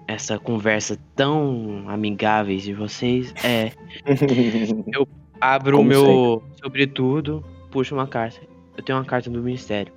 essa 0.06 0.38
conversa 0.38 0.98
tão 1.14 1.84
amigáveis 1.88 2.62
de 2.62 2.74
vocês. 2.74 3.34
É, 3.44 3.72
abro 5.40 5.80
o 5.80 5.84
meu 5.84 6.42
sobretudo, 6.56 7.44
puxo 7.74 7.94
uma 7.94 8.06
carta. 8.06 8.40
Eu 8.76 8.82
tenho 8.84 8.96
uma 8.98 9.04
carta 9.04 9.28
do 9.28 9.42
ministério. 9.42 9.92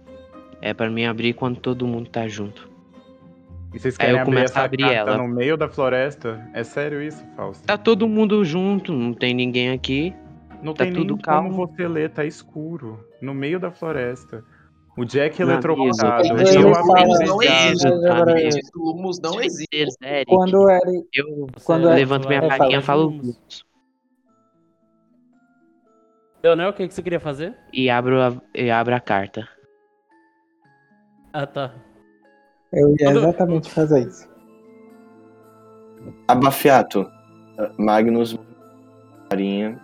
É 0.59 0.73
pra 0.73 0.89
mim 0.89 1.05
abrir 1.05 1.33
quando 1.33 1.59
todo 1.59 1.85
mundo 1.87 2.09
tá 2.09 2.27
junto. 2.27 2.67
E 3.73 3.79
vocês 3.79 3.93
Aí 3.95 3.97
querem 4.07 4.15
eu 4.15 4.21
abrir 4.21 4.33
começo 4.35 4.53
essa 4.53 4.61
a 4.61 4.65
abrir 4.65 4.83
carta 4.83 4.95
ela. 4.95 5.17
no 5.17 5.27
meio 5.27 5.55
da 5.55 5.69
floresta? 5.69 6.43
É 6.53 6.63
sério 6.63 7.01
isso, 7.01 7.23
Fausto? 7.35 7.65
Tá 7.67 7.77
todo 7.77 8.07
mundo 8.07 8.43
junto, 8.43 8.91
não 8.91 9.13
tem 9.13 9.33
ninguém 9.33 9.69
aqui. 9.69 10.15
Não 10.63 10.73
Tá 10.73 10.85
tem 10.85 10.93
tudo 10.93 11.13
nem 11.13 11.21
calmo. 11.21 11.51
como 11.51 11.67
você 11.67 11.87
ler, 11.87 12.09
tá 12.09 12.25
escuro. 12.25 12.99
No 13.21 13.33
meio 13.35 13.59
da 13.59 13.69
floresta. 13.69 14.43
O 14.97 15.05
Jack 15.05 15.37
Meu 15.37 15.49
eletrocutado. 15.51 16.23
ele 16.25 16.31
Eu 16.31 16.37
existe. 17.43 17.87
amigo. 17.87 18.37
Esses 18.39 18.71
lumos 18.75 19.19
não 19.21 19.39
existem. 19.39 19.95
Eric, 20.01 20.25
Quando 20.25 20.67
Eric. 20.71 21.07
eu 21.13 21.47
Quando 21.63 21.87
é- 21.89 21.93
levanto 21.93 22.27
minha 22.27 22.39
é, 22.39 22.47
varinha 22.47 22.79
e 22.79 22.81
falo 22.81 23.13
Leonel, 26.43 26.69
o 26.69 26.73
que, 26.73 26.87
que 26.87 26.93
você 26.93 27.01
queria 27.01 27.19
fazer? 27.19 27.53
e 27.73 27.89
abro 27.89 28.21
a, 28.21 28.33
e 28.53 28.69
abro 28.69 28.95
a 28.95 28.99
carta. 28.99 29.47
Ah, 31.33 31.45
tá. 31.45 31.73
Eu 32.71 32.89
ia 32.91 32.97
Quando- 32.99 33.19
exatamente 33.19 33.69
fazer 33.71 34.07
isso. 34.07 34.27
Abafiato. 36.27 37.09
Magnus 37.77 38.37
Marinha, 39.29 39.79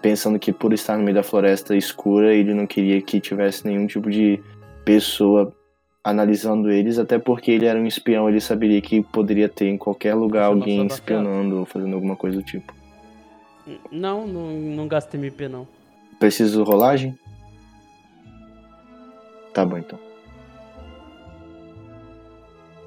pensando 0.00 0.38
que 0.38 0.52
por 0.52 0.72
estar 0.72 0.96
no 0.96 1.04
meio 1.04 1.14
da 1.14 1.22
floresta 1.22 1.76
escura, 1.76 2.34
ele 2.34 2.52
não 2.52 2.66
queria 2.66 3.00
que 3.00 3.20
tivesse 3.20 3.66
nenhum 3.66 3.86
tipo 3.86 4.10
de 4.10 4.42
pessoa 4.84 5.54
analisando 6.02 6.68
eles, 6.68 6.98
até 6.98 7.16
porque 7.18 7.52
ele 7.52 7.66
era 7.66 7.78
um 7.78 7.86
espião, 7.86 8.28
ele 8.28 8.40
saberia 8.40 8.80
que 8.82 9.02
poderia 9.02 9.48
ter 9.48 9.66
em 9.68 9.78
qualquer 9.78 10.14
lugar 10.14 10.46
alguém 10.46 10.84
espionando 10.86 11.60
ou 11.60 11.64
fazendo 11.64 11.94
alguma 11.94 12.16
coisa 12.16 12.38
do 12.38 12.42
tipo. 12.42 12.74
Não, 13.92 14.26
não, 14.26 14.50
não 14.50 14.88
gasta 14.88 15.16
MP, 15.16 15.48
não. 15.48 15.66
Preciso 16.26 16.62
rolagem? 16.62 17.18
Tá 19.52 19.66
bom 19.66 19.76
então. 19.76 19.98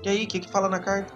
E 0.03 0.07
aí, 0.07 0.23
o 0.23 0.27
que 0.27 0.39
que 0.39 0.49
fala 0.49 0.69
na 0.69 0.79
carta? 0.79 1.13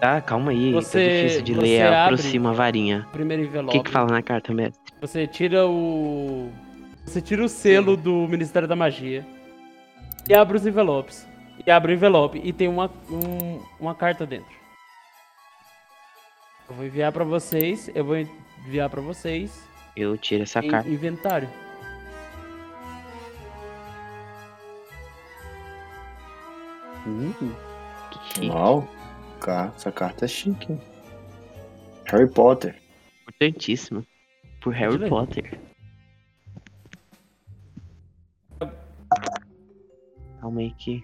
Tá, 0.00 0.18
calma 0.22 0.50
aí, 0.50 0.72
Você- 0.72 0.98
tá 1.04 1.14
difícil 1.14 1.42
de 1.42 1.52
você 1.52 1.60
ler, 1.60 1.92
aproxima 1.92 2.48
a 2.48 2.52
varinha. 2.54 3.06
Primeiro 3.12 3.42
O 3.42 3.44
envelope. 3.46 3.76
que 3.76 3.84
que 3.84 3.90
fala 3.90 4.10
na 4.10 4.22
carta, 4.22 4.54
mestre? 4.54 4.80
Você 4.98 5.26
tira 5.26 5.66
o. 5.66 6.50
Você 7.04 7.20
tira 7.20 7.44
o 7.44 7.48
selo 7.50 7.94
do 7.94 8.26
Ministério 8.26 8.66
da 8.66 8.74
Magia. 8.74 9.26
E 10.26 10.32
abre 10.32 10.56
os 10.56 10.64
envelopes. 10.66 11.28
E 11.66 11.70
abre 11.70 11.92
o 11.92 11.94
envelope. 11.96 12.40
E 12.42 12.50
tem 12.50 12.66
uma, 12.66 12.90
um- 13.10 13.60
uma 13.78 13.94
carta 13.94 14.24
dentro. 14.24 14.56
Eu 16.66 16.76
vou 16.76 16.86
enviar 16.86 17.12
pra 17.12 17.24
vocês. 17.24 17.90
Eu 17.94 18.06
vou 18.06 18.16
enviar 18.64 18.88
pra 18.88 19.02
vocês. 19.02 19.67
Eu 19.98 20.16
tiro 20.16 20.44
essa 20.44 20.62
carta. 20.62 20.88
inventário. 20.88 21.48
Que 28.10 28.18
chique. 28.28 28.48
Uau, 28.48 28.88
essa 29.74 29.90
carta 29.90 30.24
é 30.24 30.28
chique. 30.28 30.78
Harry 32.06 32.30
Potter. 32.30 32.76
Importantíssimo. 33.22 34.06
Por 34.60 34.72
Harry. 34.72 35.08
Potter. 35.08 35.58
Calma 40.40 40.60
aí 40.60 40.70
que. 40.74 41.02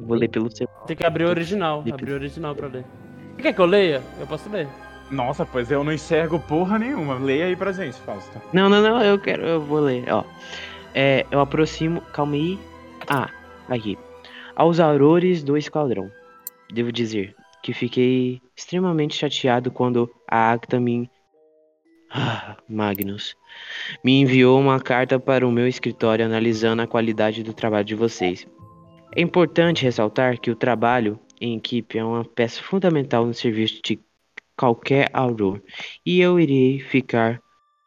Vou 0.00 0.18
ler 0.18 0.28
pelo 0.28 0.54
seu. 0.54 0.68
Tem 0.86 0.94
que 0.94 1.06
abrir 1.06 1.24
o 1.24 1.28
original. 1.28 1.82
Abrir 1.90 2.12
o 2.12 2.14
original 2.16 2.54
pra 2.54 2.68
ler. 2.68 2.84
Você 3.34 3.42
quer 3.42 3.54
que 3.54 3.60
eu 3.60 3.66
leia? 3.66 4.02
Eu 4.20 4.26
posso 4.26 4.50
ler. 4.50 4.68
Nossa, 5.10 5.44
pois 5.44 5.70
eu 5.70 5.82
não 5.82 5.92
enxergo 5.92 6.38
porra 6.38 6.78
nenhuma. 6.78 7.14
Leia 7.18 7.46
aí 7.46 7.56
pra 7.56 7.72
gente, 7.72 7.98
Fausto. 8.00 8.40
Não, 8.52 8.68
não, 8.68 8.80
não, 8.80 9.02
eu 9.02 9.18
quero, 9.18 9.44
eu 9.44 9.60
vou 9.60 9.80
ler, 9.80 10.04
ó. 10.12 10.24
É, 10.94 11.26
eu 11.30 11.40
aproximo, 11.40 12.00
calma 12.12 12.34
aí. 12.34 12.58
Ah, 13.08 13.28
aqui. 13.68 13.98
Aos 14.54 14.78
aurores 14.78 15.42
do 15.42 15.56
esquadrão. 15.56 16.10
Devo 16.72 16.92
dizer 16.92 17.34
que 17.62 17.72
fiquei 17.72 18.40
extremamente 18.56 19.16
chateado 19.16 19.70
quando 19.70 20.10
a 20.28 20.52
Acta 20.52 20.78
me. 20.78 21.10
Ah, 22.12 22.56
Magnus. 22.68 23.36
Me 24.04 24.20
enviou 24.20 24.60
uma 24.60 24.80
carta 24.80 25.18
para 25.18 25.46
o 25.46 25.52
meu 25.52 25.66
escritório 25.66 26.24
analisando 26.24 26.82
a 26.82 26.86
qualidade 26.86 27.42
do 27.42 27.52
trabalho 27.52 27.84
de 27.84 27.94
vocês. 27.94 28.46
É 29.14 29.20
importante 29.20 29.84
ressaltar 29.84 30.38
que 30.38 30.50
o 30.50 30.56
trabalho 30.56 31.18
em 31.40 31.56
equipe 31.56 31.98
é 31.98 32.04
uma 32.04 32.24
peça 32.24 32.62
fundamental 32.62 33.26
no 33.26 33.34
serviço 33.34 33.80
de 33.82 33.98
qualquer 34.60 35.08
auror. 35.14 35.58
E 36.04 36.20
eu 36.20 36.38
irei 36.38 36.80
ficar 36.80 37.40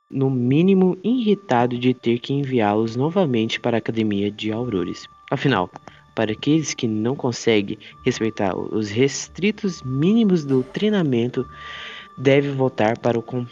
no 0.10 0.28
mínimo 0.28 0.98
irritado 1.04 1.78
de 1.78 1.94
ter 1.94 2.18
que 2.18 2.34
enviá-los 2.34 2.96
novamente 2.96 3.60
para 3.60 3.78
a 3.78 3.80
Academia 3.80 4.32
de 4.32 4.52
Aurores. 4.52 5.08
Afinal, 5.30 5.70
para 6.16 6.32
aqueles 6.32 6.74
que 6.74 6.88
não 6.88 7.16
conseguem 7.16 7.78
respeitar 8.04 8.58
os 8.58 8.90
restritos 8.90 9.84
mínimos 9.84 10.44
do 10.44 10.64
treinamento, 10.64 11.48
deve 12.18 12.50
voltar 12.50 12.98
para, 12.98 13.22
com... 13.22 13.46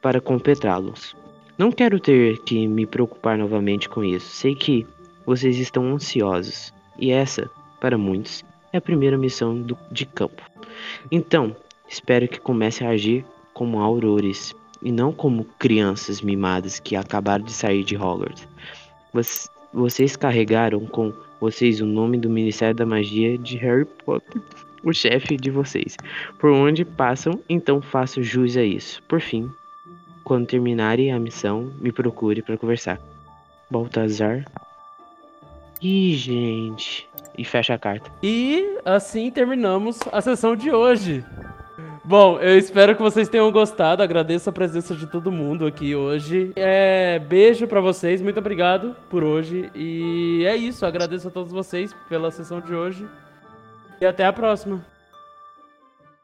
para 0.00 0.18
completá-los. 0.18 1.14
Não 1.58 1.70
quero 1.70 2.00
ter 2.00 2.38
que 2.38 2.66
me 2.66 2.86
preocupar 2.86 3.36
novamente 3.36 3.86
com 3.86 4.02
isso. 4.02 4.28
Sei 4.28 4.54
que 4.54 4.86
vocês 5.26 5.58
estão 5.58 5.92
ansiosos, 5.92 6.72
e 6.98 7.10
essa, 7.10 7.50
para 7.80 7.98
muitos, 7.98 8.42
é 8.72 8.78
a 8.78 8.82
primeira 8.82 9.18
missão 9.18 9.60
do... 9.60 9.76
de 9.92 10.06
campo. 10.06 10.42
Então, 11.10 11.54
espero 11.88 12.28
que 12.28 12.40
comece 12.40 12.84
a 12.84 12.90
agir 12.90 13.24
como 13.52 13.80
aurores 13.80 14.54
e 14.82 14.92
não 14.92 15.12
como 15.12 15.44
crianças 15.58 16.20
mimadas 16.20 16.78
que 16.78 16.94
acabaram 16.94 17.44
de 17.44 17.52
sair 17.52 17.84
de 17.84 17.96
Hogwarts. 17.96 18.46
Vocês, 19.72 20.14
carregaram 20.14 20.86
com 20.86 21.12
vocês 21.40 21.80
o 21.80 21.86
nome 21.86 22.18
do 22.18 22.28
Ministério 22.28 22.74
da 22.74 22.86
Magia 22.86 23.38
de 23.38 23.56
Harry 23.56 23.84
Potter, 23.84 24.40
o 24.82 24.92
chefe 24.92 25.36
de 25.36 25.50
vocês. 25.50 25.96
Por 26.38 26.50
onde 26.50 26.84
passam, 26.84 27.40
então 27.48 27.80
faço 27.80 28.22
jus 28.22 28.56
a 28.56 28.62
isso. 28.62 29.02
Por 29.04 29.20
fim, 29.20 29.50
quando 30.22 30.46
terminarem 30.46 31.12
a 31.12 31.18
missão, 31.18 31.72
me 31.80 31.90
procure 31.90 32.42
para 32.42 32.56
conversar. 32.56 33.00
Baltazar. 33.70 34.44
Ih, 35.80 36.14
gente. 36.14 37.08
E 37.36 37.44
fecha 37.44 37.74
a 37.74 37.78
carta. 37.78 38.10
E 38.22 38.78
assim 38.84 39.30
terminamos 39.30 39.98
a 40.12 40.20
sessão 40.20 40.54
de 40.54 40.70
hoje. 40.70 41.24
Bom, 42.06 42.38
eu 42.38 42.58
espero 42.58 42.94
que 42.94 43.00
vocês 43.00 43.30
tenham 43.30 43.50
gostado. 43.50 44.02
Agradeço 44.02 44.50
a 44.50 44.52
presença 44.52 44.94
de 44.94 45.06
todo 45.06 45.32
mundo 45.32 45.66
aqui 45.66 45.96
hoje. 45.96 46.52
É, 46.54 47.18
beijo 47.18 47.66
pra 47.66 47.80
vocês, 47.80 48.20
muito 48.20 48.38
obrigado 48.38 48.94
por 49.08 49.24
hoje. 49.24 49.70
E 49.74 50.44
é 50.46 50.54
isso, 50.54 50.84
agradeço 50.84 51.28
a 51.28 51.30
todos 51.30 51.50
vocês 51.50 51.96
pela 52.06 52.30
sessão 52.30 52.60
de 52.60 52.74
hoje. 52.74 53.08
E 54.02 54.04
até 54.04 54.26
a 54.26 54.32
próxima. 54.34 54.84